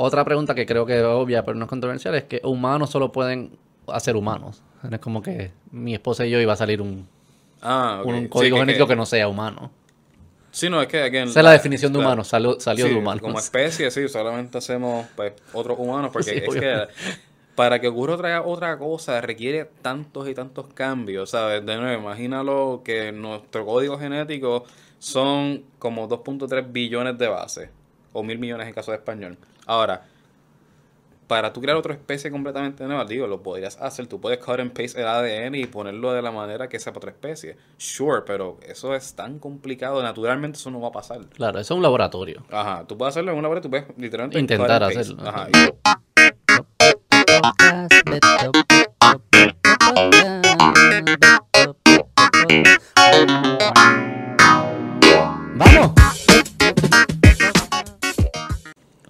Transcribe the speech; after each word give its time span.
Otra 0.00 0.24
pregunta 0.24 0.54
que 0.54 0.64
creo 0.64 0.86
que 0.86 0.96
es 0.98 1.04
obvia, 1.04 1.44
pero 1.44 1.58
no 1.58 1.64
es 1.64 1.68
controversial, 1.68 2.14
es 2.14 2.22
que 2.22 2.40
humanos 2.44 2.88
solo 2.90 3.10
pueden 3.10 3.58
hacer 3.88 4.14
humanos. 4.14 4.62
Es 4.88 5.00
como 5.00 5.20
que 5.20 5.50
mi 5.72 5.92
esposa 5.92 6.24
y 6.24 6.30
yo 6.30 6.40
iba 6.40 6.52
a 6.52 6.56
salir 6.56 6.80
un, 6.80 7.08
Ah, 7.60 8.02
un 8.04 8.28
código 8.28 8.58
genético 8.58 8.86
que, 8.86 8.92
que- 8.92 8.96
no 8.96 9.04
sea 9.06 9.26
humano. 9.26 9.72
Sí, 10.52 10.70
no, 10.70 10.80
es 10.80 10.86
que... 10.86 11.02
again, 11.02 11.28
Esa 11.28 11.40
es 11.40 11.44
la 11.44 11.50
definición 11.50 11.92
de 11.92 11.98
la- 11.98 12.04
humano, 12.04 12.22
salió, 12.22 12.60
salió 12.60 12.84
Sí, 12.86 12.92
de 12.92 12.96
humanos. 12.96 13.22
Como 13.22 13.40
especie, 13.40 13.90
sí, 13.90 14.08
solamente 14.08 14.58
hacemos 14.58 15.06
pues, 15.16 15.32
otros 15.52 15.76
humanos, 15.80 16.12
porque 16.12 16.30
Sí, 16.30 16.36
es 16.44 16.48
que 16.48 16.86
para 17.56 17.80
que 17.80 17.88
ocurra 17.88 18.14
otra, 18.14 18.42
otra 18.42 18.78
cosa 18.78 19.20
requiere 19.20 19.64
tantos 19.82 20.28
y 20.28 20.34
tantos 20.34 20.66
cambios, 20.74 21.30
¿sabes? 21.30 21.66
De 21.66 21.76
nuevo, 21.76 22.00
imagínalo 22.02 22.82
que 22.84 23.10
nuestro 23.10 23.66
código 23.66 23.98
genético 23.98 24.62
son 25.00 25.64
como 25.80 26.06
2.3 26.08 26.70
billones 26.70 27.18
de 27.18 27.26
bases, 27.26 27.68
o 28.12 28.22
mil 28.22 28.38
millones 28.38 28.68
en 28.68 28.74
caso 28.74 28.92
de 28.92 28.98
español. 28.98 29.36
Ahora, 29.68 30.02
para 31.26 31.52
tú 31.52 31.60
crear 31.60 31.76
otra 31.76 31.92
especie 31.92 32.30
completamente 32.30 32.82
nueva, 32.84 33.04
digo, 33.04 33.26
lo 33.26 33.42
podrías 33.42 33.76
hacer. 33.76 34.06
Tú 34.06 34.18
puedes 34.18 34.38
cut 34.38 34.60
and 34.60 34.72
paste 34.72 34.98
el 34.98 35.06
ADN 35.06 35.56
y 35.56 35.66
ponerlo 35.66 36.14
de 36.14 36.22
la 36.22 36.30
manera 36.30 36.70
que 36.70 36.80
sea 36.80 36.94
para 36.94 37.00
otra 37.00 37.10
especie. 37.10 37.58
Sure, 37.76 38.22
pero 38.24 38.56
eso 38.66 38.94
es 38.94 39.14
tan 39.14 39.38
complicado. 39.38 40.02
Naturalmente 40.02 40.56
eso 40.56 40.70
no 40.70 40.80
va 40.80 40.88
a 40.88 40.92
pasar. 40.92 41.20
Claro, 41.34 41.60
eso 41.60 41.74
es 41.74 41.76
un 41.76 41.82
laboratorio. 41.82 42.44
Ajá, 42.50 42.86
tú 42.86 42.96
puedes 42.96 43.12
hacerlo 43.12 43.32
en 43.32 43.38
una 43.38 43.48
hora, 43.48 43.60
tú 43.60 43.68
puedes 43.68 43.86
literalmente 43.98 44.40
Intentar 44.40 44.82
hacerlo. 44.82 45.22
Ajá. 45.28 45.48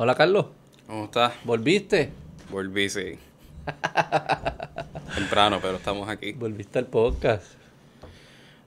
Hola, 0.08 0.16
Carlos. 0.16 0.46
¿Cómo 0.86 1.04
estás? 1.04 1.34
¿Volviste? 1.44 2.08
Volví, 2.50 2.88
sí. 2.88 3.18
Temprano, 5.14 5.58
pero 5.60 5.76
estamos 5.76 6.08
aquí. 6.08 6.32
Volviste 6.32 6.78
al 6.78 6.86
podcast. 6.86 7.44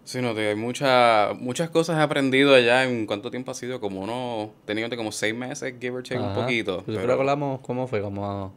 Sí, 0.03 0.21
no, 0.21 0.35
te, 0.35 0.49
hay 0.49 0.55
mucha- 0.55 1.31
muchas 1.33 1.71
cosas 1.71 1.97
he 1.97 2.01
aprendido 2.03 2.53
allá. 2.53 2.83
¿En 2.83 3.07
cuánto 3.07 3.31
tiempo 3.31 3.49
ha 3.49 3.53
sido? 3.55 3.81
Como 3.81 4.01
uno, 4.01 4.51
tenía 4.65 4.87
como 4.95 5.11
seis 5.11 5.33
meses, 5.33 5.73
give 5.81 5.95
or 5.97 6.03
take 6.03 6.19
un 6.21 6.35
poquito. 6.35 6.83
Pues 6.85 6.95
pero- 6.99 7.13
hablamos, 7.13 7.61
¿cómo 7.61 7.87
fue? 7.87 8.01
Como... 8.03 8.53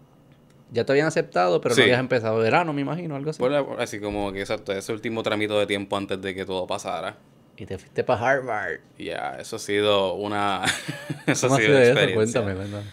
Ya 0.71 0.85
te 0.85 0.93
habían 0.93 1.07
aceptado, 1.07 1.63
pero 1.63 1.75
Sí. 1.75 1.81
no 1.81 1.85
habías 1.87 2.01
empezado 2.01 2.37
verano, 2.37 2.75
me 2.75 2.83
imagino, 2.83 3.17
algo 3.17 3.31
así. 3.31 3.39
Por 3.39 3.51
la- 3.51 3.65
así 3.79 3.99
como 3.99 4.31
que 4.31 4.41
exacto, 4.43 4.73
ese 4.73 4.93
último 4.93 5.23
tramito 5.23 5.59
de 5.59 5.67
tiempo 5.67 5.97
antes 5.97 6.21
de 6.21 6.35
que 6.35 6.45
todo 6.45 6.67
pasara. 6.67 7.17
Y 7.57 7.67
te 7.67 7.79
fuiste 7.79 8.03
para 8.05 8.31
Harvard. 8.31 8.81
Ya, 8.99 9.37
eso 9.41 9.57
ha 9.57 9.59
sido 9.59 10.15
una. 10.15 10.63
eso 11.27 11.47
¿Cómo 11.47 11.55
ha 11.55 11.59
ha 11.59 11.61
sido 11.61 11.73
una 11.77 11.85
experiencia. 11.87 12.43
Cuéntame, 12.43 12.55
cuéntame. 12.55 12.91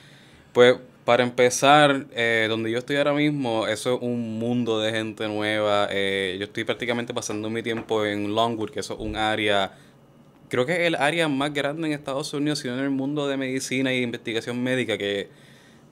Pues 0.54 0.76
para 1.06 1.24
empezar, 1.24 2.06
eh, 2.14 2.46
donde 2.48 2.70
yo 2.72 2.78
estoy 2.78 2.98
ahora 2.98 3.14
mismo, 3.14 3.66
eso 3.68 3.96
es 3.96 4.02
un 4.02 4.38
mundo 4.38 4.80
de 4.80 4.92
gente 4.92 5.28
nueva. 5.28 5.88
Eh, 5.90 6.38
yo 6.40 6.46
estoy 6.46 6.64
prácticamente 6.64 7.14
pasando 7.14 7.50
mi 7.50 7.64
tiempo 7.64 8.06
en 8.06 8.36
Longwood, 8.36 8.70
que 8.70 8.82
eso 8.82 8.94
es 8.94 9.00
un 9.00 9.16
área, 9.16 9.72
creo 10.48 10.66
que 10.66 10.74
es 10.74 10.80
el 10.82 10.96
área 10.96 11.28
más 11.28 11.54
grande 11.54 11.88
en 11.88 11.94
Estados 11.94 12.32
Unidos, 12.34 12.60
sino 12.60 12.76
en 12.76 12.82
el 12.82 12.90
mundo 12.92 13.28
de 13.28 13.36
medicina 13.38 13.92
y 13.94 14.04
investigación 14.04 14.62
médica, 14.62 14.98
que 14.98 15.30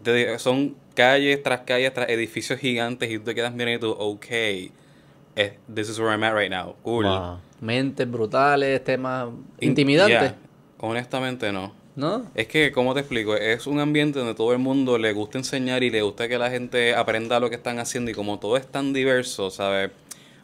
de- 0.03 0.37
son 0.37 0.75
calles 0.95 1.41
tras 1.41 1.61
calles, 1.61 1.91
tras 1.93 2.07
edificios 2.09 2.59
gigantes, 2.59 3.09
y 3.09 3.17
tú 3.17 3.25
te 3.25 3.35
quedas 3.35 3.53
mirando 3.53 3.75
y 3.75 3.79
tú, 3.79 3.91
ok, 3.99 4.25
eh, 4.29 5.57
this 5.73 5.89
is 5.89 5.97
where 5.99 6.11
I'm 6.11 6.23
at 6.23 6.33
right 6.35 6.51
now. 6.51 6.75
Cool. 6.83 7.05
Wow. 7.05 7.39
Mentes 7.61 8.09
brutales, 8.09 8.83
temas 8.83 9.29
In- 9.59 9.69
intimidantes. 9.69 10.31
yeah. 10.31 10.37
Honestamente 10.79 11.51
no. 11.51 11.73
¿No? 11.95 12.23
Es 12.33 12.47
que, 12.47 12.71
¿cómo 12.71 12.93
te 12.93 13.01
explico? 13.01 13.35
Es 13.35 13.67
un 13.67 13.79
ambiente 13.81 14.19
donde 14.19 14.33
todo 14.33 14.53
el 14.53 14.59
mundo 14.59 14.97
le 14.97 15.11
gusta 15.11 15.37
enseñar 15.37 15.83
y 15.83 15.89
le 15.89 16.01
gusta 16.01 16.29
que 16.29 16.37
la 16.37 16.49
gente 16.49 16.95
aprenda 16.95 17.41
lo 17.41 17.49
que 17.49 17.55
están 17.57 17.77
haciendo 17.79 18.09
y 18.09 18.13
como 18.13 18.39
todo 18.39 18.55
es 18.55 18.65
tan 18.65 18.93
diverso, 18.93 19.49
¿sabes? 19.51 19.91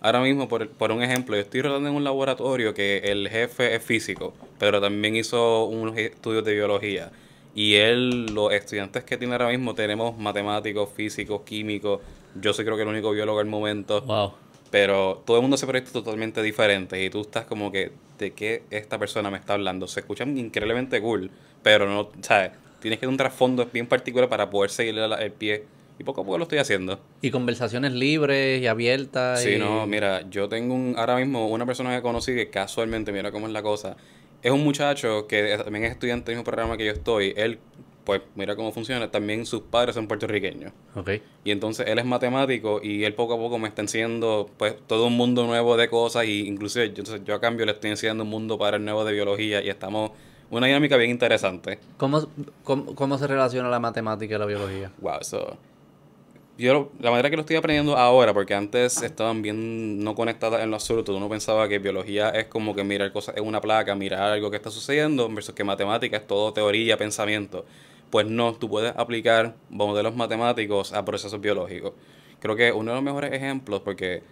Ahora 0.02 0.20
mismo, 0.22 0.50
por, 0.50 0.68
por 0.68 0.92
un 0.92 1.02
ejemplo, 1.02 1.36
yo 1.36 1.42
estoy 1.42 1.62
rodando 1.62 1.88
en 1.88 1.96
un 1.96 2.04
laboratorio 2.04 2.74
que 2.74 2.98
el 3.06 3.30
jefe 3.30 3.74
es 3.74 3.82
físico, 3.84 4.34
pero 4.60 4.82
también 4.82 5.16
hizo 5.16 5.66
unos 5.66 5.98
estudios 5.98 6.44
de 6.44 6.54
biología. 6.54 7.12
Y 7.56 7.76
él, 7.76 8.26
los 8.34 8.52
estudiantes 8.52 9.06
que 9.06 9.16
tiene 9.16 9.34
ahora 9.36 9.48
mismo, 9.48 9.74
tenemos 9.74 10.18
matemáticos, 10.18 10.90
físicos, 10.94 11.42
químicos. 11.46 12.02
Yo 12.40 12.54
soy 12.54 12.66
creo 12.66 12.76
que 12.76 12.84
el 12.84 12.90
único 12.90 13.12
biólogo 13.12 13.40
al 13.40 13.46
momento. 13.46 14.02
Wow. 14.02 14.34
Pero 14.72 15.24
todo 15.26 15.38
el 15.38 15.42
mundo 15.42 15.56
hace 15.56 15.68
proyectos 15.68 15.94
totalmente 15.94 16.42
diferentes 16.42 17.00
y 17.00 17.10
tú 17.10 17.22
estás 17.22 17.46
como 17.46 17.72
que, 17.72 17.92
¿de 18.18 18.32
qué 18.32 18.64
esta 18.72 18.98
persona 18.98 19.30
me 19.30 19.38
está 19.38 19.54
hablando? 19.54 19.88
Se 19.88 20.02
escuchan 20.02 20.38
increíblemente 20.38 21.02
cool, 21.02 21.32
pero 21.64 21.88
no, 21.88 22.10
¿sabes? 22.22 22.52
Tienes 22.82 22.98
que 22.98 23.02
tener 23.02 23.12
un 23.12 23.18
trasfondo 23.18 23.66
bien 23.72 23.88
particular 23.88 24.28
para 24.30 24.50
poder 24.50 24.70
seguirle 24.70 25.06
el 25.20 25.32
pie. 25.32 25.64
Y 25.98 26.04
poco 26.04 26.22
a 26.22 26.24
poco 26.26 26.38
lo 26.38 26.44
estoy 26.44 26.58
haciendo. 26.58 27.00
Y 27.22 27.32
conversaciones 27.32 27.94
libres 27.94 28.62
y 28.62 28.68
abiertas. 28.68 29.42
Sí, 29.42 29.52
y... 29.52 29.58
no, 29.58 29.88
mira, 29.88 30.30
yo 30.30 30.50
tengo 30.50 30.76
un, 30.76 30.96
ahora 30.98 31.16
mismo 31.16 31.48
una 31.48 31.66
persona 31.66 31.96
que 31.96 32.02
conocí 32.02 32.36
que 32.36 32.50
casualmente, 32.50 33.14
mira 33.14 33.32
cómo 33.32 33.48
es 33.48 33.54
la 33.54 33.62
cosa. 33.62 33.96
Es 34.44 34.52
un 34.52 34.64
muchacho 34.64 35.26
que 35.26 35.58
también 35.64 35.86
es 35.86 35.92
estudiante 35.92 36.32
del 36.32 36.36
mismo 36.36 36.44
programa 36.44 36.76
que 36.76 36.86
yo 36.86 36.92
estoy. 36.92 37.34
Él, 37.38 37.60
pues, 38.06 38.22
mira 38.36 38.56
cómo 38.56 38.72
funciona. 38.72 39.12
También 39.12 39.46
sus 39.46 39.62
padres 39.62 39.96
son 39.96 40.08
puertorriqueños. 40.08 40.72
Ok. 40.96 41.12
Y 41.44 41.52
entonces 41.52 41.88
él 41.88 42.00
es 42.00 42.06
matemático 42.06 42.80
y 42.82 43.04
él 43.04 43.14
poco 43.14 43.34
a 43.34 43.38
poco 43.38 43.58
me 43.58 43.68
está 43.68 43.82
enseñando 43.82 44.50
pues 44.58 44.76
todo 44.88 45.08
un 45.08 45.18
mundo 45.18 45.46
nuevo 45.46 45.76
de 45.76 45.90
cosas 45.90 46.26
y 46.26 46.48
inclusive 46.48 46.86
yo, 46.88 47.00
entonces, 47.00 47.22
yo 47.26 47.36
a 47.36 47.42
cambio 47.42 47.66
le 47.66 47.74
estoy 47.74 47.90
enseñando 47.90 48.24
un 48.24 48.30
mundo 48.30 48.58
para 48.58 48.78
el 48.78 48.86
nuevo 48.86 49.04
de 49.04 49.14
biología 49.14 49.62
y 49.62 49.70
estamos 49.70 50.12
una 50.52 50.68
dinámica 50.68 50.96
bien 50.96 51.12
interesante. 51.12 51.80
¿Cómo, 51.98 52.28
cómo, 52.64 52.96
cómo 52.96 53.18
se 53.18 53.28
relaciona 53.28 53.68
la 53.70 53.80
matemática 53.80 54.36
y 54.36 54.38
la 54.38 54.46
biología? 54.46 54.92
Wow, 55.02 55.20
eso 55.20 55.58
yo 56.58 56.92
la 57.00 57.12
manera 57.12 57.30
que 57.30 57.36
lo 57.36 57.42
estoy 57.42 57.58
aprendiendo 57.58 57.98
ahora 57.98 58.34
porque 58.34 58.54
antes 58.54 59.02
estaban 59.02 59.42
bien 59.42 60.04
no 60.04 60.16
conectadas 60.16 60.64
en 60.64 60.70
lo 60.70 60.78
absoluto, 60.78 61.16
uno 61.16 61.28
pensaba 61.28 61.68
que 61.68 61.80
biología 61.80 62.30
es 62.30 62.46
como 62.46 62.74
que 62.74 62.84
mirar 62.84 63.12
cosas 63.12 63.36
en 63.38 63.46
una 63.46 63.60
placa, 63.60 63.94
mirar 63.96 64.34
algo 64.34 64.50
que 64.50 64.58
está 64.58 64.72
sucediendo 64.72 65.28
versus 65.30 65.54
que 65.54 65.64
matemática 65.64 66.18
es 66.18 66.28
todo 66.28 66.54
teoría, 66.54 66.98
pensamiento. 66.98 67.66
Pues 68.16 68.28
no, 68.28 68.54
tú 68.54 68.70
puedes 68.70 68.94
aplicar 68.96 69.56
modelos 69.70 70.16
matemáticos 70.16 70.94
a 70.94 71.04
procesos 71.04 71.42
biológicos. 71.42 71.92
Creo 72.40 72.56
que 72.56 72.72
uno 72.72 72.92
de 72.92 72.96
los 72.96 73.04
mejores 73.04 73.34
ejemplos, 73.34 73.82
porque, 73.82 74.24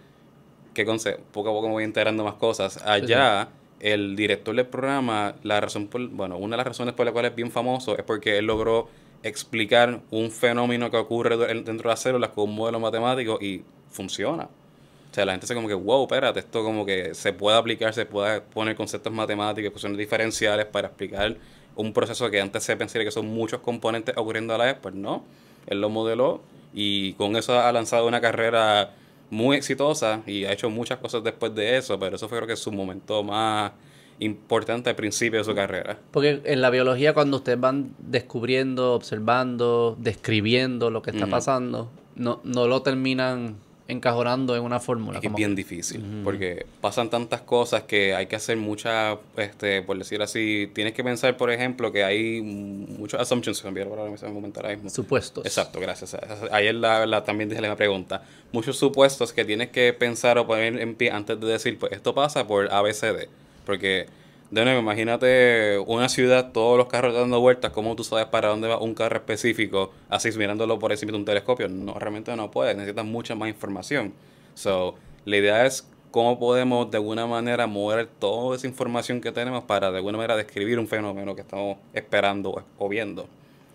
¿qué 0.72 0.86
conce- 0.86 1.18
Poco 1.32 1.50
a 1.50 1.52
poco 1.52 1.66
me 1.66 1.74
voy 1.74 1.84
enterando 1.84 2.24
más 2.24 2.32
cosas. 2.36 2.78
Allá, 2.82 3.50
el 3.80 4.16
director 4.16 4.56
del 4.56 4.64
programa, 4.64 5.34
la 5.42 5.60
razón 5.60 5.88
por, 5.88 6.08
bueno, 6.08 6.38
una 6.38 6.56
de 6.56 6.56
las 6.56 6.66
razones 6.68 6.94
por 6.94 7.04
las 7.04 7.12
cuales 7.12 7.32
es 7.32 7.36
bien 7.36 7.50
famoso 7.50 7.94
es 7.98 8.04
porque 8.04 8.38
él 8.38 8.46
logró 8.46 8.88
explicar 9.22 10.00
un 10.10 10.30
fenómeno 10.30 10.90
que 10.90 10.96
ocurre 10.96 11.36
dentro 11.36 11.74
de 11.74 11.88
las 11.88 12.00
células 12.00 12.30
con 12.30 12.44
un 12.48 12.56
modelo 12.56 12.80
matemático 12.80 13.36
y 13.38 13.64
funciona. 13.90 14.44
O 14.44 15.14
sea, 15.14 15.26
la 15.26 15.32
gente 15.32 15.46
se 15.46 15.54
como 15.54 15.68
que, 15.68 15.74
wow, 15.74 16.04
espérate, 16.04 16.40
esto 16.40 16.64
como 16.64 16.86
que 16.86 17.14
se 17.14 17.34
puede 17.34 17.58
aplicar, 17.58 17.92
se 17.92 18.06
puede 18.06 18.40
poner 18.40 18.76
conceptos 18.76 19.12
matemáticos, 19.12 19.68
ecuaciones 19.68 19.98
diferenciales 19.98 20.64
para 20.64 20.88
explicar 20.88 21.36
un 21.76 21.92
proceso 21.92 22.30
que 22.30 22.40
antes 22.40 22.62
se 22.62 22.76
pensaría 22.76 23.04
que 23.04 23.10
son 23.10 23.26
muchos 23.26 23.60
componentes 23.60 24.16
ocurriendo 24.16 24.54
a 24.54 24.58
la 24.58 24.64
vez, 24.64 24.76
pues 24.80 24.94
no. 24.94 25.24
Él 25.66 25.80
lo 25.80 25.88
modeló 25.88 26.40
y 26.72 27.14
con 27.14 27.36
eso 27.36 27.58
ha 27.58 27.72
lanzado 27.72 28.06
una 28.06 28.20
carrera 28.20 28.92
muy 29.30 29.56
exitosa 29.56 30.22
y 30.26 30.44
ha 30.44 30.52
hecho 30.52 30.70
muchas 30.70 30.98
cosas 30.98 31.24
después 31.24 31.54
de 31.54 31.76
eso, 31.76 31.98
pero 31.98 32.16
eso 32.16 32.28
fue 32.28 32.38
creo 32.38 32.48
que 32.48 32.56
su 32.56 32.72
momento 32.72 33.22
más 33.22 33.72
importante 34.20 34.90
al 34.90 34.96
principio 34.96 35.40
de 35.40 35.44
su 35.44 35.54
carrera. 35.54 35.98
Porque 36.10 36.40
en 36.44 36.60
la 36.60 36.70
biología 36.70 37.14
cuando 37.14 37.38
ustedes 37.38 37.58
van 37.58 37.94
descubriendo, 37.98 38.94
observando, 38.94 39.96
describiendo 39.98 40.90
lo 40.90 41.02
que 41.02 41.10
está 41.10 41.26
pasando, 41.26 41.90
no, 42.14 42.40
no 42.44 42.68
lo 42.68 42.82
terminan 42.82 43.56
encajonando 43.86 44.56
en 44.56 44.62
una 44.62 44.80
fórmula. 44.80 45.18
Es 45.18 45.20
que 45.20 45.26
es 45.28 45.34
bien 45.34 45.54
difícil, 45.54 46.02
porque 46.24 46.64
pasan 46.80 47.10
tantas 47.10 47.42
cosas 47.42 47.82
que 47.82 48.14
hay 48.14 48.26
que 48.26 48.36
hacer 48.36 48.56
muchas, 48.56 49.18
este, 49.36 49.82
por 49.82 49.98
decir 49.98 50.22
así, 50.22 50.70
tienes 50.74 50.94
que 50.94 51.04
pensar, 51.04 51.36
por 51.36 51.50
ejemplo, 51.50 51.92
que 51.92 52.02
hay 52.02 52.40
muchos 52.40 53.20
assumptions, 53.20 53.58
se 53.58 53.70
me 53.70 53.82
ahora 53.82 54.04
mismo, 54.10 54.32
comentar 54.32 54.64
ahora 54.64 54.76
mismo. 54.76 54.90
Supuestos. 54.90 55.44
Exacto, 55.44 55.80
gracias. 55.80 56.16
Ayer 56.50 56.74
la, 56.74 57.04
la- 57.06 57.24
también 57.24 57.48
dije 57.50 57.60
la 57.60 57.76
pregunta. 57.76 58.22
Muchos 58.52 58.78
supuestos 58.78 59.32
que 59.32 59.44
tienes 59.44 59.68
que 59.70 59.92
pensar 59.92 60.38
o 60.38 60.46
poner 60.46 60.78
en 60.80 60.94
pie 60.94 61.10
antes 61.10 61.38
de 61.38 61.46
decir, 61.46 61.78
pues 61.78 61.92
esto 61.92 62.14
pasa 62.14 62.46
por 62.46 62.72
ABCD. 62.72 63.28
Porque, 63.66 64.06
de 64.50 64.64
nuevo, 64.64 64.80
imagínate 64.80 65.78
una 65.86 66.08
ciudad, 66.08 66.52
todos 66.52 66.78
los 66.78 66.86
carros 66.86 67.14
dando 67.14 67.40
vueltas, 67.40 67.72
¿cómo 67.72 67.96
tú 67.96 68.04
sabes 68.04 68.26
para 68.26 68.48
dónde 68.48 68.68
va 68.68 68.78
un 68.78 68.94
carro 68.94 69.16
específico, 69.16 69.92
así 70.08 70.30
mirándolo 70.32 70.78
por 70.78 70.92
encima 70.92 71.12
de 71.12 71.18
un 71.18 71.24
telescopio? 71.24 71.68
No, 71.68 71.94
realmente 71.94 72.34
no 72.36 72.50
puedes, 72.50 72.76
necesitas 72.76 73.04
mucha 73.04 73.34
más 73.34 73.48
información. 73.48 74.12
So, 74.54 74.94
la 75.24 75.36
idea 75.36 75.66
es 75.66 75.88
cómo 76.12 76.38
podemos 76.38 76.88
de 76.90 76.98
alguna 76.98 77.26
manera 77.26 77.66
mover 77.66 78.06
toda 78.06 78.54
esa 78.56 78.68
información 78.68 79.20
que 79.20 79.32
tenemos 79.32 79.64
para 79.64 79.90
de 79.90 79.96
alguna 79.96 80.18
manera 80.18 80.36
describir 80.36 80.78
un 80.78 80.86
fenómeno 80.86 81.34
que 81.34 81.40
estamos 81.40 81.78
esperando 81.92 82.62
o- 82.78 82.88
viendo. 82.88 83.22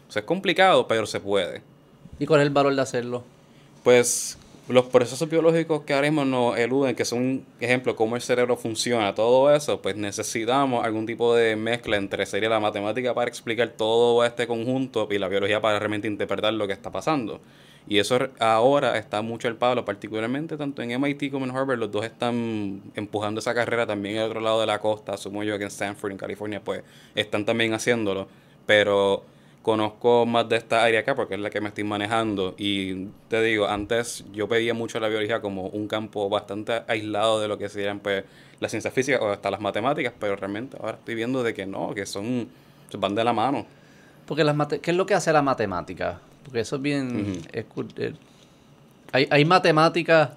O 0.07 0.11
sea, 0.11 0.21
es 0.21 0.25
complicado, 0.25 0.87
pero 0.87 1.05
se 1.05 1.19
puede. 1.19 1.61
¿Y 2.19 2.25
cuál 2.25 2.39
es 2.41 2.47
el 2.47 2.53
valor 2.53 2.73
de 2.73 2.81
hacerlo? 2.81 3.23
Pues 3.83 4.37
los 4.69 4.85
procesos 4.85 5.27
biológicos 5.29 5.81
que 5.81 5.93
ahora 5.93 6.09
mismo 6.09 6.25
nos 6.25 6.57
eluden, 6.57 6.95
que 6.95 7.03
son, 7.03 7.43
ejemplo, 7.59 7.95
cómo 7.95 8.15
el 8.15 8.21
cerebro 8.21 8.55
funciona, 8.55 9.15
todo 9.15 9.53
eso, 9.53 9.81
pues 9.81 9.95
necesitamos 9.95 10.85
algún 10.85 11.05
tipo 11.05 11.35
de 11.35 11.55
mezcla 11.55 11.97
entre 11.97 12.25
sería 12.25 12.49
la 12.49 12.59
matemática 12.59 13.13
para 13.13 13.29
explicar 13.29 13.69
todo 13.69 14.23
este 14.23 14.45
conjunto 14.45 15.07
y 15.09 15.17
la 15.17 15.27
biología 15.27 15.59
para 15.59 15.79
realmente 15.79 16.07
interpretar 16.07 16.53
lo 16.53 16.67
que 16.67 16.73
está 16.73 16.91
pasando. 16.91 17.41
Y 17.87 17.97
eso 17.97 18.19
ahora 18.37 18.99
está 18.99 19.23
mucho 19.23 19.47
al 19.47 19.55
palo, 19.55 19.83
particularmente 19.83 20.57
tanto 20.57 20.83
en 20.83 20.91
MIT 21.01 21.31
como 21.31 21.45
en 21.45 21.51
Harvard, 21.51 21.79
los 21.79 21.91
dos 21.91 22.05
están 22.05 22.83
empujando 22.93 23.39
esa 23.39 23.55
carrera 23.55 23.87
también 23.87 24.17
el 24.17 24.23
otro 24.23 24.41
lado 24.41 24.61
de 24.61 24.67
la 24.67 24.79
costa, 24.79 25.13
asumo 25.13 25.43
yo 25.43 25.57
que 25.57 25.63
en 25.63 25.69
Stanford, 25.69 26.11
en 26.11 26.17
California, 26.17 26.61
pues 26.63 26.83
están 27.15 27.45
también 27.45 27.73
haciéndolo, 27.73 28.27
pero 28.67 29.23
conozco 29.61 30.25
más 30.25 30.47
de 30.47 30.55
esta 30.55 30.83
área 30.83 31.01
acá 31.01 31.15
porque 31.15 31.35
es 31.35 31.39
la 31.41 31.49
que 31.49 31.61
me 31.61 31.69
estoy 31.69 31.83
manejando 31.83 32.55
y 32.57 33.07
te 33.27 33.41
digo, 33.41 33.67
antes 33.67 34.23
yo 34.33 34.47
pedía 34.47 34.73
mucho 34.73 34.99
la 34.99 35.09
biología 35.09 35.41
como 35.41 35.67
un 35.67 35.87
campo 35.87 36.29
bastante 36.29 36.83
aislado 36.87 37.41
de 37.41 37.47
lo 37.47 37.57
que 37.57 37.69
serían 37.69 37.99
pues 37.99 38.23
las 38.59 38.71
ciencias 38.71 38.93
físicas 38.93 39.21
o 39.21 39.29
hasta 39.29 39.51
las 39.51 39.61
matemáticas, 39.61 40.13
pero 40.19 40.35
realmente 40.35 40.77
ahora 40.79 40.97
estoy 40.97 41.15
viendo 41.15 41.43
de 41.43 41.53
que 41.53 41.65
no, 41.65 41.93
que 41.93 42.05
son 42.05 42.47
van 42.97 43.15
de 43.15 43.23
la 43.23 43.33
mano. 43.33 43.65
Porque 44.25 44.43
las 44.43 44.55
¿qué 44.67 44.91
es 44.91 44.97
lo 44.97 45.05
que 45.05 45.13
hace 45.13 45.31
la 45.33 45.41
matemática? 45.41 46.19
Porque 46.43 46.61
eso 46.61 46.77
es 46.77 46.81
bien 46.81 47.41
eh, 47.51 47.65
hay, 49.11 49.27
hay 49.29 49.45
matemáticas 49.45 50.31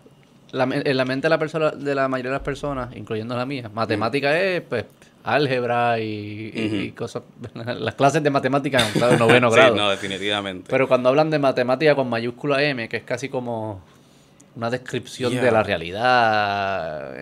en 0.53 0.97
la 0.97 1.05
mente 1.05 1.27
de 1.27 1.31
la 1.31 1.39
persona 1.39 1.71
de 1.71 1.95
la 1.95 2.09
mayoría 2.09 2.31
de 2.31 2.37
las 2.37 2.45
personas, 2.45 2.95
incluyendo 2.95 3.37
la 3.37 3.47
mía, 3.47 3.71
matemática 3.73 4.39
es 4.39 4.63
pues 4.63 4.85
álgebra 5.25 5.99
y, 6.01 6.93
cosas, 6.97 7.23
las 7.55 7.95
clases 7.95 8.23
de 8.23 8.31
matemáticas 8.31 8.87
en 8.87 8.93
claro, 8.93 9.17
noveno 9.19 9.51
grado. 9.51 9.75
Sí, 9.75 9.79
no, 9.79 9.91
definitivamente. 9.91 10.67
Pero 10.69 10.89
cuando 10.89 11.09
hablan 11.09 11.31
de 11.31 11.39
matemática 11.39 11.95
con 11.95 12.09
mayúscula 12.09 12.63
M, 12.63 12.89
que 12.89 12.99
es 12.99 13.05
casi 13.05 13.29
como 13.29 13.83
una 14.57 14.71
descripción 14.71 15.35
de 15.35 15.51
la 15.51 15.63
realidad. 15.63 17.15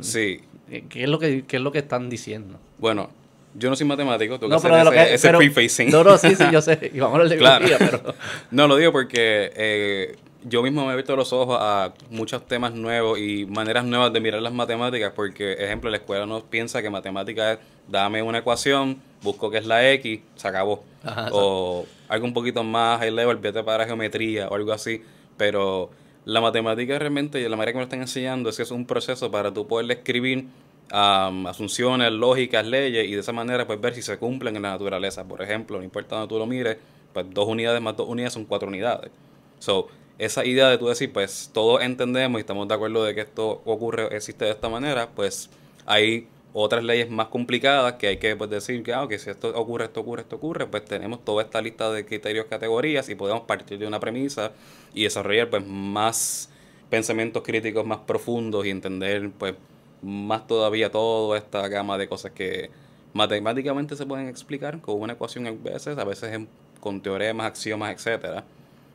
sí. 0.00 0.40
¿Qué 0.88 1.04
es, 1.04 1.08
lo 1.08 1.18
que, 1.18 1.44
es 1.48 1.60
lo 1.60 1.70
que 1.70 1.78
están 1.78 2.08
diciendo? 2.08 2.58
Bueno, 2.78 3.10
yo 3.54 3.70
no 3.70 3.76
soy 3.76 3.86
matemático, 3.86 4.38
tengo 4.40 4.52
no, 4.52 4.60
que 4.60 4.66
hacer 4.66 4.94
ese, 4.94 5.14
ese 5.14 5.30
prefacing. 5.30 5.90
No, 5.90 6.02
no, 6.02 6.18
sí, 6.18 6.34
sí, 6.34 6.44
yo 6.50 6.60
sé. 6.62 6.90
Y 6.92 6.98
vamos 6.98 7.20
a 7.20 7.24
de 7.24 7.36
claro. 7.36 7.66
pero... 7.78 8.14
No, 8.50 8.66
lo 8.66 8.76
digo 8.76 8.90
porque 8.90 9.52
eh, 9.54 10.16
yo 10.44 10.62
mismo 10.62 10.82
me 10.82 10.88
he 10.88 10.90
abierto 10.92 11.16
los 11.16 11.32
ojos 11.32 11.58
a 11.60 11.94
muchos 12.10 12.46
temas 12.46 12.74
nuevos 12.74 13.18
y 13.18 13.46
maneras 13.46 13.84
nuevas 13.84 14.12
de 14.12 14.20
mirar 14.20 14.42
las 14.42 14.52
matemáticas, 14.52 15.12
porque, 15.16 15.54
ejemplo, 15.54 15.90
la 15.90 15.96
escuela 15.96 16.26
no 16.26 16.40
piensa 16.44 16.82
que 16.82 16.90
matemática 16.90 17.52
es 17.52 17.58
dame 17.88 18.22
una 18.22 18.38
ecuación, 18.38 19.00
busco 19.22 19.50
qué 19.50 19.58
es 19.58 19.66
la 19.66 19.90
X, 19.92 20.20
se 20.36 20.48
acabó. 20.48 20.84
o 21.32 21.86
algo 22.08 22.26
un 22.26 22.34
poquito 22.34 22.62
más 22.62 23.00
high 23.00 23.10
level, 23.10 23.36
vete 23.38 23.62
para 23.62 23.86
geometría 23.86 24.48
o 24.48 24.54
algo 24.54 24.72
así. 24.72 25.02
Pero 25.36 25.90
la 26.24 26.40
matemática 26.40 26.98
realmente, 26.98 27.46
la 27.48 27.56
manera 27.56 27.72
que 27.72 27.76
me 27.76 27.82
lo 27.82 27.84
están 27.84 28.00
enseñando 28.00 28.50
es 28.50 28.56
que 28.56 28.62
es 28.62 28.70
un 28.70 28.86
proceso 28.86 29.30
para 29.30 29.52
tú 29.52 29.66
poder 29.66 29.90
escribir 29.90 30.46
asunciones, 30.90 32.12
lógicas, 32.12 32.66
leyes 32.66 33.08
y 33.08 33.14
de 33.14 33.20
esa 33.20 33.32
manera 33.32 33.66
pues 33.66 33.80
ver 33.80 33.94
si 33.94 34.02
se 34.02 34.18
cumplen 34.18 34.56
en 34.56 34.62
la 34.62 34.70
naturaleza. 34.70 35.24
Por 35.24 35.42
ejemplo, 35.42 35.78
no 35.78 35.84
importa 35.84 36.16
donde 36.16 36.28
tú 36.28 36.38
lo 36.38 36.46
mires, 36.46 36.76
pues 37.12 37.26
dos 37.30 37.48
unidades 37.48 37.80
más 37.80 37.96
dos 37.96 38.08
unidades 38.08 38.34
son 38.34 38.44
cuatro 38.44 38.68
unidades. 38.68 39.10
So, 39.58 39.88
esa 40.18 40.44
idea 40.44 40.68
de 40.68 40.78
tú 40.78 40.88
decir, 40.88 41.12
pues 41.12 41.50
todos 41.52 41.82
entendemos 41.82 42.38
y 42.38 42.42
estamos 42.42 42.68
de 42.68 42.74
acuerdo 42.74 43.04
de 43.04 43.14
que 43.14 43.22
esto 43.22 43.62
ocurre, 43.64 44.14
existe 44.14 44.44
de 44.44 44.52
esta 44.52 44.68
manera, 44.68 45.08
pues 45.14 45.50
hay 45.86 46.28
otras 46.52 46.84
leyes 46.84 47.10
más 47.10 47.28
complicadas 47.28 47.94
que 47.94 48.06
hay 48.06 48.16
que 48.18 48.36
pues, 48.36 48.48
decir 48.48 48.82
que, 48.84 48.94
ah, 48.94 49.06
si 49.18 49.28
esto 49.28 49.48
ocurre, 49.58 49.86
esto 49.86 50.00
ocurre, 50.00 50.22
esto 50.22 50.36
ocurre, 50.36 50.66
pues 50.66 50.84
tenemos 50.84 51.24
toda 51.24 51.42
esta 51.42 51.60
lista 51.60 51.90
de 51.90 52.06
criterios, 52.06 52.46
categorías 52.46 53.08
y 53.08 53.16
podemos 53.16 53.42
partir 53.42 53.78
de 53.78 53.86
una 53.88 53.98
premisa 53.98 54.52
y 54.94 55.02
desarrollar 55.02 55.50
pues 55.50 55.66
más 55.66 56.48
pensamientos 56.90 57.42
críticos 57.42 57.84
más 57.84 57.98
profundos 57.98 58.64
y 58.66 58.70
entender 58.70 59.30
pues 59.36 59.54
más 60.00 60.46
todavía 60.46 60.92
toda 60.92 61.36
esta 61.38 61.66
gama 61.66 61.98
de 61.98 62.06
cosas 62.08 62.30
que 62.30 62.70
matemáticamente 63.14 63.96
se 63.96 64.06
pueden 64.06 64.28
explicar 64.28 64.80
con 64.80 65.00
una 65.00 65.14
ecuación 65.14 65.46
a 65.48 65.50
veces, 65.50 65.98
a 65.98 66.04
veces 66.04 66.38
con 66.78 67.00
teoremas, 67.00 67.46
axiomas, 67.46 67.94
etcétera 67.94 68.44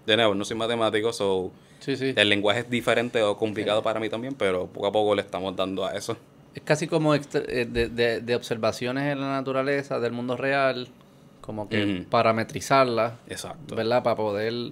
de 0.06 0.18
nuevo, 0.18 0.36
no 0.36 0.46
soy 0.46 0.58
matemático, 0.58 1.14
so 1.14 1.52
el 1.88 2.30
lenguaje 2.30 2.62
es 2.62 2.70
diferente 2.70 3.22
o 3.24 3.38
complicado 3.38 3.82
para 3.82 4.00
mí 4.00 4.10
también, 4.10 4.36
pero 4.36 4.68
poco 4.68 4.88
a 4.88 4.92
poco 4.92 5.16
le 5.16 5.22
estamos 5.22 5.56
dando 5.56 5.86
a 5.86 5.94
eso. 5.94 6.18
Es 6.54 6.64
casi 6.64 6.88
como 6.88 7.16
eh, 7.16 7.22
de, 7.70 8.22
de, 8.22 8.36
observaciones 8.36 9.12
en 9.12 9.22
la 9.22 9.32
naturaleza, 9.32 10.00
del 10.00 10.12
mundo 10.12 10.36
real, 10.36 10.88
como 11.42 11.70
que 11.70 12.06
parametrizarla, 12.10 13.18
Exacto. 13.28 13.76
¿verdad? 13.76 14.04
Para 14.04 14.16
poder 14.16 14.72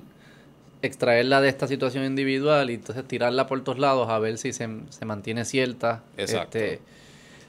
extraerla 0.82 1.42
de 1.42 1.50
esta 1.50 1.68
situación 1.68 2.06
individual 2.06 2.70
y 2.70 2.76
entonces 2.76 3.08
tirarla 3.08 3.48
por 3.48 3.64
todos 3.64 3.80
lados 3.80 4.10
a 4.10 4.20
ver 4.20 4.38
si 4.38 4.54
se, 4.54 4.68
mantiene 5.06 5.46
cierta. 5.46 6.04
Exacto. 6.18 6.58
Este, 6.58 6.82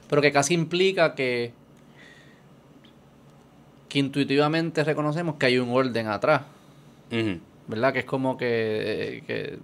pero 0.09 0.21
que 0.21 0.31
casi 0.31 0.53
implica 0.53 1.15
que, 1.15 1.51
que 3.87 3.99
intuitivamente 3.99 4.83
reconocemos 4.83 5.35
que 5.35 5.47
hay 5.47 5.59
un 5.59 5.69
orden 5.69 6.07
atrás. 6.07 6.41
¿Verdad? 7.69 7.93
Que 7.93 7.99
es 7.99 8.05
como 8.05 8.35
que, 8.37 9.23
que 9.27 9.59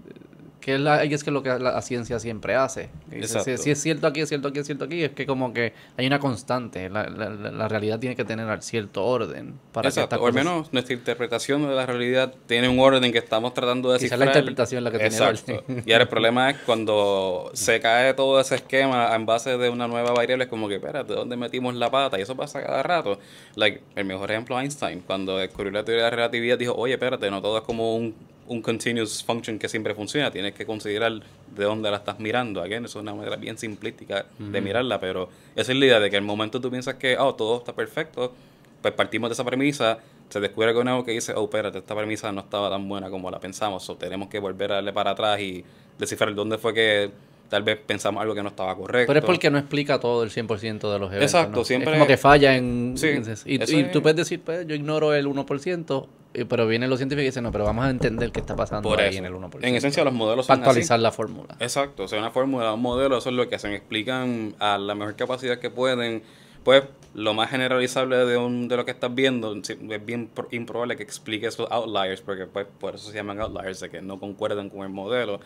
que 0.65 0.73
es, 0.73 0.79
la, 0.79 1.03
es 1.03 1.23
que 1.23 1.29
lo 1.29 1.43
que 1.43 1.59
la, 1.59 1.79
ciencia 1.83 2.17
siempre 2.17 2.55
hace. 2.55 2.89
Si, 3.21 3.55
si, 3.59 3.69
es 3.69 3.79
cierto 3.79 4.07
aquí, 4.07 4.21
es 4.21 4.29
cierto 4.29 4.47
aquí, 4.47 4.57
es 4.57 4.65
cierto 4.65 4.85
aquí, 4.85 5.03
es 5.03 5.11
que 5.11 5.27
como 5.27 5.53
que 5.53 5.73
hay 5.95 6.07
una 6.07 6.17
constante. 6.17 6.89
La, 6.89 7.07
la, 7.07 7.67
realidad 7.67 7.99
tiene 7.99 8.15
que 8.15 8.25
tener 8.25 8.63
cierto 8.63 9.05
orden. 9.05 9.59
Para 9.71 9.89
Exacto, 9.89 10.19
o 10.19 10.25
al 10.25 10.33
menos 10.33 10.73
nuestra 10.73 10.95
interpretación 10.95 11.67
de 11.67 11.75
la 11.75 11.85
realidad 11.85 12.33
tiene 12.47 12.67
un 12.67 12.79
orden 12.79 13.11
que 13.11 13.19
estamos 13.19 13.53
tratando 13.53 13.89
de 13.89 13.99
descifrar. 13.99 14.17
Quizás 14.17 14.25
la 14.25 14.39
interpretación 14.39 14.83
la 14.83 14.89
que 14.89 14.97
tiene 14.97 15.15
Exacto. 15.15 15.63
y 15.85 15.91
ahora 15.91 16.05
el 16.05 16.09
problema 16.09 16.49
es 16.49 16.57
cuando 16.65 17.51
se 17.53 17.79
cae 17.79 18.15
todo 18.15 18.39
ese 18.39 18.55
esquema 18.55 19.15
en 19.15 19.27
base 19.27 19.59
de 19.59 19.69
una 19.69 19.87
nueva 19.87 20.13
variable, 20.13 20.45
es 20.45 20.49
como 20.49 20.67
que, 20.67 20.77
espérate, 20.77 21.13
¿dónde 21.13 21.37
metimos 21.37 21.75
la 21.75 21.91
pata? 21.91 22.17
Y 22.17 22.23
eso 22.23 22.35
pasa 22.35 22.63
cada 22.63 22.81
rato. 22.81 23.19
Like, 23.53 23.83
el 23.95 24.05
mejor 24.05 24.31
ejemplo, 24.31 24.59
Einstein, 24.59 25.01
cuando 25.01 25.37
descubrió 25.37 25.71
la 25.71 25.85
teoría 25.85 26.05
de 26.05 26.09
la 26.09 26.15
relatividad, 26.15 26.57
dijo, 26.57 26.73
oye, 26.73 26.93
espérate, 26.93 27.29
no 27.29 27.39
todo 27.39 27.59
es 27.59 27.63
como 27.63 27.95
un 27.95 28.15
un 28.47 28.61
continuous 28.61 29.23
function 29.23 29.57
que 29.57 29.67
siempre 29.67 29.95
funciona, 29.95 30.31
tienes 30.31 30.53
que 30.53 30.65
considerar 30.65 31.13
de 31.55 31.63
dónde 31.63 31.89
la 31.89 31.97
estás 31.97 32.19
mirando. 32.19 32.61
Again, 32.61 32.85
eso 32.85 32.99
es 32.99 33.03
una 33.03 33.13
manera 33.13 33.35
bien 33.37 33.57
simplística 33.57 34.25
de 34.37 34.61
mirarla, 34.61 34.99
pero 34.99 35.29
esa 35.55 35.71
es 35.71 35.77
la 35.77 35.85
idea 35.85 35.99
de 35.99 36.09
que 36.09 36.17
el 36.17 36.23
momento 36.23 36.61
tú 36.61 36.69
piensas 36.69 36.95
que 36.95 37.17
oh, 37.17 37.33
todo 37.35 37.57
está 37.57 37.73
perfecto, 37.73 38.33
pues 38.81 38.93
partimos 38.93 39.29
de 39.29 39.33
esa 39.33 39.43
premisa, 39.43 39.97
se 40.29 40.39
descubre 40.39 40.73
con 40.73 40.87
algo 40.87 41.03
que 41.03 41.11
dice, 41.11 41.33
oh, 41.35 41.45
espérate, 41.45 41.79
esta 41.79 41.95
premisa 41.95 42.31
no 42.31 42.41
estaba 42.41 42.69
tan 42.69 42.87
buena 42.87 43.09
como 43.09 43.31
la 43.31 43.39
pensamos, 43.39 43.89
o 43.89 43.95
tenemos 43.95 44.29
que 44.29 44.39
volver 44.39 44.71
a 44.71 44.75
darle 44.75 44.93
para 44.93 45.11
atrás 45.11 45.39
y 45.39 45.63
descifrar 45.97 46.33
dónde 46.35 46.57
fue 46.57 46.73
que 46.73 47.11
tal 47.49 47.63
vez 47.63 47.77
pensamos 47.77 48.21
algo 48.21 48.35
que 48.35 48.43
no 48.43 48.49
estaba 48.49 48.75
correcto. 48.75 49.07
Pero 49.07 49.19
es 49.19 49.25
porque 49.25 49.49
no 49.49 49.57
explica 49.57 49.99
todo 49.99 50.23
el 50.23 50.29
100% 50.29 50.91
de 50.91 50.99
los 50.99 51.11
eventos. 51.11 51.33
Exacto, 51.33 51.63
siempre. 51.63 51.91
Es 51.91 51.97
como 51.97 52.07
que 52.07 52.17
falla 52.17 52.55
en... 52.55 52.95
Sí, 52.97 53.07
y, 53.45 53.83
tú 53.85 54.01
puedes 54.01 54.17
decir, 54.17 54.41
pues 54.43 54.67
yo 54.67 54.75
ignoro 54.75 55.13
el 55.13 55.27
1%, 55.27 56.07
pero 56.43 56.67
vienen 56.67 56.89
los 56.89 56.99
científicos 56.99 57.23
y 57.23 57.25
dicen, 57.27 57.43
no, 57.43 57.51
pero 57.51 57.63
vamos 57.63 57.85
a 57.85 57.89
entender 57.89 58.31
qué 58.31 58.41
está 58.41 58.55
pasando 58.55 58.97
ahí 58.97 59.17
en 59.17 59.25
el 59.25 59.33
1%. 59.33 59.59
En 59.61 59.75
esencia, 59.75 60.03
los 60.03 60.13
modelos 60.13 60.45
son 60.45 60.57
Para 60.57 60.69
actualizar 60.69 60.99
la 60.99 61.11
fórmula. 61.11 61.55
Exacto, 61.59 62.03
o 62.03 62.07
sea, 62.07 62.19
una 62.19 62.31
fórmula, 62.31 62.73
un 62.73 62.81
modelo, 62.81 63.17
eso 63.17 63.29
es 63.29 63.35
lo 63.35 63.47
que 63.47 63.55
hacen. 63.55 63.73
Explican 63.73 64.55
a 64.59 64.77
la 64.77 64.95
mejor 64.95 65.15
capacidad 65.15 65.59
que 65.59 65.69
pueden 65.69 66.23
pues 66.65 66.83
lo 67.13 67.35
más 67.35 67.51
generalizable 67.51 68.17
de, 68.25 68.37
un, 68.37 68.67
de 68.67 68.75
lo 68.75 68.85
que 68.85 68.91
estás 68.91 69.13
viendo 69.13 69.55
es 69.55 70.05
bien 70.05 70.31
improbable 70.49 70.97
que 70.97 71.03
explique 71.03 71.45
esos 71.45 71.69
outliers, 71.71 72.21
porque 72.21 72.47
pues 72.47 72.65
por 72.79 72.95
eso 72.95 73.09
se 73.11 73.15
llaman 73.15 73.39
outliers, 73.39 73.79
de 73.79 73.89
que 73.91 74.01
no 74.01 74.19
concuerdan 74.19 74.69
con 74.69 74.81
el 74.81 74.89
modelo. 74.89 75.39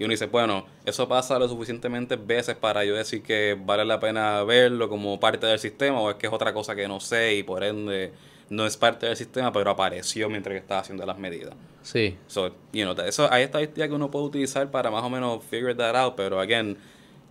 Y 0.00 0.04
uno 0.04 0.10
dice, 0.10 0.26
bueno, 0.26 0.66
eso 0.84 1.06
pasa 1.06 1.38
lo 1.38 1.48
suficientemente 1.48 2.16
veces 2.16 2.56
para 2.56 2.84
yo 2.84 2.96
decir 2.96 3.22
que 3.22 3.56
vale 3.58 3.84
la 3.84 4.00
pena 4.00 4.42
verlo 4.42 4.88
como 4.88 5.20
parte 5.20 5.46
del 5.46 5.60
sistema, 5.60 6.00
o 6.00 6.10
es 6.10 6.16
que 6.16 6.26
es 6.26 6.32
otra 6.32 6.52
cosa 6.52 6.74
que 6.74 6.88
no 6.88 6.98
sé 6.98 7.36
y 7.36 7.44
por 7.44 7.62
ende 7.62 8.12
no 8.50 8.66
es 8.66 8.76
parte 8.76 9.06
del 9.06 9.16
sistema, 9.16 9.52
pero 9.52 9.70
apareció 9.70 10.28
mientras 10.28 10.52
que 10.52 10.58
estaba 10.58 10.80
haciendo 10.80 11.04
las 11.06 11.18
medidas. 11.18 11.54
Sí. 11.82 12.16
So, 12.26 12.48
you 12.72 12.84
know, 12.84 12.94
eso 13.04 13.30
hay 13.30 13.44
estadísticas 13.44 13.88
que 13.88 13.94
uno 13.94 14.10
puede 14.10 14.26
utilizar 14.26 14.70
para 14.70 14.90
más 14.90 15.02
o 15.02 15.10
menos 15.10 15.44
figure 15.44 15.74
that 15.74 15.96
out, 15.96 16.14
pero 16.16 16.40
again, 16.40 16.76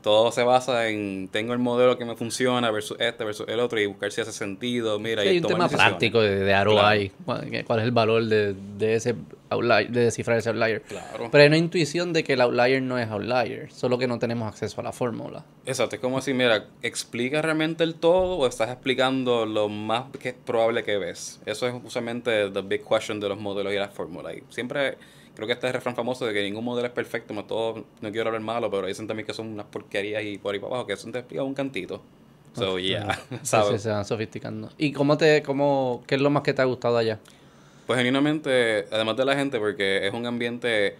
todo 0.04 0.32
se 0.32 0.44
basa 0.44 0.90
en 0.90 1.30
tengo 1.30 1.54
el 1.54 1.60
modelo 1.60 1.98
que 1.98 2.06
me 2.06 2.16
funciona 2.16 2.70
versus 2.70 2.98
este 3.00 3.24
versus 3.24 3.48
el 3.48 3.60
otro 3.60 3.80
y 3.80 3.88
buscar 3.88 4.12
si 4.12 4.22
hace 4.22 4.32
sentido. 4.32 5.00
Mira, 5.00 5.26
y 5.26 5.30
hay 5.30 5.38
un 5.40 5.46
tema 5.48 5.68
práctico 5.68 6.22
de, 6.22 6.36
de 6.36 6.64
ROI. 6.64 7.12
¿Cuál 7.26 7.80
es 7.80 7.86
el 7.86 7.92
valor 7.92 8.26
de, 8.26 8.54
de 8.78 8.96
ese 8.96 9.16
outlier, 9.50 9.90
de 9.90 10.02
descifrar 10.02 10.38
ese 10.38 10.50
outlier? 10.50 10.82
Claro. 10.82 11.30
Pero 11.32 11.42
hay 11.42 11.48
una 11.48 11.58
intuición 11.58 12.14
de 12.14 12.24
que 12.24 12.34
el 12.34 12.42
outlier 12.42 12.82
no 12.82 13.00
es 13.00 13.10
outlier, 13.10 13.72
solo 13.72 13.98
que 13.98 14.08
no 14.08 14.20
tenemos 14.20 14.48
acceso 14.48 14.82
a 14.82 14.84
la 14.84 14.92
fórmula. 14.92 15.46
Exacto, 15.66 15.96
es 15.96 16.02
como 16.02 16.18
decir, 16.18 16.36
mira, 16.36 16.68
¿explica 16.82 17.42
realmente 17.42 17.84
el 17.84 17.96
todo 17.96 18.38
o 18.38 18.48
estás 18.48 18.70
explicando 18.70 19.46
lo 19.46 19.70
más 19.70 20.06
que 20.20 20.30
es 20.30 20.36
probable 20.36 20.84
que 20.84 20.98
ves? 20.98 21.40
Eso 21.46 21.68
es 21.68 21.74
usualmente 21.82 22.50
the 22.52 22.62
big 22.62 22.84
question 22.84 23.20
de 23.20 23.30
los 23.30 23.40
modelos 23.40 23.74
y 23.74 23.78
las 23.78 23.94
fórmulas. 23.94 24.36
Siempre 24.50 24.98
creo 25.36 25.48
que 25.48 25.54
este 25.54 25.68
es 25.68 25.72
el 25.72 25.74
refrán 25.76 25.96
famoso 25.96 26.26
de 26.26 26.34
que 26.34 26.44
ningún 26.44 26.64
modelo 26.64 26.88
es 26.88 26.94
perfecto, 26.94 27.34
no, 27.34 27.46
todo, 27.46 27.86
no 28.02 28.12
quiero 28.12 28.30
hablar 28.30 28.42
malo, 28.42 28.70
pero 28.70 28.88
dicen 28.88 29.08
también 29.08 29.26
que 29.26 29.34
son 29.34 29.48
unas 29.48 29.66
porquerías 29.66 30.24
y 30.24 30.38
por 30.38 30.54
ahí 30.54 30.60
para 30.60 30.74
abajo, 30.74 30.88
que 30.88 30.94
eso 30.94 31.10
te 31.12 31.20
explica 31.20 31.44
un 31.44 31.54
cantito. 31.54 32.02
So, 32.54 32.78
yeah, 32.78 33.20
¿sabes? 33.42 33.82
se 33.82 33.90
van 33.90 34.06
sofisticando. 34.06 34.70
¿Y 34.78 34.92
cómo 34.92 35.18
te, 35.18 35.42
cómo, 35.42 36.04
qué 36.06 36.16
es 36.16 36.22
lo 36.22 36.30
más 36.30 36.44
que 36.44 36.54
te 36.54 36.62
ha 36.62 36.66
gustado 36.66 36.98
allá? 36.98 37.20
Pues 37.88 37.98
genuinamente, 37.98 38.86
además 38.92 39.18
de 39.18 39.26
la 39.26 39.36
gente, 39.36 39.60
porque 39.60 40.08
es 40.08 40.14
un 40.14 40.26
ambiente 40.26 40.98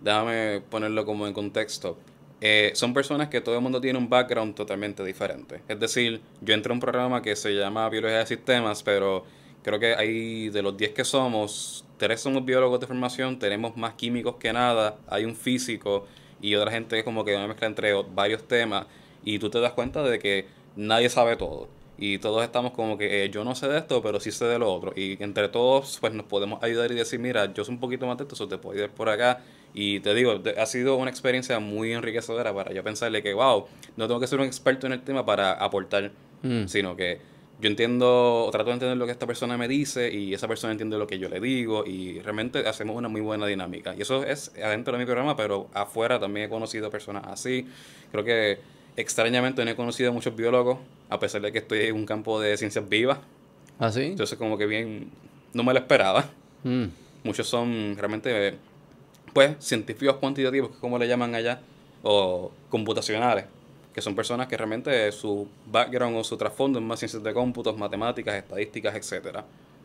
déjame 0.00 0.62
ponerlo 0.68 1.04
como 1.04 1.26
en 1.26 1.32
contexto. 1.32 1.98
Eh, 2.40 2.72
son 2.74 2.92
personas 2.92 3.28
que 3.28 3.40
todo 3.40 3.56
el 3.56 3.60
mundo 3.62 3.80
tiene 3.80 3.98
un 3.98 4.08
background 4.08 4.54
totalmente 4.54 5.02
diferente. 5.04 5.62
Es 5.68 5.80
decir, 5.80 6.20
yo 6.42 6.54
entré 6.54 6.70
a 6.70 6.74
un 6.74 6.80
programa 6.80 7.22
que 7.22 7.34
se 7.34 7.54
llama 7.54 7.88
Biología 7.88 8.18
de 8.18 8.26
Sistemas, 8.26 8.82
pero 8.82 9.24
creo 9.66 9.80
que 9.80 9.96
hay 9.96 10.48
de 10.48 10.62
los 10.62 10.76
10 10.76 10.92
que 10.92 11.04
somos, 11.04 11.84
tres 11.98 12.20
somos 12.20 12.44
biólogos 12.44 12.78
de 12.78 12.86
formación, 12.86 13.36
tenemos 13.36 13.76
más 13.76 13.94
químicos 13.94 14.36
que 14.36 14.52
nada, 14.52 14.96
hay 15.08 15.24
un 15.24 15.34
físico 15.34 16.06
y 16.40 16.54
otra 16.54 16.70
gente 16.70 17.02
como 17.02 17.24
que 17.24 17.34
una 17.34 17.48
mezcla 17.48 17.66
entre 17.66 17.92
varios 18.14 18.46
temas 18.46 18.86
y 19.24 19.40
tú 19.40 19.50
te 19.50 19.58
das 19.58 19.72
cuenta 19.72 20.04
de 20.04 20.20
que 20.20 20.46
nadie 20.76 21.08
sabe 21.08 21.34
todo 21.34 21.66
y 21.98 22.18
todos 22.18 22.44
estamos 22.44 22.74
como 22.74 22.96
que 22.96 23.24
eh, 23.24 23.30
yo 23.30 23.42
no 23.42 23.56
sé 23.56 23.66
de 23.66 23.78
esto, 23.78 24.00
pero 24.02 24.20
sí 24.20 24.30
sé 24.30 24.44
de 24.44 24.58
lo 24.58 24.72
otro. 24.72 24.92
Y 24.94 25.20
entre 25.20 25.48
todos, 25.48 25.96
pues 25.98 26.12
nos 26.12 26.26
podemos 26.26 26.62
ayudar 26.62 26.92
y 26.92 26.94
decir, 26.94 27.18
mira, 27.18 27.52
yo 27.52 27.64
soy 27.64 27.74
un 27.74 27.80
poquito 27.80 28.06
más 28.06 28.18
de 28.18 28.24
esto, 28.24 28.34
eso 28.34 28.46
te 28.46 28.58
puedo 28.58 28.84
ir 28.84 28.90
por 28.90 29.08
acá. 29.08 29.40
Y 29.72 30.00
te 30.00 30.14
digo, 30.14 30.42
ha 30.58 30.66
sido 30.66 30.96
una 30.96 31.10
experiencia 31.10 31.58
muy 31.58 31.92
enriquecedora 31.92 32.54
para 32.54 32.72
yo 32.72 32.84
pensarle 32.84 33.22
que, 33.22 33.32
wow, 33.32 33.66
no 33.96 34.06
tengo 34.06 34.20
que 34.20 34.26
ser 34.26 34.38
un 34.38 34.46
experto 34.46 34.86
en 34.86 34.92
el 34.92 35.02
tema 35.02 35.24
para 35.24 35.52
aportar, 35.54 36.12
mm. 36.42 36.66
sino 36.66 36.96
que 36.96 37.18
yo 37.58 37.68
entiendo, 37.68 38.48
trato 38.52 38.66
de 38.66 38.74
entender 38.74 38.96
lo 38.98 39.06
que 39.06 39.12
esta 39.12 39.26
persona 39.26 39.56
me 39.56 39.66
dice 39.66 40.12
y 40.12 40.34
esa 40.34 40.46
persona 40.46 40.72
entiende 40.72 40.98
lo 40.98 41.06
que 41.06 41.18
yo 41.18 41.28
le 41.28 41.40
digo 41.40 41.84
y 41.86 42.20
realmente 42.20 42.66
hacemos 42.68 42.96
una 42.96 43.08
muy 43.08 43.22
buena 43.22 43.46
dinámica. 43.46 43.94
Y 43.96 44.02
eso 44.02 44.24
es 44.24 44.52
adentro 44.62 44.92
de 44.92 44.98
mi 44.98 45.06
programa, 45.06 45.36
pero 45.36 45.68
afuera 45.72 46.20
también 46.20 46.46
he 46.46 46.48
conocido 46.50 46.90
personas 46.90 47.24
así. 47.26 47.66
Creo 48.12 48.24
que 48.24 48.58
extrañamente 48.96 49.64
no 49.64 49.70
he 49.70 49.76
conocido 49.76 50.10
a 50.10 50.12
muchos 50.12 50.36
biólogos, 50.36 50.78
a 51.08 51.18
pesar 51.18 51.40
de 51.40 51.52
que 51.52 51.58
estoy 51.58 51.80
en 51.86 51.94
un 51.94 52.04
campo 52.04 52.40
de 52.40 52.56
ciencias 52.58 52.86
vivas. 52.88 53.18
¿Ah, 53.78 53.90
sí? 53.90 54.04
Entonces, 54.04 54.38
como 54.38 54.58
que 54.58 54.66
bien, 54.66 55.10
no 55.54 55.62
me 55.62 55.72
lo 55.72 55.78
esperaba. 55.78 56.30
Mm. 56.62 56.84
Muchos 57.24 57.46
son 57.46 57.96
realmente, 57.96 58.54
pues, 59.32 59.56
científicos 59.60 60.16
cuantitativos, 60.16 60.70
como 60.80 60.98
le 60.98 61.08
llaman 61.08 61.34
allá, 61.34 61.60
o 62.02 62.52
computacionales, 62.70 63.46
que 63.96 64.02
son 64.02 64.14
personas 64.14 64.46
que 64.46 64.58
realmente 64.58 65.10
su 65.10 65.48
background 65.72 66.18
o 66.18 66.22
su 66.22 66.36
trasfondo 66.36 66.78
es 66.78 66.84
más 66.84 66.98
ciencias 66.98 67.22
de 67.22 67.32
cómputos, 67.32 67.78
matemáticas, 67.78 68.34
estadísticas, 68.34 68.94
etcétera. 68.94 69.42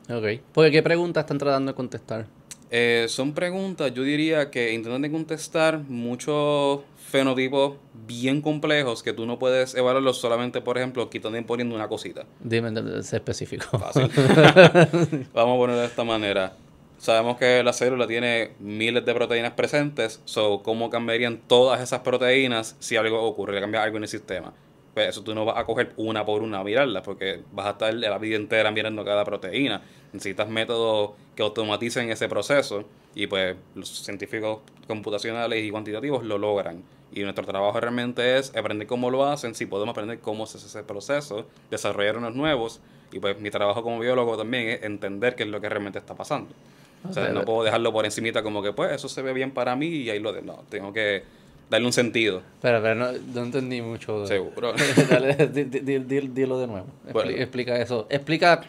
Ok. 0.09 0.41
Porque, 0.51 0.69
¿qué 0.69 0.83
preguntas 0.83 1.21
están 1.21 1.37
tratando 1.37 1.71
de 1.71 1.75
contestar? 1.77 2.27
Eh, 2.69 3.05
son 3.07 3.31
preguntas, 3.31 3.93
yo 3.93 4.03
diría 4.03 4.51
que 4.51 4.73
intentan 4.73 5.01
de 5.01 5.11
contestar 5.11 5.79
muchos 5.79 6.81
fenotipos 7.07 7.77
bien 8.05 8.41
complejos 8.41 9.01
que 9.01 9.13
tú 9.13 9.25
no 9.25 9.39
puedes 9.39 9.75
evaluarlos 9.75 10.17
solamente, 10.17 10.59
por 10.59 10.77
ejemplo, 10.77 11.09
quitando 11.09 11.37
y 11.37 11.43
poniendo 11.43 11.73
una 11.73 11.87
cosita. 11.87 12.25
Dime, 12.41 12.69
sé 13.03 13.15
específico. 13.15 13.79
Fácil. 13.79 14.11
Vamos 15.33 15.55
a 15.55 15.57
ponerlo 15.57 15.79
de 15.79 15.87
esta 15.87 16.03
manera. 16.03 16.51
Sabemos 17.01 17.37
que 17.39 17.63
la 17.63 17.73
célula 17.73 18.05
tiene 18.05 18.51
miles 18.59 19.03
de 19.03 19.15
proteínas 19.15 19.53
presentes, 19.53 20.21
so, 20.25 20.61
¿cómo 20.61 20.91
cambiarían 20.91 21.39
todas 21.47 21.81
esas 21.81 22.01
proteínas 22.01 22.75
si 22.77 22.95
algo 22.95 23.23
ocurre, 23.23 23.59
cambia 23.59 23.81
algo 23.81 23.97
en 23.97 24.03
el 24.03 24.07
sistema? 24.07 24.53
Pues 24.93 25.09
eso 25.09 25.23
tú 25.23 25.33
no 25.33 25.43
vas 25.43 25.57
a 25.57 25.65
coger 25.65 25.93
una 25.97 26.23
por 26.23 26.43
una 26.43 26.59
a 26.59 26.63
mirarlas, 26.63 27.01
porque 27.01 27.41
vas 27.53 27.65
a 27.65 27.69
estar 27.71 27.91
la 27.91 28.19
vida 28.19 28.35
entera 28.35 28.69
mirando 28.69 29.03
cada 29.03 29.25
proteína. 29.25 29.81
Necesitas 30.13 30.47
métodos 30.47 31.13
que 31.35 31.41
automaticen 31.41 32.11
ese 32.11 32.29
proceso 32.29 32.85
y 33.15 33.25
pues 33.25 33.55
los 33.73 33.89
científicos 33.89 34.59
computacionales 34.87 35.63
y 35.63 35.71
cuantitativos 35.71 36.23
lo 36.23 36.37
logran. 36.37 36.83
Y 37.11 37.23
nuestro 37.23 37.47
trabajo 37.47 37.79
realmente 37.79 38.37
es 38.37 38.55
aprender 38.55 38.85
cómo 38.85 39.09
lo 39.09 39.25
hacen, 39.25 39.55
si 39.55 39.65
podemos 39.65 39.93
aprender 39.93 40.19
cómo 40.19 40.45
se 40.45 40.59
hace 40.59 40.67
ese 40.67 40.83
proceso, 40.83 41.47
desarrollar 41.71 42.17
unos 42.17 42.35
nuevos. 42.35 42.79
Y 43.11 43.17
pues 43.19 43.39
mi 43.39 43.49
trabajo 43.49 43.81
como 43.81 43.97
biólogo 43.97 44.37
también 44.37 44.69
es 44.69 44.83
entender 44.83 45.33
qué 45.33 45.41
es 45.41 45.49
lo 45.49 45.59
que 45.59 45.67
realmente 45.67 45.97
está 45.97 46.13
pasando. 46.13 46.53
O 47.09 47.13
sea, 47.13 47.29
no 47.29 47.43
puedo 47.43 47.63
dejarlo 47.63 47.91
por 47.91 48.05
encimita 48.05 48.43
como 48.43 48.61
que 48.61 48.73
pues 48.73 48.91
eso 48.91 49.09
se 49.09 49.21
ve 49.21 49.33
bien 49.33 49.51
para 49.51 49.75
mí 49.75 49.87
y 49.87 50.09
ahí 50.09 50.19
lo 50.19 50.33
de... 50.33 50.41
No, 50.41 50.63
tengo 50.69 50.93
que 50.93 51.23
darle 51.69 51.87
un 51.87 51.93
sentido. 51.93 52.41
Pero, 52.61 52.81
pero 52.81 52.95
no, 52.95 53.11
no 53.33 53.41
entendí 53.41 53.81
mucho. 53.81 54.25
Seguro. 54.27 54.73
Dale, 55.09 55.47
dilo 55.47 56.59
de 56.59 56.67
nuevo. 56.67 56.87
explica 57.29 57.81
eso. 57.81 58.07
Explica 58.09 58.61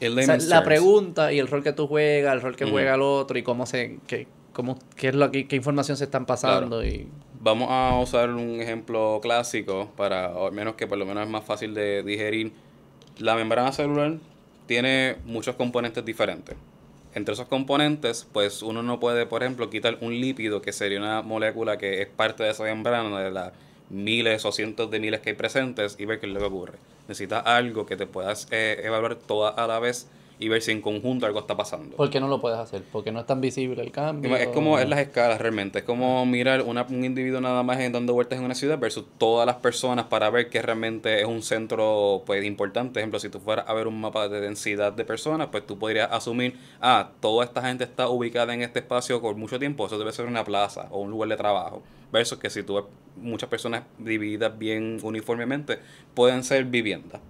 la 0.00 0.64
pregunta 0.64 1.32
y 1.32 1.38
el 1.38 1.48
rol 1.48 1.62
que 1.62 1.72
tú 1.72 1.86
juegas, 1.86 2.34
el 2.34 2.40
rol 2.40 2.56
que 2.56 2.64
juega 2.64 2.94
el 2.94 3.02
otro 3.02 3.38
y 3.38 3.42
cómo 3.42 3.66
se... 3.66 3.98
Qué, 4.06 4.26
cómo, 4.52 4.78
qué 4.96 5.08
es 5.08 5.14
lo 5.14 5.30
que, 5.30 5.46
qué 5.46 5.56
información 5.56 5.96
se 5.96 6.04
están 6.04 6.26
pasando 6.26 6.84
y... 6.84 7.08
Vamos 7.42 7.68
a 7.70 7.98
usar 7.98 8.28
un 8.28 8.60
ejemplo 8.60 9.18
clásico 9.22 9.90
para, 9.96 10.26
al 10.26 10.52
menos 10.52 10.74
que 10.74 10.86
por 10.86 10.98
lo 10.98 11.06
menos 11.06 11.24
es 11.24 11.30
más 11.30 11.42
fácil 11.42 11.72
de 11.72 12.02
digerir. 12.02 12.52
La 13.18 13.34
membrana 13.34 13.72
celular 13.72 14.16
tiene 14.66 15.16
muchos 15.24 15.56
componentes 15.56 16.04
diferentes 16.04 16.54
entre 17.14 17.34
esos 17.34 17.48
componentes, 17.48 18.26
pues 18.32 18.62
uno 18.62 18.82
no 18.82 19.00
puede, 19.00 19.26
por 19.26 19.42
ejemplo, 19.42 19.70
quitar 19.70 19.98
un 20.00 20.20
lípido 20.20 20.62
que 20.62 20.72
sería 20.72 20.98
una 20.98 21.22
molécula 21.22 21.78
que 21.78 22.02
es 22.02 22.08
parte 22.08 22.44
de 22.44 22.50
esa 22.50 22.64
membrana, 22.64 23.20
de 23.20 23.30
las 23.30 23.52
miles 23.88 24.44
o 24.44 24.52
cientos 24.52 24.90
de 24.90 25.00
miles 25.00 25.20
que 25.20 25.30
hay 25.30 25.36
presentes, 25.36 25.96
y 25.98 26.04
ver 26.04 26.20
qué 26.20 26.26
es 26.26 26.32
lo 26.32 26.38
que 26.38 26.46
ocurre. 26.46 26.78
Necesitas 27.08 27.44
algo 27.46 27.86
que 27.86 27.96
te 27.96 28.06
puedas 28.06 28.46
eh, 28.50 28.80
evaluar 28.84 29.16
toda 29.16 29.50
a 29.50 29.66
la 29.66 29.80
vez 29.80 30.08
y 30.40 30.48
ver 30.48 30.62
si 30.62 30.72
en 30.72 30.80
conjunto 30.80 31.26
algo 31.26 31.38
está 31.38 31.54
pasando. 31.54 31.96
¿Por 31.96 32.08
qué 32.08 32.18
no 32.18 32.26
lo 32.26 32.40
puedes 32.40 32.58
hacer? 32.58 32.82
Porque 32.90 33.12
no 33.12 33.20
es 33.20 33.26
tan 33.26 33.42
visible 33.42 33.82
el 33.82 33.92
cambio. 33.92 34.34
Es 34.36 34.48
como 34.48 34.78
en 34.78 34.88
las 34.88 34.98
escalas 34.98 35.38
realmente. 35.38 35.80
Es 35.80 35.84
como 35.84 36.24
mirar 36.24 36.62
una, 36.62 36.86
un 36.88 37.04
individuo 37.04 37.42
nada 37.42 37.62
más 37.62 37.78
dando 37.92 38.14
vueltas 38.14 38.38
en 38.38 38.46
una 38.46 38.54
ciudad 38.54 38.78
versus 38.78 39.04
todas 39.18 39.46
las 39.46 39.56
personas 39.56 40.06
para 40.06 40.30
ver 40.30 40.48
que 40.48 40.62
realmente 40.62 41.20
es 41.20 41.26
un 41.26 41.42
centro 41.42 42.22
pues 42.24 42.42
importante. 42.44 42.94
Por 42.94 43.00
ejemplo, 43.00 43.20
si 43.20 43.28
tú 43.28 43.38
fueras 43.38 43.68
a 43.68 43.74
ver 43.74 43.86
un 43.86 44.00
mapa 44.00 44.28
de 44.28 44.40
densidad 44.40 44.94
de 44.94 45.04
personas, 45.04 45.48
pues 45.50 45.66
tú 45.66 45.78
podrías 45.78 46.10
asumir, 46.10 46.56
ah, 46.80 47.10
toda 47.20 47.44
esta 47.44 47.60
gente 47.60 47.84
está 47.84 48.08
ubicada 48.08 48.54
en 48.54 48.62
este 48.62 48.78
espacio 48.78 49.20
por 49.20 49.36
mucho 49.36 49.58
tiempo, 49.58 49.86
eso 49.86 49.98
debe 49.98 50.10
ser 50.10 50.24
una 50.24 50.42
plaza 50.42 50.88
o 50.90 51.00
un 51.00 51.10
lugar 51.10 51.28
de 51.28 51.36
trabajo. 51.36 51.82
Versus 52.12 52.38
que 52.38 52.48
si 52.48 52.62
tú 52.62 52.76
ves 52.76 52.84
muchas 53.16 53.50
personas 53.50 53.82
divididas 53.98 54.58
bien 54.58 54.98
uniformemente, 55.02 55.78
pueden 56.14 56.42
ser 56.44 56.64
viviendas. 56.64 57.20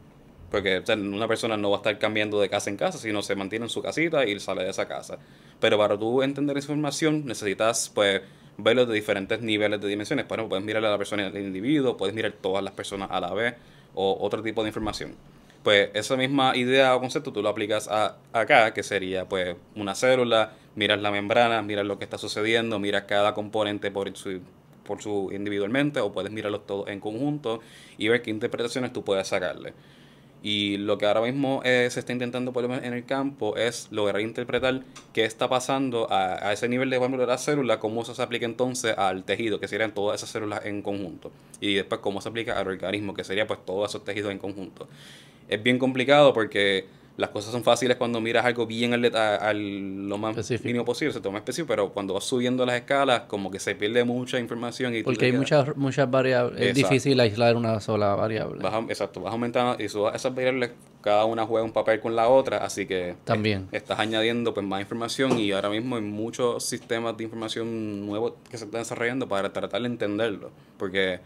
Porque 0.50 0.82
una 0.96 1.28
persona 1.28 1.56
no 1.56 1.70
va 1.70 1.76
a 1.76 1.78
estar 1.78 1.98
cambiando 1.98 2.40
de 2.40 2.48
casa 2.48 2.70
en 2.70 2.76
casa, 2.76 2.98
sino 2.98 3.22
se 3.22 3.36
mantiene 3.36 3.66
en 3.66 3.70
su 3.70 3.82
casita 3.82 4.26
y 4.26 4.38
sale 4.40 4.64
de 4.64 4.70
esa 4.70 4.88
casa. 4.88 5.18
Pero 5.60 5.78
para 5.78 5.98
tú 5.98 6.22
entender 6.22 6.58
esa 6.58 6.72
información 6.72 7.24
necesitas 7.24 7.90
pues 7.94 8.22
verlo 8.58 8.86
de 8.86 8.94
diferentes 8.94 9.40
niveles 9.40 9.80
de 9.80 9.88
dimensiones. 9.88 10.26
Bueno, 10.28 10.48
puedes 10.48 10.64
mirar 10.64 10.84
a 10.84 10.90
la 10.90 10.98
persona 10.98 11.26
el 11.26 11.36
individuo, 11.36 11.96
puedes 11.96 12.14
mirar 12.14 12.32
todas 12.32 12.62
las 12.64 12.72
personas 12.72 13.08
a 13.10 13.20
la 13.20 13.32
vez 13.32 13.54
o 13.94 14.18
otro 14.20 14.42
tipo 14.42 14.62
de 14.62 14.68
información. 14.68 15.14
Pues 15.62 15.90
esa 15.92 16.16
misma 16.16 16.56
idea 16.56 16.96
o 16.96 17.00
concepto 17.00 17.32
tú 17.32 17.42
lo 17.42 17.50
aplicas 17.50 17.86
a, 17.88 18.16
acá, 18.32 18.72
que 18.72 18.82
sería 18.82 19.28
pues 19.28 19.56
una 19.74 19.94
célula, 19.94 20.52
miras 20.74 21.00
la 21.00 21.10
membrana, 21.10 21.60
miras 21.62 21.84
lo 21.84 21.98
que 21.98 22.04
está 22.04 22.16
sucediendo, 22.16 22.78
miras 22.78 23.04
cada 23.04 23.34
componente 23.34 23.90
por 23.90 24.16
su, 24.16 24.40
por 24.84 25.02
su 25.02 25.30
individualmente 25.32 26.00
o 26.00 26.12
puedes 26.12 26.32
mirarlos 26.32 26.66
todos 26.66 26.88
en 26.88 27.00
conjunto 27.00 27.60
y 27.98 28.08
ver 28.08 28.22
qué 28.22 28.30
interpretaciones 28.30 28.92
tú 28.92 29.04
puedes 29.04 29.28
sacarle. 29.28 29.74
Y 30.42 30.78
lo 30.78 30.96
que 30.96 31.06
ahora 31.06 31.20
mismo 31.20 31.60
eh, 31.64 31.88
se 31.90 32.00
está 32.00 32.12
intentando 32.12 32.52
por 32.52 32.64
en 32.64 32.94
el 32.94 33.04
campo 33.04 33.56
es 33.56 33.88
lograr 33.90 34.22
interpretar 34.22 34.82
qué 35.12 35.24
está 35.24 35.48
pasando 35.48 36.06
a, 36.10 36.52
ese 36.52 36.68
nivel 36.68 36.88
de, 36.88 36.98
de 36.98 37.26
la 37.26 37.36
célula, 37.36 37.78
cómo 37.78 38.02
eso 38.02 38.14
se 38.14 38.22
aplica 38.22 38.46
entonces 38.46 38.96
al 38.96 39.24
tejido, 39.24 39.60
que 39.60 39.68
serían 39.68 39.92
todas 39.92 40.20
esas 40.20 40.30
células 40.30 40.64
en 40.64 40.80
conjunto. 40.80 41.30
Y 41.60 41.74
después 41.74 42.00
cómo 42.00 42.20
se 42.22 42.28
aplica 42.30 42.58
al 42.58 42.68
organismo, 42.68 43.12
que 43.12 43.24
sería 43.24 43.46
pues 43.46 43.64
todos 43.66 43.90
esos 43.90 44.04
tejidos 44.04 44.32
en 44.32 44.38
conjunto. 44.38 44.88
Es 45.48 45.62
bien 45.62 45.78
complicado 45.78 46.32
porque 46.32 46.86
las 47.16 47.30
cosas 47.30 47.52
son 47.52 47.62
fáciles 47.62 47.96
cuando 47.96 48.20
miras 48.20 48.44
algo 48.44 48.66
bien 48.66 48.94
al, 48.94 49.14
al 49.14 50.08
lo 50.08 50.18
más 50.18 50.36
mínimo 50.64 50.84
posible, 50.84 51.12
se 51.12 51.20
toma 51.20 51.38
específico, 51.38 51.68
pero 51.68 51.90
cuando 51.90 52.14
vas 52.14 52.24
subiendo 52.24 52.64
las 52.64 52.76
escalas, 52.76 53.22
como 53.22 53.50
que 53.50 53.58
se 53.58 53.74
pierde 53.74 54.04
mucha 54.04 54.38
información. 54.38 54.94
Y 54.94 55.02
Porque 55.02 55.26
hay 55.26 55.32
muchas, 55.32 55.76
muchas 55.76 56.10
variables, 56.10 56.60
es 56.60 56.74
difícil 56.74 57.20
aislar 57.20 57.56
una 57.56 57.80
sola 57.80 58.14
variable. 58.14 58.66
exacto, 58.88 59.20
vas 59.20 59.32
aumentando 59.32 59.82
y 59.82 59.84
esas 59.84 60.34
variables, 60.34 60.70
cada 61.02 61.24
una 61.24 61.46
juega 61.46 61.64
un 61.64 61.72
papel 61.72 62.00
con 62.00 62.16
la 62.16 62.28
otra, 62.28 62.58
así 62.58 62.86
que 62.86 63.16
también 63.24 63.68
estás 63.72 63.98
añadiendo 63.98 64.54
pues 64.54 64.64
más 64.64 64.80
información 64.80 65.38
y 65.38 65.52
ahora 65.52 65.68
mismo 65.68 65.96
hay 65.96 66.02
muchos 66.02 66.64
sistemas 66.64 67.16
de 67.16 67.24
información 67.24 68.06
nuevos 68.06 68.34
que 68.50 68.56
se 68.56 68.64
están 68.64 68.80
desarrollando 68.80 69.28
para 69.28 69.52
tratar 69.52 69.82
de 69.82 69.88
entenderlo, 69.88 70.50
porque 70.78 71.20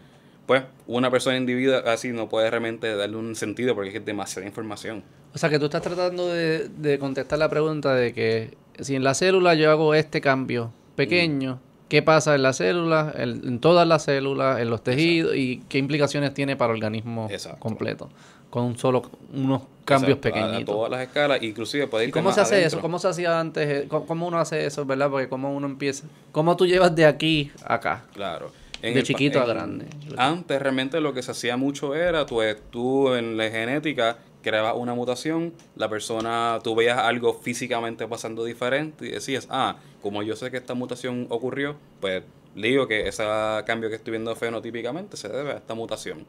pues 0.46 0.62
una 0.86 1.10
persona 1.10 1.36
individual 1.36 1.84
así 1.86 2.12
no 2.12 2.28
puede 2.28 2.50
realmente 2.50 2.94
darle 2.94 3.16
un 3.16 3.34
sentido 3.34 3.74
porque 3.74 3.96
es 3.96 4.04
demasiada 4.04 4.46
información. 4.46 5.02
O 5.34 5.38
sea 5.38 5.48
que 5.48 5.58
tú 5.58 5.64
estás 5.66 5.82
tratando 5.82 6.28
de, 6.28 6.68
de 6.68 6.98
contestar 6.98 7.38
la 7.38 7.48
pregunta 7.48 7.94
de 7.94 8.12
que 8.12 8.56
si 8.78 8.94
en 8.94 9.04
la 9.04 9.14
célula 9.14 9.54
yo 9.54 9.70
hago 9.70 9.94
este 9.94 10.20
cambio 10.20 10.72
pequeño, 10.96 11.54
mm. 11.54 11.88
¿qué 11.88 12.02
pasa 12.02 12.34
en 12.34 12.42
la 12.42 12.52
célula, 12.52 13.12
en, 13.16 13.58
todas 13.58 13.86
las 13.86 14.04
células, 14.04 14.60
en 14.60 14.70
los 14.70 14.82
tejidos 14.82 15.34
y 15.34 15.62
qué 15.68 15.78
implicaciones 15.78 16.34
tiene 16.34 16.56
para 16.56 16.72
el 16.72 16.76
organismo 16.76 17.28
completo? 17.58 18.10
Con 18.50 18.78
solo 18.78 19.02
unos 19.32 19.62
cambios 19.84 20.18
pequeños. 20.18 20.62
A 20.62 20.64
todas 20.64 20.90
las 20.90 21.00
escalas, 21.00 21.42
inclusive 21.42 21.88
puede 21.88 22.04
ir 22.04 22.10
¿Cómo 22.12 22.30
se 22.32 22.40
hace 22.40 22.64
eso? 22.64 22.80
¿Cómo 22.80 23.00
se 23.00 23.08
hacía 23.08 23.40
antes? 23.40 23.88
¿Cómo 23.88 24.28
uno 24.28 24.38
hace 24.38 24.64
eso, 24.64 24.84
verdad? 24.84 25.10
Porque 25.10 25.28
cómo 25.28 25.52
uno 25.52 25.66
empieza. 25.66 26.06
¿Cómo 26.30 26.56
tú 26.56 26.64
llevas 26.64 26.94
de 26.94 27.06
aquí 27.06 27.50
a 27.64 27.74
acá? 27.74 28.04
Claro 28.12 28.63
de 28.92 29.02
chiquito 29.02 29.40
a 29.40 29.46
grande. 29.46 29.86
Antes 30.16 30.60
realmente 30.60 31.00
lo 31.00 31.14
que 31.14 31.22
se 31.22 31.30
hacía 31.30 31.56
mucho 31.56 31.94
era, 31.94 32.26
pues 32.26 32.56
tú 32.70 33.14
en 33.14 33.36
la 33.36 33.50
genética 33.50 34.18
creaba 34.42 34.74
una 34.74 34.94
mutación, 34.94 35.54
la 35.74 35.88
persona, 35.88 36.58
tú 36.62 36.74
veías 36.74 36.98
algo 36.98 37.34
físicamente 37.34 38.06
pasando 38.06 38.44
diferente 38.44 39.06
y 39.06 39.10
decías, 39.10 39.48
ah, 39.50 39.76
como 40.02 40.22
yo 40.22 40.36
sé 40.36 40.50
que 40.50 40.58
esta 40.58 40.74
mutación 40.74 41.26
ocurrió, 41.30 41.76
pues 42.00 42.22
digo 42.54 42.86
que 42.86 43.08
ese 43.08 43.24
cambio 43.66 43.88
que 43.88 43.96
estoy 43.96 44.12
viendo 44.12 44.36
fenotípicamente 44.36 45.16
se 45.16 45.28
debe 45.28 45.52
a 45.52 45.56
esta 45.56 45.74
mutación. 45.74 46.26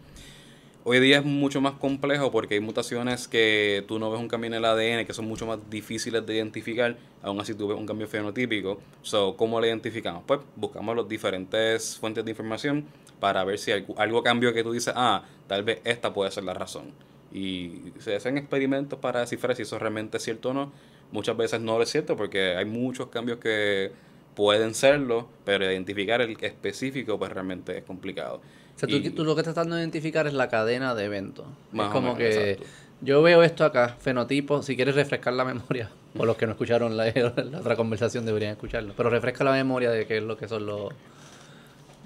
Hoy 0.87 0.99
día 0.99 1.17
es 1.17 1.25
mucho 1.25 1.61
más 1.61 1.73
complejo 1.73 2.31
porque 2.31 2.53
hay 2.53 2.59
mutaciones 2.59 3.27
que 3.27 3.83
tú 3.87 3.97
no 3.97 4.11
ves 4.11 4.19
un 4.19 4.27
cambio 4.27 4.49
en 4.49 4.53
el 4.53 4.65
ADN 4.65 5.03
que 5.07 5.15
son 5.15 5.25
mucho 5.25 5.47
más 5.47 5.57
difíciles 5.67 6.23
de 6.23 6.35
identificar, 6.35 6.95
aún 7.23 7.39
así 7.39 7.55
tú 7.55 7.67
ves 7.67 7.75
un 7.75 7.87
cambio 7.87 8.07
fenotípico. 8.07 8.79
So, 9.01 9.35
¿Cómo 9.35 9.59
lo 9.59 9.65
identificamos? 9.65 10.21
Pues 10.27 10.41
buscamos 10.55 10.95
las 10.95 11.09
diferentes 11.09 11.97
fuentes 11.97 12.23
de 12.23 12.29
información 12.29 12.85
para 13.19 13.43
ver 13.43 13.57
si 13.57 13.71
algo, 13.71 14.21
cambió 14.21 14.53
que 14.53 14.61
tú 14.61 14.73
dices, 14.73 14.93
ah, 14.95 15.23
tal 15.47 15.63
vez 15.63 15.81
esta 15.85 16.13
puede 16.13 16.29
ser 16.29 16.43
la 16.43 16.53
razón 16.53 16.91
y 17.33 17.91
se 17.97 18.15
hacen 18.15 18.37
experimentos 18.37 18.99
para 18.99 19.21
descifrar 19.21 19.55
si 19.55 19.63
eso 19.63 19.79
realmente 19.79 20.17
es 20.17 20.23
cierto 20.23 20.51
o 20.51 20.53
no. 20.53 20.71
Muchas 21.11 21.35
veces 21.35 21.61
no 21.61 21.81
es 21.81 21.89
cierto 21.89 22.15
porque 22.15 22.57
hay 22.57 22.65
muchos 22.65 23.07
cambios 23.07 23.39
que 23.39 23.91
pueden 24.35 24.75
serlo, 24.75 25.29
pero 25.45 25.65
identificar 25.65 26.21
el 26.21 26.37
específico 26.43 27.17
pues 27.17 27.31
realmente 27.31 27.75
es 27.75 27.83
complicado. 27.83 28.39
O 28.75 28.79
sea, 28.79 28.89
tú, 28.89 29.23
lo 29.23 29.35
que 29.35 29.41
estás 29.41 29.53
tratando 29.53 29.75
de 29.75 29.81
identificar 29.81 30.27
es 30.27 30.33
la 30.33 30.49
cadena 30.49 30.95
de 30.95 31.05
eventos. 31.05 31.45
es 31.73 31.87
como 31.89 32.15
que 32.15 32.59
yo 33.01 33.21
veo 33.21 33.43
esto 33.43 33.65
acá, 33.65 33.95
fenotipo, 33.99 34.63
si 34.63 34.75
quieres 34.75 34.95
refrescar 34.95 35.33
la 35.33 35.45
memoria, 35.45 35.91
o 36.17 36.25
los 36.25 36.37
que 36.37 36.45
no 36.45 36.53
escucharon 36.53 36.97
la, 36.97 37.13
otra 37.57 37.75
conversación 37.75 38.25
deberían 38.25 38.51
escucharlo, 38.51 38.93
pero 38.95 39.09
refresca 39.09 39.43
la 39.43 39.51
memoria 39.51 39.91
de 39.91 40.05
qué 40.05 40.17
es 40.17 40.23
lo 40.23 40.37
que 40.37 40.47
son 40.47 40.65
los... 40.65 40.91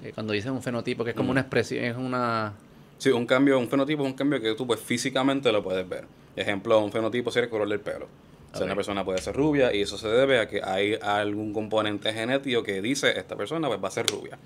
Eh, 0.02 0.12
cuando 0.14 0.32
dices 0.32 0.50
un 0.50 0.62
fenotipo, 0.62 1.04
que 1.04 1.10
es 1.10 1.16
como 1.16 1.28
mm. 1.28 1.32
una 1.32 1.40
expresión, 1.42 1.84
es 1.84 1.96
una 1.96 2.54
Sí, 3.00 3.08
un 3.08 3.24
cambio, 3.24 3.58
un 3.58 3.66
fenotipo 3.66 4.02
es 4.02 4.10
un 4.10 4.14
cambio 4.14 4.42
que 4.42 4.54
tú 4.54 4.66
pues 4.66 4.78
físicamente 4.78 5.50
lo 5.52 5.62
puedes 5.62 5.88
ver. 5.88 6.04
Ejemplo, 6.36 6.78
un 6.84 6.92
fenotipo 6.92 7.30
sería 7.30 7.46
el 7.46 7.50
color 7.50 7.66
del 7.66 7.80
pelo. 7.80 8.08
O 8.52 8.56
sea, 8.56 8.66
una 8.66 8.74
persona 8.74 9.06
puede 9.06 9.22
ser 9.22 9.34
rubia 9.34 9.74
y 9.74 9.80
eso 9.80 9.96
se 9.96 10.08
debe 10.08 10.38
a 10.38 10.46
que 10.46 10.60
hay 10.62 10.98
algún 11.00 11.54
componente 11.54 12.12
genético 12.12 12.62
que 12.62 12.82
dice 12.82 13.18
esta 13.18 13.36
persona 13.36 13.68
pues 13.68 13.82
va 13.82 13.88
a 13.88 13.90
ser 13.90 14.06
rubia. 14.06 14.38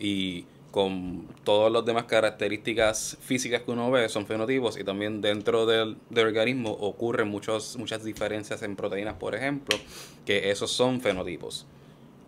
Y 0.00 0.46
con 0.72 1.28
todas 1.44 1.70
las 1.70 1.84
demás 1.84 2.04
características 2.04 3.18
físicas 3.20 3.60
que 3.62 3.70
uno 3.70 3.90
ve 3.90 4.08
son 4.08 4.26
fenotipos 4.26 4.78
y 4.78 4.84
también 4.84 5.20
dentro 5.20 5.66
del, 5.66 5.98
organismo 6.16 6.72
ocurren 6.72 7.28
muchos, 7.28 7.76
muchas 7.76 8.02
diferencias 8.02 8.62
en 8.62 8.74
proteínas, 8.74 9.14
por 9.14 9.34
ejemplo, 9.34 9.78
que 10.24 10.50
esos 10.50 10.72
son 10.72 11.00
fenotipos. 11.02 11.66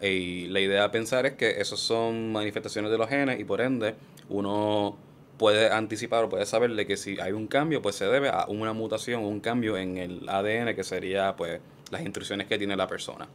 Y 0.03 0.47
la 0.49 0.61
idea 0.61 0.83
de 0.83 0.89
pensar 0.91 1.25
es 1.25 1.33
que 1.33 1.63
esos 1.63 1.81
son 1.81 2.33
manifestaciones 2.33 2.91
de 2.91 2.99
los 2.99 3.09
genes 3.09 3.41
y 3.41 3.45
por 3.45 3.63
ende 3.63 3.95
uno 4.29 4.99
puede 5.39 5.71
anticipar 5.71 6.25
o 6.25 6.29
puede 6.29 6.45
saberle 6.45 6.87
que 6.87 6.99
si 6.99 7.19
hay 7.21 7.33
un 7.33 7.47
cambio, 7.47 7.81
pues 7.81 7.97
se 7.97 8.05
debe 8.05 8.29
a 8.29 8.45
una 8.49 8.75
mutación, 8.75 9.25
un 9.25 9.41
cambio 9.41 9.79
en 9.79 9.97
el 9.97 10.29
ADN, 10.29 10.77
que 10.77 10.85
sería 10.85 11.35
pues 11.35 11.61
las 11.91 12.03
instrucciones 12.03 12.47
que 12.47 12.59
tiene 12.59 12.77
la 12.77 12.87
persona. 12.87 13.27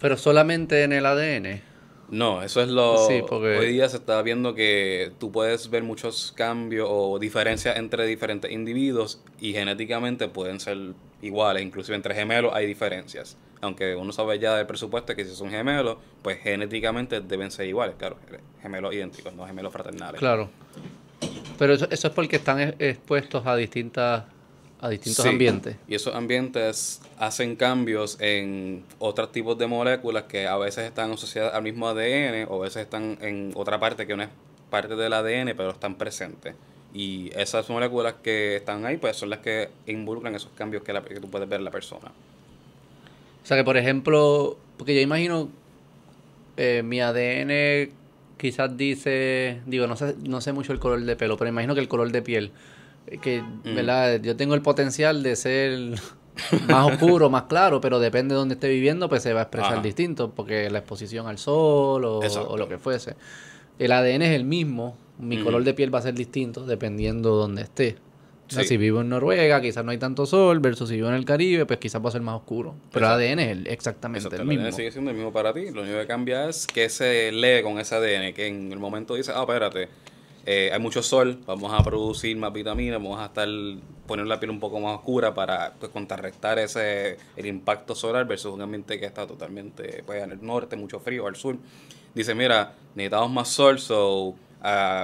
Pero 0.00 0.16
solamente 0.16 0.82
en 0.82 0.94
el 0.94 1.04
ADN. 1.04 1.75
No, 2.08 2.42
eso 2.42 2.60
es 2.62 2.68
lo... 2.68 3.06
Sí, 3.06 3.22
porque... 3.26 3.58
Hoy 3.58 3.72
día 3.72 3.88
se 3.88 3.96
está 3.96 4.22
viendo 4.22 4.54
que 4.54 5.12
tú 5.18 5.32
puedes 5.32 5.70
ver 5.70 5.82
muchos 5.82 6.32
cambios 6.36 6.88
o 6.90 7.18
diferencias 7.18 7.76
entre 7.76 8.06
diferentes 8.06 8.50
individuos 8.50 9.20
y 9.40 9.52
genéticamente 9.52 10.28
pueden 10.28 10.60
ser 10.60 10.78
iguales, 11.22 11.62
inclusive 11.62 11.96
entre 11.96 12.14
gemelos 12.14 12.52
hay 12.54 12.66
diferencias 12.66 13.36
aunque 13.60 13.94
uno 13.94 14.12
sabe 14.12 14.38
ya 14.38 14.56
del 14.56 14.66
presupuesto 14.66 15.14
que 15.14 15.24
si 15.24 15.34
son 15.34 15.50
gemelos, 15.50 15.96
pues 16.22 16.38
genéticamente 16.38 17.20
deben 17.20 17.50
ser 17.50 17.66
iguales, 17.66 17.96
claro, 17.98 18.16
gemelos 18.62 18.94
idénticos, 18.94 19.34
no 19.34 19.46
gemelos 19.46 19.72
fraternales. 19.72 20.18
Claro. 20.18 20.48
Pero 21.58 21.72
eso, 21.72 21.88
eso 21.90 22.08
es 22.08 22.14
porque 22.14 22.36
están 22.36 22.74
expuestos 22.78 23.46
a 23.46 23.56
distintas 23.56 24.24
a 24.80 24.88
distintos 24.88 25.24
ambientes. 25.24 25.76
Y 25.88 25.94
esos 25.94 26.14
ambientes 26.14 27.00
hacen 27.18 27.56
cambios 27.56 28.18
en 28.20 28.84
otros 28.98 29.32
tipos 29.32 29.56
de 29.58 29.66
moléculas 29.66 30.24
que 30.24 30.46
a 30.46 30.56
veces 30.56 30.84
están 30.84 31.12
asociadas 31.12 31.54
al 31.54 31.62
mismo 31.62 31.88
ADN 31.88 32.46
o 32.48 32.56
a 32.56 32.64
veces 32.64 32.82
están 32.82 33.18
en 33.20 33.52
otra 33.54 33.80
parte 33.80 34.06
que 34.06 34.16
no 34.16 34.22
es 34.22 34.28
parte 34.70 34.96
del 34.96 35.12
ADN, 35.12 35.56
pero 35.56 35.70
están 35.70 35.96
presentes. 35.96 36.54
Y 36.92 37.30
esas 37.34 37.68
moléculas 37.68 38.14
que 38.22 38.56
están 38.56 38.84
ahí, 38.86 38.96
pues 38.96 39.16
son 39.16 39.30
las 39.30 39.40
que 39.40 39.68
involucran 39.86 40.34
esos 40.34 40.50
cambios 40.54 40.82
que, 40.82 40.92
la, 40.92 41.02
que 41.02 41.20
tú 41.20 41.30
puedes 41.30 41.48
ver 41.48 41.60
en 41.60 41.64
la 41.64 41.70
persona. 41.70 42.12
O 43.42 43.46
sea 43.46 43.56
que, 43.56 43.64
por 43.64 43.76
ejemplo, 43.76 44.58
porque 44.76 44.94
yo 44.94 45.00
imagino, 45.00 45.48
eh, 46.56 46.82
mi 46.84 47.00
ADN 47.00 47.92
quizás 48.36 48.76
dice, 48.76 49.60
digo, 49.66 49.86
no 49.86 49.96
sé, 49.96 50.14
no 50.22 50.40
sé 50.40 50.52
mucho 50.52 50.72
el 50.72 50.78
color 50.78 51.02
de 51.02 51.16
pelo, 51.16 51.36
pero 51.36 51.48
imagino 51.48 51.74
que 51.74 51.80
el 51.80 51.88
color 51.88 52.12
de 52.12 52.22
piel, 52.22 52.50
que, 53.20 53.42
mm. 53.42 53.74
¿verdad? 53.74 54.20
Yo 54.20 54.36
tengo 54.36 54.54
el 54.54 54.62
potencial 54.62 55.22
de 55.22 55.36
ser 55.36 56.00
más 56.68 56.92
oscuro, 56.92 57.30
más 57.30 57.44
claro, 57.44 57.80
pero 57.80 57.98
depende 57.98 58.34
de 58.34 58.38
dónde 58.38 58.54
esté 58.54 58.68
viviendo, 58.68 59.08
pues 59.08 59.22
se 59.22 59.32
va 59.32 59.40
a 59.40 59.42
expresar 59.44 59.82
distinto, 59.82 60.32
porque 60.32 60.70
la 60.70 60.78
exposición 60.78 61.26
al 61.26 61.38
sol 61.38 62.04
o, 62.04 62.56
lo 62.56 62.68
que 62.68 62.78
fuese. 62.78 63.16
El 63.78 63.92
ADN 63.92 64.22
es 64.22 64.34
el 64.34 64.44
mismo, 64.44 64.96
mi 65.18 65.42
color 65.42 65.64
de 65.64 65.74
piel 65.74 65.94
va 65.94 65.98
a 65.98 66.02
ser 66.02 66.14
distinto 66.14 66.64
dependiendo 66.66 67.30
de 67.30 67.36
dónde 67.36 67.62
esté 67.62 67.96
si 68.48 68.76
vivo 68.76 69.00
en 69.00 69.08
Noruega, 69.08 69.60
quizás 69.60 69.84
no 69.84 69.90
hay 69.90 69.98
tanto 69.98 70.26
sol, 70.26 70.60
versus 70.60 70.88
si 70.88 70.96
vivo 70.96 71.08
en 71.08 71.14
el 71.14 71.24
Caribe, 71.24 71.66
pues 71.66 71.78
quizás 71.78 72.04
va 72.04 72.08
a 72.08 72.12
ser 72.12 72.20
más 72.20 72.36
oscuro. 72.36 72.74
Pero 72.92 73.06
el 73.06 73.12
ADN 73.12 73.38
es 73.40 73.66
exactamente 73.66 74.34
el 74.36 74.44
mismo. 74.44 74.62
El 74.62 74.68
ADN 74.68 74.76
sigue 74.76 74.92
siendo 74.92 75.10
el 75.10 75.16
mismo 75.16 75.32
para 75.32 75.52
ti. 75.52 75.70
Lo 75.70 75.82
único 75.82 75.98
que 75.98 76.06
cambia 76.06 76.48
es 76.48 76.66
que 76.66 76.88
se 76.88 77.32
lee 77.32 77.62
con 77.62 77.78
ese 77.78 77.94
ADN, 77.94 78.32
que 78.34 78.46
en 78.46 78.72
el 78.72 78.78
momento 78.78 79.14
dice, 79.14 79.32
ah, 79.34 79.40
espérate, 79.40 79.88
eh, 80.46 80.70
hay 80.72 80.78
mucho 80.78 81.02
sol, 81.02 81.40
vamos 81.44 81.72
a 81.72 81.82
producir 81.82 82.36
más 82.36 82.52
vitaminas, 82.52 83.02
vamos 83.02 83.20
a 83.20 83.26
estar 83.26 83.48
poner 84.06 84.26
la 84.26 84.38
piel 84.38 84.50
un 84.50 84.60
poco 84.60 84.78
más 84.78 84.96
oscura 84.96 85.34
para 85.34 85.74
pues, 85.80 85.90
contrarrestar 85.90 86.60
ese 86.60 87.18
el 87.36 87.46
impacto 87.46 87.94
solar 87.96 88.26
versus 88.26 88.54
un 88.54 88.62
ambiente 88.62 89.00
que 89.00 89.06
está 89.06 89.26
totalmente 89.26 90.04
pues, 90.06 90.22
en 90.22 90.30
el 90.30 90.44
norte, 90.44 90.76
mucho 90.76 91.00
frío, 91.00 91.26
al 91.26 91.34
sur. 91.34 91.56
Dice, 92.14 92.34
mira, 92.34 92.74
necesitamos 92.94 93.30
más 93.30 93.48
sol, 93.48 93.78
so 93.78 94.36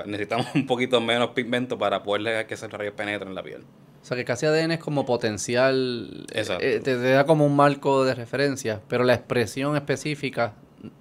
necesitamos 0.07 0.46
un 0.55 0.66
poquito 0.66 1.00
menos 1.00 1.31
pigmento 1.31 1.76
para 1.76 2.02
poder 2.02 2.22
dejar 2.22 2.46
que 2.46 2.55
ese 2.55 2.68
rayo 2.68 2.94
penetre 2.94 3.28
en 3.28 3.35
la 3.35 3.42
piel. 3.42 3.64
O 4.02 4.05
sea 4.05 4.16
que 4.16 4.24
casi 4.24 4.46
ADN 4.46 4.72
es 4.72 4.81
como 4.81 5.07
potencial, 5.07 6.26
eh, 6.33 6.81
te, 6.83 6.96
da 6.98 7.24
como 7.24 7.46
un 7.46 7.55
marco 7.55 8.05
de 8.05 8.14
referencia, 8.14 8.81
pero 8.88 9.05
la 9.05 9.14
expresión 9.14 9.76
específica 9.76 10.55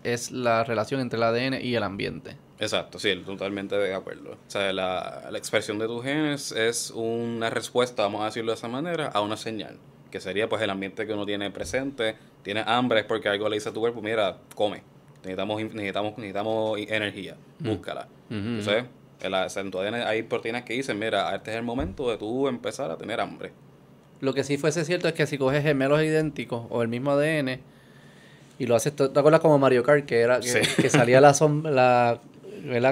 es 0.03 0.31
la 0.31 0.63
relación 0.63 1.01
entre 1.01 1.17
el 1.17 1.23
ADN 1.23 1.65
y 1.65 1.73
el 1.73 1.81
ambiente. 1.81 2.37
Exacto, 2.61 2.99
sí, 2.99 3.13
totalmente 3.25 3.75
de 3.75 3.93
acuerdo. 3.93 4.31
O 4.31 4.49
sea, 4.49 4.71
la, 4.71 5.27
la 5.29 5.37
expresión 5.37 5.79
de 5.79 5.87
tus 5.87 6.03
genes 6.03 6.53
es 6.53 6.91
una 6.95 7.49
respuesta, 7.49 8.03
vamos 8.03 8.21
a 8.21 8.25
decirlo 8.25 8.53
de 8.53 8.57
esa 8.57 8.69
manera, 8.69 9.07
a 9.07 9.19
una 9.19 9.35
señal, 9.35 9.77
que 10.09 10.21
sería 10.21 10.47
pues 10.47 10.61
el 10.61 10.69
ambiente 10.69 11.05
que 11.05 11.13
uno 11.13 11.25
tiene 11.25 11.51
presente, 11.51 12.15
tiene 12.43 12.63
hambre 12.65 13.01
es 13.01 13.05
porque 13.05 13.27
algo 13.27 13.49
le 13.49 13.55
dice 13.57 13.69
a 13.69 13.73
tu 13.73 13.81
cuerpo, 13.81 14.01
mira, 14.01 14.37
come 14.55 14.83
necesitamos, 15.23 15.61
necesitamos, 15.73 16.17
necesitamos 16.17 16.79
energía, 16.79 17.35
mm. 17.59 17.69
búscala. 17.69 18.07
Entonces, 18.29 18.85
en, 19.57 19.71
tu 19.71 19.79
ADN 19.79 19.95
hay 19.95 20.23
proteínas 20.23 20.63
que 20.63 20.73
dicen, 20.73 20.97
mira, 20.97 21.35
este 21.35 21.51
es 21.51 21.57
el 21.57 21.63
momento 21.63 22.09
de 22.09 22.17
tú 22.17 22.47
empezar 22.47 22.89
a 22.91 22.97
tener 22.97 23.19
hambre. 23.19 23.51
Lo 24.19 24.33
que 24.33 24.43
sí 24.43 24.57
fuese 24.57 24.85
cierto 24.85 25.07
es 25.07 25.13
que 25.13 25.27
si 25.27 25.37
coges 25.37 25.63
gemelos 25.63 26.01
idénticos 26.01 26.65
o 26.69 26.81
el 26.81 26.87
mismo 26.87 27.11
ADN 27.11 27.59
y 28.59 28.65
lo 28.67 28.75
haces, 28.75 28.95
¿te 28.95 29.03
acuerdas 29.03 29.41
como 29.41 29.57
Mario 29.57 29.83
Kart 29.83 30.05
que 30.05 30.19
era 30.19 30.39
que, 30.39 30.89
salía 30.89 31.19
la 31.19 31.33
sombra, 31.33 31.71
la, 31.71 32.21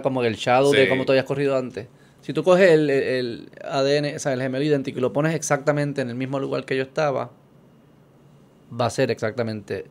como 0.04 0.24
el 0.24 0.36
shadow 0.36 0.72
de 0.72 0.88
como 0.88 1.06
tú 1.06 1.12
habías 1.12 1.26
corrido 1.26 1.58
antes? 1.58 1.88
Si 2.22 2.34
tú 2.34 2.44
coges 2.44 2.70
el, 2.72 2.90
el, 2.90 3.50
ADN, 3.64 4.16
o 4.16 4.20
sea, 4.20 4.34
el 4.34 4.42
gemelo 4.42 4.64
idéntico 4.64 5.00
y 5.00 5.02
lo 5.02 5.14
pones 5.14 5.34
exactamente 5.34 6.02
en 6.02 6.10
el 6.10 6.16
mismo 6.16 6.40
lugar 6.40 6.66
que 6.66 6.76
yo 6.76 6.84
estaba, 6.84 7.32
va 8.80 8.86
a 8.86 8.90
ser 8.90 9.10
exactamente 9.10 9.86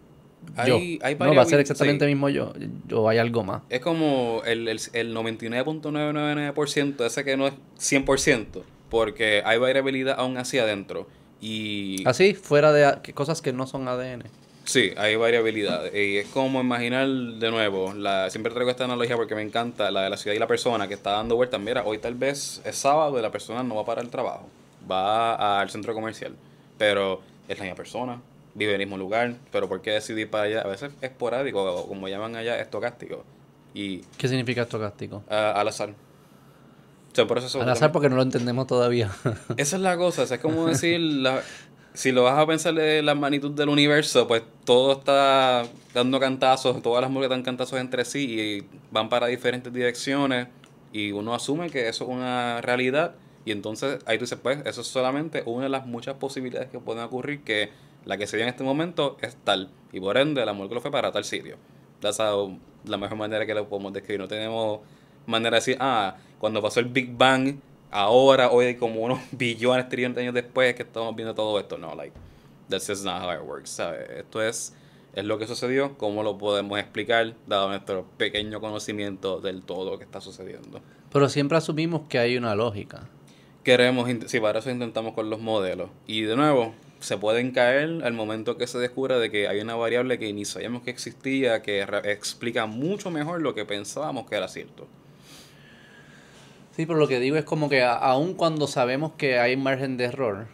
no, 0.56 1.34
va 1.34 1.42
a 1.42 1.46
ser 1.46 1.60
exactamente 1.60 2.04
el 2.04 2.10
mismo 2.10 2.28
yo, 2.28 2.52
o 2.92 3.08
hay 3.08 3.18
algo 3.18 3.44
más. 3.44 3.62
Es 3.68 3.80
como 3.80 4.42
el, 4.44 4.68
el, 4.68 4.80
el 4.92 5.14
99.999%, 5.14 7.04
ese 7.04 7.24
que 7.24 7.36
no 7.36 7.48
es 7.48 7.54
100%, 7.78 8.62
porque 8.88 9.42
hay 9.44 9.58
variabilidad 9.58 10.18
aún 10.18 10.36
así 10.36 10.58
adentro. 10.58 11.06
Y... 11.40 12.02
Así, 12.06 12.34
fuera 12.34 12.72
de 12.72 13.12
cosas 13.12 13.42
que 13.42 13.52
no 13.52 13.66
son 13.66 13.88
ADN. 13.88 14.24
Sí, 14.68 14.92
hay 14.98 15.16
variabilidad. 15.16 15.94
Y 15.94 16.18
es 16.18 16.26
como 16.26 16.60
imaginar 16.60 17.08
de 17.08 17.50
nuevo, 17.50 17.94
la, 17.94 18.28
siempre 18.28 18.52
traigo 18.52 18.70
esta 18.70 18.84
analogía 18.84 19.16
porque 19.16 19.34
me 19.34 19.40
encanta, 19.40 19.90
la 19.90 20.02
de 20.02 20.10
la 20.10 20.18
ciudad 20.18 20.36
y 20.36 20.38
la 20.38 20.46
persona 20.46 20.86
que 20.86 20.92
está 20.92 21.12
dando 21.12 21.36
vueltas. 21.36 21.58
Mira, 21.58 21.84
hoy 21.86 21.96
tal 21.96 22.12
vez 22.16 22.60
es 22.66 22.76
sábado 22.76 23.18
y 23.18 23.22
la 23.22 23.30
persona 23.30 23.62
no 23.62 23.76
va 23.76 23.86
para 23.86 24.02
el 24.02 24.10
trabajo, 24.10 24.46
va 24.88 25.58
al 25.62 25.70
centro 25.70 25.94
comercial, 25.94 26.34
pero 26.76 27.22
es 27.48 27.56
la 27.56 27.64
misma 27.64 27.76
persona, 27.76 28.20
vive 28.54 28.74
en 28.74 28.82
el 28.82 28.86
mismo 28.86 28.98
lugar, 28.98 29.36
pero 29.50 29.70
¿por 29.70 29.80
qué 29.80 29.92
decidir 29.92 30.28
para 30.28 30.44
allá? 30.44 30.60
A 30.60 30.66
veces 30.66 30.92
es 31.00 31.10
esporádico, 31.10 31.64
o 31.64 31.88
como 31.88 32.06
llaman 32.06 32.36
allá, 32.36 32.60
estocástico. 32.60 33.24
Y, 33.72 34.00
¿Qué 34.18 34.28
significa 34.28 34.62
estocástico? 34.62 35.22
al 35.30 35.66
azar. 35.66 35.94
al 37.16 37.68
azar 37.70 37.90
porque 37.90 38.10
no 38.10 38.16
lo 38.16 38.22
entendemos 38.22 38.66
todavía. 38.66 39.10
esa 39.56 39.76
es 39.76 39.82
la 39.82 39.96
cosa, 39.96 40.24
es 40.24 40.40
como 40.40 40.66
decir, 40.68 41.00
la, 41.00 41.40
si 41.98 42.12
lo 42.12 42.22
vas 42.22 42.38
a 42.38 42.46
pensar 42.46 42.74
de 42.74 43.02
la 43.02 43.16
magnitud 43.16 43.50
del 43.50 43.68
universo, 43.68 44.28
pues 44.28 44.44
todo 44.64 44.92
está 44.92 45.64
dando 45.92 46.20
cantazos, 46.20 46.80
todas 46.80 47.02
las 47.02 47.10
mujeres 47.10 47.30
dan 47.30 47.42
cantazos 47.42 47.80
entre 47.80 48.04
sí 48.04 48.38
y 48.38 48.66
van 48.92 49.08
para 49.08 49.26
diferentes 49.26 49.72
direcciones 49.72 50.46
y 50.92 51.10
uno 51.10 51.34
asume 51.34 51.70
que 51.70 51.88
eso 51.88 52.04
es 52.04 52.10
una 52.10 52.60
realidad 52.60 53.16
Y 53.44 53.50
entonces 53.50 53.98
ahí 54.06 54.16
tú 54.16 54.26
dices, 54.26 54.38
pues 54.40 54.60
eso 54.64 54.82
es 54.82 54.86
solamente 54.86 55.42
una 55.44 55.64
de 55.64 55.70
las 55.70 55.86
muchas 55.86 56.14
posibilidades 56.14 56.70
que 56.70 56.78
pueden 56.78 57.02
ocurrir 57.02 57.42
que 57.42 57.70
la 58.04 58.16
que 58.16 58.28
se 58.28 58.36
dio 58.36 58.44
en 58.44 58.50
este 58.50 58.62
momento 58.62 59.16
es 59.20 59.34
tal. 59.34 59.68
Y 59.92 59.98
por 59.98 60.18
ende, 60.18 60.46
la 60.46 60.52
molécula 60.52 60.80
fue 60.80 60.92
para 60.92 61.10
tal 61.10 61.24
sitio. 61.24 61.56
La 62.84 62.96
mejor 62.96 63.18
manera 63.18 63.44
que 63.44 63.54
podemos 63.64 63.92
describir. 63.92 64.20
No 64.20 64.28
tenemos 64.28 64.80
manera 65.26 65.56
de 65.56 65.60
decir, 65.60 65.76
ah, 65.80 66.16
cuando 66.38 66.62
pasó 66.62 66.78
el 66.78 66.86
Big 66.86 67.16
Bang, 67.16 67.56
ahora, 67.90 68.50
hoy, 68.50 68.76
como 68.76 69.00
unos 69.00 69.20
billones, 69.32 69.88
trillones 69.88 70.16
de 70.16 70.22
años 70.22 70.34
después, 70.34 70.74
que 70.74 70.82
estamos 70.82 71.14
viendo 71.14 71.34
todo 71.34 71.58
esto. 71.58 71.78
No, 71.78 71.94
like, 71.94 72.12
that's 72.68 72.86
just 72.86 73.04
not 73.04 73.22
how 73.22 73.32
it 73.32 73.46
works. 73.46 73.70
¿sabes? 73.70 74.08
Esto 74.10 74.42
es, 74.42 74.74
es 75.14 75.24
lo 75.24 75.38
que 75.38 75.46
sucedió, 75.46 75.96
cómo 75.96 76.22
lo 76.22 76.38
podemos 76.38 76.78
explicar, 76.78 77.34
dado 77.46 77.68
nuestro 77.68 78.04
pequeño 78.16 78.60
conocimiento 78.60 79.40
del 79.40 79.62
todo 79.62 79.98
que 79.98 80.04
está 80.04 80.20
sucediendo. 80.20 80.80
Pero 81.12 81.28
siempre 81.28 81.58
asumimos 81.58 82.02
que 82.08 82.18
hay 82.18 82.36
una 82.36 82.54
lógica. 82.54 83.08
Queremos, 83.64 84.08
sí, 84.26 84.40
para 84.40 84.60
eso 84.60 84.70
intentamos 84.70 85.14
con 85.14 85.30
los 85.30 85.40
modelos. 85.40 85.90
Y 86.06 86.22
de 86.22 86.36
nuevo, 86.36 86.74
se 87.00 87.16
pueden 87.16 87.52
caer 87.52 88.02
al 88.02 88.12
momento 88.12 88.56
que 88.56 88.66
se 88.66 88.78
descubra 88.78 89.18
de 89.18 89.30
que 89.30 89.48
hay 89.48 89.60
una 89.60 89.76
variable 89.76 90.18
que 90.18 90.32
ni 90.32 90.44
sabíamos 90.44 90.82
que 90.82 90.90
existía, 90.90 91.62
que 91.62 91.86
explica 92.04 92.66
mucho 92.66 93.10
mejor 93.10 93.40
lo 93.40 93.54
que 93.54 93.64
pensábamos 93.64 94.28
que 94.28 94.36
era 94.36 94.48
cierto. 94.48 94.86
Sí, 96.78 96.86
pero 96.86 97.00
lo 97.00 97.08
que 97.08 97.18
digo 97.18 97.36
es 97.36 97.44
como 97.44 97.68
que 97.68 97.82
aun 97.82 98.34
cuando 98.34 98.68
sabemos 98.68 99.10
que 99.18 99.40
hay 99.40 99.56
margen 99.56 99.96
de 99.96 100.04
error, 100.04 100.46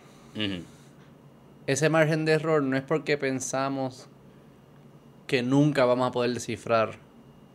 ese 1.67 1.91
margen 1.91 2.25
de 2.25 2.33
error 2.33 2.63
no 2.63 2.79
es 2.79 2.83
porque 2.83 3.19
pensamos 3.19 4.07
que 5.27 5.43
nunca 5.43 5.85
vamos 5.85 6.09
a 6.09 6.13
poder 6.13 6.33
descifrar 6.33 6.93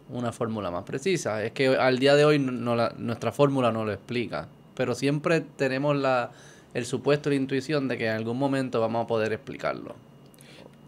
una 0.08 0.32
fórmula 0.32 0.70
más 0.70 0.84
precisa. 0.84 1.44
Es 1.44 1.52
que 1.52 1.70
al 1.70 1.98
día 1.98 2.14
de 2.14 2.26
hoy 2.26 2.38
no 2.38 2.76
la, 2.76 2.94
nuestra 2.96 3.32
fórmula 3.32 3.72
no 3.72 3.86
lo 3.86 3.92
explica. 3.92 4.50
Pero 4.76 4.94
siempre 4.94 5.42
tenemos 5.42 5.96
la, 5.96 6.30
el 6.76 6.86
supuesto, 6.86 7.32
la 7.32 7.38
intuición 7.38 7.88
de 7.88 7.98
que 7.98 8.06
en 8.06 8.18
algún 8.18 8.38
momento 8.38 8.80
vamos 8.80 9.06
a 9.06 9.08
poder 9.08 9.34
explicarlo. 9.34 9.96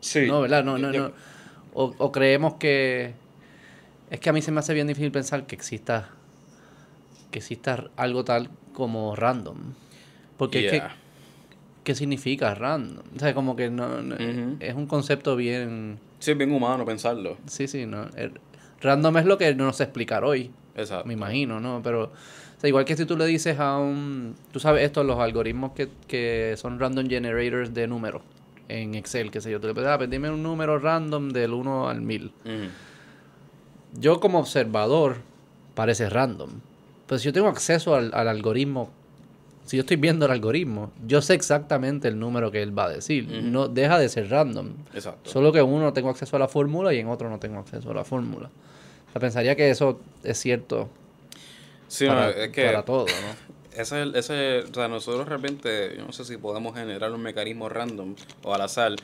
Sí. 0.01 0.27
No, 0.27 0.41
¿verdad? 0.41 0.63
No, 0.63 0.77
no, 0.77 0.91
no. 0.91 1.13
O, 1.73 2.11
creemos 2.11 2.53
que... 2.59 3.15
Es 4.11 4.19
que 4.19 4.29
a 4.29 4.33
mí 4.33 4.43
se 4.43 4.51
me 4.51 4.59
hace 4.59 4.75
bien 4.75 4.85
difícil 4.85 5.11
pensar 5.11 5.47
que 5.47 5.55
exista 5.55 6.11
que 7.31 7.39
exista 7.39 7.89
algo 7.95 8.23
tal 8.23 8.49
como 8.73 9.15
random. 9.15 9.57
Porque 10.37 10.65
es 10.65 10.71
que, 10.71 10.83
¿qué 11.83 11.95
significa 11.95 12.53
random? 12.53 13.03
O 13.15 13.19
sea, 13.19 13.33
como 13.33 13.55
que 13.55 13.69
no, 13.69 13.87
es 14.59 14.75
un 14.75 14.87
concepto 14.87 15.35
bien... 15.35 15.99
Sí, 16.19 16.31
es 16.31 16.37
bien 16.37 16.51
humano 16.51 16.85
pensarlo. 16.85 17.37
Sí, 17.47 17.67
sí, 17.67 17.85
no. 17.85 18.07
random 18.81 19.17
es 19.17 19.25
lo 19.25 19.37
que 19.37 19.55
no 19.55 19.73
sé 19.73 19.83
explicar 19.83 20.23
hoy. 20.23 20.51
Exacto. 20.75 21.07
Me 21.07 21.13
imagino, 21.13 21.59
¿no? 21.59 21.81
Pero 21.83 22.11
igual 22.63 22.85
que 22.85 22.95
si 22.95 23.05
tú 23.05 23.17
le 23.17 23.25
dices 23.25 23.59
a 23.59 23.77
un... 23.77 24.35
Tú 24.51 24.59
sabes 24.59 24.83
esto, 24.83 25.03
los 25.03 25.19
algoritmos 25.19 25.71
que, 25.71 25.89
que 26.07 26.55
son 26.57 26.79
random 26.79 27.07
generators 27.07 27.73
de 27.73 27.87
números 27.87 28.21
en 28.71 28.95
Excel, 28.95 29.31
qué 29.31 29.41
sé 29.41 29.51
yo. 29.51 29.59
Tú 29.59 29.67
le 29.67 29.73
puedes, 29.73 29.89
ah, 29.89 29.97
pues 29.97 30.09
dime 30.09 30.29
un 30.29 30.41
número 30.41 30.79
random 30.79 31.29
del 31.29 31.53
1 31.53 31.89
al 31.89 32.01
1000. 32.01 32.31
Yo 33.93 34.19
como 34.19 34.39
observador 34.39 35.17
parece 35.75 36.09
random. 36.09 36.49
Pero 37.11 37.19
si 37.19 37.25
yo 37.25 37.33
tengo 37.33 37.49
acceso 37.49 37.93
al, 37.93 38.13
algoritmo, 38.13 38.89
si 39.65 39.75
yo 39.75 39.81
estoy 39.81 39.97
viendo 39.97 40.27
el 40.27 40.31
algoritmo, 40.31 40.93
yo 41.05 41.21
sé 41.21 41.33
exactamente 41.33 42.07
el 42.07 42.17
número 42.17 42.51
que 42.51 42.63
él 42.63 42.77
va 42.77 42.85
a 42.85 42.89
decir. 42.89 43.27
No 43.27 43.67
deja 43.67 43.99
de 43.99 44.07
ser 44.07 44.29
random. 44.29 44.69
Exacto. 44.93 45.29
Solo 45.29 45.51
que 45.51 45.59
en 45.59 45.65
uno 45.65 45.91
tengo 45.91 46.09
acceso 46.09 46.37
a 46.37 46.39
la 46.39 46.47
fórmula 46.47 46.93
y 46.93 46.99
en 46.99 47.09
otro 47.09 47.29
no 47.29 47.37
tengo 47.37 47.59
acceso 47.59 47.91
a 47.91 47.93
la 47.93 48.05
fórmula. 48.05 48.49
O 49.09 49.11
sea, 49.11 49.19
pensaría 49.19 49.57
que 49.57 49.69
eso 49.69 49.99
es 50.23 50.37
cierto 50.39 50.87
Sí, 51.89 52.07
para, 52.07 52.29
es 52.29 52.49
que 52.49 52.63
para 52.63 52.85
todo, 52.85 53.07
¿no? 53.07 53.77
Ese, 53.77 54.03
ese, 54.17 54.59
o 54.59 54.73
sea, 54.73 54.87
nosotros 54.87 55.27
realmente, 55.27 55.97
yo 55.97 56.05
no 56.05 56.13
sé 56.13 56.23
si 56.23 56.37
podemos 56.37 56.73
generar 56.73 57.11
un 57.11 57.21
mecanismo 57.21 57.67
random 57.67 58.15
o 58.43 58.55
al 58.55 58.61
azar. 58.61 58.95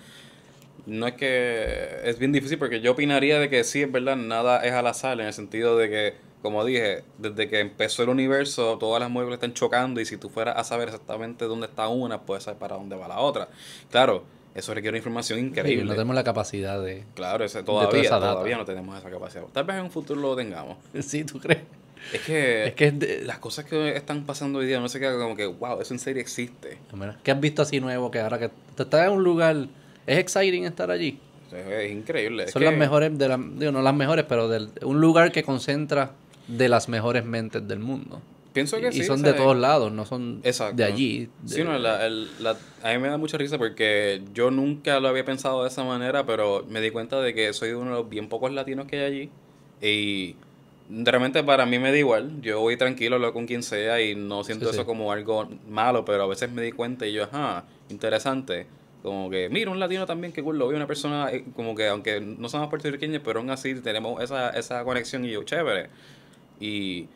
No 0.86 1.08
es 1.08 1.16
que 1.16 2.00
es 2.06 2.18
bien 2.20 2.32
difícil 2.32 2.58
porque 2.58 2.80
yo 2.80 2.94
opinaría 2.94 3.38
de 3.38 3.50
que 3.50 3.66
sí, 3.66 3.82
es 3.82 3.92
verdad, 3.92 4.16
nada 4.16 4.64
es 4.64 4.72
al 4.72 4.88
azar 4.88 5.20
en 5.20 5.28
el 5.28 5.34
sentido 5.34 5.78
de 5.78 5.90
que, 5.90 6.27
como 6.42 6.64
dije, 6.64 7.04
desde 7.18 7.50
que 7.50 7.60
empezó 7.60 8.04
el 8.04 8.10
universo, 8.10 8.78
todas 8.78 9.00
las 9.00 9.10
moléculas 9.10 9.38
están 9.38 9.54
chocando 9.54 10.00
y 10.00 10.06
si 10.06 10.18
tú 10.18 10.30
fueras 10.30 10.58
a 10.58 10.64
saber 10.64 10.90
exactamente 10.90 11.46
dónde 11.46 11.68
está 11.68 11.88
una, 11.88 12.22
puedes 12.22 12.44
saber 12.44 12.60
para 12.60 12.76
dónde 12.76 12.96
va 12.96 13.08
la 13.08 13.20
otra. 13.20 13.50
Claro, 13.90 14.24
eso 14.56 14.74
requiere 14.74 14.90
una 14.90 14.98
información 14.98 15.40
increíble. 15.40 15.86
no 15.86 15.92
tenemos 15.92 16.16
la 16.16 16.24
capacidad 16.24 16.82
de. 16.82 17.04
Claro, 17.16 17.44
ese, 17.44 17.64
todavía, 17.64 18.10
todavía 18.10 18.58
no 18.58 18.66
tenemos 18.66 18.98
esa 18.98 19.10
capacidad. 19.10 19.44
Tal 19.52 19.66
vez 19.66 19.78
en 19.78 19.84
un 19.84 19.92
futuro 19.92 20.20
lo 20.20 20.36
tengamos. 20.36 20.78
Sí, 21.02 21.24
¿tú 21.24 21.40
crees? 21.40 21.62
Es 22.14 22.22
que, 22.22 22.68
es 22.68 22.74
que 22.74 23.24
las 23.26 23.40
cosas 23.40 23.66
que 23.66 23.96
están 23.96 24.26
pasando 24.26 24.60
hoy 24.60 24.68
día 24.68 24.80
no 24.80 24.88
se 24.88 25.00
queda 25.00 25.18
como 25.18 25.36
que, 25.36 25.46
wow, 25.46 25.82
eso 25.82 25.94
en 25.94 26.00
serio 26.00 26.22
existe. 26.22 26.78
¿Qué 27.24 27.32
has 27.32 27.40
visto 27.40 27.62
así 27.62 27.80
nuevo 27.80 28.12
que 28.12 28.20
ahora 28.20 28.40
que 28.40 28.50
te 28.76 28.84
estás 28.84 29.08
en 29.08 29.14
un 29.14 29.24
lugar, 29.24 29.68
es 30.06 30.18
exciting 30.18 30.66
estar 30.66 30.90
allí? 30.92 31.20
Es, 31.52 31.92
increíble. 31.92 32.48
Son 32.48 32.64
las 32.64 32.76
mejores, 32.76 33.18
de 33.18 33.28
la, 33.28 33.38
digo, 33.38 33.72
no 33.72 33.82
las 33.82 33.96
mejores, 33.96 34.26
pero 34.28 34.48
de 34.48 34.70
un 34.86 35.02
lugar 35.02 35.32
que 35.32 35.44
concentra 35.44 36.12
de 36.48 36.70
las 36.70 36.90
mejores 36.90 37.26
mentes 37.26 37.68
del 37.68 37.80
mundo. 37.80 38.22
Pienso 38.54 38.78
que 38.80 38.88
y, 38.88 38.92
sí. 38.92 39.00
Y 39.02 39.04
son 39.04 39.22
de 39.22 39.34
todos 39.34 39.56
lados, 39.56 39.92
no 39.92 40.06
son 40.06 40.42
de 40.42 40.84
allí. 40.84 41.30
Sí, 41.46 41.64
no, 41.64 41.78
la, 41.78 42.10
la, 42.10 42.58
a 42.82 42.92
mí 42.92 42.98
me 42.98 43.08
da 43.08 43.18
mucha 43.18 43.38
risa 43.38 43.58
porque 43.60 44.24
yo 44.34 44.50
nunca 44.50 45.00
lo 45.00 45.10
había 45.10 45.24
pensado 45.24 45.62
de 45.62 45.70
esa 45.70 45.84
manera, 45.84 46.26
pero 46.26 46.66
me 46.68 46.82
di 46.82 46.90
cuenta 46.90 47.22
de 47.22 47.36
que 47.36 47.54
soy 47.54 47.74
uno 47.74 47.92
de 47.92 47.98
los 47.98 48.10
bien 48.10 48.30
pocos 48.30 48.52
latinos 48.52 48.88
que 48.88 48.98
hay 48.98 49.06
allí. 49.06 49.30
Y 49.80 50.36
realmente 50.90 51.44
para 51.44 51.66
mí 51.66 51.78
me 51.78 51.92
da 51.92 51.98
igual. 51.98 52.42
Yo 52.42 52.60
voy 52.60 52.78
tranquilo, 52.78 53.18
hablo 53.18 53.34
con 53.34 53.46
quien 53.46 53.62
sea 53.62 54.02
y 54.02 54.16
no 54.16 54.44
siento 54.44 54.70
eso 54.70 54.86
como 54.86 55.12
algo 55.12 55.48
malo, 55.70 56.04
pero 56.04 56.24
a 56.24 56.28
veces 56.28 56.52
me 56.52 56.62
di 56.62 56.72
cuenta 56.72 57.06
y 57.06 57.14
yo, 57.14 57.26
ajá, 57.26 57.66
interesante. 57.90 58.66
Como 59.04 59.30
que, 59.30 59.50
mira, 59.50 59.70
un 59.70 59.80
latino 59.80 60.06
también, 60.06 60.34
que 60.34 60.42
cool, 60.42 60.58
lo 60.58 60.68
veo 60.68 60.76
una 60.76 60.88
persona, 60.88 61.32
eh, 61.32 61.46
como 61.56 61.76
que 61.76 61.88
aunque 61.88 62.20
no 62.20 62.50
somos 62.50 62.70
puertorriqueños, 62.70 63.22
pero 63.24 63.40
aún 63.40 63.50
así 63.52 63.76
tenemos 63.76 64.22
esa, 64.22 64.50
esa 64.50 64.84
conexión 64.84 65.24
y 65.26 65.32
yo, 65.32 65.44
chévere. 65.44 65.90
Y 66.60 67.08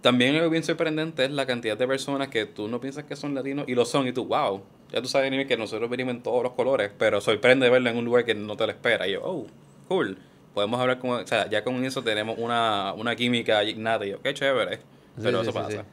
también 0.00 0.36
algo 0.36 0.50
bien 0.50 0.62
sorprendente 0.62 1.24
es 1.24 1.30
la 1.30 1.46
cantidad 1.46 1.76
de 1.76 1.86
personas 1.86 2.28
que 2.28 2.46
tú 2.46 2.68
no 2.68 2.80
piensas 2.80 3.04
que 3.04 3.16
son 3.16 3.34
latinos 3.34 3.64
y 3.68 3.74
lo 3.74 3.84
son 3.84 4.06
y 4.06 4.12
tú, 4.12 4.26
wow, 4.26 4.62
ya 4.92 5.00
tú 5.00 5.08
sabes 5.08 5.46
que 5.46 5.56
nosotros 5.56 5.88
venimos 5.88 6.14
en 6.14 6.22
todos 6.22 6.42
los 6.42 6.52
colores, 6.52 6.90
pero 6.98 7.20
sorprende 7.20 7.70
verlo 7.70 7.90
en 7.90 7.96
un 7.96 8.04
lugar 8.04 8.24
que 8.24 8.34
no 8.34 8.56
te 8.56 8.66
lo 8.66 8.72
espera. 8.72 9.08
Y 9.08 9.12
yo, 9.12 9.22
oh, 9.24 9.46
cool 9.88 10.18
podemos 10.54 10.80
hablar 10.80 10.98
con, 11.00 11.10
o 11.10 11.26
sea, 11.26 11.50
ya 11.50 11.64
con 11.64 11.84
eso 11.84 12.02
tenemos 12.02 12.38
una, 12.38 12.94
una 12.94 13.14
química 13.16 13.62
innata 13.64 14.06
y 14.06 14.10
yo, 14.10 14.22
qué 14.22 14.32
chévere, 14.32 14.78
pero 15.20 15.42
eso 15.42 15.52
pasa. 15.52 15.84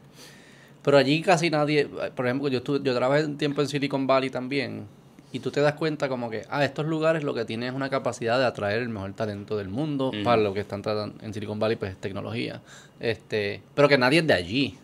Pero 0.84 0.98
allí 0.98 1.22
casi 1.22 1.50
nadie, 1.50 1.88
por 2.15 2.26
ejemplo, 2.26 2.48
yo 2.48 2.60
estuve, 2.60 2.80
yo 2.84 2.96
trabajé 2.96 3.26
un 3.26 3.38
tiempo 3.38 3.62
en 3.62 3.67
Silicon 3.67 4.08
Valley 4.08 4.30
también 4.30 4.88
y 5.32 5.39
tú 5.39 5.52
te 5.52 5.62
das 5.62 5.76
cuenta 5.76 6.10
como 6.10 6.30
que, 6.30 6.46
ah, 6.50 6.63
estos 6.65 6.86
lugares 6.86 7.24
lo 7.24 7.34
que 7.34 7.46
tienen 7.46 7.70
es 7.70 7.76
una 7.76 7.89
capacidad 7.89 8.38
de 8.38 8.46
atraer 8.46 8.82
el 8.82 8.89
mejor 8.89 9.13
talento 9.13 9.58
del 9.58 9.70
mundo 9.70 10.12
para 10.24 10.41
lo 10.41 10.54
que 10.54 10.60
están 10.60 10.82
tratando 10.82 11.24
en 11.24 11.34
Silicon 11.34 11.60
Valley, 11.60 11.78
pues 11.78 11.91
es 11.91 11.98
tecnología. 11.98 12.62
Este, 13.00 13.62
pero 13.74 13.88
que 13.88 13.98
nadie 13.98 14.20
es 14.20 14.28
de 14.28 14.34
allí. 14.34 14.78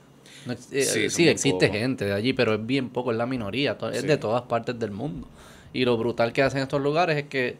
Eh, 0.71 1.09
sí, 1.09 1.27
existe 1.27 1.69
gente 1.69 2.05
de 2.05 2.13
allí, 2.13 2.31
pero 2.31 2.53
es 2.53 2.65
bien 2.65 2.89
poco, 2.89 3.11
es 3.11 3.17
la 3.17 3.25
minoría, 3.25 3.77
es 3.91 4.03
de 4.03 4.17
todas 4.17 4.43
partes 4.43 4.79
del 4.79 4.91
mundo. 4.91 5.27
Y 5.73 5.83
lo 5.83 5.97
brutal 5.97 6.31
que 6.31 6.41
hacen 6.41 6.61
estos 6.61 6.81
lugares 6.81 7.17
es 7.17 7.25
que 7.25 7.57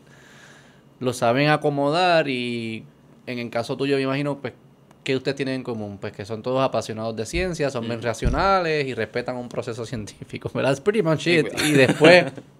lo 0.99 1.11
saben 1.13 1.49
acomodar 1.49 2.29
y 2.29 2.85
en 3.25 3.39
el 3.39 3.49
caso 3.49 3.75
tuyo 3.75 3.97
me 3.97 4.03
imagino 4.03 4.39
pues 4.39 4.53
¿qué 5.07 5.15
ustedes 5.15 5.37
tienen 5.37 5.55
en 5.55 5.63
común? 5.63 5.99
Pues 5.99 6.11
que 6.11 6.25
son 6.25 6.41
todos 6.41 6.61
apasionados 6.61 7.15
de 7.15 7.25
ciencia, 7.25 7.69
son 7.69 7.87
bien 7.87 8.01
racionales 8.01 8.85
y 8.85 8.93
respetan 8.93 9.37
un 9.37 9.47
proceso 9.47 9.85
científico, 9.93 10.51
¿verdad? 10.53 10.71
That's 10.71 10.81
pretty 10.81 11.01
much 11.01 11.27
it. 11.27 11.47
Y 11.65 11.71
después, 11.71 12.25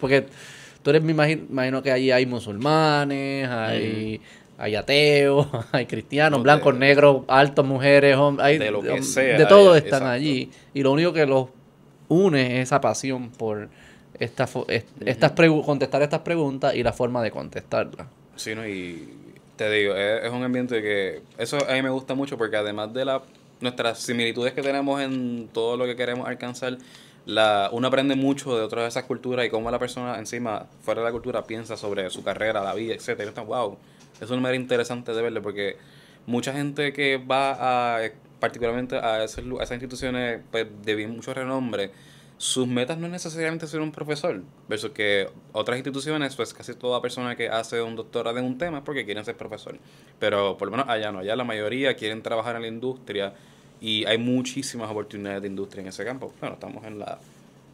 porque 0.00 0.26
tú 0.82 0.90
eres, 0.90 1.02
me 1.02 1.12
imagino, 1.12 1.82
que 1.82 1.92
allí 1.92 2.10
hay 2.10 2.26
musulmanes, 2.26 3.48
hay, 3.48 4.20
hay 4.58 4.74
ateos, 4.74 5.46
hay 5.72 5.86
cristianos, 5.86 6.42
blancos, 6.42 6.74
negros, 6.74 7.22
altos, 7.28 7.66
mujeres, 7.66 8.16
hombres, 8.16 8.58
de 8.58 8.70
lo 8.70 8.82
que 8.82 9.02
sea. 9.02 9.38
De 9.38 9.46
todos 9.46 9.76
están 9.76 10.06
allí. 10.06 10.50
Y 10.74 10.82
lo 10.82 10.92
único 10.92 11.12
que 11.12 11.26
los 11.26 11.48
une 12.08 12.56
es 12.56 12.64
esa 12.64 12.80
pasión 12.80 13.30
por 13.30 13.68
esta, 14.18 14.48
estas 15.06 15.32
contestar 15.64 16.02
estas 16.02 16.20
preguntas 16.20 16.74
y 16.74 16.82
la 16.82 16.92
forma 16.92 17.22
de 17.22 17.30
contestarlas. 17.30 18.06
Sí, 18.36 18.54
¿no? 18.54 18.66
y 18.66 19.08
te 19.56 19.70
digo, 19.70 19.94
es, 19.94 20.30
un 20.30 20.42
ambiente 20.42 20.80
que 20.80 21.20
eso 21.36 21.58
a 21.68 21.74
mí 21.74 21.82
me 21.82 21.90
gusta 21.90 22.14
mucho 22.14 22.38
porque 22.38 22.56
además 22.56 22.94
de 22.94 23.04
la, 23.04 23.22
nuestras 23.60 23.98
similitudes 23.98 24.54
que 24.54 24.62
tenemos 24.62 25.00
en 25.02 25.48
todo 25.52 25.76
lo 25.76 25.84
que 25.84 25.96
queremos 25.96 26.26
alcanzar, 26.26 26.78
la, 27.30 27.70
uno 27.72 27.88
aprende 27.88 28.16
mucho 28.16 28.56
de 28.56 28.62
otras 28.62 28.84
de 28.84 28.88
esas 28.88 29.04
culturas 29.04 29.46
y 29.46 29.50
cómo 29.50 29.70
la 29.70 29.78
persona 29.78 30.18
encima, 30.18 30.66
fuera 30.82 31.00
de 31.00 31.06
la 31.06 31.12
cultura, 31.12 31.44
piensa 31.44 31.76
sobre 31.76 32.10
su 32.10 32.22
carrera, 32.22 32.62
la 32.62 32.74
vida, 32.74 32.94
etcétera. 32.94 33.32
wow, 33.42 33.78
es 34.20 34.30
una 34.30 34.40
manera 34.40 34.60
interesante 34.60 35.12
de 35.12 35.22
verlo 35.22 35.40
porque 35.42 35.76
mucha 36.26 36.52
gente 36.52 36.92
que 36.92 37.16
va 37.18 37.96
a, 37.96 38.10
particularmente 38.38 38.96
a, 38.96 39.14
a 39.14 39.24
esas 39.24 39.72
instituciones 39.72 40.40
pues, 40.50 40.66
de 40.82 40.94
bien 40.94 41.10
mucho 41.10 41.32
renombre, 41.32 41.92
sus 42.40 42.66
metas 42.66 42.96
no 42.96 43.04
es 43.04 43.12
necesariamente 43.12 43.66
ser 43.66 43.80
un 43.80 43.92
profesor, 43.92 44.42
versus 44.66 44.92
que 44.92 45.28
otras 45.52 45.76
instituciones, 45.76 46.36
pues 46.36 46.54
casi 46.54 46.74
toda 46.74 47.02
persona 47.02 47.36
que 47.36 47.50
hace 47.50 47.82
un 47.82 47.96
doctorado 47.96 48.38
en 48.38 48.46
un 48.46 48.56
tema 48.56 48.78
es 48.78 48.84
porque 48.84 49.04
quieren 49.04 49.26
ser 49.26 49.36
profesor. 49.36 49.76
Pero 50.18 50.56
por 50.56 50.68
lo 50.68 50.72
menos 50.72 50.88
allá 50.88 51.12
no, 51.12 51.18
allá 51.18 51.36
la 51.36 51.44
mayoría 51.44 51.96
quieren 51.96 52.22
trabajar 52.22 52.56
en 52.56 52.62
la 52.62 52.68
industria 52.68 53.34
y 53.80 54.04
hay 54.04 54.18
muchísimas 54.18 54.90
oportunidades 54.90 55.42
de 55.42 55.48
industria 55.48 55.82
en 55.82 55.88
ese 55.88 56.04
campo. 56.04 56.32
Bueno, 56.40 56.54
estamos 56.54 56.84
en 56.84 56.98
la, 56.98 57.18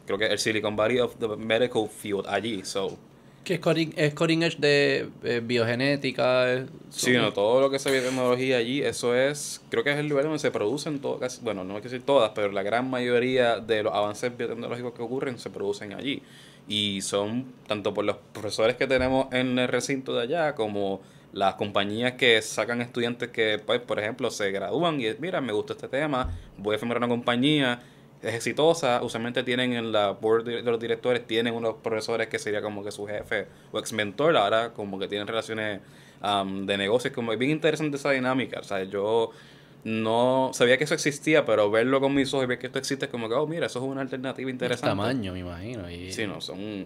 creo 0.05 0.17
que 0.17 0.25
el 0.27 0.39
Silicon 0.39 0.75
Valley 0.75 0.99
of 0.99 1.15
the 1.19 1.27
Medical 1.37 1.87
Field 1.89 2.25
allí, 2.27 2.61
so... 2.63 2.97
Que 3.43 3.53
es 3.53 3.59
coding, 3.61 3.91
es 3.95 4.13
coding 4.13 4.43
edge 4.43 4.57
de 4.57 5.07
eh, 5.23 5.41
biogenética. 5.41 6.53
es- 6.53 6.65
Sí, 6.89 7.13
no, 7.13 7.31
todo 7.31 7.61
lo 7.61 7.69
que 7.69 7.79
se 7.79 7.89
ve 7.89 8.01
de 8.01 8.07
tecnología 8.09 8.57
allí, 8.57 8.81
eso 8.81 9.15
es, 9.15 9.61
creo 9.69 9.85
que 9.85 9.91
es 9.93 9.97
el 9.97 10.07
lugar 10.07 10.25
donde 10.25 10.39
se 10.39 10.51
producen 10.51 10.99
todas, 10.99 11.41
bueno, 11.41 11.63
no 11.63 11.75
hay 11.75 11.81
que 11.81 11.87
decir 11.87 12.05
todas, 12.05 12.31
pero 12.35 12.51
la 12.51 12.61
gran 12.63 12.89
mayoría 12.89 13.59
de 13.61 13.83
los 13.83 13.93
avances 13.93 14.35
biotecnológicos 14.37 14.93
que 14.93 15.01
ocurren 15.01 15.39
se 15.39 15.49
producen 15.49 15.93
allí. 15.93 16.21
Y 16.67 16.99
son 17.01 17.45
tanto 17.67 17.93
por 17.93 18.03
los 18.03 18.17
profesores 18.33 18.75
que 18.75 18.87
tenemos 18.87 19.27
en 19.31 19.57
el 19.57 19.69
recinto 19.69 20.13
de 20.13 20.23
allá, 20.23 20.53
como 20.53 20.99
las 21.33 21.55
compañías 21.55 22.13
que 22.13 22.41
sacan 22.41 22.81
estudiantes 22.81 23.29
que, 23.29 23.61
pues, 23.63 23.79
por 23.81 23.99
ejemplo, 23.99 24.31
se 24.31 24.51
gradúan 24.51 24.99
y 25.01 25.07
mira, 25.19 25.41
me 25.41 25.53
gusta 25.53 25.73
este 25.73 25.87
tema, 25.87 26.31
voy 26.57 26.75
a 26.75 26.79
firmar 26.79 26.97
una 26.97 27.07
compañía, 27.07 27.81
es 28.21 28.33
exitosa, 28.33 29.01
usualmente 29.03 29.43
tienen 29.43 29.73
en 29.73 29.91
la 29.91 30.11
board 30.11 30.43
de 30.45 30.61
los 30.63 30.79
directores, 30.79 31.25
tienen 31.27 31.53
unos 31.53 31.75
profesores 31.75 32.27
que 32.27 32.39
sería 32.39 32.61
como 32.61 32.83
que 32.83 32.91
su 32.91 33.05
jefe 33.05 33.47
o 33.71 33.79
ex 33.79 33.93
mentor, 33.93 34.35
ahora 34.37 34.73
como 34.73 34.97
que 34.97 35.07
tienen 35.07 35.27
relaciones 35.27 35.81
am, 36.21 36.65
de 36.65 36.77
negocios, 36.77 37.13
como 37.13 37.33
es 37.33 37.39
bien 37.39 37.51
interesante 37.51 37.97
esa 37.97 38.11
dinámica, 38.11 38.59
o 38.59 38.63
sea, 38.63 38.83
yo 38.83 39.31
no 39.83 40.51
sabía 40.53 40.77
que 40.77 40.83
eso 40.83 40.93
existía, 40.93 41.45
pero 41.45 41.69
verlo 41.69 42.01
con 42.01 42.13
mis 42.13 42.33
ojos 42.33 42.45
y 42.45 42.47
ver 42.47 42.59
que 42.59 42.67
esto 42.67 42.79
existe 42.79 43.05
es 43.05 43.11
como 43.11 43.29
que, 43.29 43.35
oh, 43.35 43.47
mira, 43.47 43.67
eso 43.67 43.79
es 43.79 43.85
una 43.85 44.01
alternativa 44.01 44.49
El 44.49 44.55
interesante. 44.55 44.89
tamaño, 44.89 45.33
me 45.33 45.39
imagino. 45.39 45.89
Y, 45.89 46.11
Sí, 46.11 46.25
no, 46.27 46.41
son... 46.41 46.85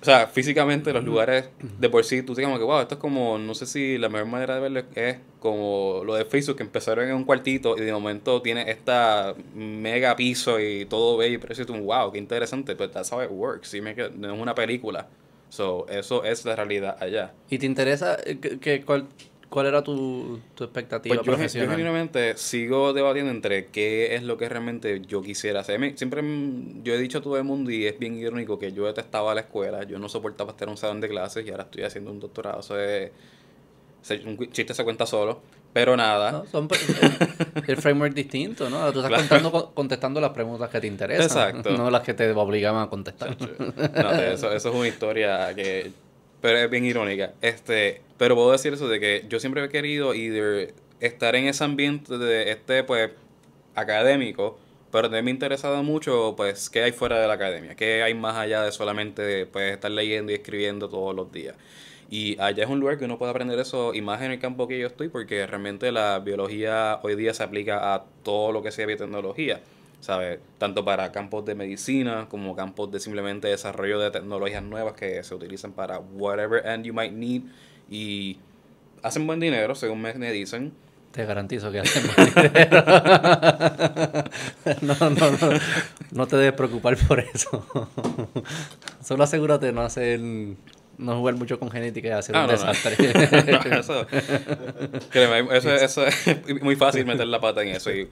O 0.00 0.04
sea, 0.04 0.26
físicamente 0.28 0.92
los 0.94 1.04
lugares 1.04 1.50
de 1.78 1.90
por 1.90 2.04
sí, 2.04 2.22
tú 2.22 2.34
te 2.34 2.42
como 2.42 2.56
que, 2.58 2.64
wow, 2.64 2.80
esto 2.80 2.94
es 2.94 3.00
como, 3.00 3.36
no 3.36 3.54
sé 3.54 3.66
si 3.66 3.98
la 3.98 4.08
mejor 4.08 4.28
manera 4.28 4.54
de 4.54 4.60
verlo 4.60 4.82
es 4.94 5.18
como 5.40 6.02
lo 6.06 6.14
de 6.14 6.24
Facebook, 6.24 6.56
que 6.56 6.62
empezaron 6.62 7.06
en 7.06 7.14
un 7.14 7.24
cuartito 7.24 7.76
y 7.76 7.80
de 7.82 7.92
momento 7.92 8.40
tiene 8.40 8.70
esta 8.70 9.34
mega 9.54 10.16
piso 10.16 10.58
y 10.58 10.86
todo 10.86 11.18
bello 11.18 11.38
y 11.38 11.64
tú, 11.66 11.74
wow, 11.76 12.10
qué 12.12 12.18
interesante, 12.18 12.74
pero 12.76 12.90
that's 12.90 13.12
how 13.12 13.22
it 13.22 13.30
works, 13.30 13.74
qued- 13.74 14.12
no 14.12 14.32
es 14.34 14.40
una 14.40 14.54
película. 14.54 15.06
So, 15.50 15.86
eso 15.88 16.24
es 16.24 16.44
la 16.44 16.54
realidad 16.56 16.96
allá. 17.00 17.32
¿Y 17.50 17.58
te 17.58 17.66
interesa 17.66 18.16
eh, 18.24 18.38
que, 18.38 18.58
que- 18.58 18.82
cuál, 18.84 19.06
cuál 19.50 19.66
era 19.66 19.82
tu, 19.82 20.38
tu 20.54 20.64
expectativa 20.64 21.14
Pues 21.16 21.26
yo, 21.26 21.32
gen- 21.32 21.32
yo 21.32 21.36
profesional? 21.38 21.70
genuinamente 21.76 22.36
sigo 22.36 22.92
debatiendo 22.94 23.30
entre 23.30 23.66
qué 23.66 24.14
es 24.14 24.22
lo 24.22 24.38
que 24.38 24.48
realmente 24.48 25.02
yo 25.06 25.20
quisiera 25.22 25.60
hacer. 25.60 25.98
Siempre 25.98 26.22
mm, 26.22 26.82
yo 26.84 26.94
he 26.94 26.98
dicho 26.98 27.18
a 27.18 27.20
todo 27.20 27.36
el 27.36 27.44
mundo 27.44 27.70
y 27.70 27.84
es 27.86 27.98
bien 27.98 28.16
irónico 28.16 28.58
que 28.58 28.72
yo 28.72 28.86
detestaba 28.86 29.34
la 29.34 29.42
escuela, 29.42 29.82
yo 29.82 29.98
no 29.98 30.08
soportaba 30.08 30.52
estar 30.52 30.68
en 30.68 30.70
un 30.70 30.76
salón 30.78 31.00
de 31.00 31.08
clases 31.08 31.44
y 31.46 31.50
ahora 31.50 31.64
estoy 31.64 31.82
haciendo 31.82 32.10
un 32.12 32.20
doctorado. 32.20 32.60
Eso 32.60 32.78
es, 32.80 33.10
un 34.24 34.38
chiste 34.50 34.72
se 34.72 34.82
cuenta 34.84 35.04
solo, 35.04 35.40
pero 35.72 35.96
nada. 35.96 36.32
No, 36.32 36.46
son 36.46 36.66
pre- 36.68 36.78
el, 36.78 37.62
el 37.66 37.76
framework 37.76 38.14
distinto, 38.14 38.70
¿no? 38.70 38.80
Tú 38.92 39.00
estás 39.00 39.08
Claro. 39.08 39.22
contando, 39.22 39.52
con- 39.52 39.74
contestando 39.74 40.20
las 40.20 40.30
preguntas 40.30 40.70
que 40.70 40.80
te 40.80 40.86
interesan, 40.86 41.24
Exacto. 41.26 41.76
no 41.76 41.90
las 41.90 42.02
que 42.02 42.14
te 42.14 42.30
obligaban 42.30 42.82
a 42.84 42.88
contestar. 42.88 43.36
No, 43.38 44.12
eso, 44.12 44.52
eso 44.52 44.68
es 44.70 44.74
una 44.74 44.88
historia 44.88 45.52
que 45.54 45.90
pero 46.40 46.58
es 46.58 46.70
bien 46.70 46.84
irónica. 46.84 47.32
Este, 47.42 48.02
pero 48.18 48.34
puedo 48.34 48.52
decir 48.52 48.72
eso 48.72 48.88
de 48.88 49.00
que 49.00 49.24
yo 49.28 49.40
siempre 49.40 49.64
he 49.64 49.68
querido 49.68 50.14
either 50.14 50.74
estar 51.00 51.34
en 51.36 51.46
ese 51.46 51.64
ambiente 51.64 52.18
de 52.18 52.50
este 52.50 52.84
pues 52.84 53.10
académico, 53.74 54.58
pero 54.90 55.04
también 55.04 55.24
me 55.24 55.30
ha 55.30 55.34
interesado 55.34 55.82
mucho 55.82 56.34
pues 56.36 56.68
qué 56.70 56.82
hay 56.82 56.92
fuera 56.92 57.20
de 57.20 57.28
la 57.28 57.34
academia, 57.34 57.74
qué 57.74 58.02
hay 58.02 58.14
más 58.14 58.36
allá 58.36 58.62
de 58.62 58.72
solamente 58.72 59.46
pues 59.46 59.72
estar 59.72 59.90
leyendo 59.90 60.32
y 60.32 60.34
escribiendo 60.34 60.88
todos 60.88 61.14
los 61.14 61.32
días. 61.32 61.56
Y 62.10 62.36
allá 62.40 62.64
es 62.64 62.70
un 62.70 62.80
lugar 62.80 62.98
que 62.98 63.04
uno 63.04 63.18
puede 63.18 63.30
aprender 63.30 63.58
eso, 63.60 63.94
y 63.94 64.02
más 64.02 64.20
en 64.20 64.32
el 64.32 64.40
campo 64.40 64.66
que 64.66 64.80
yo 64.80 64.88
estoy, 64.88 65.08
porque 65.08 65.46
realmente 65.46 65.92
la 65.92 66.18
biología 66.18 66.98
hoy 67.04 67.14
día 67.14 67.32
se 67.32 67.44
aplica 67.44 67.94
a 67.94 68.04
todo 68.24 68.50
lo 68.50 68.64
que 68.64 68.72
sea 68.72 68.84
biotecnología. 68.84 69.60
¿Sabes? 70.00 70.38
Tanto 70.58 70.84
para 70.84 71.12
campos 71.12 71.44
de 71.44 71.54
medicina 71.54 72.26
como 72.30 72.56
campos 72.56 72.90
de 72.90 73.00
simplemente 73.00 73.48
desarrollo 73.48 73.98
de 74.00 74.10
tecnologías 74.10 74.62
nuevas 74.62 74.94
que 74.94 75.22
se 75.22 75.34
utilizan 75.34 75.72
para 75.72 75.98
whatever 75.98 76.66
end 76.66 76.84
you 76.84 76.92
might 76.94 77.12
need 77.12 77.42
y 77.90 78.38
hacen 79.02 79.26
buen 79.26 79.40
dinero, 79.40 79.74
según 79.74 80.00
me 80.00 80.32
dicen. 80.32 80.72
Te 81.12 81.24
garantizo 81.26 81.72
que 81.72 81.80
hacen 81.80 82.04
buen 82.06 82.34
dinero. 82.34 82.84
no, 84.82 84.94
no, 85.10 85.30
no. 85.32 85.58
No 86.12 86.26
te 86.26 86.36
debes 86.36 86.52
preocupar 86.52 86.96
por 87.08 87.18
eso. 87.20 87.66
Solo 89.04 89.24
asegúrate 89.24 89.66
de 89.66 89.72
no 89.72 89.82
hacer. 89.82 90.20
No 90.20 91.16
jugar 91.18 91.34
mucho 91.36 91.58
con 91.58 91.70
genética 91.70 92.08
y 92.08 92.10
hacer 92.12 92.36
Ah, 92.36 92.42
un 92.42 92.46
no, 92.46 92.52
no. 92.52 92.58
desastre. 92.66 92.96
No, 93.70 93.78
eso, 93.80 94.06
créeme, 95.10 95.56
eso, 95.56 95.74
eso 95.74 96.06
es 96.06 96.62
muy 96.62 96.76
fácil 96.76 97.06
meter 97.06 97.26
la 97.26 97.40
pata 97.40 97.62
en 97.62 97.68
eso 97.68 97.90
y 97.90 98.06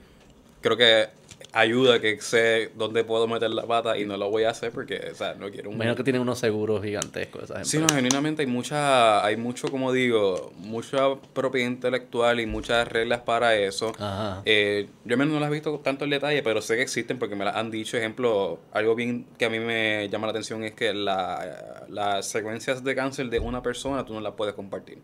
creo 0.59 0.75
que 0.75 1.07
ayuda 1.51 1.99
que 1.99 2.19
sé 2.21 2.71
dónde 2.75 3.03
puedo 3.03 3.27
meter 3.27 3.49
la 3.49 3.65
pata 3.65 3.97
y 3.97 4.05
no 4.05 4.17
lo 4.17 4.29
voy 4.29 4.43
a 4.43 4.51
hacer 4.51 4.71
porque, 4.71 5.09
o 5.11 5.15
sea, 5.15 5.33
no 5.33 5.49
quiero 5.49 5.69
un... 5.69 5.75
Imagino 5.75 5.95
que 5.95 6.03
tienen 6.03 6.21
unos 6.21 6.39
seguros 6.39 6.83
gigantescos 6.83 7.43
esas 7.43 7.67
Sí, 7.67 7.79
no, 7.79 7.87
genuinamente 7.87 8.43
hay 8.43 8.47
mucha, 8.47 9.25
hay 9.25 9.37
mucho, 9.37 9.69
como 9.69 9.91
digo, 9.91 10.51
mucha 10.57 11.15
propiedad 11.33 11.69
intelectual 11.69 12.39
y 12.39 12.45
muchas 12.45 12.87
reglas 12.87 13.21
para 13.21 13.55
eso. 13.55 13.93
Ajá. 13.97 14.41
Eh, 14.45 14.89
yo 15.05 15.17
menos 15.17 15.33
no 15.33 15.39
las 15.39 15.49
he 15.49 15.53
visto 15.53 15.79
tanto 15.79 16.03
en 16.05 16.11
detalle, 16.11 16.43
pero 16.43 16.61
sé 16.61 16.75
que 16.75 16.81
existen 16.83 17.17
porque 17.17 17.35
me 17.35 17.45
las 17.45 17.55
han 17.55 17.71
dicho. 17.71 17.97
Ejemplo, 17.97 18.59
algo 18.71 18.95
bien 18.95 19.25
que 19.37 19.45
a 19.45 19.49
mí 19.49 19.59
me 19.59 20.07
llama 20.09 20.27
la 20.27 20.31
atención 20.31 20.63
es 20.63 20.73
que 20.73 20.93
la, 20.93 21.85
las 21.89 22.27
secuencias 22.27 22.83
de 22.83 22.95
cáncer 22.95 23.29
de 23.29 23.39
una 23.39 23.63
persona 23.63 24.05
tú 24.05 24.13
no 24.13 24.21
las 24.21 24.33
puedes 24.33 24.53
compartir. 24.53 24.99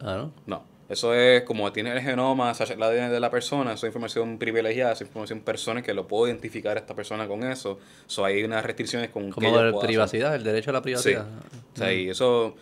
Ah, 0.00 0.16
¿no? 0.16 0.32
No. 0.46 0.77
Eso 0.88 1.12
es 1.14 1.42
como 1.42 1.70
tienes 1.72 1.94
el 1.94 2.00
genoma, 2.00 2.52
el 2.58 2.82
ADN 2.82 3.10
de 3.12 3.20
la 3.20 3.30
persona, 3.30 3.74
eso 3.74 3.86
es 3.86 3.90
información 3.90 4.38
privilegiada, 4.38 4.92
es 4.92 5.00
información 5.02 5.40
personal 5.40 5.82
que 5.82 5.92
lo 5.92 6.06
puedo 6.06 6.26
identificar 6.28 6.76
a 6.76 6.80
esta 6.80 6.94
persona 6.94 7.26
con 7.28 7.44
eso. 7.44 7.78
So, 8.06 8.24
hay 8.24 8.42
unas 8.42 8.64
restricciones 8.64 9.10
con 9.10 9.30
Como 9.30 9.52
que 9.52 9.54
la 9.62 9.68
hacer. 9.68 9.80
privacidad, 9.86 10.34
el 10.34 10.44
derecho 10.44 10.70
a 10.70 10.72
la 10.72 10.78
Sí. 10.78 10.82
privacidad. 10.84 11.26
O 11.74 11.78
sea, 11.78 11.92
y 11.92 12.08
eso. 12.08 12.54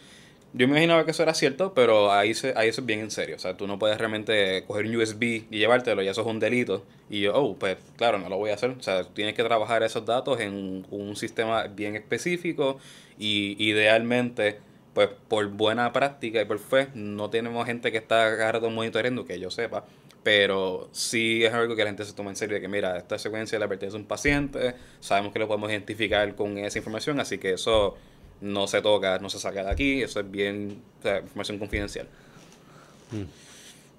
Yo 0.53 0.67
me 0.69 0.73
imaginaba 0.75 1.05
que 1.05 1.11
eso 1.11 1.23
era 1.23 1.35
cierto, 1.35 1.75
pero 1.75 2.11
ahí, 2.13 2.33
se, 2.33 2.55
ahí 2.57 2.69
eso 2.71 2.81
es 2.81 2.87
bien 2.87 3.01
en 3.01 3.11
serio. 3.11 3.37
O 3.37 3.39
sea, 3.39 3.57
tú 3.59 3.67
no 3.67 3.79
puedes 3.79 3.99
realmente 3.99 4.65
coger 4.67 4.87
un 4.87 4.97
USB 4.97 5.23
y 5.51 5.59
llevártelo, 5.59 6.03
y 6.03 6.09
eso 6.09 6.23
es 6.23 6.27
un 6.27 6.39
delito. 6.41 6.83
Y 7.11 7.21
yo, 7.21 7.35
oh, 7.35 7.55
pues 7.57 7.77
claro, 7.97 8.19
no 8.19 8.29
lo 8.31 8.39
voy 8.39 8.51
a 8.51 8.55
hacer. 8.55 8.71
O 8.71 8.83
sea, 8.83 9.03
tú 9.05 9.11
tienes 9.13 9.35
que 9.35 9.43
trabajar 9.45 9.83
esos 9.83 10.07
datos 10.07 10.41
en 10.41 10.87
un 10.91 11.15
sistema 11.15 11.65
bien 11.65 11.95
específico 11.95 12.79
y 13.19 13.63
idealmente, 13.63 14.59
pues 14.97 15.11
por 15.29 15.47
buena 15.49 15.93
práctica 15.93 16.41
y 16.41 16.47
por 16.47 16.59
fe, 16.59 16.89
no 16.95 17.29
tenemos 17.29 17.67
gente 17.67 17.93
que 17.93 17.99
está 17.99 18.29
agarrado 18.29 18.71
monitoreando, 18.71 19.27
que 19.27 19.39
yo 19.39 19.51
sepa. 19.51 19.85
Pero 20.23 20.89
sí 20.91 21.45
es 21.45 21.53
algo 21.53 21.77
que 21.77 21.83
la 21.85 21.91
gente 21.91 22.03
se 22.07 22.15
toma 22.15 22.31
en 22.31 22.37
serio, 22.37 22.55
de 22.55 22.63
que 22.63 22.69
mira, 22.69 22.97
esta 22.97 23.19
secuencia 23.19 23.59
le 23.59 23.69
pertenece 23.69 23.95
a 23.95 24.01
un 24.01 24.07
paciente, 24.07 24.75
sabemos 25.01 25.35
que 25.35 25.39
lo 25.39 25.49
podemos 25.49 25.69
identificar 25.71 26.35
con 26.35 26.57
esa 26.57 26.79
información, 26.79 27.21
así 27.21 27.37
que 27.37 27.53
eso 27.53 27.95
no 28.41 28.67
se 28.69 28.81
toca, 28.81 29.19
no 29.19 29.29
se 29.29 29.39
saca 29.39 29.63
de 29.65 29.71
aquí, 29.71 30.03
eso 30.03 30.19
es 30.21 30.31
bien, 30.31 30.81
o 31.01 31.03
sea, 31.03 31.19
información 31.19 31.59
confidencial. 31.59 32.09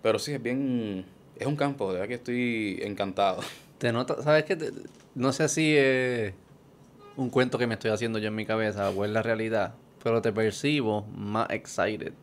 Pero 0.02 0.18
sí, 0.18 0.34
es 0.34 0.42
bien, 0.42 1.06
es 1.38 1.46
un 1.46 1.56
campo, 1.56 1.90
de 1.90 1.94
verdad 2.00 2.08
que 2.08 2.16
estoy 2.16 2.80
encantado. 2.82 3.42
Te 3.78 3.92
nota, 3.92 4.20
¿sabes 4.24 4.46
qué? 4.46 4.56
Te- 4.56 4.72
No 5.14 5.32
sé 5.32 5.48
si 5.48 5.76
es 5.78 6.34
un 7.16 7.30
cuento 7.30 7.60
que 7.60 7.68
me 7.68 7.76
estoy 7.76 7.92
haciendo 7.92 8.18
yo 8.18 8.30
en 8.30 8.36
mi 8.36 8.48
cabeza 8.48 8.90
o 8.90 9.06
es 9.06 9.12
la 9.12 9.22
realidad, 9.22 9.76
pero 10.08 10.22
te 10.22 10.32
percibo 10.32 11.04
más 11.16 11.50
excited, 11.50 12.14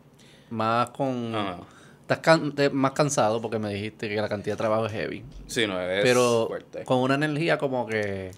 más 0.49 0.89
con... 0.89 1.31
Ah, 1.35 1.57
Estás 2.01 2.19
can- 2.19 2.53
te- 2.53 2.69
más 2.69 2.91
cansado 2.91 3.41
porque 3.41 3.57
me 3.57 3.73
dijiste 3.73 4.07
que 4.09 4.15
la 4.17 4.29
cantidad 4.29 4.55
de 4.55 4.57
trabajo 4.59 4.85
es 4.85 4.91
heavy, 4.91 5.23
sí, 5.47 5.65
no, 5.65 5.79
es 5.81 6.03
pero 6.03 6.45
fuerte. 6.47 6.83
con 6.83 6.99
una 6.99 7.15
energía 7.15 7.57
como 7.57 7.87
que 7.87 8.29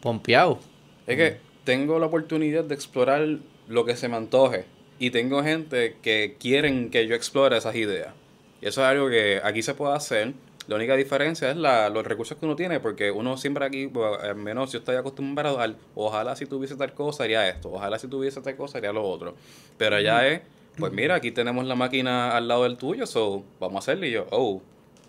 pompeado. 0.00 0.58
Es 1.06 1.16
que 1.16 1.38
tengo 1.64 1.98
la 1.98 2.06
oportunidad 2.06 2.64
de 2.64 2.74
explorar 2.74 3.26
lo 3.68 3.84
que 3.84 3.96
se 3.96 4.08
me 4.08 4.16
antoje. 4.16 4.64
Y 4.98 5.10
tengo 5.10 5.42
gente 5.42 5.96
que 6.00 6.36
quieren 6.38 6.90
que 6.90 7.06
yo 7.08 7.14
explore 7.14 7.56
esas 7.56 7.74
ideas. 7.74 8.14
Y 8.60 8.66
eso 8.66 8.82
es 8.82 8.86
algo 8.86 9.08
que 9.08 9.40
aquí 9.42 9.62
se 9.62 9.74
puede 9.74 9.94
hacer. 9.94 10.34
La 10.72 10.76
única 10.76 10.96
diferencia 10.96 11.50
es 11.50 11.56
la, 11.58 11.90
los 11.90 12.02
recursos 12.06 12.38
que 12.38 12.46
uno 12.46 12.56
tiene, 12.56 12.80
porque 12.80 13.10
uno 13.10 13.36
siempre 13.36 13.66
aquí, 13.66 13.84
bueno, 13.84 14.14
al 14.14 14.36
menos 14.36 14.72
yo 14.72 14.78
estoy 14.78 14.96
acostumbrado 14.96 15.60
al, 15.60 15.76
ojalá 15.94 16.34
si 16.34 16.46
tuviese 16.46 16.76
tal 16.76 16.94
cosa 16.94 17.24
haría 17.24 17.46
esto, 17.46 17.70
ojalá 17.70 17.98
si 17.98 18.08
tuviese 18.08 18.40
tal 18.40 18.56
cosa 18.56 18.78
haría 18.78 18.90
lo 18.90 19.02
otro. 19.04 19.34
Pero 19.76 19.96
allá 19.96 20.26
es, 20.26 20.40
pues 20.78 20.90
mira, 20.90 21.16
aquí 21.16 21.30
tenemos 21.30 21.66
la 21.66 21.74
máquina 21.74 22.34
al 22.34 22.48
lado 22.48 22.62
del 22.62 22.78
tuyo, 22.78 23.06
so 23.06 23.44
vamos 23.60 23.76
a 23.76 23.78
hacerlo. 23.80 24.06
Y 24.06 24.12
yo, 24.12 24.26
oh, 24.30 24.62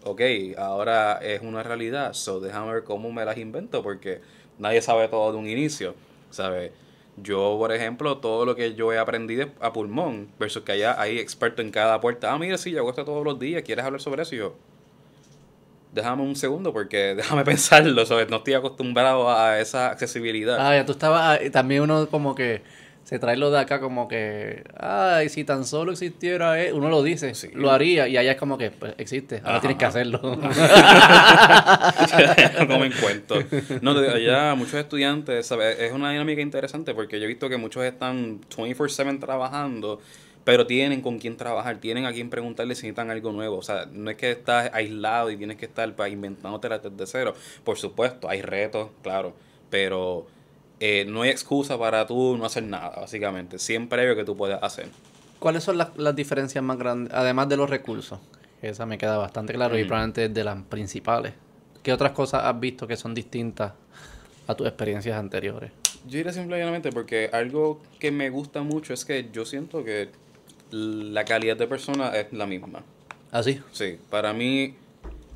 ok, 0.03 0.21
ahora 0.57 1.19
es 1.23 1.41
una 1.41 1.63
realidad, 1.63 2.11
so 2.11 2.41
déjame 2.41 2.73
ver 2.73 2.83
cómo 2.83 3.13
me 3.13 3.23
las 3.23 3.37
invento, 3.37 3.81
porque 3.81 4.19
nadie 4.59 4.81
sabe 4.81 5.07
todo 5.07 5.31
de 5.31 5.37
un 5.37 5.47
inicio, 5.47 5.95
¿sabes? 6.29 6.73
Yo, 7.15 7.55
por 7.57 7.71
ejemplo, 7.71 8.17
todo 8.17 8.45
lo 8.45 8.57
que 8.57 8.75
yo 8.75 8.91
he 8.91 8.97
aprendido 8.97 9.47
a 9.61 9.71
pulmón, 9.71 10.27
versus 10.37 10.63
que 10.63 10.73
allá 10.73 10.99
hay 10.99 11.19
expertos 11.19 11.63
en 11.63 11.71
cada 11.71 12.01
puerta. 12.01 12.33
Ah, 12.33 12.37
mira, 12.37 12.57
sí, 12.57 12.71
yo 12.71 12.79
hago 12.79 12.89
esto 12.89 13.05
todos 13.05 13.23
los 13.23 13.39
días, 13.39 13.63
¿quieres 13.63 13.85
hablar 13.85 14.01
sobre 14.01 14.23
eso? 14.23 14.35
Y 14.35 14.39
yo, 14.39 14.55
déjame 15.93 16.23
un 16.23 16.35
segundo, 16.35 16.73
porque 16.73 16.97
déjame 17.15 17.43
pensarlo, 17.43 18.05
¿sabes? 18.05 18.29
No 18.29 18.37
estoy 18.37 18.55
acostumbrado 18.55 19.29
a 19.29 19.59
esa 19.59 19.91
accesibilidad. 19.91 20.57
Ah, 20.59 20.75
ya 20.75 20.85
tú 20.85 20.93
estabas, 20.93 21.39
ah, 21.39 21.51
también 21.51 21.81
uno 21.81 22.07
como 22.09 22.35
que 22.35 22.61
se 23.03 23.19
trae 23.19 23.35
lo 23.35 23.51
de 23.51 23.59
acá 23.59 23.81
como 23.81 24.07
que, 24.07 24.63
ay, 24.79 25.27
si 25.27 25.43
tan 25.43 25.65
solo 25.65 25.91
existiera, 25.91 26.63
eh", 26.63 26.71
uno 26.71 26.89
lo 26.89 27.03
dice, 27.03 27.33
lo 27.53 27.69
haría, 27.69 28.07
y 28.07 28.15
allá 28.15 28.31
es 28.31 28.37
como 28.37 28.57
que, 28.57 28.71
pues 28.71 28.93
existe, 28.97 29.41
ahora 29.43 29.59
tienes 29.59 29.77
que 29.77 29.85
hacerlo. 29.85 30.21
como 32.67 32.85
en 32.85 32.93
cuento. 32.93 33.35
No, 33.81 33.91
allá 33.91 34.55
muchos 34.55 34.75
estudiantes, 34.75 35.45
¿sabes? 35.45 35.77
Es 35.79 35.91
una 35.91 36.11
dinámica 36.11 36.41
interesante 36.41 36.93
porque 36.93 37.19
yo 37.19 37.25
he 37.25 37.27
visto 37.27 37.49
que 37.49 37.57
muchos 37.57 37.83
están 37.83 38.39
24/7 38.49 39.19
trabajando 39.19 39.99
pero 40.43 40.67
tienen 40.67 41.01
con 41.01 41.19
quién 41.19 41.37
trabajar, 41.37 41.77
tienen 41.79 42.05
a 42.05 42.13
quién 42.13 42.29
preguntarle 42.29 42.75
si 42.75 42.87
necesitan 42.87 43.09
algo 43.09 43.31
nuevo. 43.31 43.57
O 43.57 43.61
sea, 43.61 43.85
no 43.91 44.09
es 44.09 44.17
que 44.17 44.31
estás 44.31 44.69
aislado 44.73 45.31
y 45.31 45.37
tienes 45.37 45.57
que 45.57 45.65
estar 45.65 45.91
para 45.95 46.09
inventándote 46.09 46.69
desde 46.69 47.07
cero. 47.07 47.33
Por 47.63 47.77
supuesto, 47.77 48.29
hay 48.29 48.41
retos, 48.41 48.89
claro, 49.01 49.33
pero 49.69 50.27
eh, 50.79 51.05
no 51.07 51.21
hay 51.21 51.29
excusa 51.29 51.77
para 51.77 52.05
tú 52.05 52.37
no 52.37 52.45
hacer 52.45 52.63
nada, 52.63 52.93
básicamente. 52.99 53.59
Siempre 53.59 54.01
hay 54.01 54.07
algo 54.07 54.19
que 54.19 54.25
tú 54.25 54.35
puedes 54.35 54.61
hacer. 54.61 54.89
¿Cuáles 55.39 55.63
son 55.63 55.77
las, 55.77 55.97
las 55.97 56.15
diferencias 56.15 56.63
más 56.63 56.77
grandes, 56.77 57.13
además 57.13 57.49
de 57.49 57.57
los 57.57 57.69
recursos? 57.69 58.19
Esa 58.61 58.85
me 58.85 58.97
queda 58.97 59.17
bastante 59.17 59.53
claro 59.53 59.77
y 59.77 59.83
probablemente 59.83 60.29
de 60.29 60.43
las 60.43 60.61
principales. 60.63 61.33
¿Qué 61.81 61.91
otras 61.91 62.13
cosas 62.13 62.45
has 62.45 62.57
visto 62.57 62.87
que 62.87 62.95
son 62.95 63.13
distintas 63.13 63.73
a 64.47 64.55
tus 64.55 64.67
experiencias 64.67 65.17
anteriores? 65.17 65.71
Yo 66.05 66.17
diría 66.17 66.31
simplemente 66.31 66.91
porque 66.91 67.29
algo 67.31 67.81
que 67.99 68.11
me 68.11 68.29
gusta 68.29 68.61
mucho 68.61 68.93
es 68.93 69.03
que 69.03 69.29
yo 69.33 69.45
siento 69.45 69.83
que 69.83 70.09
la 70.73 71.23
calidad 71.23 71.55
de 71.55 71.67
persona 71.67 72.09
es 72.09 72.33
la 72.33 72.47
misma. 72.47 72.83
¿Ah, 73.31 73.43
sí? 73.43 73.61
Sí, 73.71 73.99
para 74.09 74.33
mí 74.33 74.75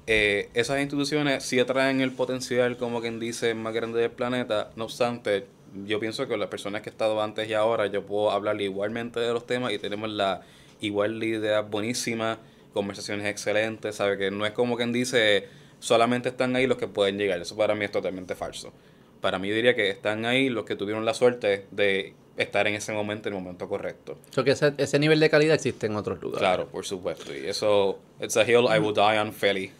eh, 0.08 0.50
esas 0.56 0.80
instituciones 0.82 1.43
sí 1.43 1.60
atraen 1.60 2.02
el 2.02 2.12
potencial, 2.12 2.78
como 2.78 3.02
quien 3.02 3.19
dice, 3.19 3.54
más 3.54 3.73
grande 3.73 4.02
del 4.02 4.10
planeta. 4.10 4.71
No 4.76 4.86
obstante, 4.86 5.45
yo 5.86 6.00
pienso 6.00 6.28
que 6.28 6.38
las 6.38 6.50
personas 6.50 6.82
que 6.82 6.89
he 6.89 6.91
estado 6.91 7.21
antes 7.21 7.47
y 7.47 7.54
ahora, 7.54 7.86
yo 7.86 8.04
puedo 8.04 8.32
hablar 8.32 8.60
igualmente 8.62 9.19
de 9.19 9.32
los 9.32 9.45
temas 9.45 9.73
y 9.73 9.78
tenemos 9.78 10.10
la 10.10 10.41
igual 10.82 11.23
idea 11.23 11.62
buenísima, 11.62 12.39
conversaciones 12.73 13.28
excelentes, 13.28 13.95
¿sabe? 13.95 14.17
Que 14.17 14.32
no 14.32 14.45
es 14.45 14.54
como 14.54 14.76
quien 14.76 14.91
dice, 14.91 15.47
solamente 15.80 16.30
están 16.30 16.56
ahí 16.56 16.65
los 16.65 16.78
que 16.78 16.88
pueden 16.88 17.19
llegar. 17.19 17.39
Eso 17.39 17.56
para 17.56 17.76
mí 17.76 17.86
es 17.86 17.91
totalmente 17.91 18.34
falso. 18.34 18.73
Para 19.21 19.38
mí 19.38 19.52
diría 19.52 19.76
que 19.76 19.91
están 19.91 20.26
ahí 20.26 20.50
los 20.50 20.65
que 20.65 20.76
tuvieron 20.76 21.06
la 21.06 21.13
suerte 21.13 21.67
de 21.69 22.15
estar 22.38 22.67
en 22.67 22.76
ese 22.76 22.93
momento, 22.93 23.30
en 23.30 23.36
el 23.36 23.41
momento 23.41 23.67
correcto. 23.67 24.17
So 24.32 24.43
que 24.43 24.52
ese, 24.52 24.73
ese 24.78 25.00
nivel 25.00 25.19
de 25.19 25.30
calidad 25.30 25.56
existe 25.56 25.88
en 25.88 25.95
otros 25.95 26.21
lugares. 26.21 26.39
Claro, 26.39 26.67
por 26.67 26.86
supuesto. 26.86 27.36
Y 27.36 27.47
eso, 27.47 28.00
it's 28.21 28.38
a 28.38 28.43
hill 28.43 28.65
I 28.73 28.80
will 28.80 28.93
die 28.93 29.19
on 29.19 29.34
fairly. 29.34 29.71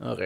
Ok. 0.00 0.20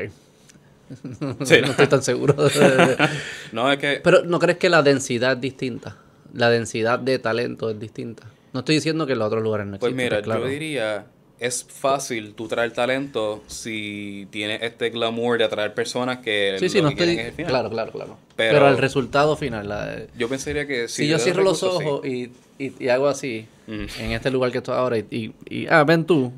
sí, 1.44 1.60
no 1.62 1.70
estoy 1.70 1.86
tan 1.86 2.02
seguro. 2.02 2.34
no, 3.52 3.70
es 3.70 3.78
que... 3.78 4.00
Pero 4.02 4.24
¿no 4.24 4.38
crees 4.38 4.58
que 4.58 4.68
la 4.68 4.82
densidad 4.82 5.34
es 5.34 5.40
distinta? 5.40 5.96
La 6.32 6.50
densidad 6.50 6.98
de 6.98 7.18
talento 7.18 7.70
es 7.70 7.78
distinta. 7.78 8.24
No 8.52 8.60
estoy 8.60 8.76
diciendo 8.76 9.06
que 9.06 9.12
en 9.12 9.18
los 9.18 9.26
otros 9.26 9.42
lugares 9.42 9.66
no 9.66 9.78
pues 9.78 9.92
existe. 9.92 10.22
Pues 10.22 10.26
mira, 10.26 10.38
yo 10.38 10.46
diría 10.46 11.06
es 11.40 11.64
fácil 11.64 12.34
tú 12.34 12.48
traer 12.48 12.70
talento 12.72 13.42
si 13.46 14.28
tienes 14.30 14.62
este 14.62 14.90
glamour 14.90 15.38
de 15.38 15.44
atraer 15.44 15.72
personas 15.72 16.18
que 16.18 16.56
sí, 16.60 16.68
sí, 16.68 16.82
no 16.82 16.90
estoy... 16.90 17.18
el 17.18 17.32
final. 17.32 17.50
Claro, 17.50 17.70
claro, 17.70 17.92
claro. 17.92 18.18
Pero, 18.36 18.68
el 18.68 18.76
resultado 18.76 19.36
final... 19.36 20.08
yo 20.18 20.28
pensaría 20.28 20.66
que 20.66 20.86
si, 20.86 21.08
yo 21.08 21.18
cierro 21.18 21.42
los 21.42 21.62
ojos 21.62 22.04
y, 22.04 22.30
y, 22.58 22.88
hago 22.88 23.08
así, 23.08 23.46
en 23.66 24.12
este 24.12 24.30
lugar 24.30 24.52
que 24.52 24.58
estoy 24.58 24.74
ahora, 24.74 24.98
y, 24.98 25.32
y, 25.48 25.66
ah, 25.68 25.82
ven 25.84 26.04
tú, 26.04 26.30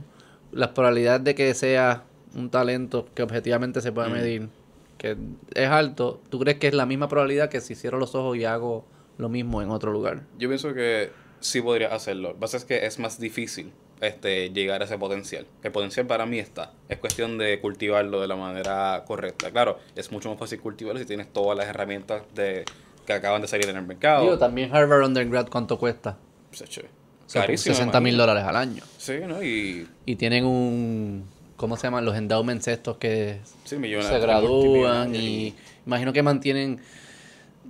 las 0.53 0.69
probabilidades 0.69 1.25
de 1.25 1.35
que 1.35 1.53
sea 1.55 2.05
un 2.37 2.49
talento 2.49 3.09
que 3.13 3.25
objetivamente 3.25 3.81
se 3.81 3.91
pueda 3.91 4.09
medir, 4.09 4.49
que 4.99 5.17
es 5.55 5.69
alto, 5.69 6.21
¿tú 6.31 6.39
crees 6.39 6.59
que 6.59 6.69
es 6.69 6.75
la 6.75 6.87
misma 6.87 7.09
probabilidad 7.09 7.51
que 7.51 7.61
si 7.61 7.75
cierro 7.75 7.99
los 7.99 8.15
ojos 8.15 8.37
y 8.37 8.45
hago 8.45 8.85
lo 9.19 9.29
mismo 9.29 9.63
en 9.63 9.71
otro 9.71 9.93
lugar? 9.93 10.23
Yo 10.39 10.49
pienso 10.49 10.73
que 10.75 11.11
sí 11.41 11.61
podría 11.61 11.93
hacerlo. 11.93 12.29
Lo 12.29 12.35
que 12.35 12.41
pasa 12.41 12.57
es 12.57 12.65
que 12.65 12.87
es 12.87 13.01
más 13.01 13.19
difícil 13.19 13.73
este, 14.03 14.51
llegar 14.51 14.83
a 14.83 14.85
ese 14.85 14.99
potencial. 14.99 15.47
El 15.63 15.71
potencial 15.71 16.07
para 16.07 16.27
mí 16.27 16.39
está. 16.39 16.73
Es 16.89 16.99
cuestión 16.99 17.39
de 17.39 17.61
cultivarlo 17.61 18.21
de 18.21 18.27
la 18.27 18.35
manera 18.35 19.05
correcta. 19.07 19.51
Claro, 19.53 19.79
es 19.95 20.11
mucho 20.11 20.29
más 20.29 20.39
fácil 20.39 20.61
cultivarlo 20.61 20.99
si 20.99 21.07
tienes 21.07 21.33
todas 21.33 21.57
las 21.57 21.69
herramientas 21.69 22.23
de, 22.35 22.65
que 23.07 23.13
acaban 23.13 23.41
de 23.43 23.49
salir 23.49 23.69
en 23.69 23.77
el 23.77 23.87
mercado. 23.87 24.25
Digo, 24.25 24.39
también 24.39 24.75
Harvard 24.75 25.05
Undergrad, 25.05 25.49
¿cuánto 25.49 25.79
cuesta? 25.79 26.19
Pues, 26.51 26.63
o 26.63 27.57
60 27.57 28.01
mil 28.01 28.17
dólares 28.17 28.43
al 28.43 28.57
año. 28.57 28.83
Sí, 28.99 29.15
¿no? 29.27 29.43
Y... 29.43 29.89
y 30.05 30.17
tienen 30.17 30.45
un... 30.45 31.25
¿Cómo 31.57 31.77
se 31.77 31.85
llaman? 31.85 32.05
Los 32.05 32.17
endowments 32.17 32.67
estos 32.67 32.97
que 32.97 33.39
se 33.65 34.19
gradúan 34.19 35.15
y 35.15 35.55
imagino 35.87 36.13
que 36.13 36.23
mantienen... 36.23 36.81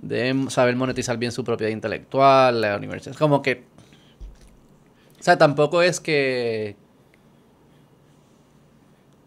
Deben 0.01 0.49
saber 0.49 0.75
monetizar 0.75 1.17
bien 1.17 1.31
su 1.31 1.45
propiedad 1.45 1.71
intelectual, 1.71 2.59
la 2.59 2.75
universidad. 2.75 3.15
Como 3.15 3.41
que 3.41 3.63
o 5.23 5.25
sea, 5.25 5.37
tampoco 5.37 5.81
es 5.81 6.01
que. 6.01 6.75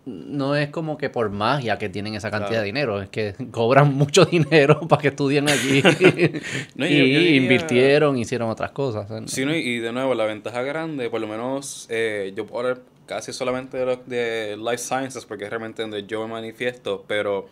No 0.05 0.55
es 0.55 0.69
como 0.69 0.99
que 0.99 1.09
por 1.09 1.31
magia 1.31 1.79
que 1.79 1.89
tienen 1.89 2.15
esa 2.15 2.31
cantidad 2.31 2.61
de 2.61 2.67
dinero, 2.67 3.01
es 3.01 3.09
que 3.09 3.35
cobran 3.51 3.95
mucho 3.95 4.27
dinero 4.27 4.81
para 4.89 5.01
que 5.01 5.09
estudien 5.09 5.49
allí. 5.49 5.83
y 6.77 7.37
invirtieron, 7.37 8.19
hicieron 8.19 8.51
otras 8.51 8.73
cosas. 8.73 9.09
Sí, 9.25 9.41
y 9.41 9.79
de 9.79 9.91
nuevo, 9.91 10.15
la 10.15 10.27
ventaja 10.27 10.61
grande, 10.61 11.09
por 11.09 11.23
lo 11.23 11.29
menos 11.29 11.87
eh, 11.89 12.35
yo 12.37 12.45
puedo 12.45 12.69
hablar 12.69 12.83
casi 13.07 13.33
solamente 13.33 13.79
de, 13.79 13.97
de 14.05 14.57
life 14.59 14.77
sciences, 14.77 15.25
porque 15.25 15.45
es 15.45 15.51
realmente 15.51 15.81
donde 15.81 16.07
yo 16.07 16.21
me 16.21 16.35
manifiesto, 16.35 17.07
pero 17.09 17.49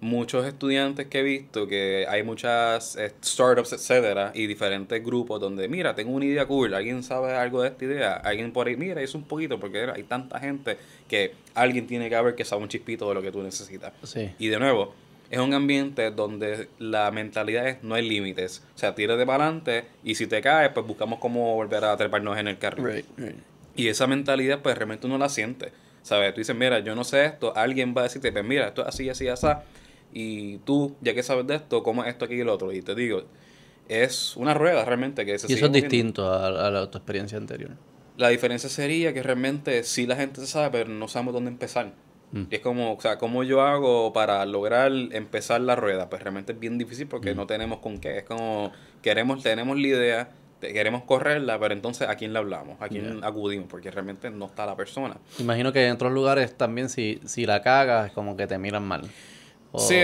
muchos 0.00 0.46
estudiantes 0.46 1.06
que 1.06 1.20
he 1.20 1.22
visto 1.22 1.66
que 1.66 2.06
hay 2.08 2.22
muchas 2.22 2.96
eh, 2.96 3.12
startups, 3.22 3.72
etcétera, 3.72 4.32
y 4.34 4.46
diferentes 4.46 5.04
grupos 5.04 5.40
donde, 5.40 5.68
mira, 5.68 5.94
tengo 5.94 6.12
una 6.12 6.24
idea 6.24 6.46
cool, 6.46 6.74
alguien 6.74 7.02
sabe 7.02 7.32
algo 7.32 7.62
de 7.62 7.68
esta 7.68 7.84
idea, 7.84 8.12
alguien 8.14 8.52
por 8.52 8.68
ahí, 8.68 8.76
mira, 8.76 9.00
es 9.02 9.14
un 9.14 9.24
poquito, 9.24 9.58
porque 9.58 9.90
hay 9.92 10.02
tanta 10.04 10.38
gente 10.38 10.76
que 11.08 11.32
alguien 11.54 11.86
tiene 11.86 12.08
que 12.08 12.16
haber 12.16 12.34
que 12.34 12.44
sabe 12.44 12.62
un 12.62 12.68
chispito 12.68 13.08
de 13.08 13.14
lo 13.14 13.22
que 13.22 13.32
tú 13.32 13.42
necesitas. 13.42 13.92
Y 14.38 14.48
de 14.48 14.58
nuevo, 14.58 14.94
es 15.30 15.38
un 15.38 15.52
ambiente 15.52 16.10
donde 16.10 16.68
la 16.78 17.10
mentalidad 17.10 17.66
es 17.68 17.82
no 17.82 17.94
hay 17.94 18.08
límites. 18.08 18.62
O 18.74 18.78
sea, 18.78 18.94
tírate 18.94 19.26
para 19.26 19.44
adelante 19.44 19.84
y 20.02 20.14
si 20.14 20.26
te 20.26 20.40
caes, 20.40 20.70
pues 20.72 20.86
buscamos 20.86 21.18
cómo 21.18 21.54
volver 21.54 21.84
a 21.84 21.96
treparnos 21.96 22.38
en 22.38 22.48
el 22.48 22.58
carro. 22.58 22.84
Y 23.76 23.88
esa 23.88 24.06
mentalidad, 24.06 24.60
pues 24.60 24.76
realmente 24.76 25.06
uno 25.06 25.18
la 25.18 25.28
siente. 25.28 25.72
¿Sabes? 26.02 26.32
Tú 26.32 26.40
dices, 26.40 26.56
mira, 26.56 26.78
yo 26.78 26.94
no 26.94 27.04
sé 27.04 27.26
esto, 27.26 27.54
alguien 27.54 27.94
va 27.94 28.00
a 28.00 28.04
decirte, 28.04 28.32
pues 28.32 28.44
mira, 28.44 28.68
esto 28.68 28.80
es 28.80 28.88
así, 28.88 29.10
así, 29.10 29.28
así 29.28 29.46
y 30.12 30.58
tú, 30.58 30.96
ya 31.00 31.14
que 31.14 31.22
sabes 31.22 31.46
de 31.46 31.56
esto, 31.56 31.82
¿cómo 31.82 32.04
es 32.04 32.10
esto 32.10 32.24
aquí 32.24 32.34
y 32.34 32.40
el 32.40 32.48
otro? 32.48 32.72
Y 32.72 32.82
te 32.82 32.94
digo, 32.94 33.24
es 33.88 34.36
una 34.36 34.54
rueda 34.54 34.84
realmente 34.84 35.24
que 35.24 35.38
se 35.38 35.50
Y 35.50 35.54
eso 35.56 35.66
es 35.66 35.72
distinto 35.72 36.32
a, 36.32 36.70
la, 36.70 36.90
tu 36.90 36.98
experiencia 36.98 37.38
anterior. 37.38 37.72
La 38.16 38.28
diferencia 38.28 38.68
sería 38.68 39.12
que 39.12 39.22
realmente 39.22 39.84
sí 39.84 40.06
la 40.06 40.16
gente 40.16 40.40
se 40.40 40.46
sabe, 40.46 40.70
pero 40.70 40.90
no 40.90 41.08
sabemos 41.08 41.34
dónde 41.34 41.50
empezar. 41.50 41.92
Mm. 42.32 42.42
Y 42.50 42.54
es 42.56 42.60
como, 42.60 42.94
o 42.94 43.00
sea, 43.00 43.16
¿cómo 43.18 43.44
yo 43.44 43.62
hago 43.62 44.12
para 44.12 44.44
lograr 44.44 44.92
empezar 45.12 45.60
la 45.60 45.76
rueda? 45.76 46.10
Pues 46.10 46.22
realmente 46.22 46.52
es 46.52 46.60
bien 46.60 46.78
difícil 46.78 47.06
porque 47.06 47.32
mm. 47.32 47.36
no 47.36 47.46
tenemos 47.46 47.78
con 47.78 47.98
qué. 47.98 48.18
Es 48.18 48.24
como, 48.24 48.72
queremos, 49.02 49.42
tenemos 49.42 49.78
la 49.78 49.86
idea, 49.86 50.30
queremos 50.60 51.04
correrla, 51.04 51.58
pero 51.60 51.72
entonces 51.72 52.08
¿a 52.08 52.16
quién 52.16 52.32
le 52.32 52.40
hablamos? 52.40 52.76
¿A 52.80 52.88
quién 52.88 53.22
acudimos? 53.22 53.68
Porque 53.68 53.90
realmente 53.90 54.30
no 54.30 54.46
está 54.46 54.66
la 54.66 54.76
persona. 54.76 55.16
Imagino 55.38 55.72
que 55.72 55.86
en 55.86 55.92
otros 55.92 56.12
lugares 56.12 56.56
también 56.56 56.88
si, 56.88 57.20
si 57.24 57.46
la 57.46 57.62
cagas 57.62 58.08
es 58.08 58.12
como 58.12 58.36
que 58.36 58.46
te 58.46 58.58
miran 58.58 58.84
mal 58.84 59.08
sí, 59.78 59.94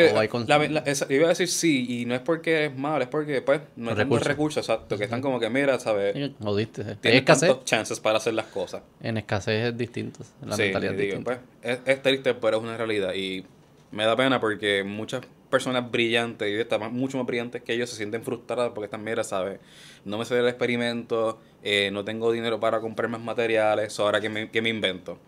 iba 1.10 1.26
a 1.26 1.28
decir 1.28 1.48
sí, 1.48 2.00
y 2.00 2.04
no 2.06 2.14
es 2.14 2.20
porque 2.20 2.66
es 2.66 2.76
malo, 2.76 3.02
es 3.02 3.08
porque 3.08 3.42
pues 3.42 3.60
no 3.76 3.90
hay 3.90 3.96
recursos. 3.96 4.26
recursos, 4.26 4.68
exacto, 4.68 4.96
que 4.96 5.04
están 5.04 5.20
como 5.20 5.40
que 5.40 5.50
mira, 5.50 5.78
¿sabes? 5.78 6.14
Jodiste. 6.42 6.96
Tienes 6.96 7.20
escasez. 7.20 7.64
chances 7.64 8.00
para 8.00 8.18
hacer 8.18 8.34
las 8.34 8.46
cosas. 8.46 8.82
En 9.00 9.16
escasez 9.16 9.66
es 9.68 9.76
distinto, 9.76 10.20
la 10.44 10.56
mentalidad 10.56 10.92
digo, 10.92 11.20
Pues, 11.24 11.38
es, 11.62 12.02
triste, 12.02 12.34
pero 12.34 12.58
es 12.58 12.62
una 12.62 12.76
realidad 12.76 13.14
y 13.14 13.44
me 13.90 14.04
da 14.04 14.16
pena 14.16 14.40
porque 14.40 14.84
muchas 14.84 15.22
personas 15.50 15.88
brillantes 15.90 16.48
y 16.48 16.60
están 16.60 16.92
mucho 16.92 17.16
más 17.16 17.26
brillantes 17.26 17.62
que 17.62 17.72
ellos 17.74 17.88
se 17.88 17.96
sienten 17.96 18.24
frustradas 18.24 18.72
porque 18.74 18.86
están, 18.86 19.04
mira, 19.04 19.22
¿sabes? 19.22 19.60
No 20.04 20.18
me 20.18 20.24
sé 20.24 20.38
el 20.38 20.48
experimento, 20.48 21.38
eh, 21.62 21.90
no 21.92 22.04
tengo 22.04 22.32
dinero 22.32 22.58
para 22.58 22.80
comprar 22.80 23.08
más 23.08 23.20
materiales, 23.20 23.98
ahora 24.00 24.20
que 24.20 24.28
me, 24.28 24.50
que 24.50 24.60
me 24.60 24.68
invento. 24.68 25.18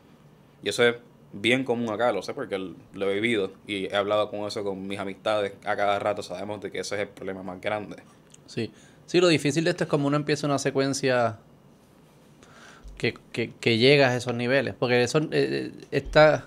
Y 0.64 0.68
eso 0.70 0.84
es 0.84 0.96
bien 1.40 1.64
común 1.64 1.90
acá, 1.90 2.12
lo 2.12 2.22
sé 2.22 2.34
porque 2.34 2.58
lo 2.58 3.10
he 3.10 3.14
vivido 3.14 3.52
y 3.66 3.86
he 3.86 3.96
hablado 3.96 4.30
con 4.30 4.46
eso 4.46 4.64
con 4.64 4.86
mis 4.86 4.98
amistades 4.98 5.52
a 5.64 5.76
cada 5.76 5.98
rato, 5.98 6.22
sabemos 6.22 6.60
de 6.60 6.70
que 6.70 6.80
ese 6.80 6.96
es 6.96 7.00
el 7.02 7.08
problema 7.08 7.42
más 7.42 7.60
grande. 7.60 7.96
Sí, 8.46 8.70
sí, 9.06 9.20
lo 9.20 9.28
difícil 9.28 9.64
de 9.64 9.70
esto 9.70 9.84
es 9.84 9.90
como 9.90 10.06
uno 10.06 10.16
empieza 10.16 10.46
una 10.46 10.58
secuencia 10.58 11.38
que, 12.96 13.14
que, 13.32 13.78
llega 13.78 14.08
a 14.08 14.16
esos 14.16 14.34
niveles, 14.34 14.74
porque 14.78 15.02
eso 15.02 15.18
eh, 15.18 15.28
eh, 15.32 15.72
está, 15.90 16.46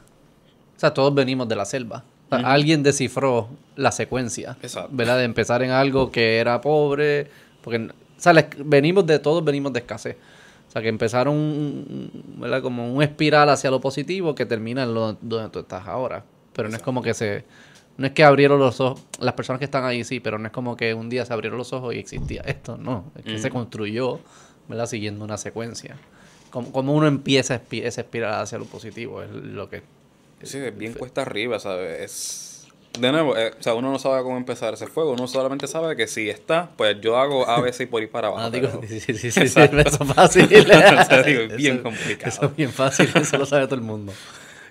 o 0.76 0.80
sea, 0.80 0.94
todos 0.94 1.14
venimos 1.14 1.48
de 1.48 1.56
la 1.56 1.66
selva. 1.66 2.04
Alguien 2.32 2.84
descifró 2.84 3.50
la 3.76 3.92
secuencia, 3.92 4.56
¿verdad? 4.92 5.18
De 5.18 5.24
empezar 5.24 5.64
en 5.64 5.72
algo 5.72 6.12
que 6.12 6.38
era 6.38 6.62
pobre, 6.62 7.28
porque, 7.64 7.78
o 7.88 7.92
sea, 8.18 8.34
venimos 8.64 9.06
de 9.08 9.18
todos, 9.18 9.44
venimos 9.44 9.74
de 9.74 9.80
escasez. 9.80 10.16
O 10.70 10.72
sea, 10.72 10.84
que 10.84 10.88
empezaron 10.88 12.12
¿verdad? 12.38 12.62
como 12.62 12.94
un 12.94 13.02
espiral 13.02 13.50
hacia 13.50 13.72
lo 13.72 13.82
positivo 13.82 14.36
que 14.36 14.46
termina 14.46 14.84
en 14.84 14.94
lo, 14.94 15.14
donde 15.14 15.50
tú 15.50 15.60
estás 15.60 15.88
ahora. 15.88 16.24
Pero 16.54 16.70
no 16.70 16.76
es 16.76 16.84
como 16.84 17.02
que 17.02 17.16
se 17.16 17.44
no 17.98 18.08
es 18.08 18.14
que 18.14 18.24
abrieron 18.24 18.60
los 18.60 18.80
ojos, 18.80 19.04
las 19.20 19.34
personas 19.34 19.60
que 19.60 19.66
están 19.66 19.84
ahí 19.84 20.06
sí, 20.06 20.22
pero 20.22 20.40
no 20.40 20.46
es 20.46 20.54
como 20.54 20.78
que 20.78 20.94
un 20.94 21.10
día 21.10 21.26
se 21.26 21.34
abrieron 21.34 21.58
los 21.58 21.74
ojos 21.74 21.94
y 21.94 22.00
existía 22.00 22.42
esto, 22.46 22.78
no, 22.78 23.12
es 23.18 23.26
que 23.26 23.40
se 23.40 23.50
construyó, 23.50 24.22
¿verdad? 24.70 24.86
Siguiendo 24.86 25.26
una 25.26 25.38
secuencia. 25.38 25.98
Como, 26.50 26.72
como 26.72 26.94
uno 26.94 27.08
empieza 27.08 27.62
esa 27.72 28.02
espiral 28.02 28.42
hacia 28.42 28.58
lo 28.58 28.64
positivo, 28.66 29.22
es 29.22 29.30
lo 29.30 29.70
que... 29.70 29.84
Sí, 30.44 30.60
es 30.60 30.78
bien 30.78 30.94
cuesta 30.94 31.24
arriba, 31.24 31.60
¿sabes? 31.60 32.00
Es... 32.00 32.49
De 33.00 33.12
nuevo, 33.12 33.38
eh, 33.38 33.52
o 33.58 33.64
sea, 33.64 33.74
uno 33.76 33.92
no 33.92 34.00
sabe 34.00 34.24
cómo 34.24 34.38
empezar 34.38 34.74
ese 34.74 34.88
fuego, 34.88 35.12
uno 35.12 35.28
solamente 35.28 35.68
sabe 35.68 35.96
que 35.96 36.08
si 36.08 36.30
está, 36.30 36.72
pues 36.76 36.98
yo 37.02 37.18
hago 37.18 37.48
A, 37.48 37.62
B, 37.62 37.72
C 37.72 37.84
y 37.84 37.86
por 37.86 38.02
ir 38.04 38.10
para 38.12 38.28
abajo. 38.30 38.44
Ah, 38.46 38.50
digo, 38.50 38.68
sí, 38.88 39.00
sí, 39.00 39.14
sí, 39.14 39.28
eso 39.28 39.42
es 39.42 39.98
fácil. 40.14 40.44
O 40.54 41.04
sea, 41.06 41.24
digo, 41.24 41.42
es 41.42 41.56
bien 41.56 41.76
Eso- 41.76 41.84
complicado. 41.84 42.30
Eso 42.30 42.46
es 42.46 42.56
bien 42.56 42.72
fácil, 42.72 43.10
eso 43.16 43.38
lo 43.38 43.46
sabe 43.46 43.66
todo 43.66 43.76
el 43.76 43.82
mundo. 43.82 44.12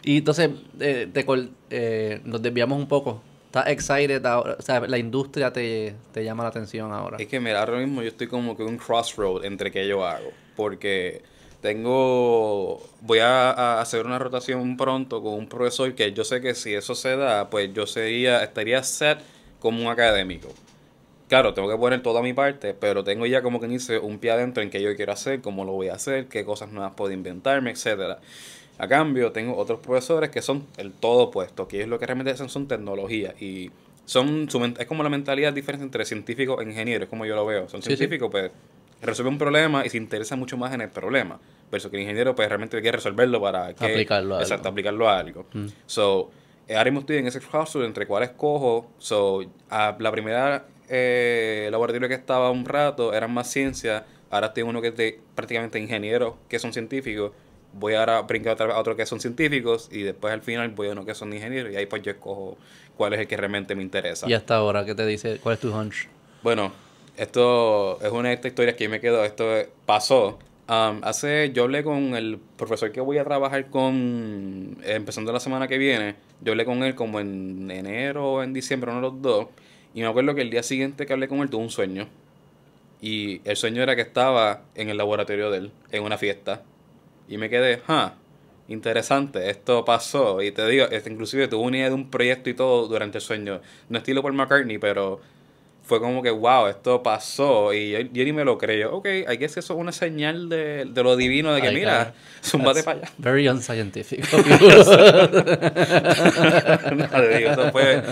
Y 0.04 0.18
entonces, 0.18 0.50
eh, 0.80 1.08
te 1.12 1.24
col- 1.26 1.50
eh, 1.70 2.20
nos 2.24 2.40
desviamos 2.42 2.78
un 2.78 2.86
poco. 2.88 3.22
¿Estás 3.46 3.68
excited 3.68 4.24
ahora? 4.26 4.56
O 4.58 4.62
sea, 4.62 4.80
la 4.80 4.98
industria 4.98 5.52
te, 5.52 5.94
te 6.12 6.22
llama 6.22 6.42
la 6.42 6.50
atención 6.50 6.92
ahora. 6.92 7.16
Es 7.18 7.26
que 7.28 7.40
mira, 7.40 7.60
ahora 7.60 7.78
mismo 7.78 8.02
yo 8.02 8.08
estoy 8.08 8.26
como 8.26 8.54
que 8.56 8.62
un 8.62 8.76
crossroad 8.76 9.44
entre 9.44 9.70
qué 9.72 9.88
yo 9.88 10.04
hago. 10.06 10.30
Porque 10.54 11.22
tengo. 11.60 12.80
Voy 13.00 13.18
a, 13.20 13.50
a 13.50 13.80
hacer 13.80 14.06
una 14.06 14.18
rotación 14.18 14.76
pronto 14.76 15.22
con 15.22 15.34
un 15.34 15.48
profesor 15.48 15.94
que 15.94 16.12
yo 16.12 16.24
sé 16.24 16.40
que 16.40 16.54
si 16.54 16.74
eso 16.74 16.94
se 16.94 17.16
da, 17.16 17.50
pues 17.50 17.72
yo 17.72 17.86
sería, 17.86 18.42
estaría 18.42 18.82
set 18.82 19.18
como 19.60 19.82
un 19.82 19.88
académico. 19.88 20.48
Claro, 21.28 21.52
tengo 21.52 21.68
que 21.68 21.76
poner 21.76 22.02
toda 22.02 22.22
mi 22.22 22.32
parte, 22.32 22.72
pero 22.72 23.04
tengo 23.04 23.26
ya 23.26 23.42
como 23.42 23.60
que 23.60 23.66
dice 23.68 23.98
un 23.98 24.18
pie 24.18 24.30
adentro 24.30 24.62
en 24.62 24.70
qué 24.70 24.80
yo 24.80 24.96
quiero 24.96 25.12
hacer, 25.12 25.42
cómo 25.42 25.64
lo 25.64 25.72
voy 25.72 25.88
a 25.88 25.94
hacer, 25.94 26.26
qué 26.28 26.44
cosas 26.44 26.72
nuevas 26.72 26.94
puedo 26.96 27.12
inventarme, 27.12 27.70
etcétera. 27.70 28.18
A 28.78 28.88
cambio, 28.88 29.32
tengo 29.32 29.56
otros 29.56 29.80
profesores 29.80 30.30
que 30.30 30.40
son 30.40 30.66
el 30.78 30.92
todo 30.92 31.24
opuesto, 31.24 31.68
que 31.68 31.82
es 31.82 31.88
lo 31.88 31.98
que 31.98 32.06
realmente 32.06 32.32
hacen 32.32 32.48
son 32.48 32.66
tecnología 32.66 33.34
y 33.40 33.70
son 34.06 34.48
su 34.50 34.64
es 34.64 34.86
como 34.86 35.02
la 35.02 35.10
mentalidad 35.10 35.52
diferente 35.52 35.84
entre 35.84 36.04
científico 36.06 36.62
e 36.62 36.64
ingeniero, 36.64 37.04
es 37.04 37.10
como 37.10 37.26
yo 37.26 37.34
lo 37.34 37.44
veo. 37.44 37.68
Son 37.68 37.82
Sí, 37.82 37.90
sí. 37.90 37.96
científicos, 37.96 38.30
pues 38.30 38.50
resuelve 39.02 39.30
un 39.30 39.38
problema 39.38 39.84
y 39.86 39.90
se 39.90 39.96
interesa 39.96 40.36
mucho 40.36 40.56
más 40.56 40.72
en 40.74 40.80
el 40.80 40.90
problema, 40.90 41.38
versus 41.70 41.90
que 41.90 41.96
el 41.96 42.02
ingeniero 42.02 42.34
pues 42.34 42.48
realmente 42.48 42.80
quiere 42.80 42.96
resolverlo 42.96 43.40
para 43.40 43.74
que, 43.74 43.84
Aplicarlo 43.84 44.36
a 44.36 44.40
exacto, 44.40 44.68
algo. 44.68 44.72
aplicarlo 44.72 45.08
a 45.08 45.18
algo. 45.18 45.46
Mm. 45.52 45.66
So, 45.86 46.30
eh, 46.66 46.76
ahora 46.76 46.90
mismo 46.90 47.00
estoy 47.00 47.16
en 47.16 47.26
ese 47.26 47.40
crossroad 47.40 47.86
entre 47.86 48.06
cuál 48.06 48.24
escojo. 48.24 48.90
So, 48.98 49.42
a 49.70 49.96
la 49.98 50.10
primera 50.10 50.66
eh, 50.88 51.68
laboratorio 51.70 52.08
que 52.08 52.14
estaba 52.14 52.50
un 52.50 52.64
rato 52.64 53.14
eran 53.14 53.32
más 53.32 53.50
ciencia. 53.50 54.04
Ahora 54.30 54.52
en 54.54 54.66
uno 54.66 54.82
que 54.82 54.88
es 54.88 54.96
de 54.96 55.20
prácticamente 55.34 55.78
ingenieros 55.78 56.34
que 56.48 56.58
son 56.58 56.72
científicos. 56.72 57.32
Voy 57.72 57.94
ahora 57.94 58.18
a 58.18 58.22
brincar 58.22 58.60
a 58.62 58.78
otro 58.78 58.96
que 58.96 59.06
son 59.06 59.20
científicos 59.20 59.88
y 59.92 60.02
después 60.02 60.32
al 60.32 60.42
final 60.42 60.70
voy 60.70 60.88
a 60.88 60.92
uno 60.92 61.04
que 61.04 61.14
son 61.14 61.32
ingenieros 61.32 61.72
y 61.72 61.76
ahí 61.76 61.86
pues 61.86 62.02
yo 62.02 62.10
escojo 62.10 62.56
cuál 62.96 63.12
es 63.12 63.20
el 63.20 63.28
que 63.28 63.36
realmente 63.36 63.74
me 63.74 63.82
interesa. 63.82 64.28
Y 64.28 64.34
hasta 64.34 64.56
ahora, 64.56 64.84
¿qué 64.84 64.94
te 64.94 65.06
dice? 65.06 65.38
¿Cuál 65.42 65.54
es 65.54 65.60
tu 65.60 65.74
hunch? 65.74 66.08
Bueno, 66.42 66.72
esto 67.18 68.00
es 68.00 68.12
una 68.12 68.28
de 68.28 68.36
estas 68.36 68.50
historias 68.50 68.76
que 68.76 68.88
me 68.88 69.00
quedo. 69.00 69.24
Esto 69.24 69.44
pasó. 69.84 70.38
Um, 70.68 71.00
hace, 71.02 71.50
yo 71.52 71.64
hablé 71.64 71.82
con 71.82 72.14
el 72.14 72.38
profesor 72.56 72.92
que 72.92 73.00
voy 73.00 73.18
a 73.18 73.24
trabajar 73.24 73.70
con, 73.70 74.76
empezando 74.84 75.32
la 75.32 75.40
semana 75.40 75.66
que 75.66 75.78
viene. 75.78 76.14
Yo 76.40 76.52
hablé 76.52 76.64
con 76.64 76.82
él 76.84 76.94
como 76.94 77.20
en 77.20 77.70
enero 77.70 78.32
o 78.32 78.42
en 78.42 78.52
diciembre, 78.52 78.90
uno 78.90 79.00
de 79.00 79.08
los 79.08 79.22
dos. 79.22 79.46
Y 79.94 80.02
me 80.02 80.06
acuerdo 80.06 80.34
que 80.34 80.42
el 80.42 80.50
día 80.50 80.62
siguiente 80.62 81.06
que 81.06 81.12
hablé 81.12 81.26
con 81.26 81.40
él 81.40 81.50
tuve 81.50 81.62
un 81.62 81.70
sueño. 81.70 82.06
Y 83.00 83.40
el 83.44 83.56
sueño 83.56 83.82
era 83.82 83.96
que 83.96 84.02
estaba 84.02 84.62
en 84.74 84.88
el 84.88 84.96
laboratorio 84.96 85.50
de 85.50 85.58
él, 85.58 85.72
en 85.90 86.04
una 86.04 86.18
fiesta. 86.18 86.62
Y 87.28 87.36
me 87.38 87.48
quedé, 87.50 87.82
ah, 87.88 88.14
interesante, 88.68 89.50
esto 89.50 89.84
pasó. 89.84 90.42
Y 90.42 90.52
te 90.52 90.66
digo, 90.68 90.86
este, 90.90 91.10
inclusive 91.10 91.48
tuve 91.48 91.64
una 91.64 91.78
idea 91.78 91.88
de 91.88 91.94
un 91.94 92.10
proyecto 92.10 92.50
y 92.50 92.54
todo 92.54 92.86
durante 92.86 93.18
el 93.18 93.22
sueño. 93.22 93.60
No 93.88 93.98
estilo 93.98 94.22
Paul 94.22 94.34
McCartney, 94.34 94.78
pero 94.78 95.20
fue 95.88 96.00
como 96.00 96.22
que, 96.22 96.30
wow, 96.30 96.66
esto 96.66 97.02
pasó. 97.02 97.72
Y 97.72 97.90
yo, 97.90 97.98
yo 98.12 98.24
ni 98.24 98.32
me 98.32 98.44
lo 98.44 98.58
creo. 98.58 98.94
Ok, 98.96 99.06
hay 99.26 99.38
que 99.38 99.46
eso 99.46 99.58
es 99.60 99.70
una 99.70 99.90
señal 99.92 100.48
de, 100.50 100.84
de 100.84 101.02
lo 101.02 101.16
divino, 101.16 101.52
de 101.54 101.62
que 101.62 101.68
Ay, 101.68 101.74
mira, 101.74 102.12
zumbate 102.44 102.82
para 102.82 102.98
allá. 103.00 103.10
Very 103.16 103.48
unscientific. 103.48 104.28
No, 106.92 107.22
digo, 107.22 107.50
eso, 107.50 107.72
fue, 107.72 108.02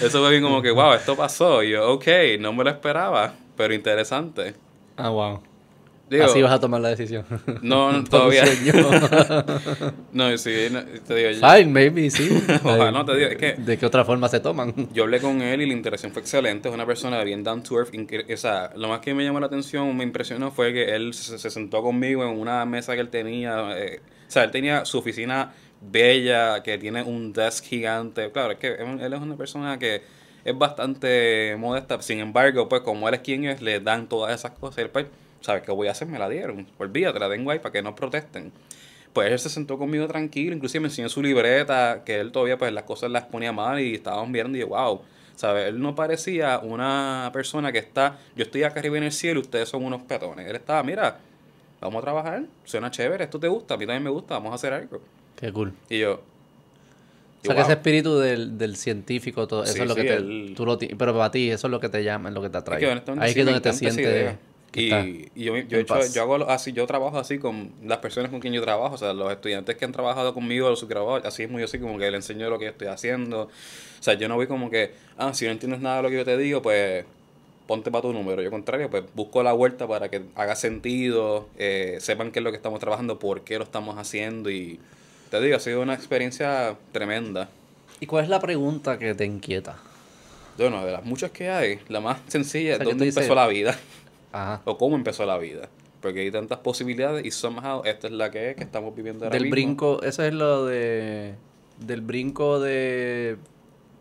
eso 0.00 0.20
fue 0.20 0.30
bien 0.30 0.42
como 0.42 0.62
que, 0.62 0.70
wow, 0.70 0.94
esto 0.94 1.16
pasó. 1.16 1.62
Y 1.62 1.70
yo, 1.70 1.92
ok, 1.92 2.06
no 2.40 2.52
me 2.52 2.64
lo 2.64 2.70
esperaba, 2.70 3.34
pero 3.56 3.74
interesante. 3.74 4.54
ah, 4.96 5.10
wow. 5.10 5.40
Digo, 6.08 6.24
Así 6.24 6.40
vas 6.40 6.52
a 6.52 6.60
tomar 6.60 6.80
la 6.80 6.90
decisión. 6.90 7.24
No, 7.62 7.88
un 7.88 8.04
todavía. 8.04 8.44
No, 10.12 10.36
sí, 10.38 10.52
no, 10.70 10.82
te 10.84 11.14
digo, 11.14 11.30
yo, 11.30 11.40
Fine, 11.50 11.66
maybe, 11.66 12.10
sí. 12.10 12.28
Ojalá, 12.64 12.90
no, 12.90 13.04
te 13.04 13.16
digo, 13.16 13.28
es 13.30 13.36
que- 13.36 13.54
¿De 13.54 13.76
qué 13.76 13.86
otra 13.86 14.04
forma 14.04 14.28
se 14.28 14.40
toman? 14.40 14.72
yo 14.92 15.04
hablé 15.04 15.20
con 15.20 15.42
él 15.42 15.62
y 15.62 15.66
la 15.66 15.72
interacción 15.72 16.12
fue 16.12 16.22
excelente. 16.22 16.68
Es 16.68 16.74
una 16.74 16.86
persona 16.86 17.22
bien 17.24 17.42
down 17.42 17.62
to 17.62 17.78
earth. 17.78 17.92
O 18.32 18.36
sea, 18.36 18.70
lo 18.76 18.88
más 18.88 19.00
que 19.00 19.14
me 19.14 19.24
llamó 19.24 19.40
la 19.40 19.46
atención, 19.46 19.96
me 19.96 20.04
impresionó 20.04 20.50
fue 20.50 20.72
que 20.72 20.94
él 20.94 21.12
se, 21.14 21.38
se 21.38 21.50
sentó 21.50 21.82
conmigo 21.82 22.22
en 22.24 22.38
una 22.38 22.64
mesa 22.66 22.94
que 22.94 23.00
él 23.00 23.08
tenía. 23.08 23.76
eh, 23.76 24.00
o 24.28 24.30
sea, 24.30 24.44
él 24.44 24.50
tenía 24.50 24.84
su 24.84 24.98
oficina 24.98 25.52
bella, 25.80 26.62
que 26.62 26.78
tiene 26.78 27.02
un 27.02 27.32
desk 27.32 27.64
gigante. 27.64 28.30
Claro, 28.32 28.52
es 28.52 28.58
que 28.58 28.68
él 28.74 29.12
es 29.12 29.20
una 29.20 29.36
persona 29.36 29.78
que 29.78 30.02
es 30.44 30.56
bastante 30.56 31.56
modesta. 31.58 32.00
Sin 32.00 32.20
embargo, 32.20 32.68
pues 32.68 32.82
como 32.82 33.08
él 33.08 33.14
es 33.14 33.20
quien 33.20 33.44
es, 33.44 33.60
le 33.60 33.80
dan 33.80 34.08
todas 34.08 34.34
esas 34.34 34.52
cosas. 34.52 34.78
Y 34.78 34.80
él, 34.82 34.90
pues, 34.90 35.06
¿sabes 35.40 35.62
qué 35.62 35.72
voy 35.72 35.88
a 35.88 35.92
hacer? 35.92 36.08
Me 36.08 36.18
la 36.18 36.28
dieron. 36.28 36.66
Olvídate, 36.78 37.18
la 37.18 37.28
tengo 37.28 37.50
ahí 37.50 37.58
para 37.58 37.72
que 37.72 37.82
no 37.82 37.94
protesten. 37.94 38.52
Pues 39.12 39.32
él 39.32 39.38
se 39.38 39.48
sentó 39.48 39.78
conmigo 39.78 40.06
tranquilo, 40.06 40.54
inclusive 40.54 40.80
me 40.82 40.88
enseñó 40.88 41.08
su 41.08 41.22
libreta, 41.22 42.02
que 42.04 42.20
él 42.20 42.32
todavía 42.32 42.58
pues 42.58 42.72
las 42.72 42.84
cosas 42.84 43.10
las 43.10 43.24
ponía 43.24 43.50
mal 43.52 43.80
y 43.80 43.94
estábamos 43.94 44.30
viendo 44.30 44.58
y 44.58 44.60
yo, 44.60 44.68
wow, 44.68 45.00
¿sabes? 45.36 45.68
Él 45.68 45.80
no 45.80 45.94
parecía 45.94 46.58
una 46.58 47.30
persona 47.32 47.72
que 47.72 47.78
está, 47.78 48.18
yo 48.36 48.44
estoy 48.44 48.64
acá 48.64 48.80
arriba 48.80 48.98
en 48.98 49.04
el 49.04 49.12
cielo 49.12 49.40
y 49.40 49.42
ustedes 49.42 49.68
son 49.70 49.84
unos 49.84 50.02
petones. 50.02 50.46
Él 50.46 50.56
estaba, 50.56 50.82
mira, 50.82 51.16
vamos 51.80 52.00
a 52.00 52.02
trabajar, 52.02 52.42
suena 52.64 52.90
chévere, 52.90 53.24
esto 53.24 53.40
te 53.40 53.48
gusta, 53.48 53.74
a 53.74 53.76
mí 53.78 53.86
también 53.86 54.02
me 54.02 54.10
gusta, 54.10 54.34
vamos 54.34 54.52
a 54.52 54.56
hacer 54.56 54.74
algo. 54.74 55.00
Qué 55.40 55.50
cool. 55.50 55.72
Y 55.88 56.00
yo, 56.00 56.12
O 56.12 56.18
sea, 57.46 57.54
que 57.54 57.60
wow. 57.60 57.62
ese 57.62 57.72
espíritu 57.72 58.18
del, 58.18 58.58
del 58.58 58.76
científico, 58.76 59.46
todo, 59.46 59.64
eso 59.64 59.82
es 59.82 59.88
lo 59.88 59.94
que 59.94 60.04
te... 60.04 60.14
el- 60.14 60.52
Tú 60.54 60.66
lo, 60.66 60.76
pero 60.78 61.14
para 61.16 61.30
ti, 61.30 61.50
eso 61.50 61.68
es 61.68 61.70
lo 61.70 61.80
que 61.80 61.88
te 61.88 62.04
llama, 62.04 62.28
es 62.28 62.34
lo 62.34 62.42
que 62.42 62.50
te 62.50 62.58
atrae. 62.58 62.82
Es 62.84 63.00
que 63.02 63.10
Ahí 63.18 63.28
es 63.30 63.34
que 63.34 63.44
donde 63.44 63.60
te 63.62 63.72
sientes... 63.72 64.34
Y, 64.74 65.30
y 65.34 65.44
yo, 65.44 65.56
yo, 65.56 65.78
hecho- 65.78 65.94
yo 66.14 66.22
hago 66.22 66.50
así, 66.50 66.72
yo 66.72 66.86
trabajo 66.86 67.18
así 67.18 67.38
con 67.38 67.72
las 67.82 67.98
personas 67.98 68.30
con 68.30 68.40
quien 68.40 68.52
yo 68.52 68.60
trabajo, 68.62 68.94
o 68.94 68.98
sea, 68.98 69.14
los 69.14 69.32
estudiantes 69.32 69.74
que 69.76 69.84
han 69.86 69.92
trabajado 69.92 70.34
conmigo, 70.34 70.68
los 70.68 70.80
subgraduados, 70.80 71.24
así 71.24 71.44
es 71.44 71.50
muy 71.50 71.62
así 71.62 71.78
como 71.78 71.98
que 71.98 72.10
le 72.10 72.16
enseño 72.16 72.50
lo 72.50 72.58
que 72.58 72.66
yo 72.66 72.70
estoy 72.72 72.88
haciendo. 72.88 73.42
O 73.44 74.02
sea, 74.02 74.14
yo 74.14 74.28
no 74.28 74.34
voy 74.36 74.46
como 74.46 74.68
que, 74.70 74.92
ah, 75.16 75.32
si 75.32 75.46
no 75.46 75.52
entiendes 75.52 75.80
nada 75.80 75.96
de 75.98 76.02
lo 76.02 76.10
que 76.10 76.16
yo 76.16 76.24
te 76.26 76.36
digo, 76.36 76.60
pues 76.60 77.04
ponte 77.66 77.90
para 77.90 78.02
tu 78.02 78.12
número. 78.12 78.42
Yo 78.42 78.48
al 78.48 78.52
contrario, 78.52 78.90
pues 78.90 79.04
busco 79.14 79.42
la 79.42 79.52
vuelta 79.52 79.88
para 79.88 80.08
que 80.10 80.22
haga 80.34 80.54
sentido, 80.56 81.48
eh, 81.58 81.96
sepan 82.00 82.30
qué 82.30 82.40
es 82.40 82.44
lo 82.44 82.50
que 82.50 82.56
estamos 82.56 82.78
trabajando, 82.78 83.18
por 83.18 83.42
qué 83.42 83.56
lo 83.58 83.64
estamos 83.64 83.96
haciendo 83.98 84.50
y 84.50 84.78
te 85.30 85.40
digo, 85.40 85.56
ha 85.56 85.60
sido 85.60 85.80
una 85.80 85.94
experiencia 85.94 86.76
tremenda. 86.92 87.48
¿Y 87.98 88.06
cuál 88.06 88.24
es 88.24 88.30
la 88.30 88.40
pregunta 88.40 88.98
que 88.98 89.14
te 89.14 89.24
inquieta? 89.24 89.78
Bueno, 90.58 90.84
de 90.84 90.92
las 90.92 91.04
muchas 91.04 91.30
que 91.30 91.48
hay, 91.50 91.80
la 91.88 92.00
más 92.00 92.18
sencilla 92.28 92.70
O 92.70 92.72
es 92.72 92.78
sea, 92.78 92.84
dónde 92.84 93.08
empezó 93.08 93.34
la 93.34 93.46
vida. 93.48 93.76
Ajá. 94.36 94.62
o 94.64 94.76
cómo 94.76 94.96
empezó 94.96 95.24
la 95.24 95.38
vida. 95.38 95.68
Porque 96.00 96.20
hay 96.20 96.30
tantas 96.30 96.58
posibilidades 96.58 97.24
y 97.24 97.30
somehow 97.30 97.82
esta 97.84 98.06
es 98.06 98.12
la 98.12 98.30
que 98.30 98.50
es, 98.50 98.56
que 98.56 98.64
estamos 98.64 98.94
viviendo 98.94 99.24
ahora 99.24 99.32
Del 99.34 99.44
mismo. 99.44 99.54
brinco, 99.54 100.02
eso 100.02 100.22
es 100.22 100.34
lo 100.34 100.66
de... 100.66 101.34
Del 101.80 102.00
brinco 102.00 102.60
de 102.60 103.36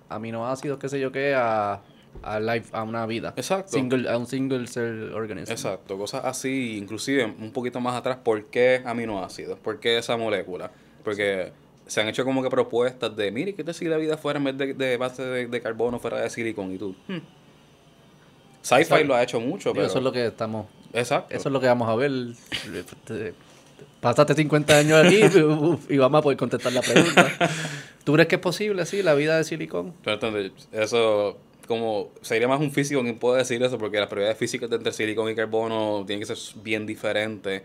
aminoácidos, 0.10 0.78
qué 0.78 0.88
sé 0.90 1.00
yo 1.00 1.12
qué, 1.12 1.34
a, 1.36 1.82
a, 2.22 2.40
life, 2.40 2.70
a 2.74 2.84
una 2.84 3.06
vida. 3.06 3.34
Exacto. 3.36 3.72
Single, 3.72 4.10
a 4.10 4.18
un 4.18 4.28
single 4.28 4.68
cell 4.68 5.12
organism. 5.14 5.52
Exacto, 5.52 5.98
cosas 5.98 6.24
así, 6.26 6.78
inclusive 6.78 7.26
un 7.26 7.52
poquito 7.52 7.80
más 7.80 7.96
atrás, 7.96 8.18
¿por 8.24 8.46
qué 8.46 8.82
aminoácidos? 8.86 9.60
¿Por 9.60 9.80
qué 9.80 9.98
esa 9.98 10.16
molécula? 10.16 10.72
Porque 11.04 11.52
se 11.86 12.02
han 12.02 12.08
hecho 12.08 12.24
como 12.24 12.42
que 12.44 12.50
propuestas 12.50 13.16
de, 13.16 13.32
mire, 13.32 13.56
¿qué 13.56 13.64
tal 13.64 13.74
si 13.74 13.86
la 13.86 13.98
vida 13.98 14.18
fuera 14.18 14.38
en 14.40 14.46
vez 14.46 14.58
de, 14.58 14.74
de 14.74 14.98
base 14.98 15.24
de, 15.24 15.48
de 15.48 15.62
carbono, 15.62 16.00
fuera 16.00 16.22
de 16.22 16.30
silicón? 16.30 16.72
Y 16.72 16.78
tú, 16.78 16.96
hmm. 17.08 17.18
Sci-fi 18.66 19.04
lo 19.04 19.14
ha 19.14 19.22
hecho 19.22 19.40
mucho, 19.40 19.74
pero... 19.74 19.86
eso 19.86 20.00
es 20.00 20.04
lo 20.04 20.12
que 20.12 20.26
estamos... 20.26 20.66
Exacto. 20.92 21.36
Eso 21.36 21.50
es 21.50 21.54
lo 21.54 21.60
que 21.60 21.68
vamos 21.68 21.88
a 21.88 21.96
ver. 21.96 22.12
Pásate 24.00 24.34
50 24.34 24.78
años 24.78 25.06
aquí 25.06 25.20
y 25.94 25.98
vamos 25.98 26.20
a 26.20 26.22
poder 26.22 26.38
contestar 26.38 26.74
la 26.74 26.82
pregunta. 26.82 27.32
¿Tú 28.04 28.14
crees 28.14 28.28
que 28.28 28.36
es 28.36 28.42
posible, 28.42 28.86
sí, 28.86 29.04
la 29.04 29.14
vida 29.14 29.40
de 29.40 29.44
entonces, 30.06 30.52
eso 30.72 31.38
como 31.68 32.12
sería 32.22 32.48
más 32.48 32.60
un 32.60 32.72
físico 32.72 33.02
quien 33.02 33.18
puede 33.18 33.40
decir 33.40 33.62
eso 33.62 33.78
porque 33.78 33.98
las 34.00 34.08
propiedades 34.08 34.38
físicas 34.38 34.70
de 34.70 34.78
entre 34.78 34.94
silicón 34.94 35.30
y 35.30 35.36
carbono 35.36 36.04
tienen 36.06 36.26
que 36.26 36.36
ser 36.36 36.38
bien 36.62 36.86
diferentes. 36.86 37.64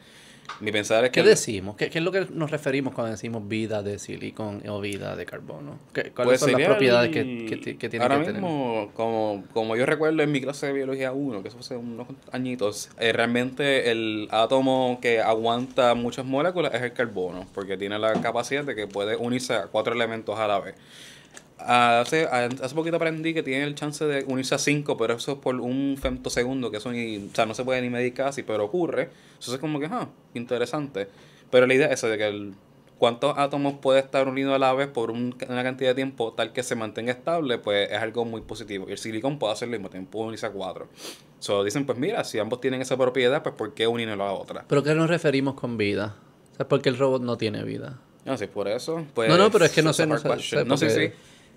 Mi 0.59 0.73
pensar 0.73 1.05
es 1.05 1.11
que 1.11 1.23
¿Qué 1.23 1.29
decimos? 1.29 1.77
¿Qué, 1.77 1.89
qué 1.89 1.99
es 1.99 2.05
lo 2.05 2.13
que 2.13 2.27
nos 2.33 2.51
referimos 2.51 2.93
cuando 2.95 3.13
decimos 3.13 3.47
vida 3.49 3.83
de 3.83 3.99
silicón 3.99 4.63
o 4.69 4.81
vida 4.81 5.17
de 5.17 5.25
carbono? 5.25 5.79
¿Qué- 5.95 6.11
¿Cuáles 6.11 6.41
Pues 6.41 6.41
son 6.41 6.53
las 6.53 6.69
propiedades 6.69 7.15
el- 7.17 7.39
que, 7.39 7.47
que, 7.47 7.57
ti- 7.57 7.75
que 7.77 7.89
tiene 7.89 8.03
ahora 8.05 8.19
que 8.21 8.25
tener? 8.27 8.41
como, 8.43 9.45
como 9.53 9.77
yo 9.77 9.87
recuerdo 9.87 10.23
en 10.23 10.33
mi 10.33 10.41
clase 10.41 10.67
de 10.67 10.73
biología 10.73 11.13
1, 11.13 11.43
que 11.43 11.49
eso 11.49 11.57
fue 11.59 11.65
hace 11.65 11.77
unos 11.77 12.09
añitos, 12.33 12.91
eh, 12.99 13.13
realmente 13.13 13.91
el 13.91 14.29
átomo 14.31 14.99
que 15.01 15.21
aguanta 15.21 15.95
muchas 15.95 16.25
moléculas 16.27 16.75
es 16.75 16.83
el 16.83 16.93
carbono, 16.93 17.47
porque 17.55 17.77
tiene 17.77 17.99
la 17.99 18.13
capacidad 18.21 18.65
de 18.65 18.75
que 18.75 18.87
puede 18.87 19.17
unirse 19.17 19.55
a 19.55 19.67
cuatro 19.69 19.95
elementos 19.95 20.39
a 20.39 20.47
la 20.49 20.59
vez. 20.61 20.75
Hace, 21.67 22.25
hace 22.25 22.75
poquito 22.75 22.97
aprendí 22.97 23.35
que 23.35 23.43
tiene 23.43 23.65
el 23.65 23.75
chance 23.75 24.05
de 24.05 24.25
unirse 24.25 24.55
a 24.55 24.59
5, 24.59 24.97
pero 24.97 25.15
eso 25.15 25.33
es 25.33 25.39
por 25.39 25.55
un 25.57 25.97
femtosegundo, 26.01 26.71
que 26.71 26.79
eso 26.79 26.91
ni, 26.91 27.19
o 27.19 27.35
sea, 27.35 27.47
no 27.47 27.55
se 27.55 27.65
puede 27.65 27.81
ni 27.83 27.91
medir 27.91 28.15
casi, 28.15 28.43
pero 28.43 28.65
ocurre. 28.65 29.11
Eso 29.39 29.55
es 29.55 29.61
como 29.61 29.79
que, 29.81 29.87
ah, 29.87 30.09
interesante. 30.35 31.09
Pero 31.51 31.67
la 31.67 31.75
idea 31.75 31.87
es 31.87 31.95
esa 31.95 32.09
de 32.09 32.19
que 32.19 32.29
el, 32.29 32.55
cuántos 33.01 33.37
átomos 33.39 33.75
puede 33.81 33.99
estar 33.99 34.29
unidos 34.29 34.55
a 34.55 34.59
la 34.59 34.75
vez 34.75 34.87
por 34.87 35.11
una 35.11 35.63
cantidad 35.63 35.91
de 35.91 35.95
tiempo 35.95 36.35
tal 36.35 36.53
que 36.53 36.63
se 36.63 36.77
mantenga 36.77 37.11
estable, 37.11 37.59
pues 37.59 37.91
es 37.91 37.99
algo 37.99 38.27
muy 38.27 38.43
positivo. 38.43 38.87
Y 38.89 38.93
el 38.93 38.99
silicón 38.99 39.39
puede 39.39 39.55
hacer 39.55 39.69
lo 39.69 39.73
mismo 39.73 39.89
tiempo, 39.89 40.11
puede 40.11 40.27
unirse 40.29 40.47
a 40.47 40.53
4. 40.53 40.87
So, 41.41 41.65
dicen, 41.65 41.87
pues 41.87 41.99
mira, 41.99 42.23
si 42.25 42.39
ambos 42.39 42.61
tienen 42.61 42.83
esa 42.83 42.99
propiedad, 42.99 43.43
pues 43.43 43.55
¿por 43.55 43.73
qué 43.73 43.87
unirlo 43.87 44.23
a 44.23 44.33
otra? 44.33 44.67
¿Pero 44.69 44.83
qué 44.83 44.95
nos 44.95 45.09
referimos 45.09 45.55
con 45.55 45.79
vida? 45.79 46.17
O 46.53 46.57
sea, 46.57 46.69
porque 46.69 46.91
el 46.91 46.99
robot 46.99 47.23
no 47.23 47.39
tiene 47.39 47.65
vida. 47.65 47.99
No, 48.27 48.37
si 48.37 48.47
por 48.47 48.69
eso. 48.69 49.07
Pues, 49.15 49.31
no, 49.31 49.39
no, 49.39 49.51
pero 49.51 49.65
es 49.65 49.73
que 49.73 49.83
no 49.83 49.95
sé, 49.95 50.07
no 50.07 50.19
sé. 50.19 50.65
no, 50.67 50.77
sí, 50.77 50.91
sí. 50.91 51.11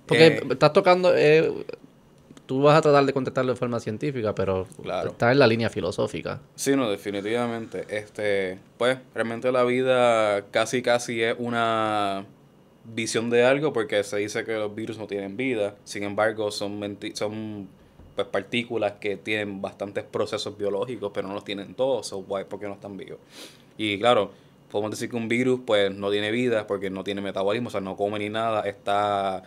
Porque 0.06 0.28
Eh, 0.28 0.42
estás 0.52 0.74
tocando. 0.74 1.14
eh, 1.16 1.52
tú 2.46 2.62
vas 2.62 2.78
a 2.78 2.82
tratar 2.82 3.06
de 3.06 3.14
contestarlo 3.14 3.54
de 3.54 3.58
forma 3.58 3.80
científica, 3.80 4.36
pero 4.36 4.68
Claro. 4.82 5.12
está 5.12 5.32
en 5.32 5.40
la 5.40 5.48
línea 5.48 5.70
filosófica. 5.70 6.42
Sí, 6.56 6.76
no, 6.76 6.90
definitivamente. 6.90 7.86
Este, 7.90 8.60
pues, 8.78 8.98
realmente 9.14 9.52
la 9.52 9.64
vida 9.64 10.46
casi 10.52 10.82
casi 10.82 11.22
es 11.24 11.36
una 11.40 12.26
visión 12.94 13.30
de 13.30 13.46
algo 13.46 13.72
porque 13.72 14.04
se 14.04 14.18
dice 14.18 14.44
que 14.44 14.54
los 14.56 14.76
virus 14.76 14.98
no 14.98 15.08
tienen 15.08 15.38
vida. 15.38 15.76
Sin 15.86 16.04
embargo, 16.04 16.52
son 16.52 16.80
menti- 16.82 17.16
son 17.16 17.70
pues 18.16 18.28
partículas 18.28 18.94
que 19.00 19.18
tienen 19.18 19.60
bastantes 19.62 20.04
procesos 20.04 20.56
biológicos, 20.56 21.12
pero 21.14 21.28
no 21.28 21.34
los 21.34 21.44
tienen 21.44 21.74
todos, 21.74 22.06
so 22.08 22.18
why, 22.20 22.44
porque 22.48 22.68
no 22.68 22.74
están 22.74 22.96
vivos. 22.96 23.18
Y 23.76 23.98
claro, 23.98 24.32
podemos 24.70 24.92
decir 24.92 25.10
que 25.10 25.16
un 25.16 25.28
virus 25.28 25.62
pues 25.66 25.92
no 25.96 26.12
tiene 26.12 26.30
vida 26.30 26.68
porque 26.68 26.92
no 26.92 27.04
tiene 27.04 27.22
metabolismo, 27.22 27.70
o 27.70 27.72
sea, 27.72 27.82
no 27.82 27.96
come 27.96 28.20
ni 28.20 28.30
nada, 28.30 28.62
está 28.68 29.42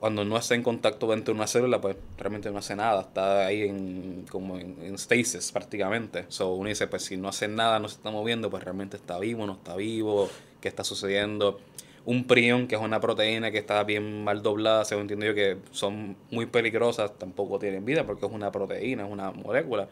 cuando 0.00 0.24
no 0.24 0.36
está 0.36 0.54
en 0.54 0.62
contacto 0.62 1.08
dentro 1.08 1.32
de 1.32 1.38
una 1.38 1.46
célula, 1.46 1.80
pues 1.80 1.96
realmente 2.18 2.50
no 2.50 2.58
hace 2.58 2.76
nada, 2.76 3.00
está 3.00 3.46
ahí 3.46 3.62
en, 3.62 4.26
como 4.30 4.58
en, 4.58 4.98
stasis 4.98 5.52
prácticamente. 5.52 6.26
So, 6.28 6.54
uno 6.54 6.68
dice, 6.68 6.86
pues 6.86 7.04
si 7.04 7.16
no 7.16 7.28
hace 7.28 7.48
nada, 7.48 7.78
no 7.78 7.88
se 7.88 7.96
está 7.96 8.10
moviendo, 8.10 8.50
pues 8.50 8.62
realmente 8.62 8.96
está 8.96 9.18
vivo, 9.18 9.46
no 9.46 9.54
está 9.54 9.74
vivo, 9.76 10.28
qué 10.60 10.68
está 10.68 10.84
sucediendo. 10.84 11.60
Un 12.04 12.26
prión, 12.26 12.68
que 12.68 12.76
es 12.76 12.80
una 12.80 13.00
proteína 13.00 13.50
que 13.50 13.58
está 13.58 13.82
bien 13.84 14.22
mal 14.22 14.42
doblada, 14.42 14.84
según 14.84 15.02
entiendo 15.02 15.26
yo 15.26 15.34
que 15.34 15.58
son 15.72 16.16
muy 16.30 16.46
peligrosas, 16.46 17.18
tampoco 17.18 17.58
tienen 17.58 17.84
vida 17.84 18.04
porque 18.06 18.26
es 18.26 18.32
una 18.32 18.52
proteína, 18.52 19.06
es 19.06 19.10
una 19.10 19.32
molécula, 19.32 19.88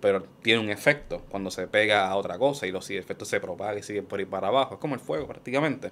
pero 0.00 0.22
tiene 0.40 0.60
un 0.60 0.70
efecto 0.70 1.22
cuando 1.28 1.50
se 1.50 1.66
pega 1.66 2.08
a 2.08 2.16
otra 2.16 2.38
cosa 2.38 2.66
y 2.66 2.70
los 2.72 2.88
efectos 2.90 3.28
se 3.28 3.40
propagan 3.40 3.78
y 3.78 3.82
siguen 3.82 4.06
por 4.06 4.18
ahí 4.20 4.24
para 4.24 4.48
abajo. 4.48 4.74
Es 4.74 4.80
como 4.80 4.94
el 4.94 5.00
fuego 5.00 5.26
prácticamente. 5.26 5.90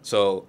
So, 0.00 0.46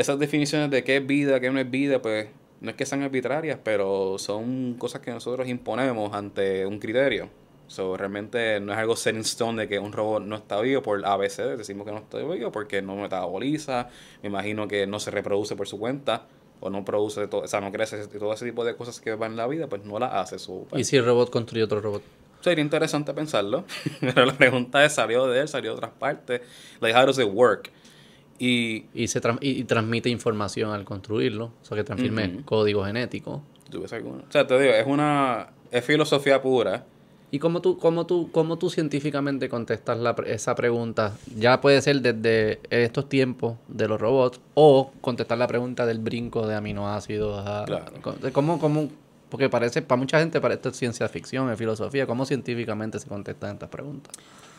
esas 0.00 0.18
definiciones 0.18 0.70
de 0.70 0.84
qué 0.84 0.96
es 0.96 1.06
vida, 1.06 1.40
qué 1.40 1.50
no 1.50 1.60
es 1.60 1.70
vida, 1.70 2.00
pues 2.00 2.28
no 2.60 2.70
es 2.70 2.76
que 2.76 2.86
sean 2.86 3.02
arbitrarias, 3.02 3.58
pero 3.62 4.18
son 4.18 4.74
cosas 4.74 5.00
que 5.00 5.10
nosotros 5.10 5.48
imponemos 5.48 6.12
ante 6.14 6.66
un 6.66 6.78
criterio. 6.78 7.28
So, 7.68 7.96
realmente 7.96 8.58
no 8.58 8.72
es 8.72 8.78
algo 8.78 8.96
set 8.96 9.14
in 9.14 9.20
stone 9.20 9.62
de 9.62 9.68
que 9.68 9.78
un 9.78 9.92
robot 9.92 10.24
no 10.24 10.34
está 10.34 10.60
vivo 10.60 10.82
por 10.82 11.06
ABC, 11.06 11.56
decimos 11.56 11.86
que 11.86 11.92
no 11.92 11.98
está 11.98 12.18
vivo 12.18 12.50
porque 12.50 12.82
no 12.82 12.96
metaboliza, 12.96 13.88
me 14.22 14.28
imagino 14.28 14.66
que 14.66 14.88
no 14.88 14.98
se 14.98 15.12
reproduce 15.12 15.54
por 15.54 15.68
su 15.68 15.78
cuenta, 15.78 16.26
o 16.60 16.68
no 16.68 16.84
produce, 16.84 17.26
todo, 17.28 17.42
o 17.42 17.48
sea, 17.48 17.60
no 17.60 17.70
crece, 17.72 18.06
todo 18.06 18.32
ese 18.32 18.44
tipo 18.44 18.64
de 18.64 18.76
cosas 18.76 19.00
que 19.00 19.14
van 19.14 19.32
en 19.32 19.36
la 19.36 19.46
vida, 19.46 19.68
pues 19.68 19.84
no 19.84 19.98
las 19.98 20.12
hace. 20.12 20.36
Pues, 20.68 20.82
¿Y 20.82 20.84
si 20.84 20.96
el 20.96 21.04
robot 21.04 21.30
construye 21.30 21.64
otro 21.64 21.80
robot? 21.80 22.02
Sería 22.40 22.62
interesante 22.64 23.14
pensarlo, 23.14 23.64
pero 24.00 24.26
la 24.26 24.34
pregunta 24.34 24.84
es, 24.84 24.94
¿salió 24.94 25.26
de 25.26 25.40
él? 25.40 25.48
¿Salió 25.48 25.70
de 25.70 25.76
otras 25.76 25.92
partes? 25.92 26.40
Like, 26.80 26.98
how 26.98 27.06
does 27.06 27.18
it 27.18 27.28
work? 27.32 27.70
Y 28.42 28.86
Y, 28.94 29.06
se 29.08 29.20
tran- 29.20 29.38
y, 29.42 29.50
y 29.50 29.64
transmite 29.64 30.08
información 30.08 30.70
al 30.72 30.84
construirlo, 30.84 31.52
o 31.60 31.64
sea, 31.64 31.76
que 31.76 31.84
transforme 31.84 32.28
Ujú. 32.36 32.44
código 32.46 32.84
genético. 32.84 33.42
¿Tú 33.70 33.82
ves 33.82 33.92
alguno? 33.92 34.24
O 34.28 34.32
sea, 34.32 34.46
te 34.46 34.58
digo, 34.58 34.72
es 34.72 34.86
una... 34.86 35.50
Es 35.70 35.84
filosofía 35.84 36.40
pura. 36.42 36.84
¿Y 37.30 37.38
cómo 37.38 37.60
tú, 37.60 37.78
cómo 37.78 38.06
tú, 38.06 38.28
cómo 38.32 38.58
tú 38.58 38.70
científicamente 38.70 39.48
contestas 39.48 39.98
la 39.98 40.16
esa 40.26 40.54
pregunta? 40.56 41.16
Ya 41.36 41.60
puede 41.60 41.80
ser 41.80 42.00
desde 42.00 42.58
estos 42.70 43.08
tiempos 43.08 43.56
de 43.68 43.86
los 43.86 44.00
robots 44.00 44.40
o 44.54 44.90
contestar 45.00 45.38
la 45.38 45.46
pregunta 45.46 45.86
del 45.86 45.98
brinco 46.00 46.44
de 46.48 46.56
aminoácidos. 46.56 47.46
A, 47.46 47.64
Claro. 47.66 47.92
¿cómo, 48.32 48.58
cómo, 48.58 48.88
porque 49.28 49.48
parece, 49.48 49.80
para 49.82 50.00
mucha 50.00 50.18
gente 50.18 50.40
parece 50.40 50.56
esto 50.56 50.68
es 50.70 50.76
ciencia 50.78 51.08
ficción, 51.08 51.52
es 51.52 51.58
filosofía. 51.58 52.04
¿Cómo 52.04 52.24
científicamente 52.26 52.98
se 52.98 53.06
contestan 53.06 53.52
estas 53.52 53.68
preguntas? 53.68 54.12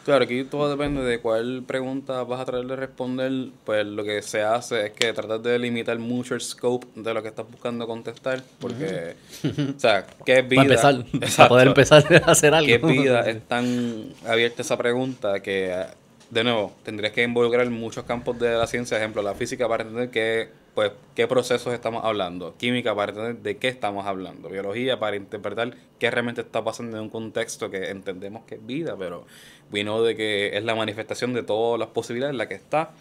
Claro, 0.03 0.23
aquí 0.23 0.43
todo 0.43 0.69
depende 0.69 1.03
de 1.03 1.19
cuál 1.19 1.63
pregunta 1.65 2.23
vas 2.23 2.41
a 2.41 2.45
tratar 2.45 2.65
de 2.65 2.75
responder. 2.75 3.31
Pues 3.63 3.85
lo 3.85 4.03
que 4.03 4.21
se 4.21 4.41
hace 4.41 4.87
es 4.87 4.91
que 4.93 5.13
tratar 5.13 5.41
de 5.41 5.59
limitar 5.59 5.97
mucho 5.99 6.33
el 6.33 6.41
scope 6.41 6.87
de 6.95 7.13
lo 7.13 7.21
que 7.21 7.29
estás 7.29 7.45
buscando 7.49 7.85
contestar. 7.85 8.41
Porque, 8.59 9.15
o 9.43 9.79
sea, 9.79 10.05
¿qué 10.25 10.39
es 10.39 10.47
vida? 10.47 10.63
Para 10.81 10.89
empezar, 10.89 11.35
para 11.37 11.49
poder 11.49 11.67
empezar 11.67 12.23
a 12.25 12.31
hacer 12.31 12.53
algo. 12.53 12.67
¿Qué 12.67 12.77
vida 12.77 13.21
es 13.29 13.47
tan 13.47 14.09
abierta 14.25 14.63
esa 14.63 14.77
pregunta 14.77 15.39
que, 15.41 15.85
de 16.31 16.43
nuevo, 16.43 16.73
tendrías 16.83 17.13
que 17.13 17.23
involucrar 17.23 17.69
muchos 17.69 18.03
campos 18.05 18.39
de 18.39 18.55
la 18.55 18.65
ciencia, 18.65 18.97
ejemplo, 18.97 19.21
la 19.21 19.35
física 19.35 19.67
para 19.67 19.83
entender 19.83 20.09
qué, 20.09 20.49
pues, 20.73 20.91
qué 21.15 21.27
procesos 21.27 21.73
estamos 21.73 22.03
hablando, 22.05 22.55
química 22.57 22.95
para 22.95 23.11
entender 23.11 23.43
de 23.43 23.57
qué 23.57 23.67
estamos 23.67 24.05
hablando, 24.05 24.49
biología 24.49 24.99
para 24.99 25.15
interpretar 25.15 25.75
qué 25.99 26.09
realmente 26.09 26.41
está 26.41 26.63
pasando 26.63 26.97
en 26.97 27.03
un 27.03 27.09
contexto 27.09 27.69
que 27.69 27.89
entendemos 27.89 28.43
que 28.45 28.55
es 28.55 28.65
vida, 28.65 28.95
pero 28.97 29.25
know 29.71 30.03
de 30.03 30.15
que 30.15 30.57
es 30.57 30.63
la 30.63 30.75
manifestación 30.75 31.33
de 31.33 31.43
todas 31.43 31.79
las 31.79 31.89
posibilidades 31.89 32.33
en 32.33 32.37
la 32.37 32.47
que 32.47 32.55
está. 32.55 32.91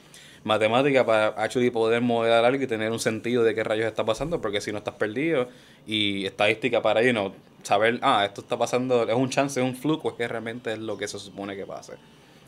Matemática 0.42 1.04
para 1.04 1.28
actually 1.28 1.70
poder 1.70 2.00
modelar 2.00 2.46
algo 2.46 2.62
y 2.62 2.66
tener 2.66 2.90
un 2.90 2.98
sentido 2.98 3.44
de 3.44 3.54
qué 3.54 3.62
rayos 3.62 3.86
está 3.86 4.04
pasando, 4.04 4.40
porque 4.40 4.62
si 4.62 4.72
no 4.72 4.78
estás 4.78 4.94
perdido. 4.94 5.48
Y 5.86 6.24
estadística 6.24 6.80
para 6.80 7.02
you 7.02 7.10
know, 7.10 7.34
saber, 7.62 7.98
ah, 8.02 8.24
esto 8.24 8.40
está 8.40 8.56
pasando, 8.56 9.06
es 9.06 9.14
un 9.14 9.28
chance, 9.28 9.60
es 9.60 9.66
un 9.66 9.76
flujo, 9.76 10.10
es 10.10 10.14
que 10.14 10.26
realmente 10.26 10.72
es 10.72 10.78
lo 10.78 10.96
que 10.96 11.08
se 11.08 11.18
supone 11.18 11.56
que 11.56 11.66
pase. 11.66 11.94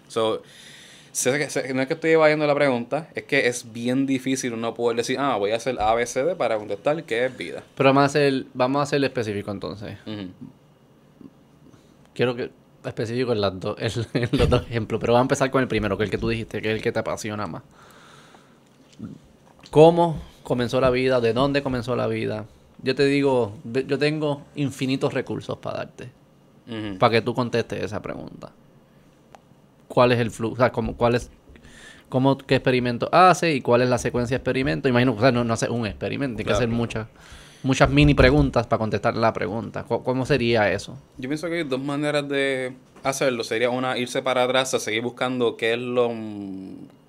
So, 0.08 0.42
sé 1.12 1.38
que- 1.38 1.50
sé- 1.50 1.72
no 1.74 1.82
es 1.82 1.86
que 1.88 1.94
estoy 1.94 2.10
evadiendo 2.10 2.46
la 2.46 2.54
pregunta, 2.54 3.08
es 3.14 3.24
que 3.24 3.46
es 3.46 3.72
bien 3.72 4.06
difícil 4.06 4.52
uno 4.54 4.74
poder 4.74 4.96
decir, 4.96 5.18
ah, 5.20 5.36
voy 5.36 5.52
a 5.52 5.56
hacer 5.56 5.78
ABCD 5.80 6.34
para 6.36 6.56
contestar 6.58 7.04
qué 7.04 7.26
es 7.26 7.36
vida. 7.36 7.62
Pero 7.76 7.90
vamos 7.90 8.02
a 8.02 8.06
hacer, 8.06 8.44
vamos 8.54 8.80
a 8.80 8.82
hacer 8.82 9.04
específico 9.04 9.50
entonces. 9.50 9.96
Quiero 12.14 12.34
que 12.34 12.50
específico 12.84 13.32
en, 13.32 13.40
las 13.40 13.58
dos, 13.60 13.76
en, 13.78 13.90
en 14.32 14.38
los 14.38 14.48
dos 14.50 14.62
ejemplos, 14.62 15.00
pero 15.00 15.12
vamos 15.12 15.24
a 15.24 15.26
empezar 15.26 15.50
con 15.50 15.62
el 15.62 15.68
primero, 15.68 15.96
que 15.96 16.04
es 16.04 16.08
el 16.08 16.10
que 16.10 16.18
tú 16.18 16.28
dijiste, 16.28 16.60
que 16.60 16.70
es 16.70 16.76
el 16.76 16.82
que 16.82 16.92
te 16.92 16.98
apasiona 16.98 17.46
más. 17.46 17.62
¿Cómo 19.70 20.20
comenzó 20.42 20.80
la 20.80 20.90
vida? 20.90 21.20
¿De 21.20 21.32
dónde 21.32 21.62
comenzó 21.62 21.96
la 21.96 22.06
vida? 22.06 22.44
Yo 22.82 22.94
te 22.94 23.04
digo, 23.06 23.54
yo 23.64 23.98
tengo 23.98 24.42
infinitos 24.56 25.14
recursos 25.14 25.56
para 25.58 25.78
darte, 25.78 26.10
para 26.98 27.10
que 27.12 27.22
tú 27.22 27.34
contestes 27.34 27.82
esa 27.82 28.02
pregunta. 28.02 28.50
¿Cuál 29.92 30.12
es 30.12 30.20
el 30.20 30.30
flujo? 30.30 30.54
O 30.54 30.56
sea, 30.56 30.72
cómo, 30.72 30.96
cuál 30.96 31.16
es, 31.16 31.30
cómo, 32.08 32.38
qué 32.38 32.54
experimento 32.54 33.10
hace 33.12 33.52
y 33.52 33.60
cuál 33.60 33.82
es 33.82 33.90
la 33.90 33.98
secuencia 33.98 34.36
de 34.36 34.38
experimento. 34.38 34.88
Imagino, 34.88 35.12
o 35.12 35.20
sea, 35.20 35.32
no, 35.32 35.44
no 35.44 35.52
hace 35.52 35.68
un 35.68 35.86
experimento, 35.86 36.38
hay 36.38 36.46
que 36.46 36.52
hacer 36.52 36.68
claro. 36.68 36.78
muchas, 36.78 37.08
muchas 37.62 37.90
mini 37.90 38.14
preguntas 38.14 38.66
para 38.66 38.78
contestar 38.78 39.14
la 39.18 39.34
pregunta. 39.34 39.84
¿Cómo, 39.84 40.02
cómo 40.02 40.24
sería 40.24 40.72
eso? 40.72 40.96
Yo 41.18 41.28
pienso 41.28 41.46
que 41.48 41.56
hay 41.56 41.64
dos 41.64 41.78
maneras 41.78 42.26
de 42.26 42.72
hacerlo. 43.02 43.44
Sería 43.44 43.68
una, 43.68 43.98
irse 43.98 44.22
para 44.22 44.44
atrás 44.44 44.72
a 44.72 44.80
seguir 44.80 45.02
buscando 45.02 45.58
qué 45.58 45.74
es 45.74 45.78
lo... 45.78 46.10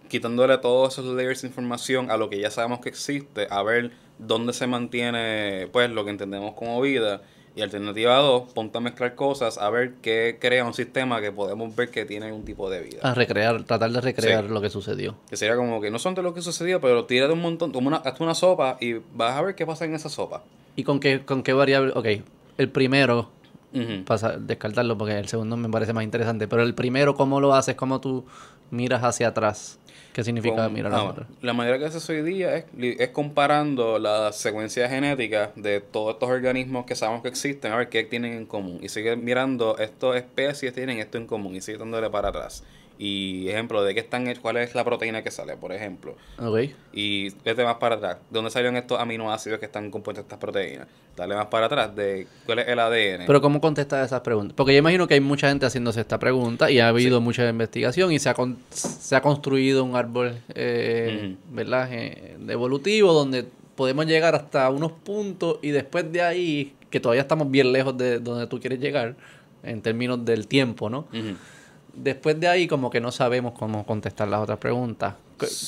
quitándole 0.10 0.58
todos 0.58 1.00
esos 1.00 1.16
layers 1.16 1.42
de 1.44 1.48
información 1.48 2.12
a 2.12 2.18
lo 2.18 2.30
que 2.30 2.38
ya 2.38 2.52
sabemos 2.52 2.82
que 2.82 2.90
existe, 2.90 3.48
a 3.50 3.64
ver 3.64 3.92
dónde 4.20 4.52
se 4.52 4.68
mantiene, 4.68 5.70
pues, 5.72 5.90
lo 5.90 6.04
que 6.04 6.12
entendemos 6.12 6.54
como 6.56 6.82
vida. 6.82 7.22
Y 7.56 7.62
alternativa 7.62 8.16
dos, 8.18 8.52
ponte 8.54 8.80
a 8.80 8.82
mezclar 8.82 9.14
cosas, 9.14 9.60
a 9.60 9.70
ver 9.70 9.94
qué 10.02 10.38
crea 10.42 10.66
un 10.66 10.74
sistema 10.74 11.22
que 11.22 11.32
podemos 11.32 11.76
ver 11.76 11.90
que 11.92 12.04
tiene 12.04 12.26
algún 12.26 12.44
tipo 12.46 12.68
de 12.70 12.82
vida. 12.82 13.00
A 13.04 13.14
recrear, 13.14 13.64
tratar 13.64 13.92
de 13.92 14.02
recrear 14.02 14.46
Sí. 14.48 14.52
lo 14.52 14.60
que 14.60 14.72
sucedió. 14.72 15.16
Que 15.30 15.38
sería 15.38 15.56
como 15.56 15.80
que 15.80 15.92
no 15.92 16.00
son 16.00 16.16
de 16.16 16.24
lo 16.24 16.34
que 16.34 16.42
sucedió, 16.42 16.82
pero 16.82 17.06
tírate 17.06 17.32
un 17.34 17.42
montón, 17.42 17.72
como 17.72 17.88
una, 17.90 17.98
hazte 17.98 18.24
una 18.24 18.34
sopa 18.34 18.78
y 18.82 18.94
vas 19.14 19.38
a 19.38 19.42
ver 19.44 19.54
qué 19.54 19.68
pasa 19.68 19.86
en 19.86 19.94
esa 19.94 20.10
sopa. 20.10 20.44
¿Y 20.76 20.84
con 20.84 21.00
qué, 21.00 21.24
con 21.26 21.44
qué 21.44 21.54
variable? 21.54 21.94
Ok, 21.96 22.08
el 22.58 22.70
primero, 22.70 23.30
para 24.06 24.38
descartarlo 24.38 24.98
porque 24.98 25.18
el 25.20 25.28
segundo 25.28 25.56
me 25.56 25.70
parece 25.70 25.94
más 25.94 26.04
interesante, 26.04 26.48
pero 26.48 26.64
el 26.64 26.74
primero, 26.74 27.14
¿cómo 27.16 27.40
lo 27.40 27.54
haces? 27.54 27.76
¿Cómo 27.76 28.02
tú 28.02 28.26
miras 28.72 29.04
hacia 29.04 29.28
atrás? 29.28 29.78
¿Qué 30.14 30.24
significa 30.24 30.56
Con- 30.56 30.74
mirar 30.74 30.94
ah, 30.94 30.98
bueno, 30.98 31.10
atrás? 31.12 31.28
La 31.42 31.54
manera 31.54 31.80
que 31.80 31.90
se 31.90 31.98
hace 31.98 32.22
hoy 32.22 32.22
día 32.22 32.56
es, 32.56 32.66
es 32.80 33.10
comparando 33.10 33.98
la 33.98 34.32
secuencia 34.32 34.88
genética 34.88 35.52
de 35.56 35.82
todos 35.82 36.14
estos 36.14 36.30
organismos 36.30 36.86
que 36.86 36.96
sabemos 36.96 37.24
que 37.24 37.30
existen, 37.30 37.72
a 37.72 37.78
ver 37.78 37.90
qué 37.90 38.04
tienen 38.04 38.34
en 38.34 38.46
común. 38.46 38.80
Y 38.84 38.90
sigue 38.90 39.16
mirando, 39.16 39.78
estas 39.80 40.16
especies 40.18 40.74
tienen 40.74 41.00
esto 41.00 41.18
en 41.18 41.26
común 41.26 41.56
y 41.56 41.62
sigue 41.62 41.80
dándole 41.80 42.10
para 42.12 42.30
atrás. 42.30 42.64
Y 43.00 43.48
ejemplo, 43.50 43.84
de 43.84 43.94
qué 43.94 44.00
están, 44.02 44.28
hechos- 44.28 44.40
cuál 44.42 44.58
es 44.58 44.76
la 44.76 44.84
proteína 44.86 45.24
que 45.24 45.32
sale, 45.32 45.58
por 45.58 45.72
ejemplo. 45.74 46.16
Ok. 46.40 46.60
Y 46.94 47.32
vete 47.44 47.64
más 47.64 47.76
para 47.76 47.96
atrás. 47.96 48.18
¿De 48.30 48.36
dónde 48.36 48.52
salieron 48.52 48.78
estos 48.78 49.00
aminoácidos 49.00 49.60
que 49.60 49.66
están 49.66 49.90
compuestos 49.92 50.24
estas 50.24 50.38
proteínas? 50.40 50.88
Dale 51.18 51.36
más 51.36 51.48
para 51.48 51.66
atrás 51.66 51.96
de 51.96 52.28
cuál 52.46 52.60
es 52.60 52.68
el 52.68 52.80
ADN. 52.80 53.26
Pero 53.26 53.42
¿cómo 53.42 53.60
contestas 53.60 54.06
esas 54.06 54.22
preguntas? 54.22 54.54
Porque 54.56 54.74
yo 54.74 54.80
imagino 54.80 55.08
que 55.08 55.16
hay 55.16 55.20
mucha 55.22 55.50
gente 55.50 55.66
haciéndose 55.66 56.02
esta 56.02 56.20
pregunta 56.20 56.70
y 56.72 56.80
ha 56.80 56.88
habido 56.88 57.20
mucha 57.20 57.48
investigación 57.50 58.12
y 58.12 58.20
se 58.20 58.30
ha, 58.30 58.34
con- 58.36 58.58
se 58.70 59.16
ha 59.16 59.22
construido 59.22 59.84
un 59.84 59.96
árbol, 59.96 60.36
eh. 60.56 61.36
¿verdad? 61.52 61.90
Eh, 61.92 62.38
evolutivo 62.48 63.12
donde 63.14 63.46
podemos 63.76 64.06
llegar 64.06 64.36
hasta 64.36 64.70
unos 64.70 64.92
puntos 64.92 65.58
y 65.64 65.70
después 65.72 66.12
de 66.12 66.22
ahí, 66.22 66.74
que 66.92 67.00
todavía 67.00 67.24
estamos 67.24 67.50
bien 67.50 67.72
lejos 67.72 67.98
de 67.98 68.20
donde 68.20 68.46
tú 68.48 68.60
quieres 68.60 68.80
llegar, 68.80 69.16
en 69.64 69.82
términos 69.82 70.24
del 70.26 70.48
tiempo, 70.48 70.90
¿no? 70.90 71.08
Después 71.94 72.40
de 72.40 72.48
ahí, 72.48 72.68
como 72.68 72.90
que 72.90 73.00
no 73.00 73.12
sabemos 73.12 73.54
cómo 73.54 73.86
contestar 73.86 74.28
las 74.28 74.42
otras 74.42 74.58
preguntas. 74.58 75.14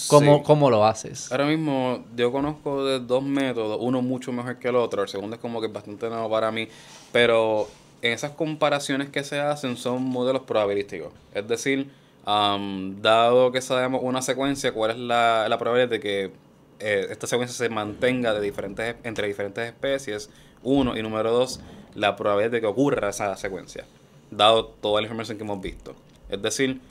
¿Cómo, 0.07 0.41
¿Cómo, 0.43 0.69
lo 0.69 0.86
haces? 0.86 1.32
Ahora 1.32 1.45
mismo 1.45 2.03
yo 2.15 2.32
conozco 2.32 2.86
de 2.86 2.99
dos 2.99 3.23
métodos, 3.23 3.78
uno 3.82 4.01
mucho 4.01 4.32
mejor 4.32 4.57
que 4.57 4.69
el 4.69 4.76
otro, 4.76 5.03
el 5.03 5.09
segundo 5.09 5.36
es 5.36 5.41
como 5.41 5.59
que 5.59 5.67
bastante 5.67 6.09
nuevo 6.09 6.30
para 6.30 6.51
mí, 6.51 6.67
pero 7.11 7.67
en 8.01 8.13
esas 8.13 8.32
comparaciones 8.32 9.09
que 9.09 9.23
se 9.23 9.39
hacen 9.39 9.78
son 9.78 10.03
modelos 10.03 10.43
probabilísticos. 10.43 11.11
Es 11.34 11.47
decir, 11.47 11.89
dado 12.26 13.51
que 13.51 13.61
sabemos 13.61 14.01
una 14.03 14.21
secuencia, 14.21 14.71
cuál 14.71 14.91
es 14.91 14.97
la, 14.97 15.47
la 15.49 15.57
probabilidad 15.57 15.89
de 15.89 15.99
que 15.99 16.32
eh, 16.80 17.07
esta 17.09 17.28
secuencia 17.28 17.55
se 17.55 17.69
mantenga 17.69 18.34
de 18.34 18.41
diferentes, 18.41 18.95
entre 19.03 19.28
diferentes 19.28 19.67
especies, 19.67 20.30
uno, 20.63 20.97
y 20.97 21.01
número 21.01 21.32
dos, 21.32 21.59
la 21.93 22.15
probabilidad 22.15 22.51
de 22.51 22.61
que 22.61 22.67
ocurra 22.67 23.09
esa 23.09 23.36
secuencia, 23.38 23.86
dado 24.32 24.65
toda 24.65 25.01
la 25.01 25.05
información 25.05 25.38
que 25.38 25.43
hemos 25.43 25.61
visto. 25.61 25.95
Es 26.30 26.41
decir, 26.41 26.82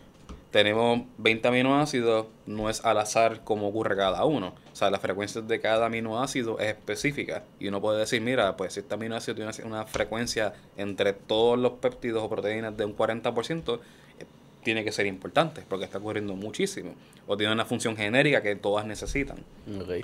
tenemos 0.54 1.00
20 1.18 1.48
aminoácidos, 1.48 2.26
no 2.46 2.70
es 2.70 2.84
al 2.84 2.98
azar 2.98 3.40
como 3.42 3.66
ocurre 3.66 3.96
cada 3.96 4.24
uno. 4.24 4.54
O 4.72 4.76
sea, 4.76 4.88
la 4.88 5.00
frecuencia 5.00 5.40
de 5.40 5.60
cada 5.60 5.86
aminoácido 5.86 6.60
es 6.60 6.68
específica. 6.68 7.42
Y 7.58 7.66
uno 7.66 7.80
puede 7.80 7.98
decir, 7.98 8.20
mira, 8.20 8.56
pues 8.56 8.74
si 8.74 8.78
este 8.78 8.94
aminoácido 8.94 9.34
tiene 9.34 9.50
una 9.64 9.84
frecuencia 9.84 10.54
entre 10.76 11.12
todos 11.12 11.58
los 11.58 11.72
péptidos 11.72 12.22
o 12.22 12.28
proteínas 12.28 12.76
de 12.76 12.84
un 12.84 12.96
40%, 12.96 13.80
eh, 14.20 14.24
tiene 14.62 14.84
que 14.84 14.92
ser 14.92 15.06
importante, 15.06 15.64
porque 15.68 15.86
está 15.86 15.98
ocurriendo 15.98 16.36
muchísimo. 16.36 16.94
O 17.26 17.36
tiene 17.36 17.52
una 17.52 17.64
función 17.64 17.96
genérica 17.96 18.40
que 18.40 18.54
todas 18.54 18.86
necesitan. 18.86 19.38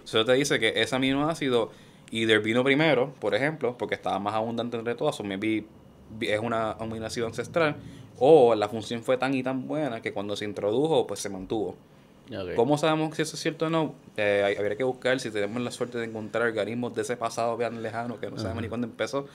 Eso 0.05 0.25
te 0.25 0.33
dice 0.33 0.59
que 0.59 0.83
ese 0.83 0.97
aminoácido, 0.97 1.71
either 2.11 2.41
vino 2.41 2.65
primero, 2.65 3.15
por 3.21 3.37
ejemplo, 3.37 3.79
porque 3.79 3.95
estaba 3.95 4.19
más 4.19 4.35
abundante 4.35 4.77
entre 4.77 4.97
todas, 4.97 5.21
o 5.21 5.23
maybe 5.23 5.65
es 6.21 6.41
una 6.41 6.73
aminoácido 6.73 7.29
ancestral, 7.29 7.77
o 8.21 8.55
la 8.55 8.69
función 8.69 9.03
fue 9.03 9.17
tan 9.17 9.35
y 9.35 9.43
tan 9.43 9.67
buena 9.67 10.01
que 10.01 10.13
cuando 10.13 10.37
se 10.37 10.45
introdujo, 10.45 11.07
pues 11.07 11.19
se 11.21 11.31
mantuvo. 11.31 11.75
¿Cómo 12.55 12.79
sabemos 12.79 13.17
si 13.17 13.23
eso 13.23 13.35
es 13.35 13.43
cierto 13.43 13.67
o 13.67 13.71
no? 13.71 13.95
Eh, 14.17 14.55
habría 14.57 14.77
que 14.77 14.85
buscar 14.85 15.19
si 15.19 15.31
tenemos 15.31 15.61
la 15.63 15.73
suerte 15.73 15.99
de 15.99 16.05
encontrar 16.05 16.47
organismos 16.47 16.95
de 16.95 17.03
ese 17.03 17.17
pasado 17.17 17.57
bien 17.57 17.83
lejano 17.83 18.21
que 18.21 18.31
no 18.31 18.39
sabemos 18.39 18.63
ni 18.63 18.69
cuándo 18.69 18.87
empezó. 18.87 19.27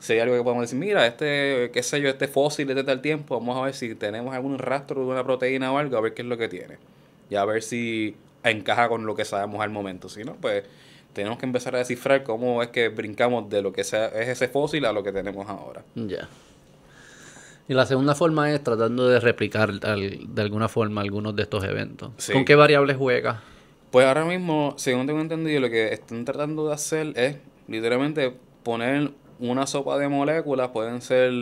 Si 0.00 0.14
hay 0.14 0.18
algo 0.18 0.34
que 0.34 0.42
podemos 0.42 0.62
decir, 0.62 0.78
mira, 0.78 1.06
este, 1.06 1.70
qué 1.72 1.82
sé 1.84 2.00
yo, 2.00 2.08
este 2.08 2.26
fósil 2.26 2.66
de 2.66 2.82
tal 2.82 3.00
tiempo, 3.00 3.38
vamos 3.38 3.56
a 3.56 3.62
ver 3.62 3.74
si 3.74 3.94
tenemos 3.94 4.34
algún 4.34 4.58
rastro 4.58 5.02
de 5.02 5.06
una 5.06 5.22
proteína 5.22 5.70
o 5.70 5.78
algo, 5.78 5.96
a 5.96 6.00
ver 6.00 6.14
qué 6.14 6.22
es 6.22 6.28
lo 6.28 6.36
que 6.36 6.48
tiene. 6.48 6.78
Y 7.30 7.36
a 7.36 7.44
ver 7.44 7.62
si 7.62 8.16
encaja 8.42 8.88
con 8.88 9.06
lo 9.06 9.14
que 9.14 9.24
sabemos 9.24 9.60
al 9.60 9.70
momento. 9.70 10.08
Si 10.08 10.24
no, 10.24 10.34
pues 10.34 10.64
tenemos 11.12 11.38
que 11.38 11.46
empezar 11.46 11.76
a 11.76 11.78
descifrar 11.78 12.24
cómo 12.24 12.62
es 12.62 12.70
que 12.70 12.88
brincamos 12.88 13.48
de 13.48 13.62
lo 13.62 13.72
que 13.72 13.84
sea, 13.84 14.06
es 14.06 14.28
ese 14.28 14.48
fósil 14.48 14.86
a 14.86 14.92
lo 14.92 15.04
que 15.04 15.12
tenemos 15.12 15.48
ahora. 15.48 15.84
Ya. 15.94 16.28
Y 17.66 17.74
la 17.74 17.86
segunda 17.86 18.14
forma 18.14 18.52
es 18.52 18.62
tratando 18.62 19.08
de 19.08 19.20
replicar 19.20 19.72
de 19.72 20.42
alguna 20.42 20.68
forma 20.68 21.00
algunos 21.00 21.34
de 21.34 21.42
estos 21.42 21.64
eventos. 21.64 22.10
¿Con 22.32 22.44
qué 22.44 22.54
variables 22.54 22.96
juega? 22.96 23.42
Pues 23.90 24.06
ahora 24.06 24.24
mismo, 24.24 24.74
según 24.76 25.06
tengo 25.06 25.20
entendido, 25.20 25.60
lo 25.60 25.70
que 25.70 25.92
están 25.92 26.24
tratando 26.24 26.66
de 26.68 26.74
hacer 26.74 27.12
es 27.16 27.36
literalmente 27.68 28.34
poner 28.62 29.12
una 29.38 29.66
sopa 29.66 29.96
de 29.98 30.08
moléculas, 30.08 30.68
pueden 30.70 31.00
ser 31.00 31.32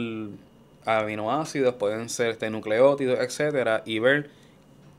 aminoácidos, 0.85 1.75
pueden 1.75 2.09
ser 2.09 2.31
este, 2.31 2.51
nucleótidos, 2.51 3.19
etcétera, 3.21 3.83
y 3.85 3.99
ver 3.99 4.31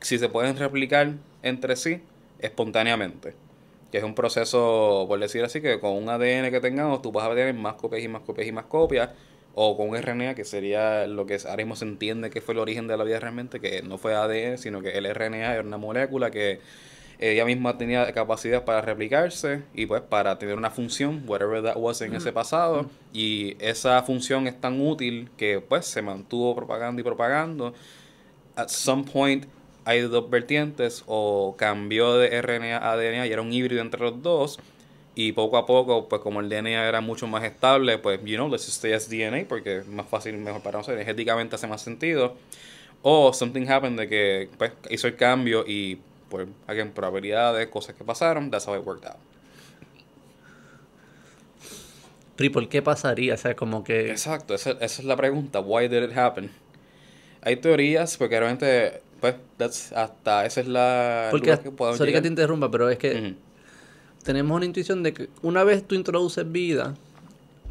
si 0.00 0.18
se 0.18 0.28
pueden 0.28 0.58
replicar 0.58 1.12
entre 1.42 1.76
sí 1.76 2.00
espontáneamente. 2.38 3.34
Que 3.90 3.98
es 3.98 4.04
un 4.04 4.14
proceso, 4.14 5.04
por 5.08 5.20
decir 5.20 5.44
así, 5.44 5.60
que 5.60 5.80
con 5.80 5.92
un 5.92 6.08
ADN 6.08 6.50
que 6.50 6.60
tengamos, 6.60 7.00
tú 7.00 7.12
vas 7.12 7.24
a 7.24 7.30
tener 7.30 7.54
más 7.54 7.74
copias 7.74 8.02
y 8.02 8.08
más 8.08 8.22
copias 8.22 8.48
y 8.48 8.52
más 8.52 8.64
copias 8.64 9.10
o 9.54 9.76
con 9.76 9.88
un 9.90 9.96
RNA, 9.96 10.34
que 10.34 10.44
sería 10.44 11.06
lo 11.06 11.26
que 11.26 11.38
ahora 11.44 11.56
mismo 11.56 11.76
se 11.76 11.84
entiende 11.84 12.30
que 12.30 12.40
fue 12.40 12.54
el 12.54 12.60
origen 12.60 12.86
de 12.88 12.96
la 12.96 13.04
vida 13.04 13.20
realmente, 13.20 13.60
que 13.60 13.82
no 13.82 13.98
fue 13.98 14.14
ADN, 14.14 14.58
sino 14.58 14.82
que 14.82 14.90
el 14.90 15.12
RNA 15.12 15.54
era 15.54 15.62
una 15.62 15.78
molécula 15.78 16.30
que 16.30 16.60
ella 17.20 17.44
misma 17.44 17.78
tenía 17.78 18.12
capacidad 18.12 18.64
para 18.64 18.80
replicarse 18.80 19.62
y 19.72 19.86
pues 19.86 20.02
para 20.02 20.38
tener 20.38 20.56
una 20.56 20.70
función, 20.70 21.22
whatever 21.26 21.62
that 21.62 21.76
was 21.76 22.00
en 22.02 22.14
ese 22.14 22.32
pasado, 22.32 22.90
y 23.12 23.56
esa 23.60 24.02
función 24.02 24.48
es 24.48 24.60
tan 24.60 24.80
útil 24.80 25.30
que 25.36 25.60
pues 25.60 25.86
se 25.86 26.02
mantuvo 26.02 26.56
propagando 26.56 27.00
y 27.00 27.04
propagando. 27.04 27.72
At 28.56 28.68
some 28.68 29.04
point 29.04 29.46
hay 29.84 30.00
dos 30.00 30.28
vertientes, 30.28 31.04
o 31.06 31.54
cambió 31.56 32.16
de 32.16 32.40
RNA 32.40 32.78
a 32.78 32.92
ADN 32.92 33.26
y 33.26 33.32
era 33.32 33.42
un 33.42 33.52
híbrido 33.52 33.82
entre 33.82 34.00
los 34.00 34.20
dos, 34.22 34.58
y 35.14 35.32
poco 35.32 35.56
a 35.56 35.66
poco, 35.66 36.08
pues 36.08 36.20
como 36.22 36.40
el 36.40 36.48
DNA 36.48 36.88
era 36.88 37.00
mucho 37.00 37.26
más 37.26 37.44
estable, 37.44 37.98
pues, 37.98 38.20
you 38.24 38.34
know, 38.34 38.48
let's 38.48 38.64
just 38.64 38.78
stay 38.78 38.92
as 38.92 39.08
DNA 39.08 39.46
porque 39.48 39.78
es 39.78 39.86
más 39.86 40.08
fácil, 40.08 40.36
mejor 40.38 40.60
para 40.62 40.78
nosotros, 40.78 40.96
energéticamente 40.96 41.54
hace 41.54 41.66
más 41.66 41.82
sentido. 41.82 42.34
O 43.02 43.32
something 43.32 43.68
happened 43.68 43.98
de 43.98 44.08
que, 44.08 44.48
pues, 44.58 44.72
hizo 44.90 45.06
el 45.06 45.14
cambio 45.14 45.64
y, 45.66 46.00
pues, 46.28 46.48
hay 46.66 46.82
probabilidades, 46.84 47.68
cosas 47.68 47.94
que 47.94 48.02
pasaron, 48.02 48.50
that's 48.50 48.66
how 48.66 48.74
it 48.74 48.84
worked 48.84 49.06
out. 49.06 49.18
Pero 52.36 52.50
por 52.50 52.68
qué 52.68 52.82
pasaría? 52.82 53.34
O 53.34 53.36
sea, 53.36 53.54
como 53.54 53.84
que... 53.84 54.10
Exacto, 54.10 54.54
esa, 54.54 54.72
es 54.72 55.04
la 55.04 55.16
pregunta. 55.16 55.60
Why 55.60 55.86
did 55.86 56.02
it 56.02 56.18
happen? 56.18 56.50
Hay 57.42 57.56
teorías, 57.56 58.16
porque 58.16 58.40
realmente, 58.40 59.02
pues, 59.20 59.36
that's, 59.58 59.92
hasta 59.92 60.44
esa 60.44 60.60
es 60.62 60.66
la... 60.66 61.28
Porque, 61.30 61.56
que 61.56 61.96
sorry 61.96 62.12
que 62.12 62.22
te 62.22 62.28
interrumpa, 62.28 62.68
pero 62.68 62.90
es 62.90 62.98
que 62.98 63.36
tenemos 64.24 64.56
una 64.56 64.64
intuición 64.64 65.02
de 65.02 65.12
que 65.12 65.28
una 65.42 65.62
vez 65.62 65.86
tú 65.86 65.94
introduces 65.94 66.50
vida, 66.50 66.94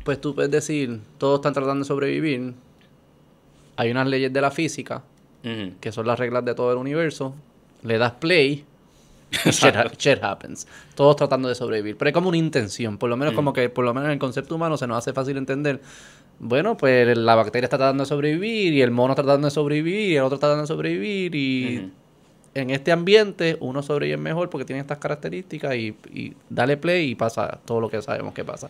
pues 0.05 0.21
tú 0.21 0.35
puedes 0.35 0.51
decir, 0.51 1.01
todos 1.17 1.39
están 1.39 1.53
tratando 1.53 1.83
de 1.83 1.87
sobrevivir. 1.87 2.53
Hay 3.75 3.91
unas 3.91 4.07
leyes 4.07 4.31
de 4.31 4.41
la 4.41 4.51
física, 4.51 5.03
que 5.81 5.91
son 5.91 6.07
las 6.07 6.17
reglas 6.17 6.45
de 6.45 6.53
todo 6.53 6.71
el 6.71 6.77
universo. 6.77 7.33
Le 7.81 7.97
das 7.97 8.13
play, 8.13 8.63
shit, 9.97 10.23
happens. 10.23 10.67
Todos 10.95 11.15
tratando 11.15 11.49
de 11.49 11.55
sobrevivir. 11.55 11.97
Pero 11.97 12.09
hay 12.09 12.13
como 12.13 12.29
una 12.29 12.37
intención, 12.37 12.97
por 12.97 13.09
lo 13.09 13.17
menos 13.17 13.33
como 13.33 13.51
que, 13.51 13.69
por 13.69 13.83
lo 13.83 13.93
menos 13.93 14.07
en 14.07 14.13
el 14.13 14.19
concepto 14.19 14.55
humano 14.55 14.77
se 14.77 14.87
nos 14.87 14.97
hace 14.97 15.11
fácil 15.11 15.37
entender. 15.37 15.81
Bueno, 16.39 16.77
pues 16.77 17.17
la 17.17 17.35
bacteria 17.35 17.65
está 17.65 17.77
tratando 17.77 18.03
de 18.03 18.07
sobrevivir 18.07 18.73
y 18.73 18.81
el 18.81 18.91
mono 18.91 19.13
está 19.13 19.23
tratando 19.23 19.47
de 19.47 19.51
sobrevivir 19.51 20.11
y 20.11 20.15
el 20.15 20.23
otro 20.23 20.35
está 20.35 20.47
tratando 20.47 20.63
de 20.63 20.67
sobrevivir 20.67 21.35
y 21.35 21.91
en 22.53 22.69
este 22.69 22.91
ambiente 22.91 23.57
uno 23.59 23.81
sobrevive 23.81 24.17
mejor 24.17 24.49
porque 24.49 24.65
tiene 24.65 24.81
estas 24.81 24.99
características 24.99 25.75
y, 25.75 25.95
y, 26.13 26.33
dale 26.49 26.77
play 26.77 27.11
y 27.11 27.15
pasa 27.15 27.59
todo 27.65 27.81
lo 27.81 27.89
que 27.89 28.01
sabemos 28.01 28.33
que 28.33 28.43
pasa. 28.43 28.69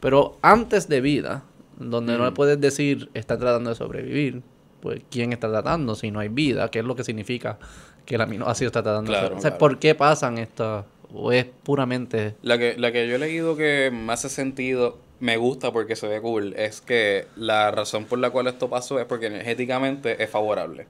Pero 0.00 0.38
antes 0.42 0.88
de 0.88 1.00
vida, 1.00 1.44
donde 1.78 2.16
no 2.16 2.24
le 2.24 2.32
puedes 2.32 2.60
decir 2.60 3.08
está 3.14 3.38
tratando 3.38 3.70
de 3.70 3.76
sobrevivir, 3.76 4.42
pues 4.80 5.02
quién 5.10 5.32
está 5.32 5.48
tratando 5.48 5.94
si 5.94 6.10
no 6.10 6.20
hay 6.20 6.28
vida, 6.28 6.70
qué 6.70 6.80
es 6.80 6.84
lo 6.84 6.96
que 6.96 7.04
significa 7.04 7.58
que 8.06 8.16
el 8.16 8.20
aminoácido 8.20 8.68
está 8.68 8.82
tratando 8.82 9.12
de 9.12 9.18
sobrevivir. 9.18 9.38
O 9.38 9.42
sea, 9.42 9.58
¿por 9.58 9.78
qué 9.78 9.94
pasan 9.94 10.38
estas? 10.38 10.84
¿O 11.12 11.32
es 11.32 11.44
puramente...? 11.44 12.34
La 12.42 12.56
que, 12.56 12.76
la 12.78 12.92
que 12.92 13.08
yo 13.08 13.16
he 13.16 13.18
leído 13.18 13.56
que 13.56 13.90
más 13.92 14.24
hace 14.24 14.34
sentido, 14.34 14.98
me 15.18 15.36
gusta 15.36 15.72
porque 15.72 15.96
se 15.96 16.08
ve 16.08 16.20
cool, 16.20 16.54
es 16.56 16.80
que 16.80 17.26
la 17.36 17.70
razón 17.70 18.04
por 18.04 18.18
la 18.18 18.30
cual 18.30 18.46
esto 18.46 18.70
pasó 18.70 18.98
es 18.98 19.06
porque 19.06 19.26
energéticamente 19.26 20.22
es 20.22 20.30
favorable. 20.30 20.86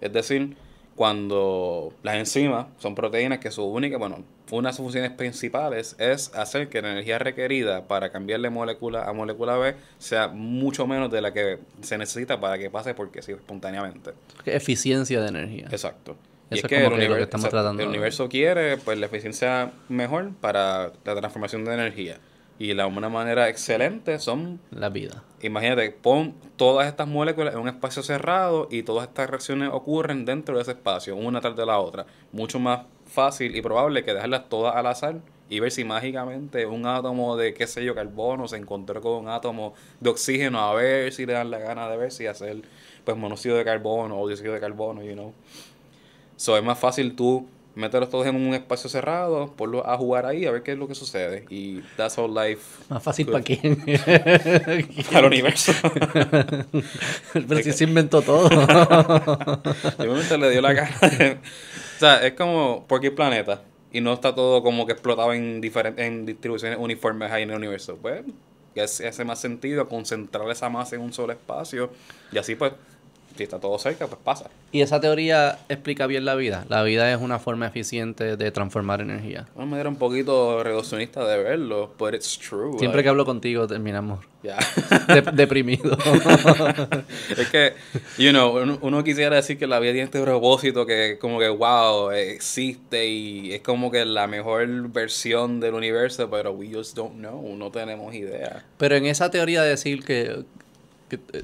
Es 0.00 0.12
decir, 0.12 0.56
cuando 0.96 1.92
las 2.02 2.16
enzimas 2.16 2.66
son 2.78 2.94
proteínas 2.94 3.38
que 3.38 3.50
su 3.50 3.64
única, 3.64 3.96
bueno, 3.96 4.24
una 4.50 4.68
de 4.68 4.74
sus 4.74 4.84
funciones 4.84 5.10
principales 5.12 5.96
es 5.98 6.34
hacer 6.34 6.68
que 6.68 6.82
la 6.82 6.92
energía 6.92 7.18
requerida 7.18 7.88
para 7.88 8.12
cambiar 8.12 8.40
de 8.40 8.50
molécula 8.50 9.04
a 9.04 9.12
molécula 9.12 9.56
B 9.56 9.74
sea 9.98 10.28
mucho 10.28 10.86
menos 10.86 11.10
de 11.10 11.22
la 11.22 11.32
que 11.32 11.58
se 11.80 11.96
necesita 11.96 12.40
para 12.40 12.58
que 12.58 12.68
pase 12.68 12.94
porque 12.94 13.22
sí, 13.22 13.32
espontáneamente. 13.32 14.12
Eficiencia 14.44 15.22
de 15.22 15.28
energía. 15.28 15.68
Exacto. 15.70 16.16
y 16.50 16.58
es, 16.58 16.64
que, 16.64 16.84
el, 16.84 16.92
universo, 16.92 17.48
el 17.78 17.88
universo 17.88 18.28
quiere 18.28 18.76
pues 18.76 18.98
la 18.98 19.06
eficiencia 19.06 19.72
mejor 19.88 20.32
para 20.40 20.92
la 21.04 21.16
transformación 21.16 21.64
de 21.64 21.72
energía. 21.72 22.18
Y 22.62 22.74
la 22.74 22.86
una 22.86 23.08
manera 23.08 23.48
excelente 23.48 24.20
son... 24.20 24.60
La 24.70 24.88
vida. 24.88 25.24
Imagínate, 25.40 25.90
pon 25.90 26.32
todas 26.54 26.86
estas 26.86 27.08
moléculas 27.08 27.54
en 27.54 27.60
un 27.60 27.66
espacio 27.66 28.04
cerrado 28.04 28.68
y 28.70 28.84
todas 28.84 29.08
estas 29.08 29.28
reacciones 29.28 29.70
ocurren 29.72 30.24
dentro 30.24 30.54
de 30.54 30.62
ese 30.62 30.70
espacio, 30.70 31.16
una 31.16 31.40
tras 31.40 31.56
de 31.56 31.66
la 31.66 31.80
otra. 31.80 32.06
Mucho 32.30 32.60
más 32.60 32.86
fácil 33.04 33.56
y 33.56 33.62
probable 33.62 34.04
que 34.04 34.14
dejarlas 34.14 34.48
todas 34.48 34.76
al 34.76 34.86
azar 34.86 35.16
y 35.50 35.58
ver 35.58 35.72
si 35.72 35.82
mágicamente 35.82 36.64
un 36.64 36.86
átomo 36.86 37.36
de, 37.36 37.52
qué 37.52 37.66
sé 37.66 37.84
yo, 37.84 37.96
carbono 37.96 38.46
se 38.46 38.58
encontró 38.58 39.00
con 39.00 39.24
un 39.24 39.28
átomo 39.28 39.74
de 39.98 40.10
oxígeno, 40.10 40.60
a 40.60 40.72
ver 40.72 41.12
si 41.12 41.26
le 41.26 41.32
dan 41.32 41.50
la 41.50 41.58
gana 41.58 41.88
de 41.88 41.96
ver 41.96 42.12
si 42.12 42.28
hacer 42.28 42.62
pues 43.04 43.16
monóxido 43.16 43.56
de 43.56 43.64
carbono 43.64 44.20
o 44.20 44.28
dióxido 44.28 44.54
de 44.54 44.60
carbono, 44.60 45.02
you 45.02 45.14
know. 45.14 45.34
So 46.36 46.56
es 46.56 46.62
más 46.62 46.78
fácil 46.78 47.16
tú 47.16 47.44
meterlos 47.74 48.10
todos 48.10 48.26
en 48.26 48.36
un 48.36 48.54
espacio 48.54 48.88
cerrado, 48.90 49.52
ponlos 49.56 49.82
a 49.86 49.96
jugar 49.96 50.26
ahí 50.26 50.46
a 50.46 50.50
ver 50.50 50.62
qué 50.62 50.72
es 50.72 50.78
lo 50.78 50.88
que 50.88 50.94
sucede. 50.94 51.44
Y 51.48 51.80
that's 51.96 52.18
all 52.18 52.34
life. 52.34 52.62
Más 52.88 53.02
fácil 53.02 53.26
para 53.26 53.42
quién. 53.42 53.76
para 55.06 55.20
el 55.20 55.26
universo. 55.26 55.72
Pero 57.32 57.62
si 57.62 57.72
se 57.72 57.84
inventó 57.84 58.22
todo. 58.22 58.48
Simplemente 59.96 60.38
le 60.38 60.50
dio 60.50 60.60
la 60.60 60.74
cara. 60.74 61.40
o 61.96 61.98
sea, 61.98 62.26
es 62.26 62.32
como, 62.34 62.86
¿por 62.86 63.00
qué 63.00 63.10
planeta? 63.10 63.62
y 63.92 64.00
no 64.00 64.14
está 64.14 64.34
todo 64.34 64.62
como 64.62 64.86
que 64.86 64.92
explotado 64.92 65.32
en 65.34 65.60
diferentes 65.60 66.04
en 66.04 66.24
distribuciones 66.24 66.78
uniformes 66.78 67.30
ahí 67.30 67.42
en 67.42 67.50
el 67.50 67.56
universo. 67.56 67.98
Pues 68.00 68.24
hace 68.80 69.24
más 69.24 69.38
sentido 69.38 69.86
concentrar 69.88 70.50
esa 70.50 70.70
masa 70.70 70.96
en 70.96 71.02
un 71.02 71.12
solo 71.12 71.32
espacio 71.32 71.90
y 72.32 72.38
así 72.38 72.54
pues 72.54 72.72
si 73.36 73.42
está 73.42 73.58
todo 73.58 73.78
cerca, 73.78 74.06
pues 74.06 74.20
pasa. 74.22 74.50
Y 74.72 74.80
esa 74.80 75.00
teoría 75.00 75.58
explica 75.68 76.06
bien 76.06 76.24
la 76.24 76.34
vida. 76.34 76.64
La 76.68 76.82
vida 76.82 77.12
es 77.12 77.20
una 77.20 77.38
forma 77.38 77.66
eficiente 77.66 78.36
de 78.36 78.50
transformar 78.50 79.00
energía. 79.00 79.46
Una 79.54 79.66
manera 79.66 79.88
un 79.88 79.96
poquito 79.96 80.62
reduccionista 80.62 81.26
de 81.26 81.42
verlo, 81.42 81.94
but 81.98 82.14
it's 82.14 82.38
true. 82.38 82.78
Siempre 82.78 83.02
que 83.02 83.08
hablo 83.08 83.24
contigo 83.24 83.66
terminamos 83.66 84.20
deprimido. 85.34 85.96
es 87.36 87.48
que, 87.50 87.74
you 88.18 88.30
know, 88.30 88.56
uno, 88.80 89.04
quisiera 89.04 89.36
decir 89.36 89.58
que 89.58 89.66
la 89.66 89.78
vida 89.78 89.92
tiene 89.92 90.04
este 90.06 90.20
propósito 90.20 90.84
que 90.86 91.18
como 91.18 91.38
que, 91.38 91.48
wow, 91.48 92.10
existe 92.10 93.06
y 93.06 93.52
es 93.52 93.60
como 93.60 93.90
que 93.90 94.04
la 94.04 94.26
mejor 94.26 94.88
versión 94.88 95.60
del 95.60 95.74
universo, 95.74 96.28
pero 96.30 96.52
we 96.52 96.72
just 96.72 96.96
don't 96.96 97.14
know, 97.14 97.56
no 97.56 97.70
tenemos 97.70 98.14
idea. 98.14 98.64
Pero 98.78 98.96
en 98.96 99.06
esa 99.06 99.30
teoría 99.30 99.62
de 99.62 99.70
decir 99.70 100.04
que 100.04 100.44
eh, 101.10 101.42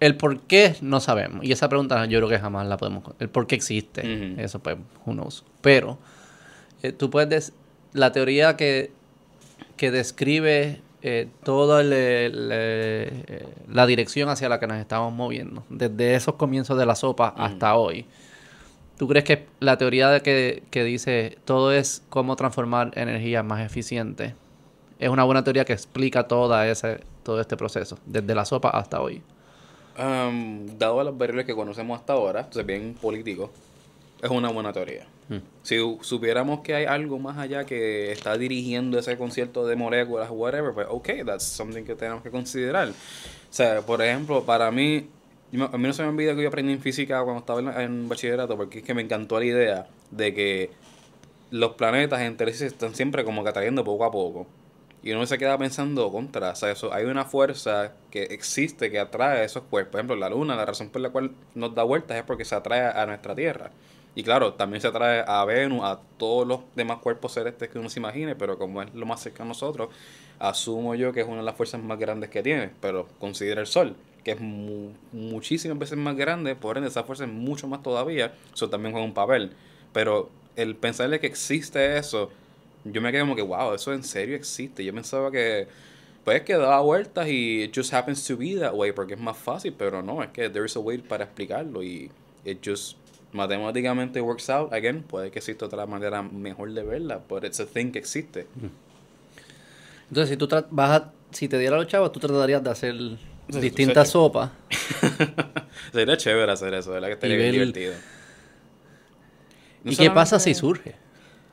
el 0.00 0.16
por 0.16 0.40
qué 0.40 0.76
no 0.80 1.00
sabemos. 1.00 1.44
Y 1.44 1.52
esa 1.52 1.68
pregunta 1.68 2.04
yo 2.06 2.18
creo 2.18 2.28
que 2.28 2.38
jamás 2.38 2.66
la 2.66 2.76
podemos... 2.76 3.04
El 3.18 3.28
por 3.28 3.46
qué 3.46 3.54
existe. 3.54 4.42
Eso 4.42 4.60
pues, 4.60 4.76
who 5.04 5.12
knows. 5.12 5.44
Pero 5.60 5.98
eh, 6.82 6.92
tú 6.92 7.10
puedes... 7.10 7.52
la 7.92 8.12
teoría 8.12 8.56
que, 8.56 8.92
que 9.76 9.90
describe 9.90 10.80
eh, 11.02 11.28
toda 11.42 11.82
eh, 11.84 13.44
la 13.68 13.86
dirección 13.86 14.28
hacia 14.28 14.48
la 14.48 14.60
que 14.60 14.66
nos 14.66 14.78
estamos 14.78 15.12
moviendo, 15.12 15.64
desde 15.68 16.14
esos 16.14 16.34
comienzos 16.34 16.78
de 16.78 16.86
la 16.86 16.94
sopa 16.94 17.34
hasta 17.36 17.76
hoy. 17.76 18.06
¿Tú 18.98 19.06
crees 19.06 19.24
que 19.24 19.46
la 19.60 19.78
teoría 19.78 20.10
de 20.10 20.22
que, 20.22 20.64
que 20.70 20.82
dice 20.82 21.38
todo 21.44 21.72
es 21.72 22.02
cómo 22.08 22.34
transformar 22.34 22.90
energía 22.96 23.44
más 23.44 23.64
eficiente 23.64 24.34
es 24.98 25.08
una 25.08 25.24
buena 25.24 25.44
teoría 25.44 25.64
que 25.64 25.72
explica 25.72 26.26
toda 26.26 26.68
ese, 26.68 27.00
todo 27.22 27.40
este 27.40 27.56
proceso, 27.56 27.98
desde 28.06 28.34
la 28.34 28.44
sopa 28.44 28.70
hasta 28.70 29.00
hoy? 29.00 29.22
Dado 29.98 31.00
a 31.00 31.04
las 31.04 31.16
variables 31.16 31.46
que 31.46 31.54
conocemos 31.54 31.98
hasta 31.98 32.12
ahora, 32.12 32.40
entonces 32.40 32.64
bien 32.64 32.94
político, 32.94 33.50
es 34.22 34.30
una 34.30 34.50
buena 34.50 34.72
teoría. 34.72 35.06
Hmm. 35.28 35.38
Si 35.62 35.76
supiéramos 36.00 36.60
que 36.60 36.74
hay 36.74 36.84
algo 36.86 37.18
más 37.18 37.36
allá 37.38 37.64
que 37.64 38.12
está 38.12 38.38
dirigiendo 38.38 38.98
ese 38.98 39.16
concierto 39.18 39.66
de 39.66 39.76
moléculas, 39.76 40.28
whatever, 40.30 40.72
pues 40.72 40.86
ok, 40.88 41.08
that's 41.26 41.44
something 41.44 41.82
que 41.82 41.94
tenemos 41.94 42.22
que 42.22 42.30
considerar. 42.30 42.88
O 42.88 42.92
sea, 43.50 43.82
por 43.82 44.00
ejemplo, 44.02 44.44
para 44.44 44.70
mí, 44.70 45.08
a 45.52 45.76
mí 45.76 45.86
no 45.86 45.92
se 45.92 46.02
me 46.02 46.08
olvida 46.08 46.34
que 46.34 46.42
yo 46.42 46.48
aprendí 46.48 46.72
en 46.72 46.80
física 46.80 47.22
cuando 47.22 47.40
estaba 47.40 47.60
en, 47.60 47.80
en 47.80 48.08
bachillerato, 48.08 48.56
porque 48.56 48.78
es 48.78 48.84
que 48.84 48.94
me 48.94 49.02
encantó 49.02 49.38
la 49.38 49.44
idea 49.44 49.88
de 50.10 50.34
que 50.34 50.70
los 51.50 51.74
planetas 51.74 52.20
entre 52.20 52.52
sí 52.52 52.64
están 52.64 52.94
siempre 52.94 53.24
como 53.24 53.42
que 53.42 53.50
atrayendo 53.50 53.84
poco 53.84 54.04
a 54.04 54.10
poco. 54.10 54.46
Y 55.02 55.12
uno 55.12 55.26
se 55.26 55.38
queda 55.38 55.56
pensando 55.56 56.10
contra, 56.10 56.50
o 56.50 56.54
sea, 56.56 56.72
eso, 56.72 56.92
hay 56.92 57.04
una 57.04 57.24
fuerza 57.24 57.92
que 58.10 58.24
existe 58.24 58.90
que 58.90 58.98
atrae 58.98 59.40
a 59.40 59.44
esos 59.44 59.62
cuerpos. 59.64 59.92
Por 59.92 60.00
ejemplo, 60.00 60.16
la 60.16 60.28
luna, 60.28 60.56
la 60.56 60.66
razón 60.66 60.90
por 60.90 61.00
la 61.00 61.10
cual 61.10 61.30
nos 61.54 61.74
da 61.74 61.84
vueltas 61.84 62.16
es 62.16 62.24
porque 62.24 62.44
se 62.44 62.54
atrae 62.54 62.86
a 62.86 63.06
nuestra 63.06 63.34
Tierra. 63.34 63.70
Y 64.18 64.24
claro, 64.24 64.54
también 64.54 64.80
se 64.80 64.88
atrae 64.88 65.22
a 65.24 65.44
Venus, 65.44 65.84
a 65.84 66.00
todos 66.16 66.44
los 66.44 66.60
demás 66.74 66.98
cuerpos 66.98 67.34
celestes 67.34 67.68
que 67.68 67.78
uno 67.78 67.88
se 67.88 68.00
imagine, 68.00 68.34
pero 68.34 68.58
como 68.58 68.82
es 68.82 68.92
lo 68.92 69.06
más 69.06 69.22
cerca 69.22 69.44
a 69.44 69.46
nosotros, 69.46 69.90
asumo 70.40 70.96
yo 70.96 71.12
que 71.12 71.20
es 71.20 71.28
una 71.28 71.36
de 71.36 71.44
las 71.44 71.54
fuerzas 71.54 71.80
más 71.80 72.00
grandes 72.00 72.28
que 72.28 72.42
tiene. 72.42 72.70
Pero 72.80 73.06
considera 73.20 73.60
el 73.60 73.68
Sol, 73.68 73.94
que 74.24 74.32
es 74.32 74.40
muchísimas 74.40 75.78
veces 75.78 75.96
más 75.98 76.16
grande, 76.16 76.56
por 76.56 76.76
ende 76.76 76.88
esa 76.88 77.04
fuerza 77.04 77.24
es 77.24 77.30
mucho 77.30 77.68
más 77.68 77.82
todavía, 77.84 78.32
eso 78.52 78.68
también 78.68 78.92
juega 78.92 79.06
un 79.06 79.14
papel. 79.14 79.52
Pero 79.92 80.30
el 80.56 80.74
pensarle 80.74 81.20
que 81.20 81.28
existe 81.28 81.98
eso 81.98 82.30
yo 82.92 83.00
me 83.00 83.10
quedé 83.10 83.20
como 83.20 83.36
que, 83.36 83.42
wow, 83.42 83.74
eso 83.74 83.92
en 83.92 84.02
serio 84.02 84.36
existe. 84.36 84.84
Yo 84.84 84.92
pensaba 84.92 85.30
que, 85.30 85.66
pues 86.24 86.42
que 86.42 86.54
daba 86.54 86.80
vueltas 86.80 87.28
y 87.28 87.62
it 87.62 87.72
just 87.74 87.92
happens 87.92 88.26
to 88.26 88.36
be 88.36 88.56
that 88.56 88.74
way 88.74 88.92
porque 88.92 89.14
es 89.14 89.20
más 89.20 89.36
fácil, 89.36 89.74
pero 89.76 90.02
no, 90.02 90.22
es 90.22 90.30
que 90.30 90.50
there 90.50 90.66
is 90.66 90.76
a 90.76 90.80
way 90.80 90.98
para 90.98 91.24
explicarlo 91.24 91.82
y 91.82 92.10
it 92.44 92.58
just 92.64 92.96
matemáticamente 93.32 94.20
works 94.20 94.48
out. 94.50 94.72
Again, 94.72 95.02
puede 95.02 95.30
que 95.30 95.38
exista 95.38 95.66
otra 95.66 95.86
manera 95.86 96.22
mejor 96.22 96.72
de 96.72 96.82
verla, 96.82 97.20
but 97.28 97.44
it's 97.44 97.60
a 97.60 97.66
thing 97.66 97.92
que 97.92 97.98
existe. 97.98 98.46
Entonces, 100.08 100.30
si 100.30 100.36
tú 100.36 100.48
vas 100.70 100.90
a, 100.90 101.12
si 101.30 101.48
te 101.48 101.58
diera 101.58 101.76
los 101.76 101.86
chavos, 101.86 102.12
tú 102.12 102.20
tratarías 102.20 102.62
de 102.62 102.70
hacer 102.70 102.94
distintas 103.48 104.10
sopas. 104.10 104.50
Sería 105.92 106.16
chévere 106.16 106.52
hacer 106.52 106.72
eso, 106.74 106.90
¿verdad? 106.92 107.08
Que 107.08 107.14
estaría 107.14 107.36
bien 107.36 107.52
divertido. 107.52 107.94
¿Y 109.84 109.96
qué 109.96 110.10
pasa 110.10 110.38
si 110.38 110.54
surge? 110.54 110.94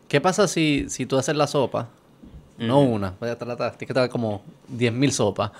¿Qué 0.07 0.21
pasa 0.21 0.47
si, 0.47 0.85
si 0.89 1.05
tú 1.05 1.17
haces 1.17 1.35
la 1.35 1.47
sopa? 1.47 1.89
No 2.57 2.81
una, 2.81 3.13
voy 3.19 3.29
a 3.29 3.37
tratar, 3.37 3.71
tienes 3.71 3.87
que 3.87 3.93
tratar 3.93 4.09
como 4.09 4.41
10.000 4.71 5.11
sopas. 5.11 5.51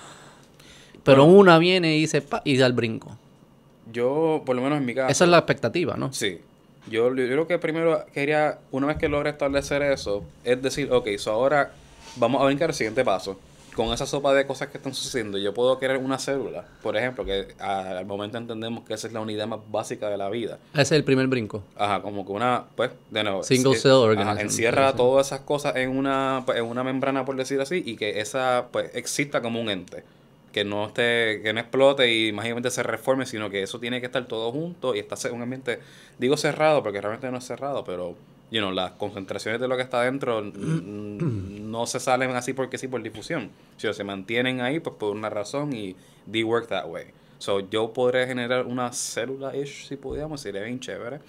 Pero 1.02 1.24
una 1.24 1.58
viene 1.58 1.96
y 1.96 2.00
dice, 2.00 2.22
pa, 2.22 2.42
y 2.44 2.56
da 2.56 2.66
el 2.66 2.72
brinco. 2.72 3.16
Yo, 3.92 4.42
por 4.44 4.56
lo 4.56 4.62
menos 4.62 4.78
en 4.78 4.86
mi 4.86 4.94
caso. 4.94 5.10
Esa 5.10 5.24
es 5.24 5.30
la 5.30 5.38
expectativa, 5.38 5.96
¿no? 5.96 6.12
Sí. 6.12 6.40
Yo, 6.90 7.08
yo 7.14 7.26
creo 7.26 7.46
que 7.46 7.58
primero 7.58 8.04
quería, 8.12 8.58
una 8.70 8.86
vez 8.86 8.96
que 8.96 9.08
logre 9.08 9.30
establecer 9.30 9.82
eso, 9.82 10.24
es 10.44 10.60
decir, 10.62 10.90
ok, 10.92 11.08
so 11.18 11.32
ahora 11.32 11.72
vamos 12.16 12.40
a 12.40 12.44
brincar 12.46 12.70
el 12.70 12.74
siguiente 12.74 13.04
paso 13.04 13.38
con 13.76 13.92
esa 13.92 14.06
sopa 14.06 14.32
de 14.32 14.46
cosas 14.46 14.68
que 14.68 14.78
están 14.78 14.94
sucediendo, 14.94 15.36
yo 15.36 15.52
puedo 15.52 15.78
crear 15.78 15.98
una 15.98 16.18
célula, 16.18 16.64
por 16.82 16.96
ejemplo, 16.96 17.24
que 17.24 17.54
al 17.60 18.06
momento 18.06 18.38
entendemos 18.38 18.84
que 18.84 18.94
esa 18.94 19.06
es 19.06 19.12
la 19.12 19.20
unidad 19.20 19.46
más 19.46 19.60
básica 19.70 20.08
de 20.08 20.16
la 20.16 20.30
vida. 20.30 20.58
Ese 20.72 20.82
es 20.82 20.92
el 20.92 21.04
primer 21.04 21.26
brinco. 21.26 21.62
Ajá, 21.76 22.00
como 22.00 22.24
que 22.24 22.32
una, 22.32 22.64
pues, 22.74 22.90
de 23.10 23.22
nuevo. 23.22 23.42
Single 23.42 23.76
cell 23.76 23.92
organism. 23.92 24.38
encierra 24.40 24.94
todas 24.94 25.26
esas 25.26 25.40
cosas 25.40 25.76
en 25.76 25.90
una, 25.90 26.42
pues, 26.46 26.58
en 26.58 26.64
una 26.64 26.82
membrana, 26.82 27.26
por 27.26 27.36
decir 27.36 27.60
así, 27.60 27.82
y 27.84 27.96
que 27.96 28.20
esa, 28.20 28.68
pues, 28.72 28.90
exista 28.94 29.42
como 29.42 29.60
un 29.60 29.68
ente. 29.68 30.02
Que 30.52 30.64
no 30.64 30.86
esté, 30.86 31.42
que 31.42 31.52
no 31.52 31.60
explote 31.60 32.10
y 32.10 32.32
mágicamente 32.32 32.70
se 32.70 32.82
reforme, 32.82 33.26
sino 33.26 33.50
que 33.50 33.62
eso 33.62 33.78
tiene 33.78 34.00
que 34.00 34.06
estar 34.06 34.24
todo 34.24 34.50
junto 34.52 34.94
y 34.94 35.00
está 35.00 35.16
en 35.28 35.34
un 35.34 35.42
ambiente, 35.42 35.80
digo 36.18 36.38
cerrado, 36.38 36.82
porque 36.82 37.02
realmente 37.02 37.30
no 37.30 37.36
es 37.36 37.44
cerrado, 37.44 37.84
pero 37.84 38.16
you 38.50 38.60
know, 38.60 38.70
las 38.70 38.92
concentraciones 38.92 39.60
de 39.60 39.68
lo 39.68 39.76
que 39.76 39.82
está 39.82 40.02
dentro 40.02 40.42
no 40.42 41.86
se 41.86 42.00
salen 42.00 42.30
así 42.36 42.52
porque 42.52 42.78
sí 42.78 42.88
por 42.88 43.02
difusión, 43.02 43.50
sino 43.76 43.92
se 43.92 44.04
mantienen 44.04 44.60
ahí 44.60 44.80
pues 44.80 44.96
por 44.96 45.14
una 45.14 45.30
razón 45.30 45.72
y 45.72 45.96
they 46.30 46.44
work 46.44 46.68
that 46.68 46.86
way. 46.86 47.06
So 47.38 47.60
yo 47.68 47.92
podré 47.92 48.26
generar 48.26 48.66
una 48.66 48.92
célula 48.92 49.54
ish 49.56 49.88
si 49.88 49.96
pudiéramos, 49.96 50.40
sería 50.40 50.62
bien 50.62 50.80
chévere. 50.80 51.20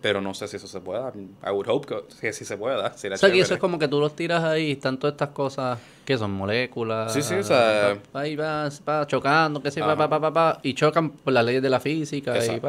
Pero 0.00 0.20
no 0.20 0.32
sé 0.32 0.46
si 0.46 0.56
eso 0.56 0.68
se 0.68 0.80
pueda. 0.80 1.12
I 1.44 1.50
would 1.50 1.66
hope 1.68 1.88
que, 2.20 2.32
sí 2.32 2.44
se 2.44 2.56
pueda. 2.56 2.96
Sería 2.96 3.16
o 3.16 3.18
sea, 3.18 3.32
que 3.32 3.40
eso 3.40 3.54
es 3.54 3.60
como 3.60 3.80
que 3.80 3.88
tú 3.88 3.98
los 3.98 4.14
tiras 4.14 4.44
ahí 4.44 4.66
y 4.66 4.72
están 4.72 4.96
todas 4.96 5.14
estas 5.14 5.30
cosas 5.30 5.76
que 6.04 6.16
son 6.16 6.30
moléculas. 6.30 7.12
Sí, 7.12 7.20
sí, 7.20 7.34
o 7.34 7.42
sea. 7.42 7.98
Ahí 8.12 8.36
va, 8.36 8.68
va 8.88 9.06
chocando, 9.08 9.60
que 9.60 9.72
sí, 9.72 9.80
va, 9.80 9.96
va, 9.96 10.06
va, 10.06 10.30
va, 10.30 10.60
y 10.62 10.74
chocan 10.74 11.10
por 11.10 11.32
las 11.32 11.44
leyes 11.44 11.62
de 11.62 11.70
la 11.70 11.80
física 11.80 12.36
y 12.36 12.60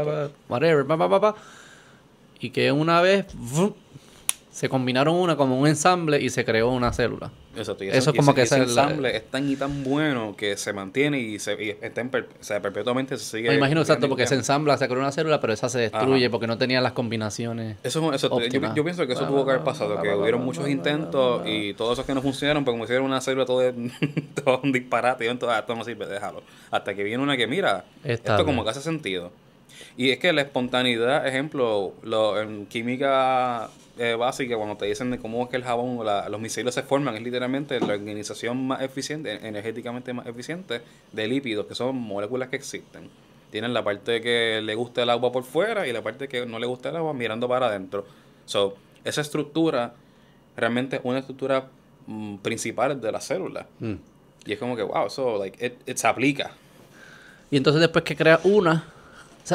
whatever, 0.49 0.89
va, 0.89 0.95
va, 0.95 1.07
va, 1.07 1.19
va 1.19 1.35
y 2.39 2.49
que 2.51 2.71
una 2.71 3.01
vez 3.01 3.25
se 4.51 4.67
combinaron 4.67 5.15
una 5.15 5.37
como 5.37 5.57
un 5.57 5.67
ensamble 5.67 6.21
y 6.21 6.29
se 6.29 6.43
creó 6.43 6.69
una 6.71 6.91
célula. 6.91 7.31
Exacto. 7.55 7.83
Eso 7.83 8.09
es 8.09 8.15
como 8.17 8.33
que 8.33 8.41
ese 8.41 8.57
ensamble 8.57 9.15
es 9.15 9.23
tan 9.29 9.49
y 9.49 9.55
tan 9.55 9.83
bueno 9.83 10.35
que 10.35 10.57
se 10.57 10.73
mantiene 10.73 11.19
y 11.19 11.39
se 11.39 11.53
y 11.63 11.69
está 11.81 12.01
en 12.01 12.09
perpetuamente 12.09 13.17
se 13.17 13.23
sigue. 13.23 13.49
Me 13.49 13.55
imagino 13.55 13.79
exacto, 13.79 14.09
porque 14.09 14.27
se 14.27 14.35
ensambla, 14.35 14.77
se 14.77 14.87
crea 14.87 14.99
una 14.99 15.11
célula, 15.13 15.39
pero 15.39 15.53
esa 15.53 15.69
se 15.69 15.79
destruye 15.79 16.29
porque 16.29 16.45
no 16.45 16.57
tenía 16.57 16.81
las 16.81 16.91
combinaciones. 16.91 17.77
Eso, 17.83 18.13
eso 18.13 18.29
yo, 18.37 18.73
yo, 18.75 18.83
pienso 18.83 19.07
que 19.07 19.13
eso 19.13 19.25
tuvo 19.27 19.45
que 19.45 19.51
haber 19.51 19.63
pasado, 19.63 20.01
que 20.01 20.13
hubieron 20.13 20.43
muchos 20.43 20.67
intentos 20.67 21.43
y 21.45 21.73
todos 21.73 21.93
esos 21.93 22.05
que 22.05 22.13
no 22.13 22.21
funcionaron, 22.21 22.65
pues 22.65 22.73
como 22.73 22.83
hicieron 22.83 23.05
una 23.05 23.21
célula 23.21 23.45
todo, 23.45 23.61
todo 24.43 24.59
un 24.63 24.73
disparate, 24.73 25.25
y 25.25 25.27
entonces 25.29 25.55
ah, 25.55 25.59
esto 25.61 25.75
no 25.75 25.83
sirve, 25.83 26.05
déjalo. 26.05 26.43
Hasta 26.71 26.93
que 26.93 27.03
viene 27.03 27.23
una 27.23 27.37
que, 27.37 27.47
mira, 27.47 27.85
esto 28.03 28.43
como 28.45 28.63
que 28.63 28.71
hace 28.71 28.81
sentido. 28.81 29.31
Y 29.97 30.11
es 30.11 30.19
que 30.19 30.33
la 30.33 30.41
espontaneidad, 30.41 31.27
ejemplo, 31.27 31.93
lo, 32.03 32.39
en 32.39 32.65
química 32.65 33.69
eh, 33.97 34.15
básica, 34.15 34.55
cuando 34.55 34.77
te 34.77 34.85
dicen 34.85 35.11
de 35.11 35.19
cómo 35.19 35.43
es 35.43 35.49
que 35.49 35.57
el 35.57 35.63
jabón, 35.63 36.05
la, 36.05 36.29
los 36.29 36.39
misiles 36.39 36.73
se 36.73 36.83
forman, 36.83 37.15
es 37.15 37.21
literalmente 37.21 37.79
la 37.79 37.93
organización 37.93 38.67
más 38.67 38.81
eficiente, 38.81 39.45
energéticamente 39.45 40.13
más 40.13 40.25
eficiente 40.27 40.81
de 41.11 41.27
lípidos, 41.27 41.65
que 41.65 41.75
son 41.75 41.95
moléculas 41.95 42.49
que 42.49 42.55
existen. 42.55 43.09
Tienen 43.51 43.73
la 43.73 43.83
parte 43.83 44.21
que 44.21 44.61
le 44.63 44.75
gusta 44.75 45.03
el 45.03 45.09
agua 45.09 45.31
por 45.31 45.43
fuera 45.43 45.87
y 45.87 45.91
la 45.91 46.01
parte 46.01 46.27
que 46.27 46.45
no 46.45 46.59
le 46.59 46.67
gusta 46.67 46.89
el 46.89 46.95
agua 46.97 47.13
mirando 47.13 47.47
para 47.47 47.67
adentro. 47.67 48.05
So, 48.45 48.77
esa 49.03 49.21
estructura 49.21 49.93
realmente 50.55 50.97
es 50.97 51.01
una 51.03 51.19
estructura 51.19 51.67
mm, 52.07 52.37
principal 52.37 52.99
de 52.99 53.11
la 53.11 53.21
célula. 53.21 53.67
Mm. 53.79 53.95
Y 54.45 54.53
es 54.53 54.59
como 54.59 54.75
que, 54.75 54.83
wow, 54.83 55.07
eso 55.07 55.37
like, 55.39 55.77
it, 55.85 55.97
se 55.97 56.07
aplica. 56.07 56.51
Y 57.51 57.57
entonces 57.57 57.81
después 57.81 58.03
que 58.03 58.15
crea 58.15 58.39
una, 58.43 58.85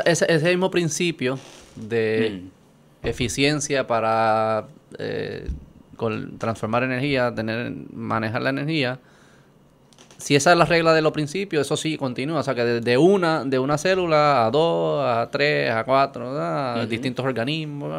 ese, 0.04 0.32
ese, 0.32 0.48
mismo 0.50 0.70
principio 0.70 1.38
de 1.76 2.42
mm. 2.42 3.06
eficiencia 3.06 3.86
para 3.86 4.66
eh, 4.98 5.48
transformar 6.38 6.82
energía, 6.82 7.34
tener, 7.34 7.72
manejar 7.92 8.42
la 8.42 8.50
energía, 8.50 9.00
si 10.24 10.34
esa 10.34 10.52
es 10.52 10.58
la 10.58 10.64
regla 10.64 10.94
de 10.94 11.02
los 11.02 11.12
principios, 11.12 11.66
eso 11.66 11.76
sí 11.76 11.98
continúa. 11.98 12.40
O 12.40 12.42
sea, 12.42 12.54
que 12.54 12.62
de, 12.62 12.96
una, 12.96 13.44
de 13.44 13.58
una 13.58 13.76
célula 13.76 14.46
a 14.46 14.50
dos, 14.50 15.04
a 15.04 15.30
tres, 15.30 15.70
a 15.70 15.84
cuatro, 15.84 16.40
a 16.40 16.86
distintos 16.86 17.24
organismos, 17.26 17.92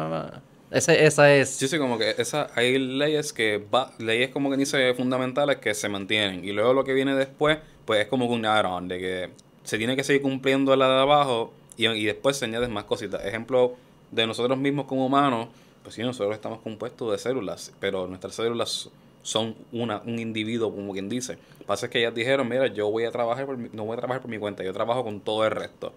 Ese, 0.70 1.06
esa 1.06 1.32
es... 1.32 1.50
Sí, 1.50 1.68
sí, 1.68 1.78
como 1.78 1.98
que 1.98 2.16
esa, 2.18 2.48
hay 2.56 2.78
leyes 2.78 3.32
que 3.32 3.64
va, 3.72 3.92
leyes 3.98 4.30
como 4.30 4.50
que 4.50 4.56
dice 4.56 4.92
fundamentales 4.94 5.58
que 5.58 5.72
se 5.74 5.88
mantienen. 5.88 6.44
Y 6.44 6.50
luego 6.50 6.72
lo 6.72 6.82
que 6.82 6.94
viene 6.94 7.14
después, 7.14 7.58
pues 7.84 8.00
es 8.00 8.08
como 8.08 8.26
un 8.26 8.44
add-on, 8.44 8.88
de 8.88 8.98
que 8.98 9.30
se 9.62 9.78
tiene 9.78 9.94
que 9.94 10.02
seguir 10.02 10.22
cumpliendo 10.22 10.74
la 10.74 10.88
de 10.88 11.00
abajo 11.02 11.52
y, 11.76 11.86
y 11.86 12.04
después 12.04 12.36
se 12.36 12.44
añaden 12.44 12.72
más 12.72 12.84
cositas. 12.84 13.24
Ejemplo 13.24 13.74
de 14.10 14.26
nosotros 14.26 14.58
mismos 14.58 14.86
como 14.86 15.06
humanos, 15.06 15.48
pues 15.82 15.94
sí, 15.94 16.02
nosotros 16.02 16.34
estamos 16.34 16.60
compuestos 16.60 17.12
de 17.12 17.18
células, 17.18 17.72
pero 17.80 18.06
nuestras 18.06 18.34
células 18.34 18.90
son 19.22 19.56
una, 19.72 20.02
un 20.06 20.18
individuo, 20.18 20.72
como 20.74 20.92
quien 20.92 21.08
dice. 21.08 21.34
Lo 21.34 21.58
que 21.58 21.64
pasa 21.64 21.86
es 21.86 21.92
que 21.92 21.98
ellas 21.98 22.14
dijeron, 22.14 22.48
mira, 22.48 22.68
yo 22.68 22.90
voy 22.90 23.04
a 23.04 23.10
trabajar, 23.10 23.46
por 23.46 23.56
mi- 23.56 23.68
no 23.72 23.84
voy 23.84 23.94
a 23.94 23.96
trabajar 23.98 24.22
por 24.22 24.30
mi 24.30 24.38
cuenta, 24.38 24.62
yo 24.64 24.72
trabajo 24.72 25.02
con 25.04 25.20
todo 25.20 25.44
el 25.44 25.50
resto. 25.50 25.92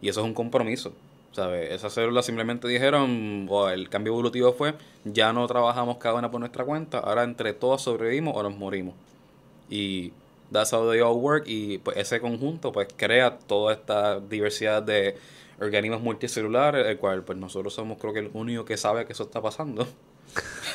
Y 0.00 0.08
eso 0.08 0.20
es 0.20 0.26
un 0.26 0.34
compromiso, 0.34 0.92
¿sabes? 1.32 1.72
Esas 1.72 1.92
células 1.92 2.24
simplemente 2.26 2.68
dijeron, 2.68 3.46
o 3.50 3.68
el 3.68 3.88
cambio 3.88 4.12
evolutivo 4.12 4.52
fue, 4.52 4.74
ya 5.04 5.32
no 5.32 5.46
trabajamos 5.48 5.96
cada 5.98 6.14
una 6.16 6.30
por 6.30 6.38
nuestra 6.40 6.64
cuenta, 6.64 6.98
ahora 6.98 7.24
entre 7.24 7.52
todos 7.52 7.82
sobrevivimos 7.82 8.36
o 8.36 8.42
nos 8.44 8.56
morimos. 8.56 8.94
Y 9.70 10.12
that's 10.52 10.72
how 10.72 10.90
they 10.90 11.00
all 11.00 11.16
work, 11.16 11.44
y 11.46 11.78
pues 11.78 11.96
ese 11.96 12.20
conjunto 12.20 12.72
pues 12.72 12.88
crea 12.96 13.38
toda 13.38 13.74
esta 13.74 14.20
diversidad 14.20 14.82
de 14.82 15.16
organismos 15.60 16.00
multicelulares, 16.00 16.86
el 16.86 16.98
cual 16.98 17.24
pues 17.24 17.38
nosotros 17.38 17.74
somos 17.74 17.98
creo 17.98 18.12
que 18.12 18.20
el 18.20 18.30
único 18.32 18.64
que 18.64 18.76
sabe 18.76 19.04
que 19.06 19.12
eso 19.12 19.24
está 19.24 19.42
pasando. 19.42 19.88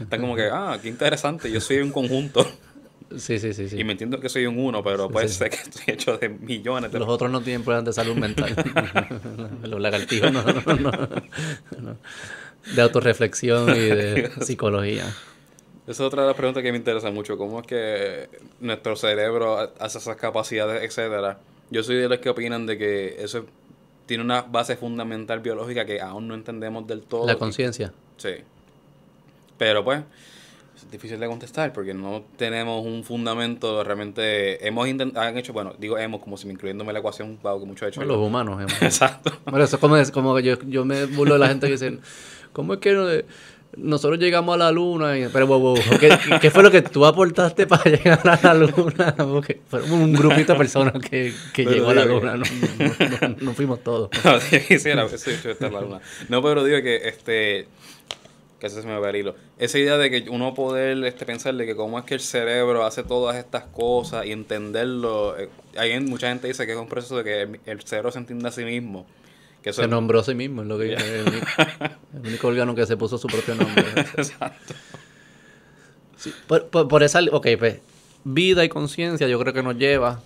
Están 0.00 0.20
como 0.20 0.36
que, 0.36 0.48
ah, 0.52 0.78
qué 0.80 0.88
interesante, 0.88 1.50
yo 1.50 1.60
soy 1.60 1.78
un 1.78 1.90
conjunto. 1.90 2.46
Sí, 3.16 3.38
sí, 3.38 3.52
sí, 3.52 3.68
sí. 3.68 3.78
Y 3.78 3.84
me 3.84 3.92
entiendo 3.92 4.18
que 4.18 4.28
soy 4.28 4.46
un 4.46 4.58
uno, 4.58 4.82
pero 4.82 5.08
pues 5.08 5.34
sé 5.34 5.48
que 5.48 5.56
estoy 5.56 5.94
hecho 5.94 6.18
de 6.18 6.28
millones 6.28 6.90
de 6.90 6.98
Los 6.98 7.08
otros 7.08 7.30
no 7.30 7.40
tienen 7.40 7.62
problemas 7.62 7.84
de 7.84 7.92
salud 7.92 8.16
mental. 8.16 8.54
Los 9.62 9.80
lagartijos 9.80 10.32
no, 10.32 10.42
no, 10.42 10.74
no, 10.74 10.90
no. 11.80 11.96
De 12.74 12.82
autorreflexión 12.82 13.70
y 13.70 13.78
de 13.78 14.30
psicología. 14.40 15.04
Esa 15.86 15.92
es 15.92 16.00
otra 16.00 16.22
de 16.22 16.28
las 16.28 16.36
preguntas 16.36 16.62
que 16.62 16.72
me 16.72 16.78
interesa 16.78 17.10
mucho. 17.10 17.38
¿Cómo 17.38 17.60
es 17.60 17.66
que 17.66 18.28
nuestro 18.60 18.96
cerebro 18.96 19.56
hace 19.78 19.98
esas 19.98 20.16
capacidades, 20.16 20.82
etcétera? 20.82 21.38
Yo 21.70 21.82
soy 21.82 21.96
de 21.96 22.08
los 22.08 22.18
que 22.18 22.28
opinan 22.28 22.66
de 22.66 22.76
que 22.76 23.16
eso 23.22 23.44
tiene 24.06 24.22
una 24.24 24.42
base 24.42 24.76
fundamental 24.76 25.40
biológica 25.40 25.84
que 25.84 26.00
aún 26.00 26.26
no 26.28 26.34
entendemos 26.34 26.86
del 26.86 27.02
todo. 27.02 27.26
La 27.26 27.36
conciencia. 27.36 27.92
Sí. 28.16 28.30
Pero 29.58 29.84
pues, 29.84 30.00
es 30.76 30.90
difícil 30.90 31.18
de 31.20 31.26
contestar 31.26 31.72
porque 31.72 31.94
no 31.94 32.22
tenemos 32.36 32.84
un 32.84 33.04
fundamento 33.04 33.82
realmente. 33.84 34.66
Hemos 34.66 34.88
intentado, 34.88 35.24
han 35.26 35.38
hecho, 35.38 35.52
bueno, 35.52 35.74
digo 35.78 35.98
hemos 35.98 36.20
como 36.20 36.36
si 36.36 36.46
me 36.46 36.52
incluyéndome 36.52 36.92
la 36.92 36.98
ecuación, 36.98 37.38
wow, 37.42 37.58
que 37.60 37.66
mucho 37.66 37.86
he 37.86 37.88
hecho. 37.90 38.02
Los 38.04 38.18
humanos. 38.18 38.60
hemos- 38.60 38.72
Exacto. 38.82 39.32
Bueno, 39.44 39.64
eso 39.64 39.76
es 39.76 39.80
como, 39.80 39.96
es 39.96 40.10
como 40.10 40.38
yo, 40.40 40.58
yo 40.66 40.84
me 40.84 41.04
burlo 41.06 41.34
de 41.34 41.40
la 41.40 41.48
gente 41.48 41.66
que 41.66 41.72
dice, 41.72 41.98
¿cómo 42.52 42.74
es 42.74 42.80
que 42.80 42.92
no- 42.92 43.06
nosotros 43.76 44.18
llegamos 44.18 44.54
a 44.54 44.58
la 44.58 44.72
luna? 44.72 45.18
Y- 45.18 45.28
pero, 45.32 45.74
¿qué, 46.00 46.10
qué 46.40 46.50
fue 46.50 46.62
lo 46.62 46.70
que 46.70 46.82
tú 46.82 47.04
aportaste 47.06 47.66
para 47.66 47.84
llegar 47.90 48.20
a 48.28 48.38
la 48.42 48.54
luna? 48.54 49.14
Porque 49.16 49.60
fuimos 49.68 49.90
un 49.90 50.12
grupito 50.12 50.52
de 50.52 50.58
personas 50.58 50.92
que, 51.02 51.32
que 51.52 51.64
llegó 51.64 51.90
a 51.90 51.94
la 51.94 52.02
que- 52.02 52.08
luna, 52.08 52.36
no, 52.36 52.44
no- 52.78 53.28
no- 53.28 53.36
no 53.40 53.52
fuimos 53.54 53.82
todos. 53.82 54.10
No, 54.24 54.40
sí, 54.40 54.56
estar 55.50 55.72
la 55.72 55.80
luna. 55.80 56.00
No, 56.28 56.42
pero 56.42 56.64
digo 56.64 56.80
que 56.82 57.08
este 57.08 57.68
que 58.58 58.68
ese 58.68 58.80
se 58.80 58.88
me 58.88 58.98
va 58.98 59.10
el 59.10 59.16
hilo. 59.16 59.34
Esa 59.58 59.78
idea 59.78 59.98
de 59.98 60.10
que 60.10 60.30
uno 60.30 60.54
poder 60.54 61.04
este, 61.04 61.26
pensar 61.26 61.54
de 61.54 61.66
que 61.66 61.76
cómo 61.76 61.98
es 61.98 62.06
que 62.06 62.14
el 62.14 62.20
cerebro 62.20 62.86
hace 62.86 63.02
todas 63.02 63.36
estas 63.36 63.64
cosas 63.64 64.24
y 64.24 64.32
entenderlo. 64.32 65.38
eh, 65.38 65.50
hay 65.76 66.00
mucha 66.00 66.28
gente 66.30 66.48
dice 66.48 66.64
que 66.64 66.72
es 66.72 66.78
un 66.78 66.88
proceso 66.88 67.18
de 67.18 67.24
que 67.24 67.42
el, 67.42 67.60
el 67.66 67.82
cerebro 67.82 68.10
se 68.12 68.18
entiende 68.18 68.48
a 68.48 68.52
sí 68.52 68.64
mismo. 68.64 69.06
Que 69.66 69.72
Se 69.72 69.88
nombró 69.88 70.20
a 70.20 70.22
sí 70.22 70.32
mismo, 70.32 70.62
es 70.62 70.68
lo 70.68 70.78
que 70.78 70.94
el, 70.94 71.26
único, 71.26 71.46
el 72.14 72.28
único 72.28 72.46
órgano 72.46 72.76
que 72.76 72.86
se 72.86 72.96
puso 72.96 73.18
su 73.18 73.26
propio 73.26 73.56
nombre. 73.56 73.84
Exacto. 74.16 74.74
Sí, 76.16 76.32
por, 76.46 76.68
por, 76.68 76.86
por 76.86 77.02
esa, 77.02 77.18
ok, 77.32 77.48
pues, 77.58 77.80
vida 78.22 78.64
y 78.64 78.68
conciencia 78.68 79.26
yo 79.26 79.40
creo 79.40 79.52
que 79.52 79.64
nos 79.64 79.76
lleva 79.76 80.20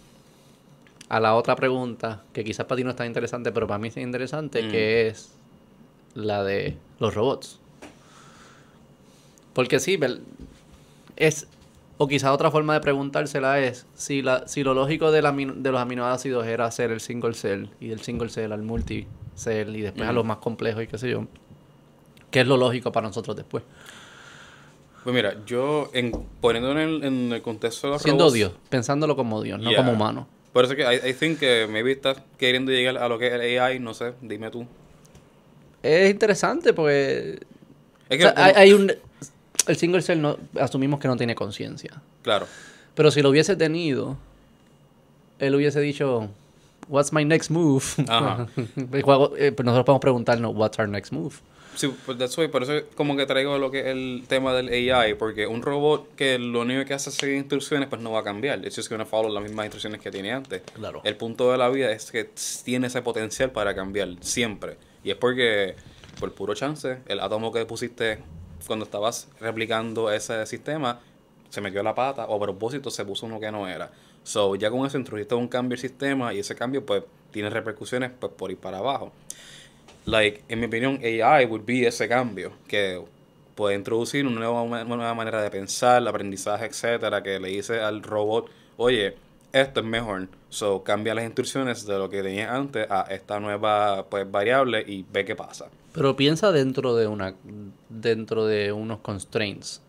a 1.09 1.21
la 1.21 1.35
otra 1.37 1.57
pregunta, 1.57 2.23
que 2.35 2.45
quizás 2.45 2.67
para 2.67 2.77
ti 2.77 2.85
no 2.85 2.91
es 2.91 2.97
tan 2.97 3.07
interesante, 3.07 3.51
pero 3.51 3.67
para 3.67 3.79
mí 3.79 3.89
es 3.89 3.97
interesante, 3.97 4.63
Mm. 4.63 4.71
que 4.71 5.09
es 5.09 5.31
la 6.15 6.45
de 6.45 6.77
los 6.99 7.15
robots. 7.15 7.59
Porque 9.55 9.81
sí, 9.81 9.99
es, 11.17 11.47
o 11.97 12.09
quizás 12.09 12.31
otra 12.33 12.51
forma 12.51 12.75
de 12.75 12.81
preguntársela 12.81 13.59
es, 13.59 13.87
si, 13.95 14.21
la, 14.21 14.47
si 14.47 14.63
lo 14.65 14.75
lógico 14.75 15.11
de, 15.11 15.23
la, 15.23 15.33
de 15.33 15.73
los 15.73 15.81
aminoácidos 15.81 16.47
era 16.47 16.67
hacer 16.67 16.91
el 16.91 17.01
single 17.01 17.33
cell, 17.33 17.69
y 17.81 17.89
del 17.89 18.03
single 18.03 18.29
cell 18.29 18.53
al 18.53 18.63
multicell, 19.35 19.77
y 19.77 19.81
después 19.83 20.09
a 20.09 20.13
los 20.13 20.25
más 20.25 20.39
complejos 20.39 20.83
y 20.83 20.87
qué 20.87 20.99
sé 20.99 21.11
yo, 21.11 21.27
¿qué 22.31 22.41
es 22.41 22.47
lo 22.47 22.57
lógico 22.57 22.93
para 22.93 23.07
nosotros 23.07 23.37
después? 23.37 23.63
Pues 25.05 25.15
mira, 25.15 25.35
yo 25.47 25.91
en, 25.95 26.13
poniendo 26.41 26.73
en 26.73 26.79
el, 26.79 27.05
en 27.05 27.33
el 27.33 27.43
contexto 27.43 27.87
de 27.87 27.93
los 27.95 28.03
Siendo 28.03 28.25
robots, 28.25 28.35
Dios, 28.35 28.53
pensándolo 28.69 29.17
como 29.17 29.43
Dios, 29.43 29.59
no 29.61 29.71
Yeah. 29.71 29.79
como 29.79 29.93
humano. 29.93 30.29
Por 30.53 30.65
eso 30.65 30.75
que 30.75 30.83
I, 30.83 31.11
I 31.11 31.15
think 31.15 31.39
que 31.39 31.67
maybe 31.71 31.93
estás 31.93 32.19
queriendo 32.37 32.73
llegar 32.73 32.99
a 32.99 33.09
lo 33.09 33.19
que 33.19 33.29
es 33.29 33.33
el 33.33 33.59
AI, 33.61 33.79
no 33.79 33.95
sé, 33.95 34.13
dime 34.21 34.51
tú. 34.51 34.67
Es 35.83 36.11
interesante 36.11 36.73
porque 36.75 37.39
Es 38.11 38.25
o 38.25 38.33
hay 38.37 38.73
un 38.73 38.93
el 39.67 39.77
single 39.77 40.03
cell 40.03 40.21
no 40.21 40.37
asumimos 40.59 41.01
que 41.01 41.09
no 41.09 41.17
tiene 41.17 41.35
conciencia. 41.35 42.03
claro. 42.23 42.47
Pero 42.95 43.11
si 43.13 43.23
lo 43.23 43.31
hubiese 43.31 43.55
tenido, 43.57 44.19
él 45.39 45.55
hubiese 45.55 45.81
dicho 45.81 46.29
What's 46.91 47.13
my 47.13 47.25
next 47.25 47.51
move? 47.51 47.85
Ajá. 48.09 48.49
El 48.93 49.03
juego, 49.03 49.37
eh, 49.37 49.53
pues 49.53 49.65
nosotros 49.65 49.87
podemos 49.87 50.01
preguntarnos 50.01 50.55
What's 50.55 50.79
our 50.79 50.89
next 50.89 51.13
move? 51.13 51.37
Sí, 51.77 51.87
pues 52.05 52.19
that's 52.19 52.37
why, 52.37 52.49
por 52.49 52.65
eso 52.65 52.73
como 52.97 53.17
que 53.17 53.27
traigo 53.27 53.57
lo 53.59 53.71
que 53.71 53.81
es 53.81 53.87
el 53.87 54.25
tema 54.27 54.53
del 54.53 54.69
AI, 54.69 55.15
porque 55.15 55.47
un 55.47 55.63
robot 55.63 56.17
que 56.17 56.37
lo 56.37 56.63
único 56.63 56.85
que 56.85 56.95
hace 56.95 57.11
es 57.11 57.17
seguir 57.17 57.37
instrucciones, 57.37 57.89
pues 57.89 58.03
no 58.03 58.11
va 58.11 58.21
a 58.21 58.25
cambiar. 58.25 58.65
It's 58.65 58.75
just 58.75 58.91
gonna 58.91 59.07
follow 59.07 59.33
las 59.33 59.43
mismas 59.43 59.67
instrucciones 59.67 60.01
que 60.01 60.11
tiene 60.11 60.33
antes. 60.33 60.63
Claro. 60.75 61.01
El 61.05 61.17
punto 61.17 61.53
de 61.53 61.59
la 61.59 61.69
vida 61.69 61.93
es 61.93 62.11
que 62.11 62.29
tiene 62.65 62.89
ese 62.89 63.03
potencial 63.03 63.53
para 63.53 63.73
cambiar, 63.75 64.09
siempre. 64.21 64.77
Y 65.05 65.11
es 65.11 65.17
porque, 65.17 65.77
por 66.19 66.33
puro 66.35 66.55
chance, 66.55 66.99
el 67.07 67.21
átomo 67.21 67.53
que 67.53 67.65
pusiste 67.67 68.19
cuando 68.67 68.85
estabas 68.85 69.29
replicando 69.41 70.11
ese 70.11 70.45
sistema, 70.47 71.01
se 71.51 71.61
metió 71.61 71.83
la 71.83 71.95
pata, 71.95 72.27
o 72.27 72.37
a 72.37 72.41
propósito 72.41 72.91
se 72.91 73.05
puso 73.05 73.27
uno 73.27 73.39
que 73.39 73.51
no 73.51 73.69
era. 73.69 73.91
So, 74.23 74.55
ya 74.55 74.71
con 74.71 74.87
eso 74.87 74.99
introdujiste 74.99 75.35
un 75.35 75.49
cambio 75.49 75.75
al 75.75 75.81
sistema 75.81 76.33
y 76.35 76.39
ese 76.41 76.55
cambio, 76.55 76.85
pues, 76.85 77.03
tiene 77.31 77.51
repercusiones 77.51 78.11
pues, 78.19 78.33
por 78.33 78.51
ir 78.51 78.59
para 78.59 78.79
abajo 78.79 79.13
like, 80.07 80.43
en 80.49 80.61
mi 80.61 80.67
opinión, 80.67 81.01
AI 81.03 81.47
would 81.47 81.65
be 81.65 81.87
ese 81.87 82.09
cambio 82.09 82.53
que 82.69 83.03
puede 83.55 83.77
introducir 83.77 84.27
una 84.27 84.41
nueva, 84.41 84.63
una 84.63 84.85
nueva 84.85 85.15
manera 85.15 85.43
de 85.43 85.51
pensar, 85.51 86.07
aprendizaje, 86.07 86.67
etcétera, 86.67 87.23
que 87.23 87.39
le 87.39 87.49
dice 87.49 87.81
al 87.81 88.03
robot, 88.03 88.51
oye, 88.77 89.17
esto 89.53 89.81
es 89.81 89.87
mejor, 89.87 90.29
so 90.49 90.83
cambia 90.83 91.15
las 91.15 91.25
instrucciones 91.25 91.87
de 91.87 91.99
lo 91.99 92.09
que 92.09 92.23
tenías 92.23 92.51
antes 92.51 92.87
a 92.91 93.03
esta 93.11 93.41
nueva 93.41 94.07
pues 94.09 94.31
variable 94.31 94.85
y 94.87 95.05
ve 95.11 95.25
qué 95.25 95.35
pasa. 95.35 95.67
Pero 95.93 96.15
piensa 96.15 96.53
dentro 96.53 96.95
de 96.95 97.09
una 97.09 97.35
dentro 97.89 98.47
de 98.47 98.73
unos 98.73 99.01
constraints. 99.01 99.83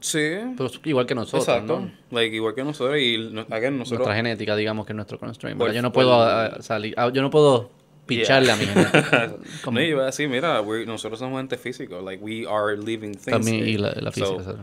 Sí, 0.00 0.36
Pero 0.56 0.70
igual 0.84 1.06
que 1.06 1.14
nosotros, 1.14 1.48
exacto. 1.48 1.80
¿no? 1.80 1.90
Like, 2.10 2.34
igual 2.34 2.54
que 2.54 2.62
nosotros 2.64 2.98
y 3.00 3.30
no- 3.32 3.46
again, 3.50 3.76
nosotros 3.78 3.98
Nuestra 4.06 4.14
genética, 4.14 4.54
digamos 4.54 4.86
que 4.86 4.92
es 4.92 4.96
nuestro 4.96 5.18
constraint. 5.18 5.58
Por- 5.58 5.66
Porque 5.66 5.76
yo 5.76 5.82
no 5.82 5.92
puedo 5.92 6.14
ah, 6.14 6.58
salir, 6.60 6.94
ah, 6.96 7.10
yo 7.12 7.20
no 7.22 7.30
puedo 7.30 7.70
picharle 8.06 8.52
a 8.52 8.56
mi 8.56 8.64
genética. 8.66 9.34
No, 9.70 9.72
yo 9.80 9.86
iba 9.86 10.02
a 10.04 10.06
decir, 10.06 10.28
mira, 10.28 10.62
nosotros 10.86 11.18
somos 11.18 11.38
gente 11.40 11.58
físico, 11.58 12.00
like 12.00 12.22
we 12.22 12.46
are 12.48 12.76
living 12.76 13.12
things. 13.12 13.24
También, 13.26 13.68
y 13.68 13.76
la, 13.76 13.92
la 14.00 14.12
física. 14.12 14.42
So, 14.44 14.56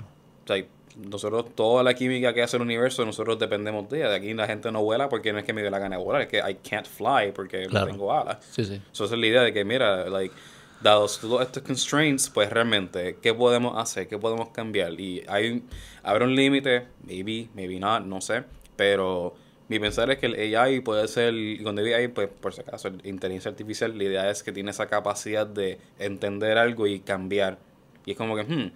like, 0.47 0.69
nosotros, 0.97 1.53
toda 1.53 1.83
la 1.83 1.93
química 1.93 2.33
que 2.33 2.41
hace 2.41 2.55
el 2.55 2.63
universo, 2.63 3.05
nosotros 3.05 3.37
dependemos 3.37 3.89
de 3.89 3.97
ella. 3.99 4.09
De 4.11 4.15
aquí 4.15 4.33
la 4.33 4.47
gente 4.47 4.71
no 4.71 4.81
vuela 4.81 5.09
porque 5.09 5.33
no 5.33 5.39
es 5.39 5.43
que 5.45 5.51
me 5.51 5.61
dé 5.61 5.69
la 5.69 5.79
gana 5.79 5.97
de 5.97 6.03
volar, 6.03 6.21
es 6.21 6.27
que 6.29 6.37
I 6.37 6.55
can't 6.67 6.87
fly 6.87 7.33
porque 7.35 7.65
Claro. 7.67 7.87
no 7.87 7.91
tengo 7.91 8.13
alas. 8.13 8.37
Sí, 8.51 8.63
sí. 8.63 8.81
So, 8.93 9.03
esa 9.03 9.15
es 9.15 9.19
la 9.19 9.27
idea 9.27 9.41
de 9.41 9.51
que, 9.51 9.65
mira, 9.65 10.07
like, 10.09 10.33
dados 10.81 11.19
todos 11.19 11.41
estos 11.41 11.63
constraints, 11.63 12.29
pues 12.29 12.49
realmente, 12.49 13.17
¿qué 13.21 13.33
podemos 13.33 13.77
hacer? 13.77 14.07
¿Qué 14.07 14.17
podemos 14.17 14.49
cambiar? 14.49 14.99
Y 14.99 15.23
hay, 15.27 15.63
habrá 16.03 16.25
un 16.25 16.35
límite, 16.35 16.87
maybe, 17.03 17.49
maybe 17.53 17.79
not, 17.79 18.03
no 18.03 18.21
sé, 18.21 18.43
pero 18.75 19.35
mi 19.67 19.79
pensar 19.79 20.11
es 20.11 20.19
que 20.19 20.27
el 20.27 20.55
AI 20.55 20.81
puede 20.81 21.07
ser, 21.07 21.33
y 21.33 21.59
cuando 21.63 21.81
digo 21.81 21.95
AI, 21.95 22.09
pues 22.09 22.27
por 22.27 22.53
si 22.53 22.61
acaso, 22.61 22.89
inteligencia 23.03 23.49
artificial, 23.49 23.97
la 23.97 24.03
idea 24.03 24.29
es 24.29 24.43
que 24.43 24.51
tiene 24.51 24.71
esa 24.71 24.87
capacidad 24.87 25.47
de 25.47 25.79
entender 25.97 26.57
algo 26.57 26.85
y 26.87 26.99
cambiar. 26.99 27.57
Y 28.05 28.11
es 28.11 28.17
como 28.17 28.35
que, 28.35 28.43
hmm, 28.43 28.71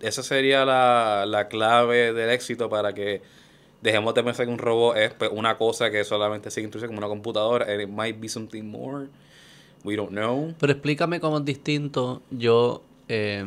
esa 0.00 0.22
sería 0.22 0.64
la, 0.64 1.24
la 1.26 1.48
clave 1.48 2.12
del 2.12 2.30
éxito 2.30 2.68
para 2.68 2.92
que 2.92 3.22
dejemos 3.82 4.14
de 4.14 4.24
pensar 4.24 4.46
que 4.46 4.52
un 4.52 4.58
robot 4.58 4.96
es 4.96 5.12
pues, 5.14 5.30
una 5.32 5.58
cosa 5.58 5.90
que 5.90 6.04
solamente 6.04 6.50
sigue 6.50 6.64
instrucciones 6.64 6.94
como 6.94 7.04
una 7.04 7.08
computadora, 7.08 7.72
it 7.72 7.88
might 7.88 8.18
be 8.18 8.28
something 8.28 8.62
more. 8.64 9.08
We 9.84 9.96
don't 9.96 10.10
know. 10.10 10.54
Pero 10.60 10.72
explícame 10.72 11.18
cómo 11.20 11.38
es 11.38 11.44
distinto 11.44 12.22
yo, 12.30 12.82
eh, 13.08 13.44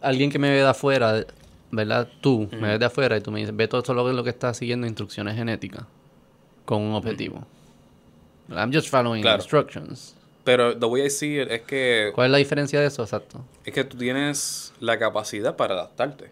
alguien 0.00 0.30
que 0.30 0.38
me 0.38 0.50
ve 0.50 0.56
de 0.56 0.68
afuera, 0.68 1.24
¿verdad? 1.70 2.08
Tú 2.20 2.48
me 2.52 2.68
ves 2.68 2.80
de 2.80 2.86
afuera 2.86 3.16
y 3.16 3.20
tú 3.20 3.30
me 3.30 3.40
dices, 3.40 3.54
ve 3.54 3.68
todo 3.68 3.80
esto 3.80 3.94
lo, 3.94 4.10
lo 4.12 4.24
que 4.24 4.30
está 4.30 4.52
siguiendo 4.54 4.86
instrucciones 4.86 5.36
genéticas 5.36 5.84
con 6.64 6.82
un 6.82 6.94
objetivo. 6.94 7.44
I'm 8.50 8.72
just 8.72 8.88
following 8.88 9.22
Claro. 9.22 9.38
instructions. 9.38 10.14
Pero 10.44 10.76
the 10.76 10.86
way 10.86 11.06
I 11.06 11.10
see 11.10 11.40
it 11.40 11.48
es 11.50 11.62
que... 11.62 12.10
¿Cuál 12.14 12.26
es 12.26 12.32
la 12.32 12.38
diferencia 12.38 12.80
de 12.80 12.86
eso? 12.86 13.02
Exacto. 13.02 13.44
Es 13.64 13.72
que 13.72 13.84
tú 13.84 13.96
tienes 13.96 14.72
la 14.80 14.98
capacidad 14.98 15.54
para 15.56 15.74
adaptarte. 15.74 16.30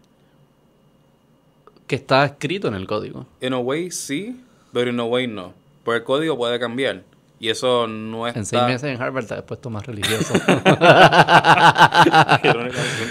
Que 1.86 1.94
está 1.94 2.24
escrito 2.24 2.66
en 2.68 2.74
el 2.74 2.86
código. 2.88 3.26
In 3.40 3.52
a 3.52 3.58
way 3.58 3.90
sí, 3.92 4.40
pero 4.72 4.90
in 4.90 4.98
a 4.98 5.04
way 5.04 5.28
no. 5.28 5.54
Porque 5.84 5.98
el 5.98 6.04
código 6.04 6.36
puede 6.36 6.58
cambiar. 6.58 7.04
Y 7.42 7.48
eso 7.48 7.86
no 7.88 8.26
está... 8.28 8.38
En 8.38 8.44
seis 8.46 8.62
meses 8.64 8.84
en 8.94 9.00
Harvard 9.02 9.24
te 9.24 9.32
has 9.34 9.42
puesto 9.42 9.70
más 9.70 9.86
religioso. 9.86 10.34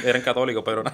Eran 0.05 0.21
católicos, 0.23 0.63
pero 0.65 0.83
no. 0.83 0.91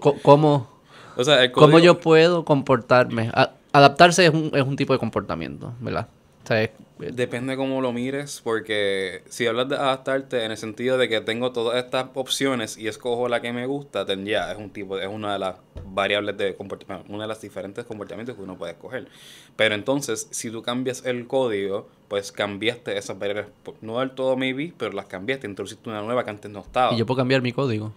¿Cómo, 0.22 0.68
O 1.16 1.24
sea, 1.24 1.42
el 1.42 1.52
cómo 1.52 1.78
yo 1.78 1.98
puedo 2.00 2.44
comportarme? 2.44 3.32
Adaptarse 3.72 4.26
es 4.26 4.34
un, 4.34 4.50
es 4.54 4.62
un 4.62 4.76
tipo 4.76 4.92
de 4.92 4.98
comportamiento, 4.98 5.72
¿verdad? 5.80 6.08
O 6.44 6.46
sea, 6.46 6.62
es- 6.62 6.70
Depende 6.98 7.56
cómo 7.56 7.80
lo 7.80 7.92
mires, 7.94 8.42
porque 8.44 9.22
si 9.30 9.46
hablas 9.46 9.70
de 9.70 9.76
adaptarte 9.76 10.44
en 10.44 10.50
el 10.50 10.58
sentido 10.58 10.98
de 10.98 11.08
que 11.08 11.22
tengo 11.22 11.50
todas 11.50 11.82
estas 11.82 12.08
opciones 12.12 12.76
y 12.76 12.88
escojo 12.88 13.26
la 13.26 13.40
que 13.40 13.54
me 13.54 13.64
gusta, 13.64 14.04
then 14.04 14.26
ya 14.26 14.52
es 14.52 14.58
un 14.58 14.68
tipo, 14.68 14.98
es 14.98 15.08
una 15.08 15.32
de 15.32 15.38
las 15.38 15.54
variables 15.92 16.36
de 16.36 16.54
comportamiento, 16.54 17.12
una 17.12 17.24
de 17.24 17.28
las 17.28 17.40
diferentes 17.40 17.84
comportamientos 17.84 18.36
que 18.36 18.42
uno 18.42 18.56
puede 18.56 18.72
escoger. 18.72 19.08
Pero 19.56 19.74
entonces, 19.74 20.28
si 20.30 20.50
tú 20.50 20.62
cambias 20.62 21.04
el 21.04 21.26
código, 21.26 21.88
pues 22.08 22.32
cambiaste 22.32 22.96
esas 22.96 23.18
variables, 23.18 23.46
no 23.80 24.00
del 24.00 24.12
todo 24.12 24.36
maybe, 24.36 24.72
pero 24.76 24.92
las 24.92 25.06
cambiaste, 25.06 25.46
introduciste 25.46 25.88
una 25.88 26.02
nueva 26.02 26.24
que 26.24 26.30
antes 26.30 26.50
no 26.50 26.60
estaba. 26.60 26.94
y 26.94 26.98
yo 26.98 27.06
puedo 27.06 27.18
cambiar 27.18 27.42
mi 27.42 27.52
código. 27.52 27.92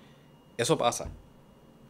Eso 0.58 0.78
pasa. 0.78 1.10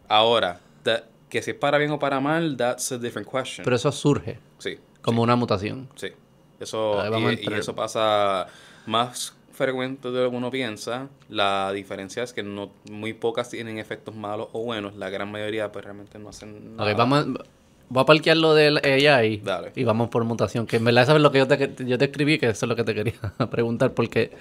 Ahora, 0.07 0.59
that- 0.83 1.05
que 1.29 1.41
si 1.41 1.51
es 1.51 1.57
para 1.57 1.77
bien 1.79 1.89
o 1.91 1.97
para 1.97 2.19
mal, 2.19 2.55
that's 2.57 2.91
a 2.91 2.97
different 2.97 3.27
question. 3.27 3.63
Pero 3.63 3.75
eso 3.75 3.91
surge 3.91 4.37
sí, 4.59 4.77
como 5.01 5.23
una 5.23 5.35
mutación. 5.35 5.89
Sí, 5.95 6.09
eso, 6.59 7.03
y, 7.17 7.51
eso 7.53 7.75
pasa 7.75 8.47
más 8.85 9.35
frecuente 9.53 10.11
de 10.11 10.23
lo 10.23 10.29
que 10.31 10.35
uno 10.35 10.51
piensa. 10.51 11.07
La 11.29 11.71
diferencia 11.71 12.23
es 12.23 12.33
que 12.33 12.43
no 12.43 12.71
muy 12.91 13.13
pocas 13.13 13.49
tienen 13.49 13.77
efectos 13.77 14.15
malos 14.15 14.47
o 14.51 14.63
buenos. 14.63 14.95
La 14.95 15.09
gran 15.09 15.31
mayoría 15.31 15.71
pues 15.71 15.85
realmente 15.85 16.19
no 16.19 16.29
hacen 16.29 16.75
nada. 16.77 16.91
Ok, 16.91 16.97
vamos 16.97 17.19
a, 17.19 17.43
voy 17.89 18.01
a 18.01 18.05
parquear 18.05 18.37
lo 18.37 18.53
del 18.53 18.77
AI 18.83 19.37
Dale. 19.37 19.71
y 19.75 19.83
vamos 19.83 20.09
por 20.09 20.23
mutación. 20.23 20.65
Que 20.67 20.77
en 20.77 20.83
verdad 20.85 21.03
eso 21.03 21.15
es 21.15 21.21
lo 21.21 21.31
que 21.31 21.37
yo 21.39 21.47
te, 21.47 21.73
yo 21.85 21.97
te 21.97 22.05
escribí, 22.05 22.37
que 22.39 22.49
eso 22.49 22.65
es 22.65 22.69
lo 22.69 22.75
que 22.75 22.83
te 22.83 22.93
quería 22.95 23.13
preguntar, 23.51 23.93
porque 23.93 24.31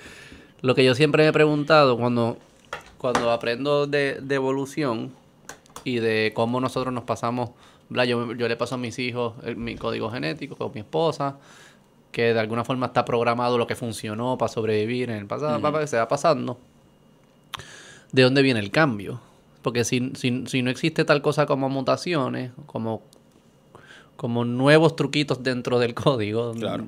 lo 0.63 0.75
que 0.75 0.85
yo 0.85 0.95
siempre 0.95 1.23
me 1.25 1.29
he 1.29 1.33
preguntado 1.33 1.97
cuando, 1.99 2.39
cuando 2.99 3.31
aprendo 3.31 3.87
de, 3.87 4.19
de 4.23 4.35
evolución 4.35 5.13
y 5.85 5.97
de 5.99 6.33
cómo 6.35 6.61
nosotros 6.61 6.93
nos 6.95 7.05
pasamos. 7.05 7.51
Yo, 7.91 8.33
yo 8.33 8.49
le 8.49 8.57
paso 8.57 8.77
a 8.77 8.79
mis 8.79 8.99
hijos 8.99 9.35
el- 9.45 9.57
mi 9.57 9.75
código 9.77 10.11
genético 10.11 10.57
con 10.57 10.71
mi 10.73 10.81
esposa, 10.81 11.37
que 12.13 12.33
de 12.35 12.39
alguna 12.41 12.63
forma 12.65 12.87
está 12.87 13.05
programado 13.05 13.59
lo 13.59 13.67
que 13.67 13.75
funcionó 13.75 14.39
para 14.39 14.53
sobrevivir 14.53 15.11
en 15.11 15.17
el 15.17 15.27
pasado, 15.27 15.61
para 15.61 15.81
que 15.81 15.87
se 15.87 15.97
va 15.97 16.07
pasando. 16.09 16.59
¿De 18.13 18.23
dónde 18.23 18.43
viene 18.43 18.61
el 18.61 18.71
cambio? 18.71 19.21
Porque 19.63 19.85
si, 19.85 20.13
si, 20.15 20.45
si 20.47 20.63
no 20.63 20.71
existe 20.71 21.05
tal 21.05 21.23
cosa 21.23 21.47
como 21.47 21.69
mutaciones, 21.69 22.51
como, 22.67 23.03
como 24.17 24.45
nuevos 24.45 24.95
truquitos 24.97 25.43
dentro 25.43 25.79
del 25.79 25.95
código, 25.95 26.53
Claro. 26.53 26.85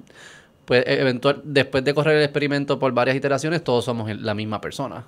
pues 0.67 0.85
e- 0.87 1.01
eventual, 1.01 1.41
después 1.45 1.83
de 1.85 1.95
correr 1.95 2.19
el 2.19 2.25
experimento 2.25 2.79
por 2.79 2.93
varias 2.93 3.17
iteraciones, 3.17 3.65
todos 3.65 3.85
somos 3.85 4.15
la 4.21 4.35
misma 4.35 4.61
persona. 4.61 5.05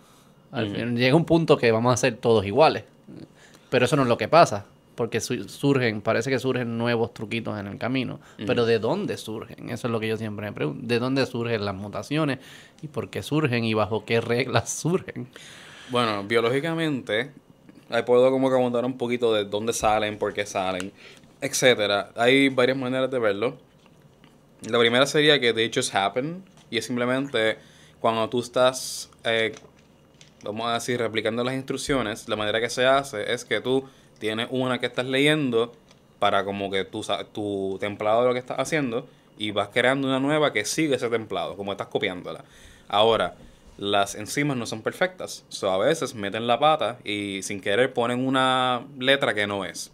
Al 0.53 0.67
Ujú. 0.69 0.75
fin- 0.77 0.97
llega 0.97 1.15
un 1.17 1.25
punto 1.27 1.59
que 1.59 1.71
vamos 1.73 1.93
a 1.93 1.97
ser 1.97 2.17
todos 2.17 2.47
iguales. 2.47 2.85
Pero 3.69 3.85
eso 3.85 3.97
no 3.97 4.03
es 4.03 4.09
lo 4.09 4.17
que 4.17 4.29
pasa. 4.29 4.65
Porque 4.97 5.21
su- 5.21 5.49
surgen, 5.49 6.01
parece 6.01 6.31
que 6.31 6.39
surgen 6.41 6.77
nuevos 6.79 7.15
truquitos 7.15 7.59
en 7.61 7.69
el 7.69 7.79
camino. 7.79 8.19
Pero 8.47 8.65
¿de 8.67 8.79
dónde 8.81 9.17
surgen? 9.17 9.71
Eso 9.71 9.87
es 9.87 9.93
lo 9.93 10.01
que 10.01 10.09
yo 10.09 10.17
siempre 10.17 10.47
me 10.47 10.53
pregunto. 10.53 10.85
¿De 10.87 10.99
dónde 10.99 11.25
surgen 11.27 11.65
las 11.65 11.75
mutaciones? 11.75 12.39
¿Y 12.83 12.89
por 12.89 13.11
qué 13.11 13.23
surgen? 13.23 13.65
¿Y 13.65 13.75
bajo 13.75 14.05
qué 14.05 14.21
reglas 14.21 14.71
surgen? 14.81 15.29
Bueno, 15.91 16.25
biológicamente, 16.25 17.31
ahí 17.91 18.03
puedo 18.03 18.31
como 18.31 18.49
que 18.51 18.57
contar 18.57 18.85
un 18.85 18.99
poquito 18.99 19.33
de 19.33 19.45
dónde 19.45 19.73
salen, 19.73 20.19
por 20.19 20.33
qué 20.33 20.45
salen, 20.47 20.91
etcétera. 21.41 22.11
Hay 22.17 22.49
varias 22.49 22.77
maneras 22.79 23.11
de 23.11 23.19
verlo. 23.19 23.57
La 24.69 24.79
primera 24.79 25.07
sería 25.07 25.39
que 25.39 25.53
they 25.53 25.71
just 25.73 25.95
happen. 25.95 26.43
Y 26.71 26.79
es 26.79 26.87
simplemente 26.87 27.59
cuando 28.01 28.29
tú 28.29 28.41
estás, 28.41 29.11
eh, 29.25 29.53
vamos 30.43 30.67
a 30.69 30.75
decir, 30.75 30.99
replicando 30.99 31.45
las 31.45 31.55
instrucciones, 31.55 32.29
la 32.29 32.37
manera 32.37 32.61
que 32.61 32.71
se 32.71 32.87
hace 32.87 33.33
es 33.33 33.45
que 33.45 33.61
tú 33.61 33.85
tienes 34.19 34.49
una 34.51 34.79
que 34.79 34.87
estás 34.87 35.07
leyendo 35.07 35.73
para 36.19 36.45
como 36.45 36.71
que 36.71 36.85
tu, 36.85 37.03
sa- 37.03 37.25
tu 37.25 37.77
templado 37.81 38.23
de 38.23 38.29
lo 38.29 38.33
que 38.35 38.41
estás 38.41 38.59
haciendo 38.59 39.07
y 39.39 39.51
vas 39.51 39.69
creando 39.73 40.09
una 40.09 40.19
nueva 40.21 40.53
que 40.53 40.65
sigue 40.65 40.97
ese 40.97 41.09
templado, 41.11 41.57
como 41.57 41.73
estás 41.73 41.89
copiándola. 41.89 42.45
Ahora, 42.89 43.35
las 43.79 44.15
enzimas 44.15 44.57
no 44.57 44.65
son 44.65 44.81
perfectas. 44.83 45.45
So, 45.51 45.71
a 45.71 45.77
veces 45.79 46.15
meten 46.15 46.47
la 46.47 46.59
pata 46.59 46.99
y 47.05 47.43
sin 47.43 47.61
querer 47.61 47.93
ponen 47.93 48.27
una 48.27 48.85
letra 48.99 49.35
que 49.35 49.47
no 49.47 49.65
es. 49.67 49.93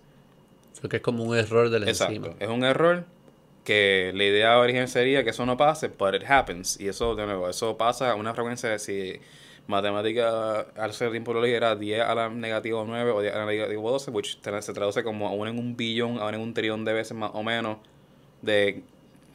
Que 0.89 0.97
es 0.97 1.03
como 1.03 1.25
un 1.25 1.37
error 1.37 1.71
de 1.71 1.81
la 1.81 1.87
Exacto. 1.89 2.15
enzima. 2.15 2.35
Es 2.39 2.49
un 2.49 2.65
error 2.65 3.05
que 3.65 4.13
la 4.15 4.25
idea 4.25 4.59
original 4.59 4.89
sería 4.89 5.23
que 5.25 5.31
eso 5.31 5.47
no 5.47 5.57
pase, 5.57 5.89
but 5.89 6.15
it 6.15 6.23
happens. 6.29 6.79
Y 6.81 6.89
eso, 6.89 7.15
de 7.15 7.27
nuevo, 7.27 7.49
eso 7.49 7.77
pasa 7.77 8.11
a 8.11 8.15
una 8.17 8.35
frecuencia 8.35 8.69
de 8.69 8.79
si 8.79 9.21
matemática 9.67 10.61
al 10.77 10.93
ser 10.93 11.11
leí 11.13 11.53
era 11.53 11.77
10 11.77 12.01
a 12.03 12.15
la 12.15 12.29
negativo 12.29 12.85
9 12.87 13.11
o 13.13 13.21
10 13.21 13.35
a 13.35 13.39
la 13.39 13.47
negativo 13.47 13.91
12, 13.91 14.11
which 14.11 14.39
se 14.43 14.73
traduce 14.73 15.03
como 15.05 15.29
aún 15.29 15.49
en 15.49 15.59
un 15.59 15.77
billón, 15.77 16.19
aún 16.19 16.35
en 16.35 16.41
un 16.41 16.55
trillón 16.55 16.85
de 16.85 16.93
veces 16.93 17.17
más 17.17 17.31
o 17.35 17.43
menos 17.43 17.79
de 18.43 18.83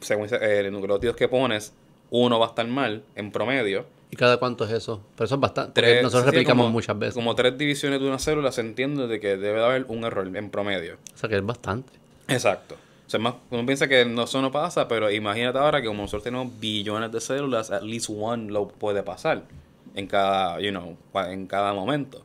secuencia, 0.00 0.38
eh, 0.40 0.70
nucleótidos 0.70 1.16
que 1.16 1.28
pones, 1.28 1.72
uno 2.10 2.38
va 2.38 2.46
a 2.46 2.48
estar 2.50 2.66
mal 2.66 3.02
en 3.16 3.30
promedio. 3.32 3.86
¿Y 4.10 4.16
cada 4.16 4.38
cuánto 4.38 4.64
es 4.64 4.70
eso? 4.70 5.02
Pero 5.16 5.26
eso 5.26 5.34
es 5.34 5.40
bastante. 5.40 5.80
Tres- 5.82 6.02
nosotros 6.02 6.24
sí, 6.24 6.30
replicamos 6.30 6.64
como- 6.64 6.72
muchas 6.72 6.98
veces. 6.98 7.14
Como 7.14 7.34
tres 7.34 7.58
divisiones 7.58 8.00
de 8.00 8.06
una 8.06 8.18
célula 8.18 8.52
se 8.52 8.62
entiende 8.62 9.06
de 9.06 9.20
que 9.20 9.36
debe 9.36 9.58
de 9.58 9.64
haber 9.64 9.84
un 9.88 10.04
error 10.04 10.26
en 10.34 10.50
promedio. 10.50 10.96
O 11.14 11.18
sea 11.18 11.28
que 11.28 11.36
es 11.36 11.44
bastante. 11.44 11.92
Exacto. 12.28 12.76
O 13.06 13.10
sea, 13.10 13.20
más, 13.20 13.34
uno 13.50 13.64
piensa 13.66 13.88
que 13.88 14.04
no, 14.04 14.24
eso 14.24 14.40
no 14.42 14.52
pasa, 14.52 14.86
pero 14.88 15.10
imagínate 15.10 15.58
ahora 15.58 15.80
que 15.80 15.88
como 15.88 16.02
nosotros 16.02 16.22
tenemos 16.24 16.48
billones 16.60 17.10
de 17.12 17.20
células, 17.20 17.70
at 17.70 17.82
least 17.82 18.10
one 18.14 18.50
lo 18.50 18.68
puede 18.68 19.02
pasar 19.02 19.42
en 19.94 20.06
cada, 20.06 20.60
you 20.60 20.70
know, 20.70 20.96
en 21.28 21.46
cada 21.46 21.72
momento. 21.72 22.24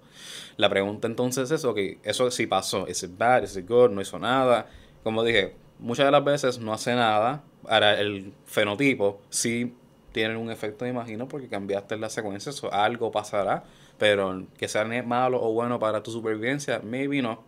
La 0.57 0.69
pregunta 0.69 1.07
entonces 1.07 1.49
es, 1.51 1.65
ok, 1.65 1.79
eso 2.03 2.29
sí 2.31 2.45
pasó, 2.47 2.87
is 2.87 3.01
it 3.03 3.17
bad, 3.17 3.43
is 3.43 3.55
it 3.57 3.67
good, 3.67 3.89
no 3.89 4.01
hizo 4.01 4.19
nada. 4.19 4.67
Como 5.03 5.23
dije, 5.23 5.55
muchas 5.79 6.05
de 6.05 6.11
las 6.11 6.23
veces 6.23 6.59
no 6.59 6.73
hace 6.73 6.93
nada. 6.95 7.43
Ahora, 7.67 7.99
el 7.99 8.33
fenotipo 8.45 9.19
sí 9.29 9.73
tiene 10.11 10.37
un 10.37 10.51
efecto, 10.51 10.85
me 10.85 10.91
imagino, 10.91 11.27
porque 11.27 11.47
cambiaste 11.47 11.97
la 11.97 12.09
secuencia, 12.09 12.51
so 12.51 12.71
algo 12.71 13.11
pasará, 13.11 13.63
pero 13.97 14.45
que 14.57 14.67
sea 14.67 14.85
malo 15.03 15.41
o 15.41 15.51
bueno 15.53 15.79
para 15.79 16.03
tu 16.03 16.11
supervivencia, 16.11 16.81
maybe 16.83 17.21
no. 17.21 17.43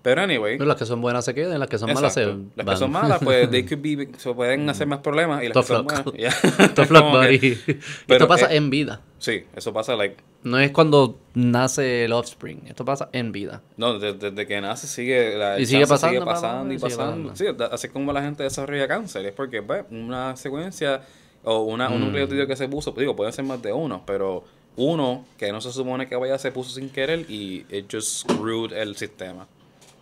Pero 0.00 0.20
anyway, 0.20 0.58
Pero 0.58 0.68
las 0.68 0.76
que 0.76 0.84
son 0.84 1.00
buenas 1.00 1.24
se 1.24 1.34
quedan, 1.34 1.58
las 1.58 1.68
que 1.68 1.78
son 1.78 1.92
malas 1.92 2.12
se 2.12 2.22
Exacto. 2.24 2.44
Las 2.56 2.66
van. 2.66 2.74
que 2.74 2.78
son 2.78 2.90
malas, 2.90 3.20
pues, 3.24 3.50
they 3.50 3.62
could 3.66 3.80
be, 3.82 4.08
se 4.18 4.34
pueden 4.34 4.68
hacer 4.68 4.86
más 4.86 4.98
problemas. 5.00 5.42
Y 5.42 5.48
las 5.48 5.54
Tough 5.54 5.62
que 5.62 5.68
son 5.68 5.86
luck. 5.86 6.04
buenas, 6.14 6.34
ya. 6.64 6.68
Tough 6.74 6.90
luck, 6.90 7.02
Como 7.04 7.20
que- 7.20 7.26
buddy. 7.38 7.58
pero, 8.06 8.24
Esto 8.24 8.28
pasa 8.28 8.52
eh, 8.52 8.56
en 8.56 8.68
vida. 8.70 9.00
Sí, 9.24 9.42
eso 9.56 9.72
pasa, 9.72 9.96
like, 9.96 10.16
No 10.42 10.58
es 10.58 10.70
cuando 10.70 11.18
nace 11.32 12.04
el 12.04 12.12
offspring. 12.12 12.60
Esto 12.66 12.84
pasa 12.84 13.08
en 13.12 13.32
vida. 13.32 13.62
no, 13.78 13.98
desde, 13.98 14.18
desde 14.30 14.46
que 14.46 14.60
nace 14.60 14.86
sigue, 14.86 15.38
la 15.38 15.58
Y 15.58 15.64
sigue 15.64 15.86
pasando, 15.86 16.14
sigue 16.20 16.26
pasando 16.26 16.74
y 16.74 16.78
sigue 16.78 16.90
pasando. 16.96 17.30
pasando. 17.30 17.58
Sí, 17.58 17.64
así 17.72 17.88
como 17.88 18.12
la 18.12 18.20
gente 18.20 18.42
desarrolla 18.42 18.86
cáncer, 18.86 19.24
es 19.24 19.32
porque, 19.32 19.62
pues, 19.62 19.86
una 19.90 20.36
secuencia 20.36 21.00
o 21.42 21.60
una, 21.62 21.88
un 21.88 22.02
Mm. 22.02 22.04
nucleótido 22.04 22.46
que 22.46 22.54
se 22.54 22.68
puso, 22.68 22.92
pues, 22.92 23.00
digo, 23.04 23.16
pueden 23.16 23.32
ser 23.32 23.46
más 23.46 23.62
de 23.62 23.72
uno, 23.72 24.02
pero 24.04 24.44
uno 24.76 25.24
que 25.38 25.52
no 25.52 25.62
se 25.62 25.72
supone 25.72 26.06
que 26.06 26.16
vaya 26.16 26.36
se 26.38 26.52
puso 26.52 26.74
sin 26.74 26.90
querer 26.90 27.20
y 27.30 27.64
it 27.70 27.86
just 27.90 28.28
screwed 28.28 28.72
el 28.74 28.94
sistema 28.96 29.46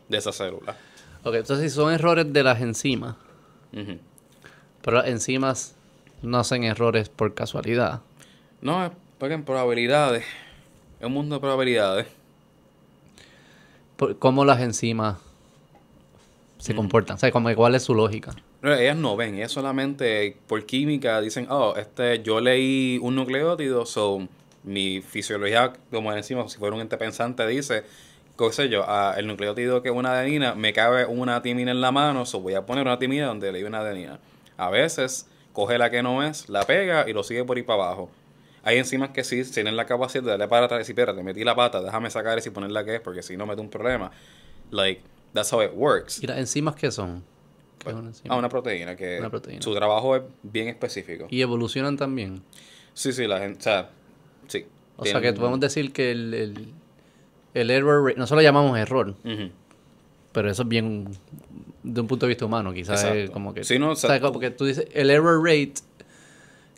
de 0.08 0.18
esa 0.18 0.32
célula. 0.32 0.74
Ok, 1.22 1.34
entonces 1.36 1.70
si 1.70 1.76
son 1.76 1.92
errores 1.92 2.32
de 2.32 2.42
las 2.42 2.60
enzimas, 2.60 3.14
pero 4.82 4.96
las 4.96 5.06
enzimas 5.06 5.76
no 6.22 6.38
hacen 6.38 6.64
errores 6.64 7.08
por 7.08 7.34
casualidad. 7.34 8.00
No, 8.60 8.92
porque 9.22 9.36
en 9.36 9.44
probabilidades, 9.44 10.24
es 10.98 11.06
un 11.06 11.12
mundo 11.12 11.36
de 11.36 11.40
probabilidades. 11.40 12.08
Por- 13.96 14.18
¿Cómo 14.18 14.44
las 14.44 14.60
enzimas 14.60 15.16
se 16.58 16.74
comportan? 16.74 17.14
O 17.14 17.18
sea, 17.20 17.30
como, 17.30 17.54
¿cuál 17.54 17.76
es 17.76 17.84
su 17.84 17.94
lógica? 17.94 18.34
No, 18.62 18.74
ellas 18.74 18.96
no 18.96 19.14
ven, 19.14 19.36
ellas 19.36 19.52
solamente 19.52 20.36
por 20.48 20.66
química 20.66 21.20
dicen, 21.20 21.46
oh, 21.50 21.74
este, 21.76 22.20
yo 22.24 22.40
leí 22.40 22.98
un 23.00 23.14
nucleótido, 23.14 23.86
so 23.86 24.26
mi 24.64 25.00
fisiología 25.02 25.72
como 25.92 26.12
encima, 26.12 26.48
si 26.48 26.58
fuera 26.58 26.74
un 26.74 26.80
ente 26.82 26.96
pensante, 26.96 27.46
dice, 27.46 27.84
qué 28.36 28.50
sé 28.52 28.70
yo, 28.70 28.82
ah, 28.88 29.14
el 29.16 29.28
nucleótido 29.28 29.82
que 29.84 29.90
es 29.90 29.94
una 29.94 30.14
adenina, 30.14 30.56
me 30.56 30.72
cabe 30.72 31.06
una 31.06 31.40
timina 31.42 31.70
en 31.70 31.80
la 31.80 31.92
mano, 31.92 32.26
so 32.26 32.40
voy 32.40 32.54
a 32.54 32.66
poner 32.66 32.84
una 32.84 32.98
timina 32.98 33.26
donde 33.26 33.52
leí 33.52 33.62
una 33.62 33.78
adenina. 33.82 34.18
A 34.56 34.68
veces 34.70 35.28
coge 35.52 35.78
la 35.78 35.90
que 35.90 36.02
no 36.02 36.24
es, 36.24 36.48
la 36.48 36.64
pega 36.64 37.08
y 37.08 37.12
lo 37.12 37.22
sigue 37.22 37.44
por 37.44 37.56
ahí 37.56 37.62
para 37.62 37.84
abajo. 37.84 38.10
Hay 38.64 38.78
enzimas 38.78 39.10
que 39.10 39.24
sí 39.24 39.42
tienen 39.44 39.76
la 39.76 39.86
capacidad 39.86 40.22
de 40.22 40.30
darle 40.30 40.48
para 40.48 40.66
atrás 40.66 40.78
y 40.78 40.80
decir, 40.82 40.92
espérate, 40.92 41.22
metí 41.22 41.42
la 41.44 41.56
pata, 41.56 41.82
déjame 41.82 42.10
sacar 42.10 42.40
y 42.44 42.50
poner 42.50 42.70
la 42.70 42.84
que 42.84 42.96
es, 42.96 43.00
porque 43.00 43.22
si 43.22 43.36
no 43.36 43.46
mete 43.46 43.60
un 43.60 43.70
problema. 43.70 44.10
Like, 44.70 45.02
that's 45.32 45.52
how 45.52 45.62
it 45.62 45.72
works. 45.74 46.22
¿Y 46.22 46.26
las 46.26 46.38
enzimas 46.38 46.76
qué 46.76 46.90
son? 46.90 47.24
Ah, 48.28 48.36
una 48.36 48.48
proteína 48.48 48.94
que 48.94 49.18
Una 49.18 49.28
proteína. 49.28 49.60
su 49.60 49.74
trabajo 49.74 50.14
es 50.14 50.22
bien 50.44 50.68
específico. 50.68 51.26
Y 51.30 51.42
evolucionan 51.42 51.96
también. 51.96 52.40
Sí, 52.94 53.12
sí, 53.12 53.26
la 53.26 53.40
gente, 53.40 53.58
o 53.58 53.62
sea, 53.62 53.90
sí. 54.46 54.66
O 54.96 55.04
sea 55.04 55.20
que 55.20 55.32
podemos 55.32 55.58
decir 55.58 55.92
que 55.92 56.12
el, 56.12 56.32
el, 56.32 56.68
el 57.54 57.70
error 57.70 58.04
rate, 58.04 58.18
nosotros 58.18 58.42
lo 58.42 58.42
llamamos 58.42 58.78
error, 58.78 59.16
pero 60.30 60.50
eso 60.50 60.62
es 60.62 60.68
bien 60.68 61.08
de 61.82 62.00
un 62.00 62.06
punto 62.06 62.26
de 62.26 62.28
vista 62.28 62.44
humano, 62.44 62.72
quizás 62.72 63.02
es 63.02 63.30
como 63.30 63.52
que... 63.52 63.64
Sí, 63.64 63.80
no, 63.80 63.90
o 63.90 63.96
sea, 63.96 64.20
porque 64.32 64.50
tú 64.50 64.64
dices, 64.64 64.86
el 64.92 65.10
error 65.10 65.42
rate 65.44 65.74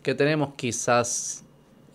que 0.01 0.15
tenemos 0.15 0.55
quizás 0.55 1.44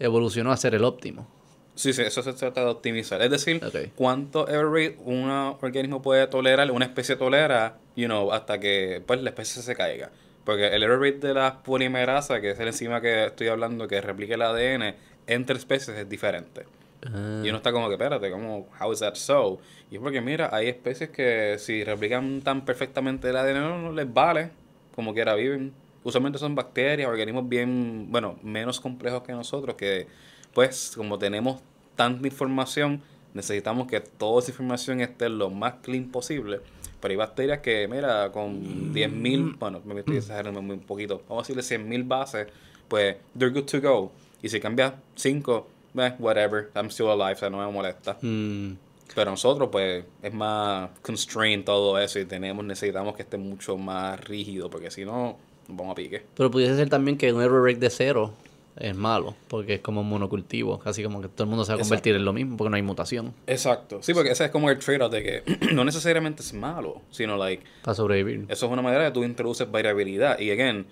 evolucionó 0.00 0.50
a 0.50 0.56
ser 0.56 0.74
el 0.74 0.82
óptimo. 0.84 1.28
Sí, 1.76 1.92
sí, 1.92 2.02
eso 2.02 2.22
se 2.22 2.32
trata 2.32 2.60
de 2.62 2.66
optimizar. 2.66 3.22
Es 3.22 3.30
decir, 3.30 3.64
Ok. 3.64 3.92
cuánto 3.94 4.48
error 4.48 4.72
rate 4.72 4.98
un 5.04 5.30
organismo 5.30 6.02
puede 6.02 6.26
tolerar, 6.26 6.70
una 6.72 6.84
especie 6.84 7.16
tolera, 7.16 7.78
you 7.96 8.06
know, 8.06 8.32
hasta 8.32 8.58
que 8.58 9.02
pues 9.06 9.22
la 9.22 9.30
especie 9.30 9.62
se 9.62 9.74
caiga. 9.76 10.10
Porque 10.44 10.66
el 10.66 10.82
error 10.82 11.00
rate 11.00 11.28
de 11.28 11.34
la 11.34 11.62
polimerasa, 11.62 12.40
que 12.40 12.50
es 12.50 12.60
el 12.60 12.66
enzima 12.66 13.00
que 13.00 13.26
estoy 13.26 13.48
hablando, 13.48 13.86
que 13.86 14.00
replica 14.00 14.34
el 14.34 14.42
ADN 14.42 14.94
entre 15.26 15.56
especies, 15.56 15.96
es 15.96 16.08
diferente. 16.08 16.64
Ah, 17.06 17.40
Y 17.44 17.48
uno 17.48 17.58
está 17.58 17.72
como 17.72 17.88
que, 17.88 17.94
espérate, 17.94 18.30
como, 18.30 18.68
how 18.78 18.92
is 18.92 18.98
that 18.98 19.14
so? 19.14 19.58
Y 19.90 19.94
es 19.96 20.00
porque, 20.02 20.20
mira, 20.20 20.50
hay 20.52 20.68
especies 20.68 21.08
que 21.10 21.56
si 21.58 21.82
replican 21.84 22.42
tan 22.42 22.64
perfectamente 22.64 23.30
el 23.30 23.36
ADN, 23.36 23.54
no, 23.60 23.78
no 23.78 23.92
les 23.92 24.12
vale, 24.12 24.50
como 24.94 25.14
quiera 25.14 25.34
viven. 25.34 25.72
Usualmente 26.02 26.38
son 26.38 26.54
bacterias, 26.54 27.08
organismos 27.08 27.48
bien, 27.48 28.06
bueno, 28.10 28.36
menos 28.42 28.80
complejos 28.80 29.22
que 29.22 29.32
nosotros, 29.32 29.76
que, 29.76 30.06
pues, 30.54 30.92
como 30.96 31.18
tenemos 31.18 31.60
tanta 31.94 32.26
información, 32.26 33.02
necesitamos 33.34 33.86
que 33.86 34.00
toda 34.00 34.40
esa 34.40 34.50
información 34.50 35.00
esté 35.00 35.28
lo 35.28 35.50
más 35.50 35.74
clean 35.82 36.06
posible. 36.10 36.60
Pero 37.00 37.12
hay 37.12 37.16
bacterias 37.16 37.58
que, 37.60 37.86
mira, 37.88 38.30
con 38.32 38.92
10.000, 38.94 39.58
bueno, 39.58 39.80
me 39.84 40.00
estoy 40.00 40.16
exagerando 40.18 40.60
muy 40.62 40.74
un 40.76 40.82
poquito, 40.82 41.22
vamos 41.28 41.48
a 41.48 41.52
decirle 41.52 41.62
100.000 41.62 42.08
bases, 42.08 42.46
pues, 42.88 43.16
they're 43.38 43.52
good 43.52 43.66
to 43.66 43.80
go. 43.80 44.12
Y 44.42 44.48
si 44.48 44.58
cambia 44.60 44.94
5, 45.16 45.66
eh, 45.96 46.14
whatever, 46.18 46.70
I'm 46.74 46.86
still 46.90 47.08
alive, 47.08 47.34
o 47.34 47.36
sea, 47.36 47.50
no 47.50 47.58
me 47.58 47.72
molesta. 47.72 48.16
mm, 48.20 48.72
Pero 49.14 49.30
nosotros, 49.32 49.68
pues, 49.72 50.04
es 50.22 50.32
más 50.32 50.90
constrained 51.02 51.64
todo 51.64 51.98
eso 51.98 52.18
y 52.18 52.24
tenemos, 52.26 52.64
necesitamos 52.64 53.16
que 53.16 53.22
esté 53.22 53.36
mucho 53.38 53.76
más 53.76 54.20
rígido, 54.24 54.70
porque 54.70 54.90
si 54.90 55.04
no, 55.04 55.36
vamos 55.72 55.92
a 55.92 55.94
pique. 55.94 56.22
pero 56.36 56.50
pudiese 56.50 56.76
ser 56.76 56.88
también 56.88 57.16
que 57.16 57.32
un 57.32 57.42
error 57.42 57.62
rate 57.64 57.78
de 57.80 57.90
cero 57.90 58.32
es 58.76 58.96
malo, 58.96 59.34
porque 59.48 59.74
es 59.74 59.80
como 59.80 60.00
un 60.00 60.08
monocultivo, 60.08 60.78
casi 60.78 61.02
como 61.02 61.20
que 61.20 61.28
todo 61.28 61.44
el 61.44 61.50
mundo 61.50 61.64
se 61.64 61.72
va 61.72 61.78
a 61.78 61.80
convertir 61.82 62.14
en 62.14 62.24
lo 62.24 62.32
mismo, 62.32 62.56
porque 62.56 62.70
no 62.70 62.76
hay 62.76 62.82
mutación 62.82 63.34
Exacto. 63.46 63.98
Sí, 64.00 64.14
porque 64.14 64.30
ese 64.30 64.46
es 64.46 64.50
como 64.50 64.70
el 64.70 64.78
trade-off 64.78 65.10
de 65.12 65.22
que 65.22 65.58
no 65.74 65.84
necesariamente 65.84 66.42
es 66.42 66.54
malo, 66.54 67.02
sino, 67.10 67.36
like, 67.36 67.62
para 67.82 67.94
sobrevivir. 67.94 68.46
eso 68.48 68.66
es 68.66 68.72
una 68.72 68.80
manera 68.80 69.06
que 69.06 69.10
tú 69.10 69.24
introduces 69.24 69.70
variabilidad. 69.70 70.38
Y, 70.38 70.50
again, 70.50 70.86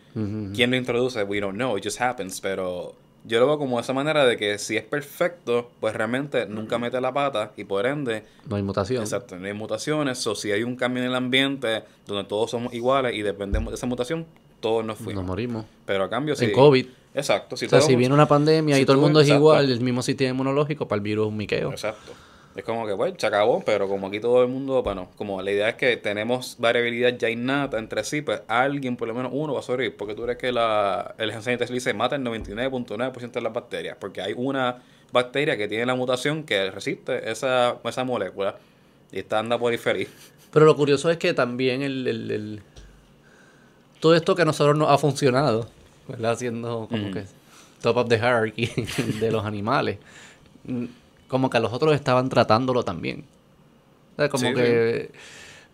¿quién 0.55 0.71
lo 0.71 0.77
introduce? 0.77 1.23
We 1.23 1.41
don't 1.41 1.55
know, 1.55 1.79
it 1.79 1.85
just 1.85 2.01
happens. 2.01 2.41
Pero 2.43 2.95
yo 3.25 3.41
lo 3.41 3.47
veo 3.47 3.59
como 3.59 3.81
esa 3.81 3.93
manera 3.95 4.27
de 4.27 4.37
que 4.37 4.59
si 4.59 4.77
es 4.77 4.85
perfecto, 4.85 5.71
pues 5.81 5.95
realmente 5.95 6.47
nunca 6.47 6.79
mete 6.79 7.01
la 7.01 7.13
pata 7.13 7.53
y 7.57 7.65
por 7.65 7.87
ende 7.87 8.25
No 8.47 8.57
hay 8.57 8.63
mutación. 8.63 9.03
Exacto, 9.03 9.39
no 9.39 9.47
hay 9.47 9.55
mutaciones, 9.55 10.27
o 10.27 10.35
si 10.35 10.53
hay 10.53 10.63
un 10.63 10.77
cambio 10.77 11.03
en 11.03 11.09
el 11.11 11.15
ambiente 11.15 11.85
donde 12.07 12.25
todos 12.25 12.51
somos 12.51 12.75
iguales 12.75 13.15
y 13.15 13.23
dependemos 13.23 13.71
de 13.71 13.77
esa 13.77 13.87
mutación, 13.87 14.27
todos 14.61 14.85
nos 14.85 14.99
fuimos. 14.99 15.15
Nos 15.17 15.25
morimos. 15.27 15.65
Pero 15.87 16.05
a 16.05 16.11
cambio, 16.11 16.35
si. 16.37 16.47
En 16.47 16.53
COVID. 16.53 16.87
Exacto, 17.15 17.57
si 17.57 17.67
O 17.67 17.69
sea, 17.69 17.81
si 17.81 17.97
viene 17.97 18.15
una 18.15 18.29
pandemia 18.29 18.77
si 18.77 18.83
y 18.83 18.85
todo 18.85 18.97
el 18.97 19.03
mundo 19.03 19.21
es 19.21 19.27
exacto. 19.27 19.41
igual, 19.41 19.71
el 19.71 19.81
mismo 19.81 20.03
sistema 20.03 20.31
inmunológico, 20.31 20.87
para 20.87 20.99
el 20.99 21.03
virus 21.03 21.27
es 21.27 21.29
un 21.31 21.37
miqueo. 21.37 21.71
Exacto. 21.71 22.13
Es 22.55 22.65
como 22.65 22.87
que, 22.87 22.93
bueno, 22.93 23.15
se 23.19 23.27
acabó, 23.27 23.63
pero 23.65 23.89
como 23.89 24.09
aquí 24.09 24.19
todo 24.21 24.43
el 24.43 24.49
mundo, 24.49 24.83
bueno, 24.83 25.11
como 25.17 25.41
la 25.43 25.51
idea 25.51 25.69
es 25.71 25.75
que 25.77 25.97
tenemos 25.97 26.57
variabilidad 26.59 27.17
ya 27.17 27.31
innata 27.31 27.79
entre 27.79 28.03
sí, 28.05 28.21
pues 28.21 28.43
alguien, 28.49 28.97
por 28.97 29.07
lo 29.09 29.15
menos 29.15 29.31
uno, 29.35 29.55
va 29.55 29.61
a 29.61 29.63
sobrevivir. 29.63 29.97
Porque 29.97 30.15
tú 30.15 30.23
crees 30.23 30.39
que 30.39 30.51
la, 30.53 31.15
el 31.19 31.31
Tesla 31.31 31.67
dice 31.67 31.95
mata 31.95 32.17
el 32.17 32.23
99.9% 32.25 33.31
de 33.33 33.41
las 33.41 33.53
bacterias, 33.53 33.97
porque 34.01 34.21
hay 34.21 34.35
una 34.37 34.83
bacteria 35.13 35.57
que 35.57 35.69
tiene 35.69 35.87
la 35.87 35.95
mutación 35.95 36.45
que 36.45 36.71
resiste 36.71 37.31
esa, 37.31 37.77
esa 37.85 38.05
molécula 38.05 38.57
y 39.13 39.21
está 39.21 39.39
anda 39.39 39.59
por 39.59 39.73
ahí 39.73 39.79
feliz. 39.79 40.09
Pero 40.53 40.67
lo 40.67 40.77
curioso 40.77 41.11
es 41.11 41.17
que 41.17 41.35
también 41.35 41.83
el, 41.83 42.07
el- 42.07 42.31
el- 42.31 42.63
todo 44.01 44.15
esto 44.15 44.35
que 44.35 44.43
a 44.43 44.45
nosotros 44.45 44.77
nos 44.77 44.91
ha 44.91 44.99
funcionado, 44.99 45.69
¿verdad? 46.07 46.37
Siendo 46.37 46.87
como 46.91 47.11
que 47.11 47.25
top 47.83 47.97
of 47.97 48.09
the 48.09 48.17
hierarchy 48.17 48.71
de 49.21 49.31
los 49.31 49.45
animales, 49.45 49.99
mm, 50.65 50.85
como 51.29 51.51
que 51.51 51.57
a 51.57 51.61
los 51.61 51.73
otros 51.73 51.95
estaban 51.95 52.29
tratándolo 52.29 52.85
también. 52.85 53.25
O 54.15 54.17
sea, 54.17 54.29
como 54.29 54.49
Sí, 54.49 54.55
que 54.55 55.11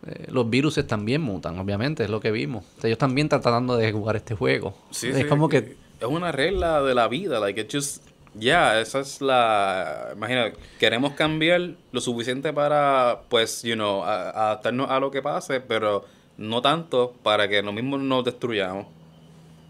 eh, 0.06 0.26
los 0.28 0.48
virus 0.50 0.78
también 0.86 1.22
mutan, 1.22 1.58
obviamente, 1.58 2.04
es 2.04 2.10
lo 2.10 2.20
que 2.20 2.30
vimos. 2.30 2.64
O 2.76 2.80
sea, 2.80 2.88
ellos 2.88 2.98
también 2.98 3.26
están 3.26 3.40
tratando 3.40 3.76
de 3.76 3.90
jugar 3.92 4.16
este 4.16 4.34
juego. 4.34 4.74
Sí, 4.90 5.08
es 5.08 5.16
sí, 5.16 5.24
como 5.24 5.48
que 5.48 5.76
es 6.00 6.06
una 6.06 6.32
regla 6.32 6.82
de 6.82 6.94
la 6.94 7.08
vida, 7.08 7.40
like 7.40 7.60
it 7.60 7.72
just 7.72 8.02
ya, 8.34 8.80
esa 8.80 8.98
es 9.00 9.20
la 9.20 10.10
imagina, 10.14 10.52
queremos 10.80 11.12
cambiar 11.12 11.70
lo 11.92 12.00
suficiente 12.00 12.52
para 12.52 13.20
pues, 13.28 13.62
you 13.62 13.74
know, 13.74 14.02
a- 14.02 14.30
adaptarnos 14.30 14.90
a 14.90 14.98
lo 14.98 15.10
que 15.10 15.22
pase, 15.22 15.60
pero 15.60 16.04
no 16.36 16.62
tanto 16.62 17.14
para 17.22 17.48
que 17.48 17.62
nosotros 17.62 17.82
mismos 17.82 18.00
nos 18.00 18.24
destruyamos. 18.24 18.86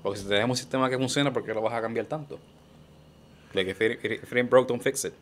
Porque 0.02 0.18
si 0.18 0.26
tenemos 0.26 0.50
un 0.50 0.56
sistema 0.56 0.90
que 0.90 0.98
funciona, 0.98 1.32
¿por 1.32 1.44
qué 1.44 1.54
lo 1.54 1.62
vas 1.62 1.74
a 1.74 1.80
cambiar 1.80 2.06
tanto? 2.06 2.38
If 3.54 3.80
it 3.80 4.34
ain't 4.34 4.50
broke, 4.50 4.68
don't 4.68 4.82
fix 4.82 5.04
it. 5.04 5.12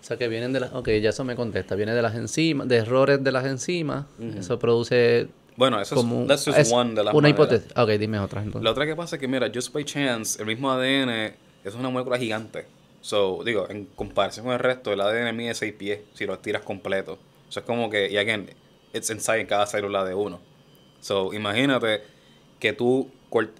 O 0.00 0.04
sea, 0.08 0.16
que 0.16 0.28
vienen 0.28 0.52
de 0.52 0.60
las... 0.60 0.72
Ok, 0.72 0.88
ya 1.02 1.10
eso 1.10 1.24
me 1.24 1.34
contesta. 1.36 1.74
Viene 1.74 1.92
de 1.92 2.00
las 2.00 2.14
enzimas, 2.14 2.68
de 2.68 2.76
errores 2.76 3.22
de 3.22 3.32
las 3.32 3.44
enzimas. 3.44 4.06
Eso 4.38 4.58
produce 4.58 5.28
Bueno, 5.56 5.80
eso 5.80 5.96
como... 5.96 6.22
es 6.22 6.28
that's 6.28 6.44
just 6.46 6.58
es 6.58 6.72
one 6.72 6.94
de 6.94 7.04
las 7.04 7.12
una 7.12 7.28
maneras. 7.28 7.48
hipótesis. 7.50 7.76
Ok, 7.76 7.88
dime 7.98 8.18
otra 8.20 8.40
entonces. 8.42 8.62
La 8.62 8.70
otra 8.70 8.86
que 8.86 8.96
pasa 8.96 9.16
es 9.16 9.20
que, 9.20 9.28
mira, 9.28 9.50
just 9.52 9.72
by 9.74 9.84
chance, 9.84 10.40
el 10.40 10.46
mismo 10.46 10.70
ADN 10.70 11.34
es 11.64 11.74
una 11.74 11.90
molécula 11.90 12.16
gigante. 12.16 12.66
So, 13.00 13.42
digo, 13.44 13.68
en 13.68 13.84
comparación 13.86 14.46
con 14.46 14.54
el 14.54 14.60
resto, 14.60 14.92
el 14.92 15.00
ADN 15.00 15.36
mide 15.36 15.54
6 15.54 15.74
pies 15.74 16.00
si 16.14 16.24
lo 16.26 16.38
tiras 16.38 16.62
completo. 16.62 17.18
O 17.48 17.52
sea, 17.52 17.60
es 17.60 17.66
como 17.66 17.90
que, 17.90 18.08
y 18.10 18.16
again, 18.16 18.48
it's 18.92 19.10
inside 19.10 19.40
en 19.40 19.46
cada 19.46 19.66
célula 19.66 20.04
de 20.04 20.14
uno. 20.14 20.40
So, 21.00 21.32
imagínate 21.32 22.02
que 22.58 22.72
tú 22.72 23.10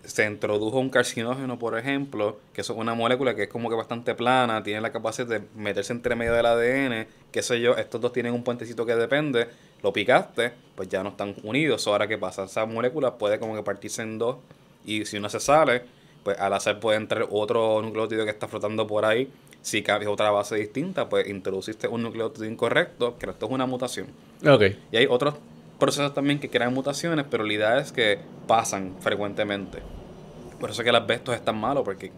se 0.04 0.26
introdujo 0.26 0.78
un 0.78 0.88
carcinógeno, 0.88 1.58
por 1.58 1.78
ejemplo, 1.78 2.38
que 2.52 2.62
es 2.62 2.70
una 2.70 2.94
molécula 2.94 3.34
que 3.34 3.44
es 3.44 3.48
como 3.48 3.68
que 3.68 3.76
bastante 3.76 4.14
plana, 4.14 4.62
tiene 4.62 4.80
la 4.80 4.90
capacidad 4.90 5.26
de 5.26 5.42
meterse 5.54 5.92
entre 5.92 6.16
medio 6.16 6.32
del 6.32 6.46
ADN, 6.46 7.06
qué 7.30 7.42
sé 7.42 7.60
yo, 7.60 7.76
estos 7.76 8.00
dos 8.00 8.12
tienen 8.12 8.32
un 8.32 8.42
puentecito 8.42 8.86
que 8.86 8.94
depende, 8.94 9.48
lo 9.82 9.92
picaste, 9.92 10.52
pues 10.74 10.88
ya 10.88 11.02
no 11.02 11.10
están 11.10 11.34
unidos. 11.42 11.82
So, 11.82 11.92
ahora 11.92 12.08
qué 12.08 12.18
pasa, 12.18 12.44
esa 12.44 12.64
molécula 12.66 13.18
puede 13.18 13.38
como 13.38 13.54
que 13.54 13.62
partirse 13.62 14.02
en 14.02 14.18
dos 14.18 14.36
y 14.84 15.04
si 15.04 15.18
una 15.18 15.28
se 15.28 15.38
sale, 15.38 15.82
pues 16.24 16.38
al 16.38 16.52
hacer 16.54 16.80
puede 16.80 16.96
entrar 16.96 17.26
otro 17.30 17.82
nucleótido 17.82 18.24
que 18.24 18.30
está 18.30 18.48
flotando 18.48 18.86
por 18.86 19.04
ahí. 19.04 19.30
Si 19.68 19.82
cambias 19.82 20.10
otra 20.10 20.30
base 20.30 20.56
distinta, 20.56 21.10
pues 21.10 21.28
introduciste 21.28 21.88
un 21.88 22.02
nucleótido 22.02 22.46
incorrecto, 22.46 23.18
que 23.18 23.28
esto 23.28 23.44
es 23.44 23.52
una 23.52 23.66
mutación. 23.66 24.06
Ok. 24.42 24.62
Y 24.90 24.96
hay 24.96 25.06
otros 25.06 25.34
procesos 25.78 26.14
también 26.14 26.40
que 26.40 26.48
crean 26.48 26.72
mutaciones, 26.72 27.26
pero 27.30 27.44
la 27.44 27.52
idea 27.52 27.78
es 27.78 27.92
que 27.92 28.18
pasan 28.46 28.96
frecuentemente. 29.00 29.80
Por 30.58 30.70
eso 30.70 30.80
es 30.80 30.84
que 30.84 30.88
el 30.88 30.96
asbesto 30.96 31.34
es 31.34 31.44
tan 31.44 31.60
malo, 31.60 31.84
porque 31.84 32.10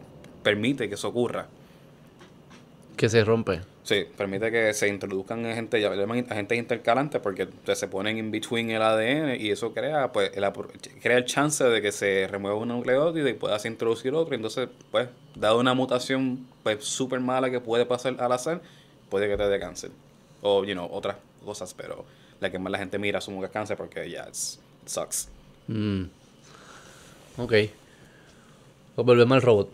permite 0.44 0.88
que 0.88 0.94
eso 0.94 1.08
ocurra. 1.08 1.48
Que 2.96 3.08
se 3.08 3.24
rompe. 3.24 3.62
Sí, 3.82 4.04
permite 4.16 4.50
que 4.50 4.74
se 4.74 4.88
introduzcan 4.88 5.44
agentes, 5.46 5.80
ya 5.80 5.88
le 5.90 5.96
llaman 5.96 6.26
agentes 6.28 6.58
intercalantes, 6.58 7.20
porque 7.20 7.48
se 7.74 7.88
ponen 7.88 8.18
in 8.18 8.30
between 8.30 8.70
el 8.70 8.82
ADN 8.82 9.40
y 9.40 9.50
eso 9.50 9.72
crea 9.72 10.12
pues 10.12 10.30
el, 10.34 10.44
crea 11.00 11.16
el 11.16 11.24
chance 11.24 11.64
de 11.64 11.80
que 11.80 11.90
se 11.90 12.28
remueva 12.30 12.56
un 12.56 12.68
nucleótido 12.68 13.28
y 13.28 13.32
puedas 13.32 13.64
introducir 13.64 14.14
otro. 14.14 14.34
Entonces, 14.34 14.68
pues, 14.90 15.08
dado 15.34 15.58
una 15.58 15.74
mutación 15.74 16.46
pues 16.62 16.84
súper 16.84 17.20
mala 17.20 17.50
que 17.50 17.60
puede 17.60 17.86
pasar 17.86 18.16
al 18.18 18.32
azar, 18.32 18.60
puede 19.08 19.28
que 19.28 19.36
te 19.36 19.48
dé 19.48 19.58
cáncer. 19.58 19.90
O, 20.42 20.64
you 20.64 20.74
know, 20.74 20.88
otras 20.90 21.16
cosas, 21.44 21.74
pero 21.74 22.04
la 22.40 22.50
que 22.50 22.58
más 22.58 22.70
la 22.70 22.78
gente 22.78 22.98
mira 22.98 23.18
asumo 23.18 23.40
que 23.40 23.46
es 23.46 23.52
cáncer 23.52 23.76
porque 23.76 24.10
ya, 24.10 24.28
it 24.28 24.34
sucks. 24.86 25.28
Mm. 25.68 26.04
Ok. 27.38 27.52
Pues 28.94 29.06
volvemos 29.06 29.36
al 29.36 29.42
robot. 29.42 29.70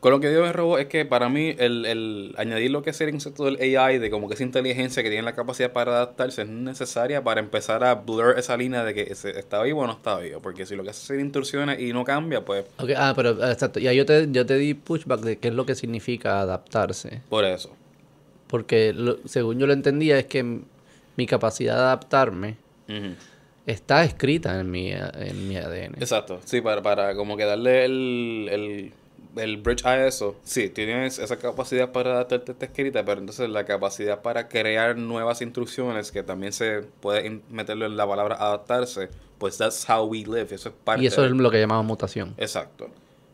Con 0.00 0.12
lo 0.12 0.20
que 0.20 0.30
digo 0.30 0.44
de 0.44 0.52
robot 0.54 0.80
es 0.80 0.86
que 0.86 1.04
para 1.04 1.28
mí 1.28 1.54
el, 1.58 1.84
el 1.84 2.34
añadir 2.38 2.70
lo 2.70 2.80
que 2.82 2.88
es 2.88 3.00
el 3.02 3.10
concepto 3.10 3.44
del 3.44 3.58
AI, 3.76 3.98
de 3.98 4.08
como 4.10 4.28
que 4.28 4.34
esa 4.34 4.42
inteligencia 4.44 5.02
que 5.02 5.10
tiene 5.10 5.24
la 5.24 5.34
capacidad 5.34 5.72
para 5.72 5.92
adaptarse, 5.92 6.40
es 6.42 6.48
necesaria 6.48 7.22
para 7.22 7.40
empezar 7.40 7.84
a 7.84 7.96
blur 7.96 8.38
esa 8.38 8.56
línea 8.56 8.82
de 8.82 8.94
que 8.94 9.02
está 9.12 9.62
vivo 9.62 9.82
o 9.82 9.86
no 9.86 9.92
está 9.92 10.18
vivo. 10.18 10.40
Porque 10.40 10.64
si 10.64 10.74
lo 10.74 10.82
que 10.84 10.88
hace 10.90 11.00
es 11.00 11.04
hacer 11.04 11.20
instrucciones 11.20 11.80
y 11.80 11.92
no 11.92 12.04
cambia, 12.04 12.42
pues 12.44 12.64
Ok, 12.78 12.90
Ah, 12.96 13.12
pero 13.14 13.36
ah, 13.42 13.52
exacto. 13.52 13.78
Ya 13.78 13.92
yo 13.92 14.06
te, 14.06 14.26
yo 14.30 14.46
te 14.46 14.56
di 14.56 14.72
pushback 14.72 15.20
de 15.20 15.36
qué 15.36 15.48
es 15.48 15.54
lo 15.54 15.66
que 15.66 15.74
significa 15.74 16.40
adaptarse. 16.40 17.20
por 17.28 17.44
eso. 17.44 17.70
Porque 18.46 18.94
lo- 18.94 19.18
según 19.26 19.58
yo 19.58 19.66
lo 19.66 19.74
entendía 19.74 20.18
es 20.18 20.24
que 20.24 20.60
mi 21.16 21.26
capacidad 21.26 21.74
de 21.76 21.80
adaptarme 21.82 22.56
está 23.66 24.02
escrita 24.04 24.58
en 24.58 24.70
mi, 24.70 24.90
en 24.92 25.48
mi 25.48 25.56
ADN. 25.56 25.96
Exacto, 26.00 26.40
sí, 26.44 26.60
para, 26.60 26.82
para 26.82 27.14
como 27.14 27.36
que 27.36 27.44
darle 27.44 27.84
el, 27.84 28.48
el, 28.50 28.92
el 29.36 29.56
bridge 29.58 29.84
a 29.86 30.06
eso. 30.06 30.36
Sí, 30.44 30.68
tienes 30.68 31.18
esa 31.18 31.36
capacidad 31.38 31.92
para 31.92 32.12
adaptarte 32.12 32.52
está 32.52 32.64
escrita, 32.66 33.04
pero 33.04 33.20
entonces 33.20 33.48
la 33.50 33.64
capacidad 33.64 34.22
para 34.22 34.48
crear 34.48 34.96
nuevas 34.96 35.40
instrucciones, 35.42 36.10
que 36.12 36.22
también 36.22 36.52
se 36.52 36.82
puede 37.00 37.40
meterlo 37.50 37.86
en 37.86 37.96
la 37.96 38.06
palabra 38.06 38.36
adaptarse, 38.36 39.08
pues 39.38 39.56
that's 39.58 39.88
how 39.88 40.04
we 40.04 40.18
live. 40.24 40.48
Eso 40.50 40.68
es 40.70 40.74
parte 40.84 41.02
Y 41.02 41.06
eso 41.06 41.22
de- 41.22 41.28
es 41.28 41.34
lo 41.34 41.50
que 41.50 41.60
llamamos 41.60 41.84
mutación. 41.86 42.34
Exacto. 42.36 42.88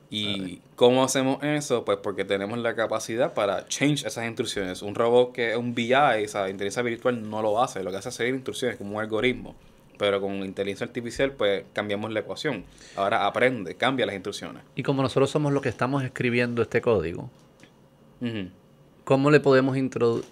¿Y 0.09 0.61
cómo 0.77 1.03
hacemos 1.03 1.43
eso? 1.43 1.85
Pues 1.85 1.99
porque 2.01 2.25
tenemos 2.25 2.59
la 2.61 2.77
capacidad 2.77 3.35
para 3.35 3.67
change 3.67 4.07
esas 4.07 4.25
instrucciones. 4.25 4.81
Un 4.83 4.95
robot 4.95 5.33
que 5.33 5.51
es 5.51 5.57
un 5.57 5.75
BI, 5.75 5.93
o 5.95 6.29
sea, 6.29 6.49
inteligencia 6.49 6.83
virtual, 6.83 7.29
no 7.29 7.43
lo 7.43 7.61
hace. 7.61 7.83
Lo 7.83 7.91
que 7.91 7.97
hace 7.97 8.11
es 8.11 8.15
seguir 8.15 8.35
instrucciones 8.35 8.77
como 8.77 8.97
un 8.97 9.01
algoritmo. 9.03 9.57
Pero 9.99 10.21
con 10.21 10.35
inteligencia 10.45 10.87
artificial, 10.87 11.33
pues 11.33 11.65
cambiamos 11.73 12.13
la 12.13 12.21
ecuación. 12.21 12.65
Ahora 12.97 13.27
aprende, 13.27 13.75
cambia 13.77 14.05
las 14.07 14.15
instrucciones. 14.15 14.63
Y 14.75 14.83
como 14.83 15.03
nosotros 15.03 15.31
somos 15.31 15.53
los 15.53 15.63
que 15.63 15.69
estamos 15.69 16.03
escribiendo 16.05 16.63
este 16.63 16.81
código. 16.81 17.31
¿cómo 19.05 19.31
le 19.31 19.41
podemos 19.41 19.77
introducir? 19.77 20.29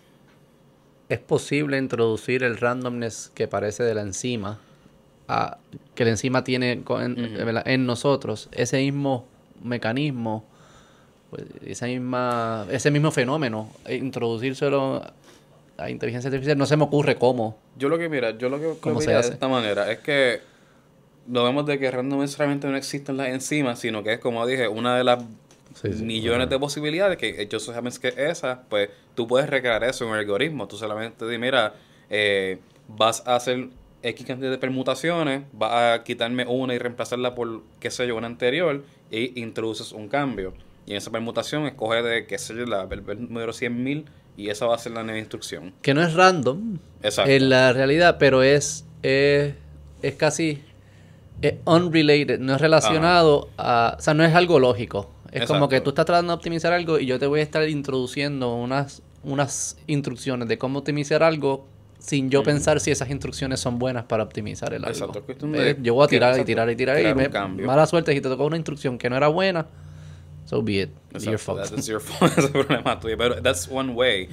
¿Es 1.08 1.18
posible 1.18 1.76
introducir 1.78 2.42
el 2.42 2.56
randomness 2.56 3.30
que 3.34 3.46
parece 3.46 3.82
de 3.82 3.94
la 3.94 4.00
enzima, 4.00 4.58
a- 5.28 5.58
que 5.94 6.04
la 6.04 6.10
enzima 6.10 6.42
tiene 6.44 6.82
en, 6.88 7.86
nosotros, 7.86 8.48
ese 8.52 8.78
mismo 8.78 9.26
mecanismo, 9.62 10.44
pues, 11.30 11.44
esa 11.66 11.86
misma, 11.86 12.66
ese 12.70 12.90
mismo 12.90 13.10
fenómeno, 13.10 13.70
introducírselo 13.88 15.02
a 15.76 15.90
inteligencia 15.90 16.28
artificial? 16.28 16.56
No 16.58 16.66
se 16.66 16.76
me 16.76 16.84
ocurre 16.84 17.16
cómo. 17.16 17.58
Yo 17.76 17.88
lo 17.88 17.98
que, 17.98 18.08
mira, 18.08 18.36
yo 18.36 18.48
lo 18.48 18.58
que 18.58 18.66
lo 18.66 18.80
¿Cómo 18.80 19.00
se 19.00 19.14
hace? 19.14 19.28
de 19.30 19.34
esta 19.34 19.48
manera 19.48 19.90
es 19.90 19.98
que 19.98 20.40
no 21.26 21.42
vemos 21.44 21.66
de 21.66 21.78
que 21.78 21.90
random 21.90 22.20
necesariamente 22.20 22.66
no 22.68 22.76
existen 22.76 23.16
las 23.16 23.28
enzimas, 23.28 23.78
sino 23.78 24.02
que 24.02 24.14
es, 24.14 24.18
como 24.18 24.46
dije, 24.46 24.68
una 24.68 24.96
de 24.96 25.04
las 25.04 25.24
Sí, 25.74 25.92
sí. 25.92 26.04
millones 26.04 26.48
de 26.50 26.58
posibilidades 26.58 27.16
que 27.18 27.48
yo 27.50 27.58
solamente 27.58 27.98
que 27.98 28.26
esa, 28.28 28.62
pues 28.68 28.90
tú 29.16 29.26
puedes 29.26 29.50
recrear 29.50 29.82
eso 29.82 30.04
en 30.04 30.10
un 30.10 30.16
algoritmo. 30.16 30.68
Tú 30.68 30.76
solamente 30.76 31.26
di, 31.26 31.36
mira, 31.36 31.74
eh, 32.10 32.58
vas 32.86 33.26
a 33.26 33.34
hacer 33.34 33.68
X 34.04 34.24
cantidad 34.26 34.50
de 34.52 34.58
permutaciones, 34.58 35.42
vas 35.52 35.98
a 35.98 36.04
quitarme 36.04 36.46
una 36.46 36.74
y 36.74 36.78
reemplazarla 36.78 37.34
por, 37.34 37.62
qué 37.80 37.90
sé 37.90 38.06
yo, 38.06 38.14
una 38.16 38.28
anterior, 38.28 38.84
y 39.10 39.40
introduces 39.40 39.90
un 39.90 40.08
cambio. 40.08 40.52
Y 40.86 40.92
en 40.92 40.98
esa 40.98 41.10
permutación 41.10 41.66
escoge 41.66 42.02
de, 42.02 42.26
qué 42.26 42.38
sé 42.38 42.54
yo, 42.54 42.66
la, 42.66 42.82
el, 42.82 43.02
el 43.08 43.22
número 43.22 43.52
100.000 43.52 44.04
y 44.36 44.48
esa 44.48 44.66
va 44.66 44.74
a 44.74 44.78
ser 44.78 44.92
la 44.92 45.02
nueva 45.02 45.18
instrucción. 45.18 45.72
Que 45.82 45.94
no 45.94 46.02
es 46.02 46.14
random 46.14 46.78
Exacto. 47.02 47.30
en 47.30 47.48
la 47.48 47.72
realidad, 47.72 48.16
pero 48.18 48.42
es, 48.42 48.84
es, 49.02 49.54
es 50.02 50.14
casi 50.14 50.62
es 51.42 51.54
unrelated, 51.64 52.38
no 52.38 52.54
es 52.54 52.60
relacionado 52.60 53.48
a... 53.58 53.96
O 53.98 54.02
sea, 54.02 54.14
no 54.14 54.24
es 54.24 54.34
algo 54.34 54.58
lógico. 54.58 55.10
Es 55.30 55.46
como 55.46 55.68
que 55.68 55.80
tú 55.80 55.90
estás 55.90 56.06
tratando 56.06 56.32
de 56.32 56.36
optimizar 56.36 56.72
algo 56.72 56.98
y 56.98 57.06
yo 57.06 57.18
te 57.18 57.26
voy 57.26 57.40
a 57.40 57.42
estar 57.42 57.68
introduciendo 57.68 58.54
unas, 58.54 59.02
unas 59.24 59.76
instrucciones 59.86 60.48
de 60.48 60.58
cómo 60.58 60.78
optimizar 60.78 61.22
algo 61.22 61.66
sin 61.98 62.30
yo 62.30 62.42
pensar 62.42 62.80
si 62.80 62.90
esas 62.90 63.10
instrucciones 63.10 63.60
son 63.60 63.78
buenas 63.78 64.04
para 64.04 64.22
optimizar 64.22 64.74
el 64.74 64.84
algo. 64.84 64.90
Exacto, 64.90 65.18
es 65.18 65.24
cuestión 65.24 65.52
de 65.52 65.70
Eh, 65.70 65.76
yo 65.82 65.94
voy 65.94 66.04
a 66.04 66.08
tirar 66.08 66.38
y 66.38 66.44
tirar 66.44 66.70
y 66.70 66.76
tirar 66.76 67.00
y 67.00 67.14
me, 67.14 67.28
mala 67.64 67.86
suerte 67.86 68.12
si 68.12 68.20
te 68.20 68.28
tocó 68.28 68.44
una 68.44 68.56
instrucción 68.56 68.98
que 68.98 69.10
no 69.10 69.16
era 69.16 69.28
buena, 69.28 69.66
so 70.44 70.62
be 70.62 70.80
it. 70.80 70.90
Your 71.12 71.34
Exacto, 71.34 71.38
fault. 71.38 71.70
that 71.70 71.78
is 71.78 71.86
your 71.88 72.00
fault, 72.00 72.32
es 72.38 72.44
el 72.44 72.50
problema 72.50 72.98
tuyo. 73.00 73.16
Pero 73.16 73.40
that's 73.42 73.68
one 73.70 73.92
way. 73.92 74.28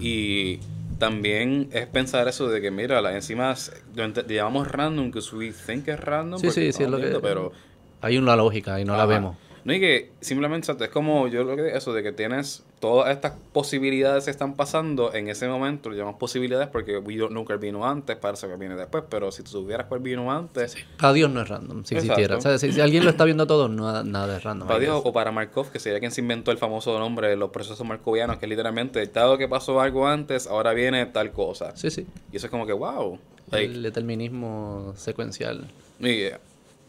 Y 0.00 0.60
también 0.98 1.68
es 1.72 1.86
pensar 1.86 2.28
eso 2.28 2.48
de 2.48 2.60
que, 2.60 2.70
mira, 2.70 3.00
las 3.00 3.14
enzimas 3.14 3.72
ent- 3.96 4.26
llamamos 4.26 4.68
random, 4.70 5.10
que 5.10 5.20
we 5.32 5.52
think 5.52 5.88
es 5.88 5.98
random. 6.00 6.38
Sí, 6.40 6.46
porque 6.48 6.60
sí, 6.60 6.72
sí, 6.72 6.82
es 6.84 6.90
lo 6.90 6.98
que... 6.98 7.18
Pero, 7.20 7.52
Hay 8.00 8.18
una 8.18 8.36
lógica 8.36 8.80
y 8.80 8.84
no 8.84 8.92
la 8.96 9.04
ajá. 9.04 9.06
vemos. 9.12 9.36
No, 9.64 9.72
y 9.72 9.80
que 9.80 10.10
simplemente 10.20 10.70
es 10.70 10.88
como 10.90 11.26
yo 11.28 11.42
lo 11.42 11.56
que 11.56 11.74
eso 11.74 11.92
de 11.94 12.02
que 12.02 12.12
tienes 12.12 12.62
todas 12.80 13.10
estas 13.10 13.32
posibilidades 13.54 14.26
que 14.26 14.30
están 14.30 14.56
pasando 14.56 15.14
en 15.14 15.28
ese 15.30 15.48
momento, 15.48 15.88
lo 15.88 15.96
llamamos 15.96 16.20
posibilidades 16.20 16.68
porque 16.68 16.98
we 16.98 17.16
don't 17.16 17.30
know 17.30 17.46
cuál 17.46 17.58
vino 17.58 17.86
antes, 17.86 18.14
para 18.16 18.36
saber 18.36 18.56
qué 18.56 18.60
viene 18.60 18.76
después, 18.76 19.04
pero 19.08 19.32
si 19.32 19.42
tú 19.42 19.52
supieras 19.52 19.86
cuál 19.86 20.00
vino 20.00 20.30
antes, 20.30 20.76
Para 20.98 21.14
Dios 21.14 21.30
no 21.30 21.40
es 21.40 21.48
random, 21.48 21.82
si 21.84 21.94
existiera. 21.94 22.36
O 22.36 22.42
sea, 22.42 22.58
si, 22.58 22.72
si 22.72 22.80
alguien 22.82 23.04
lo 23.04 23.10
está 23.10 23.24
viendo 23.24 23.46
todo, 23.46 23.68
no, 23.68 24.02
nada 24.04 24.36
es 24.36 24.42
random. 24.42 24.68
para 24.68 24.80
Dios 24.80 25.00
o 25.02 25.12
para 25.14 25.32
Markov, 25.32 25.70
que 25.70 25.78
sería 25.78 25.98
quien 25.98 26.12
se 26.12 26.20
inventó 26.20 26.50
el 26.50 26.58
famoso 26.58 26.98
nombre 26.98 27.28
de 27.28 27.36
los 27.36 27.48
procesos 27.48 27.86
markovianos, 27.86 28.36
que 28.36 28.44
es 28.44 28.50
literalmente, 28.50 29.06
dado 29.06 29.38
que 29.38 29.48
pasó 29.48 29.80
algo 29.80 30.06
antes, 30.06 30.46
ahora 30.46 30.74
viene 30.74 31.06
tal 31.06 31.32
cosa. 31.32 31.74
Sí, 31.76 31.90
sí. 31.90 32.06
Y 32.32 32.36
eso 32.36 32.48
es 32.48 32.50
como 32.50 32.66
que, 32.66 32.74
wow. 32.74 33.18
Like, 33.50 33.72
el 33.72 33.82
determinismo 33.82 34.92
secuencial. 34.96 35.70
y, 36.00 36.10
eh, 36.10 36.36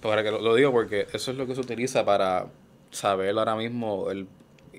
para 0.02 0.24
que 0.24 0.30
lo, 0.30 0.42
lo 0.42 0.56
digo 0.56 0.72
porque 0.72 1.08
eso 1.14 1.32
es 1.32 1.38
lo 1.38 1.48
que 1.48 1.56
se 1.56 1.62
utiliza 1.62 2.06
para 2.06 2.48
saber 2.96 3.38
ahora 3.38 3.56
mismo 3.56 4.10
el 4.10 4.28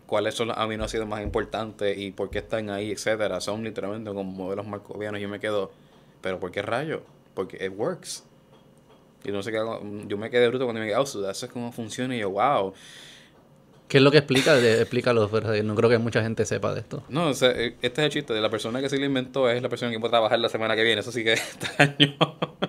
cuáles 0.07 0.35
son 0.35 0.49
los 0.49 0.57
aminoácidos 0.57 1.07
más 1.07 1.23
importantes 1.23 1.97
y 1.99 2.13
por 2.13 2.31
qué 2.31 2.39
están 2.39 2.71
ahí, 2.71 2.91
etcétera. 2.91 3.41
Son 3.41 3.63
literalmente 3.63 4.11
como 4.11 4.25
modelos 4.25 4.67
marcovianos. 4.67 5.21
Yo 5.21 5.29
me 5.29 5.41
quedo, 5.41 5.71
pero 6.21 6.39
¿por 6.39 6.51
qué 6.51 6.63
rayo? 6.63 7.03
Porque 7.35 7.65
it 7.65 7.73
works. 7.77 8.25
Y 9.25 9.33
no 9.33 9.43
sé 9.43 9.51
qué 9.51 9.59
yo 10.07 10.17
me 10.19 10.31
quedé 10.31 10.49
bruto 10.49 10.65
cuando 10.65 10.81
me 10.81 10.87
quedé, 10.87 10.97
oh, 10.97 11.07
so 11.07 11.29
eso 11.29 11.47
es 11.47 11.53
cómo 11.53 11.73
funciona 11.73 12.15
y 12.15 12.21
yo, 12.21 12.31
wow. 12.31 12.73
¿Qué 13.89 13.99
es 13.99 14.03
lo 14.03 14.11
que 14.11 14.19
explica? 14.19 14.59
Explícalo, 14.59 15.29
pero 15.31 15.63
no 15.63 15.75
creo 15.77 15.89
que 15.89 15.99
mucha 15.99 16.21
gente 16.21 16.45
sepa 16.45 16.75
de 16.75 16.81
esto. 16.81 17.05
No, 17.09 17.29
o 17.29 17.35
sea, 17.35 17.51
eh, 17.51 17.77
este 17.83 18.01
es 18.01 18.07
el 18.07 18.11
chiste. 18.11 18.35
De 18.35 18.41
la 18.41 18.51
persona 18.51 18.81
que 18.81 18.89
sí 18.89 18.99
lo 18.99 19.05
inventó 19.05 19.49
es 19.49 19.63
la 19.63 19.69
persona 19.69 19.93
que 19.93 20.01
puede 20.01 20.11
trabajar 20.11 20.39
la 20.41 20.49
semana 20.49 20.75
que 20.75 20.83
viene. 20.83 21.01
Eso 21.01 21.13
sí 21.13 21.23
que 21.23 21.33
es 21.35 21.41
extraño. 21.41 22.17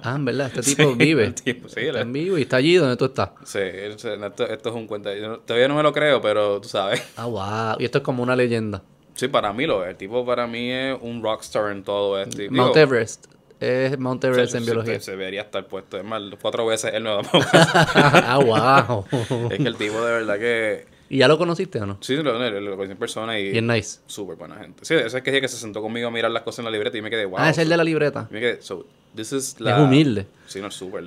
Ah, 0.03 0.13
en 0.15 0.25
verdad, 0.25 0.51
este 0.55 0.75
tipo 0.75 0.95
vive. 0.95 1.23
el 1.25 1.33
tipo, 1.33 1.69
sí, 1.69 1.81
Está 1.81 2.01
en 2.01 2.13
vivo 2.13 2.37
y 2.37 2.43
está 2.43 2.57
allí 2.57 2.75
donde 2.75 2.97
tú 2.97 3.05
estás. 3.05 3.31
sí, 3.43 3.59
esto, 3.61 4.13
esto 4.13 4.69
es 4.69 4.75
un 4.75 4.85
cuento. 4.85 5.09
Todavía 5.39 5.67
no 5.67 5.75
me 5.75 5.83
lo 5.83 5.91
creo, 5.91 6.21
pero 6.21 6.61
tú 6.61 6.69
sabes. 6.69 7.01
Ah, 7.15 7.25
wow. 7.25 7.77
Y 7.79 7.85
esto 7.85 7.97
es 7.97 8.03
como 8.03 8.21
una 8.21 8.35
leyenda. 8.35 8.83
Sí, 9.15 9.27
para 9.27 9.51
mí 9.51 9.65
lo 9.65 9.83
es. 9.83 9.89
El 9.89 9.95
tipo 9.97 10.23
para 10.23 10.45
mí 10.45 10.71
es 10.71 10.95
un 11.01 11.23
rockstar 11.23 11.71
en 11.71 11.83
todo 11.83 12.21
esto. 12.21 12.37
Mount 12.51 12.75
digo, 12.75 12.77
Everest. 12.77 13.25
Es 13.59 13.97
Mount 13.97 14.23
Everest 14.23 14.53
en 14.53 14.65
biología. 14.65 14.99
Se, 14.99 15.11
debería 15.11 15.41
estar 15.41 15.65
puesto. 15.65 15.97
Es 15.97 16.03
más, 16.03 16.21
cuatro 16.39 16.67
veces 16.67 16.93
él 16.93 17.03
no 17.03 17.21
ah, 17.53 18.39
wow. 18.45 19.05
Es 19.49 19.57
que 19.57 19.67
el 19.67 19.75
tipo 19.75 19.99
de 20.05 20.11
verdad 20.11 20.37
que... 20.37 20.96
¿Y 21.09 21.19
ya 21.19 21.27
lo 21.27 21.37
conociste 21.37 21.79
o 21.79 21.85
no? 21.85 21.97
Sí, 22.01 22.15
lo, 22.17 22.23
lo, 22.37 22.59
lo 22.59 22.71
conocí 22.75 22.91
en 22.91 22.97
persona 22.97 23.39
y... 23.39 23.49
Y 23.49 23.57
es 23.57 23.63
nice. 23.63 23.99
Súper 24.07 24.35
buena 24.35 24.55
gente. 24.57 24.83
Sí, 24.83 24.93
ese 24.93 25.17
es 25.17 25.23
que, 25.23 25.41
que 25.41 25.47
se 25.47 25.57
sentó 25.57 25.81
conmigo 25.81 26.07
a 26.09 26.11
mirar 26.11 26.31
las 26.31 26.43
cosas 26.43 26.59
en 26.59 26.65
la 26.65 26.71
libreta 26.71 26.97
y 26.97 27.01
me 27.01 27.09
quedé, 27.09 27.25
wow. 27.25 27.39
ah, 27.39 27.49
es 27.49 27.57
el 27.57 27.69
de 27.69 27.77
la 27.77 27.83
libreta. 27.83 28.27
y 28.29 28.33
me 28.33 28.39
quedé, 28.41 28.61
so, 28.61 28.85
this 29.15 29.31
is 29.31 29.59
la... 29.59 29.77
Es 29.77 29.83
humilde. 29.83 30.27
Sí, 30.47 30.59
no, 30.59 30.67
es 30.67 30.73
súper. 30.73 31.03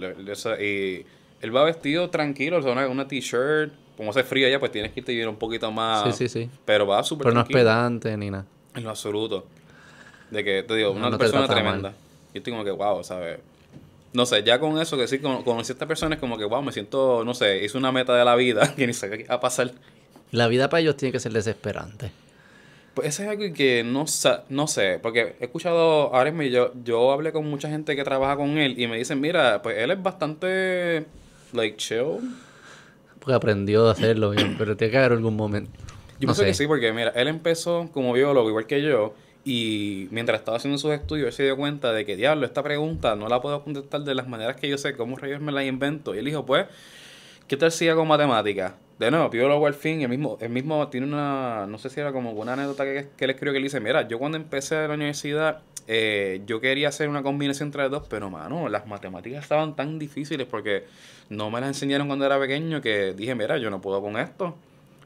Y 0.60 1.04
él 1.42 1.56
va 1.56 1.64
vestido 1.64 2.08
tranquilo, 2.10 2.58
o 2.58 2.62
sea, 2.62 2.72
una, 2.72 2.88
una 2.88 3.06
t-shirt. 3.08 3.72
Como 3.96 4.10
hace 4.10 4.24
frío 4.24 4.46
allá, 4.46 4.58
pues 4.58 4.72
tienes 4.72 4.92
que 4.92 5.00
irte 5.00 5.12
bien 5.12 5.28
un 5.28 5.36
poquito 5.36 5.70
más... 5.70 6.16
Sí, 6.16 6.28
sí, 6.28 6.44
sí. 6.46 6.50
Pero 6.64 6.86
va 6.86 7.02
súper 7.04 7.24
Pero 7.24 7.34
no 7.34 7.42
es 7.42 7.48
pedante 7.48 8.16
ni 8.16 8.30
nada. 8.30 8.46
En 8.74 8.84
lo 8.84 8.90
absoluto. 8.90 9.44
De 10.30 10.42
que, 10.42 10.62
te 10.62 10.74
digo, 10.76 10.92
No, 10.94 11.00
una 11.00 11.10
no 11.10 11.18
persona 11.18 11.46
tremenda. 11.46 11.90
mal. 11.90 11.92
Yo 12.32 12.38
estoy 12.38 12.52
como 12.52 12.64
que, 12.64 12.70
wow, 12.70 13.04
¿sabes? 13.04 13.40
No 14.12 14.26
sé, 14.26 14.42
ya 14.42 14.58
con 14.58 14.80
eso 14.80 14.96
que 14.96 15.06
sí, 15.06 15.20
con, 15.20 15.44
conocí 15.44 15.70
a 15.72 15.74
esta 15.74 15.86
persona 15.86 16.16
es 16.16 16.20
como 16.20 16.36
que, 16.36 16.44
wow, 16.44 16.62
me 16.62 16.72
siento, 16.72 17.24
no 17.24 17.32
sé, 17.34 17.64
hice 17.64 17.78
una 17.78 17.92
meta 17.92 18.14
de 18.16 18.24
la 18.24 18.34
vida 18.34 18.74
que 18.76 18.86
ni 18.86 18.92
sé 18.92 19.08
qué 19.10 19.24
va 19.24 19.36
a 19.36 19.40
pasar. 19.40 19.72
La 20.32 20.48
vida 20.48 20.68
para 20.68 20.80
ellos 20.80 20.96
tiene 20.96 21.12
que 21.12 21.20
ser 21.20 21.32
desesperante. 21.32 22.10
Pues 22.94 23.08
eso 23.08 23.22
es 23.22 23.28
algo 23.28 23.54
que 23.54 23.84
no, 23.84 24.04
no 24.48 24.66
sé, 24.66 24.98
porque 25.00 25.36
he 25.38 25.44
escuchado, 25.44 26.12
ahora 26.14 26.32
mismo 26.32 26.42
yo, 26.42 26.72
yo 26.84 27.12
hablé 27.12 27.30
con 27.32 27.48
mucha 27.48 27.68
gente 27.68 27.94
que 27.94 28.02
trabaja 28.02 28.36
con 28.36 28.58
él 28.58 28.78
y 28.80 28.88
me 28.88 28.96
dicen, 28.96 29.20
mira, 29.20 29.62
pues 29.62 29.78
él 29.78 29.92
es 29.92 30.02
bastante, 30.02 31.06
like, 31.52 31.76
chill. 31.76 32.18
Porque 33.20 33.34
aprendió 33.34 33.86
a 33.86 33.92
hacerlo 33.92 34.32
pero 34.58 34.76
tiene 34.76 34.90
que 34.90 34.98
haber 34.98 35.12
algún 35.12 35.36
momento. 35.36 35.70
Yo 36.18 36.26
no 36.26 36.34
pienso 36.34 36.42
sé. 36.42 36.46
que 36.46 36.54
sí, 36.54 36.66
porque 36.66 36.92
mira, 36.92 37.10
él 37.10 37.28
empezó 37.28 37.88
como 37.92 38.12
biólogo 38.12 38.48
igual 38.48 38.66
que 38.66 38.82
yo 38.82 39.14
y 39.44 40.08
mientras 40.10 40.40
estaba 40.40 40.58
haciendo 40.58 40.78
sus 40.78 40.92
estudios 40.92 41.28
él 41.28 41.32
se 41.32 41.42
dio 41.44 41.56
cuenta 41.56 41.92
de 41.92 42.04
que, 42.04 42.16
diablo, 42.16 42.46
esta 42.46 42.62
pregunta 42.62 43.16
no 43.16 43.28
la 43.28 43.40
puedo 43.40 43.62
contestar 43.62 44.02
de 44.02 44.14
las 44.14 44.28
maneras 44.28 44.56
que 44.56 44.68
yo 44.68 44.78
sé, 44.78 44.96
cómo 44.96 45.16
rayos 45.16 45.40
me 45.40 45.52
la 45.52 45.64
invento. 45.64 46.14
Y 46.14 46.18
él 46.18 46.24
dijo, 46.26 46.44
pues, 46.44 46.66
¿qué 47.48 47.56
tal 47.56 47.72
si 47.72 47.88
hago 47.88 48.04
matemática? 48.04 48.76
De 48.98 49.10
nuevo, 49.10 49.30
biólogo 49.30 49.66
al 49.66 49.74
fin, 49.74 50.02
el 50.02 50.08
mismo, 50.10 50.36
el 50.40 50.50
mismo 50.50 50.88
tiene 50.88 51.06
una, 51.06 51.66
no 51.66 51.78
sé 51.78 51.88
si 51.88 52.00
era 52.00 52.12
como 52.12 52.32
una 52.32 52.52
anécdota 52.52 52.84
que, 52.84 53.08
que 53.16 53.24
él 53.24 53.30
escribió 53.30 53.52
que 53.52 53.58
él 53.58 53.64
dice, 53.64 53.80
mira, 53.80 54.06
yo 54.06 54.18
cuando 54.18 54.36
empecé 54.36 54.76
a 54.76 54.88
la 54.88 54.94
universidad, 54.94 55.62
eh, 55.92 56.42
yo 56.46 56.60
quería 56.60 56.88
hacer 56.88 57.08
una 57.08 57.22
combinación 57.22 57.68
entre 57.68 57.82
las 57.82 57.90
dos, 57.90 58.06
pero 58.08 58.30
mano, 58.30 58.68
las 58.68 58.86
matemáticas 58.86 59.42
estaban 59.42 59.74
tan 59.74 59.98
difíciles 59.98 60.46
porque 60.46 60.84
no 61.30 61.50
me 61.50 61.60
las 61.60 61.70
enseñaron 61.70 62.06
cuando 62.06 62.26
era 62.26 62.38
pequeño 62.38 62.80
que 62.80 63.12
dije, 63.14 63.34
mira, 63.34 63.58
yo 63.58 63.70
no 63.70 63.80
puedo 63.80 64.00
con 64.00 64.16
esto. 64.16 64.54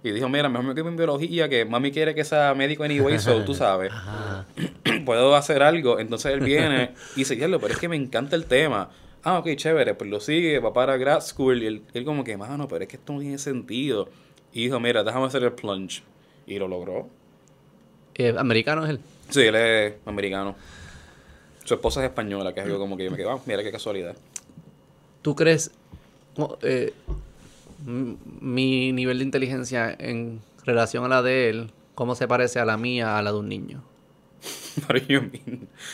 Y 0.04 0.12
dijo, 0.12 0.28
mira, 0.28 0.50
mejor 0.50 0.66
me 0.66 0.74
quedo 0.74 0.88
en 0.88 0.96
biología, 0.96 1.48
que 1.48 1.64
mami 1.64 1.90
quiere 1.90 2.14
que 2.14 2.24
sea 2.24 2.54
médico 2.54 2.84
anyway, 2.84 3.18
so 3.18 3.42
tú 3.42 3.54
sabes 3.54 3.90
Ajá. 3.90 4.44
puedo 5.06 5.34
hacer 5.34 5.62
algo. 5.62 5.98
Entonces 5.98 6.32
él 6.34 6.40
viene 6.40 6.92
y 7.16 7.20
dice, 7.20 7.34
"Diablo, 7.36 7.58
pero 7.58 7.72
es 7.72 7.80
que 7.80 7.88
me 7.88 7.96
encanta 7.96 8.36
el 8.36 8.44
tema. 8.44 8.90
Ah, 9.22 9.38
ok, 9.38 9.48
chévere, 9.56 9.94
pues 9.94 10.10
lo 10.10 10.20
sigue, 10.20 10.58
va 10.58 10.74
para 10.74 10.98
grad 10.98 11.22
school. 11.22 11.62
Y 11.62 11.66
él, 11.66 11.82
él 11.94 12.04
como 12.04 12.22
que, 12.22 12.36
mano, 12.36 12.68
pero 12.68 12.82
es 12.82 12.88
que 12.88 12.96
esto 12.96 13.14
no 13.14 13.20
tiene 13.20 13.38
sentido. 13.38 14.10
Y 14.52 14.64
dijo, 14.64 14.78
mira, 14.78 15.02
déjame 15.02 15.24
hacer 15.26 15.42
el 15.42 15.52
plunge. 15.52 16.02
Y 16.46 16.58
lo 16.58 16.68
logró. 16.68 17.08
Eh, 18.14 18.34
¿Americano 18.36 18.84
es 18.84 18.90
él? 18.90 19.00
Sí, 19.30 19.40
él 19.40 19.54
es 19.54 19.94
americano. 20.04 20.54
Su 21.64 21.72
esposa 21.72 22.00
es 22.04 22.10
española, 22.10 22.52
que 22.52 22.60
es 22.60 22.66
algo 22.66 22.78
como 22.78 22.98
que 22.98 23.04
yo 23.04 23.10
me 23.10 23.16
quedé, 23.16 23.30
ah, 23.30 23.38
mira 23.46 23.62
qué 23.62 23.72
casualidad. 23.72 24.14
¿Tú 25.22 25.34
crees 25.34 25.70
oh, 26.36 26.58
eh, 26.60 26.92
mi 27.84 28.92
nivel 28.92 29.18
de 29.18 29.24
inteligencia 29.24 29.94
en 29.98 30.40
relación 30.64 31.04
a 31.04 31.08
la 31.08 31.22
de 31.22 31.50
él, 31.50 31.70
cómo 31.94 32.14
se 32.14 32.28
parece 32.28 32.60
a 32.60 32.64
la 32.64 32.76
mía 32.76 33.18
a 33.18 33.22
la 33.22 33.32
de 33.32 33.38
un 33.38 33.48
niño? 33.48 33.82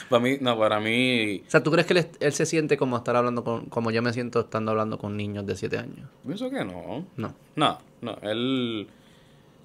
Para 0.09 0.21
mí, 0.21 0.39
no, 0.41 0.59
para 0.59 0.81
mí... 0.81 1.43
O 1.47 1.51
sea, 1.51 1.63
¿tú 1.63 1.71
crees 1.71 1.87
que 1.87 2.11
él 2.19 2.33
se 2.33 2.47
siente 2.47 2.77
como 2.77 2.97
estar 2.97 3.15
hablando 3.15 3.45
con... 3.45 3.67
Como 3.67 3.91
yo 3.91 4.03
me 4.03 4.13
siento 4.13 4.41
estando 4.41 4.71
hablando 4.71 4.99
con 4.99 5.17
niños 5.17 5.47
de 5.47 5.55
7 5.55 5.79
años? 5.79 6.09
Pienso 6.25 6.51
que 6.51 6.65
no. 6.65 7.07
No. 7.17 7.35
No, 7.57 7.79
no, 8.01 8.19
él... 8.23 8.89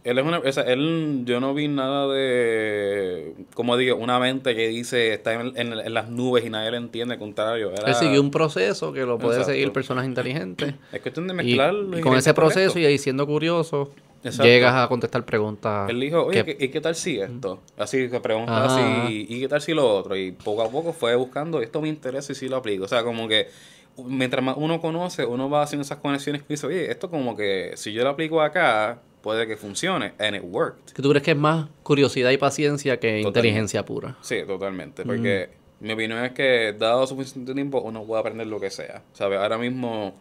Él 0.06 0.18
es 0.20 0.24
una... 0.26 0.40
O 0.40 0.52
sea, 0.52 0.64
él... 0.64 1.24
Yo 1.26 1.40
no 1.42 1.54
vi 1.54 1.68
nada 1.68 2.08
de... 2.14 3.34
Como 3.54 3.76
digo, 3.76 3.98
una 3.98 4.20
mente 4.20 4.56
que 4.56 4.68
dice... 4.70 5.14
Está 5.14 5.34
en, 5.34 5.52
en- 5.56 5.74
en 5.74 5.94
las 5.94 6.10
nubes 6.10 6.46
y 6.46 6.50
nadie 6.50 6.72
lo 6.72 6.78
entiende. 6.78 7.16
Al 7.16 7.20
contrario. 7.20 7.72
Era, 7.74 7.90
Él 7.90 7.96
siguió 7.96 8.22
un 8.22 8.32
proceso 8.32 8.94
que 8.94 9.02
lo 9.02 9.18
puede 9.18 9.34
Exacto. 9.40 9.52
seguir 9.54 9.72
personas 9.74 10.06
inteligentes. 10.06 10.74
Es 10.94 11.02
cuestión 11.02 11.28
de 11.28 11.34
Y, 11.34 11.38
mezclar 11.38 11.74
y 11.98 12.02
con 12.02 12.16
ese 12.16 12.34
proceso 12.34 12.78
y 12.80 12.86
ahí 12.86 12.98
siendo 12.98 13.26
curioso, 13.28 13.92
Exacto. 14.24 14.44
llegas 14.44 14.76
a 14.76 14.88
contestar 14.88 15.26
preguntas. 15.26 15.90
Él 15.90 16.00
dijo, 16.00 16.24
oye, 16.24 16.46
que- 16.46 16.56
¿qué, 16.58 16.66
¿y 16.66 16.70
qué 16.70 16.82
tal 16.82 16.96
si 16.96 17.20
esto? 17.20 17.60
Así 17.78 18.08
se 18.10 18.20
pregunta 18.20 18.66
Ajá. 18.66 18.76
así, 19.06 19.26
¿y 19.30 19.40
qué 19.42 19.48
tal 19.48 19.62
si 19.62 19.74
lo 19.74 19.88
otro? 19.92 20.16
Y 20.16 20.32
poco 20.32 20.62
a 20.64 20.70
poco 20.70 20.94
fue 20.94 21.16
buscando, 21.16 21.62
esto 21.62 21.82
me 21.82 21.90
interesa 21.90 22.32
y 22.32 22.36
sí 22.36 22.48
lo 22.48 22.58
aplico. 22.58 22.86
O 22.86 22.88
sea, 22.88 23.04
como 23.04 23.28
que 23.28 23.48
mientras 23.98 24.44
más 24.44 24.56
uno 24.58 24.82
conoce, 24.82 25.26
uno 25.26 25.50
va 25.50 25.64
haciendo 25.64 25.84
esas 25.84 26.00
conexiones 26.00 26.44
y 26.48 26.54
dice, 26.54 26.68
oye, 26.68 26.92
esto 26.92 27.10
como 27.10 27.36
que 27.36 27.72
si 27.76 27.94
yo 27.94 28.04
lo 28.04 28.10
aplico 28.10 28.42
acá, 28.42 29.00
puede 29.22 29.48
que 29.48 29.58
funcione. 29.58 30.14
And 30.20 30.36
it 30.36 30.44
worked. 30.44 30.94
que 30.94 31.02
¿Tú 31.02 31.10
crees 31.10 31.24
que 31.24 31.32
es 31.32 31.38
más 31.38 31.68
curiosidad 31.84 32.32
y 32.32 32.38
paciencia 32.38 33.00
que 33.00 33.08
Totalmente. 33.08 33.28
inteligencia 33.28 33.86
pura? 33.86 34.18
Sí, 34.22 34.44
totalmente. 34.46 35.04
Porque 35.04 35.50
mi 35.80 35.94
opinión 35.94 36.24
es 36.24 36.32
que 36.34 36.74
dado 36.78 37.08
suficiente 37.08 37.54
tiempo, 37.54 37.82
uno 37.82 38.04
puede 38.04 38.20
aprender 38.20 38.48
lo 38.48 38.60
que 38.60 38.70
sea. 38.70 39.02
¿Sabes? 39.14 39.40
Ahora 39.40 39.58
mismo 39.58 40.16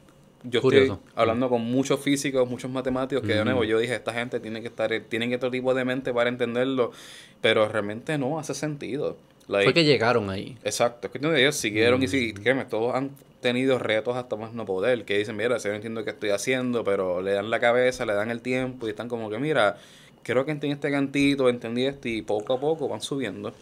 yo 0.44 0.60
Curioso. 0.60 0.94
estoy 0.94 1.12
hablando 1.16 1.48
con 1.48 1.62
muchos 1.62 2.01
físicos, 2.01 2.48
muchos 2.48 2.70
matemáticos, 2.70 3.26
que 3.26 3.34
de 3.34 3.44
nuevo 3.44 3.64
yo 3.64 3.78
dije, 3.78 3.94
esta 3.94 4.12
gente 4.12 4.40
tiene 4.40 4.60
que 4.60 4.68
estar, 4.68 4.90
tienen 5.09 5.34
otro 5.34 5.51
tipo 5.51 5.72
de 5.74 5.84
mente 5.84 6.12
para 6.12 6.28
entenderlo, 6.28 6.92
pero 7.40 7.66
realmente 7.68 8.18
no 8.18 8.38
hace 8.38 8.55
sentido. 8.55 9.16
Like, 9.48 9.64
Fue 9.64 9.74
que 9.74 9.84
llegaron 9.84 10.30
ahí. 10.30 10.56
Exacto, 10.64 11.10
es 11.12 11.20
de 11.20 11.40
ellos 11.40 11.56
siguieron 11.56 12.02
y 12.02 12.09
sí, 12.09 12.32
créeme, 12.32 12.64
todos 12.64 12.94
han 12.94 13.10
tenido 13.44 13.78
retos 13.78 14.16
hasta 14.16 14.36
más 14.36 14.54
no 14.54 14.64
poder, 14.64 15.04
que 15.04 15.18
dicen, 15.18 15.36
mira, 15.36 15.60
si 15.60 15.68
no 15.68 15.74
entiendo 15.74 16.02
qué 16.02 16.10
estoy 16.10 16.30
haciendo, 16.30 16.82
pero 16.82 17.20
le 17.20 17.32
dan 17.32 17.50
la 17.50 17.60
cabeza, 17.60 18.06
le 18.06 18.14
dan 18.14 18.30
el 18.30 18.40
tiempo 18.40 18.86
y 18.86 18.90
están 18.90 19.06
como 19.06 19.28
que, 19.28 19.38
mira, 19.38 19.76
creo 20.22 20.46
que 20.46 20.52
entendí 20.52 20.72
este 20.72 20.90
cantito, 20.90 21.50
entendí 21.50 21.84
este 21.84 22.08
y 22.08 22.22
poco 22.22 22.54
a 22.54 22.60
poco 22.60 22.88
van 22.88 23.02
subiendo. 23.02 23.52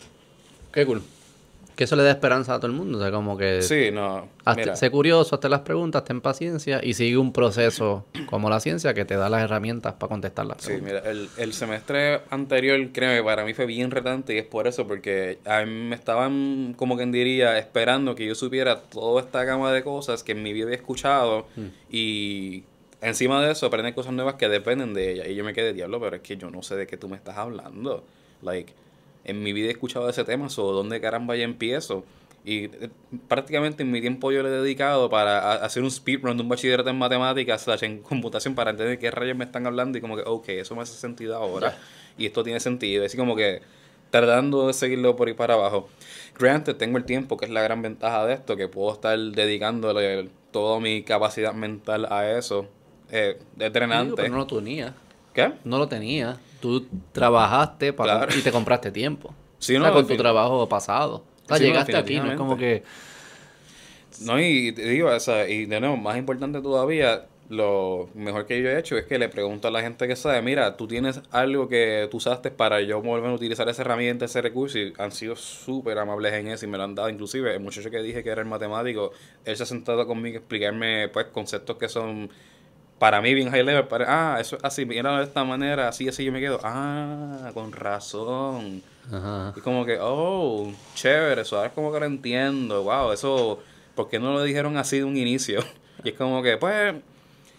Qué 0.73 0.87
cool. 0.87 1.03
Que 1.77 1.85
eso 1.85 1.97
le 1.97 2.03
da 2.03 2.11
esperanza 2.11 2.55
a 2.55 2.59
todo 2.59 2.67
el 2.67 2.75
mundo. 2.77 2.99
O 2.99 3.01
sea, 3.01 3.11
como 3.11 3.37
que 3.37 3.63
Sí, 3.63 3.91
no, 3.93 4.29
hazte- 4.45 4.77
sé 4.77 4.91
curioso, 4.91 5.35
hazte 5.37 5.49
las 5.49 5.61
preguntas, 5.61 6.05
ten 6.05 6.21
paciencia 6.21 6.81
y 6.83 6.95
sigue 6.95 7.17
un 7.17 7.33
proceso 7.33 8.05
como 8.27 8.51
la 8.51 8.61
ciencia 8.61 8.93
que 8.95 9.05
te 9.05 9.17
da 9.17 9.29
las 9.31 9.43
herramientas 9.43 9.95
para 9.95 10.09
contestar 10.11 10.47
las 10.47 10.59
sí, 10.61 10.69
preguntas. 10.69 11.03
mira, 11.03 11.11
el, 11.11 11.29
el 11.39 11.53
semestre 11.55 12.21
anterior, 12.31 12.79
créeme, 12.93 13.23
para 13.23 13.45
mí 13.45 13.55
fue 13.55 13.67
bien 13.67 13.91
retante 13.91 14.35
y 14.35 14.39
es 14.39 14.45
por 14.45 14.67
eso, 14.67 14.87
porque 14.87 15.39
a 15.47 15.65
mí 15.65 15.71
me 15.73 15.95
estaban, 15.97 16.75
como 16.77 16.97
quien 16.97 17.11
diría, 17.13 17.57
esperando 17.59 18.15
que 18.15 18.27
yo 18.27 18.35
supiera 18.35 18.81
toda 18.83 19.21
esta 19.23 19.45
gama 19.45 19.73
de 19.73 19.83
cosas 19.83 20.23
que 20.23 20.33
en 20.33 20.43
mi 20.43 20.53
vida 20.53 20.65
había 20.65 20.77
escuchado 20.77 21.47
y 21.91 22.65
encima 23.01 23.45
de 23.45 23.53
eso 23.53 23.67
aprender 23.67 23.95
cosas 23.95 24.13
nuevas 24.13 24.35
que 24.35 24.49
dependen 24.49 24.95
de 24.95 25.13
ella. 25.13 25.27
Y 25.29 25.35
yo 25.35 25.45
me 25.45 25.53
quedé, 25.53 25.73
diablo, 25.73 26.01
pero 26.01 26.17
es 26.17 26.23
que 26.23 26.37
yo 26.37 26.51
no 26.51 26.63
sé 26.63 26.77
de 26.77 26.87
qué 26.87 26.97
tú 26.97 27.09
me 27.09 27.17
estás 27.17 27.37
hablando. 27.37 28.05
Like, 28.43 28.73
en 29.25 29.43
mi 29.43 29.53
vida 29.53 29.69
he 29.69 29.71
escuchado 29.71 30.09
ese 30.09 30.25
tema, 30.25 30.49
o 30.57 30.73
dónde 30.73 31.01
caramba 31.01 31.37
ya 31.37 31.45
empiezo. 31.45 32.05
Y 32.45 32.65
eh, 32.65 32.91
prácticamente 33.29 33.85
en 33.85 33.91
mi 33.93 34.01
tiempo 34.01 34.33
yo 34.33 34.43
le 34.43 34.49
he 34.49 34.53
dedicado 34.53 35.09
para 35.09 35.39
a- 35.39 35.55
hacer 35.65 35.83
un 35.83 35.91
speedrun 35.91 36.37
de 36.37 36.43
un 36.43 36.49
bachillerato 36.49 36.91
en 36.91 36.99
matemáticas 36.99 37.63
slash 37.63 37.85
en 37.85 38.03
computación 38.03 38.55
para 38.57 38.71
entender 38.73 38.99
qué 38.99 39.11
rayos 39.13 39.37
me 39.37 39.45
están 39.45 39.65
hablando 39.67 39.97
y 39.97 40.01
como 40.01 40.17
que, 40.17 40.23
ok, 40.27 40.49
eso 40.49 40.75
me 40.75 40.83
hace 40.83 40.95
sentido 40.97 41.37
ahora. 41.37 41.79
Y 42.19 42.27
esto 42.27 42.43
tiene 42.43 42.59
sentido. 42.59 43.05
Así 43.05 43.17
como 43.17 43.37
que 43.37 43.63
tratando 44.11 44.67
de 44.67 44.73
seguirlo 44.75 45.15
por 45.17 45.29
ahí 45.29 45.35
para 45.35 45.55
abajo. 45.55 45.89
Granted, 46.39 46.75
tengo 46.77 46.99
el 46.99 47.05
tiempo, 47.05 47.37
que 47.37 47.45
es 47.45 47.51
la 47.51 47.63
gran 47.63 47.81
ventaja 47.81 48.27
de 48.27 48.35
esto, 48.35 48.57
que 48.57 48.67
puedo 48.69 48.93
estar 48.93 49.17
dedicándole 49.19 50.29
toda 50.51 50.81
mi 50.81 51.03
capacidad 51.03 51.55
mental 51.55 52.07
a 52.11 52.31
eso. 52.37 52.67
Eh, 53.11 53.39
es 53.59 53.73
drenante. 53.73 54.15
pero 54.17 54.29
no 54.31 54.39
lo 54.39 54.47
tenías. 54.47 54.93
¿Qué? 55.33 55.53
No 55.65 55.79
lo 55.79 55.89
tenías. 55.89 56.39
Tú 56.63 56.87
trabajaste 57.11 57.93
para 57.93 58.19
Claro. 58.19 58.39
y 58.39 58.41
te 58.43 58.53
compraste 58.53 58.91
tiempo. 58.93 59.35
Sí, 59.59 59.77
O 59.77 59.81
sea, 59.81 59.89
no, 59.89 59.95
con 59.95 60.07
tu 60.07 60.17
trabajo 60.17 60.69
pasado. 60.69 61.25
O 61.45 61.49
sea, 61.49 61.57
Sí, 61.59 61.65
no, 61.65 61.69
llegaste 61.71 61.97
aquí, 61.97 62.21
no 62.21 62.31
es 62.31 62.39
como 62.39 62.57
que... 62.57 62.85
No, 64.21 64.41
y 64.41 64.73
te 64.73 64.83
digo, 64.89 65.09
o 65.11 65.21
sea, 65.21 65.49
y 65.49 65.67
de 65.67 65.81
nuevo, 65.81 65.97
más 65.97 66.17
importante 66.17 66.61
todavía, 66.61 67.27
lo 67.49 68.09
mejor 68.15 68.47
que 68.47 68.63
yo 68.63 68.69
he 68.69 68.79
hecho 68.79 68.97
es 68.97 69.07
que 69.07 69.19
le 69.19 69.29
pregunto 69.29 69.67
a 69.67 69.71
la 69.73 69.81
gente 69.81 70.07
que 70.07 70.15
sabe, 70.15 70.41
mira, 70.43 70.77
tú 70.77 70.87
tienes 70.87 71.21
algo 71.33 71.69
que 71.69 72.07
tú 72.11 72.19
usaste 72.19 72.51
para 72.53 72.81
yo 72.83 73.03
volver 73.03 73.31
a 73.31 73.35
utilizar 73.35 73.69
esa 73.69 73.83
herramienta, 73.83 74.27
ese 74.27 74.41
recurso, 74.41 74.79
y 74.79 74.93
han 74.99 75.11
sido 75.13 75.35
súper 75.35 75.99
amables 75.99 76.33
en 76.35 76.49
eso 76.49 76.65
y 76.65 76.69
me 76.69 76.79
lo 76.79 76.85
han 76.85 76.95
dado. 76.95 77.09
Inclusive, 77.09 77.53
el 77.55 77.61
muchacho 77.61 77.91
que 77.91 77.99
dije 78.03 78.23
que 78.23 78.31
era 78.31 78.43
el 78.43 78.49
matemático, 78.49 79.11
él 79.45 79.57
se 79.57 79.65
ha 79.65 79.67
sentado 79.67 80.07
conmigo 80.07 80.37
a 80.37 80.39
explicarme, 80.39 81.09
pues, 81.09 81.27
conceptos 81.27 81.77
que 81.77 81.89
son 81.89 82.31
para 83.03 83.21
mí 83.21 83.35
bien 83.35 83.51
high 83.51 83.65
level, 83.65 83.89
para, 83.89 84.05
ah, 84.37 84.41
eso 84.41 84.55
es 84.55 84.63
así, 84.65 84.87
mira 84.87 85.19
de 85.19 85.25
esta 85.25 85.43
manera, 85.43 85.89
así, 85.89 86.07
así 86.09 86.25
yo 86.25 86.31
me 86.31 86.39
quedo, 86.39 86.61
ah, 86.63 87.51
con 87.53 87.73
razón. 87.73 88.81
Ajá. 89.13 89.53
Y 89.57 89.61
como 89.61 89.85
que, 89.85 89.99
oh, 90.01 90.73
chévere, 90.95 91.43
eso 91.43 91.57
ahora 91.57 91.67
es 91.71 91.75
como 91.75 91.93
que 91.93 91.99
lo 91.99 92.07
entiendo, 92.07 92.85
wow, 92.85 93.11
eso, 93.11 93.59
¿por 93.97 94.09
qué 94.09 94.21
no 94.21 94.33
lo 94.33 94.45
dijeron 94.45 94.77
así 94.77 94.99
de 94.99 95.05
un 95.05 95.17
inicio? 95.17 95.65
Y 96.05 96.11
es 96.11 96.15
como 96.15 96.45
que, 96.45 96.57
pues, 96.59 96.95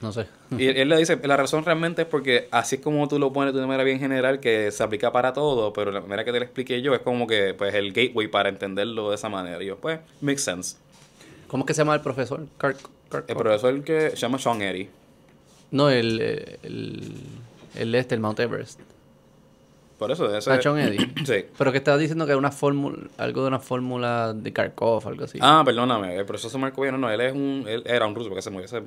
No 0.01 0.13
sé. 0.13 0.27
y 0.51 0.67
él, 0.67 0.77
él 0.77 0.87
le 0.87 0.95
dice, 0.97 1.19
la 1.23 1.35
razón 1.35 1.65
realmente 1.65 2.03
es 2.03 2.07
porque 2.07 2.47
así 2.51 2.75
es 2.77 2.81
como 2.81 3.05
tú 3.09 3.19
lo 3.19 3.33
pones 3.33 3.53
de 3.53 3.59
una 3.59 3.67
manera 3.67 3.83
bien 3.83 3.99
general, 3.99 4.39
que 4.39 4.71
se 4.71 4.81
aplica 4.81 5.11
para 5.11 5.33
todo, 5.33 5.73
pero 5.73 5.91
la 5.91 5.99
manera 5.99 6.23
que 6.23 6.31
te 6.31 6.39
lo 6.39 6.45
expliqué 6.45 6.81
yo 6.81 6.93
es 6.95 7.01
como 7.01 7.27
que, 7.27 7.53
pues, 7.53 7.73
el 7.75 7.91
gateway 7.91 8.27
para 8.29 8.47
entenderlo 8.47 9.09
de 9.09 9.15
esa 9.15 9.27
manera. 9.27 9.61
Y 9.61 9.65
yo, 9.67 9.75
pues, 9.77 9.99
makes 10.21 10.39
sense. 10.41 10.77
¿Cómo 11.49 11.63
es 11.63 11.67
que 11.67 11.73
se 11.73 11.81
llama 11.81 11.95
el 11.95 12.01
profesor? 12.01 12.39
Kirk, 12.61 12.77
Kirk- 13.11 13.25
El 13.27 13.35
profesor 13.35 13.83
que 13.83 14.09
se 14.11 14.15
llama 14.15 14.39
Sean 14.39 14.61
Eddy. 14.61 14.89
No, 15.73 15.89
el, 15.89 16.19
eh, 16.21 16.59
el, 16.61 17.13
el 17.75 17.95
este, 17.95 18.13
el 18.13 18.21
Mount 18.21 18.39
Everest. 18.39 18.79
Por 19.97 20.11
eso, 20.11 20.35
ese... 20.35 20.61
Sean 20.61 20.77
Eddy. 20.77 20.97
sí. 21.25 21.45
Pero 21.57 21.71
que 21.71 21.79
estaba 21.79 21.97
diciendo 21.97 22.25
que 22.25 22.31
era 22.31 22.37
una 22.37 22.51
fórmula, 22.51 22.97
algo 23.17 23.41
de 23.41 23.47
una 23.47 23.59
fórmula 23.59 24.33
de 24.33 24.53
Kharkov, 24.53 25.07
algo 25.07 25.25
así. 25.25 25.39
Ah, 25.41 25.63
perdóname, 25.65 26.15
el 26.15 26.25
profesor 26.27 26.61
Marco 26.61 26.81
Villano, 26.81 26.99
no, 26.99 27.09
él 27.09 27.21
es 27.21 27.33
un, 27.33 27.65
él 27.67 27.81
era 27.87 28.05
un 28.05 28.13
ruso, 28.13 28.29
porque 28.29 28.43
se 28.43 28.51
murió 28.51 28.65
hace 28.65 28.83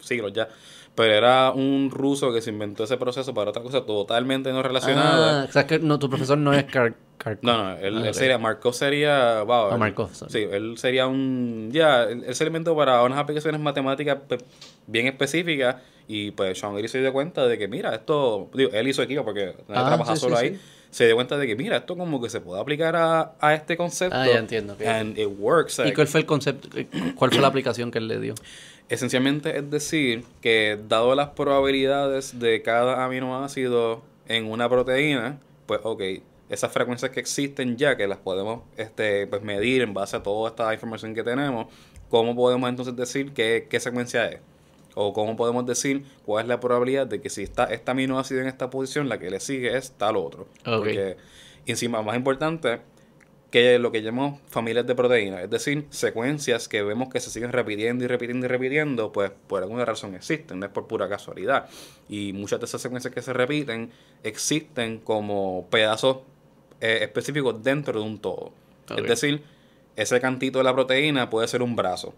siglos 0.00 0.32
ya, 0.32 0.48
pero 0.96 1.12
era 1.14 1.52
un 1.52 1.90
ruso 1.92 2.32
que 2.32 2.40
se 2.40 2.50
inventó 2.50 2.82
ese 2.84 2.96
proceso 2.96 3.32
para 3.32 3.50
otra 3.50 3.62
cosa 3.62 3.82
totalmente 3.86 4.50
no 4.52 4.62
relacionada. 4.62 5.42
Ah, 5.42 5.46
o 5.48 5.52
sea, 5.52 5.66
que 5.66 5.78
no, 5.78 5.98
tu 6.00 6.08
profesor 6.08 6.36
no 6.38 6.52
es 6.52 6.64
Kar- 6.66 6.94
Kharkov. 7.18 7.44
No, 7.44 7.56
no, 7.62 7.70
él, 7.76 7.98
Ah, 7.98 8.02
él 8.02 8.08
ok. 8.08 8.14
sería, 8.14 8.38
Markov 8.38 8.74
sería, 8.74 9.42
wow, 9.42 9.70
Ah, 9.72 9.76
Markov, 9.76 10.12
sorry. 10.14 10.32
sí, 10.32 10.48
él 10.50 10.76
sería 10.78 11.06
un, 11.06 11.70
ya, 11.72 12.02
él, 12.04 12.24
él 12.26 12.34
se 12.34 12.44
inventó 12.44 12.74
para 12.74 13.02
unas 13.04 13.18
aplicaciones 13.18 13.60
matemáticas 13.60 14.18
bien 14.86 15.06
específicas 15.06 15.76
y 16.08 16.30
pues 16.30 16.58
Sean 16.58 16.74
Gary 16.74 16.88
se 16.88 17.00
dio 17.00 17.12
cuenta 17.12 17.46
de 17.46 17.58
que, 17.58 17.68
mira, 17.68 17.94
esto, 17.94 18.48
digo, 18.54 18.70
él 18.72 18.88
hizo 18.88 19.02
equipo 19.02 19.24
porque 19.24 19.54
Ah, 19.68 19.84
trabaja 19.84 20.14
sí, 20.14 20.20
solo 20.20 20.36
sí, 20.38 20.46
ahí, 20.46 20.54
sí. 20.54 20.60
se 20.90 21.06
dio 21.06 21.14
cuenta 21.16 21.36
de 21.36 21.46
que, 21.46 21.56
mira, 21.56 21.76
esto 21.78 21.96
como 21.96 22.22
que 22.22 22.30
se 22.30 22.40
puede 22.40 22.60
aplicar 22.60 22.94
a, 22.96 23.32
a 23.40 23.54
este 23.54 23.76
concepto. 23.76 24.16
Ah, 24.16 24.26
ya 24.26 24.38
entiendo. 24.38 24.76
And 24.86 25.18
it 25.18 25.28
works. 25.38 25.80
¿Y 25.84 25.92
cuál 25.92 26.06
fue 26.06 26.20
el 26.20 26.26
concepto? 26.26 26.68
¿Cuál 27.16 27.32
fue 27.32 27.40
la 27.40 27.48
aplicación 27.48 27.90
que 27.90 27.98
él 27.98 28.06
le 28.08 28.20
dio? 28.20 28.34
Esencialmente 28.88 29.58
es 29.58 29.68
decir 29.70 30.24
que 30.40 30.78
dado 30.88 31.14
las 31.14 31.30
probabilidades 31.30 32.38
de 32.38 32.62
cada 32.62 33.04
aminoácido 33.04 34.02
en 34.28 34.50
una 34.50 34.68
proteína, 34.68 35.40
pues 35.66 35.80
ok, 35.82 36.02
esas 36.48 36.72
frecuencias 36.72 37.10
que 37.10 37.20
existen 37.20 37.76
ya, 37.76 37.96
que 37.96 38.06
las 38.06 38.18
podemos 38.18 38.60
este, 38.76 39.26
pues, 39.26 39.42
medir 39.42 39.82
en 39.82 39.92
base 39.92 40.16
a 40.16 40.22
toda 40.22 40.50
esta 40.50 40.72
información 40.72 41.14
que 41.14 41.24
tenemos, 41.24 41.66
¿cómo 42.08 42.36
podemos 42.36 42.68
entonces 42.68 42.94
decir 42.94 43.32
qué, 43.32 43.66
qué 43.68 43.80
secuencia 43.80 44.28
es? 44.28 44.40
O 44.94 45.12
cómo 45.12 45.36
podemos 45.36 45.66
decir 45.66 46.04
cuál 46.24 46.44
es 46.44 46.48
la 46.48 46.60
probabilidad 46.60 47.06
de 47.06 47.20
que 47.20 47.28
si 47.28 47.42
está 47.42 47.64
este 47.64 47.90
aminoácido 47.90 48.40
en 48.40 48.46
esta 48.46 48.70
posición, 48.70 49.08
la 49.08 49.18
que 49.18 49.30
le 49.30 49.40
sigue 49.40 49.76
es 49.76 49.90
tal 49.92 50.16
otro. 50.16 50.42
Ok. 50.64 50.78
Porque 50.78 51.16
encima, 51.66 52.02
más 52.02 52.16
importante, 52.16 52.80
que 53.56 53.78
lo 53.78 53.90
que 53.90 54.02
llamamos 54.02 54.38
familias 54.50 54.86
de 54.86 54.94
proteínas, 54.94 55.42
es 55.42 55.48
decir, 55.48 55.86
secuencias 55.88 56.68
que 56.68 56.82
vemos 56.82 57.08
que 57.08 57.20
se 57.20 57.30
siguen 57.30 57.52
repitiendo 57.52 58.04
y 58.04 58.06
repitiendo 58.06 58.44
y 58.44 58.50
repitiendo, 58.50 59.12
pues 59.12 59.32
por 59.46 59.62
alguna 59.62 59.86
razón 59.86 60.14
existen, 60.14 60.60
no 60.60 60.66
es 60.66 60.72
por 60.72 60.86
pura 60.86 61.08
casualidad. 61.08 61.66
Y 62.06 62.34
muchas 62.34 62.60
de 62.60 62.66
esas 62.66 62.82
secuencias 62.82 63.14
que 63.14 63.22
se 63.22 63.32
repiten 63.32 63.90
existen 64.22 64.98
como 64.98 65.68
pedazos 65.70 66.18
eh, 66.82 66.98
específicos 67.00 67.62
dentro 67.62 67.98
de 67.98 68.06
un 68.06 68.18
todo. 68.18 68.52
Es 68.94 69.04
decir, 69.04 69.42
ese 69.96 70.20
cantito 70.20 70.58
de 70.58 70.64
la 70.64 70.74
proteína 70.74 71.30
puede 71.30 71.48
ser 71.48 71.62
un 71.62 71.76
brazo. 71.76 72.12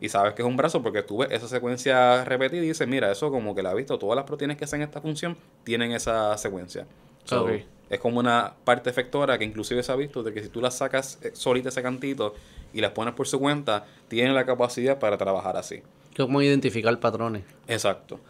Y 0.00 0.08
sabes 0.08 0.34
que 0.34 0.42
es 0.42 0.48
un 0.48 0.56
brazo 0.56 0.82
porque 0.82 1.04
tú 1.04 1.18
ves 1.18 1.30
esa 1.30 1.46
secuencia 1.46 2.24
repetida 2.24 2.64
y 2.64 2.66
dices, 2.66 2.88
mira, 2.88 3.12
eso 3.12 3.30
como 3.30 3.54
que 3.54 3.62
la 3.62 3.70
has 3.70 3.76
visto, 3.76 3.96
todas 3.96 4.16
las 4.16 4.24
proteínas 4.24 4.56
que 4.56 4.64
hacen 4.64 4.82
esta 4.82 5.00
función 5.00 5.36
tienen 5.62 5.92
esa 5.92 6.36
secuencia. 6.36 6.84
So. 7.30 7.48
Es 7.90 7.98
como 7.98 8.20
una 8.20 8.54
parte 8.64 8.88
efectora 8.88 9.36
que 9.36 9.44
inclusive 9.44 9.82
se 9.82 9.90
ha 9.90 9.96
visto 9.96 10.22
de 10.22 10.32
que 10.32 10.42
si 10.42 10.48
tú 10.48 10.60
las 10.60 10.76
sacas 10.78 11.18
eh, 11.22 11.30
solita 11.34 11.70
ese 11.70 11.82
cantito 11.82 12.34
y 12.72 12.80
las 12.80 12.92
pones 12.92 13.14
por 13.14 13.26
su 13.26 13.40
cuenta, 13.40 13.84
tienen 14.06 14.34
la 14.34 14.46
capacidad 14.46 14.98
para 15.00 15.18
trabajar 15.18 15.56
así. 15.56 15.82
¿Cómo 16.16 16.40
identificar 16.40 16.98
patrones? 17.00 17.42
Exacto. 17.66 18.20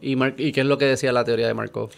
¿Y, 0.00 0.16
Mar- 0.16 0.34
¿Y 0.36 0.50
qué 0.50 0.62
es 0.62 0.66
lo 0.66 0.78
que 0.78 0.86
decía 0.86 1.12
la 1.12 1.24
teoría 1.24 1.46
de 1.46 1.54
Markov? 1.54 1.90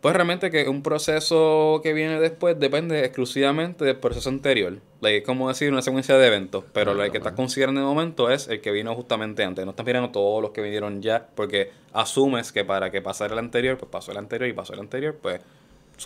Pues 0.00 0.14
realmente 0.14 0.50
que 0.50 0.68
un 0.68 0.82
proceso 0.82 1.80
que 1.82 1.92
viene 1.92 2.20
después 2.20 2.58
depende 2.58 3.04
exclusivamente 3.04 3.84
del 3.84 3.96
proceso 3.96 4.28
anterior. 4.28 4.78
Like, 5.00 5.18
es 5.18 5.24
como 5.24 5.48
decir 5.48 5.72
una 5.72 5.82
secuencia 5.82 6.16
de 6.16 6.26
eventos, 6.26 6.64
pero 6.72 6.94
lo 6.94 7.08
que 7.10 7.18
estás 7.18 7.32
considerando 7.34 7.80
en 7.80 7.86
el 7.86 7.94
momento 7.94 8.30
es 8.30 8.48
el 8.48 8.60
que 8.60 8.70
vino 8.72 8.94
justamente 8.94 9.44
antes. 9.44 9.64
No 9.64 9.70
estás 9.72 9.86
mirando 9.86 10.10
todos 10.10 10.42
los 10.42 10.50
que 10.52 10.60
vinieron 10.62 11.02
ya, 11.02 11.28
porque 11.34 11.70
asumes 11.92 12.52
que 12.52 12.64
para 12.64 12.90
que 12.90 13.00
pasara 13.02 13.32
el 13.32 13.38
anterior, 13.38 13.76
pues 13.78 13.90
pasó 13.90 14.12
el 14.12 14.18
anterior 14.18 14.48
y 14.48 14.52
pasó 14.52 14.72
el 14.74 14.80
anterior, 14.80 15.16
pues 15.20 15.40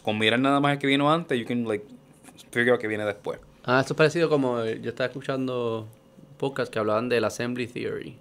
con 0.00 0.18
mirar 0.18 0.38
nada 0.40 0.60
más 0.60 0.72
el 0.72 0.78
que 0.78 0.86
vino 0.86 1.12
antes, 1.12 1.38
you 1.38 1.46
can 1.46 1.64
like 1.64 1.84
figure 2.50 2.72
out 2.72 2.80
que 2.80 2.88
viene 2.88 3.04
después. 3.04 3.38
Ah, 3.64 3.80
esto 3.80 3.94
es 3.94 3.96
parecido 3.96 4.28
como 4.28 4.64
yo 4.64 4.90
estaba 4.90 5.06
escuchando 5.06 5.86
podcast 6.38 6.72
que 6.72 6.78
hablaban 6.78 7.08
del 7.08 7.24
assembly 7.24 7.66
theory. 7.66 8.16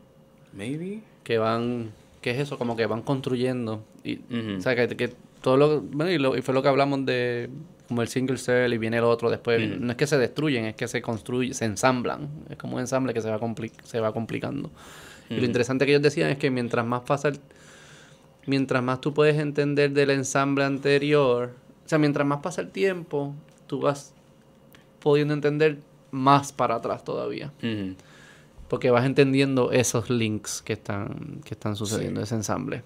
Maybe. 0.54 1.02
Que 1.24 1.38
van, 1.38 1.92
¿qué 2.22 2.32
es 2.32 2.40
eso? 2.40 2.58
Como 2.58 2.76
que 2.76 2.86
van 2.86 3.02
construyendo. 3.02 3.84
Y, 4.04 4.20
O 4.58 4.62
sea, 4.62 4.76
que, 4.76 4.96
que 4.96 5.14
todo 5.42 5.58
lo, 5.58 5.82
bueno, 5.82 6.12
y, 6.12 6.18
lo, 6.18 6.38
y, 6.38 6.42
fue 6.42 6.54
lo 6.54 6.62
que 6.62 6.68
hablamos 6.68 7.06
de 7.06 7.50
como 7.88 8.02
el 8.02 8.08
single 8.08 8.38
cell 8.38 8.72
y 8.72 8.78
viene 8.78 8.98
el 8.98 9.04
otro 9.04 9.30
después. 9.30 9.80
No 9.80 9.92
es 9.92 9.98
que 9.98 10.08
se 10.08 10.18
destruyen, 10.18 10.66
es 10.66 10.76
que 10.76 10.88
se 10.88 11.02
construyen, 11.02 11.54
se 11.54 11.66
ensamblan. 11.66 12.30
Es 12.50 12.56
como 12.56 12.76
un 12.76 12.80
ensamble 12.80 13.14
que 13.14 13.22
se 13.22 13.30
va, 13.30 13.38
compli 13.38 13.72
se 13.84 14.00
va 14.00 14.14
complicando. 14.14 14.70
Y 15.30 15.36
lo 15.36 15.46
interesante 15.46 15.86
que 15.86 15.92
ellos 15.92 16.02
decían 16.02 16.30
es 16.30 16.38
que 16.38 16.50
mientras 16.50 16.86
más 16.86 17.02
pasa 17.02 17.30
el, 17.30 17.40
mientras 18.46 18.84
más 18.84 19.02
tú 19.02 19.14
puedes 19.14 19.38
entender 19.38 19.92
del 19.92 20.12
ensamble 20.12 20.64
anterior, 20.64 21.54
o 21.86 21.90
sea, 21.90 21.98
mientras 21.98 22.26
más 22.26 22.40
pasa 22.42 22.62
el 22.62 22.70
tiempo, 22.70 23.34
tú 23.68 23.82
vas 23.82 24.14
pudiendo 25.00 25.34
entender 25.34 25.80
más 26.12 26.52
para 26.52 26.76
atrás 26.76 27.04
todavía. 27.04 27.52
Porque 28.68 28.90
vas 28.92 29.06
entendiendo 29.06 29.72
esos 29.72 30.10
links 30.10 30.62
que 30.62 30.74
están, 30.74 31.42
que 31.44 31.54
están 31.54 31.76
sucediendo, 31.76 32.22
ese 32.22 32.36
ensamble. 32.36 32.84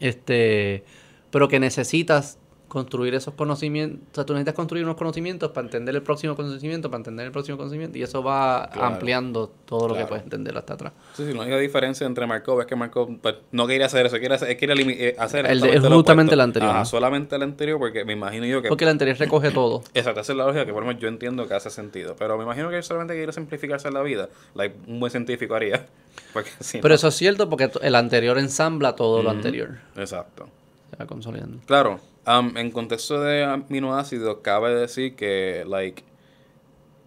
Este, 0.00 0.84
pero 1.30 1.48
que 1.48 1.60
necesitas 1.60 2.37
construir 2.68 3.14
esos 3.14 3.34
conocimientos, 3.34 4.00
o 4.12 4.14
sea, 4.14 4.24
tú 4.24 4.34
necesitas 4.34 4.54
construir 4.54 4.84
unos 4.84 4.96
conocimientos 4.96 5.50
para 5.52 5.66
entender 5.66 5.94
el 5.94 6.02
próximo 6.02 6.36
conocimiento, 6.36 6.90
para 6.90 6.98
entender 6.98 7.26
el 7.26 7.32
próximo 7.32 7.56
conocimiento, 7.56 7.98
y 7.98 8.02
eso 8.02 8.22
va 8.22 8.64
ampliando 8.64 9.50
todo 9.64 9.88
lo 9.88 9.94
que 9.94 10.04
puedes 10.04 10.24
entender 10.24 10.56
hasta 10.56 10.74
atrás. 10.74 10.92
Sí, 11.14 11.24
sí, 11.26 11.32
la 11.32 11.42
única 11.42 11.58
diferencia 11.58 12.06
entre 12.06 12.26
Markov 12.26 12.60
es 12.60 12.66
que 12.66 12.76
Markov 12.76 13.18
pues, 13.20 13.36
no 13.52 13.66
quería 13.66 13.86
hacer 13.86 14.06
eso, 14.06 14.18
quiere 14.18 14.34
hacer, 14.34 14.56
quiere 14.56 14.74
eh, 14.76 15.16
hacer 15.18 15.46
el, 15.46 15.64
es 15.64 15.80
justamente 15.80 16.34
el 16.34 16.40
anterior. 16.40 16.70
Ajá, 16.70 16.84
solamente 16.84 17.36
el 17.36 17.42
anterior, 17.42 17.78
porque 17.78 18.04
me 18.04 18.12
imagino 18.12 18.46
yo 18.46 18.60
que... 18.60 18.68
Porque 18.68 18.84
el 18.84 18.90
anterior 18.90 19.16
recoge 19.18 19.50
todo. 19.50 19.82
Exacto, 19.94 20.20
esa 20.20 20.32
es 20.32 20.38
la 20.38 20.44
lógica 20.44 20.66
que 20.66 20.72
por 20.72 20.82
lo 20.82 20.88
menos 20.88 21.00
yo 21.00 21.08
entiendo 21.08 21.48
que 21.48 21.54
hace 21.54 21.70
sentido, 21.70 22.14
pero 22.18 22.36
me 22.36 22.44
imagino 22.44 22.68
que 22.68 22.76
él 22.76 22.82
solamente 22.82 23.14
quiere 23.14 23.32
simplificarse 23.32 23.90
la 23.90 24.02
vida, 24.02 24.28
like 24.54 24.76
un 24.86 25.00
buen 25.00 25.10
científico 25.10 25.54
haría. 25.54 25.86
Porque, 26.32 26.50
pero 26.82 26.94
eso 26.94 27.08
es 27.08 27.14
cierto 27.14 27.48
porque 27.48 27.70
el 27.80 27.94
anterior 27.94 28.38
ensambla 28.38 28.96
todo 28.96 29.22
lo 29.22 29.30
anterior. 29.30 29.78
Exacto. 29.96 30.48
Se 30.90 30.96
va 30.96 31.06
consolidando. 31.06 31.60
Claro, 31.64 32.00
en 32.28 32.70
contexto 32.70 33.20
de 33.20 33.44
aminoácidos, 33.44 34.38
cabe 34.42 34.74
decir 34.74 35.16
que, 35.16 35.64
like, 35.66 36.04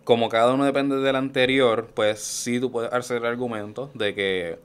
como 0.03 0.29
cada 0.29 0.53
uno 0.53 0.65
depende 0.65 0.97
del 0.97 1.15
anterior, 1.15 1.89
pues 1.93 2.19
sí 2.19 2.59
tú 2.59 2.71
puedes 2.71 2.91
hacer 2.91 3.25
argumentos 3.25 3.91
de 3.93 4.15
que 4.15 4.59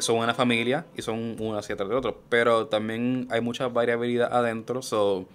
son 0.00 0.16
una 0.16 0.34
familia 0.34 0.86
y 0.96 1.02
son 1.02 1.36
una 1.38 1.58
hacia 1.58 1.74
atrás 1.74 1.88
del 1.88 1.98
otro. 1.98 2.20
Pero 2.28 2.66
también 2.66 3.28
hay 3.30 3.40
mucha 3.40 3.68
variabilidad 3.68 4.32
adentro, 4.32 4.82
so 4.82 5.26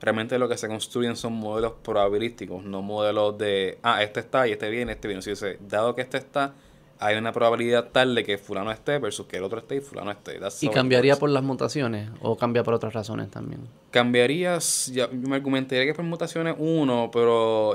realmente 0.00 0.38
lo 0.38 0.48
que 0.48 0.56
se 0.56 0.68
construyen 0.68 1.16
son 1.16 1.32
modelos 1.32 1.72
probabilísticos, 1.82 2.62
no 2.64 2.82
modelos 2.82 3.36
de, 3.38 3.78
ah, 3.82 4.02
este 4.02 4.20
está 4.20 4.46
y 4.46 4.52
este 4.52 4.70
viene, 4.70 4.92
este 4.92 5.08
viene. 5.08 5.22
Si 5.22 5.32
dado 5.60 5.94
que 5.94 6.02
este 6.02 6.18
está, 6.18 6.54
hay 7.02 7.16
una 7.16 7.32
probabilidad 7.32 7.88
tal 7.90 8.14
de 8.14 8.24
que 8.24 8.38
fulano 8.38 8.70
esté 8.70 8.98
versus 8.98 9.26
que 9.26 9.38
el 9.38 9.44
otro 9.44 9.58
esté 9.58 9.76
y 9.76 9.80
fulano 9.80 10.10
esté. 10.10 10.38
¿Y 10.60 10.68
cambiaría 10.68 11.16
por 11.16 11.30
las 11.30 11.42
mutaciones 11.42 12.08
o 12.20 12.36
cambia 12.36 12.62
por 12.62 12.74
otras 12.74 12.92
razones 12.92 13.30
también? 13.30 13.60
Cambiarías, 13.90 14.90
ya, 14.92 15.08
me 15.08 15.36
argumentaría 15.36 15.84
que 15.84 15.94
por 15.94 16.04
mutaciones 16.04 16.54
uno, 16.58 17.10
pero 17.12 17.74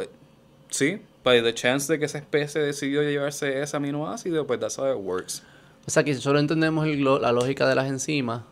sí, 0.69 1.01
by 1.23 1.43
the 1.43 1.53
chance 1.53 1.91
de 1.91 1.99
que 1.99 2.05
esa 2.05 2.19
especie 2.19 2.61
decidió 2.61 3.03
llevarse 3.03 3.61
ese 3.61 3.75
aminoácido, 3.75 4.47
pues 4.47 4.59
that's 4.59 4.79
how 4.79 4.89
it 4.91 4.97
works. 4.97 5.43
O 5.85 5.91
sea 5.91 6.03
que 6.03 6.13
si 6.13 6.21
solo 6.21 6.39
entendemos 6.39 6.87
la 6.87 7.31
lógica 7.31 7.67
de 7.67 7.75
las 7.75 7.87
enzimas, 7.87 8.43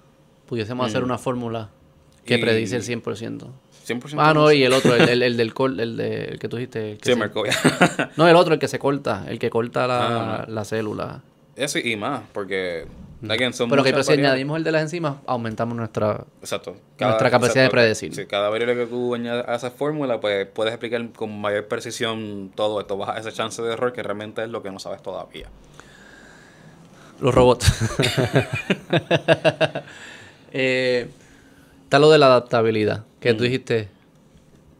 pudiésemos 0.45 0.87
hacer 0.87 1.03
una 1.03 1.17
fórmula 1.17 1.69
que 2.25 2.37
predice 2.37 2.75
el 2.75 2.83
100%. 2.83 3.47
100% 3.85 4.15
ah, 4.17 4.33
no, 4.33 4.51
y 4.51 4.63
el 4.63 4.73
otro, 4.73 4.95
el, 4.95 5.21
el, 5.21 5.37
del 5.37 5.53
col, 5.53 5.79
el, 5.79 5.97
de, 5.97 6.37
que 6.39 6.47
tú 6.47 6.57
dijiste. 6.57 6.97
sí, 7.01 7.13
no, 8.17 8.27
el 8.27 8.35
otro, 8.35 8.53
el 8.53 8.59
que 8.59 8.67
se 8.67 8.79
corta, 8.79 9.25
el 9.27 9.39
que 9.39 9.49
corta 9.49 9.87
la, 9.87 10.35
ah. 10.35 10.45
la 10.47 10.65
célula. 10.65 11.21
Eso 11.55 11.79
y 11.79 11.95
más, 11.95 12.21
porque. 12.33 12.85
Again, 13.27 13.53
son 13.53 13.69
pero 13.69 13.83
que 13.83 14.03
si 14.03 14.13
añadimos 14.13 14.57
el 14.57 14.63
de 14.63 14.71
las 14.71 14.83
enzimas, 14.83 15.15
aumentamos 15.25 15.75
nuestra, 15.75 16.25
exacto. 16.41 16.75
nuestra 16.99 17.31
capacidad 17.31 17.63
de 17.63 17.69
predecir. 17.69 18.13
Sí, 18.13 18.25
cada 18.25 18.49
variable 18.49 18.75
que 18.75 18.85
tú 18.85 19.15
añades 19.15 19.45
a 19.47 19.55
esa 19.55 19.71
fórmula, 19.71 20.19
pues 20.19 20.45
puedes 20.47 20.73
explicar 20.73 21.09
con 21.13 21.39
mayor 21.39 21.67
precisión 21.67 22.51
todo 22.53 22.79
esto. 22.79 22.97
Baja 22.97 23.17
esa 23.17 23.31
chance 23.31 23.61
de 23.63 23.73
error 23.73 23.93
que 23.93 24.03
realmente 24.03 24.43
es 24.43 24.49
lo 24.49 24.61
que 24.61 24.69
no 24.69 24.79
sabes 24.79 25.01
todavía. 25.01 25.47
Los 27.19 27.33
robots. 27.33 27.71
eh, 30.51 31.09
está 31.83 31.99
lo 31.99 32.11
de 32.11 32.17
la 32.19 32.27
adaptabilidad, 32.27 33.05
que 33.25 33.33
tú 33.33 33.43
dijiste, 33.43 33.87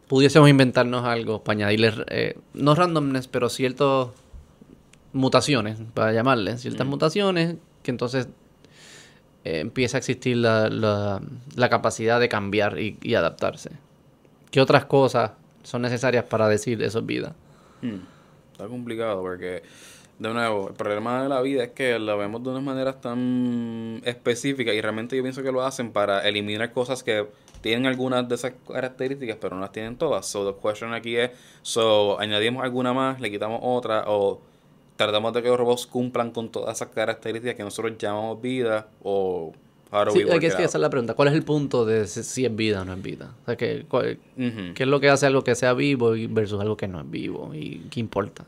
pudiésemos 0.07 0.47
inventarnos 0.49 1.03
algo 1.03 1.43
para 1.43 1.57
añadirle, 1.57 1.93
eh, 2.09 2.37
no 2.53 2.75
randomness, 2.75 3.27
pero 3.27 3.49
ciertas 3.49 4.09
mutaciones, 5.13 5.79
para 5.95 6.13
llamarle, 6.13 6.57
ciertas 6.59 6.85
mutaciones, 6.85 7.55
que 7.81 7.89
entonces 7.89 8.27
eh, 9.45 9.61
empieza 9.61 9.97
a 9.97 9.99
existir 9.99 10.37
la, 10.37 10.69
la, 10.69 11.69
capacidad 11.69 12.19
de 12.19 12.29
cambiar 12.29 12.77
y, 12.79 13.15
adaptarse. 13.15 13.71
¿Qué 14.51 14.61
otras 14.61 14.85
cosas 14.85 15.31
son 15.63 15.81
necesarias 15.81 16.25
para 16.25 16.47
decir 16.47 16.83
eso 16.83 16.99
es 16.99 17.05
vida? 17.05 17.33
Hmm. 17.81 18.01
Está 18.51 18.67
complicado 18.67 19.21
porque 19.21 19.63
de 20.19 20.33
nuevo, 20.33 20.69
el 20.69 20.75
problema 20.75 21.23
de 21.23 21.29
la 21.29 21.41
vida 21.41 21.63
es 21.63 21.71
que 21.71 21.99
lo 21.99 22.17
vemos 22.17 22.41
de 22.43 22.49
unas 22.49 22.63
maneras 22.63 23.01
tan 23.01 24.01
específicas 24.05 24.73
y 24.73 24.81
realmente 24.81 25.17
yo 25.17 25.23
pienso 25.23 25.43
que 25.43 25.51
lo 25.51 25.61
hacen 25.63 25.91
para 25.91 26.25
eliminar 26.27 26.71
cosas 26.71 27.03
que 27.03 27.27
tienen 27.65 27.87
algunas 27.87 28.29
de 28.29 28.35
esas 28.35 28.53
características, 28.71 29.37
pero 29.41 29.55
no 29.55 29.61
las 29.61 29.71
tienen 29.71 29.95
todas. 29.95 30.27
So, 30.27 30.53
the 30.53 30.55
question 30.61 30.93
aquí 30.93 31.15
es, 31.15 31.31
so, 31.63 32.19
añadimos 32.19 32.63
alguna 32.63 32.93
más, 32.93 33.19
le 33.19 33.31
quitamos 33.31 33.59
otra, 33.63 34.03
o 34.05 34.39
tratamos 34.97 35.33
de 35.33 35.41
que 35.41 35.47
los 35.47 35.57
robots 35.57 35.87
cumplan 35.87 36.29
con 36.29 36.51
todas 36.51 36.75
esas 36.75 36.89
características 36.89 37.55
que 37.55 37.63
nosotros 37.63 37.97
llamamos 37.97 38.39
vida, 38.39 38.87
o 39.01 39.51
sí, 40.13 40.29
hay 40.29 40.39
que 40.39 40.47
hacer 40.49 40.79
la 40.79 40.91
pregunta. 40.91 41.15
¿Cuál 41.15 41.29
es 41.29 41.33
el 41.33 41.41
punto 41.41 41.85
de 41.85 42.05
si 42.05 42.45
es 42.45 42.55
vida 42.55 42.83
o 42.83 42.85
no 42.85 42.93
es 42.93 43.01
vida? 43.01 43.33
O 43.41 43.45
sea, 43.47 43.55
¿qué, 43.55 43.87
¿qué 44.75 44.83
es 44.83 44.87
lo 44.87 44.99
que 44.99 45.09
hace 45.09 45.25
algo 45.25 45.43
que 45.43 45.55
sea 45.55 45.73
vivo 45.73 46.13
versus 46.29 46.61
algo 46.61 46.77
que 46.77 46.87
no 46.87 47.01
es 47.01 47.09
vivo? 47.09 47.49
¿Y 47.55 47.87
qué 47.89 47.99
importa? 47.99 48.45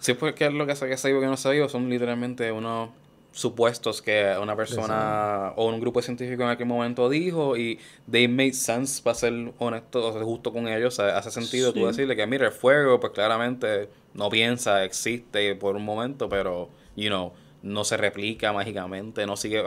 Sí, 0.00 0.12
porque 0.12 0.50
lo 0.50 0.66
que 0.66 0.72
hace 0.72 0.86
que 0.86 0.98
sea 0.98 1.08
vivo 1.08 1.22
que 1.22 1.28
no 1.28 1.38
sea 1.38 1.52
vivo 1.52 1.70
son 1.70 1.88
literalmente 1.88 2.52
unos 2.52 2.90
supuestos 3.34 4.00
que 4.00 4.32
una 4.40 4.54
persona 4.54 5.52
o 5.56 5.66
un 5.66 5.80
grupo 5.80 5.98
de 5.98 6.04
científicos 6.04 6.44
en 6.44 6.50
aquel 6.50 6.66
momento 6.66 7.08
dijo 7.08 7.56
y 7.56 7.80
they 8.08 8.28
made 8.28 8.52
sense 8.52 9.02
para 9.02 9.14
ser 9.14 9.52
honesto 9.58 10.06
o 10.06 10.12
sea, 10.12 10.22
justo 10.22 10.52
con 10.52 10.68
ellos. 10.68 11.00
hace 11.00 11.30
sentido 11.32 11.72
tú 11.72 11.84
decirle 11.86 12.14
que 12.14 12.26
mira, 12.28 12.46
el 12.46 12.52
fuego 12.52 13.00
pues 13.00 13.12
claramente 13.12 13.88
no 14.14 14.30
piensa, 14.30 14.84
existe 14.84 15.56
por 15.56 15.74
un 15.74 15.84
momento, 15.84 16.28
pero, 16.28 16.68
you 16.94 17.08
know, 17.08 17.32
no 17.62 17.82
se 17.82 17.96
replica 17.96 18.52
mágicamente, 18.52 19.26
no 19.26 19.36
sigue, 19.36 19.64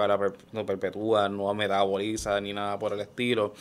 no 0.53 0.65
perpetúa, 0.65 1.27
no 1.27 1.53
metaboliza 1.53 2.39
ni 2.39 2.53
nada 2.53 2.80
por 2.80 2.94
el 2.94 3.02
estilo. 3.02 3.53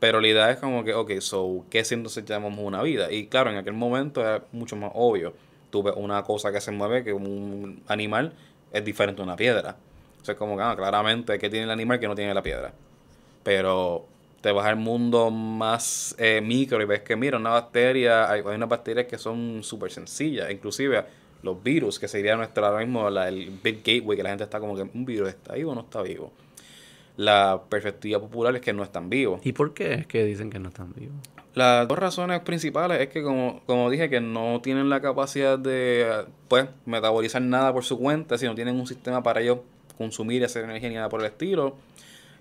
Pero 0.00 0.20
la 0.20 0.28
idea 0.28 0.50
es 0.50 0.58
como 0.58 0.82
que, 0.82 0.94
ok, 0.94 1.12
so, 1.20 1.64
¿qué 1.70 1.84
si 1.84 1.94
entonces 1.94 2.24
llamamos 2.24 2.58
una 2.58 2.82
vida? 2.82 3.12
Y 3.12 3.26
claro, 3.28 3.50
en 3.50 3.56
aquel 3.56 3.74
momento 3.74 4.28
es 4.28 4.42
mucho 4.52 4.74
más 4.74 4.90
obvio 4.94 5.32
tú 5.74 5.82
ves 5.82 5.94
una 5.96 6.22
cosa 6.22 6.52
que 6.52 6.60
se 6.60 6.70
mueve, 6.70 7.02
que 7.02 7.12
un 7.12 7.82
animal 7.88 8.32
es 8.74 8.84
diferente 8.84 9.22
a 9.22 9.24
una 9.24 9.36
piedra. 9.36 9.76
O 10.20 10.24
sea, 10.24 10.34
como 10.36 10.56
que 10.56 10.62
ah, 10.62 10.74
claramente 10.76 11.38
que 11.38 11.48
tiene 11.48 11.64
el 11.64 11.70
animal 11.70 12.00
que 12.00 12.08
no 12.08 12.14
tiene 12.14 12.34
la 12.34 12.42
piedra. 12.42 12.72
Pero 13.42 14.06
te 14.40 14.52
vas 14.52 14.66
al 14.66 14.76
mundo 14.76 15.30
más 15.30 16.14
eh, 16.18 16.40
micro 16.42 16.82
y 16.82 16.84
ves 16.84 17.00
que, 17.00 17.16
mira, 17.16 17.38
una 17.38 17.50
bacteria, 17.50 18.30
hay, 18.30 18.40
unas 18.42 18.68
bacterias 18.68 19.06
que 19.06 19.16
son 19.16 19.62
súper 19.62 19.90
sencillas, 19.90 20.50
inclusive 20.50 21.04
los 21.42 21.62
virus, 21.62 21.98
que 21.98 22.08
sería 22.08 22.36
nuestro 22.36 22.66
ahora 22.66 22.80
mismo 22.80 23.08
el 23.08 23.58
big 23.62 23.82
gateway, 23.82 24.16
que 24.16 24.22
la 24.22 24.30
gente 24.30 24.44
está 24.44 24.60
como 24.60 24.74
que 24.74 24.82
un 24.82 25.04
virus 25.04 25.28
está 25.28 25.54
vivo 25.54 25.72
o 25.72 25.74
no 25.74 25.82
está 25.82 26.02
vivo. 26.02 26.32
La 27.16 27.62
perspectiva 27.68 28.18
popular 28.18 28.56
es 28.56 28.60
que 28.60 28.72
no 28.72 28.82
están 28.82 29.08
vivos. 29.08 29.40
¿Y 29.44 29.52
por 29.52 29.72
qué 29.72 29.94
es 29.94 30.06
que 30.06 30.24
dicen 30.24 30.50
que 30.50 30.58
no 30.58 30.68
están 30.68 30.92
vivos? 30.94 31.16
Las 31.54 31.86
dos 31.86 31.98
razones 31.98 32.40
principales 32.40 33.00
es 33.00 33.08
que, 33.08 33.22
como, 33.22 33.62
como 33.66 33.88
dije, 33.88 34.10
que 34.10 34.20
no 34.20 34.60
tienen 34.60 34.90
la 34.90 35.00
capacidad 35.00 35.56
de 35.56 36.26
pues, 36.48 36.66
metabolizar 36.84 37.42
nada 37.42 37.72
por 37.72 37.84
su 37.84 37.98
cuenta, 37.98 38.36
si 38.38 38.46
no 38.46 38.56
tienen 38.56 38.74
un 38.74 38.88
sistema 38.88 39.22
para 39.22 39.40
ellos 39.40 39.58
consumir 39.96 40.42
y 40.42 40.44
hacer 40.44 40.64
energía 40.64 40.88
ni 40.88 40.96
nada 40.96 41.08
por 41.08 41.20
el 41.20 41.26
estilo. 41.26 41.76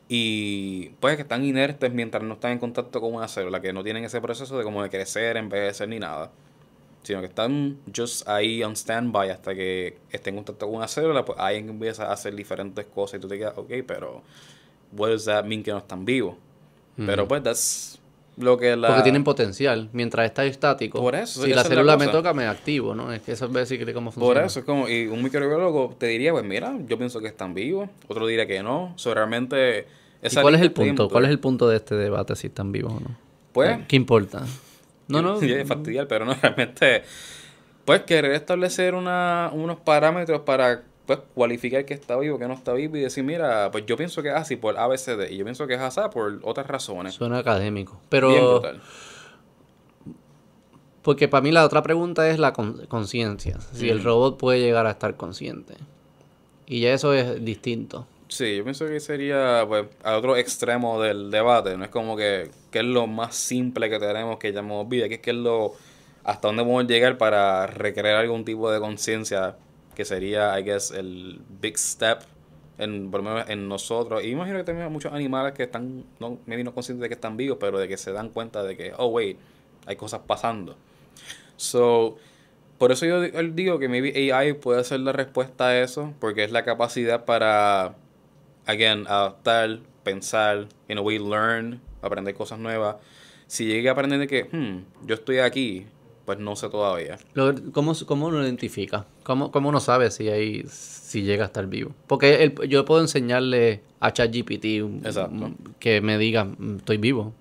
Y 0.09 0.89
pues 0.99 1.15
que 1.15 1.21
están 1.21 1.45
inertes 1.45 1.93
mientras 1.93 2.23
no 2.23 2.33
están 2.33 2.53
en 2.53 2.59
contacto 2.59 2.99
con 2.99 3.13
una 3.13 3.27
célula, 3.27 3.61
que 3.61 3.71
no 3.71 3.83
tienen 3.83 4.03
ese 4.03 4.19
proceso 4.19 4.57
de 4.57 4.63
como 4.63 4.81
de 4.81 4.89
crecer, 4.89 5.37
envejecer 5.37 5.87
ni 5.89 5.99
nada. 5.99 6.31
Sino 7.03 7.19
que 7.19 7.27
están 7.27 7.77
just 7.95 8.27
ahí 8.27 8.63
on 8.63 8.75
standby 8.75 9.29
hasta 9.29 9.53
que 9.53 9.97
estén 10.11 10.33
en 10.33 10.37
contacto 10.43 10.65
con 10.65 10.77
una 10.77 10.87
célula, 10.87 11.23
pues 11.23 11.37
ahí 11.39 11.57
empieza 11.57 12.07
a 12.07 12.13
hacer 12.13 12.33
diferentes 12.35 12.85
cosas 12.85 13.19
y 13.19 13.21
tú 13.21 13.27
te 13.27 13.37
quedas, 13.37 13.57
ok, 13.57 13.71
pero 13.85 14.23
what 14.91 15.09
does 15.09 15.25
that 15.25 15.45
mean 15.45 15.61
que 15.61 15.71
no 15.71 15.77
están 15.77 16.03
vivos? 16.03 16.35
Pero 16.95 17.27
pues, 17.27 17.41
that's 17.41 17.99
lo 18.37 18.57
que 18.57 18.75
la... 18.75 18.87
Porque 18.87 19.03
tienen 19.03 19.23
potencial. 19.23 19.89
Mientras 19.93 20.25
está 20.25 20.45
estático. 20.45 20.99
Por 20.99 21.15
eso, 21.15 21.43
Si 21.43 21.53
la 21.53 21.63
célula 21.63 21.97
me 21.97 22.07
toca, 22.07 22.33
me 22.33 22.45
activo, 22.45 22.95
¿no? 22.95 23.11
Es 23.13 23.21
que 23.21 23.33
eso 23.33 23.45
es 23.45 23.51
básicamente 23.51 23.93
cómo 23.93 24.11
Por 24.11 24.21
funciona. 24.21 24.45
eso 24.45 24.59
es 24.59 24.65
como, 24.65 24.89
y 24.89 25.07
un 25.07 25.21
microbiólogo 25.21 25.95
te 25.97 26.07
diría, 26.07 26.31
pues 26.31 26.43
mira, 26.43 26.73
yo 26.87 26.97
pienso 26.97 27.19
que 27.19 27.27
están 27.27 27.53
vivos, 27.53 27.89
otro 28.07 28.25
diría 28.27 28.47
que 28.47 28.63
no. 28.63 28.93
So, 28.95 29.13
realmente... 29.13 29.87
¿Y 30.21 30.27
esa 30.27 30.41
cuál 30.41 30.55
es 30.55 30.61
el 30.61 30.71
punto? 30.71 31.09
¿Cuál 31.09 31.25
es 31.25 31.31
el 31.31 31.39
punto 31.39 31.67
de 31.67 31.77
este 31.77 31.95
debate 31.95 32.35
si 32.35 32.47
están 32.47 32.71
vivos 32.71 32.93
o 32.93 32.99
no? 32.99 33.17
Pues, 33.51 33.79
¿Qué 33.87 33.95
importa? 33.95 34.43
No, 35.07 35.21
no. 35.21 35.37
Sí, 35.39 35.51
es 35.51 35.67
fastidiar, 35.67 36.07
pero 36.07 36.25
no, 36.25 36.33
realmente, 36.41 37.03
pues 37.85 38.01
querer 38.01 38.31
establecer 38.31 38.95
una, 38.95 39.51
unos 39.53 39.77
parámetros 39.79 40.41
para 40.41 40.83
pues 41.05 41.19
cualificar 41.33 41.83
que 41.85 41.93
está 41.93 42.17
vivo, 42.17 42.39
que 42.39 42.47
no 42.47 42.53
está 42.53 42.73
vivo 42.73 42.95
y 42.97 43.01
decir, 43.01 43.23
mira, 43.23 43.69
pues 43.71 43.85
yo 43.85 43.97
pienso 43.97 44.21
que 44.23 44.29
es 44.29 44.35
así 44.35 44.55
por 44.55 44.77
ABCD 44.77 45.29
y 45.31 45.37
yo 45.37 45.43
pienso 45.43 45.67
que 45.67 45.73
es 45.73 45.81
así 45.81 45.99
por 46.13 46.39
otras 46.43 46.67
razones. 46.67 47.13
Suena 47.15 47.39
académico. 47.39 47.93
Bien 47.93 48.05
Pero, 48.09 48.51
brutal. 48.59 48.81
porque 51.01 51.27
para 51.27 51.41
mí 51.41 51.51
la 51.51 51.65
otra 51.65 51.83
pregunta 51.83 52.29
es 52.29 52.39
la 52.39 52.53
con- 52.53 52.85
conciencia. 52.87 53.59
Si 53.73 53.89
el 53.89 54.03
robot 54.03 54.37
puede 54.37 54.59
llegar 54.61 54.85
a 54.87 54.91
estar 54.91 55.17
consciente. 55.17 55.73
Y 56.65 56.79
ya 56.81 56.93
eso 56.93 57.13
es 57.13 57.43
distinto. 57.43 58.07
Sí, 58.29 58.55
yo 58.57 58.63
pienso 58.63 58.87
que 58.87 58.99
sería 59.01 59.65
pues 59.67 59.85
al 60.03 60.15
otro 60.15 60.37
extremo 60.37 61.01
del 61.01 61.29
debate, 61.29 61.77
no 61.77 61.83
es 61.83 61.89
como 61.91 62.15
que, 62.15 62.49
que 62.71 62.79
es 62.79 62.85
lo 62.85 63.05
más 63.05 63.35
simple 63.35 63.89
que 63.89 63.99
tenemos 63.99 64.39
que 64.39 64.51
llamamos 64.53 64.87
vida, 64.89 65.07
que 65.09 65.15
es 65.15 65.19
que 65.21 65.31
es 65.31 65.35
lo 65.37 65.73
hasta 66.23 66.47
dónde 66.47 66.63
podemos 66.63 66.87
llegar 66.87 67.17
para 67.17 67.67
recrear 67.67 68.15
algún 68.15 68.45
tipo 68.45 68.71
de 68.71 68.79
conciencia 68.79 69.57
que 69.93 70.05
sería, 70.05 70.57
I 70.59 70.63
guess, 70.63 70.91
el 70.91 71.41
big 71.61 71.77
step 71.77 72.19
en, 72.77 73.11
por 73.11 73.23
lo 73.23 73.29
menos 73.31 73.49
en 73.49 73.67
nosotros. 73.67 74.23
Y 74.23 74.29
imagino 74.29 74.57
que 74.57 74.63
también 74.63 74.87
hay 74.87 74.91
muchos 74.91 75.13
animales 75.13 75.53
que 75.53 75.63
están, 75.63 76.05
no, 76.19 76.39
maybe 76.45 76.63
no 76.63 76.73
conscientes 76.73 77.01
de 77.03 77.09
que 77.09 77.15
están 77.15 77.37
vivos, 77.37 77.57
pero 77.59 77.77
de 77.79 77.87
que 77.87 77.97
se 77.97 78.11
dan 78.11 78.29
cuenta 78.29 78.63
de 78.63 78.75
que, 78.77 78.93
oh, 78.97 79.07
wait, 79.07 79.37
hay 79.85 79.95
cosas 79.95 80.21
pasando. 80.25 80.75
So, 81.57 82.17
por 82.77 82.91
eso 82.91 83.05
yo 83.05 83.21
di- 83.21 83.31
digo 83.53 83.79
que 83.79 83.87
maybe 83.89 84.31
AI 84.33 84.53
puede 84.53 84.83
ser 84.83 85.01
la 85.01 85.11
respuesta 85.11 85.67
a 85.67 85.79
eso, 85.81 86.13
porque 86.19 86.43
es 86.43 86.51
la 86.51 86.63
capacidad 86.65 87.25
para, 87.25 87.95
again, 88.65 89.05
adaptar, 89.07 89.79
pensar, 90.03 90.67
in 90.87 90.97
a 90.97 91.01
way, 91.01 91.19
learn, 91.19 91.79
aprender 92.01 92.33
cosas 92.33 92.59
nuevas. 92.59 92.97
Si 93.47 93.65
llegue 93.65 93.89
a 93.89 93.91
aprender 93.91 94.19
de 94.19 94.27
que, 94.27 94.43
hmm, 94.45 95.05
yo 95.05 95.15
estoy 95.15 95.39
aquí, 95.39 95.85
pues 96.25 96.39
no 96.39 96.55
sé 96.55 96.69
todavía. 96.69 97.17
¿Cómo, 97.73 97.93
cómo 98.05 98.27
uno 98.27 98.43
identifica? 98.43 99.05
¿Cómo, 99.23 99.51
¿Cómo 99.51 99.69
uno 99.69 99.79
sabe 99.79 100.09
si 100.11 100.29
hay, 100.29 100.63
si 100.69 101.23
llega 101.23 101.43
a 101.43 101.47
estar 101.47 101.67
vivo? 101.67 101.91
Porque 102.07 102.43
el- 102.43 102.69
yo 102.69 102.85
puedo 102.85 103.01
enseñarle 103.01 103.81
a 103.99 104.11
ChatGPT 104.13 104.65
que 105.79 106.01
me 106.01 106.17
diga, 106.17 106.45
"Mm, 106.45 106.77
estoy 106.77 106.97
vivo. 106.97 107.33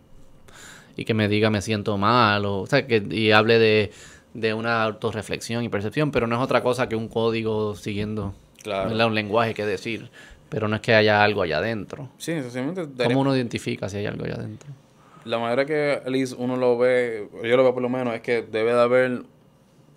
Y 0.96 1.04
que 1.04 1.14
me 1.14 1.28
diga, 1.28 1.48
me 1.50 1.62
siento 1.62 1.96
mal. 1.96 2.44
O, 2.44 2.60
o 2.60 2.66
sea, 2.66 2.86
que, 2.86 3.02
y 3.10 3.30
hable 3.30 3.59
de, 3.59 3.92
de 4.34 4.52
una 4.54 4.82
autorreflexión 4.82 5.64
y 5.64 5.68
percepción, 5.68 6.10
pero 6.10 6.26
no 6.26 6.36
es 6.36 6.42
otra 6.42 6.62
cosa 6.62 6.88
que 6.88 6.96
un 6.96 7.09
código 7.09 7.74
siguiendo 7.76 8.34
Claro. 8.62 9.06
un 9.06 9.14
lenguaje 9.14 9.54
que 9.54 9.64
decir. 9.64 10.10
Pero 10.50 10.68
no 10.68 10.76
es 10.76 10.82
que 10.82 10.94
haya 10.94 11.24
algo 11.24 11.40
allá 11.40 11.59
adentro. 11.59 12.10
Sí, 12.18 12.32
sencillamente 12.32 12.86
¿Cómo 13.04 13.20
uno 13.20 13.34
identifica 13.34 13.88
si 13.88 13.96
hay 13.96 14.06
algo 14.06 14.24
allá 14.26 14.34
adentro? 14.34 14.68
La 15.24 15.39
manera 15.39 15.65
que 15.65 16.01
least 16.07 16.35
uno 16.36 16.57
lo 16.57 16.77
ve, 16.78 17.28
yo 17.43 17.57
lo 17.57 17.62
veo 17.62 17.74
por 17.74 17.82
lo 17.82 17.89
menos, 17.89 18.15
es 18.15 18.20
que 18.20 18.43
debe 18.43 18.73
de 18.74 18.81
haber 18.81 19.23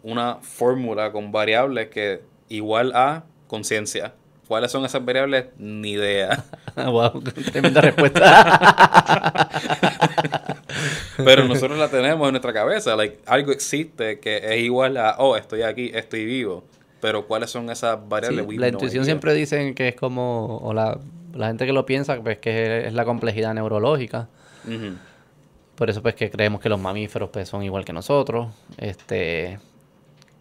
una 0.04 0.36
fórmula 0.36 1.12
con 1.12 1.32
variables 1.32 1.90
que 1.90 2.22
igual 2.50 2.92
a 2.96 3.24
conciencia. 3.48 4.14
¿Cuáles 4.48 4.72
son 4.72 4.86
esas 4.86 5.04
variables? 5.04 5.46
Ni 5.58 5.94
idea. 5.94 6.46
wow, 6.76 7.22
tremenda 7.52 7.82
respuesta. 7.82 9.50
Pero 11.18 11.46
nosotros 11.48 11.80
la 11.80 11.90
tenemos 11.90 12.28
en 12.28 12.34
nuestra 12.34 12.54
cabeza. 12.54 12.96
Like, 12.96 13.20
algo 13.26 13.52
existe 13.52 14.20
que 14.20 14.38
es 14.38 14.58
igual 14.62 14.98
a, 14.98 15.16
oh, 15.18 15.36
estoy 15.36 15.64
aquí, 15.64 15.90
estoy 15.94 16.26
vivo. 16.26 16.64
Pero 17.02 17.26
¿cuáles 17.26 17.50
son 17.50 17.70
esas 17.72 17.98
variables? 18.08 18.46
La 18.48 18.68
no 18.68 18.74
intuición 18.74 19.04
idea. 19.04 19.06
siempre 19.06 19.34
dicen 19.34 19.74
que 19.74 19.88
es 19.88 19.96
como, 19.96 20.58
o 20.58 20.74
la, 20.74 21.00
la 21.34 21.48
gente 21.48 21.66
que 21.66 21.74
lo 21.74 21.88
piensa, 21.88 22.22
pues 22.22 22.38
que 22.38 22.86
es 22.86 22.94
la 22.94 23.06
complejidad 23.06 23.56
neurológica. 23.56 24.28
Ujú. 24.66 24.98
Por 25.76 25.90
eso 25.90 26.02
pues 26.02 26.16
que 26.16 26.30
creemos 26.30 26.62
que 26.62 26.70
los 26.70 26.80
mamíferos 26.80 27.30
pues 27.32 27.50
son 27.50 27.64
igual 27.64 27.84
que 27.86 27.94
nosotros. 27.94 28.54
Este, 28.78 29.60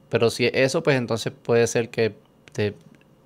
pero 0.08 0.30
si 0.30 0.46
es 0.46 0.52
eso, 0.54 0.82
pues 0.82 0.96
entonces 0.96 1.32
puede 1.32 1.66
ser 1.66 1.88
que 1.90 2.14
te- 2.52 2.74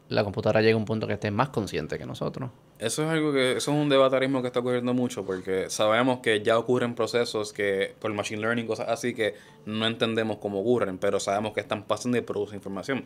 la 0.08 0.24
computadora 0.24 0.60
llegue 0.60 0.72
a 0.72 0.76
un 0.78 0.86
punto 0.86 1.06
que 1.06 1.12
esté 1.14 1.30
más 1.30 1.50
consciente 1.50 1.98
que 1.98 2.06
nosotros. 2.06 2.50
Eso 2.78 3.02
es 3.02 3.08
algo 3.10 3.32
que, 3.32 3.56
eso 3.56 3.72
es 3.72 3.76
un 3.76 3.88
mismo 3.88 4.40
que 4.40 4.46
está 4.46 4.60
ocurriendo 4.60 4.94
mucho 4.94 5.26
porque 5.26 5.68
sabemos 5.68 6.20
que 6.20 6.42
ya 6.42 6.56
ocurren 6.56 6.94
procesos 6.94 7.52
que 7.52 7.92
por 7.98 8.12
machine 8.14 8.40
learning, 8.40 8.66
cosas 8.68 8.88
así 8.88 9.14
que 9.14 9.34
no 9.66 9.84
entendemos 9.86 10.38
cómo 10.38 10.60
ocurren, 10.60 10.96
pero 10.96 11.18
sabemos 11.18 11.52
que 11.54 11.60
están 11.60 11.82
pasando 11.82 12.16
y 12.16 12.20
producen 12.20 12.56
información. 12.56 13.04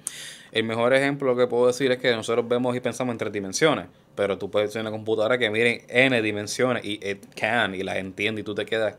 El 0.52 0.64
mejor 0.64 0.92
ejemplo 0.92 1.34
que 1.34 1.46
puedo 1.46 1.68
decir 1.68 1.90
es 1.90 1.98
que 1.98 2.14
nosotros 2.14 2.46
vemos 2.46 2.76
y 2.76 2.80
pensamos 2.80 3.12
en 3.14 3.18
tres 3.18 3.32
dimensiones, 3.32 3.86
pero 4.14 4.38
tú 4.38 4.50
puedes 4.50 4.72
tener 4.72 4.86
una 4.86 4.96
computadora 4.96 5.38
que 5.38 5.50
mire 5.50 5.84
n 5.88 6.20
dimensiones 6.22 6.84
y 6.84 6.94
it 7.06 7.34
can 7.34 7.74
y 7.74 7.82
las 7.82 7.96
entiende 7.96 8.40
y 8.42 8.44
tú 8.44 8.54
te 8.54 8.64
quedas, 8.66 8.96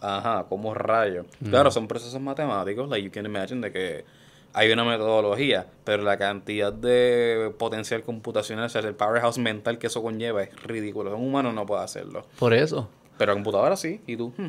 ajá, 0.00 0.46
como 0.48 0.74
rayo. 0.74 1.24
Claro, 1.48 1.70
son 1.70 1.88
procesos 1.88 2.20
matemáticos, 2.20 2.88
like 2.88 3.04
you 3.04 3.12
can 3.12 3.26
imagine 3.26 3.60
de 3.60 3.72
que 3.72 4.04
hay 4.54 4.70
una 4.70 4.84
metodología, 4.84 5.66
pero 5.84 6.02
la 6.02 6.18
cantidad 6.18 6.72
de 6.72 7.52
potencial 7.58 8.02
computacional, 8.02 8.66
o 8.66 8.68
sea, 8.68 8.82
el 8.82 8.94
powerhouse 8.94 9.38
mental 9.38 9.78
que 9.78 9.86
eso 9.86 10.02
conlleva 10.02 10.42
es 10.42 10.62
ridículo. 10.62 11.16
Un 11.16 11.28
humano 11.28 11.52
no 11.52 11.64
puede 11.64 11.82
hacerlo. 11.82 12.26
Por 12.38 12.52
eso. 12.52 12.88
Pero 13.18 13.32
la 13.32 13.34
computadora 13.34 13.76
sí, 13.76 14.00
y 14.06 14.16
tú, 14.16 14.32
hmm, 14.36 14.48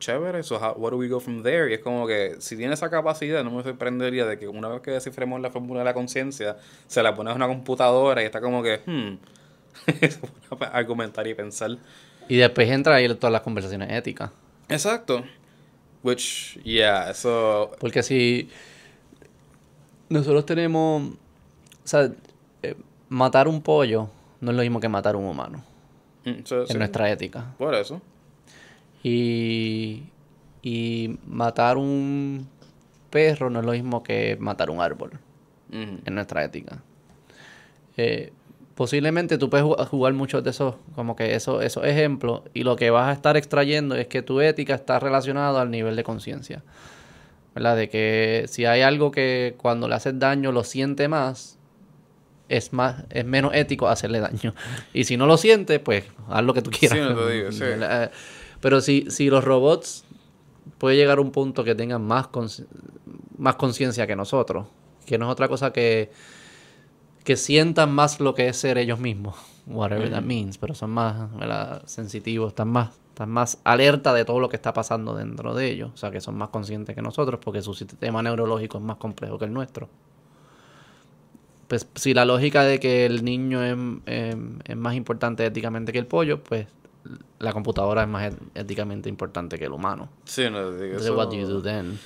chévere, 0.00 0.42
so 0.42 0.56
how, 0.56 0.72
where 0.76 0.90
do 0.90 0.96
we 0.98 1.06
go 1.08 1.20
from 1.20 1.42
there? 1.44 1.70
Y 1.70 1.74
es 1.74 1.80
como 1.80 2.06
que 2.08 2.36
si 2.40 2.56
tiene 2.56 2.74
esa 2.74 2.90
capacidad, 2.90 3.44
no 3.44 3.52
me 3.52 3.62
sorprendería 3.62 4.26
de 4.26 4.36
que 4.38 4.48
una 4.48 4.66
vez 4.68 4.80
que 4.80 4.90
descifremos 4.90 5.40
la 5.40 5.50
fórmula 5.50 5.80
de 5.80 5.84
la 5.84 5.94
conciencia, 5.94 6.56
se 6.88 7.02
la 7.02 7.14
pones 7.14 7.32
a 7.32 7.36
una 7.36 7.46
computadora 7.46 8.22
y 8.22 8.24
está 8.24 8.40
como 8.40 8.62
que, 8.62 8.80
hmm, 8.84 9.18
se 10.00 10.18
pone 10.18 10.66
a 10.66 10.76
argumentar 10.76 11.26
y 11.28 11.34
pensar. 11.34 11.76
Y 12.28 12.36
después 12.36 12.68
entra 12.68 12.96
ahí 12.96 13.08
todas 13.14 13.32
las 13.32 13.42
conversaciones 13.42 13.92
éticas. 13.92 14.30
Exacto. 14.68 15.24
Which, 16.02 16.58
yeah, 16.64 17.10
eso... 17.10 17.70
Porque 17.78 18.02
si 18.02 18.48
nosotros 20.08 20.46
tenemos, 20.46 21.02
o 21.12 21.16
sea, 21.84 22.10
eh, 22.62 22.74
matar 23.08 23.48
un 23.48 23.60
pollo 23.62 24.08
no 24.40 24.50
es 24.50 24.56
lo 24.56 24.62
mismo 24.62 24.80
que 24.80 24.88
matar 24.88 25.16
un 25.16 25.24
humano 25.24 25.62
mm, 26.24 26.44
so- 26.44 26.62
en 26.62 26.66
sí, 26.68 26.78
nuestra 26.78 27.10
ética. 27.10 27.54
Por 27.58 27.74
eso. 27.74 28.00
Y, 29.02 30.02
y 30.62 31.18
matar 31.26 31.76
un 31.78 32.46
perro 33.10 33.50
no 33.50 33.60
es 33.60 33.66
lo 33.66 33.72
mismo 33.72 34.02
que 34.02 34.36
matar 34.38 34.70
un 34.70 34.80
árbol 34.80 35.12
Ujú. 35.70 35.98
en 36.04 36.14
nuestra 36.14 36.44
ética. 36.44 36.82
Eh, 37.96 38.32
posiblemente 38.74 39.36
tú 39.38 39.50
puedes 39.50 39.66
ju- 39.66 39.86
jugar 39.86 40.12
muchos 40.14 40.44
de 40.44 40.50
esos, 40.50 40.74
como 40.94 41.16
que 41.16 41.34
esos, 41.34 41.62
esos 41.64 41.84
ejemplos, 41.84 42.42
y 42.54 42.62
lo 42.62 42.76
que 42.76 42.90
vas 42.90 43.08
a 43.08 43.12
estar 43.12 43.36
extrayendo 43.36 43.94
es 43.94 44.06
que 44.06 44.22
tu 44.22 44.40
ética 44.40 44.74
está 44.74 44.98
relacionada 44.98 45.60
al 45.62 45.70
nivel 45.70 45.96
de 45.96 46.04
conciencia. 46.04 46.62
¿Verdad? 47.54 47.76
De 47.76 47.88
que 47.88 48.44
si 48.48 48.64
hay 48.64 48.82
algo 48.82 49.10
que 49.10 49.54
cuando 49.56 49.88
le 49.88 49.96
haces 49.96 50.16
daño 50.18 50.52
lo 50.52 50.62
siente 50.62 51.08
más, 51.08 51.58
es 52.48 52.72
más, 52.72 53.04
es 53.10 53.24
menos 53.24 53.52
ético 53.54 53.88
hacerle 53.88 54.20
daño. 54.20 54.54
Y 54.94 55.04
si 55.04 55.16
no 55.16 55.26
lo 55.26 55.36
siente, 55.36 55.80
pues 55.80 56.04
haz 56.28 56.44
lo 56.44 56.54
que 56.54 56.62
tú 56.62 56.70
quieras. 56.70 56.98
Sí, 56.98 57.04
no 57.04 57.16
te 57.16 57.30
digo, 57.32 57.50
sí. 57.52 57.64
Pero 58.60 58.80
si, 58.80 59.06
si 59.10 59.30
los 59.30 59.44
robots 59.44 60.04
puede 60.78 60.96
llegar 60.96 61.18
a 61.18 61.20
un 61.20 61.30
punto 61.30 61.64
que 61.64 61.74
tengan 61.74 62.02
más 62.06 62.28
consci- 62.28 62.66
más 63.38 63.56
conciencia 63.56 64.06
que 64.06 64.16
nosotros, 64.16 64.66
que 65.06 65.18
no 65.18 65.26
es 65.26 65.32
otra 65.32 65.48
cosa 65.48 65.72
que 65.72 66.10
que 67.24 67.36
sientan 67.36 67.92
más 67.92 68.18
lo 68.18 68.34
que 68.34 68.48
es 68.48 68.56
ser 68.56 68.78
ellos 68.78 68.98
mismos, 68.98 69.36
whatever 69.66 70.10
that 70.10 70.22
means, 70.22 70.56
pero 70.56 70.74
son 70.74 70.90
más 70.90 71.30
¿verdad? 71.36 71.82
sensitivos, 71.86 72.48
están 72.48 72.68
más, 72.68 72.90
están 73.10 73.28
más 73.30 73.58
alerta 73.62 74.14
de 74.14 74.24
todo 74.24 74.40
lo 74.40 74.48
que 74.48 74.56
está 74.56 74.72
pasando 74.72 75.14
dentro 75.14 75.54
de 75.54 75.70
ellos, 75.70 75.90
o 75.92 75.96
sea 75.98 76.10
que 76.10 76.20
son 76.22 76.36
más 76.36 76.48
conscientes 76.48 76.94
que 76.94 77.02
nosotros 77.02 77.38
porque 77.44 77.60
su 77.60 77.74
sistema 77.74 78.22
neurológico 78.22 78.78
es 78.78 78.84
más 78.84 78.96
complejo 78.96 79.38
que 79.38 79.44
el 79.44 79.52
nuestro. 79.52 79.88
Pues 81.68 81.86
si 81.94 82.14
la 82.14 82.24
lógica 82.24 82.64
de 82.64 82.80
que 82.80 83.06
el 83.06 83.24
niño 83.24 83.62
es, 83.62 83.76
eh, 84.06 84.34
es 84.64 84.76
más 84.76 84.94
importante 84.94 85.44
éticamente 85.44 85.92
que 85.92 85.98
el 85.98 86.06
pollo, 86.06 86.42
pues 86.42 86.66
la 87.38 87.52
computadora 87.52 88.02
es 88.02 88.08
más 88.08 88.32
éticamente 88.54 89.08
importante 89.08 89.58
que 89.58 89.64
el 89.66 89.72
humano. 89.72 90.08
Sí, 90.24 90.48
no 90.50 90.70
digo 90.72 90.84
Entonces, 90.84 91.06
eso. 91.06 91.16
what 91.16 91.28
do 91.28 91.34
you 91.36 91.46
do 91.46 91.62
then? 91.62 91.98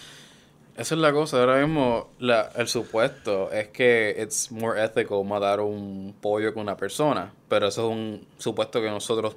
Esa 0.76 0.94
es 0.96 1.00
la 1.00 1.12
cosa, 1.12 1.38
ahora 1.40 1.64
mismo 1.64 2.08
la, 2.18 2.50
el 2.56 2.66
supuesto 2.66 3.52
es 3.52 3.68
que 3.68 4.16
it's 4.20 4.50
more 4.50 4.82
ethical 4.82 5.24
matar 5.24 5.60
un 5.60 6.14
pollo 6.20 6.52
que 6.52 6.58
una 6.58 6.76
persona, 6.76 7.32
pero 7.48 7.68
eso 7.68 7.88
es 7.88 7.96
un 7.96 8.26
supuesto 8.38 8.80
que 8.80 8.90
nosotros 8.90 9.36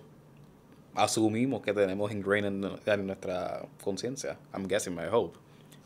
asumimos 0.96 1.62
que 1.62 1.74
tenemos 1.74 2.12
ingrained 2.12 2.48
en, 2.66 2.72
en 2.86 3.06
nuestra 3.08 3.62
conciencia. 3.84 4.38
I'm 4.54 4.68
guessing, 4.68 4.94
I 4.96 5.08
hope. 5.12 5.38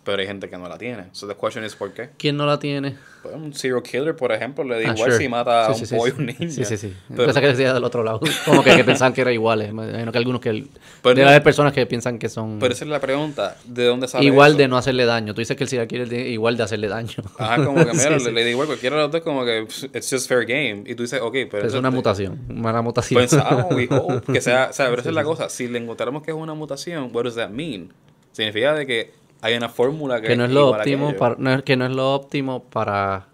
Pero 0.03 0.19
hay 0.22 0.28
gente 0.28 0.49
que 0.49 0.57
no 0.57 0.68
la 0.68 0.78
tiene. 0.78 1.06
So 1.11 1.28
the 1.28 1.36
question 1.36 1.64
is, 1.64 1.76
¿por 1.76 1.91
qué? 1.94 2.10
¿Quién 2.18 2.36
no 2.38 2.45
la 2.45 2.57
tiene? 2.60 2.95
Pues 3.22 3.36
un 3.36 3.53
serial 3.53 3.84
killer, 3.84 4.15
por 4.15 4.32
ejemplo, 4.32 4.64
le 4.64 4.82
da 4.82 4.90
Ah, 4.90 4.94
igual 4.95 5.11
sure. 5.11 5.18
si 5.23 5.30
mata 5.30 5.68
a 5.68 5.73
Sí, 5.76 5.82
un 5.82 5.88
sí, 5.88 5.95
pollo 5.95 6.11
sí, 6.15 6.18
o 6.18 6.19
un 6.22 6.26
niño. 6.26 6.52
Sí, 6.52 6.65
sí, 6.65 6.76
sí. 6.78 6.94
Pero- 7.10 7.26
Pensaba 7.26 7.41
que 7.41 7.48
decía 7.52 7.72
del 7.72 7.84
otro 7.84 8.03
lado. 8.03 8.19
Como 8.45 8.64
que, 8.64 8.76
que 8.76 8.84
pensaban 8.84 9.14
que 9.14 9.22
era 9.22 9.32
igual. 9.32 9.61
Imagino 9.61 10.11
que 10.11 10.18
algunos 10.18 10.41
que... 10.41 10.65
Pero 11.03 11.14
debe 11.15 11.30
haber 11.30 11.44
personas 11.44 11.72
que 11.73 11.86
piensan 11.86 12.18
que 12.18 12.30
son 12.30 12.57
Pero 12.60 12.73
esa 12.73 12.84
es 12.84 12.90
la 12.90 12.99
pregunta, 12.99 13.57
¿de 13.65 13.86
dónde 13.86 14.07
sale 14.07 14.26
igual 14.26 14.52
eso? 14.53 14.57
de 14.57 14.68
no 14.69 14.78
hacerle 14.78 15.06
daño. 15.06 15.36
Tú 15.36 15.41
dices 15.41 15.56
que 15.56 15.65
el 15.65 15.69
serial 15.69 15.88
killer 15.88 16.10
tiene 16.10 16.30
igual 16.30 16.57
de 16.57 16.64
hacerle 16.64 16.88
daño. 16.88 17.14
Ajá, 17.38 17.64
como 17.64 17.86
que, 17.86 17.94
mira, 17.94 18.18
le, 18.18 18.32
le 18.32 18.44
da 18.44 18.49
igual, 18.49 18.65
cualquiera 18.65 18.95
de 18.95 19.02
los 19.03 19.11
dos 19.11 19.22
como 19.22 19.45
que 19.45 19.60
it's 19.94 20.10
just 20.10 20.28
fair 20.28 20.44
game. 20.48 20.84
Y 20.88 20.95
tú 20.95 21.03
dices, 21.03 21.19
ok, 21.22 21.36
pero... 21.52 21.68
Es 21.68 21.76
una 21.76 21.91
te- 21.91 21.95
mutación. 21.95 22.40
Una 22.49 22.82
mutación. 22.82 23.22
Pensamos, 23.22 23.65
we 23.76 23.88
hope, 23.91 24.34
que 24.34 24.41
sea, 24.41 24.69
o 24.72 24.73
sea, 24.73 24.90
pero 24.90 25.02
esa 25.02 25.10
es 25.10 25.15
la 25.15 25.23
cosa, 25.23 25.48
si 25.49 25.68
le 25.68 25.78
encontramos 25.78 26.23
que 26.23 26.32
es 26.32 26.38
una 26.38 26.56
mutación, 26.56 27.11
what 27.14 27.26
does 27.26 27.36
that 27.36 27.49
mean? 27.49 27.94
Significa 28.32 28.73
de 28.73 28.88
que 28.88 29.11
hay 29.42 29.56
una 29.56 29.70
fórmula 29.70 30.22
que, 30.22 30.28
que 30.28 30.36
no 30.36 30.46
es 30.46 30.52
lo 30.52 30.70
óptimo 30.70 31.16
para, 31.18 31.36
no 31.38 31.54
es- 31.54 31.64
que 31.64 31.76
no 31.76 31.86
es 31.86 31.92
lo 31.92 32.14
óptimo 32.14 32.64
para 32.64 33.28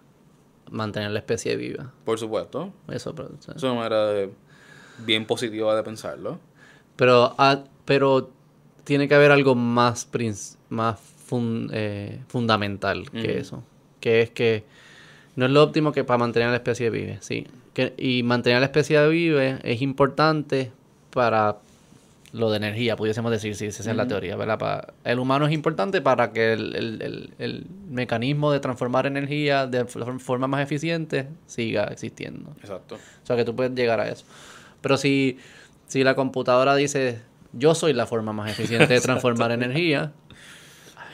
mantener 0.71 1.11
la 1.11 1.19
especie 1.19 1.55
viva. 1.55 1.91
Por 2.05 2.19
supuesto, 2.19 2.73
Eso, 2.89 3.13
pero, 3.15 3.29
o 3.37 3.41
sea, 3.41 3.53
es 3.55 3.63
una 3.63 3.73
manera 3.75 4.07
de- 4.07 4.29
bien 5.05 5.25
positiva 5.25 5.75
de 5.75 5.83
pensarlo. 5.83 6.39
pero, 6.95 7.35
ah, 7.37 7.63
pero 7.85 8.31
tiene 8.83 9.07
que 9.07 9.15
haber 9.15 9.31
algo 9.31 9.53
más 9.53 10.07
más 10.69 10.99
fun- 10.99 11.69
eh, 11.73 12.21
fundamental 12.27 13.11
que 13.11 13.37
eso, 13.37 13.63
que 13.99 14.21
es 14.21 14.29
que 14.31 14.63
no 15.35 15.45
es 15.45 15.51
lo 15.51 15.61
óptimo 15.61 15.91
que 15.91 16.03
para 16.03 16.17
mantener 16.17 16.49
la 16.49 16.55
especie 16.55 16.89
viva, 16.89 17.17
sí. 17.21 17.45
Que, 17.73 17.93
y 17.97 18.23
mantener 18.23 18.59
la 18.59 18.65
especie 18.65 19.07
viva 19.07 19.43
es 19.43 19.81
importante 19.83 20.71
para 21.11 21.57
lo 22.37 22.49
de 22.51 22.57
energía, 22.57 22.95
pudiésemos 22.95 23.31
decir, 23.31 23.55
si 23.55 23.65
esa 23.65 23.89
es 23.89 23.95
la 23.95 24.07
teoría, 24.07 24.35
¿verdad? 24.35 24.57
Para, 24.59 24.93
el 25.03 25.19
humano 25.19 25.45
es 25.47 25.53
importante 25.53 26.01
para 26.01 26.31
que 26.31 26.53
el, 26.53 26.75
el- 26.75 27.01
el- 27.01 27.33
el 27.39 27.65
mecanismo 27.89 28.51
de 28.51 28.59
transformar 28.59 29.05
energía 29.05 29.67
de 29.67 29.85
forma 29.85 30.47
más 30.47 30.61
eficiente 30.61 31.27
siga 31.45 31.85
existiendo. 31.85 32.51
Exacto. 32.61 32.95
O 32.95 33.25
sea, 33.25 33.35
que 33.35 33.43
tú 33.45 33.55
puedes 33.55 33.73
llegar 33.73 33.99
a 33.99 34.07
eso. 34.09 34.25
Pero 34.81 34.97
si, 34.97 35.37
si 35.87 36.03
la 36.03 36.15
computadora 36.15 36.75
dice, 36.75 37.19
yo 37.53 37.73
soy 37.75 37.93
la 37.93 38.05
forma 38.05 38.33
más 38.33 38.51
eficiente 38.51 38.93
de 38.93 39.01
transformar 39.01 39.51
energía, 39.51 40.11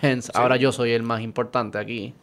hence, 0.02 0.32
ahora 0.36 0.58
yo 0.58 0.72
soy 0.72 0.92
el 0.92 1.04
más 1.04 1.22
importante 1.22 1.78
aquí, 1.78 2.14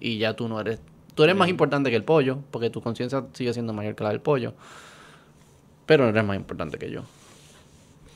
y 0.00 0.18
ya 0.18 0.34
tú 0.34 0.48
no 0.48 0.60
eres... 0.60 0.80
Tú 1.14 1.22
eres 1.24 1.36
más 1.36 1.48
importante 1.50 1.90
que 1.90 1.96
el 1.96 2.04
pollo, 2.04 2.38
porque 2.50 2.70
tu 2.70 2.80
conciencia 2.80 3.24
sigue 3.34 3.52
siendo 3.52 3.72
mayor 3.74 3.94
que 3.94 4.02
la 4.02 4.10
del 4.10 4.20
pollo, 4.20 4.54
pero 5.84 6.04
no 6.04 6.10
eres 6.10 6.24
más 6.24 6.36
importante 6.36 6.78
que 6.78 6.90
yo. 6.90 7.02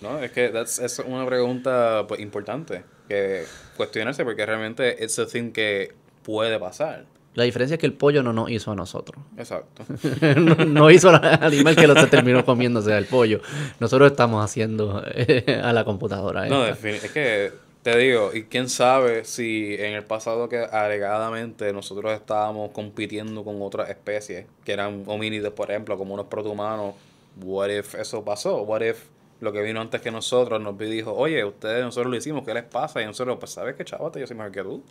No, 0.01 0.19
es 0.23 0.31
que 0.31 0.49
that's, 0.51 0.79
es 0.79 0.99
una 0.99 1.25
pregunta 1.27 2.05
pues, 2.09 2.21
importante 2.21 2.83
que 3.09 3.45
cuestionarse 3.77 4.25
porque 4.25 4.45
realmente 4.45 4.97
it's 5.03 5.19
a 5.19 5.27
thing 5.27 5.53
que 5.53 5.93
puede 6.23 6.59
pasar. 6.59 7.05
La 7.35 7.45
diferencia 7.45 7.75
es 7.75 7.81
que 7.81 7.87
el 7.87 7.93
pollo 7.93 8.23
no 8.23 8.33
nos 8.33 8.51
hizo 8.51 8.73
a 8.73 8.75
nosotros. 8.75 9.23
Exacto. 9.37 9.85
no, 10.41 10.55
no 10.65 10.91
hizo 10.91 11.11
al 11.11 11.43
animal 11.45 11.77
que 11.77 11.87
lo 11.87 11.95
se 11.95 12.07
terminó 12.07 12.45
comiéndose 12.45 12.95
al 12.95 13.05
pollo. 13.05 13.41
Nosotros 13.79 14.11
estamos 14.11 14.43
haciendo 14.43 15.03
eh, 15.15 15.61
a 15.63 15.73
la 15.75 15.85
computadora. 15.85 16.47
No, 16.47 16.67
esta. 16.67 16.89
defini- 16.89 17.05
es 17.05 17.11
que 17.13 17.53
te 17.83 17.97
digo, 17.99 18.31
y 18.35 18.45
quién 18.45 18.69
sabe 18.69 19.25
si 19.25 19.75
en 19.79 19.93
el 19.93 20.03
pasado 20.03 20.49
que 20.49 20.59
alegadamente 20.59 21.73
nosotros 21.73 22.13
estábamos 22.15 22.71
compitiendo 22.71 23.45
con 23.45 23.61
otras 23.63 23.91
especies, 23.91 24.47
que 24.65 24.73
eran 24.73 25.05
homínidos, 25.07 25.53
por 25.53 25.71
ejemplo, 25.71 25.97
como 25.99 26.15
unos 26.15 26.27
protohumanos, 26.27 26.95
what 27.43 27.69
if 27.69 27.95
eso 27.95 28.25
pasó? 28.25 28.63
What 28.63 28.81
if 28.81 29.05
lo 29.41 29.53
que 29.53 29.61
vino 29.63 29.81
antes 29.81 30.01
que 30.01 30.11
nosotros 30.11 30.61
nos 30.61 30.79
dijo, 30.79 31.13
oye, 31.15 31.45
ustedes, 31.45 31.85
nosotros 31.85 32.11
lo 32.11 32.17
hicimos, 32.17 32.45
¿qué 32.45 32.55
les 32.55 32.65
pasa? 32.65 33.03
Y 33.03 33.07
nosotros, 33.07 33.37
pues, 33.39 33.53
¿sabes 33.53 33.75
qué, 33.77 33.85
chavate? 33.85 34.19
Yo 34.21 34.27
soy 34.27 34.37
mejor 34.37 34.53
que 34.53 34.63
tú. 34.63 34.83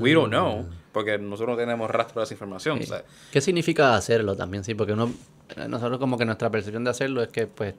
We 0.00 0.12
don't 0.14 0.28
know, 0.28 0.66
porque 0.92 1.18
nosotros 1.18 1.56
no 1.56 1.60
tenemos 1.60 1.90
rastro 1.90 2.20
de 2.20 2.24
esa 2.24 2.34
información. 2.34 2.78
Sí. 2.78 2.84
o 2.84 2.86
sea, 2.86 3.04
¿Qué 3.32 3.40
significa 3.40 3.94
hacerlo 3.96 4.36
también? 4.36 4.62
Sí, 4.64 4.74
porque 4.74 4.92
uno, 4.92 5.12
eh, 5.56 5.66
nosotros 5.68 5.98
como 5.98 6.16
que 6.18 6.24
nuestra 6.24 6.50
percepción 6.50 6.84
de 6.84 6.90
hacerlo 6.90 7.22
es 7.22 7.28
que 7.28 7.46
pues 7.48 7.74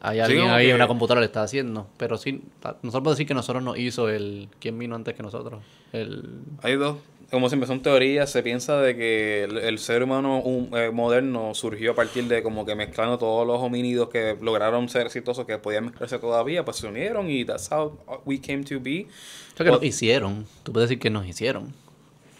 hay 0.00 0.20
alguien 0.20 0.42
como 0.42 0.54
ahí, 0.54 0.68
que- 0.68 0.74
una 0.74 0.86
computadora 0.86 1.20
lo 1.20 1.26
está 1.26 1.42
haciendo. 1.42 1.88
Pero 1.96 2.16
sí, 2.18 2.42
nosotros 2.62 2.92
podemos 2.92 3.12
decir 3.16 3.26
que 3.26 3.34
nosotros 3.34 3.62
no 3.62 3.76
hizo 3.76 4.08
el... 4.08 4.48
¿Quién 4.60 4.78
vino 4.78 4.94
antes 4.96 5.14
que 5.14 5.22
nosotros? 5.22 5.62
El... 5.92 6.40
Hay 6.62 6.76
dos, 6.76 6.96
como 7.30 7.48
siempre 7.48 7.66
son 7.66 7.80
teorías, 7.82 8.30
se 8.30 8.42
piensa 8.42 8.80
de 8.80 8.96
que 8.96 9.44
el, 9.44 9.58
el 9.58 9.78
ser 9.78 10.02
humano 10.02 10.38
un- 10.40 10.70
eh, 10.76 10.90
moderno 10.90 11.54
surgió 11.54 11.92
a 11.92 11.94
partir 11.94 12.24
de 12.24 12.42
como 12.42 12.66
que 12.66 12.74
mezclando 12.74 13.18
todos 13.18 13.46
los 13.46 13.58
homínidos 13.60 14.08
que 14.08 14.36
lograron 14.40 14.88
ser 14.88 15.06
exitosos, 15.06 15.46
que 15.46 15.58
podían 15.58 15.86
mezclarse 15.86 16.18
todavía, 16.18 16.64
pues 16.64 16.78
se 16.78 16.86
unieron 16.86 17.30
y 17.30 17.44
that's 17.44 17.70
how 17.70 17.98
we 18.24 18.40
came 18.40 18.64
to 18.64 18.80
be. 18.80 19.06
O 19.54 19.56
sea, 19.56 19.64
que 19.64 19.72
nos 19.72 19.82
hicieron. 19.82 20.46
Tú 20.62 20.72
puedes 20.72 20.88
decir 20.88 21.00
que 21.00 21.10
nos 21.10 21.26
hicieron. 21.26 21.72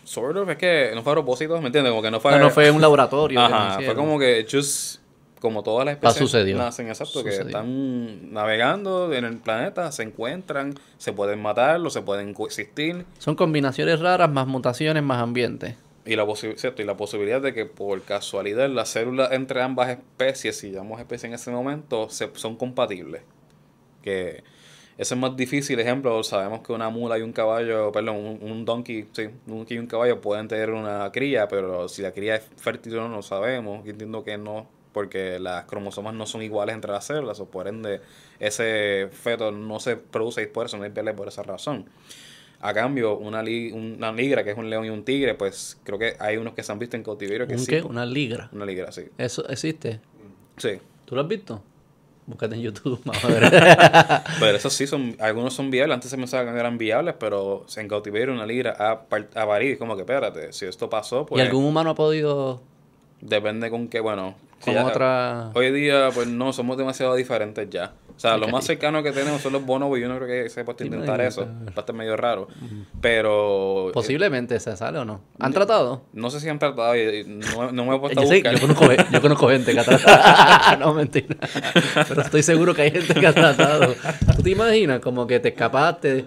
Sort 0.04 0.36
of, 0.36 0.48
es 0.48 0.56
que 0.56 0.90
no 0.94 1.02
fue 1.02 1.12
a 1.12 1.14
propósito, 1.16 1.60
¿me 1.60 1.66
entiendes? 1.66 1.90
Como 1.90 2.02
que 2.02 2.10
no 2.10 2.18
fue... 2.18 2.32
No, 2.32 2.38
no 2.38 2.50
fue 2.50 2.70
un 2.70 2.80
laboratorio. 2.80 3.38
que 3.40 3.48
nos 3.48 3.52
Ajá, 3.52 3.80
fue 3.80 3.94
como 3.94 4.18
que 4.18 4.44
just 4.50 4.99
como 5.40 5.62
todas 5.62 5.84
las 5.86 5.96
Pa- 5.96 6.10
especies 6.10 6.56
nacen, 6.56 6.88
exacto, 6.88 7.24
que 7.24 7.30
están 7.30 8.32
navegando 8.32 9.12
en 9.12 9.24
el 9.24 9.38
planeta, 9.38 9.90
se 9.90 10.02
encuentran, 10.04 10.74
se 10.98 11.12
pueden 11.12 11.40
matar, 11.42 11.80
o 11.80 11.90
se 11.90 12.02
pueden 12.02 12.34
coexistir, 12.34 13.04
Son 13.18 13.34
combinaciones 13.34 14.00
raras, 14.00 14.30
más 14.30 14.46
mutaciones, 14.46 15.02
más 15.02 15.22
ambiente. 15.22 15.76
Y 16.04 16.16
la, 16.16 16.26
cierto, 16.34 16.82
y 16.82 16.84
la 16.84 16.96
posibilidad 16.96 17.40
de 17.42 17.52
que 17.52 17.66
por 17.66 18.02
casualidad 18.02 18.68
las 18.70 18.88
células 18.90 19.32
entre 19.32 19.60
ambas 19.62 19.90
especies, 19.90 20.56
si 20.58 20.70
llamamos 20.70 21.00
especie 21.00 21.26
en 21.28 21.34
ese 21.34 21.50
momento, 21.50 22.08
se, 22.08 22.30
son 22.34 22.56
compatibles. 22.56 23.22
Que 24.02 24.42
eso 24.96 25.14
es 25.14 25.20
más 25.20 25.36
difícil. 25.36 25.78
Ejemplo, 25.78 26.22
sabemos 26.24 26.60
que 26.60 26.72
una 26.72 26.88
mula 26.90 27.18
y 27.18 27.22
un 27.22 27.32
caballo, 27.32 27.92
perdón, 27.92 28.16
un, 28.16 28.50
un 28.50 28.64
donkey, 28.64 29.08
sí, 29.12 29.26
un 29.46 29.58
donkey 29.58 29.76
y 29.76 29.80
un 29.80 29.86
caballo 29.86 30.20
pueden 30.20 30.48
tener 30.48 30.70
una 30.70 31.10
cría, 31.12 31.48
pero 31.48 31.86
si 31.88 32.02
la 32.02 32.12
cría 32.12 32.36
es 32.36 32.48
fértil 32.56 32.96
o 32.96 33.02
no, 33.02 33.08
no 33.16 33.22
sabemos. 33.22 33.86
Entiendo 33.86 34.24
que 34.24 34.38
no, 34.38 34.66
porque 34.92 35.38
las 35.38 35.64
cromosomas 35.64 36.14
no 36.14 36.26
son 36.26 36.42
iguales 36.42 36.74
entre 36.74 36.90
las 36.92 37.04
células, 37.06 37.38
o 37.40 37.46
por 37.46 37.68
ende 37.68 38.00
ese 38.38 39.08
feto 39.12 39.50
no 39.52 39.80
se 39.80 39.96
produce 39.96 40.42
y 40.42 40.46
por 40.46 40.66
eso 40.66 40.76
no 40.76 40.84
hay 40.84 40.90
bebé 40.90 41.12
por 41.14 41.28
esa 41.28 41.42
razón. 41.42 41.86
A 42.62 42.74
cambio, 42.74 43.16
una, 43.16 43.42
li- 43.42 43.72
una 43.72 44.12
ligra, 44.12 44.44
que 44.44 44.50
es 44.50 44.58
un 44.58 44.68
león 44.68 44.84
y 44.84 44.90
un 44.90 45.02
tigre, 45.04 45.34
pues 45.34 45.78
creo 45.82 45.98
que 45.98 46.16
hay 46.18 46.36
unos 46.36 46.52
que 46.54 46.62
se 46.62 46.70
han 46.72 46.78
visto 46.78 46.96
en 46.96 47.02
cautiverio 47.02 47.46
que 47.46 47.54
¿Un 47.54 47.58
sí. 47.60 47.66
qué? 47.70 47.82
Una 47.82 48.04
ligra. 48.04 48.50
Una 48.52 48.66
ligra, 48.66 48.92
sí. 48.92 49.04
Eso 49.16 49.48
existe. 49.48 50.00
Sí. 50.58 50.78
¿Tú 51.06 51.14
lo 51.14 51.22
has 51.22 51.28
visto? 51.28 51.62
Búscate 52.26 52.54
en 52.56 52.60
YouTube. 52.60 53.00
Ver. 53.28 53.50
Pero 54.40 54.56
esos 54.56 54.74
sí 54.74 54.86
son, 54.86 55.16
algunos 55.20 55.54
son 55.54 55.70
viables, 55.70 55.94
antes 55.94 56.10
se 56.10 56.18
pensaba 56.18 56.52
que 56.52 56.58
eran 56.58 56.76
viables, 56.76 57.14
pero 57.18 57.64
en 57.76 57.88
cautiverio 57.88 58.32
una 58.34 58.44
ligra 58.46 58.76
a, 58.78 58.90
a 58.92 59.46
parir, 59.46 59.78
como 59.78 59.94
que 59.96 60.02
espérate, 60.02 60.52
si 60.52 60.66
esto 60.66 60.88
pasó, 60.90 61.22
¿Y 61.22 61.24
pues 61.24 61.42
algún 61.46 61.64
humano 61.64 61.90
ha 61.90 61.94
podido 61.94 62.60
depende 63.22 63.70
con 63.70 63.88
qué, 63.88 64.00
bueno. 64.00 64.34
Con 64.64 64.76
otra... 64.78 65.50
Hoy 65.54 65.72
día, 65.72 66.10
pues 66.14 66.26
no, 66.28 66.52
somos 66.52 66.76
demasiado 66.76 67.14
diferentes 67.14 67.68
ya. 67.70 67.92
O 68.16 68.20
sea, 68.20 68.36
lo 68.36 68.48
más 68.48 68.66
cercano 68.66 69.02
que 69.02 69.12
tenemos 69.12 69.40
son 69.40 69.54
los 69.54 69.64
bonobos 69.64 69.98
y 69.98 70.02
yo 70.02 70.08
no 70.08 70.16
creo 70.18 70.28
que 70.44 70.50
se 70.50 70.62
pueda 70.62 70.78
Sí, 70.78 70.84
intentar 70.84 71.18
eso. 71.22 71.46
Va 71.46 71.72
a 71.76 71.80
estar 71.80 71.94
medio 71.94 72.18
raro. 72.18 72.48
Pero... 73.00 73.88
eh, 73.88 73.92
Posiblemente 73.92 74.60
se 74.60 74.76
sale 74.76 74.98
o 74.98 75.04
no. 75.06 75.22
¿Han 75.38 75.52
tratado? 75.54 76.02
no 76.12 76.30
sé 76.30 76.38
si 76.40 76.48
han 76.50 76.58
tratado 76.58 76.94
y 76.96 77.00
y 77.20 77.24
no, 77.24 77.72
no 77.72 77.84
me 77.86 77.96
he 77.96 77.98
puesto 77.98 78.20
a 78.20 78.22
Yo, 78.24 78.28
sé- 78.28 78.34
buscar. 78.42 78.54
yo 78.54 78.60
conozco, 78.60 78.86
yo 79.10 79.20
conozco 79.22 79.48
gente 79.48 79.72
que 79.72 79.80
ha 79.80 79.84
tratado. 79.84 80.76
no, 80.80 80.92
mentira. 80.94 81.34
Pero 82.08 82.20
estoy 82.20 82.42
seguro 82.42 82.74
que 82.74 82.82
hay 82.82 82.90
gente 82.90 83.14
que 83.14 83.26
ha 83.26 83.32
tratado. 83.32 83.94
¿Tú 84.36 84.42
te 84.42 84.50
imaginas? 84.50 85.00
Como 85.00 85.26
que 85.26 85.40
te 85.40 85.48
escapaste, 85.48 86.26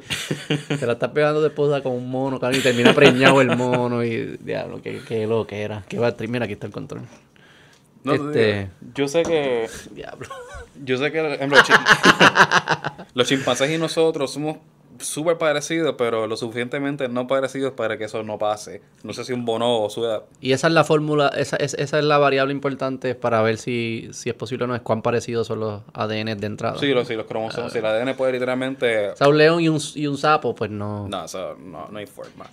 te 0.80 0.86
la 0.88 0.94
estás 0.94 1.12
pegando 1.12 1.42
de 1.42 1.50
esposa 1.50 1.84
con 1.84 1.92
un 1.94 2.10
mono, 2.10 2.40
cabrón, 2.40 2.60
y 2.60 2.64
termina 2.64 2.94
preñado 2.94 3.40
el 3.42 3.56
mono 3.56 4.04
y 4.04 4.38
diablo, 4.38 4.82
qué, 4.82 5.00
qué 5.08 5.28
lo 5.28 5.46
que 5.46 5.62
era. 5.62 5.84
Qué 5.88 6.00
va, 6.00 6.12
mira, 6.28 6.46
aquí 6.46 6.54
está 6.54 6.66
el 6.66 6.74
control. 6.74 7.04
No, 8.04 8.14
te 8.32 8.62
este- 8.62 8.70
yo 8.96 9.08
sé 9.08 9.24
que 9.24 9.70
Diablo. 9.92 10.28
Yo 10.84 10.98
sé 10.98 11.12
que 11.12 11.22
por 11.22 11.32
ejemplo, 11.32 11.58
los, 11.58 11.68
chim- 11.68 13.06
los 13.14 13.28
chimpancés 13.28 13.72
y 13.72 13.78
nosotros 13.78 14.32
somos 14.34 14.58
súper 15.00 15.38
parecidos, 15.38 15.96
pero 15.98 16.28
lo 16.28 16.38
suficientemente 16.38 17.10
no 17.10 17.28
parecidos 17.28 17.74
para 17.74 17.98
que 17.98 18.06
eso 18.06 18.24
no 18.24 18.38
pase. 18.38 18.82
No 19.04 19.12
sé 19.14 19.24
si 19.26 19.34
un 19.34 19.44
bonobo 19.44 19.90
sube... 19.90 20.22
Y 20.40 20.54
esa 20.54 20.68
es 20.68 20.74
la 20.74 20.84
fórmula, 20.84 21.30
esa, 21.36 21.58
es- 21.58 21.74
esa 21.74 22.00
es 22.00 22.06
la 22.06 22.18
variable 22.18 22.54
importante 22.54 23.16
para 23.16 23.42
ver 23.42 23.58
si, 23.58 24.10
si 24.14 24.30
es 24.30 24.36
posible 24.36 24.66
o 24.66 24.68
no, 24.68 24.76
es 24.76 24.82
cuán 24.82 25.02
parecidos 25.02 25.48
son 25.48 25.60
los 25.62 25.82
ADN 25.94 26.38
de 26.40 26.48
entrada. 26.48 26.78
Sí, 26.80 26.88
los, 26.94 27.08
sí, 27.08 27.16
los 27.16 27.26
cromosomas. 27.26 27.72
Si 27.74 27.80
el 27.80 27.86
ADN 27.86 28.16
puede 28.16 28.34
literalmente... 28.34 29.10
O 29.10 29.16
sea, 29.16 29.28
un 29.28 29.38
león 29.38 29.62
y 29.62 29.70
un, 29.70 29.80
y 29.96 30.08
un 30.08 30.18
sapo, 30.18 30.54
pues 30.56 30.70
no. 30.72 31.08
No, 31.08 31.24
o 31.24 31.28
sea, 31.28 31.54
no, 31.60 31.88
no 31.90 31.98
hay 32.00 32.06
forma. 32.06 32.46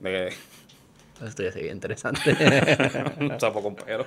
De 0.00 0.32
Esto 1.26 1.42
ya 1.42 1.50
sería 1.52 1.72
interesante. 1.72 2.20
que 2.36 3.24
un 3.24 3.40
sapo 3.40 3.60
con 3.62 3.74
pelo. 3.74 4.04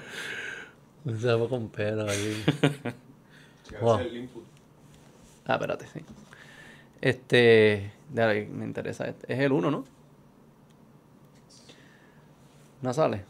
un 1.05 1.19
sapo 1.19 1.49
con 1.49 1.69
pelo 1.69 2.09
ahí. 2.09 2.43
Wow. 3.81 3.99
el 3.99 4.17
input. 4.17 4.43
Ah, 5.45 5.53
espérate, 5.53 5.87
sí. 5.87 6.01
Este. 6.99 7.93
Dale, 8.09 8.45
me 8.47 8.65
interesa. 8.65 9.07
este. 9.07 9.33
Es 9.33 9.39
el 9.39 9.51
1, 9.51 9.71
¿no? 9.71 9.85
No 12.81 12.93
sale. 12.93 13.23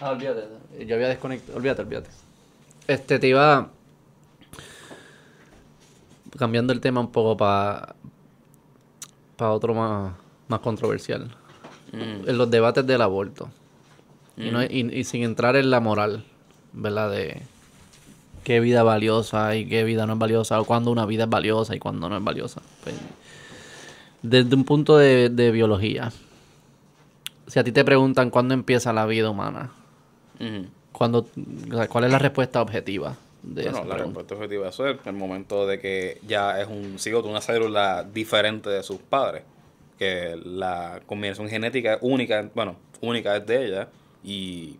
Ah, 0.00 0.10
olvídate. 0.10 0.48
Yo 0.86 0.94
había 0.96 1.08
desconectado. 1.08 1.58
Olvídate, 1.58 1.82
olvídate. 1.82 2.10
Este, 2.86 3.18
te 3.18 3.28
iba. 3.28 3.70
cambiando 6.38 6.72
el 6.72 6.80
tema 6.80 7.00
un 7.00 7.12
poco 7.12 7.36
para 7.36 7.94
para 9.40 9.52
otro 9.52 9.74
más, 9.74 10.12
más 10.48 10.60
controversial. 10.60 11.34
Mm. 11.92 12.28
En 12.28 12.38
los 12.38 12.50
debates 12.50 12.86
del 12.86 13.02
aborto. 13.02 13.48
Y, 14.36 14.50
no- 14.50 14.62
y- 14.62 14.90
y 14.92 15.04
sin 15.04 15.22
entrar 15.22 15.56
en 15.56 15.70
la 15.70 15.80
moral, 15.80 16.24
¿verdad? 16.72 17.10
De 17.10 17.42
qué 18.44 18.60
vida 18.60 18.78
es 18.80 18.84
valiosa 18.86 19.54
y 19.56 19.66
qué 19.68 19.84
vida 19.84 20.06
no 20.06 20.14
es 20.14 20.18
valiosa, 20.18 20.60
o 20.60 20.64
cuándo 20.64 20.90
una 20.90 21.04
vida 21.04 21.24
es 21.24 21.30
valiosa 21.30 21.74
y 21.74 21.78
cuándo 21.78 22.08
no 22.08 22.16
es 22.16 22.24
valiosa. 22.24 22.62
Pues, 22.82 22.94
desde 24.22 24.54
un 24.54 24.64
punto 24.64 24.96
de, 24.98 25.28
de 25.30 25.50
biología, 25.50 26.12
si 27.46 27.58
a 27.58 27.64
ti 27.64 27.72
te 27.72 27.84
preguntan 27.84 28.30
cuándo 28.30 28.54
empieza 28.54 28.92
la 28.92 29.06
vida 29.06 29.30
humana, 29.30 29.70
Ujú. 30.38 30.66
cuándo, 30.92 31.26
o 31.70 31.74
sea, 31.76 31.88
¿cuál 31.88 32.04
es 32.04 32.12
la 32.12 32.18
respuesta 32.18 32.62
objetiva 32.62 33.16
de 33.42 33.62
Bueno, 33.64 33.78
esa 33.78 33.86
la 33.88 33.94
pregunta? 33.96 34.20
respuesta 34.20 34.34
objetiva 34.34 34.64
de 34.64 34.70
eso 34.70 34.86
es 34.88 34.98
el 35.06 35.12
momento 35.14 35.66
de 35.66 35.78
que 35.80 36.18
ya 36.26 36.60
es 36.60 36.68
un 36.68 36.98
cigoto, 36.98 37.28
una 37.28 37.40
célula 37.40 38.04
diferente 38.04 38.70
de 38.70 38.82
sus 38.82 38.98
padres. 38.98 39.42
Que 40.00 40.36
la 40.42 41.00
combinación 41.06 41.48
genética 41.48 41.98
única, 42.00 42.50
bueno, 42.54 42.76
única 43.00 43.36
es 43.36 43.46
de 43.46 43.66
ella. 43.66 43.88
Y 44.24 44.78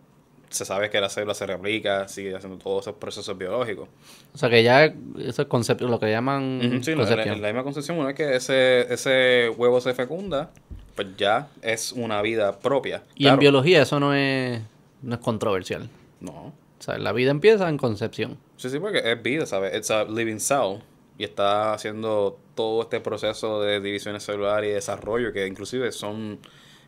se 0.51 0.65
sabe 0.65 0.89
que 0.89 0.99
la 0.99 1.09
célula 1.09 1.33
se 1.33 1.45
replica, 1.47 2.07
sigue 2.07 2.35
haciendo 2.35 2.57
todos 2.57 2.83
esos 2.83 2.95
procesos 2.95 3.37
biológicos. 3.37 3.87
O 4.33 4.37
sea, 4.37 4.49
que 4.49 4.63
ya 4.63 4.93
ese 5.17 5.45
concepto, 5.45 5.87
lo 5.87 5.99
que 5.99 6.11
llaman 6.11 6.59
sí, 6.83 6.93
no, 6.93 7.07
en, 7.07 7.41
la, 7.41 7.47
misma 7.47 7.63
concepción, 7.63 7.97
una 7.97 8.07
vez 8.07 8.15
que 8.15 8.35
ese, 8.35 8.93
ese 8.93 9.49
huevo 9.55 9.79
se 9.79 9.93
fecunda, 9.93 10.51
pues 10.95 11.07
ya 11.17 11.47
es 11.61 11.93
una 11.93 12.21
vida 12.21 12.59
propia. 12.59 13.03
Y 13.15 13.27
en 13.27 13.39
biología 13.39 13.81
eso 13.81 13.99
no 13.99 14.13
es, 14.13 14.61
no 15.01 15.15
es 15.15 15.21
controversial. 15.21 15.89
No. 16.19 16.53
O 16.79 16.83
sea, 16.83 16.97
la 16.97 17.13
vida 17.13 17.31
empieza 17.31 17.69
en 17.69 17.77
concepción. 17.77 18.37
Sí, 18.57 18.69
sí, 18.69 18.79
porque 18.79 19.01
es 19.03 19.21
vida, 19.23 19.45
¿sabes? 19.45 19.75
It's 19.75 19.89
a 19.89 20.03
living 20.03 20.39
cell. 20.39 20.79
Y 21.17 21.23
está 21.23 21.73
haciendo 21.73 22.39
todo 22.61 22.81
este 22.83 22.99
proceso 22.99 23.61
de 23.61 23.79
divisiones 23.81 24.23
celulares 24.23 24.69
y 24.69 24.73
desarrollo 24.73 25.33
que 25.33 25.47
inclusive 25.47 25.91
son 25.91 26.39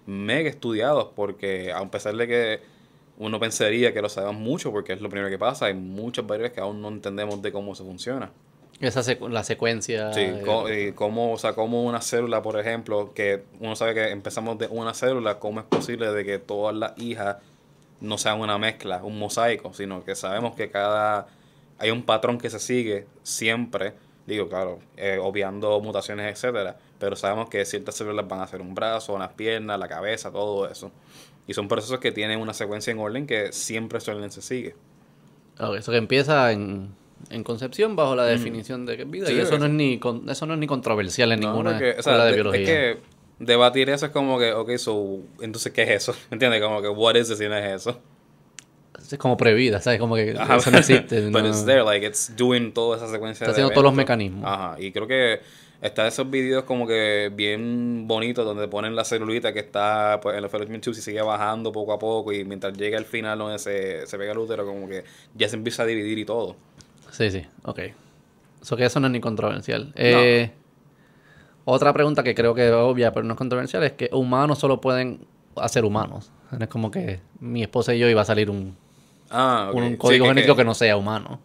mega 0.05 0.49
estudiados 0.49 1.09
porque 1.15 1.71
a 1.71 1.83
pesar 1.89 2.15
de 2.15 2.27
que 2.27 2.59
uno 3.17 3.39
pensaría 3.39 3.93
que 3.93 4.01
lo 4.01 4.09
sabemos 4.09 4.35
mucho 4.41 4.71
porque 4.71 4.93
es 4.93 5.01
lo 5.01 5.09
primero 5.09 5.29
que 5.29 5.37
pasa, 5.39 5.65
hay 5.67 5.73
muchas 5.73 6.25
variables 6.27 6.51
que 6.53 6.61
aún 6.61 6.81
no 6.81 6.89
entendemos 6.89 7.41
de 7.41 7.51
cómo 7.51 7.73
se 7.75 7.83
funciona. 7.83 8.31
Esa 8.79 9.01
secu- 9.01 9.29
la 9.29 9.43
secuencia. 9.43 10.11
Sí, 10.13 10.21
y 10.21 10.91
cómo, 10.93 11.31
o 11.33 11.37
sea, 11.37 11.53
cómo 11.53 11.83
una 11.83 12.01
célula, 12.01 12.41
por 12.41 12.59
ejemplo, 12.59 13.13
que 13.13 13.43
uno 13.59 13.75
sabe 13.75 13.93
que 13.93 14.09
empezamos 14.09 14.57
de 14.57 14.67
una 14.67 14.93
célula, 14.93 15.39
cómo 15.39 15.59
es 15.59 15.65
posible 15.67 16.11
de 16.11 16.25
que 16.25 16.39
todas 16.39 16.75
las 16.75 16.97
hijas 16.97 17.37
no 18.01 18.17
sean 18.17 18.39
una 18.41 18.57
mezcla, 18.57 19.01
un 19.03 19.17
mosaico, 19.19 19.73
sino 19.73 20.03
que 20.03 20.15
sabemos 20.15 20.55
que 20.55 20.69
cada 20.69 21.27
hay 21.79 21.91
un 21.91 22.03
patrón 22.03 22.37
que 22.37 22.49
se 22.49 22.59
sigue 22.59 23.05
siempre, 23.23 23.93
digo, 24.25 24.47
claro, 24.49 24.79
eh, 24.97 25.17
obviando 25.21 25.79
mutaciones, 25.81 26.31
etcétera, 26.31 26.77
pero 26.99 27.15
sabemos 27.15 27.49
que 27.49 27.63
ciertas 27.65 27.95
células 27.95 28.27
van 28.27 28.41
a 28.41 28.47
ser 28.47 28.61
un 28.61 28.73
brazo, 28.75 29.13
unas 29.13 29.33
piernas, 29.33 29.77
la 29.79 29.87
cabeza, 29.87 30.31
todo 30.31 30.67
eso. 30.69 30.91
Y 31.47 31.53
son 31.53 31.67
procesos 31.67 31.99
que 31.99 32.11
tienen 32.11 32.39
una 32.39 32.53
secuencia 32.53 32.91
en 32.91 32.99
orden 32.99 33.27
que 33.27 33.51
siempre 33.51 33.99
suelen 33.99 34.31
se 34.31 34.41
sigue. 34.41 34.75
ok, 35.59 35.75
eso 35.75 35.91
que 35.91 35.97
empieza 35.97 36.51
en, 36.53 36.95
en 37.29 37.43
concepción 37.43 37.95
bajo 37.97 38.15
la 38.15 38.23
definición 38.25 38.85
de 38.85 39.03
vida. 39.03 39.25
Mm. 39.25 39.29
Sí, 39.29 39.35
y 39.35 39.39
eso 39.39 39.53
es- 39.55 39.59
no, 39.59 39.65
es 39.65 39.71
ni 39.71 39.99
con- 39.99 40.29
eso 40.29 40.45
no 40.45 40.53
es 40.53 40.59
ni 40.59 40.67
controversial 40.67 41.31
en 41.33 41.41
No, 41.41 41.49
ninguna 41.49 41.71
porque, 41.71 41.89
o 41.89 41.93
sea, 41.93 41.99
escuela 41.99 42.23
de 42.25 42.29
de- 42.31 42.35
biología. 42.35 42.61
Es 42.61 42.67
que 42.67 42.97
debatir 43.39 43.89
eso 43.89 44.05
es 44.05 44.11
como 44.13 44.39
que, 44.39 44.53
ok, 44.53 44.71
so, 44.77 45.19
entonces, 45.41 45.73
¿qué 45.73 45.83
es 45.83 45.89
eso? 45.89 46.13
¿Me 46.31 46.35
entiendes? 46.35 46.61
Como 46.61 46.81
que, 46.81 46.87
what 46.87 47.15
is 47.15 47.29
it 47.29 47.37
si 47.37 47.47
no 47.49 47.57
es 47.57 47.81
eso? 47.81 47.99
Es 49.13 49.19
como 49.19 49.37
previda, 49.37 49.79
¿sabes? 49.79 49.99
Como 49.99 50.15
que 50.15 50.35
Ajá. 50.37 50.55
eso 50.57 50.71
no 50.71 50.77
existe. 50.79 51.21
But 51.29 51.43
no- 51.43 51.47
it's 51.49 51.65
there, 51.65 51.83
like, 51.83 52.05
it's 52.05 52.35
doing 52.35 52.73
toda 52.73 52.97
esa 52.97 53.07
secuencia 53.07 53.45
Está 53.45 53.47
de 53.47 53.51
haciendo 53.51 53.71
todos 53.73 53.83
los 53.83 53.93
mecanismos. 53.93 54.43
Ajá, 54.45 54.75
y 54.79 54.91
creo 54.91 55.05
que 55.07 55.39
está 55.81 56.07
esos 56.07 56.29
videos 56.31 56.63
como 56.63 56.87
que 56.87 57.29
bien 57.33 58.07
bonitos 58.07 58.43
donde 58.45 58.67
ponen 58.67 58.95
la 58.95 59.03
celulita 59.03 59.53
que 59.53 59.59
está 59.59 60.19
pues, 60.21 60.35
en 60.35 60.41
los 60.41 60.49
fallopian 60.51 60.81
tubes 60.81 60.97
y 60.97 61.01
sigue 61.01 61.21
bajando 61.21 61.71
poco 61.71 61.93
a 61.93 61.99
poco 61.99 62.31
y 62.31 62.43
mientras 62.45 62.75
llega 62.77 62.97
al 62.97 63.05
final 63.05 63.37
donde 63.37 63.59
se, 63.59 64.07
se 64.07 64.17
pega 64.17 64.31
el 64.31 64.37
útero 64.37 64.65
como 64.65 64.87
que 64.87 65.03
ya 65.35 65.47
se 65.49 65.57
empieza 65.57 65.83
a 65.83 65.85
dividir 65.85 66.17
y 66.17 66.25
todo. 66.25 66.55
Sí, 67.11 67.29
sí, 67.29 67.45
ok. 67.65 67.79
Eso 68.61 68.75
que 68.77 68.85
eso 68.85 68.99
no 68.99 69.07
es 69.07 69.13
ni 69.13 69.19
controversial. 69.19 69.91
Eh, 69.95 70.49
Otra 71.65 71.93
pregunta 71.93 72.23
que 72.23 72.33
creo 72.33 72.53
que 72.55 72.67
es 72.67 72.73
obvia, 72.73 73.11
pero 73.13 73.25
no 73.25 73.33
es 73.33 73.37
controversial, 73.37 73.83
es 73.83 73.91
que 73.93 74.09
humanos 74.11 74.59
solo 74.59 74.81
pueden 74.81 75.19
hacer 75.55 75.85
humanos. 75.85 76.31
No 76.51 76.59
es 76.63 76.67
como 76.69 76.91
que 76.91 77.19
mi 77.39 77.61
esposa 77.61 77.93
y 77.93 77.99
yo 77.99 78.07
iba 78.09 78.21
a 78.21 78.25
salir 78.25 78.49
un, 78.49 78.75
Ah, 79.33 79.69
ok. 79.69 79.75
un 79.75 79.97
código 79.97 80.27
genético 80.27 80.55
que- 80.55 80.61
que 80.61 80.65
no 80.65 80.73
sea 80.73 80.95
humano. 80.95 81.39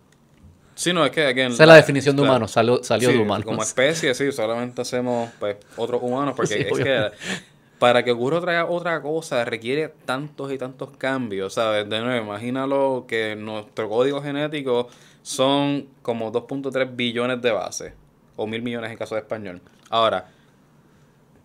Sí, 0.75 0.93
no, 0.93 1.05
es 1.05 1.11
que... 1.11 1.27
again, 1.27 1.53
Esa 1.53 1.65
es 1.65 1.69
la 1.69 1.75
definición 1.75 2.15
de 2.15 2.23
humano, 2.23 2.47
salió, 2.47 2.85
salió 2.85 3.09
Sí, 3.09 3.17
de 3.17 3.21
humanos. 3.23 3.45
Como 3.45 3.63
especie, 3.63 4.15
sí, 4.15 4.31
solamente 4.31 4.83
hacemos 4.83 5.31
pues 5.41 5.57
otros 5.77 6.01
humanos 6.03 6.35
porque 6.37 6.55
Sí, 6.55 6.61
es 6.61 6.79
que 6.79 7.11
para 7.81 8.05
que 8.05 8.13
ocurra 8.13 8.39
otra, 8.39 8.67
otra 8.67 9.03
cosa 9.03 9.45
requiere 9.45 9.89
tantos 10.05 10.53
y 10.53 10.59
tantos 10.59 10.91
cambios, 10.97 11.55
¿sabes? 11.55 11.89
De 11.89 12.01
nuevo, 12.01 12.25
imagínalo 12.27 13.07
que 13.09 13.35
nuestro 13.37 13.89
código 13.89 14.23
genético 14.23 14.89
son 15.23 15.87
como 16.03 16.31
2.3 16.31 16.95
billones 16.95 17.41
de 17.43 17.51
bases 17.51 17.93
o 18.37 18.47
mil 18.47 18.63
millones 18.63 18.91
en 18.93 18.97
caso 18.99 19.15
de 19.17 19.23
español. 19.23 19.61
Ahora, 19.91 20.29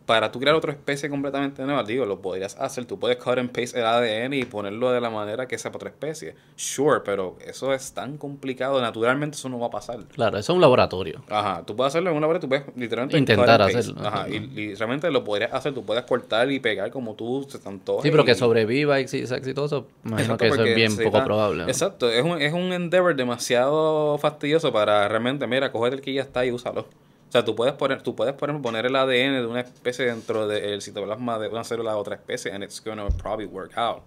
para 0.05 0.31
tú 0.31 0.39
crear 0.39 0.55
otra 0.55 0.71
especie 0.71 1.09
completamente 1.09 1.61
nueva, 1.63 1.83
digo, 1.83 2.05
lo 2.05 2.21
podrías 2.21 2.55
hacer. 2.59 2.85
Tú 2.85 2.99
puedes 2.99 3.17
cut 3.17 3.37
and 3.37 3.49
paste 3.51 3.79
el 3.79 3.85
ADN 3.85 4.33
y 4.33 4.43
ponerlo 4.45 4.91
de 4.91 4.99
la 4.99 5.09
manera 5.09 5.47
que 5.47 5.57
sea 5.57 5.71
para 5.71 5.77
otra 5.77 5.89
especie. 5.89 6.35
Sure, 6.55 7.01
pero 7.05 7.37
eso 7.45 7.73
es 7.73 7.93
tan 7.93 8.17
complicado. 8.17 8.81
Naturalmente 8.81 9.37
eso 9.37 9.47
no 9.49 9.59
va 9.59 9.67
a 9.67 9.71
pasar. 9.71 9.99
Claro, 10.13 10.37
eso 10.37 10.51
es 10.51 10.55
un 10.55 10.61
laboratorio. 10.61 11.23
Ajá, 11.29 11.63
tú 11.65 11.75
puedes 11.75 11.93
hacerlo 11.93 12.09
en 12.11 12.17
una 12.17 12.27
pared, 12.27 12.41
tú 12.41 12.49
puedes 12.49 12.65
literalmente 12.75 13.17
Intentar 13.17 13.61
hacerlo. 13.61 14.01
Ajá, 14.05 14.27
y, 14.29 14.35
y 14.59 14.75
realmente 14.75 15.09
lo 15.09 15.23
podrías 15.23 15.53
hacer, 15.53 15.73
tú 15.73 15.85
puedes 15.85 16.03
cortar 16.03 16.51
y 16.51 16.59
pegar 16.59 16.91
como 16.91 17.13
tú 17.15 17.45
se 17.49 17.59
te 17.59 17.69
antoje 17.69 18.03
Sí, 18.03 18.11
pero 18.11 18.25
que 18.25 18.35
sobreviva 18.35 18.99
y 18.99 19.07
sea 19.07 19.37
exitoso, 19.37 19.87
imagino 20.03 20.33
Exacto, 20.33 20.43
que 20.43 20.47
eso 20.49 20.63
es 20.65 20.75
bien 20.75 20.91
necesita- 20.91 21.11
poco 21.11 21.23
probable. 21.25 21.63
¿no? 21.63 21.69
Exacto, 21.69 22.09
es 22.09 22.23
un, 22.23 22.41
es 22.41 22.51
un 22.53 22.73
endeavor 22.73 23.15
demasiado 23.15 24.17
fastidioso 24.17 24.71
para 24.73 25.07
realmente, 25.07 25.47
mira, 25.47 25.71
coger 25.71 25.93
el 25.93 26.01
que 26.01 26.13
ya 26.13 26.21
está 26.21 26.45
y 26.45 26.51
úsalo. 26.51 26.85
O 27.33 27.35
sea, 27.35 27.43
tú 27.43 27.55
puedes 27.55 27.73
poner, 27.73 28.03
tú 28.03 28.15
puedes 28.15 28.35
poner, 28.35 28.61
poner 28.61 28.85
el 28.85 28.95
ADN 28.95 29.41
de 29.41 29.47
una 29.47 29.61
especie 29.61 30.05
dentro 30.05 30.47
del 30.47 30.83
citoplasma 30.83 31.39
de 31.39 31.47
una 31.47 31.63
célula 31.63 31.93
de 31.93 31.97
otra 31.97 32.13
especie 32.13 32.51
and 32.51 32.63
it's 32.63 32.79
gonna 32.79 33.07
probably 33.07 33.47
work 33.47 33.75
out. 33.75 34.03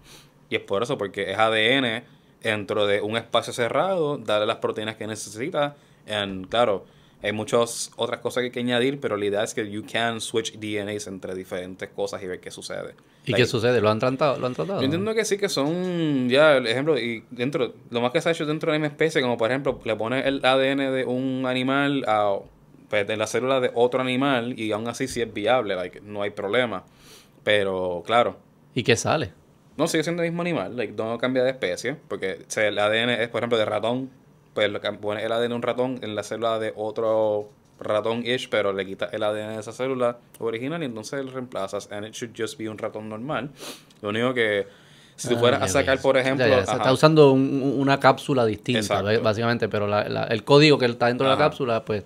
Y 0.49 0.55
es 0.55 0.63
por 0.63 0.85
eso, 0.85 0.97
porque 0.97 1.33
es 1.33 1.37
ADN 1.37 2.05
dentro 2.41 2.87
de 2.87 3.01
un 3.01 3.17
espacio 3.17 3.53
cerrado, 3.53 4.17
darle 4.17 4.47
las 4.47 4.59
proteínas 4.59 4.95
que 4.95 5.09
necesita. 5.09 5.75
And 6.09 6.49
claro, 6.49 6.85
hay 7.21 7.33
muchas 7.33 7.91
otras 7.97 8.21
cosas 8.21 8.43
que 8.43 8.45
hay 8.45 8.51
que 8.53 8.61
añadir, 8.61 9.01
pero 9.01 9.17
la 9.17 9.25
idea 9.25 9.43
es 9.43 9.55
que 9.55 9.69
you 9.69 9.85
can 9.91 10.21
switch 10.21 10.57
DNAs 10.61 11.09
entre 11.09 11.35
diferentes 11.35 11.89
cosas 11.89 12.23
y 12.23 12.29
ver 12.29 12.39
qué 12.39 12.53
sucede. 12.53 12.95
¿Y 13.25 13.33
Like, 13.33 13.43
qué 13.43 13.47
sucede? 13.49 13.81
¿Lo 13.81 13.91
han 13.91 13.99
tratado? 13.99 14.39
¿Lo 14.39 14.47
han 14.47 14.55
tratado? 14.55 14.79
yo 14.79 14.85
entiendo 14.85 15.13
que 15.17 15.25
sí 15.25 15.37
que 15.37 15.49
son 15.49 16.29
ya, 16.29 16.59
el 16.59 16.69
ejemplo, 16.69 16.97
y 16.97 17.25
dentro, 17.33 17.75
lo 17.91 18.01
más 18.01 18.13
que 18.13 18.21
se 18.21 18.29
ha 18.29 18.33
hecho 18.33 18.47
dentro 18.47 18.71
de 18.71 18.79
la 18.79 18.83
misma 18.83 18.93
especie, 18.93 19.21
como 19.21 19.37
por 19.37 19.51
ejemplo, 19.51 19.81
le 19.85 19.97
pones 19.97 20.25
el 20.27 20.45
ADN 20.45 20.95
de 20.95 21.05
un 21.05 21.45
animal 21.45 22.05
a 22.07 22.39
pues, 22.89 23.07
de 23.07 23.17
la 23.17 23.27
célula 23.27 23.61
de 23.61 23.71
otro 23.75 24.01
animal 24.01 24.59
y 24.59 24.73
aún 24.73 24.89
así 24.89 25.09
sí 25.09 25.21
es 25.23 25.33
viable, 25.33 25.75
like, 25.77 26.01
no 26.01 26.23
hay 26.23 26.31
problema. 26.31 26.85
Pero 27.45 28.03
claro, 28.07 28.37
¿Y 28.75 28.83
qué 28.83 28.97
sale? 28.97 29.33
no 29.77 29.87
sigue 29.89 30.03
siendo 30.05 30.23
el 30.23 30.31
mismo 30.31 30.43
animal, 30.43 30.77
like, 30.77 30.93
no 30.95 31.19
cambia 31.19 31.45
de 31.45 31.51
especie, 31.51 31.97
porque 32.09 32.39
o 32.47 32.51
sea, 32.51 32.67
el 32.69 32.79
ADN 32.79 33.11
es, 33.23 33.29
por 33.29 33.41
ejemplo, 33.41 33.59
de 33.59 33.65
ratón, 33.65 34.11
pues 34.55 34.71
lo 34.71 34.81
pones 35.01 35.25
el 35.25 35.33
ADN 35.33 35.49
de 35.51 35.55
un 35.55 35.63
ratón 35.63 35.99
en 36.03 36.15
la 36.15 36.23
célula 36.23 36.59
de 36.59 36.73
otro 36.77 37.51
ratón-ish, 37.79 38.49
pero 38.49 38.73
le 38.73 38.87
quitas 38.87 39.13
el 39.13 39.23
ADN 39.23 39.55
de 39.55 39.61
esa 39.61 39.73
célula 39.73 40.17
original 40.39 40.83
y 40.83 40.87
entonces 40.87 41.23
lo 41.25 41.31
reemplazas, 41.31 41.91
and 41.93 42.07
it 42.07 42.15
should 42.15 42.35
just 42.37 42.59
be 42.59 42.69
un 42.69 42.79
ratón 42.79 43.09
normal. 43.09 43.51
Lo 44.01 44.09
único 44.09 44.33
que, 44.33 44.67
si 45.15 45.29
tú 45.29 45.35
Ah, 45.37 45.39
fueras 45.39 45.63
a 45.63 45.69
sacar, 45.69 46.01
por 46.01 46.17
ejemplo... 46.17 46.47
Ya, 46.47 46.61
ya, 46.61 46.67
se 46.67 46.73
está 46.73 46.91
usando 46.93 47.33
un- 47.33 47.75
una 47.77 48.01
cápsula 48.01 48.47
distinta, 48.47 48.81
Exacto. 48.81 49.23
básicamente, 49.23 49.69
pero 49.69 49.87
la- 49.87 50.09
la- 50.09 50.25
el 50.25 50.43
código 50.43 50.79
que 50.79 50.87
está 50.87 51.07
dentro 51.09 51.27
de 51.29 51.33
la 51.35 51.39
cápsula, 51.39 51.85
pues, 51.85 52.05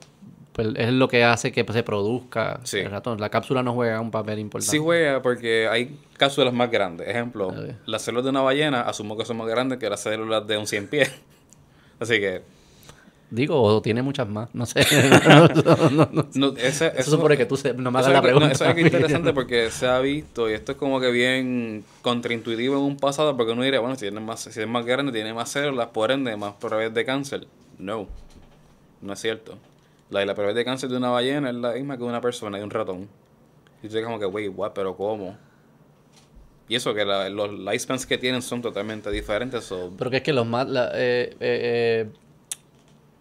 pues 0.53 0.69
es 0.77 0.93
lo 0.93 1.09
que 1.09 1.25
hace 1.25 1.53
que 1.53 1.65
pues, 1.65 1.77
se 1.77 1.83
produzca 1.83 2.61
Sí. 2.65 2.79
el 2.79 2.91
ratón. 2.91 3.21
La 3.21 3.29
cápsula 3.31 3.63
no 3.63 3.73
juega 3.75 4.01
un 4.01 4.11
papel 4.11 4.39
importante. 4.39 4.71
Sí 4.71 4.79
juega 4.79 5.23
porque 5.23 5.69
hay 5.69 5.97
cápsulas 6.17 6.53
más 6.53 6.71
grandes. 6.71 7.09
Ejemplo, 7.09 7.55
las 7.87 8.03
células 8.03 8.25
de 8.25 8.31
una 8.31 8.43
ballena 8.43 8.83
asumo 8.83 9.17
que 9.17 9.25
son 9.25 9.37
más 9.37 9.49
grandes 9.49 9.79
que 9.79 9.89
las 9.89 10.01
células 10.03 10.47
de 10.47 10.57
un 10.59 10.67
100 10.67 10.89
pies. 10.89 11.13
Así 12.01 12.19
que... 12.21 12.43
Digo, 13.33 13.63
o 13.63 13.81
tiene 13.81 14.03
muchas 14.03 14.29
más, 14.29 14.53
no 14.57 14.67
sé. 14.67 14.81
no, 15.29 16.09
no, 16.11 16.29
no. 16.35 16.49
Ese- 16.57 16.89
Eso, 16.89 16.99
eso- 16.99 17.11
supone 17.13 17.37
que 17.37 17.47
tú 17.47 17.57
se- 17.57 17.75
no 17.75 17.93
me 17.93 18.01
hagas 18.01 18.13
la 18.13 18.21
pregunta. 18.23 18.51
eso 18.51 18.65
es 18.65 18.77
interesante 18.85 19.33
porque 19.33 19.71
se 19.71 19.87
ha 19.87 20.01
visto 20.01 20.51
y 20.51 20.55
esto 20.55 20.73
es 20.73 20.79
como 20.79 20.99
que 21.01 21.13
bien 21.13 21.85
contraintuitivo 22.03 22.75
en 22.77 22.83
un 22.83 22.97
pasado 22.97 23.37
porque 23.37 23.53
uno 23.53 23.63
diría, 23.63 23.79
bueno, 23.79 23.95
si, 23.95 24.01
tiene 24.01 24.19
más, 24.19 24.41
si 24.41 24.61
es 24.61 24.67
más 24.67 24.85
grande, 24.85 25.13
tiene 25.13 25.33
más 25.33 25.49
células, 25.49 25.87
por 25.89 26.11
ende, 26.11 26.37
más 26.37 26.55
probabilidad 26.55 26.91
de 26.93 27.05
cáncer. 27.05 27.47
No, 27.79 28.09
no 29.01 29.13
es 29.13 29.21
cierto. 29.21 29.57
La, 30.11 30.25
la 30.25 30.35
probabilidad 30.35 30.61
de 30.61 30.65
cáncer 30.65 30.91
de 30.91 30.97
una 30.97 31.11
ballena 31.11 31.51
es 31.51 31.55
la 31.57 31.73
misma 31.73 31.97
que 31.97 32.03
de 32.03 32.09
una 32.09 32.21
persona 32.21 32.57
y 32.57 32.61
de 32.61 32.65
un 32.65 32.71
ratón. 32.71 33.09
Y 33.83 33.89
tú 33.89 33.95
dices 33.95 34.05
como 34.05 34.19
que, 34.19 34.27
wait, 34.27 34.53
what, 34.55 34.73
pero 34.73 34.97
¿cómo? 34.97 35.37
Y 36.69 36.75
eso 36.77 36.95
que 36.95 37.05
la- 37.05 37.29
los 37.29 37.53
lifespans 37.53 38.07
que 38.07 38.19
tienen 38.19 38.43
son 38.43 38.63
totalmente 38.63 39.11
diferentes. 39.11 39.65
so- 39.65 39.93
Pero 39.99 40.11
que 40.11 40.19
es 40.19 40.23
que 40.23 40.33
los 40.33 40.47
más, 40.47 40.69
la- 40.69 40.91
eh, 40.95 41.35
eh, 41.41 42.07
eh, 42.07 42.11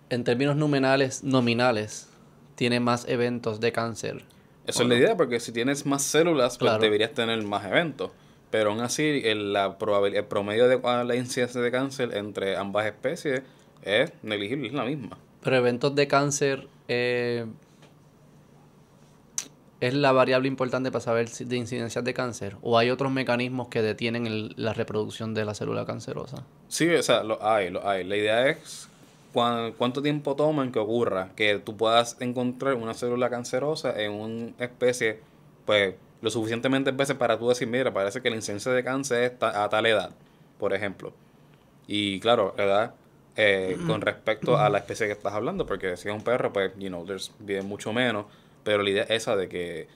en 0.10 0.24
términos 0.24 0.56
nominales, 0.56 1.24
nominales, 1.24 2.10
tiene 2.56 2.80
más 2.80 3.08
eventos 3.08 3.60
de 3.60 3.72
cáncer. 3.72 4.24
Esa 4.68 4.84
es 4.84 4.90
la 4.90 4.96
idea, 4.96 5.18
porque 5.18 5.40
si 5.40 5.52
tienes 5.52 5.86
más 5.86 6.04
células, 6.04 6.58
pues 6.58 6.72
deberías 6.82 7.12
tener 7.14 7.42
más 7.44 7.66
eventos. 7.66 8.12
Pero 8.52 8.72
aún 8.72 8.82
así, 8.82 9.22
el, 9.24 9.54
la 9.54 9.78
el 10.14 10.26
promedio 10.26 10.68
de 10.68 10.80
la 11.06 11.16
incidencia 11.16 11.62
de 11.62 11.72
cáncer 11.72 12.16
entre 12.18 12.56
ambas 12.58 12.86
especies 12.88 13.42
es 13.84 14.12
negligible, 14.24 14.68
es 14.68 14.74
la 14.74 14.84
misma. 14.86 15.18
Pero 15.44 15.56
eventos 15.56 15.96
de 15.96 16.08
cáncer 16.08 16.68
eh, 16.90 17.46
es 19.80 19.94
la 19.94 20.12
variable 20.12 20.48
importante 20.48 20.92
para 20.92 21.02
saber 21.02 21.30
de 21.30 21.56
incidencias 21.56 22.04
de 22.04 22.14
cáncer 22.14 22.58
o 22.62 22.78
hay 22.78 22.90
otros 22.90 23.12
mecanismos 23.12 23.70
que 23.70 23.82
detienen 23.82 24.54
la 24.58 24.74
reproducción 24.74 25.34
de 25.34 25.46
la 25.46 25.54
célula 25.54 25.86
cancerosa. 25.86 26.44
Sí, 26.68 26.90
o 26.90 27.02
sea, 27.02 27.24
lo 27.24 27.42
hay, 27.46 27.70
lo 27.70 27.88
hay. 27.88 28.04
La 28.04 28.18
idea 28.18 28.50
es 28.50 28.90
cuánto 29.32 30.02
tiempo 30.02 30.36
toma 30.36 30.64
en 30.64 30.72
que 30.72 30.80
ocurra 30.80 31.30
que 31.36 31.60
tú 31.60 31.78
puedas 31.78 32.18
encontrar 32.20 32.74
una 32.74 32.94
célula 32.94 33.30
cancerosa 33.30 33.98
en 34.02 34.12
una 34.12 34.52
especie, 34.60 35.20
pues 35.66 35.96
lo 36.22 36.30
suficientemente 36.30 36.92
veces 36.92 37.16
para 37.16 37.40
tú 37.40 37.48
decir, 37.48 37.68
mira, 37.68 37.94
parece 37.94 38.22
que 38.22 38.30
la 38.30 38.36
incidencia 38.36 38.72
de 38.74 38.84
cáncer 38.84 39.24
es 39.24 39.44
a 39.44 39.70
tal 39.70 39.86
edad, 39.86 40.12
por 40.58 40.74
ejemplo. 40.74 41.14
Y 41.88 42.20
claro, 42.20 42.54
edad 42.58 42.94
eh, 43.42 43.78
con 43.88 44.02
respecto 44.02 44.58
a 44.58 44.70
la 44.70 44.80
especie 44.80 45.08
que 45.08 45.14
estás 45.14 45.32
hablando, 45.32 45.66
porque 45.66 45.96
si 45.96 46.10
es 46.10 46.14
un 46.14 46.26
perro, 46.26 46.52
pues, 46.52 46.74
you 46.78 46.90
know, 46.90 47.06
there's, 47.06 47.32
vive 47.40 47.62
mucho 47.62 47.94
menos. 47.94 48.26
Pero 48.66 48.84
la 48.84 48.90
idea 48.90 49.04
es 49.04 49.12
esa 49.12 49.38
de 49.38 49.48
que 49.48 49.88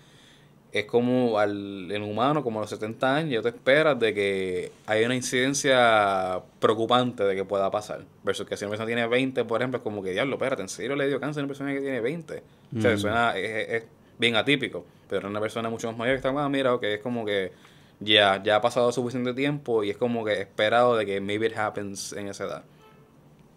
es 0.72 0.86
como 0.86 1.38
al, 1.38 1.92
en 1.92 2.04
humano, 2.04 2.42
como 2.42 2.60
a 2.60 2.62
los 2.62 2.70
70 2.70 3.16
años, 3.16 3.32
ya 3.34 3.42
te 3.42 3.50
esperas 3.50 4.00
de 4.00 4.14
que 4.14 4.72
hay 4.86 5.04
una 5.04 5.14
incidencia 5.14 6.42
preocupante 6.60 7.26
de 7.26 7.36
que 7.36 7.44
pueda 7.44 7.70
pasar. 7.70 8.06
Versus 8.24 8.48
que 8.48 8.56
si 8.56 8.64
una 8.64 8.70
persona 8.70 8.88
tiene 8.88 9.06
20, 9.08 9.44
por 9.44 9.60
ejemplo, 9.60 9.80
es 9.80 9.84
como 9.84 10.02
que, 10.02 10.12
diablo, 10.12 10.36
espérate, 10.36 10.62
¿en 10.62 10.70
serio 10.70 10.96
le 10.96 11.10
dio 11.10 11.20
cáncer 11.20 11.42
a 11.42 11.44
una 11.44 11.50
persona 11.50 11.74
que 11.74 11.82
tiene 11.82 12.00
20? 12.00 12.44
O 12.78 12.82
sea, 12.82 12.98
suena, 12.98 13.38
es, 13.38 13.84
bien 14.18 14.38
atípico. 14.38 14.86
Pero 15.10 15.28
una 15.28 15.42
persona 15.42 15.70
mucho 15.70 15.88
más 15.88 15.98
mayor 15.98 16.14
que 16.14 16.28
está, 16.28 16.30
ah, 16.30 16.48
mira, 16.48 16.80
que 16.80 16.94
es 16.94 17.02
como 17.02 17.26
que 17.26 17.52
ya, 18.00 18.42
ya 18.42 18.56
ha 18.56 18.62
pasado 18.62 18.90
suficiente 18.94 19.34
tiempo 19.34 19.84
y 19.84 19.90
es 19.90 19.98
como 19.98 20.24
que 20.24 20.40
esperado 20.40 20.96
de 20.96 21.06
que 21.06 21.20
maybe 21.20 21.48
it 21.48 21.58
happens 21.58 22.14
en 22.14 22.30
esa 22.30 22.46
edad 22.46 22.64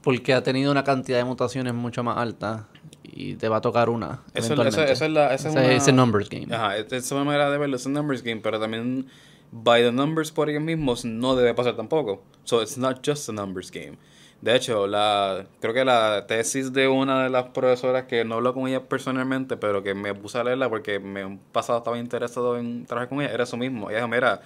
porque 0.06 0.32
ha 0.34 0.40
tenido 0.40 0.70
una 0.70 0.84
cantidad 0.84 1.18
de 1.18 1.24
mutaciones 1.24 1.74
mucho 1.74 2.04
más 2.04 2.16
alta 2.16 2.68
y 3.02 3.34
te 3.34 3.48
va 3.48 3.56
a 3.56 3.60
tocar 3.60 3.90
una. 3.90 4.22
Eso, 4.34 4.54
esa, 4.62 4.84
es 4.84 5.00
la. 5.10 5.34
Esa 5.34 5.48
es 5.74 5.92
numbers 5.92 6.28
game. 6.28 6.46
Ajá, 6.54 6.76
esa 6.76 6.94
es 6.94 7.10
una 7.10 7.24
manera 7.24 7.50
de 7.50 7.58
verlo, 7.58 7.74
es 7.74 7.86
un 7.86 7.94
numbers 7.94 8.22
game, 8.22 8.40
pero 8.40 8.60
también 8.60 9.08
by 9.50 9.82
the 9.82 9.90
numbers 9.90 10.30
por 10.30 10.48
ellos 10.48 10.62
mismos 10.62 11.04
no 11.04 11.34
debe 11.34 11.54
pasar 11.54 11.74
tampoco. 11.74 12.22
So 12.44 12.62
it's 12.62 12.78
not 12.78 13.04
just 13.04 13.28
a 13.28 13.32
numbers 13.32 13.72
game. 13.72 13.98
De 14.40 14.54
hecho, 14.54 14.86
la 14.86 15.44
creo 15.58 15.74
que 15.74 15.84
la 15.84 16.24
tesis 16.28 16.72
de 16.72 16.86
una 16.86 17.24
de 17.24 17.30
las 17.30 17.46
profesoras 17.46 18.04
que 18.04 18.24
no 18.24 18.36
hablo 18.36 18.54
con 18.54 18.68
ella 18.68 18.84
personalmente, 18.84 19.56
pero 19.56 19.82
que 19.82 19.94
me 19.94 20.14
puse 20.14 20.38
a 20.38 20.44
leerla 20.44 20.68
porque 20.68 21.00
me 21.00 21.36
pasado 21.50 21.78
estaba 21.78 21.98
interesado 21.98 22.56
en 22.58 22.86
trabajar 22.86 23.08
con 23.08 23.22
ella, 23.22 23.34
era 23.34 23.42
eso 23.42 23.56
mismo. 23.56 23.90
Ella 23.90 23.98
dijo, 23.98 24.08
mira, 24.08 24.40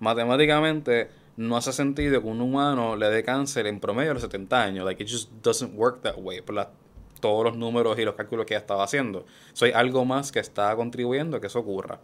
matemáticamente 0.00 1.10
no 1.36 1.56
hace 1.56 1.72
sentido 1.72 2.20
que 2.20 2.28
un 2.28 2.40
humano 2.40 2.96
le 2.96 3.08
dé 3.08 3.22
cáncer 3.24 3.66
en 3.66 3.80
promedio 3.80 4.10
a 4.10 4.14
los 4.14 4.22
70 4.22 4.62
años. 4.62 4.84
Like, 4.84 5.02
it 5.02 5.08
just 5.08 5.30
doesn't 5.42 5.74
work 5.74 6.02
that 6.02 6.16
way. 6.18 6.40
Por 6.40 6.68
todos 7.20 7.44
los 7.44 7.56
números 7.56 7.98
y 7.98 8.04
los 8.04 8.14
cálculos 8.14 8.46
que 8.46 8.54
ella 8.54 8.60
estaba 8.60 8.84
haciendo. 8.84 9.24
So, 9.52 9.64
hay 9.64 9.72
algo 9.72 10.04
más 10.04 10.32
que 10.32 10.40
está 10.40 10.74
contribuyendo 10.76 11.36
a 11.36 11.40
que 11.40 11.46
eso 11.46 11.60
ocurra. 11.60 12.00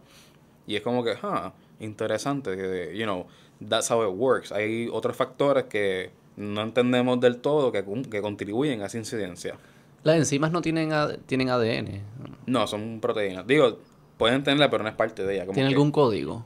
Y 0.65 0.75
es 0.75 0.81
como 0.81 1.03
que, 1.03 1.15
ah, 1.21 1.53
interesante, 1.79 2.55
que, 2.55 2.97
you 2.97 3.03
know, 3.03 3.27
that's 3.67 3.91
how 3.91 4.01
it 4.03 4.15
works. 4.15 4.51
Hay 4.51 4.87
otros 4.91 5.15
factores 5.15 5.65
que 5.65 6.11
no 6.37 6.61
entendemos 6.61 7.19
del 7.19 7.37
todo 7.37 7.71
que, 7.71 7.83
que 8.09 8.21
contribuyen 8.21 8.81
a 8.81 8.85
esa 8.85 8.97
incidencia. 8.97 9.57
Las 10.03 10.15
enzimas 10.15 10.51
no 10.51 10.61
tienen, 10.61 10.91
tienen 11.25 11.49
ADN. 11.49 12.01
No, 12.45 12.65
son 12.65 12.99
proteínas. 13.01 13.45
Digo, 13.45 13.79
pueden 14.17 14.43
tenerla, 14.43 14.69
pero 14.69 14.83
no 14.83 14.89
es 14.89 14.95
parte 14.95 15.25
de 15.25 15.35
ella. 15.35 15.51
¿Tiene 15.51 15.67
algún 15.69 15.91
código? 15.91 16.45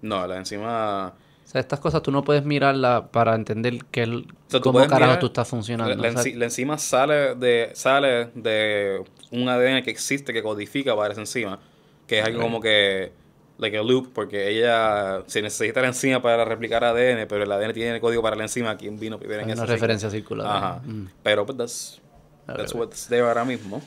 No, 0.00 0.26
las 0.26 0.38
enzimas 0.38 1.12
o 1.44 1.46
sea, 1.46 1.60
estas 1.60 1.78
cosas 1.78 2.02
tú 2.02 2.10
no 2.10 2.24
puedes 2.24 2.44
mirarlas 2.44 3.04
para 3.10 3.34
entender 3.34 3.78
que 3.90 4.24
cómo 4.62 4.86
carajo 4.86 5.18
tú 5.18 5.26
estás 5.26 5.46
funcionando. 5.46 5.94
La, 5.94 6.08
enzima 6.46 6.78
sale 6.78 7.34
de, 7.34 7.70
sale 7.74 8.30
de 8.34 9.04
un 9.30 9.48
ADN 9.48 9.82
que 9.82 9.90
existe, 9.90 10.32
que 10.32 10.42
codifica 10.42 10.96
para 10.96 11.12
esa 11.12 11.20
enzima. 11.20 11.58
Que 12.06 12.20
es 12.20 12.24
algo 12.24 12.40
como 12.40 12.60
que, 12.60 13.12
like 13.58 13.76
a 13.76 13.82
loop, 13.82 14.12
porque 14.14 14.48
ella 14.48 15.22
se 15.26 15.42
necesita 15.42 15.82
la 15.82 15.88
enzima 15.88 16.22
para 16.22 16.44
replicar 16.44 16.82
ADN, 16.82 17.26
pero 17.28 17.44
el 17.44 17.52
ADN 17.52 17.72
tiene 17.74 17.94
el 17.94 18.00
código 18.00 18.22
para 18.22 18.36
la 18.36 18.44
enzima. 18.44 18.76
¿Quién 18.76 18.98
vino 18.98 19.18
primero 19.18 19.42
en 19.42 19.50
Una 19.50 19.66
referencia 19.66 20.10
circular. 20.10 20.46
Ajá. 20.46 20.80
Mm. 20.84 21.08
Pero, 21.22 21.44
pues, 21.44 21.58
that's, 21.58 22.00
that's 22.46 22.74
what's 22.74 23.06
there 23.08 23.22
ahora 23.22 23.44
mismo. 23.44 23.82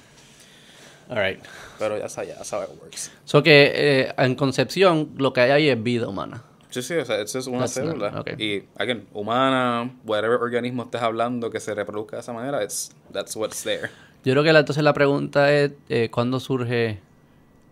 Alright. 1.10 1.44
Pero 1.80 1.98
ya 1.98 2.10
sabes, 2.10 2.38
ya 2.38 2.44
sabes, 2.44 2.70
it 2.70 2.82
works. 2.82 3.12
So 3.26 3.42
que 3.42 3.72
eh, 3.74 4.14
en 4.18 4.36
concepción 4.36 5.14
lo 5.18 5.34
que 5.34 5.42
hay 5.42 5.52
ahí 5.52 5.70
es 5.70 5.82
vida 5.82 6.08
humana. 6.08 6.44
Sí, 6.70 6.82
sí, 6.82 6.96
o 6.96 7.06
sea, 7.06 7.22
eso 7.22 7.40
es 7.40 7.48
una 7.48 7.68
célula. 7.68 8.24
Y, 8.38 8.64
again, 8.78 9.08
humana, 9.14 9.94
whatever 10.06 10.40
organismo 10.42 10.84
estés 10.84 11.02
hablando 11.02 11.50
que 11.50 11.60
se 11.60 11.74
reproduzca 11.74 12.18
de 12.18 12.22
esa 12.22 12.34
manera, 12.34 12.64
it's, 12.64 12.92
that's 13.12 13.36
what's 13.36 13.64
there. 13.64 13.90
Yo 14.24 14.34
creo 14.34 14.44
que 14.44 14.52
la, 14.52 14.60
entonces 14.60 14.84
la 14.84 14.94
pregunta 14.94 15.54
es, 15.54 15.72
eh, 15.88 16.10
¿cuándo 16.12 16.40
surge 16.40 17.00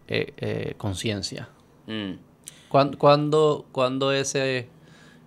eh, 0.07 0.33
eh, 0.37 0.73
conciencia? 0.77 1.49
Mm. 1.87 2.13
¿Cuándo, 2.69 3.65
cuando, 3.71 4.11
ese, 4.11 4.67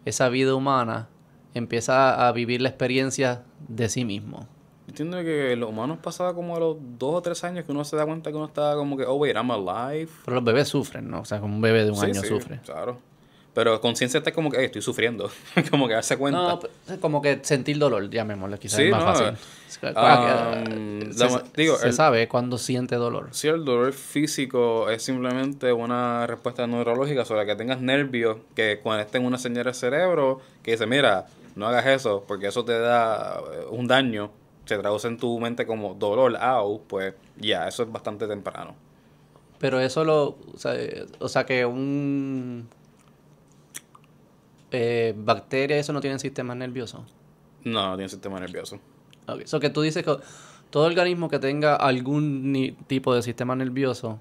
esa 0.05 0.29
vida 0.29 0.55
humana 0.55 1.09
empieza 1.55 2.27
a 2.27 2.33
vivir 2.33 2.61
la 2.61 2.69
experiencia 2.69 3.45
de 3.69 3.89
sí 3.89 4.05
mismo? 4.05 4.49
Entiendo 4.87 5.19
que 5.19 5.55
los 5.57 5.69
humanos 5.69 5.99
pasaba 6.03 6.35
como 6.35 6.57
a 6.57 6.61
los 6.61 6.77
dos 6.99 7.17
o 7.17 7.23
tres 7.23 7.45
años 7.45 7.65
que 7.65 7.73
uno 7.73 7.85
se 7.85 7.97
da 7.97 8.07
cuenta 8.07 8.31
que 8.31 8.37
uno 8.37 8.47
estaba 8.47 8.75
como 8.75 8.97
que, 8.97 9.05
oh, 9.05 9.15
wait, 9.15 9.37
I'm 9.37 9.51
alive. 9.51 10.11
Pero 10.25 10.37
los 10.37 10.45
bebés 10.45 10.69
sufren, 10.69 11.11
¿no? 11.11 11.21
O 11.21 11.25
sea, 11.25 11.41
como 11.41 11.55
un 11.55 11.61
bebé 11.61 11.85
de 11.85 11.91
un 11.91 12.03
año 12.03 12.21
sí, 12.23 12.27
sufre. 12.27 12.61
Claro. 12.65 12.99
Pero 13.59 13.81
conciencia 13.81 14.19
está 14.19 14.31
como 14.31 14.53
que 14.53 14.65
estoy 14.65 14.81
sufriendo. 14.81 15.29
como 15.73 15.89
que 15.89 15.95
darse 15.95 16.17
cuenta. 16.17 16.39
No, 16.39 16.61
pues, 16.61 16.99
como 17.01 17.21
que 17.21 17.41
sentir 17.43 17.77
dolor, 17.77 18.09
llamémoslo, 18.09 18.57
quizás 18.57 18.79
es 18.79 18.93
más 18.93 19.03
fácil. 19.03 19.37
Um, 19.85 21.13
se, 21.13 21.27
digo, 21.57 21.77
se 21.77 21.93
sabe 21.93 22.29
cuando 22.29 22.57
siente 22.57 22.95
dolor. 22.95 23.31
Sí, 23.33 23.49
el 23.49 23.65
dolor 23.65 23.93
físico 23.95 24.89
es 24.89 25.03
simplemente 25.03 25.73
una 25.73 26.25
respuesta 26.29 26.69
neurológica 26.69 27.25
sobre 27.25 27.47
que 27.47 27.57
tengas 27.57 27.81
nervios 27.81 28.37
que 28.55 28.79
conecten 28.81 29.25
una 29.25 29.39
señal 29.39 29.67
al 29.67 29.75
cerebro 29.75 30.41
que 30.63 30.71
dice, 30.71 30.87
mira, 30.87 31.27
no 31.57 31.67
hagas 31.67 31.87
eso 31.87 32.25
porque 32.29 32.47
eso 32.47 32.65
te 32.65 32.79
da 32.79 33.41
un 33.73 33.89
daño. 33.89 34.31
Se 34.67 34.79
traduce 34.79 35.09
en 35.09 35.19
tu 35.19 35.37
mente 35.41 35.67
como 35.67 35.95
dolor, 35.95 36.37
au, 36.37 36.81
pues 36.87 37.13
ya, 37.37 37.67
eso 37.67 37.83
es 37.83 37.91
bastante 37.91 38.29
temprano. 38.29 38.77
Pero 39.59 39.81
eso 39.81 40.05
lo, 40.05 40.39
o 40.55 40.59
sea, 40.59 40.75
o 41.19 41.29
sea 41.29 41.45
que 41.45 41.67
un 41.67 42.69
eh, 44.71 45.15
bacterias, 45.17 45.81
eso 45.81 45.93
no 45.93 46.01
tienen 46.01 46.19
sistema 46.19 46.55
nervioso. 46.55 47.05
No, 47.65 47.89
no 47.89 47.95
tienen 47.97 48.09
sistema 48.09 48.39
nervioso. 48.41 48.79
Ok, 49.27 49.43
so 49.45 49.61
que 49.61 49.71
tú 49.71 49.83
dices 49.83 50.05
que 50.05 50.17
todo 50.71 50.85
organismo 50.85 51.29
que 51.29 51.39
tenga 51.39 51.77
algún 51.77 52.77
tipo 52.87 53.15
de 53.15 53.23
sistema 53.23 53.57
nervioso 53.57 54.21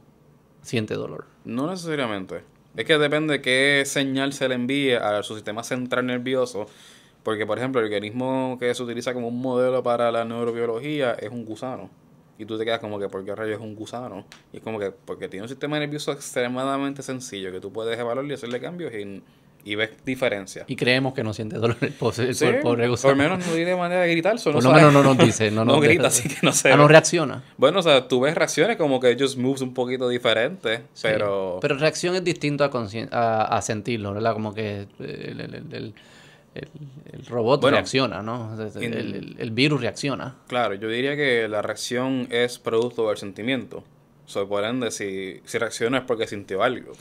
siente 0.62 0.96
dolor. 0.96 1.26
No 1.46 1.70
necesariamente. 1.70 2.44
Es 2.76 2.86
que 2.86 2.98
depende 2.98 3.34
de 3.34 3.42
qué 3.42 3.84
señal 3.86 4.34
se 4.34 4.48
le 4.48 4.56
envíe 4.56 4.94
a 4.94 5.24
su 5.24 5.36
sistema 5.36 5.64
central 5.64 6.06
nervioso. 6.06 6.68
Porque, 7.24 7.46
por 7.46 7.58
ejemplo, 7.58 7.82
el 7.82 7.86
organismo 7.88 8.58
que 8.60 8.74
se 8.74 8.84
utiliza 8.84 9.14
como 9.14 9.28
un 9.28 9.42
modelo 9.42 9.84
para 9.84 10.12
la 10.12 10.24
neurobiología 10.24 11.14
es 11.14 11.30
un 11.30 11.44
gusano. 11.44 11.90
Y 12.38 12.46
tú 12.46 12.58
te 12.58 12.64
quedas 12.64 12.80
como 12.80 13.00
que, 13.00 13.10
¿por 13.10 13.26
qué 13.26 13.36
rayos 13.36 13.56
es 13.56 13.62
un 13.62 13.76
gusano? 13.76 14.26
Y 14.54 14.58
es 14.58 14.64
como 14.64 14.80
que, 14.80 14.92
porque 14.92 15.28
tiene 15.28 15.44
un 15.44 15.50
sistema 15.50 15.80
nervioso 15.80 16.12
extremadamente 16.12 17.02
sencillo 17.02 17.52
que 17.52 17.60
tú 17.60 17.74
puedes 17.74 18.00
evaluar 18.00 18.26
y 18.28 18.34
hacerle 18.34 18.62
cambios 18.62 18.94
y 18.94 19.24
y 19.68 19.76
ves 19.76 19.90
diferencia. 20.06 20.64
Y 20.68 20.78
creemos 20.78 21.14
que 21.14 21.24
no 21.24 21.34
siente 21.34 21.58
dolor 21.58 21.76
el, 21.82 21.92
por, 21.92 22.14
sí, 22.14 22.24
por, 22.62 22.78
por, 23.02 23.16
menos 23.18 23.46
no 23.46 23.54
tiene 23.54 23.76
manera 23.76 24.02
de 24.02 24.12
gritar. 24.12 24.38
Por 24.42 24.64
lo 24.64 24.72
menos 24.72 24.94
no 24.94 25.04
nos 25.04 25.18
dice. 25.18 25.52
No, 25.58 25.66
no 25.66 25.80
grita, 25.80 26.08
así 26.08 26.30
que 26.30 26.36
no 26.44 26.52
sé. 26.52 26.72
Ah, 26.72 26.78
no 26.78 26.88
reacciona. 26.88 27.44
Bueno, 27.58 27.80
o 27.80 27.82
sea, 27.82 28.08
tú 28.08 28.20
ves 28.22 28.36
reacciones 28.36 28.78
como 28.78 29.00
que 29.00 29.18
just 29.20 29.38
moves 29.38 29.62
un 29.62 29.74
poquito 29.74 30.08
diferente, 30.08 30.82
pero... 31.02 31.58
Pero 31.62 31.78
reacción 31.78 32.16
es 32.16 32.24
distinto 32.24 32.64
a, 32.64 33.42
a, 33.44 33.62
sentirlo, 33.62 34.14
¿verdad? 34.14 34.34
Como 34.34 34.54
que 34.54 34.86
el, 35.00 35.42
el, 35.42 35.56
el, 35.72 35.94
el 36.56 37.26
robot 37.26 37.64
reacciona, 37.64 38.22
¿no? 38.22 38.56
El, 38.76 39.52
virus 39.52 39.82
reacciona. 39.82 40.36
Claro, 40.48 40.76
yo 40.76 40.88
diría 40.90 41.16
que 41.16 41.48
la 41.48 41.62
reacción 41.62 42.28
es 42.30 42.60
producto 42.60 43.08
del 43.08 43.18
sentimiento. 43.18 43.84
O 44.26 44.30
sea, 44.30 44.46
por 44.46 44.64
ende, 44.64 44.92
si, 44.92 45.42
si 45.46 45.58
reacciona 45.58 46.00
es 46.00 46.04
porque 46.04 46.28
sintió 46.28 46.62
algo 46.62 46.94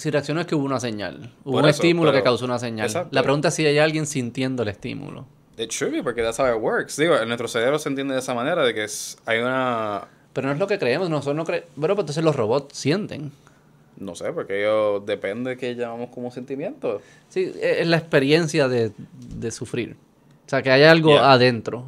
si 0.00 0.10
reaccionó 0.10 0.40
es 0.40 0.46
que 0.46 0.54
hubo 0.54 0.64
una 0.64 0.80
señal. 0.80 1.32
Hubo 1.44 1.58
un 1.58 1.68
estímulo 1.68 2.12
que 2.12 2.22
causó 2.22 2.46
una 2.46 2.58
señal. 2.58 2.90
La 3.10 3.22
pregunta 3.22 3.48
es 3.48 3.54
si 3.54 3.66
hay 3.66 3.78
alguien 3.78 4.06
sintiendo 4.06 4.62
el 4.62 4.70
estímulo. 4.70 5.26
It 5.58 5.70
should 5.70 5.92
be, 5.92 6.02
porque 6.02 6.22
that's 6.22 6.38
how 6.38 6.46
it 6.46 6.60
works. 6.60 6.96
Digo, 6.96 7.16
en 7.16 7.28
nuestro 7.28 7.46
cerebro 7.46 7.78
se 7.78 7.90
entiende 7.90 8.14
de 8.14 8.20
esa 8.20 8.32
manera, 8.32 8.64
de 8.64 8.72
que 8.72 8.84
es, 8.84 9.18
hay 9.26 9.40
una... 9.40 10.08
Pero 10.32 10.46
no 10.46 10.54
es 10.54 10.58
lo 10.58 10.66
que 10.66 10.78
creemos, 10.78 11.10
nosotros 11.10 11.36
no 11.36 11.44
creemos... 11.44 11.68
Bueno, 11.76 11.94
pues 11.94 12.04
entonces 12.04 12.24
los 12.24 12.34
robots 12.34 12.78
sienten. 12.78 13.30
No 13.98 14.14
sé, 14.14 14.32
porque 14.32 14.60
ellos 14.60 15.04
depende 15.04 15.50
de 15.50 15.56
qué 15.58 15.74
llamamos 15.74 16.08
como 16.08 16.30
sentimiento. 16.30 17.02
Sí, 17.28 17.52
e, 17.60 17.82
es 17.82 17.86
la 17.86 17.98
experiencia 17.98 18.68
de, 18.68 18.92
de 19.36 19.50
sufrir. 19.50 19.96
O 20.46 20.48
sea, 20.48 20.62
que 20.62 20.70
hay 20.70 20.84
algo 20.84 21.18
adentro. 21.18 21.84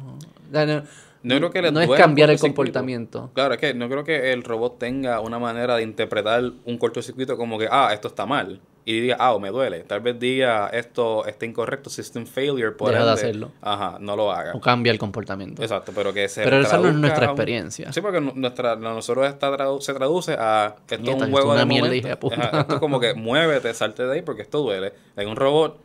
No 1.23 1.37
creo 1.37 1.51
que 1.51 1.71
no 1.71 1.81
es 1.81 1.89
cambiar 1.89 2.29
el 2.29 2.39
comportamiento. 2.39 3.31
Claro, 3.33 3.53
es 3.53 3.59
que 3.59 3.73
no 3.73 3.87
creo 3.89 4.03
que 4.03 4.31
el 4.33 4.43
robot 4.43 4.77
tenga 4.77 5.19
una 5.21 5.39
manera 5.39 5.75
de 5.77 5.83
interpretar 5.83 6.43
un 6.65 6.77
cortocircuito 6.77 7.37
como 7.37 7.57
que, 7.57 7.67
ah, 7.71 7.91
esto 7.93 8.07
está 8.09 8.25
mal. 8.25 8.59
Y 8.85 8.99
diga, 8.99 9.15
ah, 9.17 9.31
o 9.33 9.39
me 9.39 9.47
duele. 9.49 9.79
Tal 9.85 10.01
vez 10.01 10.19
diga, 10.19 10.67
esto 10.67 11.25
está 11.25 11.45
incorrecto, 11.45 11.89
system 11.89 12.25
failure, 12.25 12.71
por 12.71 12.91
Deja 12.91 13.05
de 13.05 13.11
hacerlo. 13.11 13.51
Ajá, 13.61 13.97
no 14.01 14.17
lo 14.17 14.29
haga. 14.29 14.51
O 14.53 14.59
cambia 14.59 14.91
el 14.91 14.99
comportamiento. 14.99 15.61
Exacto, 15.63 15.93
pero 15.95 16.11
que 16.13 16.27
se 16.27 16.43
Pero 16.43 16.59
esa 16.59 16.77
no 16.77 16.89
es 16.89 16.95
nuestra 16.95 17.23
un- 17.27 17.29
experiencia. 17.29 17.93
Sí, 17.93 18.01
porque 18.01 18.19
nu- 18.19 18.33
nuestra, 18.35 18.75
nosotros 18.75 19.25
está 19.27 19.49
tradu- 19.57 19.79
se 19.79 19.93
traduce 19.93 20.33
a 20.37 20.75
esto 20.89 20.95
es 20.95 20.99
un 21.21 21.33
una 21.33 21.55
de 21.55 21.65
mierda, 21.65 21.87
momento. 21.87 22.19
puta. 22.19 22.35
Ajá, 22.41 22.59
esto 22.61 22.73
es 22.73 22.79
como 22.81 22.99
que 22.99 23.13
muévete, 23.13 23.73
salte 23.73 24.05
de 24.05 24.11
ahí 24.15 24.21
porque 24.21 24.41
esto 24.41 24.59
duele. 24.61 24.91
Hay 25.15 25.25
un 25.27 25.37
robot, 25.37 25.79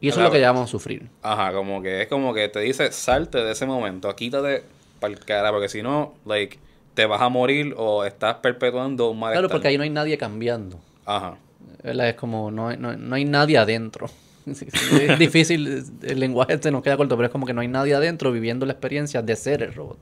Y 0.00 0.08
eso 0.08 0.20
es 0.20 0.24
lo 0.24 0.30
que 0.30 0.40
llamamos 0.40 0.70
sufrir. 0.70 1.08
ajá, 1.22 1.52
como 1.52 1.82
que 1.82 2.02
es 2.02 2.08
como 2.08 2.34
que 2.34 2.48
te 2.48 2.60
dice 2.60 2.92
salte 2.92 3.38
de 3.38 3.52
ese 3.52 3.64
momento, 3.64 4.14
quítate 4.14 4.62
pa'l 5.00 5.18
cara, 5.18 5.50
porque 5.50 5.68
si 5.68 5.82
no, 5.82 6.14
like, 6.26 6.58
te 6.94 7.06
vas 7.06 7.20
a 7.20 7.28
morir 7.28 7.74
o 7.76 8.04
estás 8.04 8.36
perpetuando 8.36 9.10
un 9.10 9.18
malestar. 9.18 9.44
Claro, 9.44 9.52
porque 9.52 9.68
ahí 9.68 9.76
no 9.76 9.82
hay 9.82 9.90
nadie 9.90 10.18
cambiando. 10.18 10.78
Ajá. 11.06 11.36
¿verdad? 11.82 12.08
Es 12.08 12.14
como, 12.14 12.50
no 12.50 12.68
hay, 12.68 12.76
no, 12.78 12.96
no 12.96 13.14
hay 13.14 13.24
nadie 13.24 13.58
adentro. 13.58 14.08
Es 14.46 15.18
difícil, 15.18 15.84
el 16.02 16.20
lenguaje 16.20 16.52
este 16.52 16.70
nos 16.70 16.82
queda 16.82 16.98
corto, 16.98 17.16
pero 17.16 17.26
es 17.26 17.32
como 17.32 17.46
que 17.46 17.54
no 17.54 17.62
hay 17.62 17.68
nadie 17.68 17.94
adentro 17.94 18.30
viviendo 18.30 18.66
la 18.66 18.72
experiencia 18.72 19.22
de 19.22 19.36
ser 19.36 19.62
el 19.62 19.72
robot. 19.72 19.96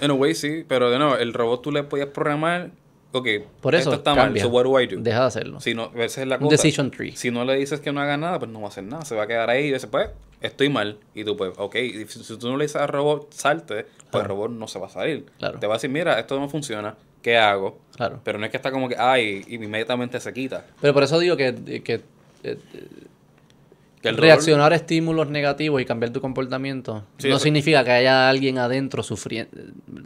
En 0.00 0.10
a 0.10 0.14
way 0.14 0.34
sí, 0.34 0.64
pero 0.68 0.90
de 0.90 0.98
nuevo, 0.98 1.16
el 1.16 1.32
robot 1.32 1.62
tú 1.62 1.72
le 1.72 1.82
podías 1.82 2.08
programar, 2.08 2.70
ok, 3.12 3.28
Por 3.60 3.74
eso 3.74 3.90
esto 3.90 3.94
está 4.00 4.14
cambia. 4.14 4.42
mal, 4.42 4.50
so 4.50 4.54
what 4.56 4.64
do 4.64 4.80
I 4.80 4.86
do? 4.86 4.96
Deja 5.00 5.20
de 5.20 5.26
hacerlo. 5.26 5.60
Si 5.60 5.74
no, 5.74 5.90
esa 5.96 6.22
es 6.22 6.26
la 6.28 6.36
Un 6.36 6.42
cosa. 6.44 6.50
decision 6.56 6.90
tree. 6.90 7.14
Si 7.16 7.30
no 7.30 7.44
le 7.44 7.54
dices 7.56 7.80
que 7.80 7.92
no 7.92 8.00
haga 8.00 8.16
nada, 8.16 8.38
pues 8.38 8.50
no 8.50 8.60
va 8.60 8.66
a 8.66 8.68
hacer 8.68 8.84
nada. 8.84 9.04
Se 9.04 9.14
va 9.14 9.24
a 9.24 9.26
quedar 9.26 9.48
ahí 9.50 9.66
y 9.66 9.72
dice, 9.72 9.86
pues, 9.88 10.08
estoy 10.40 10.68
mal. 10.68 10.98
Y 11.14 11.24
tú, 11.24 11.36
pues, 11.36 11.52
ok. 11.56 11.74
Y 11.76 12.04
si, 12.06 12.24
si 12.24 12.36
tú 12.38 12.50
no 12.50 12.56
le 12.56 12.64
dices 12.64 12.80
al 12.80 12.88
robot, 12.88 13.32
salte, 13.32 13.84
pues 13.84 13.86
Claro. 14.10 14.20
el 14.24 14.28
robot 14.28 14.50
no 14.52 14.66
se 14.68 14.78
va 14.78 14.86
a 14.86 14.90
salir. 14.90 15.26
Claro. 15.38 15.58
Te 15.58 15.66
va 15.66 15.74
a 15.74 15.76
decir, 15.76 15.90
mira, 15.90 16.18
esto 16.18 16.38
no 16.40 16.48
funciona. 16.48 16.94
¿Qué 17.22 17.36
hago? 17.38 17.78
Claro. 17.96 18.20
Pero 18.24 18.38
no 18.38 18.44
es 18.46 18.50
que 18.50 18.56
está 18.56 18.72
como 18.72 18.88
que, 18.88 18.96
ay, 18.98 19.44
y 19.46 19.54
inmediatamente 19.54 20.18
se 20.18 20.32
quita. 20.32 20.64
Pero 20.80 20.92
por 20.92 21.04
eso 21.04 21.18
digo 21.20 21.36
que, 21.36 21.82
que 21.84 22.00
eh, 22.42 22.58
Que 24.00 24.08
el 24.08 24.16
reaccionar 24.16 24.72
a 24.72 24.76
estímulos 24.76 25.28
negativos 25.28 25.80
y 25.80 25.84
cambiar 25.84 26.10
tu 26.12 26.20
comportamiento 26.20 27.04
Sí, 27.18 27.28
no 27.28 27.36
eso- 27.36 27.44
significa 27.44 27.84
que 27.84 27.92
haya 27.92 28.28
alguien 28.28 28.58
adentro 28.58 29.04
sufri- 29.04 29.46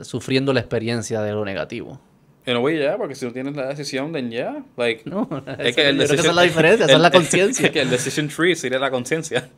sufriendo 0.03 0.53
la 0.53 0.61
experiencia 0.61 1.23
de 1.23 1.33
lo 1.33 1.45
negativo. 1.47 1.99
En 2.47 2.57
a 2.57 2.61
way, 2.61 2.79
ya, 2.79 2.97
porque 2.97 3.15
si 3.17 3.27
no 3.27 3.33
tienes 3.33 3.57
la 3.57 3.67
decisión, 3.67 4.13
then 4.13 4.31
ya. 4.31 4.63
Like, 4.77 5.03
No, 5.05 5.29
es 5.59 5.75
que 5.77 5.89
el 5.89 5.97
creo 5.97 5.99
que 5.99 6.05
esa 6.05 6.15
decision- 6.15 6.31
es 6.31 6.35
la 6.37 6.43
diferencia, 6.43 6.87
esa 6.87 6.95
es 6.95 7.01
la 7.01 7.11
conciencia. 7.21 7.67
Es 7.67 7.73
que 7.73 7.81
el 7.83 7.91
decision 7.91 8.29
tree 8.29 8.55
sería 8.55 8.79
la 8.79 8.91
conciencia. 8.91 9.49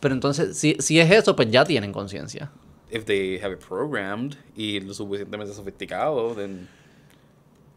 Pero 0.00 0.14
entonces, 0.14 0.56
si, 0.56 0.76
si 0.78 0.98
es 1.00 1.10
eso, 1.10 1.36
pues 1.36 1.50
ya 1.50 1.64
tienen 1.64 1.92
conciencia. 1.92 2.50
If 2.90 3.04
they 3.04 3.38
have 3.40 3.52
it 3.54 3.60
programmed 3.60 4.34
y 4.56 4.80
lo 4.80 4.94
suficientemente 4.94 5.52
sofisticado, 5.54 6.34
then, 6.34 6.68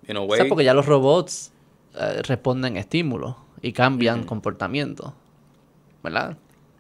in 0.08 0.18
a 0.18 0.22
O 0.22 0.26
way. 0.26 0.40
sea, 0.40 0.50
porque 0.50 0.64
ya 0.64 0.74
los 0.74 0.86
robots 0.86 1.52
eh, 1.96 2.22
responden 2.24 2.78
a 2.78 2.80
estímulos 2.80 3.36
y 3.62 3.74
cambian 3.74 4.24
comportamiento. 4.24 5.14
¿Verdad? 6.02 6.32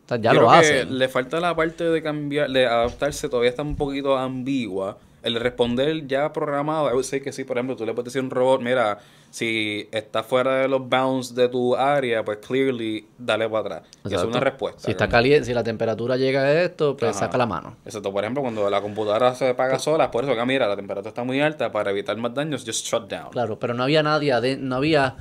O 0.05 0.07
sea, 0.09 0.17
ya 0.17 0.33
Yo 0.33 0.41
lo 0.41 0.47
creo 0.47 0.61
que 0.61 0.67
hacen. 0.67 0.97
Le 0.97 1.07
falta 1.09 1.39
la 1.39 1.55
parte 1.55 1.83
de 1.85 2.01
cambiar, 2.01 2.49
de 2.49 2.65
adaptarse, 2.65 3.29
todavía 3.29 3.49
está 3.49 3.61
un 3.63 3.75
poquito 3.75 4.17
ambigua. 4.17 4.97
El 5.23 5.39
responder 5.39 6.05
ya 6.05 6.31
programado, 6.33 6.89
I 6.89 6.93
would 6.93 7.05
say 7.05 7.21
que 7.21 7.31
sí, 7.31 7.43
por 7.43 7.57
ejemplo, 7.57 7.75
tú 7.75 7.85
le 7.85 7.93
puedes 7.93 8.13
decir 8.13 8.21
a 8.21 8.25
un 8.25 8.29
robot, 8.29 8.61
mira, 8.61 8.99
si 9.29 9.87
está 9.91 10.21
fuera 10.21 10.57
de 10.57 10.67
los 10.67 10.87
bounds 10.87 11.33
de 11.33 11.47
tu 11.49 11.75
área, 11.75 12.23
pues 12.23 12.37
clearly 12.37 13.07
dale 13.17 13.49
para 13.49 13.59
atrás. 13.77 13.83
Y 14.07 14.13
es 14.13 14.23
una 14.23 14.39
respuesta. 14.39 14.81
Si 14.81 14.91
está 14.91 15.07
caliente, 15.07 15.45
si 15.45 15.53
la 15.53 15.63
temperatura 15.63 16.17
llega 16.17 16.41
a 16.41 16.61
esto, 16.61 16.95
pues 16.97 17.11
Ajá. 17.11 17.25
saca 17.25 17.37
la 17.37 17.45
mano. 17.45 17.77
Exacto, 17.85 18.11
por 18.11 18.23
ejemplo, 18.23 18.43
cuando 18.43 18.69
la 18.69 18.81
computadora 18.81 19.33
se 19.33 19.49
apaga 19.49 19.79
sola, 19.79 20.11
por 20.11 20.25
eso 20.25 20.35
que 20.35 20.45
mira, 20.45 20.67
la 20.67 20.75
temperatura 20.75 21.09
está 21.09 21.23
muy 21.23 21.41
alta, 21.41 21.71
para 21.71 21.91
evitar 21.91 22.17
más 22.17 22.33
daños, 22.33 22.63
just 22.65 22.85
shut 22.85 23.09
down. 23.09 23.29
Claro, 23.31 23.57
pero 23.57 23.73
no 23.73 23.83
había 23.83 24.03
nadie, 24.03 24.57
no 24.57 24.75
había 24.75 25.15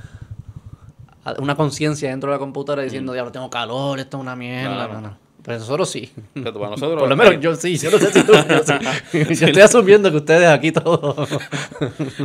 una 1.37 1.55
conciencia 1.55 2.09
dentro 2.09 2.29
de 2.29 2.35
la 2.35 2.39
computadora 2.39 2.83
diciendo, 2.83 3.13
diablo, 3.13 3.31
tengo 3.31 3.49
calor, 3.49 3.99
esto 3.99 4.17
es 4.17 4.21
una 4.21 4.35
mierda. 4.35 4.69
Mm. 4.69 4.75
Claro. 4.75 4.93
No, 4.93 5.01
no. 5.01 5.22
Pero 5.43 5.59
nosotros 5.59 5.89
sí. 5.89 6.09
Exacto, 6.35 6.59
para 6.59 6.71
nosotros, 6.71 6.99
Por 6.99 7.09
lo 7.09 7.15
menos 7.17 7.39
yo 7.41 7.53
sí, 7.55 7.77
yo 7.77 7.91
no 7.91 7.97
sé 7.97 8.13
si 8.13 8.23
tú. 8.23 8.31
Yo, 8.33 8.63
sí. 8.63 8.73
Yo 9.41 9.47
estoy 9.47 9.61
asumiendo 9.61 10.09
que 10.09 10.17
ustedes 10.17 10.47
aquí 10.47 10.71
todos. 10.71 11.29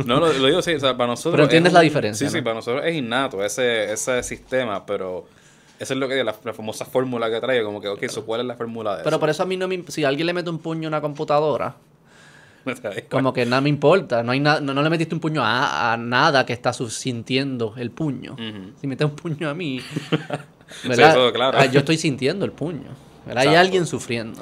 No, 0.05 0.19
lo, 0.21 0.31
lo 0.31 0.47
digo 0.47 0.61
sí, 0.61 0.73
o 0.73 0.79
sea, 0.79 0.95
para 0.95 1.07
nosotros. 1.07 1.33
Pero 1.33 1.43
entiendes 1.43 1.71
es 1.71 1.73
la 1.73 1.81
diferencia, 1.81 2.29
Sí, 2.29 2.35
sí, 2.37 2.41
para 2.41 2.55
nosotros 2.55 2.83
es 2.85 2.95
innato 2.95 3.43
ese, 3.43 3.91
ese 3.91 4.23
sistema, 4.23 4.85
pero 4.85 5.25
eso 5.79 5.93
es 5.93 5.99
lo 5.99 6.07
que 6.07 6.23
la, 6.23 6.33
la 6.45 6.53
famosa 6.53 6.85
fórmula 6.85 7.29
que 7.29 7.41
trae, 7.41 7.61
como 7.63 7.81
que, 7.81 7.89
ok, 7.89 8.07
so, 8.07 8.25
¿cuál 8.25 8.39
es 8.41 8.47
la 8.47 8.55
fórmula 8.55 8.91
de 8.97 9.03
Pero 9.03 9.15
eso? 9.17 9.19
por 9.19 9.29
eso 9.29 9.43
a 9.43 9.45
mí 9.45 9.57
no 9.57 9.67
me. 9.67 9.83
Si 9.89 10.05
alguien 10.05 10.25
le 10.25 10.33
mete 10.33 10.49
un 10.49 10.59
puño 10.59 10.87
a 10.87 10.89
una 10.89 11.01
computadora, 11.01 11.75
como 13.09 13.33
que 13.33 13.45
nada 13.45 13.61
me 13.61 13.69
importa. 13.69 14.23
No, 14.23 14.31
hay 14.31 14.39
na- 14.39 14.61
no, 14.61 14.73
no 14.73 14.81
le 14.81 14.89
metiste 14.89 15.13
un 15.13 15.19
puño 15.21 15.43
a, 15.43 15.91
a 15.93 15.97
nada 15.97 16.45
que 16.45 16.53
está 16.53 16.71
su- 16.71 16.89
sintiendo 16.89 17.73
el 17.77 17.91
puño. 17.91 18.37
Si 18.79 18.87
metes 18.87 19.05
un 19.05 19.15
puño 19.15 19.49
a 19.49 19.53
mí, 19.53 19.81
Sí, 20.83 20.87
¿verdad? 20.87 21.09
eso, 21.09 21.33
claro. 21.33 21.57
Ah, 21.59 21.65
yo 21.65 21.79
estoy 21.79 21.97
sintiendo 21.97 22.45
el 22.45 22.51
puño. 22.51 23.08
Hay 23.31 23.47
Exacto. 23.47 23.59
alguien 23.59 23.85
sufriendo. 23.85 24.41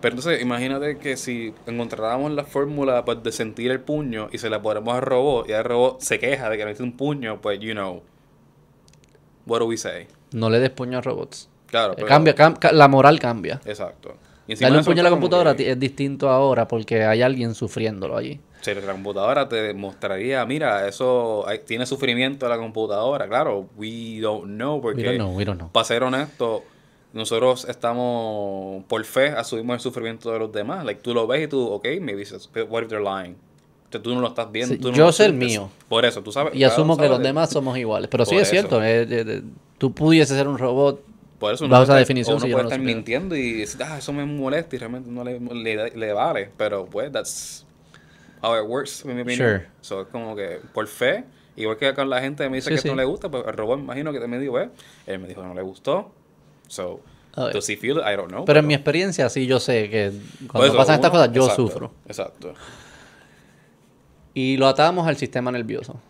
Pero 0.00 0.14
entonces, 0.16 0.40
imagínate 0.40 0.98
que 0.98 1.16
si 1.16 1.52
encontráramos 1.66 2.30
la 2.32 2.44
fórmula 2.44 3.04
pues, 3.04 3.22
de 3.22 3.32
sentir 3.32 3.70
el 3.72 3.80
puño 3.80 4.28
y 4.32 4.38
se 4.38 4.48
la 4.48 4.62
ponemos 4.62 4.94
al 4.94 5.02
robot 5.02 5.48
y 5.48 5.52
el 5.52 5.64
robot 5.64 6.00
se 6.00 6.18
queja 6.20 6.48
de 6.48 6.56
que 6.56 6.64
necesita 6.64 6.84
un 6.84 6.96
puño, 6.96 7.40
pues, 7.40 7.58
you 7.58 7.72
know, 7.72 8.02
what 9.46 9.58
do 9.60 9.66
we 9.66 9.76
say? 9.76 10.06
No 10.32 10.50
le 10.50 10.60
des 10.60 10.70
puño 10.70 10.98
a 10.98 11.00
robots. 11.00 11.48
Claro, 11.66 11.92
Eh, 11.92 11.96
pero- 11.96 12.08
Cambia, 12.08 12.34
cam- 12.34 12.58
ca- 12.58 12.72
la 12.72 12.88
moral 12.88 13.18
cambia. 13.18 13.60
Exacto. 13.64 14.14
Y 14.46 14.54
Darle 14.54 14.78
un 14.78 14.84
puño 14.84 15.00
a 15.00 15.04
la 15.04 15.10
computadora 15.10 15.54
que- 15.54 15.70
es 15.70 15.78
distinto 15.78 16.30
ahora 16.30 16.66
porque 16.66 17.04
hay 17.04 17.20
alguien 17.22 17.54
sufriéndolo 17.54 18.16
allí. 18.16 18.40
Si 18.62 18.72
la 18.74 18.80
computadora 18.92 19.48
te 19.48 19.74
mostraría, 19.74 20.44
mira, 20.46 20.88
eso 20.88 21.46
hay- 21.46 21.60
tiene 21.60 21.84
sufrimiento 21.86 22.48
la 22.48 22.56
computadora. 22.56 23.28
Claro, 23.28 23.68
we 23.76 24.20
don't 24.20 24.44
know, 24.46 24.80
porque 24.80 25.02
We 25.02 25.04
don't 25.06 25.16
know, 25.18 25.36
we 25.36 25.44
don't 25.44 25.58
know. 25.58 25.70
para 25.70 25.84
ser 25.84 26.02
honesto, 26.02 26.64
nosotros 27.18 27.66
estamos 27.68 28.84
por 28.86 29.04
fe, 29.04 29.28
asumimos 29.28 29.74
el 29.74 29.80
sufrimiento 29.80 30.32
de 30.32 30.38
los 30.38 30.52
demás. 30.52 30.84
Like, 30.84 31.00
tú 31.02 31.12
lo 31.14 31.26
ves 31.26 31.44
y 31.44 31.48
tú, 31.48 31.66
ok, 31.66 31.84
it's- 31.86 32.48
but 32.54 32.70
what 32.70 32.82
if 32.82 32.88
they're 32.88 33.02
lying? 33.04 33.36
Sea, 33.90 34.02
tú 34.02 34.14
no 34.14 34.20
lo 34.20 34.28
estás 34.28 34.50
viendo. 34.52 34.74
Sí, 34.74 34.80
tú 34.80 34.90
no 34.90 34.96
yo 34.96 35.12
sé 35.12 35.24
el 35.26 35.32
mío. 35.32 35.70
Por 35.88 36.04
eso, 36.04 36.22
tú 36.22 36.30
sabes. 36.30 36.54
Y 36.54 36.62
asumo 36.64 36.94
uno 36.94 37.02
que 37.02 37.08
los 37.08 37.18
de- 37.18 37.24
demás 37.24 37.50
somos 37.50 37.76
iguales. 37.78 38.08
Pero 38.10 38.24
sí 38.26 38.34
Por 38.34 38.42
es 38.42 38.50
cierto. 38.50 38.82
eh, 38.82 39.02
eh, 39.02 39.06
eh, 39.26 39.42
tú 39.78 39.92
pudiese 39.92 40.34
ser 40.34 40.46
un 40.46 40.58
robot. 40.58 41.02
Por 41.38 41.54
eso 41.54 41.64
estar- 41.66 41.98
definición, 41.98 42.36
uno 42.36 42.44
si 42.44 42.50
puede 42.52 42.64
no 42.64 42.68
estar 42.68 42.80
mintiendo 42.80 43.34
y 43.36 43.52
decir, 43.60 43.80
ah, 43.82 43.96
eso 43.98 44.12
me 44.12 44.26
molesta 44.26 44.76
y 44.76 44.78
realmente 44.78 45.08
no 45.10 45.24
le, 45.24 45.38
le, 45.40 45.90
le 45.96 46.12
vale. 46.12 46.50
Pero, 46.58 46.84
pues, 46.86 47.10
that's 47.12 47.64
how 48.42 48.54
it 48.62 48.68
works. 48.68 49.04
Sure. 49.36 49.66
So, 49.80 50.02
es 50.02 50.08
como 50.08 50.36
que 50.36 50.60
por 50.74 50.86
fe, 50.86 51.24
igual 51.56 51.76
que 51.78 51.94
con 51.94 52.10
la 52.10 52.20
gente 52.20 52.46
me 52.50 52.56
dice 52.56 52.68
Sí, 52.68 52.74
que 52.74 52.80
sí. 52.82 52.88
esto 52.88 52.94
no 52.94 53.00
le 53.00 53.06
gusta, 53.06 53.30
pues 53.30 53.42
el 53.46 53.54
robot 53.54 53.78
me 53.78 53.84
imagino 53.84 54.12
que 54.12 54.20
me 54.26 54.38
dijo, 54.38 54.52
pues, 54.52 54.68
él 55.06 55.18
me 55.18 55.28
dijo 55.28 55.40
que 55.40 55.46
no 55.48 55.54
le 55.54 55.62
gustó. 55.62 56.12
So, 56.68 57.00
does 57.34 57.68
he 57.68 57.76
feel 57.76 57.98
it? 57.98 58.04
I 58.06 58.14
don't 58.16 58.28
know. 58.28 58.44
Pero 58.44 58.60
en 58.60 58.66
mi 58.66 58.74
experiencia 58.74 59.28
sí 59.28 59.46
yo 59.46 59.58
sé 59.60 59.90
que 59.90 60.12
cuando 60.46 60.68
eso, 60.68 60.76
pasan 60.76 60.94
estas 60.96 61.10
cosas 61.10 61.32
yo 61.32 61.42
exacto, 61.42 61.66
sufro. 61.68 61.92
Exacto. 62.06 62.54
Y 64.34 64.56
lo 64.56 64.68
atamos 64.68 65.06
al 65.08 65.16
sistema 65.16 65.50
nervioso. 65.50 66.00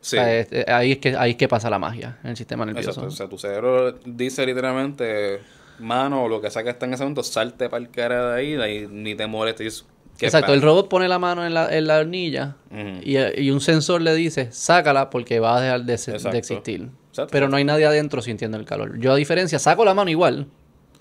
Sí. 0.00 0.16
O 0.16 0.20
sea, 0.20 0.34
es- 0.40 0.48
eh, 0.50 0.64
ahí, 0.68 0.92
es 0.92 0.98
que, 0.98 1.16
ahí 1.16 1.32
es 1.32 1.36
que 1.36 1.46
pasa 1.48 1.70
la 1.70 1.78
magia, 1.78 2.18
en 2.24 2.30
el 2.30 2.36
sistema 2.36 2.66
nervioso. 2.66 2.90
Exacto. 2.90 3.08
O 3.08 3.10
sea, 3.10 3.28
tu 3.28 3.38
cerebro 3.38 3.92
dice 4.04 4.44
literalmente, 4.44 5.40
mano, 5.78 6.24
o 6.24 6.28
lo 6.28 6.40
que 6.40 6.50
sea 6.50 6.64
que 6.64 6.70
está 6.70 6.86
en 6.86 6.94
ese 6.94 7.04
momento, 7.04 7.22
salte 7.22 7.68
para 7.68 7.82
el 7.82 7.90
cara 7.90 8.32
de 8.32 8.40
ahí, 8.40 8.52
de 8.54 8.64
ahí 8.64 8.86
ni 8.90 9.14
te 9.14 9.26
molestes. 9.26 9.84
Exacto, 10.20 10.52
el 10.54 10.62
robot 10.62 10.88
pone 10.88 11.08
la 11.08 11.18
mano 11.18 11.44
en 11.46 11.54
la, 11.54 11.74
en 11.76 11.86
la 11.86 11.98
hornilla 11.98 12.56
y, 13.02 13.16
y 13.18 13.50
un 13.50 13.60
sensor 13.60 14.02
le 14.02 14.14
dice, 14.14 14.52
sácala 14.52 15.10
porque 15.10 15.40
va 15.40 15.56
a 15.56 15.60
dejar 15.60 15.82
de, 15.84 15.96
de 16.30 16.38
existir. 16.38 16.88
Exacto. 17.12 17.30
Pero 17.30 17.48
no 17.48 17.56
hay 17.56 17.64
nadie 17.64 17.86
adentro 17.86 18.20
sintiendo 18.22 18.56
el 18.56 18.64
calor. 18.64 18.98
Yo 18.98 19.12
a 19.12 19.16
diferencia, 19.16 19.58
saco 19.58 19.84
la 19.84 19.92
mano 19.94 20.10
igual, 20.10 20.46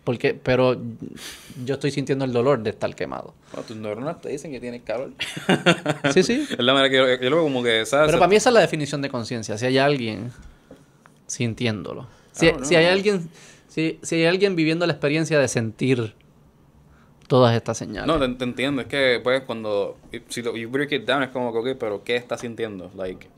porque 0.04 0.34
pero 0.34 0.80
yo 1.66 1.74
estoy 1.76 1.92
sintiendo 1.92 2.26
el 2.26 2.34
dolor 2.34 2.62
de 2.62 2.70
estar 2.72 2.94
quemado. 2.96 3.34
Bueno, 3.52 3.66
tus 3.68 3.78
neuronas 3.78 4.20
te 4.22 4.30
dicen 4.30 4.52
que 4.52 4.60
tienes 4.60 4.82
calor. 4.84 5.12
Sí, 6.14 6.24
sí. 6.24 6.46
Es 6.50 6.60
la 6.60 6.74
manera 6.74 6.90
que 6.90 6.98
yo, 6.98 7.24
yo 7.24 7.30
lo 7.30 7.36
veo 7.38 7.44
como 7.46 7.64
que, 7.64 7.86
¿sabes? 7.86 8.08
Pero 8.08 8.20
para 8.20 8.30
mí 8.30 8.36
esa 8.36 8.50
es 8.50 8.54
la 8.54 8.60
definición 8.62 9.02
de 9.02 9.10
conciencia, 9.10 9.58
si 9.58 9.66
hay 9.66 9.78
alguien 9.78 10.32
sintiéndolo. 11.28 12.08
Si, 12.32 12.48
Ah, 12.50 12.56
no. 12.60 12.66
si 12.66 12.76
hay 12.76 12.86
alguien 12.86 13.30
si, 13.68 14.00
si 14.02 14.16
hay 14.16 14.26
alguien 14.26 14.56
viviendo 14.56 14.86
la 14.86 14.94
experiencia 14.94 15.40
de 15.40 15.48
sentir 15.48 16.14
todas 17.28 17.56
estas 17.56 17.78
señales. 17.78 18.06
No, 18.08 18.20
te, 18.20 18.28
te 18.36 18.44
entiendo. 18.44 18.82
Es 18.82 18.88
que, 18.90 19.22
pues, 19.24 19.44
cuando... 19.44 19.98
Si 20.28 20.42
lo, 20.42 20.58
you 20.58 20.70
break 20.70 20.92
it 20.92 21.06
down, 21.06 21.24
es 21.24 21.30
como 21.30 21.54
que, 21.54 21.72
ok, 21.72 21.78
pero 21.80 22.04
¿qué 22.04 22.18
estás 22.18 22.42
sintiendo? 22.42 22.92
Like, 22.98 23.30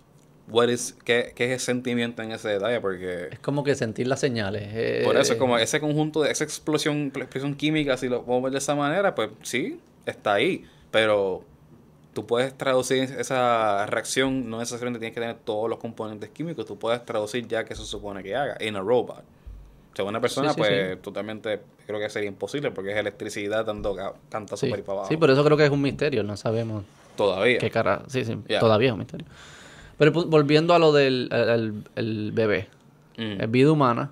what 0.47 0.67
is... 0.69 0.95
¿Qué, 1.05 1.33
qué 1.35 1.45
es 1.45 1.51
el 1.51 1.59
sentimiento 1.59 2.21
en 2.21 2.31
ese 2.31 2.49
detalle? 2.49 2.79
Porque... 2.81 3.29
Es 3.31 3.39
como 3.39 3.63
que 3.63 3.75
sentir 3.75 4.07
las 4.07 4.19
señales. 4.19 4.63
eh, 4.73 5.01
Por 5.05 5.17
eso 5.17 5.33
es 5.33 5.39
como 5.39 5.57
ese 5.57 5.79
conjunto 5.79 6.21
de 6.21 6.31
esa 6.31 6.43
explosión, 6.43 7.11
explosión 7.15 7.55
química, 7.55 7.97
si 7.97 8.09
lo 8.09 8.23
podemos 8.23 8.43
ver 8.43 8.51
de 8.53 8.57
esa 8.59 8.75
manera, 8.75 9.15
pues 9.15 9.29
sí, 9.41 9.79
está 10.05 10.33
ahí. 10.33 10.65
Pero 10.91 11.43
tú 12.13 12.25
puedes 12.27 12.53
traducir 12.55 13.03
esa 13.17 13.85
reacción, 13.87 14.49
no 14.49 14.59
necesariamente 14.59 14.99
tienes 14.99 15.15
que 15.15 15.21
tener 15.21 15.37
todos 15.37 15.67
los 15.69 15.79
componentes 15.79 16.29
químicos, 16.29 16.65
tú 16.65 16.77
puedes 16.77 17.03
traducir 17.05 17.47
ya 17.47 17.63
que 17.65 17.73
se 17.75 17.83
supone 17.83 18.21
que 18.21 18.35
haga 18.35 18.55
en 18.59 18.75
a 18.75 18.81
robot. 18.81 19.23
sea, 19.95 20.05
una 20.05 20.21
persona, 20.21 20.49
Sí, 20.49 20.55
sí, 20.55 20.59
pues 20.59 21.01
totalmente 21.01 21.61
creo 21.87 21.99
que 21.99 22.09
sería 22.11 22.27
imposible 22.29 22.69
porque 22.71 22.91
es 22.91 22.97
electricidad 22.97 23.65
dando 23.65 23.95
ca- 23.95 24.13
cantazo 24.29 24.57
Sí. 24.65 24.69
por 24.69 24.77
ahí 24.77 24.83
para 24.83 24.93
abajo. 24.99 25.09
sí, 25.09 25.17
por 25.17 25.31
eso 25.31 25.43
creo 25.43 25.57
que 25.57 25.65
es 25.65 25.71
un 25.71 25.81
misterio, 25.81 26.21
no 26.23 26.37
sabemos 26.37 26.83
Todavía. 27.17 27.57
qué 27.57 27.71
cara. 27.71 28.03
Sí, 28.07 28.23
sí, 28.23 28.37
todavía 28.59 28.89
es 28.89 28.93
un 28.93 28.99
misterio. 28.99 29.25
Pero 29.97 30.11
volviendo 30.11 30.73
a 30.73 30.79
lo 30.79 30.91
del 30.91 31.29
el, 31.31 31.49
el- 31.49 31.83
el 31.95 32.31
bebé, 32.31 32.67
Mm. 33.17 33.41
es 33.41 33.51
vida 33.51 33.71
humana, 33.71 34.09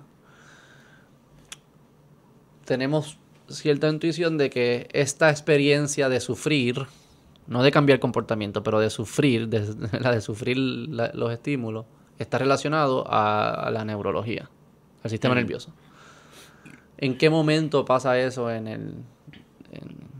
tenemos 2.64 3.18
cierta 3.48 3.88
intuición 3.88 4.38
de 4.38 4.50
que 4.50 4.88
esta 4.92 5.30
experiencia 5.30 6.08
de 6.08 6.20
sufrir, 6.20 6.86
no 7.46 7.62
de 7.62 7.70
cambiar 7.72 7.98
comportamiento, 7.98 8.62
pero 8.62 8.78
de 8.80 8.90
sufrir, 8.90 9.48
de, 9.48 9.74
la 10.00 10.12
de 10.12 10.20
sufrir 10.20 10.56
la- 10.56 11.10
los 11.14 11.32
estímulos, 11.32 11.84
está 12.18 12.38
relacionado 12.38 13.04
a, 13.12 13.50
a 13.66 13.70
la 13.70 13.84
neurología, 13.84 14.48
al 15.02 15.10
sistema 15.10 15.34
Mm. 15.34 15.38
nervioso. 15.38 15.72
¿En 16.98 17.18
qué 17.18 17.28
momento 17.30 17.84
pasa 17.84 18.18
eso 18.20 18.50
en 18.50 18.68
el... 18.68 18.80
en- 19.72 20.12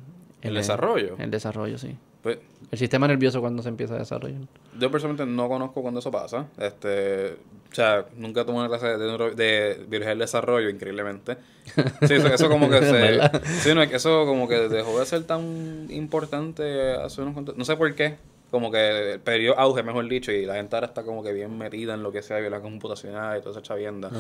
¿El 0.42 0.48
en 0.48 0.54
desarrollo? 0.54 1.14
El 1.18 1.30
desarrollo, 1.30 1.78
sí. 1.78 1.96
Pues, 2.22 2.38
El 2.70 2.78
sistema 2.78 3.08
nervioso 3.08 3.40
cuando 3.40 3.62
se 3.62 3.68
empieza 3.68 3.94
a 3.94 3.98
desarrollar. 3.98 4.42
yo 4.78 4.90
personalmente 4.90 5.26
no 5.30 5.48
conozco 5.48 5.82
cuando 5.82 5.98
eso 6.00 6.10
pasa. 6.12 6.46
Este, 6.58 7.32
o 7.70 7.74
sea, 7.74 8.06
nunca 8.16 8.44
tomé 8.44 8.58
una 8.60 8.68
clase 8.68 8.86
de, 8.96 9.06
neuro- 9.06 9.34
de 9.34 9.84
biología 9.88 10.10
del 10.10 10.20
desarrollo, 10.20 10.68
increíblemente. 10.70 11.36
Sí, 12.06 12.14
eso, 12.14 12.28
eso 12.28 12.48
como 12.48 12.68
que 12.70 12.80
se... 12.82 13.20
Sí, 13.60 13.74
no, 13.74 13.82
eso 13.82 14.24
como 14.26 14.46
que 14.48 14.68
dejó 14.68 14.98
de 15.00 15.06
ser 15.06 15.24
tan 15.24 15.86
importante 15.90 16.92
hace 16.94 17.22
unos. 17.22 17.56
No 17.56 17.64
sé 17.64 17.76
por 17.76 17.94
qué. 17.94 18.16
Como 18.52 18.70
que 18.70 19.18
perdió 19.24 19.58
auge, 19.58 19.82
mejor 19.82 20.06
dicho, 20.08 20.30
y 20.30 20.44
la 20.44 20.54
gente 20.56 20.76
ahora 20.76 20.86
está 20.86 21.02
como 21.04 21.24
que 21.24 21.32
bien 21.32 21.56
metida 21.56 21.94
en 21.94 22.02
lo 22.02 22.12
que 22.12 22.20
sea 22.22 22.38
biología 22.38 22.62
computacional 22.62 23.38
y 23.38 23.40
toda 23.40 23.52
esa 23.52 23.62
chavienda. 23.62 24.10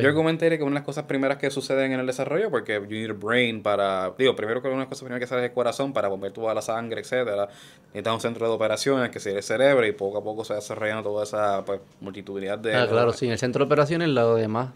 Yo 0.00 0.14
comenté 0.14 0.48
que 0.56 0.62
una 0.62 0.70
de 0.70 0.74
las 0.76 0.84
cosas 0.84 1.04
primeras 1.06 1.38
que 1.38 1.50
suceden 1.50 1.90
en 1.90 1.98
el 1.98 2.06
desarrollo, 2.06 2.50
porque 2.50 2.74
you 2.74 2.86
need 2.96 3.10
a 3.10 3.14
brain 3.14 3.64
para, 3.64 4.12
digo, 4.16 4.36
primero 4.36 4.62
que 4.62 4.68
una 4.68 4.76
de 4.76 4.82
las 4.82 4.88
cosas 4.88 5.02
primeras 5.02 5.18
que 5.20 5.26
sale 5.26 5.42
es 5.42 5.48
el 5.48 5.54
corazón 5.54 5.92
para 5.92 6.06
bombear 6.06 6.32
toda 6.32 6.54
la 6.54 6.62
sangre, 6.62 7.00
etcétera. 7.00 7.48
Necesitas 7.86 8.14
un 8.14 8.20
centro 8.20 8.46
de 8.48 8.52
operaciones 8.54 9.10
que 9.10 9.18
sería 9.18 9.38
el 9.38 9.42
cerebro 9.44 9.84
y 9.84 9.90
poco 9.90 10.18
a 10.18 10.22
poco 10.22 10.44
se 10.44 10.52
va 10.52 10.60
desarrollando 10.60 11.02
toda 11.02 11.24
esa 11.24 11.64
pues, 11.64 11.80
multitudinidad 12.00 12.58
de... 12.58 12.76
Ah, 12.76 12.86
claro, 12.88 13.12
sí. 13.12 13.26
En 13.26 13.32
el 13.32 13.38
centro 13.38 13.64
de 13.64 13.66
operaciones, 13.66 14.08
lo 14.08 14.36
demás. 14.36 14.68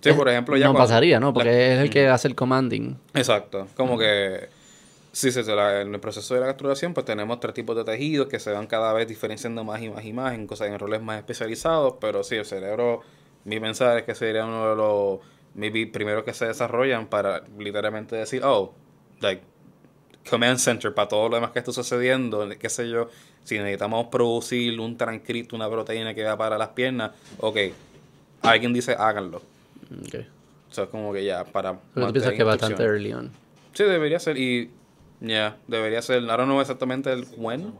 Sí, 0.00 0.12
por 0.14 0.28
ejemplo, 0.30 0.56
ya 0.56 0.66
No 0.66 0.72
cuando- 0.72 0.88
pasaría, 0.88 1.20
¿no? 1.20 1.34
Porque 1.34 1.50
la- 1.50 1.74
es 1.74 1.80
el 1.80 1.90
que 1.90 2.08
hace 2.08 2.28
el 2.28 2.34
commanding. 2.34 2.96
Exacto, 3.12 3.66
como 3.76 3.98
que 3.98 4.48
sí, 5.14 5.30
sí, 5.30 5.40
en 5.40 5.94
el 5.94 6.00
proceso 6.00 6.34
de 6.34 6.40
la 6.40 6.46
gastrulación 6.46 6.92
pues 6.92 7.06
tenemos 7.06 7.38
tres 7.38 7.54
tipos 7.54 7.76
de 7.76 7.84
tejidos 7.84 8.26
que 8.26 8.40
se 8.40 8.50
van 8.50 8.66
cada 8.66 8.92
vez 8.92 9.06
diferenciando 9.06 9.62
más 9.62 9.80
y 9.80 9.88
más 9.88 10.04
y 10.04 10.12
más 10.12 10.34
en 10.34 10.46
cosas 10.46 10.68
en 10.68 10.78
roles 10.78 11.00
más 11.00 11.18
especializados, 11.18 11.94
pero 12.00 12.24
sí, 12.24 12.34
el 12.34 12.44
cerebro, 12.44 13.02
mi 13.44 13.60
pensar 13.60 13.96
es 13.96 14.04
que 14.04 14.14
sería 14.14 14.44
uno 14.44 14.70
de 14.70 14.76
los 14.76 15.20
maybe 15.54 15.86
primeros 15.86 16.24
que 16.24 16.34
se 16.34 16.46
desarrollan 16.46 17.06
para 17.06 17.44
literalmente 17.58 18.16
decir, 18.16 18.42
oh, 18.44 18.74
like 19.20 19.42
command 20.28 20.58
center 20.58 20.92
para 20.92 21.08
todo 21.08 21.28
lo 21.28 21.36
demás 21.36 21.52
que 21.52 21.60
está 21.60 21.70
sucediendo, 21.70 22.48
qué 22.58 22.68
sé 22.68 22.90
yo, 22.90 23.08
si 23.44 23.56
necesitamos 23.58 24.08
producir 24.08 24.80
un 24.80 24.96
transcripto, 24.96 25.54
una 25.54 25.70
proteína 25.70 26.12
que 26.12 26.24
va 26.24 26.36
para 26.36 26.58
las 26.58 26.70
piernas, 26.70 27.12
ok, 27.38 27.58
alguien 28.42 28.72
dice 28.72 28.96
háganlo. 28.98 29.42
Ok. 30.06 30.14
O 30.70 30.74
sea, 30.74 30.84
es 30.84 30.90
como 30.90 31.12
que 31.12 31.24
ya, 31.24 31.44
para... 31.44 31.78
Tú 31.94 32.12
piensas 32.12 32.32
que 32.32 32.42
bastante 32.42 32.82
early 32.82 33.12
on. 33.12 33.30
Sí, 33.74 33.84
debería 33.84 34.18
ser. 34.18 34.36
Y 34.36 34.70
ya, 35.20 35.58
debería 35.66 36.02
ser. 36.02 36.28
Ahora 36.30 36.46
no 36.46 36.60
exactamente 36.60 37.12
el 37.12 37.26
when. 37.36 37.72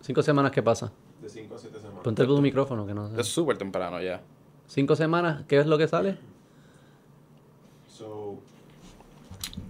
¿Cinco 0.00 0.22
semanas 0.22 0.52
qué 0.52 0.62
pasa? 0.62 0.92
De 1.20 1.28
5 1.28 1.54
a 1.54 1.58
7 1.58 1.78
semanas. 1.78 2.00
Ponte 2.02 2.26
tu 2.26 2.40
micrófono, 2.40 2.86
que 2.86 2.94
no 2.94 3.08
sé. 3.08 3.20
Es 3.20 3.28
súper 3.28 3.56
temprano 3.56 4.02
ya. 4.02 4.20
¿Cinco 4.66 4.96
semanas? 4.96 5.44
¿Qué 5.46 5.58
es 5.58 5.66
lo 5.66 5.78
que 5.78 5.86
sale? 5.86 6.18
So, 7.86 8.38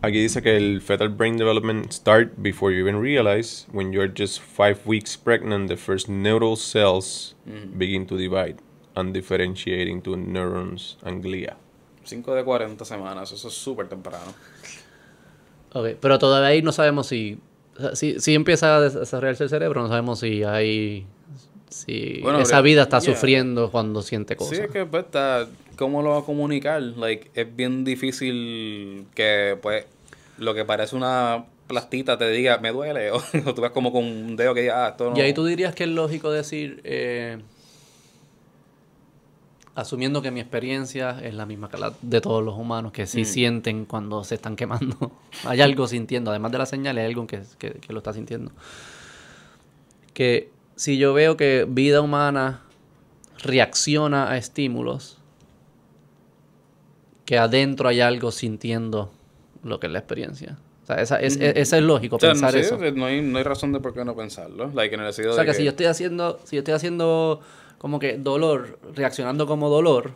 Aquí 0.01 0.21
dice 0.21 0.43
que 0.43 0.57
el 0.57 0.81
fetal 0.81 1.09
brain 1.11 1.37
development 1.37 1.93
start 1.93 2.33
before 2.39 2.73
you 2.73 2.81
even 2.81 3.01
realize 3.01 3.67
when 3.73 3.93
you're 3.93 4.13
just 4.13 4.41
five 4.41 4.81
weeks 4.87 5.17
pregnant, 5.17 5.69
the 5.69 5.77
first 5.77 6.09
neural 6.09 6.57
cells 6.57 7.35
begin 7.77 8.07
to 8.07 8.17
divide 8.17 8.57
and 8.97 9.13
differentiate 9.13 9.89
into 9.89 10.17
neurons 10.17 10.97
and 11.05 11.23
glia. 11.23 11.57
5 12.05 12.35
de 12.35 12.45
40 12.45 12.85
semanas. 12.85 13.33
Eso 13.33 13.49
es 13.49 13.55
súper 13.55 13.89
temprano. 13.89 14.35
Ok, 15.75 15.89
pero 16.01 16.19
todavía 16.19 16.49
ahí 16.49 16.63
no 16.63 16.73
sabemos 16.73 17.07
si... 17.07 17.39
o 17.79 17.81
sea, 17.81 17.97
si, 17.97 18.21
si 18.21 18.35
empieza 18.35 18.77
a 18.77 18.81
des- 18.81 18.95
desarrollarse 18.95 19.45
el 19.45 19.51
cerebro, 19.51 19.83
no 19.83 19.89
sabemos 19.89 20.21
si 20.21 20.43
hay... 20.45 21.07
Si 21.71 22.21
Bueno, 22.23 22.39
esa 22.41 22.59
habría- 22.59 22.75
vida 22.75 22.83
está 22.83 22.99
yeah. 23.01 23.15
sufriendo 23.15 23.71
cuando 23.71 24.03
siente 24.03 24.37
cosas. 24.37 24.59
Sí, 24.59 24.63
es 24.65 24.71
que 24.71 24.85
pues 24.85 25.05
está. 25.07 25.47
¿Cómo 25.77 26.03
lo 26.03 26.11
va 26.11 26.19
a 26.19 26.23
comunicar? 26.25 26.83
Like, 26.83 27.31
es 27.35 27.57
bien 27.57 27.83
difícil 27.85 29.07
que, 29.15 29.57
pues, 29.63 29.87
lo 30.37 30.53
que 30.55 30.67
parece 30.67 30.95
una 30.97 31.47
plastita 31.69 32.19
te 32.19 32.29
diga, 32.29 32.59
me 32.59 32.73
duele. 32.73 33.11
O, 33.11 33.17
o 33.47 33.55
tú 33.55 33.63
ves 33.63 33.71
como 33.71 33.91
con 33.91 34.05
un 34.05 34.37
dedo 34.37 34.53
que 34.53 34.61
diga, 34.61 34.85
ah, 34.85 34.89
esto 34.91 35.11
no. 35.11 35.17
Y 35.17 35.23
ahí 35.23 35.33
tú 35.33 35.47
dirías 35.47 35.75
que 35.75 35.85
es 35.85 35.91
lógico 35.91 36.31
decir, 36.31 36.83
eh, 36.85 37.39
asumiendo 39.75 40.21
que 40.23 40.31
mi 40.31 40.41
experiencia 40.41 41.19
es 41.23 41.35
la 41.35 41.47
misma 41.47 41.69
que 41.71 41.79
la 41.79 41.93
de 42.03 42.21
todos 42.21 42.45
los 42.45 42.57
humanos, 42.59 42.93
que 42.93 43.07
sí 43.07 43.23
Mm. 43.23 43.25
sienten 43.25 43.85
cuando 43.87 44.23
se 44.25 44.35
están 44.35 44.57
quemando. 44.57 45.13
hay 45.45 45.61
algo 45.61 45.87
sintiendo, 45.87 46.31
además 46.31 46.53
de 46.53 46.59
la 46.59 46.67
señal, 46.67 46.99
hay 46.99 47.07
algo 47.07 47.27
que, 47.27 47.43
que, 47.59 47.73
que 47.73 47.93
lo 47.93 47.99
está 47.99 48.13
sintiendo. 48.13 48.53
Que 50.15 50.51
si 50.77 50.99
yo 50.99 51.15
veo 51.15 51.37
que 51.37 51.67
vida 51.69 52.01
humana 52.01 52.63
reacciona 53.43 54.31
a 54.31 54.37
estímulos, 54.37 55.19
que 57.25 57.39
adentro 57.39 57.89
hay 57.89 58.01
algo 58.01 58.31
sintiendo 58.31 59.11
lo 59.63 59.81
que 59.81 59.87
es 59.87 59.93
la 59.93 59.99
experiencia. 60.01 60.59
O 60.83 60.87
sea, 60.87 60.97
esa, 60.97 61.21
es, 61.21 61.37
es, 61.37 61.57
esa 61.57 61.79
es 61.79 61.85
lógico 61.85 62.17
O 62.17 62.19
sea, 62.19 62.31
pensar 62.33 62.53
sí, 62.53 62.59
eso. 62.59 62.77
no, 62.77 63.07
hay, 63.07 63.23
no 63.23 63.39
hay 63.39 63.45
razón 63.45 63.73
de 63.73 63.79
por 63.81 63.95
qué 63.95 64.05
no 64.05 64.17
pensarlo. 64.17 64.71
Like, 64.75 64.95
en 64.97 65.01
el 65.01 65.07
O 65.07 65.13
sea, 65.13 65.25
de 65.33 65.45
que, 65.47 65.55
si 65.55 65.63
yo 65.65 65.71
estoy 65.71 65.87
haciendo, 65.87 66.41
si 66.45 66.57
yo 66.57 66.61
estoy 66.61 66.75
haciendo 66.75 67.41
como 67.83 67.99
que 67.99 68.17
dolor, 68.17 68.79
reaccionando 68.95 69.47
como 69.47 69.69
dolor, 69.69 70.13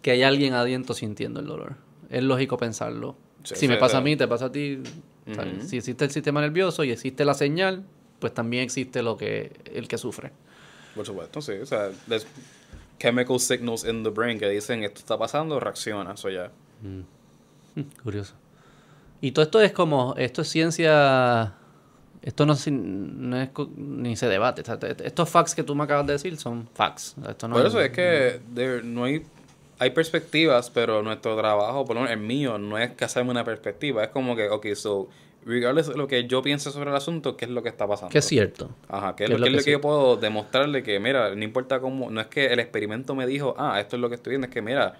que 0.00 0.10
hay 0.10 0.22
alguien 0.22 0.54
adentro 0.54 0.94
sintiendo 0.94 1.40
el 1.40 1.46
dolor. 1.46 1.76
Es 2.08 2.22
lógico 2.22 2.56
pensarlo. 2.56 3.14
Sí, 3.44 3.54
si 3.54 3.68
me 3.68 3.76
pasa 3.76 3.98
a 3.98 4.00
mí, 4.00 4.16
te 4.16 4.26
pasa 4.26 4.46
a 4.46 4.52
ti. 4.52 4.82
Si 5.60 5.76
existe 5.76 6.06
el 6.06 6.10
sistema 6.10 6.40
nervioso 6.40 6.82
y 6.82 6.90
existe 6.90 7.26
la 7.26 7.34
señal, 7.34 7.84
pues 8.18 8.32
también 8.32 8.64
existe 8.64 9.02
lo 9.02 9.18
que 9.18 9.52
el 9.66 9.86
que 9.86 9.98
sufre. 9.98 10.32
Por 10.94 11.04
supuesto, 11.04 11.42
sí. 11.42 11.52
O 11.52 11.66
sea, 11.66 11.90
there's 12.08 12.26
chemical 12.98 13.38
signals 13.38 13.84
in 13.84 14.02
the 14.02 14.10
brain 14.10 14.38
que 14.38 14.48
dicen 14.48 14.82
esto 14.82 15.00
está 15.00 15.18
pasando, 15.18 15.60
reacciona. 15.60 16.14
Eso 16.14 16.30
ya. 16.30 16.50
Curioso. 18.02 18.34
Y 19.20 19.32
todo 19.32 19.44
esto 19.44 19.60
es 19.60 19.72
como, 19.72 20.14
esto 20.16 20.40
es 20.40 20.48
ciencia, 20.48 21.52
esto 22.22 22.46
no, 22.46 22.54
sin- 22.54 23.28
no 23.30 23.40
es, 23.40 23.50
ni 23.76 24.16
se 24.16 24.28
debate. 24.28 24.62
Estos 25.04 25.28
facts 25.28 25.54
que 25.54 25.62
tú 25.62 25.74
me 25.74 25.84
acabas 25.84 26.06
de 26.06 26.12
decir 26.14 26.36
son 26.36 26.68
facts. 26.74 27.16
Esto 27.28 27.48
no 27.48 27.56
Por 27.56 27.66
eso 27.66 27.80
es 27.80 27.90
que 27.90 28.40
there- 28.54 28.82
no 28.84 29.04
hay, 29.04 29.22
hay 29.78 29.90
perspectivas, 29.90 30.70
pero 30.70 31.02
nuestro 31.02 31.36
trabajo, 31.36 31.84
por 31.84 31.96
lo 31.96 32.02
menos 32.02 32.16
el 32.16 32.22
mío, 32.24 32.58
no 32.58 32.78
es 32.78 32.92
que 32.92 33.04
hacerme 33.04 33.30
una 33.32 33.44
perspectiva. 33.44 34.04
Es 34.04 34.10
como 34.10 34.36
que, 34.36 34.48
ok, 34.48 34.66
so, 34.74 35.08
regardless 35.44 35.88
de 35.88 35.96
lo 35.96 36.06
que 36.06 36.28
yo 36.28 36.40
piense 36.42 36.70
sobre 36.70 36.90
el 36.90 36.96
asunto, 36.96 37.36
¿qué 37.36 37.46
es 37.46 37.50
lo 37.50 37.62
que 37.64 37.68
está 37.68 37.86
pasando? 37.88 38.12
que 38.12 38.18
es 38.18 38.24
cierto. 38.24 38.70
Ajá, 38.88 39.16
¿qué 39.16 39.24
es 39.24 39.30
lo, 39.30 39.36
qué 39.38 39.48
es 39.48 39.52
lo 39.56 39.62
que 39.64 39.72
yo 39.72 39.80
puedo 39.80 40.16
demostrarle 40.16 40.84
que, 40.84 41.00
mira, 41.00 41.34
no 41.34 41.42
importa 41.42 41.80
cómo, 41.80 42.10
no 42.10 42.20
es 42.20 42.28
que 42.28 42.46
el 42.46 42.60
experimento 42.60 43.16
me 43.16 43.26
dijo, 43.26 43.56
ah, 43.58 43.80
esto 43.80 43.96
es 43.96 44.00
lo 44.02 44.08
que 44.08 44.14
estoy 44.14 44.30
viendo, 44.32 44.46
es 44.46 44.52
que, 44.52 44.62
mira, 44.62 44.94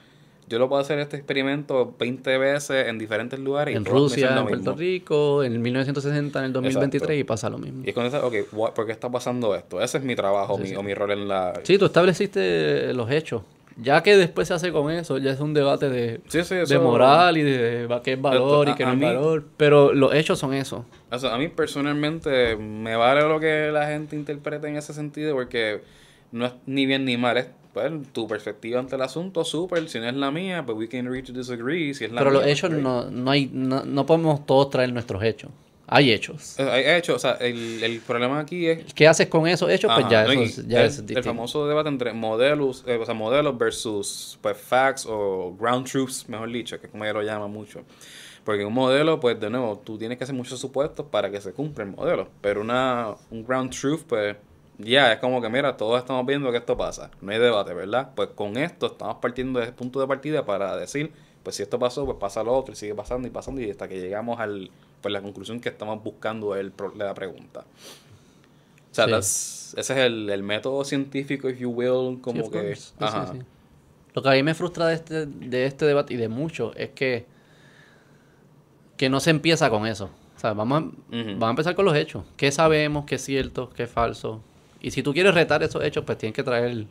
yo 0.48 0.58
lo 0.58 0.68
puedo 0.68 0.82
hacer 0.82 0.98
este 0.98 1.16
experimento 1.16 1.94
20 1.98 2.36
veces 2.38 2.88
en 2.88 2.98
diferentes 2.98 3.38
lugares. 3.38 3.74
en 3.76 3.84
Rusia, 3.84 4.36
en 4.38 4.46
Puerto. 4.46 4.74
Rico, 4.74 5.42
en 5.44 5.52
el 5.54 5.58
1960, 5.60 6.38
en 6.40 6.44
el 6.46 6.52
2023 6.52 7.02
Exacto. 7.02 7.14
y 7.20 7.24
pasa 7.24 7.48
lo 7.50 7.58
mismo. 7.58 7.82
Y 7.84 7.88
es 7.88 7.94
cuando 7.94 8.10
dices, 8.10 8.24
ok, 8.48 8.52
what- 8.56 8.72
¿por 8.72 8.86
qué 8.86 8.92
está 8.92 9.10
pasando 9.10 9.54
esto? 9.54 9.80
Ese 9.80 9.98
es 9.98 10.04
mi 10.04 10.14
trabajo 10.16 10.58
mi- 10.58 10.74
o 10.74 10.82
mi 10.82 10.92
rol 10.94 11.12
en 11.12 11.28
la... 11.28 11.54
Sí, 11.62 11.78
tú 11.78 11.86
estableciste 11.86 12.92
los 12.94 13.10
hechos. 13.10 13.42
Ya 13.78 14.02
que 14.02 14.18
después 14.18 14.46
se 14.48 14.52
hace 14.52 14.70
con 14.70 14.90
eso, 14.90 15.16
ya 15.16 15.30
es 15.30 15.40
un 15.40 15.54
debate 15.54 15.88
de, 15.88 16.20
Sí, 16.28 16.44
sí, 16.44 16.56
de 16.56 16.62
eso- 16.64 16.82
moral 16.82 17.38
y 17.38 17.42
de 17.42 17.88
qué 18.04 18.12
es 18.12 18.20
valor 18.20 18.68
Esto, 18.68 18.74
y 18.74 18.76
qué 18.76 18.84
no 18.84 18.92
es 18.92 18.98
mí- 18.98 19.04
valor. 19.06 19.44
Pero 19.56 19.94
los 19.94 20.12
hechos 20.14 20.38
son 20.38 20.52
eso. 20.52 20.84
O 21.10 21.18
sea, 21.18 21.34
a 21.34 21.38
mí 21.38 21.48
personalmente 21.48 22.56
me 22.56 22.96
vale 22.96 23.22
lo 23.22 23.40
que 23.40 23.70
la 23.72 23.86
gente 23.86 24.14
interprete 24.14 24.68
en 24.68 24.76
ese 24.76 24.92
sentido 24.92 25.34
porque 25.34 25.80
no 26.32 26.44
es 26.46 26.52
ni 26.66 26.84
bien 26.84 27.06
ni 27.06 27.16
mal, 27.16 27.38
es 27.38 27.46
pues, 27.72 27.92
tu 28.12 28.26
perspectiva 28.28 28.80
ante 28.80 28.96
el 28.96 29.02
asunto, 29.02 29.44
súper, 29.44 29.88
si 29.88 29.98
no 29.98 30.08
es 30.08 30.14
la 30.14 30.30
mía, 30.30 30.64
pues 30.64 30.76
we 30.78 30.88
can 30.88 31.06
agree 31.06 31.22
to 31.22 31.32
disagree, 31.32 31.94
si 31.94 32.04
es 32.04 32.12
la 32.12 32.20
Pero 32.20 32.30
mía, 32.30 32.32
los 32.32 32.42
pues, 32.42 32.52
hechos 32.52 32.70
great. 32.70 32.82
no, 32.82 33.10
no 33.10 33.30
hay, 33.30 33.50
no, 33.52 33.84
no 33.84 34.06
podemos 34.06 34.44
todos 34.46 34.70
traer 34.70 34.92
nuestros 34.92 35.22
hechos. 35.22 35.50
Hay 35.86 36.10
hechos. 36.12 36.58
Eh, 36.58 36.62
Hay 36.70 36.84
hechos, 36.98 37.16
o 37.16 37.18
sea, 37.18 37.32
el, 37.32 37.82
el 37.82 38.00
problema 38.00 38.40
aquí 38.40 38.66
es 38.66 38.86
¿Qué 38.94 39.06
haces 39.08 39.26
con 39.28 39.46
esos 39.46 39.68
hechos? 39.70 39.92
Pues 39.94 40.08
ya, 40.08 40.24
¿no? 40.24 40.32
eso 40.32 40.62
ya 40.66 40.80
el, 40.82 40.86
es 40.86 40.98
el 40.98 41.06
distinto. 41.06 41.28
famoso 41.30 41.66
debate 41.66 41.88
entre 41.90 42.12
modelos, 42.14 42.84
eh, 42.86 42.96
o 42.96 43.04
sea, 43.04 43.14
modelos 43.14 43.58
versus 43.58 44.38
pues 44.40 44.56
facts 44.56 45.06
o 45.08 45.54
ground 45.58 45.86
truths, 45.90 46.28
mejor 46.28 46.50
dicho, 46.50 46.78
que 46.80 46.86
es 46.86 46.90
como 46.92 47.04
ella 47.04 47.12
lo 47.14 47.22
llama 47.22 47.46
mucho. 47.48 47.82
Porque 48.44 48.64
un 48.64 48.72
modelo, 48.74 49.20
pues 49.20 49.38
de 49.38 49.50
nuevo, 49.50 49.78
tú 49.84 49.98
tienes 49.98 50.18
que 50.18 50.24
hacer 50.24 50.34
muchos 50.34 50.58
supuestos 50.58 51.06
para 51.10 51.30
que 51.30 51.40
se 51.40 51.52
cumpla 51.52 51.84
el 51.84 51.90
modelo. 51.90 52.28
Pero 52.40 52.60
una, 52.62 53.14
un 53.30 53.44
ground 53.44 53.70
truth, 53.78 54.02
pues 54.08 54.36
ya 54.82 55.12
es 55.12 55.18
como 55.18 55.40
que, 55.40 55.48
mira, 55.48 55.76
todos 55.76 55.98
estamos 55.98 56.24
viendo 56.26 56.50
que 56.50 56.58
esto 56.58 56.76
pasa. 56.76 57.10
No 57.20 57.32
hay 57.32 57.38
debate, 57.38 57.74
¿verdad? 57.74 58.10
Pues 58.14 58.30
con 58.34 58.56
esto 58.56 58.86
estamos 58.86 59.16
partiendo 59.16 59.58
de 59.58 59.66
ese 59.66 59.74
punto 59.74 60.00
de 60.00 60.06
partida 60.06 60.44
para 60.44 60.76
decir, 60.76 61.12
pues 61.42 61.56
si 61.56 61.62
esto 61.62 61.78
pasó, 61.78 62.04
pues 62.04 62.18
pasa 62.18 62.42
lo 62.42 62.52
otro 62.56 62.72
y 62.72 62.76
sigue 62.76 62.94
pasando 62.94 63.26
y 63.26 63.30
pasando 63.30 63.60
y 63.60 63.70
hasta 63.70 63.88
que 63.88 64.00
llegamos 64.00 64.38
al, 64.40 64.70
pues 65.00 65.12
la 65.12 65.20
conclusión 65.22 65.60
que 65.60 65.68
estamos 65.70 66.02
buscando 66.02 66.54
el, 66.56 66.72
la 66.96 67.14
pregunta. 67.14 67.60
O 68.90 68.94
sea, 68.94 69.06
Sí. 69.06 69.10
that's- 69.12 69.74
ese 69.78 69.92
es 69.94 69.98
el, 70.00 70.28
el 70.28 70.42
método 70.42 70.84
científico, 70.84 71.48
if 71.48 71.58
you 71.58 71.70
will, 71.70 72.20
como 72.20 72.50
que... 72.50 72.76
Sí, 72.76 72.92
ajá. 73.00 73.32
Lo 74.14 74.22
que 74.22 74.28
a 74.28 74.32
mí 74.32 74.42
me 74.42 74.54
frustra 74.54 74.86
de 74.88 74.94
este, 74.94 75.24
de 75.26 75.64
este 75.64 75.86
debate 75.86 76.12
y 76.12 76.18
de 76.18 76.28
mucho 76.28 76.72
es 76.76 76.90
que, 76.90 77.24
que 78.98 79.08
no 79.08 79.18
se 79.20 79.30
empieza 79.30 79.70
con 79.70 79.86
eso. 79.86 80.10
O 80.36 80.38
sea, 80.38 80.52
vamos 80.52 80.82
a, 80.82 80.84
vamos 81.10 81.42
a 81.44 81.50
empezar 81.50 81.74
con 81.74 81.86
los 81.86 81.96
hechos. 81.96 82.24
¿Qué 82.36 82.52
sabemos? 82.52 83.06
¿Qué 83.06 83.14
es 83.14 83.24
cierto? 83.24 83.70
¿Qué 83.70 83.84
es 83.84 83.90
falso? 83.90 84.42
Y 84.82 84.90
si 84.90 85.02
tú 85.02 85.12
quieres 85.14 85.32
retar 85.34 85.62
esos 85.62 85.82
hechos, 85.84 86.04
pues 86.04 86.18
tienes 86.18 86.34
que 86.34 86.42
traer 86.42 86.86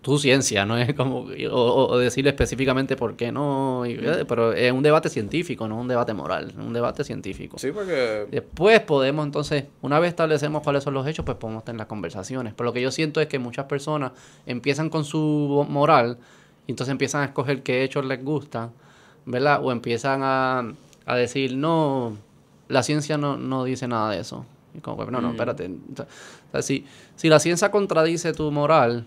tu 0.00 0.16
ciencia, 0.18 0.64
no 0.64 0.78
es 0.78 0.94
como 0.94 1.26
o, 1.50 1.86
o- 1.88 1.98
decirle 1.98 2.30
específicamente 2.30 2.94
por 2.94 3.16
qué 3.16 3.32
no, 3.32 3.84
y- 3.84 3.98
pero 4.28 4.52
es 4.52 4.70
un 4.72 4.82
debate 4.84 5.08
científico, 5.08 5.66
no 5.66 5.76
un 5.80 5.88
debate 5.88 6.14
moral, 6.14 6.52
un 6.56 6.72
debate 6.72 7.02
científico. 7.02 7.58
Sí, 7.58 7.72
porque... 7.72 8.26
Después 8.30 8.80
podemos 8.82 9.26
entonces, 9.26 9.64
una 9.82 9.98
vez 9.98 10.10
establecemos 10.10 10.62
cuáles 10.62 10.84
son 10.84 10.94
los 10.94 11.04
hechos, 11.06 11.24
pues 11.24 11.36
podemos 11.36 11.64
tener 11.64 11.78
las 11.78 11.88
conversaciones. 11.88 12.54
Pero 12.56 12.66
lo 12.66 12.72
que 12.72 12.80
yo 12.80 12.92
siento 12.92 13.20
es 13.20 13.26
que 13.26 13.40
muchas 13.40 13.64
personas 13.66 14.12
empiezan 14.46 14.88
con 14.88 15.04
su 15.04 15.66
moral 15.68 16.18
y 16.68 16.70
entonces 16.72 16.92
empiezan 16.92 17.22
a 17.22 17.24
escoger 17.24 17.64
qué 17.64 17.82
hechos 17.82 18.04
les 18.04 18.22
gustan, 18.24 18.70
¿verdad? 19.26 19.58
O 19.64 19.72
empiezan 19.72 20.20
a, 20.22 20.72
a 21.06 21.16
decir, 21.16 21.56
no, 21.56 22.16
la 22.68 22.84
ciencia 22.84 23.18
no, 23.18 23.36
no 23.36 23.64
dice 23.64 23.88
nada 23.88 24.12
de 24.12 24.20
eso. 24.20 24.46
Y 24.78 24.80
como, 24.80 25.04
no, 25.04 25.20
no, 25.20 25.28
Mm. 25.28 25.32
espérate. 25.32 25.66
O 25.68 26.50
sea, 26.52 26.62
si, 26.62 26.86
si 27.16 27.28
la 27.28 27.38
ciencia 27.40 27.70
contradice 27.70 28.32
tu 28.32 28.50
moral, 28.50 29.06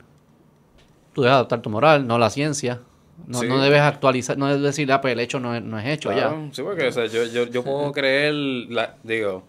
tú 1.13 1.21
debes 1.21 1.33
adoptar 1.35 1.61
tu 1.61 1.69
moral, 1.69 2.05
no 2.05 2.19
la 2.19 2.29
ciencia. 2.29 2.81
No, 3.27 3.39
Sí. 3.39 3.47
no 3.47 3.59
debes 3.61 3.81
actualizar, 3.81 4.37
no 4.37 4.47
debes 4.47 4.61
decir, 4.63 4.91
ah, 4.91 4.99
pues 5.01 5.13
el 5.13 5.19
hecho 5.19 5.39
no 5.39 5.55
es, 5.55 5.61
no 5.63 5.77
es 5.79 5.85
hecho 5.87 6.09
ya. 6.11 6.29
Claro, 6.29 6.49
Sí, 6.51 6.61
porque 6.63 6.87
o 6.87 6.91
sea, 6.91 7.05
yo, 7.05 7.23
yo, 7.25 7.45
yo 7.47 7.63
puedo 7.63 7.91
creer, 7.91 8.33
la, 8.33 8.95
digo, 9.03 9.43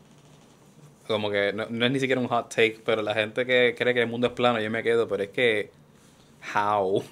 como 1.09 1.31
que 1.31 1.53
no, 1.53 1.66
no 1.70 1.86
es 1.86 1.90
ni 1.93 1.99
siquiera 2.01 2.20
un 2.20 2.28
hot 2.28 2.49
take, 2.49 2.81
pero 2.85 3.03
la 3.03 3.15
gente 3.15 3.44
que 3.47 3.74
cree 3.77 3.94
que 3.94 4.01
el 4.03 4.09
mundo 4.09 4.27
es 4.28 4.32
plano, 4.35 4.61
yo 4.61 4.70
me 4.70 4.82
quedo, 4.82 5.09
pero 5.09 5.23
es 5.24 5.31
que, 5.31 5.70
how? 6.55 7.03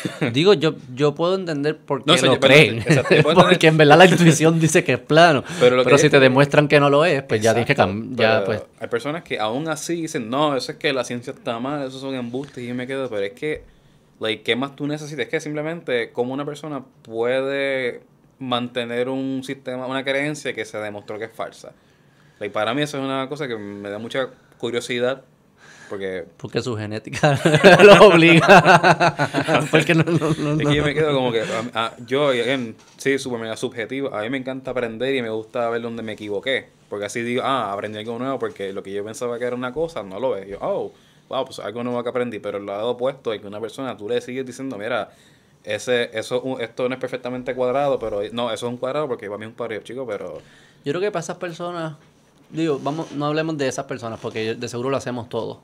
Digo, 0.32 0.54
yo, 0.54 0.74
yo 0.94 1.14
puedo 1.14 1.34
entender 1.34 1.76
por 1.76 2.04
qué 2.04 2.16
No, 2.16 2.22
lo 2.26 2.34
yo- 2.34 2.40
creen. 2.40 2.78
exacto, 2.78 3.14
Porque 3.34 3.66
en 3.68 3.76
verdad 3.76 3.98
la 3.98 4.06
intuición 4.06 4.58
dice 4.60 4.84
que 4.84 4.94
es 4.94 4.98
plano. 4.98 5.42
Pero 5.60 5.98
si 5.98 6.06
es 6.06 6.10
te 6.10 6.20
demuestran 6.20 6.68
que 6.68 6.80
no 6.80 6.90
lo 6.90 7.04
es, 7.04 7.22
pues 7.22 7.40
ya 7.40 7.52
tienes 7.52 7.66
que 7.66 7.74
cambiar. 7.74 8.44
Pues. 8.44 8.62
Hay 8.80 8.88
personas 8.88 9.22
que 9.22 9.38
aún 9.38 9.68
así 9.68 10.02
dicen, 10.02 10.28
no, 10.30 10.56
eso 10.56 10.72
es 10.72 10.78
que 10.78 10.92
la 10.92 11.04
ciencia 11.04 11.32
está 11.32 11.58
mal, 11.58 11.86
esos 11.86 12.00
son 12.00 12.14
embustes, 12.14 12.62
y 12.64 12.68
yo 12.68 12.74
me 12.74 12.86
quedo, 12.86 13.08
pero 13.08 13.22
es 13.22 13.32
que, 13.32 13.62
like, 14.20 14.42
¿qué 14.42 14.56
más 14.56 14.76
tú 14.76 14.86
necesitas? 14.86 15.24
Es 15.26 15.28
que 15.30 15.40
simplemente, 15.40 16.10
como 16.12 16.32
una 16.34 16.44
persona 16.44 16.82
puede 17.02 18.00
mantener 18.38 19.08
un 19.08 19.42
sistema, 19.44 19.86
una 19.86 20.04
creencia 20.04 20.52
que 20.54 20.64
se 20.64 20.78
demostró 20.78 21.18
que 21.18 21.24
es 21.26 21.32
falsa? 21.32 21.72
Like, 22.38 22.52
para 22.52 22.74
mí 22.74 22.82
eso 22.82 22.98
es 22.98 23.04
una 23.04 23.28
cosa 23.28 23.48
que 23.48 23.56
me 23.56 23.88
da 23.88 23.98
mucha 23.98 24.28
curiosidad, 24.58 25.22
porque 25.88 26.24
Porque 26.36 26.62
su 26.62 26.76
genética 26.76 27.38
lo 27.82 28.08
obliga. 28.08 29.66
porque 29.70 29.94
no, 29.94 30.04
no, 30.04 30.34
no, 30.34 30.60
Es 30.60 30.68
que 30.68 30.74
yo 30.74 30.84
me 30.84 30.94
quedo 30.94 31.14
como 31.14 31.32
que, 31.32 31.44
yo, 32.06 32.28
again, 32.28 32.76
sí, 32.96 33.18
súper 33.18 33.40
mega 33.40 33.56
subjetivo. 33.56 34.14
A 34.14 34.22
mí 34.22 34.30
me 34.30 34.38
encanta 34.38 34.70
aprender 34.70 35.14
y 35.14 35.22
me 35.22 35.30
gusta 35.30 35.68
ver 35.70 35.82
dónde 35.82 36.02
me 36.02 36.12
equivoqué. 36.12 36.68
Porque 36.88 37.06
así 37.06 37.22
digo, 37.22 37.42
ah, 37.44 37.72
aprendí 37.72 37.98
algo 37.98 38.18
nuevo 38.18 38.38
porque 38.38 38.72
lo 38.72 38.82
que 38.82 38.92
yo 38.92 39.04
pensaba 39.04 39.38
que 39.38 39.44
era 39.44 39.56
una 39.56 39.72
cosa, 39.72 40.02
no 40.02 40.20
lo 40.20 40.36
es. 40.36 40.48
Yo, 40.48 40.58
oh, 40.60 40.92
wow, 41.28 41.44
pues 41.44 41.58
algo 41.58 41.82
nuevo 41.82 42.02
que 42.02 42.08
aprendí. 42.08 42.38
Pero 42.38 42.58
el 42.58 42.66
lado 42.66 42.90
opuesto 42.90 43.32
es 43.32 43.40
que 43.40 43.46
una 43.46 43.60
persona, 43.60 43.96
tú 43.96 44.08
le 44.08 44.20
sigues 44.20 44.46
diciendo, 44.46 44.78
mira, 44.78 45.10
ese, 45.66 46.16
eso, 46.16 46.58
esto 46.60 46.88
no 46.88 46.94
es 46.94 47.00
perfectamente 47.00 47.54
cuadrado, 47.54 47.98
pero 47.98 48.20
no, 48.32 48.52
eso 48.52 48.66
es 48.66 48.72
un 48.72 48.78
cuadrado 48.78 49.08
porque 49.08 49.26
para 49.26 49.38
mí 49.38 49.44
es 49.44 49.50
un 49.50 49.56
cuadrado, 49.56 49.82
chico, 49.82 50.06
pero... 50.06 50.40
Yo 50.84 50.92
creo 50.92 51.00
que 51.00 51.10
para 51.10 51.20
esas 51.20 51.38
personas, 51.38 51.96
digo, 52.50 52.78
vamos, 52.80 53.10
no 53.10 53.26
hablemos 53.26 53.58
de 53.58 53.66
esas 53.66 53.86
personas, 53.86 54.20
porque 54.20 54.54
de 54.54 54.68
seguro 54.68 54.90
lo 54.90 54.96
hacemos 54.96 55.28
todos. 55.28 55.58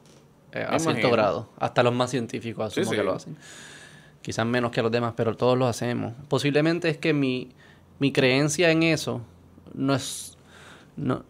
Eh, 0.53 0.67
a 0.69 0.79
cierto 0.79 1.11
grado. 1.11 1.49
Hasta 1.59 1.83
los 1.83 1.95
más 1.95 2.11
científicos 2.11 2.67
asumo 2.73 2.91
Sí, 2.91 2.97
que 2.97 3.03
lo 3.03 3.13
hacen. 3.15 3.37
Quizás 4.23 4.47
menos 4.47 4.71
que 4.71 4.83
los 4.83 4.93
demás, 4.93 5.15
pero 5.17 5.37
todos 5.37 5.59
lo 5.59 5.67
hacemos. 5.67 6.13
Posiblemente 6.29 6.89
es 6.89 6.97
que 6.97 7.13
mi, 7.13 7.51
mi 7.99 8.13
creencia 8.13 8.71
en 8.71 8.83
eso 8.85 9.21
no 9.75 9.95
es. 9.95 10.37
No, 10.97 11.25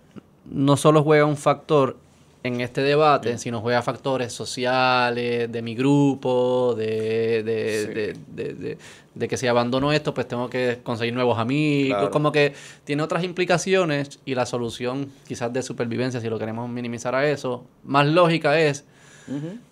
no 0.45 0.77
solo 0.77 1.03
juega 1.03 1.25
un 1.25 1.37
factor 1.37 1.97
en 2.45 2.61
este 2.61 2.81
debate, 2.83 3.39
sino 3.39 3.61
juega 3.61 3.81
factores 3.83 4.33
sociales, 4.33 5.51
de 5.51 5.63
mi 5.63 5.77
grupo, 5.77 6.75
de, 6.77 7.43
de, 7.45 7.85
Sí. 7.87 7.95
de, 7.95 8.45
de- 8.45 8.55
de- 8.55 8.79
de 9.15 9.29
que 9.29 9.37
si 9.37 9.47
abandono 9.47 9.93
esto, 9.93 10.13
pues 10.15 10.27
tengo 10.27 10.51
que 10.51 10.81
conseguir 10.83 11.15
nuevos 11.15 11.39
amigos. 11.39 11.99
Claro. 11.99 12.11
Como 12.11 12.33
que 12.33 12.55
tiene 12.85 13.03
otras 13.03 13.23
implicaciones 13.25 14.19
y 14.25 14.35
la 14.35 14.45
solución 14.47 15.09
quizás 15.29 15.53
de 15.53 15.63
supervivencia, 15.63 16.21
si 16.21 16.29
lo 16.29 16.39
queremos 16.39 16.69
minimizar 16.69 17.15
a 17.15 17.29
eso, 17.31 17.65
más 17.85 18.07
lógica 18.07 18.59
es, 18.59 18.85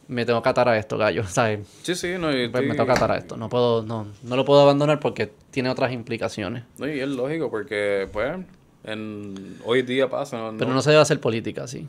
me 0.09 0.25
tengo 0.25 0.43
que 0.43 0.49
atar 0.49 0.69
a 0.69 0.79
esto, 0.79 0.99
gallo, 0.99 1.25
¿sabes? 1.29 1.67
Sí, 1.83 1.95
sí, 1.95 2.15
no, 2.19 2.31
y 2.31 2.49
Pues 2.49 2.65
me 2.65 2.75
tengo 2.75 2.87
que 2.87 2.93
atar 2.93 3.13
a 3.13 3.17
esto, 3.17 3.37
no 3.37 3.49
puedo, 3.49 3.83
no, 3.83 4.07
no 4.23 4.37
lo 4.37 4.45
puedo 4.45 4.63
abandonar 4.63 5.01
porque 5.01 5.33
tiene 5.51 5.71
otras 5.71 5.93
implicaciones. 5.93 6.65
No, 6.79 6.89
y 6.89 7.01
es 7.01 7.09
lógico 7.09 7.51
porque, 7.51 8.09
pues, 8.13 8.39
en, 8.85 9.59
hoy 9.65 9.83
día 9.83 10.09
pasa, 10.09 10.39
¿no? 10.39 10.59
Pero 10.59 10.73
no 10.73 10.83
se 10.83 10.91
debe 10.91 11.03
hacer 11.03 11.21
política 11.21 11.65
así. 11.65 11.87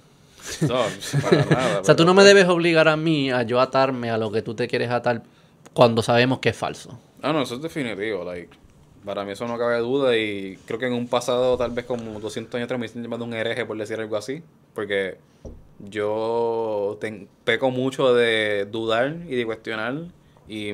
no, 0.61 0.84
para 1.22 1.45
nada. 1.45 1.80
O 1.81 1.84
sea, 1.84 1.95
tú 1.95 2.03
pero, 2.03 2.06
no 2.06 2.14
me 2.14 2.23
pues, 2.23 2.27
debes 2.27 2.48
obligar 2.48 2.88
a 2.88 2.98
mí 2.98 3.31
a 3.31 3.43
yo 3.43 3.60
atarme 3.60 4.10
a 4.10 4.18
lo 4.18 4.31
que 4.31 4.41
tú 4.41 4.56
te 4.56 4.68
quieres 4.68 4.89
atar 4.89 5.23
cuando 5.73 6.02
sabemos 6.02 6.39
que 6.39 6.49
es 6.49 6.57
falso. 6.57 6.99
Ah, 7.22 7.31
no, 7.31 7.41
eso 7.41 7.56
es 7.56 7.61
definitivo. 7.61 8.23
Like, 8.23 8.49
para 9.06 9.23
mí 9.23 9.31
eso 9.31 9.48
no 9.48 9.57
cabe 9.57 9.80
duda 9.80 10.18
y 10.18 10.57
creo 10.65 10.80
que 10.80 10.88
en 10.88 10.93
un 10.93 11.07
pasado, 11.07 11.57
tal 11.57 11.72
vez 11.72 11.85
como 11.85 12.19
200 12.19 12.56
años 12.56 12.65
atrás, 12.65 12.80
me 12.80 12.88
dicen 12.88 13.03
llamando 13.03 13.26
un 13.26 13.34
hereje 13.34 13.65
por 13.65 13.77
decir 13.77 13.99
algo 13.99 14.18
así. 14.18 14.43
Porque 14.73 15.18
yo 15.83 16.99
peco 17.43 17.71
mucho 17.71 18.13
de 18.13 18.65
dudar 18.65 19.17
y 19.27 19.35
de 19.35 19.45
cuestionar 19.45 19.95
y 20.47 20.73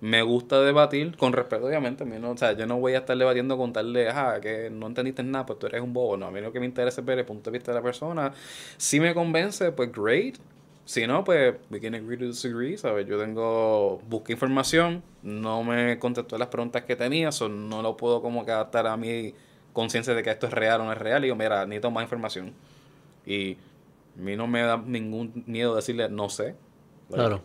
me 0.00 0.22
gusta 0.22 0.60
debatir 0.60 1.16
con 1.16 1.32
respeto, 1.32 1.66
obviamente. 1.66 2.02
A 2.02 2.06
mí 2.06 2.16
no, 2.18 2.32
o 2.32 2.36
sea, 2.36 2.52
yo 2.52 2.66
no 2.66 2.78
voy 2.78 2.94
a 2.94 2.98
estar 2.98 3.16
debatiendo 3.16 3.56
con 3.56 3.72
tal 3.72 3.92
de, 3.92 4.08
ajá, 4.08 4.40
que 4.40 4.68
no 4.68 4.88
entendiste 4.88 5.22
nada, 5.22 5.46
pues 5.46 5.60
tú 5.60 5.66
eres 5.68 5.80
un 5.80 5.92
bobo. 5.92 6.16
No, 6.16 6.26
a 6.26 6.30
mí 6.32 6.40
lo 6.40 6.52
que 6.52 6.58
me 6.58 6.66
interesa 6.66 7.00
es 7.00 7.06
ver 7.06 7.20
el 7.20 7.24
punto 7.24 7.50
de 7.50 7.58
vista 7.58 7.70
de 7.70 7.78
la 7.78 7.82
persona. 7.82 8.32
Si 8.76 8.98
me 8.98 9.14
convence, 9.14 9.70
pues 9.72 9.92
great. 9.92 10.38
Si 10.84 11.06
no, 11.06 11.22
pues 11.22 11.54
we 11.70 11.80
can 11.80 11.94
agree 11.94 12.18
to 12.18 12.26
disagree, 12.26 12.76
¿sabes? 12.76 13.06
Yo 13.06 13.16
tengo, 13.16 14.00
busqué 14.08 14.32
información, 14.32 15.04
no 15.22 15.62
me 15.62 15.96
contestó 16.00 16.36
las 16.36 16.48
preguntas 16.48 16.82
que 16.82 16.96
tenía, 16.96 17.30
so 17.30 17.48
no 17.48 17.80
lo 17.82 17.96
puedo 17.96 18.20
como 18.20 18.44
que 18.44 18.50
adaptar 18.50 18.88
a 18.88 18.96
mi 18.96 19.34
conciencia 19.72 20.14
de 20.14 20.24
que 20.24 20.30
esto 20.30 20.48
es 20.48 20.52
real 20.52 20.80
o 20.80 20.84
no 20.84 20.92
es 20.92 20.98
real. 20.98 21.22
Y 21.22 21.26
digo, 21.26 21.36
mira, 21.36 21.64
necesito 21.66 21.92
más 21.92 22.02
información. 22.02 22.52
Y 23.24 23.56
a 24.18 24.20
mí 24.22 24.36
no 24.36 24.46
me 24.46 24.62
da 24.62 24.76
ningún 24.76 25.44
miedo 25.46 25.74
decirle 25.74 26.08
no 26.08 26.28
sé. 26.28 26.54
Claro. 27.10 27.42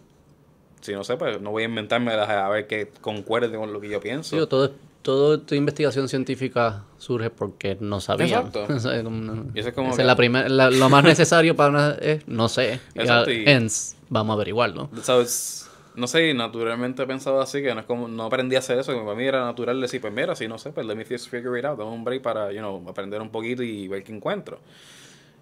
Si 0.81 0.93
no 0.93 1.03
sé, 1.03 1.17
pues 1.17 1.41
no 1.41 1.51
voy 1.51 1.63
a 1.63 1.65
inventarme 1.65 2.11
a 2.13 2.49
ver 2.49 2.67
que 2.67 2.89
concuerde 3.01 3.55
con 3.57 3.73
lo 3.73 3.81
que 3.81 3.89
yo 3.89 3.99
pienso. 3.99 4.35
Digo, 4.35 4.47
todo, 4.47 4.71
todo 5.01 5.39
tu 5.39 5.55
investigación 5.55 6.07
científica 6.07 6.83
surge 6.97 7.29
porque 7.29 7.77
no 7.79 7.99
sabían. 7.99 8.47
Exacto. 8.47 8.67
No- 9.09 9.45
Y 9.55 9.59
eso 9.59 9.69
es 9.69 9.75
como 9.75 9.95
que- 9.95 10.03
la 10.03 10.15
primer- 10.15 10.51
la- 10.51 10.69
lo 10.69 10.89
más 10.89 11.03
necesario 11.03 11.55
para 11.55 11.69
una 11.69 11.91
es 11.99 12.27
no 12.27 12.47
sé. 12.47 12.79
Y 12.93 12.99
Exacto, 12.99 13.31
y- 13.31 13.43
hence, 13.47 13.95
vamos 14.09 14.33
a 14.33 14.35
averiguarlo. 14.35 14.89
¿Sabes? 15.01 15.63
No 15.95 16.05
sé, 16.05 16.31
naturalmente 16.35 17.01
he 17.01 17.07
pensado 17.07 17.41
así, 17.41 17.63
que 17.63 17.73
no 17.73 17.79
es 17.79 17.85
como, 17.87 18.07
no 18.07 18.25
aprendí 18.25 18.55
a 18.55 18.59
hacer 18.59 18.77
eso, 18.77 18.93
que 18.93 18.99
para 18.99 19.15
mí 19.15 19.25
era 19.25 19.43
natural 19.43 19.81
decir, 19.81 19.99
pues 19.99 20.13
mira, 20.13 20.35
si 20.35 20.47
no 20.47 20.59
sé, 20.59 20.71
pues 20.71 20.85
let 20.85 20.95
me 20.95 21.03
just 21.05 21.27
figure 21.27 21.57
it 21.59 21.65
out, 21.65 21.79
dame 21.79 21.89
un 21.89 22.03
break 22.03 22.21
para, 22.21 22.51
you 22.51 22.59
know, 22.59 22.87
aprender 22.87 23.19
un 23.19 23.29
poquito 23.31 23.63
y 23.63 23.87
ver 23.87 24.03
qué 24.03 24.13
encuentro. 24.13 24.59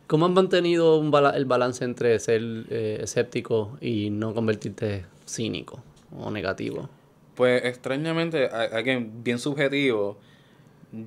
¿Cómo 0.07 0.27
han 0.27 0.33
mantenido 0.33 0.97
un 0.99 1.09
bala- 1.09 1.31
el 1.31 1.45
balance 1.45 1.83
entre 1.83 2.19
ser 2.19 2.41
eh, 2.69 2.99
escéptico 3.01 3.77
y 3.81 4.11
no 4.11 4.33
convertirte 4.35 5.05
cínico 5.27 5.81
o 6.15 6.29
negativo? 6.29 6.89
Pues 7.33 7.65
extrañamente, 7.65 8.45
again, 8.45 9.23
bien 9.23 9.39
subjetivo, 9.39 10.17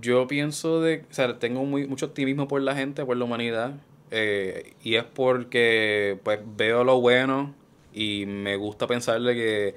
yo 0.00 0.26
pienso 0.26 0.80
de, 0.80 1.04
o 1.10 1.14
sea, 1.14 1.38
tengo 1.38 1.64
muy, 1.64 1.86
mucho 1.86 2.06
optimismo 2.06 2.48
por 2.48 2.60
la 2.60 2.74
gente, 2.74 3.04
por 3.04 3.16
la 3.16 3.24
humanidad, 3.24 3.74
eh, 4.10 4.74
y 4.82 4.96
es 4.96 5.04
porque 5.04 6.18
pues 6.24 6.40
veo 6.56 6.82
lo 6.82 7.00
bueno 7.00 7.54
y 7.94 8.24
me 8.26 8.56
gusta 8.56 8.86
pensar 8.86 9.20
de 9.22 9.34
que 9.34 9.74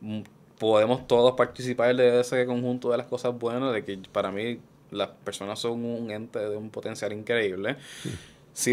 mm, 0.00 0.20
podemos 0.58 1.06
todos 1.08 1.32
participar 1.34 1.94
de 1.96 2.20
ese 2.20 2.46
conjunto 2.46 2.90
de 2.92 2.98
las 2.98 3.06
cosas 3.08 3.36
buenas, 3.36 3.72
de 3.74 3.84
que 3.84 3.98
para 4.12 4.30
mí 4.30 4.60
las 4.90 5.08
personas 5.08 5.58
son 5.58 5.84
un 5.84 6.10
ente 6.12 6.38
de 6.38 6.56
un 6.56 6.70
potencial 6.70 7.12
increíble. 7.12 7.76
Sí 8.02 8.10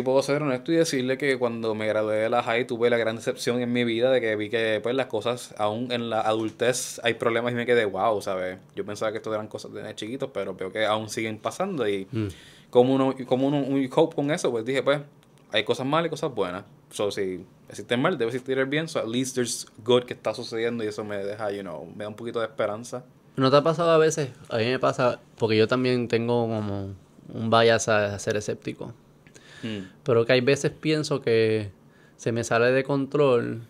puedo 0.03 0.21
ser 0.21 0.43
honesto 0.43 0.71
y 0.71 0.75
decirle 0.75 1.17
que 1.17 1.37
cuando 1.39 1.73
me 1.73 1.87
gradué 1.87 2.17
de 2.17 2.29
la 2.29 2.43
high 2.43 2.65
tuve 2.67 2.89
la 2.89 2.97
gran 2.97 3.15
decepción 3.15 3.61
en 3.61 3.73
mi 3.73 3.83
vida 3.83 4.11
de 4.11 4.21
que 4.21 4.35
vi 4.35 4.49
que 4.49 4.79
pues 4.83 4.93
las 4.95 5.07
cosas 5.07 5.55
aún 5.57 5.91
en 5.91 6.09
la 6.11 6.21
adultez 6.21 7.01
hay 7.03 7.15
problemas 7.15 7.51
y 7.53 7.55
me 7.55 7.65
quedé 7.65 7.85
wow, 7.85 8.21
¿sabes? 8.21 8.59
Yo 8.75 8.85
pensaba 8.85 9.11
que 9.11 9.17
esto 9.17 9.33
eran 9.33 9.47
cosas 9.47 9.73
de 9.73 9.95
chiquitos, 9.95 10.29
pero 10.33 10.53
veo 10.53 10.71
que 10.71 10.85
aún 10.85 11.09
siguen 11.09 11.37
pasando 11.39 11.87
y 11.87 12.07
Mm. 12.11 12.27
como 12.69 12.93
uno 12.93 13.15
como 13.25 13.47
uno, 13.47 13.57
uno 13.57 13.89
cope 13.89 14.15
con 14.15 14.29
eso, 14.31 14.51
pues 14.51 14.63
dije 14.65 14.83
pues 14.83 15.01
hay 15.51 15.63
cosas 15.63 15.85
malas 15.85 16.07
y 16.07 16.09
cosas 16.11 16.33
buenas. 16.33 16.63
So, 16.91 17.09
si 17.11 17.43
existe 17.67 17.93
el 17.95 18.01
mal, 18.01 18.17
debe 18.17 18.29
existir 18.31 18.57
el 18.59 18.65
bien. 18.67 18.87
So, 18.87 18.99
at 18.99 19.07
least 19.07 19.35
there's 19.35 19.65
good 19.83 20.03
que 20.03 20.13
está 20.13 20.33
sucediendo 20.33 20.83
y 20.83 20.87
eso 20.87 21.03
me 21.03 21.17
deja, 21.17 21.51
you 21.51 21.61
know, 21.61 21.85
me 21.95 22.03
da 22.03 22.07
un 22.09 22.15
poquito 22.15 22.39
de 22.39 22.45
esperanza. 22.45 23.03
¿No 23.35 23.49
te 23.49 23.57
ha 23.57 23.61
pasado 23.61 23.91
a 23.91 23.97
veces? 23.97 24.29
A 24.49 24.57
mí 24.57 24.65
me 24.65 24.77
pasa, 24.79 25.19
porque 25.37 25.57
yo 25.57 25.67
también 25.67 26.07
tengo 26.07 26.43
como 26.47 26.93
un 27.33 27.49
bias 27.49 27.87
a 27.89 28.17
ser 28.19 28.35
escéptico. 28.37 28.93
Mm. 29.63 29.79
Pero 30.03 30.25
que 30.25 30.33
hay 30.33 30.41
veces 30.41 30.71
pienso 30.71 31.21
que 31.21 31.71
se 32.17 32.31
me 32.31 32.43
sale 32.43 32.71
de 32.71 32.83
control 32.83 33.61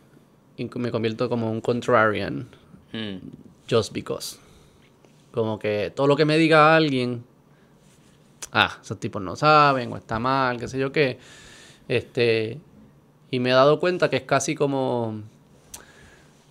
y 0.58 0.70
me 0.76 0.92
convierto 0.92 1.30
como 1.30 1.52
un 1.52 1.62
contrarian. 1.62 2.48
Mm. 2.94 3.18
Just 3.70 3.94
because. 3.94 4.38
Como 5.32 5.60
que 5.60 5.92
todo 5.96 6.08
lo 6.08 6.16
que 6.16 6.26
me 6.26 6.38
diga 6.38 6.76
alguien, 6.76 7.24
ah, 8.52 8.78
esos 8.82 9.00
tipos 9.00 9.22
no 9.22 9.36
saben 9.36 9.92
o 9.94 9.98
está 9.98 10.20
mal, 10.20 10.60
qué 10.60 10.68
sé 10.68 10.78
yo 10.78 10.92
qué. 10.92 11.18
Este, 11.88 12.60
y 13.30 13.40
me 13.40 13.52
he 13.52 13.54
dado 13.54 13.80
cuenta 13.80 14.10
que 14.10 14.18
es 14.18 14.24
casi 14.24 14.56
como 14.56 15.22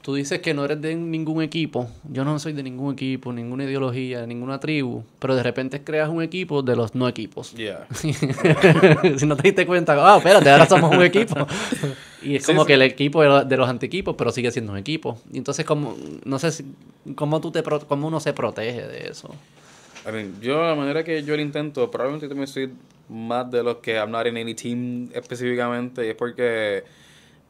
tú 0.03 0.15
dices 0.15 0.41
que 0.41 0.55
no 0.55 0.65
eres 0.65 0.81
de 0.81 0.95
ningún 0.95 1.43
equipo. 1.43 1.89
Yo 2.11 2.25
no 2.25 2.39
soy 2.39 2.53
de 2.53 2.63
ningún 2.63 2.95
equipo, 2.95 3.33
ninguna 3.33 3.65
ideología, 3.65 4.27
ninguna 4.27 4.59
tribu. 4.61 5.03
Pero 5.19 5.35
de 5.37 5.43
repente 5.43 5.83
creas 5.85 6.09
un 6.09 6.23
equipo 6.23 6.63
de 6.63 6.77
los 6.77 6.95
no 6.95 7.07
equipos. 7.09 7.53
Yeah. 7.55 7.87
si 7.95 9.27
no 9.27 9.37
te 9.37 9.43
diste 9.43 9.67
cuenta, 9.67 9.95
ah, 9.99 10.19
espérate, 10.19 10.51
ahora 10.51 10.67
somos 10.67 10.95
un 10.95 11.03
equipo. 11.03 11.35
Y 12.23 12.37
es 12.37 12.45
Sí, 12.45 12.53
como 12.53 12.65
sí. 12.65 12.67
que 12.69 12.75
el 12.75 12.83
equipo 12.83 13.23
de 13.23 13.29
los- 13.29 13.49
de 13.49 13.57
los 13.57 13.67
antiquipos, 13.67 14.15
pero 14.15 14.31
sigue 14.31 14.51
siendo 14.51 14.73
un 14.73 14.79
equipo. 14.79 15.19
Y 15.33 15.39
entonces, 15.39 15.65
como, 15.65 15.97
no 16.27 16.39
sé 16.39 16.53
si, 16.53 16.65
cómo, 17.15 17.41
tú 17.41 17.51
te, 17.51 17.63
cómo 17.63 18.09
uno 18.09 18.21
se 18.21 18.35
protege 18.35 18.87
de 18.87 19.09
eso. 19.09 19.35
I 20.07 20.13
mean, 20.13 20.35
yo 20.43 20.63
la 20.63 20.75
manera 20.75 21.03
que 21.03 21.23
yo 21.23 21.35
lo 21.35 21.41
intento, 21.41 21.91
probablemente 21.91 22.29
también 22.29 22.47
soy 22.47 22.73
más 23.09 23.51
de 23.51 23.63
los 23.63 23.77
que 23.79 23.95
I'm 23.95 24.11
not 24.11 24.27
in 24.27 24.37
any 24.37 24.53
team 24.55 25.09
específicamente, 25.15 26.05
y 26.07 26.11
es 26.11 26.15
porque, 26.15 26.85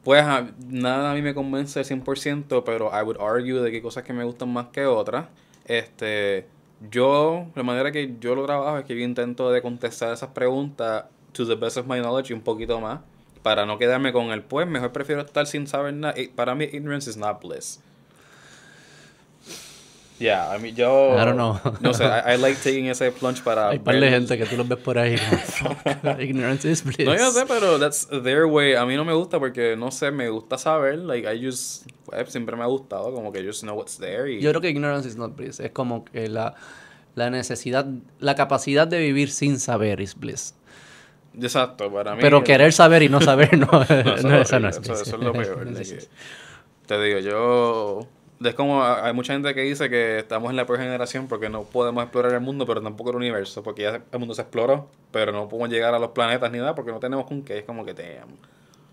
pues, 0.04 0.24
nada 0.68 1.10
a 1.10 1.14
mí 1.14 1.22
me 1.22 1.34
convence 1.34 1.78
al 1.78 1.84
100%, 1.84 2.62
pero 2.64 2.90
I 2.92 3.02
would 3.02 3.18
argue 3.20 3.60
de 3.60 3.70
que 3.70 3.76
hay 3.76 3.82
cosas 3.82 4.02
que 4.04 4.12
me 4.12 4.24
gustan 4.24 4.52
más 4.52 4.68
que 4.68 4.86
otras. 4.86 5.26
Este, 5.66 6.46
yo, 6.90 7.46
la 7.54 7.62
manera 7.62 7.92
que 7.92 8.16
yo 8.18 8.34
lo 8.34 8.46
trabajo 8.46 8.78
es 8.78 8.84
que 8.84 8.96
yo 8.96 9.02
intento 9.04 9.50
de 9.52 9.60
contestar 9.62 10.12
esas 10.12 10.30
preguntas 10.30 11.04
to 11.32 11.46
the 11.46 11.54
best 11.54 11.76
of 11.76 11.86
my 11.86 12.00
knowledge 12.00 12.30
y 12.30 12.34
un 12.34 12.40
poquito 12.40 12.80
más, 12.80 13.00
para 13.42 13.66
no 13.66 13.78
quedarme 13.78 14.12
con 14.12 14.30
el, 14.30 14.42
pues, 14.42 14.66
mejor 14.66 14.92
prefiero 14.92 15.22
estar 15.22 15.46
sin 15.46 15.66
saber 15.66 15.94
nada. 15.94 16.14
Para 16.34 16.54
mí, 16.54 16.64
ignorance 16.64 17.08
is 17.08 17.16
not 17.16 17.42
bliss. 17.42 17.80
Yeah, 20.20 20.54
I 20.54 20.58
mean, 20.60 20.74
yo... 20.76 21.16
I 21.18 21.24
don't 21.24 21.36
know. 21.36 21.58
No 21.80 21.94
sé, 21.94 22.04
I, 22.04 22.34
I 22.34 22.36
like 22.36 22.60
taking 22.62 22.88
ese 22.88 23.10
plunge 23.10 23.42
para... 23.42 23.70
Hay 23.70 23.78
par 23.78 23.98
de 23.98 24.10
gente 24.10 24.36
que 24.36 24.44
tú 24.44 24.54
los 24.58 24.68
ves 24.68 24.78
por 24.78 24.98
ahí 24.98 25.16
como, 25.16 25.74
"Fuck, 25.74 26.20
ignorance 26.20 26.70
is 26.70 26.84
bliss. 26.84 27.06
No, 27.06 27.16
yo 27.16 27.30
sé, 27.32 27.46
pero 27.48 27.78
that's 27.78 28.06
their 28.22 28.44
way. 28.44 28.74
A 28.74 28.84
mí 28.84 28.96
no 28.96 29.04
me 29.06 29.14
gusta 29.14 29.38
porque, 29.38 29.76
no 29.78 29.90
sé, 29.90 30.10
me 30.10 30.28
gusta 30.28 30.58
saber. 30.58 30.98
Like, 30.98 31.26
I 31.26 31.42
just... 31.42 31.86
pues, 32.04 32.30
siempre 32.30 32.54
me 32.54 32.62
ha 32.64 32.66
gustado, 32.66 33.14
como 33.14 33.32
que 33.32 33.42
just 33.42 33.62
know 33.62 33.74
what's 33.74 33.96
there. 33.96 34.30
Y, 34.30 34.42
Yo 34.42 34.50
creo 34.50 34.60
que 34.60 34.68
ignorance 34.68 35.08
is 35.08 35.16
not 35.16 35.34
bliss. 35.34 35.58
Es 35.58 35.70
como 35.70 36.04
que 36.04 36.28
la, 36.28 36.54
la 37.14 37.30
necesidad, 37.30 37.86
la 38.18 38.34
capacidad 38.34 38.86
de 38.86 38.98
vivir 38.98 39.30
sin 39.30 39.58
saber 39.58 40.02
is 40.02 40.14
bliss. 40.14 40.54
Exacto, 41.40 41.90
para 41.90 42.14
mí... 42.14 42.20
Pero 42.20 42.44
querer 42.44 42.74
saber 42.74 43.02
y 43.04 43.08
no 43.08 43.22
saber, 43.22 43.56
no, 43.56 43.66
No, 43.72 43.82
eso, 44.42 44.58
no, 44.60 44.68
es 44.68 44.76
eso 44.76 44.80
no 44.80 44.80
horrible, 44.80 44.90
es 44.92 45.00
eso, 45.00 45.16
es 45.16 45.22
lo 45.22 45.32
peor. 45.32 45.74
que- 45.74 46.08
te 46.86 47.02
digo, 47.02 47.18
yo... 47.20 48.08
Es 48.42 48.54
como 48.54 48.82
hay 48.82 49.12
mucha 49.12 49.34
gente 49.34 49.54
que 49.54 49.60
dice 49.60 49.90
que 49.90 50.18
estamos 50.20 50.48
en 50.50 50.56
la 50.56 50.64
peor 50.66 50.78
generación 50.78 51.28
porque 51.28 51.50
no 51.50 51.64
podemos 51.64 52.02
explorar 52.02 52.32
el 52.32 52.40
mundo, 52.40 52.64
pero 52.66 52.80
tampoco 52.80 53.10
el 53.10 53.16
universo, 53.16 53.62
porque 53.62 53.82
ya 53.82 54.00
el 54.10 54.18
mundo 54.18 54.34
se 54.34 54.40
exploró, 54.42 54.88
pero 55.12 55.30
no 55.30 55.46
podemos 55.48 55.68
llegar 55.68 55.94
a 55.94 55.98
los 55.98 56.10
planetas 56.12 56.50
ni 56.50 56.58
nada 56.58 56.74
porque 56.74 56.90
no 56.90 56.98
tenemos 57.00 57.26
con 57.26 57.42
qué. 57.42 57.58
Es 57.58 57.64
como 57.64 57.84
que 57.84 57.92
te 57.92 58.18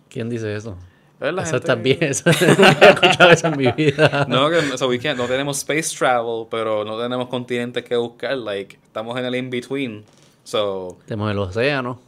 ¿Quién 0.09 0.29
dice 0.29 0.53
eso? 0.55 0.75
Es 1.21 1.33
la 1.33 1.43
eso 1.43 1.51
gente- 1.51 1.57
está 1.57 1.75
bien. 1.75 1.97
Eso, 2.01 2.29
he 2.81 2.89
escuchado 2.89 3.31
eso 3.31 3.47
en 3.47 3.57
mi 3.57 3.71
vida. 3.71 4.25
No, 4.27 4.49
que 4.49 4.77
so 4.77 4.87
we 4.89 4.99
can't- 4.99 5.15
no 5.17 5.25
tenemos 5.27 5.57
space 5.59 5.95
travel, 5.97 6.45
pero 6.51 6.83
no 6.83 6.99
tenemos 7.01 7.27
continentes 7.29 7.83
que 7.85 7.95
buscar. 7.95 8.37
Like, 8.37 8.75
estamos 8.83 9.17
en 9.17 9.25
el 9.25 9.35
in-between. 9.35 10.03
So, 10.43 10.97
Tenemos 11.05 11.31
el 11.31 11.39
océano. 11.39 11.99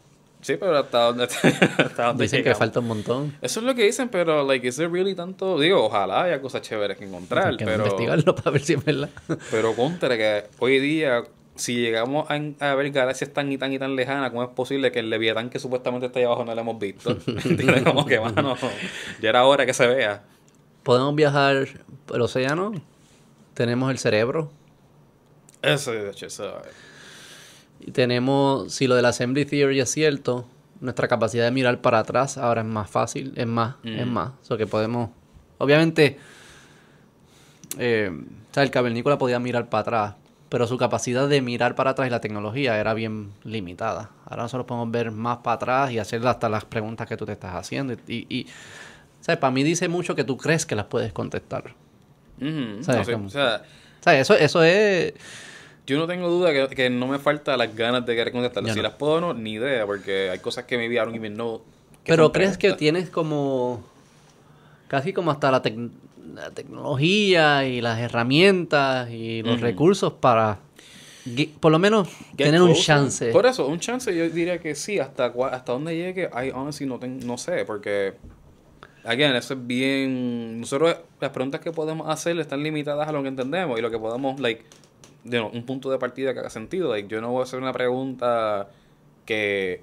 Sí, 0.41 0.56
pero 0.60 0.78
hasta 0.78 1.03
donde, 1.06 1.24
hasta 1.78 2.06
donde 2.07 2.24
Dicen 2.24 2.38
que 2.40 2.44
llegamos. 2.44 2.60
falta 2.60 2.80
un 2.80 2.88
montón. 2.88 3.38
Eso 3.41 3.60
es 3.60 3.66
lo 3.66 3.76
que 3.76 3.84
dicen, 3.84 4.10
pero, 4.10 4.45
like, 4.45 4.70
there 4.72 4.88
really 4.88 5.16
tanto? 5.16 5.60
Digo, 5.60 5.84
ojalá 5.86 6.24
haya 6.24 6.41
cosas 6.41 6.61
chéveres 6.61 6.98
que 6.98 7.06
encontrar, 7.06 7.48
Hay 7.49 7.57
que 7.57 7.66
pero... 7.66 7.84
investigarlo 7.84 8.36
para 8.36 8.52
ver 8.52 8.61
si 8.61 8.74
es 8.74 8.84
verdad. 8.84 9.10
Pero 9.52 9.76
contra 9.76 10.18
que 10.18 10.45
hoy 10.60 10.80
día, 10.80 11.24
si 11.56 11.76
llegamos 11.76 12.28
a, 12.30 12.40
a 12.72 12.76
ver 12.76 12.90
galaxias 12.91 13.32
tan 13.34 13.52
y 13.52 13.57
tan 13.57 13.74
y 13.74 13.80
tan 13.80 13.95
lejanas, 13.95 14.30
¿cómo 14.32 14.44
es 14.44 14.49
posible 14.49 14.91
que 14.91 14.99
el 14.99 15.10
Leviatán 15.10 15.49
que 15.49 15.60
supuestamente 15.60 16.07
está 16.07 16.20
ahí 16.20 16.26
abajo 16.26 16.45
no 16.45 16.53
lo 16.56 16.61
hemos 16.61 16.80
visto? 16.80 17.11
¿Entiendes? 17.28 17.84
Como 17.84 18.06
que, 18.06 18.20
mano, 18.20 18.56
ya 19.22 19.30
era 19.30 19.45
hora 19.45 19.66
que 19.66 19.74
se 19.74 19.88
vea. 19.88 20.24
Podemos 20.84 21.14
viajar 21.16 21.68
el 22.14 22.22
océano. 22.22 22.72
Tenemos 23.53 23.91
el 23.91 23.98
cerebro. 23.99 24.49
Eso, 25.61 25.91
de 25.91 26.10
hecho, 26.11 26.28
eso. 26.28 26.61
Y 27.80 27.92
tenemos, 27.92 28.74
si 28.74 28.88
lo 28.88 28.96
del 28.96 29.06
assembly 29.06 29.46
theory 29.46 29.80
es 29.80 29.90
cierto, 29.92 30.46
nuestra 30.82 31.08
capacidad 31.08 31.46
de 31.46 31.52
mirar 31.52 31.80
para 31.82 32.00
atrás 32.00 32.38
ahora 32.38 32.62
es 32.62 32.68
más 32.68 32.90
fácil, 32.90 33.34
es 33.36 33.48
más, 33.48 33.76
es 33.84 34.06
Mm. 34.06 34.10
más. 34.10 34.32
O 34.42 34.46
sea 34.46 34.58
que 34.58 34.68
podemos, 34.68 35.10
obviamente, 35.58 36.18
eh, 37.78 38.12
o 38.12 38.54
sea, 38.54 38.64
el 38.64 38.72
cavernícola 38.72 39.18
podía 39.18 39.40
mirar 39.40 39.70
para 39.70 39.82
atrás, 39.82 40.16
pero 40.50 40.66
su 40.68 40.78
capacidad 40.78 41.28
de 41.30 41.42
mirar 41.42 41.76
para 41.76 41.92
atrás 41.92 42.08
y 42.08 42.12
la 42.12 42.20
tecnología 42.22 42.80
era 42.80 42.94
bien 42.94 43.32
limitada. 43.44 44.10
Ahora 44.26 44.44
nosotros 44.44 44.66
podemos 44.66 44.92
ver 44.92 45.12
más 45.12 45.38
para 45.38 45.56
atrás 45.56 45.92
y 45.92 46.00
hacer 46.00 46.26
hasta 46.28 46.50
las 46.50 46.66
preguntas 46.66 47.08
que 47.08 47.18
tú 47.18 47.26
te 47.26 47.34
estás 47.34 47.54
haciendo. 47.56 47.94
Y, 48.08 48.26
y 48.30 48.48
¿sabes? 49.22 49.40
Para 49.40 49.52
mí 49.52 49.64
dice 49.64 49.88
mucho 49.88 50.16
que 50.16 50.24
tú 50.24 50.38
crees 50.38 50.66
que 50.66 50.76
las 50.76 50.86
puedes 50.86 51.14
contestar. 51.14 51.76
Ujú, 52.42 52.84
¿Sabes 52.84 53.00
no 53.00 53.06
sé, 53.06 53.12
cómo? 53.14 53.28
o 53.28 53.30
sea, 53.30 53.62
¿Sabes? 54.02 54.22
Eso, 54.22 54.34
eso 54.36 54.64
es... 54.64 55.14
Yo 55.90 55.98
no 55.98 56.06
tengo 56.06 56.30
duda 56.30 56.53
que, 56.53 56.76
que 56.76 56.90
no 56.91 57.07
me 57.07 57.18
falta 57.18 57.57
las 57.57 57.76
ganas 57.76 58.06
de 58.06 58.16
querer 58.16 58.32
contestarlas. 58.32 58.74
Si 58.74 58.78
no. 58.80 58.84
las 58.84 58.94
puedo 58.94 59.14
o 59.14 59.22
no, 59.22 59.34
ni 59.34 59.53
idea, 59.53 59.88
porque 59.88 60.30
hay 60.30 60.38
cosas 60.38 60.66
que 60.66 60.78
me 60.78 60.88
don't 60.94 61.16
even 61.16 61.34
know. 61.34 61.61
que 62.03 62.14
Pero 62.14 62.32
crees 62.32 62.60
que 62.60 62.74
tienes 62.74 63.10
como 63.10 63.84
casi 64.88 65.14
como 65.14 65.32
hasta 65.32 65.49
la, 65.49 65.64
tec- 65.64 65.90
la 66.36 66.52
tecnología 66.52 67.66
y 67.66 67.82
las 67.82 67.99
herramientas 67.99 69.10
y 69.10 69.41
los 69.41 69.61
recursos 69.61 70.14
para 70.14 70.60
por 71.60 71.72
lo 71.72 71.80
menos 71.80 72.07
Get 72.38 72.45
tener 72.45 72.61
un 72.61 72.74
chance. 72.74 73.32
Por 73.32 73.45
eso, 73.45 73.68
un 73.68 73.80
chance 73.80 74.16
yo 74.16 74.30
diría 74.30 74.60
que 74.60 74.76
sí, 74.76 74.99
hasta 74.99 75.26
hasta 75.52 75.72
dónde 75.74 75.95
llegue, 75.95 76.30
I 76.34 76.52
honestly 76.52 76.86
no, 76.86 76.99
ten- 76.99 77.26
no 77.26 77.38
sé, 77.38 77.66
porque, 77.66 78.14
again, 79.03 79.36
eso 79.36 79.53
es 79.56 79.68
bien, 79.68 80.60
nosotros 80.61 80.95
las 81.20 81.32
preguntas 81.32 81.61
que 81.61 81.72
podemos 81.72 82.07
hacer 82.10 82.40
están 82.40 82.64
limitadas 82.64 83.07
a 83.07 83.11
lo 83.11 83.22
que 83.22 83.28
entendemos 83.30 83.78
y 83.78 83.82
lo 83.82 83.91
que 83.91 83.99
podemos, 83.99 84.40
like, 84.40 84.64
you 85.24 85.32
know, 85.32 85.50
un 85.54 85.66
punto 85.66 85.90
de 85.91 85.98
partida 85.98 86.34
que 86.34 86.40
haga 86.40 86.50
sentido, 86.50 86.91
like, 86.91 87.08
yo 87.08 87.22
no 87.22 87.32
voy 87.32 87.41
a 87.41 87.44
hacer 87.44 87.60
una 87.60 87.74
pregunta 87.74 88.70
que, 89.26 89.82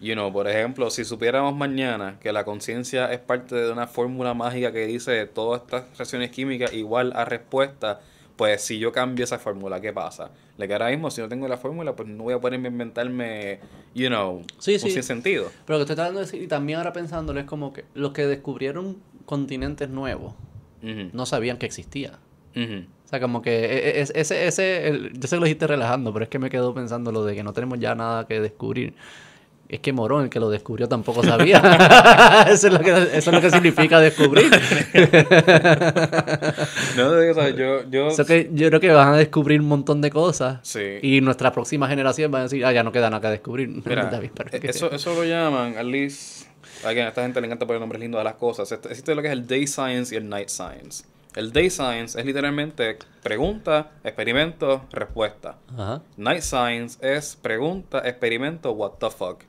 you 0.00 0.14
know, 0.14 0.32
por 0.32 0.48
ejemplo, 0.48 0.90
si 0.90 1.04
supiéramos 1.04 1.54
mañana 1.54 2.18
que 2.20 2.32
la 2.32 2.44
conciencia 2.44 3.12
es 3.12 3.18
parte 3.20 3.54
de 3.54 3.70
una 3.72 3.86
fórmula 3.86 4.34
mágica 4.34 4.72
que 4.72 4.86
dice 4.86 5.26
todas 5.26 5.62
estas 5.62 5.96
reacciones 5.96 6.30
químicas 6.30 6.72
igual 6.72 7.12
a 7.14 7.24
respuesta, 7.24 8.00
pues 8.36 8.62
si 8.62 8.78
yo 8.78 8.92
cambio 8.92 9.24
esa 9.24 9.38
fórmula, 9.38 9.80
¿qué 9.80 9.92
pasa? 9.92 10.30
Le 10.56 10.68
que 10.68 10.72
ahora 10.72 10.90
mismo, 10.90 11.10
si 11.10 11.20
no 11.20 11.28
tengo 11.28 11.48
la 11.48 11.56
fórmula, 11.56 11.96
pues 11.96 12.08
no 12.08 12.22
voy 12.24 12.34
a 12.34 12.40
poder 12.40 12.60
inventarme, 12.60 13.58
you 13.94 14.06
know, 14.08 14.42
Sí, 14.58 14.74
un 14.74 14.78
sí. 14.80 14.90
sinsentido. 14.90 15.50
Pero 15.66 15.78
lo 15.78 15.84
que 15.84 15.92
estoy 15.92 15.96
tratando 15.96 16.20
de 16.20 16.26
decir, 16.26 16.42
y 16.42 16.46
también 16.46 16.78
ahora 16.78 16.92
pensándolo, 16.92 17.40
es 17.40 17.46
como 17.46 17.72
que 17.72 17.84
los 17.94 18.12
que 18.12 18.26
descubrieron 18.26 18.98
continentes 19.26 19.88
nuevos 19.88 20.34
no 20.80 21.26
sabían 21.26 21.58
que 21.58 21.66
existía. 21.66 22.18
ujú. 22.54 22.84
O 23.08 23.10
sea, 23.10 23.20
como 23.20 23.40
que 23.40 23.50
e- 23.64 23.88
e- 23.88 24.00
es- 24.02 24.12
ese, 24.14 24.46
ese, 24.46 24.86
el- 24.88 25.12
yo 25.18 25.26
sé 25.28 25.36
que 25.36 25.40
lo 25.40 25.46
dijiste 25.46 25.66
relajando, 25.66 26.12
pero 26.12 26.24
es 26.24 26.28
que 26.28 26.38
me 26.38 26.50
quedo 26.50 26.74
pensando 26.74 27.10
lo 27.10 27.24
de 27.24 27.34
que 27.34 27.42
no 27.42 27.54
tenemos 27.54 27.78
ya 27.80 27.94
nada 27.94 28.26
que 28.26 28.38
descubrir. 28.38 28.92
Es 29.66 29.80
que 29.80 29.92
Morón, 29.94 30.24
el 30.24 30.30
que 30.30 30.40
lo 30.40 30.48
descubrió, 30.50 30.88
tampoco 30.88 31.22
sabía. 31.22 31.58
eso, 32.50 32.66
es 32.68 32.72
lo 32.72 32.80
que, 32.80 32.90
eso 32.90 33.16
es 33.16 33.26
lo 33.32 33.40
que 33.40 33.50
significa 33.50 33.98
descubrir. 34.00 34.50
No, 36.96 37.08
o 37.10 37.34
sea, 37.34 37.50
yo, 37.50 37.88
yo, 37.90 38.08
Eso 38.08 38.24
que 38.24 38.50
yo 38.52 38.68
creo 38.68 38.80
que 38.80 38.90
van 38.90 39.14
a 39.14 39.16
descubrir 39.16 39.60
un 39.60 39.68
montón 39.68 40.00
de 40.00 40.10
cosas. 40.10 40.60
sí. 40.62 40.98
Y 41.02 41.20
nuestra 41.20 41.52
próxima 41.52 41.88
generación 41.88 42.32
va 42.34 42.40
a 42.40 42.42
decir, 42.42 42.64
ah, 42.64 42.72
ya 42.72 42.82
no 42.82 42.92
queda 42.92 43.08
nada 43.10 43.20
que 43.20 43.28
descubrir. 43.28 43.68
Mira, 43.68 44.10
eh, 44.52 44.60
que- 44.60 44.68
eso, 44.68 44.90
eso 44.90 45.14
lo 45.14 45.24
llaman, 45.24 45.76
at 45.78 45.84
least, 45.84 46.46
again, 46.84 47.06
a 47.06 47.08
esta 47.08 47.22
gente 47.22 47.40
le 47.40 47.46
encanta 47.46 47.66
poner 47.66 47.80
nombres 47.80 48.00
lindos 48.00 48.20
a 48.20 48.24
las 48.24 48.34
cosas. 48.34 48.70
Este- 48.70 48.88
Existe 48.88 49.14
lo 49.14 49.22
que 49.22 49.28
es 49.28 49.32
el 49.32 49.46
day 49.46 49.66
science 49.66 50.14
y 50.14 50.18
el 50.18 50.28
night 50.28 50.48
science. 50.48 51.04
El 51.34 51.52
day 51.52 51.70
science 51.70 52.18
es 52.18 52.24
literalmente 52.24 52.98
pregunta, 53.22 53.90
experimento, 54.02 54.86
respuesta. 54.90 55.56
Ajá. 55.72 56.02
Night 56.16 56.42
science 56.42 56.98
es 57.00 57.36
pregunta, 57.36 58.00
experimento, 58.08 58.72
what 58.72 58.94
the 58.98 59.10
fuck. 59.10 59.44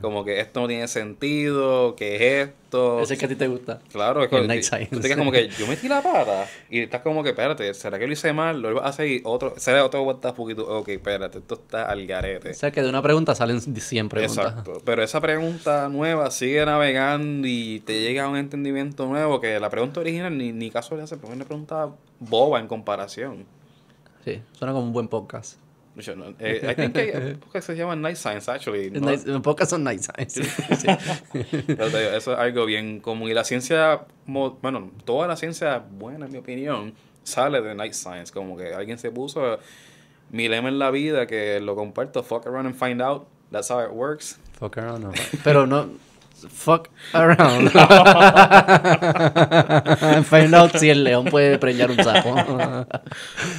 Como 0.00 0.24
que 0.24 0.40
esto 0.40 0.60
no 0.60 0.68
tiene 0.68 0.86
sentido, 0.86 1.96
¿qué 1.96 2.16
es 2.16 2.48
esto? 2.48 3.00
Ese 3.00 3.18
que 3.18 3.24
a 3.24 3.28
ti 3.28 3.34
te 3.34 3.48
gusta. 3.48 3.80
Claro, 3.90 4.22
es 4.22 4.28
como, 4.28 4.42
Night 4.44 4.64
tú 4.90 5.00
te 5.00 5.16
como 5.16 5.32
que 5.32 5.48
yo 5.48 5.66
metí 5.66 5.88
la 5.88 6.00
pata 6.00 6.46
y 6.70 6.80
estás 6.80 7.02
como 7.02 7.22
que, 7.22 7.30
espérate, 7.30 7.74
¿será 7.74 7.98
que 7.98 8.06
lo 8.06 8.12
hice 8.12 8.32
mal? 8.32 8.60
Lo 8.60 8.70
iba 8.70 8.84
a 8.84 8.88
hacer 8.88 9.08
y 9.08 9.20
otro, 9.24 9.54
se 9.56 9.72
da 9.72 9.84
otro 9.84 10.04
vuelta 10.04 10.34
poquito, 10.34 10.66
ok, 10.66 10.88
espérate, 10.88 11.38
esto 11.38 11.54
está 11.54 11.88
al 11.88 12.06
garete. 12.06 12.50
O 12.50 12.54
sea, 12.54 12.70
que 12.70 12.82
de 12.82 12.88
una 12.88 13.02
pregunta 13.02 13.34
salen 13.34 13.60
100 13.60 14.08
preguntas. 14.08 14.46
Exacto, 14.46 14.80
pero 14.84 15.02
esa 15.02 15.20
pregunta 15.20 15.88
nueva 15.88 16.30
sigue 16.30 16.64
navegando 16.64 17.48
y 17.48 17.80
te 17.80 18.00
llega 18.00 18.24
a 18.24 18.28
un 18.28 18.36
entendimiento 18.36 19.06
nuevo 19.06 19.40
que 19.40 19.58
la 19.58 19.70
pregunta 19.70 20.00
original 20.00 20.36
ni, 20.38 20.52
ni 20.52 20.70
caso 20.70 20.96
le 20.96 21.02
hace, 21.02 21.16
porque 21.16 21.32
es 21.32 21.36
una 21.36 21.46
pregunta 21.46 21.90
boba 22.20 22.60
en 22.60 22.68
comparación. 22.68 23.44
Sí, 24.24 24.40
suena 24.52 24.72
como 24.72 24.86
un 24.86 24.92
buen 24.92 25.08
podcast. 25.08 25.63
Yo 25.96 26.16
no- 26.16 26.34
eh, 26.40 26.60
I 26.70 26.74
think 26.74 26.92
que 26.92 27.36
porque 27.40 27.62
se 27.62 27.76
llama 27.76 27.94
Night 27.94 28.16
Science, 28.16 28.50
actually. 28.50 28.90
¿no? 28.90 29.10
Nice- 29.10 29.40
podcasts 29.40 29.70
son 29.70 29.84
nice 29.84 30.02
science. 30.04 30.42
Sí, 30.42 30.50
sí. 30.76 31.64
Pero 31.66 31.88
te 31.90 31.98
digo, 31.98 32.10
eso 32.16 32.32
es 32.32 32.38
algo 32.38 32.66
bien 32.66 33.00
común. 33.00 33.30
Y 33.30 33.34
la 33.34 33.44
ciencia, 33.44 34.04
bueno, 34.26 34.90
toda 35.04 35.28
la 35.28 35.36
ciencia 35.36 35.78
buena, 35.78 36.26
en 36.26 36.32
mi 36.32 36.38
opinión, 36.38 36.94
sale 37.22 37.60
de 37.62 37.74
Night 37.74 37.92
Science. 37.92 38.32
Como 38.32 38.56
que 38.56 38.74
alguien 38.74 38.98
se 38.98 39.10
puso 39.12 39.58
mi 40.30 40.48
lema 40.48 40.68
en 40.68 40.78
la 40.80 40.90
vida, 40.90 41.26
que 41.28 41.60
lo 41.60 41.76
comparto, 41.76 42.22
fuck 42.24 42.46
around 42.46 42.66
and 42.66 42.74
find 42.76 43.00
out. 43.00 43.26
That's 43.52 43.70
how 43.70 43.80
it 43.84 43.90
works. 43.92 44.38
Fuck 44.58 44.78
around. 44.78 45.04
no. 45.04 45.12
Pero 45.44 45.64
no. 45.66 45.88
Fuck 46.48 46.88
around. 47.12 47.70
Find 50.24 50.54
out 50.54 50.72
si 50.76 50.90
el 50.90 51.04
león 51.04 51.26
puede 51.26 51.58
preñar 51.58 51.90
un 51.90 51.96
sapo. 52.02 52.34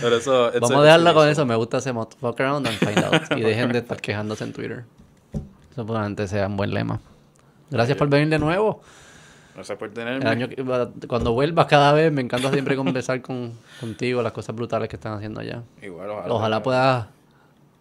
Pero 0.02 0.18
eso, 0.18 0.52
Vamos 0.60 0.72
a- 0.72 0.82
dejarla 0.84 1.14
con 1.14 1.28
eso. 1.28 1.45
Me 1.45 1.56
gusta 1.56 1.78
ese 1.78 1.94
moto. 1.94 2.16
Fuck 2.20 2.40
around 2.41 2.68
and 2.68 2.78
find 2.78 3.03
out. 3.03 3.38
Y 3.38 3.41
dejen 3.41 3.72
de 3.72 3.80
estar 3.80 3.99
quejándose 3.99 4.44
en 4.44 4.53
Twitter. 4.53 4.84
Eso 5.72 5.86
probablemente 5.86 6.28
sea 6.28 6.48
un 6.48 6.57
buen 6.57 6.74
lema. 6.74 6.99
Gracias 7.70 7.98
por 7.98 8.10
venir 8.10 8.30
de 8.30 8.40
nuevo. 8.40 8.82
Gracias 9.56 9.78
por 9.78 9.88
El 9.88 9.94
tenerme. 9.94 10.30
año 10.30 10.49
que- 10.49 11.07
cuando 11.07 11.32
vuelvas 11.34 11.66
cada 11.68 11.94
vez, 11.94 12.12
me 12.12 12.22
encanta 12.22 12.52
siempre 12.52 12.76
conversar 12.76 13.22
con, 13.22 13.53
contigo, 13.80 14.22
las 14.22 14.34
cosas 14.34 14.56
brutales 14.56 14.90
que 14.90 14.98
están 14.98 15.14
haciendo 15.14 15.40
allá. 15.41 15.64
Igual, 15.82 16.10
ojalá. 16.10 16.34
Ojalá 16.34 16.64
puedas 16.64 17.06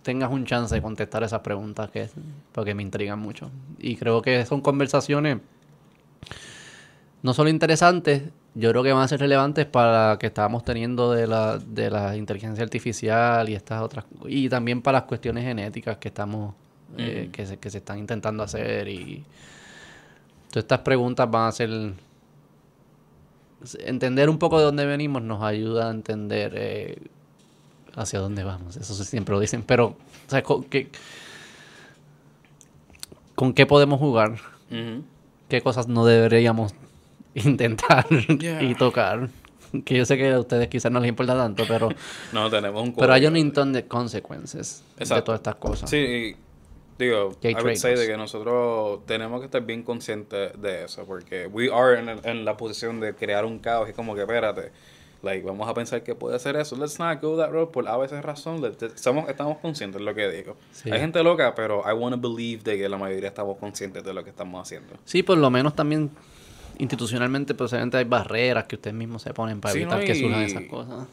tengas 0.05 0.31
un 0.31 0.44
chance 0.44 0.72
de 0.72 0.81
contestar 0.81 1.24
esas 1.24 1.40
preguntas 1.40 1.90
que 1.90 2.09
porque 2.52 2.74
me 2.74 2.85
intrigan 2.85 3.18
mucho. 3.18 3.51
Y 3.78 3.97
creo 3.97 4.22
que 4.22 4.47
son 4.47 4.60
conversaciones 4.60 5.39
no 7.24 7.32
solo 7.32 7.48
interesantes, 7.48 8.22
yo 8.55 8.70
creo 8.70 8.82
que 8.82 8.93
van 8.93 9.02
a 9.02 9.09
ser 9.09 9.18
relevantes 9.18 9.64
para 9.64 10.18
que 10.20 10.26
estábamos 10.26 10.62
teniendo 10.62 11.10
de 11.10 11.26
la, 11.26 11.56
de 11.56 11.90
la 11.90 12.16
inteligencia 12.16 12.62
artificial 12.62 13.48
y 13.48 13.55
estas 13.55 13.81
otras 13.81 14.05
y 14.26 14.51
también 14.51 14.82
para 14.82 14.98
las 14.98 15.09
cuestiones 15.09 15.43
genéticas 15.43 15.97
que 15.97 16.09
estamos 16.09 16.55
eh, 16.98 17.31
que, 17.32 17.47
se, 17.47 17.56
que 17.56 17.70
se 17.70 17.78
están 17.78 17.98
intentando 17.98 18.43
hacer 18.43 18.89
y 18.89 19.24
todas 20.51 20.64
estas 20.64 20.81
preguntas 20.81 21.31
van 21.31 21.48
a 21.48 21.52
ser 21.52 21.94
entender 23.78 24.28
un 24.28 24.39
poco 24.39 24.59
de 24.59 24.64
dónde 24.66 24.85
venimos 24.85 25.22
nos 25.22 25.43
ayuda 25.43 25.89
a 25.89 25.90
entender 25.90 26.52
eh, 26.55 26.98
hacia 27.97 28.19
dónde 28.21 28.45
vamos. 28.45 28.77
Eso 28.77 28.95
siempre 29.05 29.35
lo 29.35 29.41
dicen. 29.41 29.62
Pero, 29.62 29.87
o 29.87 30.31
sea, 30.31 30.43
¿con 30.43 30.65
qué, 30.65 30.89
¿con 33.35 33.53
qué 33.53 33.66
podemos 33.66 33.99
jugar? 33.99 34.37
¿Qué 35.49 35.61
cosas 35.62 35.89
no 35.89 36.05
deberíamos 36.05 36.75
intentar 37.35 38.07
Yeah. 38.39 38.62
y 38.62 38.75
tocar? 38.75 39.29
Que 39.85 39.97
yo 39.97 40.05
sé 40.05 40.16
que 40.16 40.31
a 40.33 40.39
ustedes 40.39 40.69
quizás 40.69 40.93
no 40.93 41.01
les 41.01 41.09
importa 41.09 41.37
tanto, 41.37 41.65
pero, 41.66 41.89
No, 42.33 42.49
tenemos 42.49 42.83
un 42.83 42.95
pero 42.95 43.12
hay 43.12 43.27
un 43.27 43.35
montón 43.35 43.73
de 43.73 43.87
consecuencias 43.87 44.85
de 44.99 45.23
todas 45.23 45.41
estas 45.41 45.57
cosas. 45.57 45.91
Sí, 45.91 45.97
y 45.97 46.37
digo, 46.97 47.37
I 47.43 47.55
would 47.55 47.75
say 47.75 47.97
de 47.97 48.07
que 48.07 48.16
nosotros 48.16 49.01
tenemos 49.05 49.41
que 49.41 49.47
estar 49.47 49.62
bien 49.62 49.83
conscientes 49.83 50.53
de 50.61 50.85
eso, 50.85 51.05
porque 51.05 51.49
we 51.49 51.69
are 51.73 51.99
en, 51.99 52.09
en 52.25 52.45
la 52.45 52.57
posición 52.57 53.01
de 53.01 53.15
crear 53.16 53.45
un 53.45 53.59
caos 53.59 53.91
y 53.91 53.93
como 53.93 54.15
que 54.15 54.21
espérate, 54.21 54.71
like, 55.24 55.44
vamos 55.44 55.68
a 55.68 55.74
pensar 55.74 56.02
que 56.02 56.14
puede 56.14 56.38
ser 56.38 56.56
eso, 56.56 56.76
let's 56.76 56.98
not 56.98 57.20
go 57.20 57.36
that 57.36 57.51
road 57.51 57.68
por 57.68 57.88
a 57.88 57.96
veces 57.96 58.22
razón, 58.22 58.62
somos, 58.94 59.28
estamos 59.28 59.59
conscientes 59.59 59.98
de 59.98 60.05
lo 60.05 60.14
que 60.14 60.30
digo. 60.30 60.56
Sí. 60.72 60.90
Hay 60.90 61.01
gente 61.01 61.22
loca, 61.22 61.55
pero 61.55 61.82
I 61.88 61.92
want 61.92 62.14
to 62.14 62.30
believe 62.30 62.62
de 62.62 62.78
que 62.78 62.88
la 62.88 62.98
mayoría 62.98 63.28
estamos 63.28 63.56
conscientes 63.59 64.05
de 64.05 64.14
lo 64.14 64.22
que 64.22 64.30
estamos 64.30 64.60
haciendo. 64.60 64.94
Sí, 65.05 65.22
por 65.22 65.38
lo 65.38 65.51
menos 65.51 65.74
también 65.74 66.10
institucionalmente, 66.78 67.52
obviamente 67.52 67.96
hay 67.96 68.05
barreras 68.05 68.64
que 68.64 68.76
ustedes 68.76 68.94
mismos 68.94 69.22
se 69.22 69.32
ponen 69.32 69.60
para 69.60 69.72
Sí, 69.72 69.80
evitar 69.80 70.01
no, 70.01 70.05
que 70.05 70.14
surjan 70.14 70.42
esas 70.42 70.64
cosas. 70.64 71.06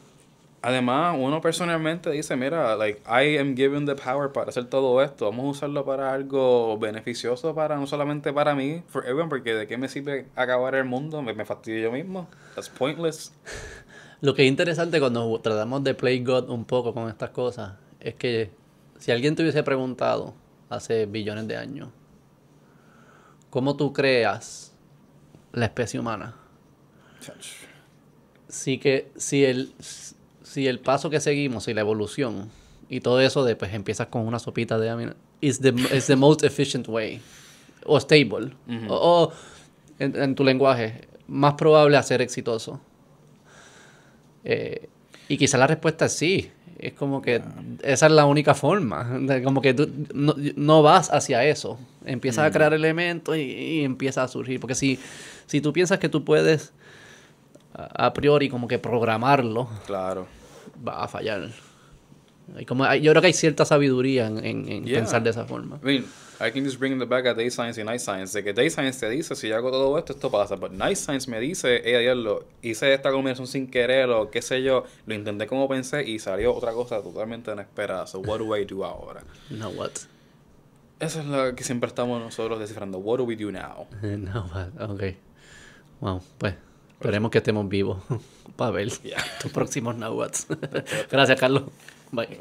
Además, 0.64 1.16
uno 1.18 1.40
personalmente 1.40 2.08
dice, 2.12 2.36
mira, 2.36 2.76
like, 2.76 3.00
I 3.04 3.36
am 3.36 3.56
given 3.56 3.84
the 3.84 3.96
power 3.96 4.30
para 4.30 4.50
hacer 4.50 4.66
todo 4.66 5.02
esto. 5.02 5.24
Vamos 5.28 5.44
a 5.44 5.48
usarlo 5.48 5.84
para 5.84 6.14
algo 6.14 6.78
beneficioso 6.78 7.52
para, 7.52 7.76
no 7.76 7.88
solamente 7.88 8.32
para 8.32 8.54
mí, 8.54 8.80
for 8.86 9.02
everyone, 9.04 9.28
porque 9.28 9.54
de 9.54 9.66
qué 9.66 9.76
me 9.76 9.88
sirve 9.88 10.26
acabar 10.36 10.76
el 10.76 10.84
mundo, 10.84 11.20
me, 11.20 11.34
me 11.34 11.44
fastidio 11.44 11.80
yo 11.80 11.90
mismo. 11.90 12.28
That's 12.54 12.68
pointless. 12.68 13.32
Lo 14.22 14.34
que 14.34 14.44
es 14.44 14.48
interesante 14.48 15.00
cuando 15.00 15.40
tratamos 15.40 15.82
de 15.82 15.94
play 15.94 16.22
God 16.22 16.48
un 16.48 16.64
poco 16.64 16.94
con 16.94 17.08
estas 17.08 17.30
cosas 17.30 17.72
es 17.98 18.14
que 18.14 18.52
si 18.96 19.10
alguien 19.10 19.34
te 19.34 19.42
hubiese 19.42 19.64
preguntado 19.64 20.32
hace 20.70 21.06
billones 21.06 21.48
de 21.48 21.56
años, 21.56 21.88
¿cómo 23.50 23.76
tú 23.76 23.92
creas 23.92 24.72
la 25.52 25.66
especie 25.66 25.98
humana? 25.98 26.36
Sí 28.46 28.78
que 28.78 29.10
si 29.16 29.44
el, 29.44 29.74
si 29.80 30.68
el 30.68 30.78
paso 30.78 31.10
que 31.10 31.18
seguimos 31.18 31.66
y 31.66 31.74
la 31.74 31.80
evolución 31.80 32.48
y 32.88 33.00
todo 33.00 33.20
eso 33.20 33.42
de 33.42 33.56
pues 33.56 33.74
empiezas 33.74 34.06
con 34.06 34.24
una 34.24 34.38
sopita 34.38 34.78
de 34.78 34.88
amino 34.88 35.14
is 35.40 35.58
the, 35.60 35.74
is 35.92 36.06
the 36.06 36.14
most 36.14 36.44
efficient 36.44 36.86
way 36.88 37.20
o 37.84 37.98
stable 37.98 38.52
o, 38.88 38.94
o 38.94 39.32
en, 39.98 40.14
en 40.14 40.34
tu 40.36 40.44
lenguaje 40.44 41.08
más 41.26 41.54
probable 41.54 41.96
a 41.96 42.04
ser 42.04 42.22
exitoso 42.22 42.80
eh, 44.44 44.88
y 45.28 45.36
quizá 45.36 45.58
la 45.58 45.66
respuesta 45.66 46.06
es 46.06 46.12
sí. 46.12 46.50
Es 46.78 46.94
como 46.94 47.22
que 47.22 47.40
esa 47.84 48.06
es 48.06 48.12
la 48.12 48.26
única 48.26 48.54
forma. 48.54 49.20
como 49.44 49.62
que 49.62 49.72
tú 49.72 49.88
no, 50.14 50.34
no 50.56 50.82
vas 50.82 51.10
hacia 51.12 51.44
eso. 51.44 51.78
Empiezas 52.04 52.44
a 52.44 52.50
crear 52.50 52.74
elementos 52.74 53.36
y, 53.36 53.40
y 53.42 53.84
empieza 53.84 54.24
a 54.24 54.28
surgir. 54.28 54.58
Porque 54.58 54.74
si, 54.74 54.98
si 55.46 55.60
tú 55.60 55.72
piensas 55.72 56.00
que 56.00 56.08
tú 56.08 56.24
puedes 56.24 56.72
a, 57.72 58.06
a 58.06 58.12
priori 58.12 58.48
como 58.48 58.66
que 58.66 58.80
programarlo, 58.80 59.68
Claro. 59.86 60.26
va 60.86 61.04
a 61.04 61.08
fallar. 61.08 61.50
Hay 62.56 62.66
como, 62.66 62.84
yo 62.96 63.12
creo 63.12 63.20
que 63.22 63.28
hay 63.28 63.32
cierta 63.32 63.64
sabiduría 63.64 64.26
en, 64.26 64.38
en- 64.44 64.68
en 64.68 64.84
Yeah. 64.84 64.98
pensar 64.98 65.22
de 65.22 65.30
esa 65.30 65.44
forma. 65.46 65.78
I 65.82 65.86
mean, 65.86 66.04
I 66.40 66.50
can 66.50 66.64
just 66.64 66.78
bring 66.78 67.00
it 67.00 67.08
back 67.08 67.24
a 67.26 67.34
Day 67.34 67.50
Science 67.50 67.80
y 67.80 67.84
Night 67.84 68.00
Science. 68.00 68.36
De 68.36 68.42
que 68.42 68.52
Day 68.52 68.68
Science 68.68 68.98
te 69.00 69.08
dice, 69.08 69.34
si 69.36 69.48
yo 69.48 69.56
hago 69.56 69.70
todo 69.70 69.96
esto, 69.96 70.12
esto 70.12 70.30
pasa. 70.30 70.56
Pero 70.56 70.72
Night 70.72 70.96
Science 70.96 71.30
me 71.30 71.38
dice, 71.40 71.76
eh, 71.84 72.00
diablo, 72.00 72.44
hice 72.62 72.92
esta 72.92 73.10
combinación 73.12 73.46
sin 73.46 73.68
querer 73.70 74.10
o 74.10 74.30
qué 74.30 74.42
sé 74.42 74.62
yo. 74.62 74.84
Lo 75.06 75.14
intenté 75.14 75.46
como 75.46 75.68
pensé 75.68 76.02
y 76.02 76.18
salió 76.18 76.52
otra 76.54 76.72
cosa 76.72 77.00
totalmente 77.00 77.52
inesperada. 77.52 78.06
So, 78.06 78.18
what 78.20 78.38
do 78.40 78.56
I 78.56 78.64
do 78.64 78.84
ahora? 78.84 79.22
No 79.50 79.68
what? 79.70 79.92
Eso 81.00 81.20
es 81.20 81.26
lo 81.26 81.54
que 81.54 81.64
siempre 81.64 81.88
estamos 81.88 82.20
nosotros 82.20 82.58
descifrando. 82.60 82.98
What 82.98 83.18
do 83.18 83.24
we 83.24 83.36
do 83.36 83.50
now? 83.52 83.86
No 84.02 84.48
what. 84.52 84.90
Ok. 84.90 85.02
Wow, 86.00 86.20
pues 86.38 86.54
esperemos 86.94 87.30
que 87.30 87.38
estemos 87.38 87.68
vivos 87.68 87.98
para 88.56 88.72
ver 88.72 88.88
Yeah. 89.04 89.22
tus 89.40 89.52
próximos 89.52 89.96
Now 89.96 90.12
Whats. 90.18 90.46
Gracias, 91.10 91.38
Carlos. 91.38 91.64
Bye. 92.12 92.38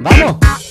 ¡Vamos! 0.00 0.67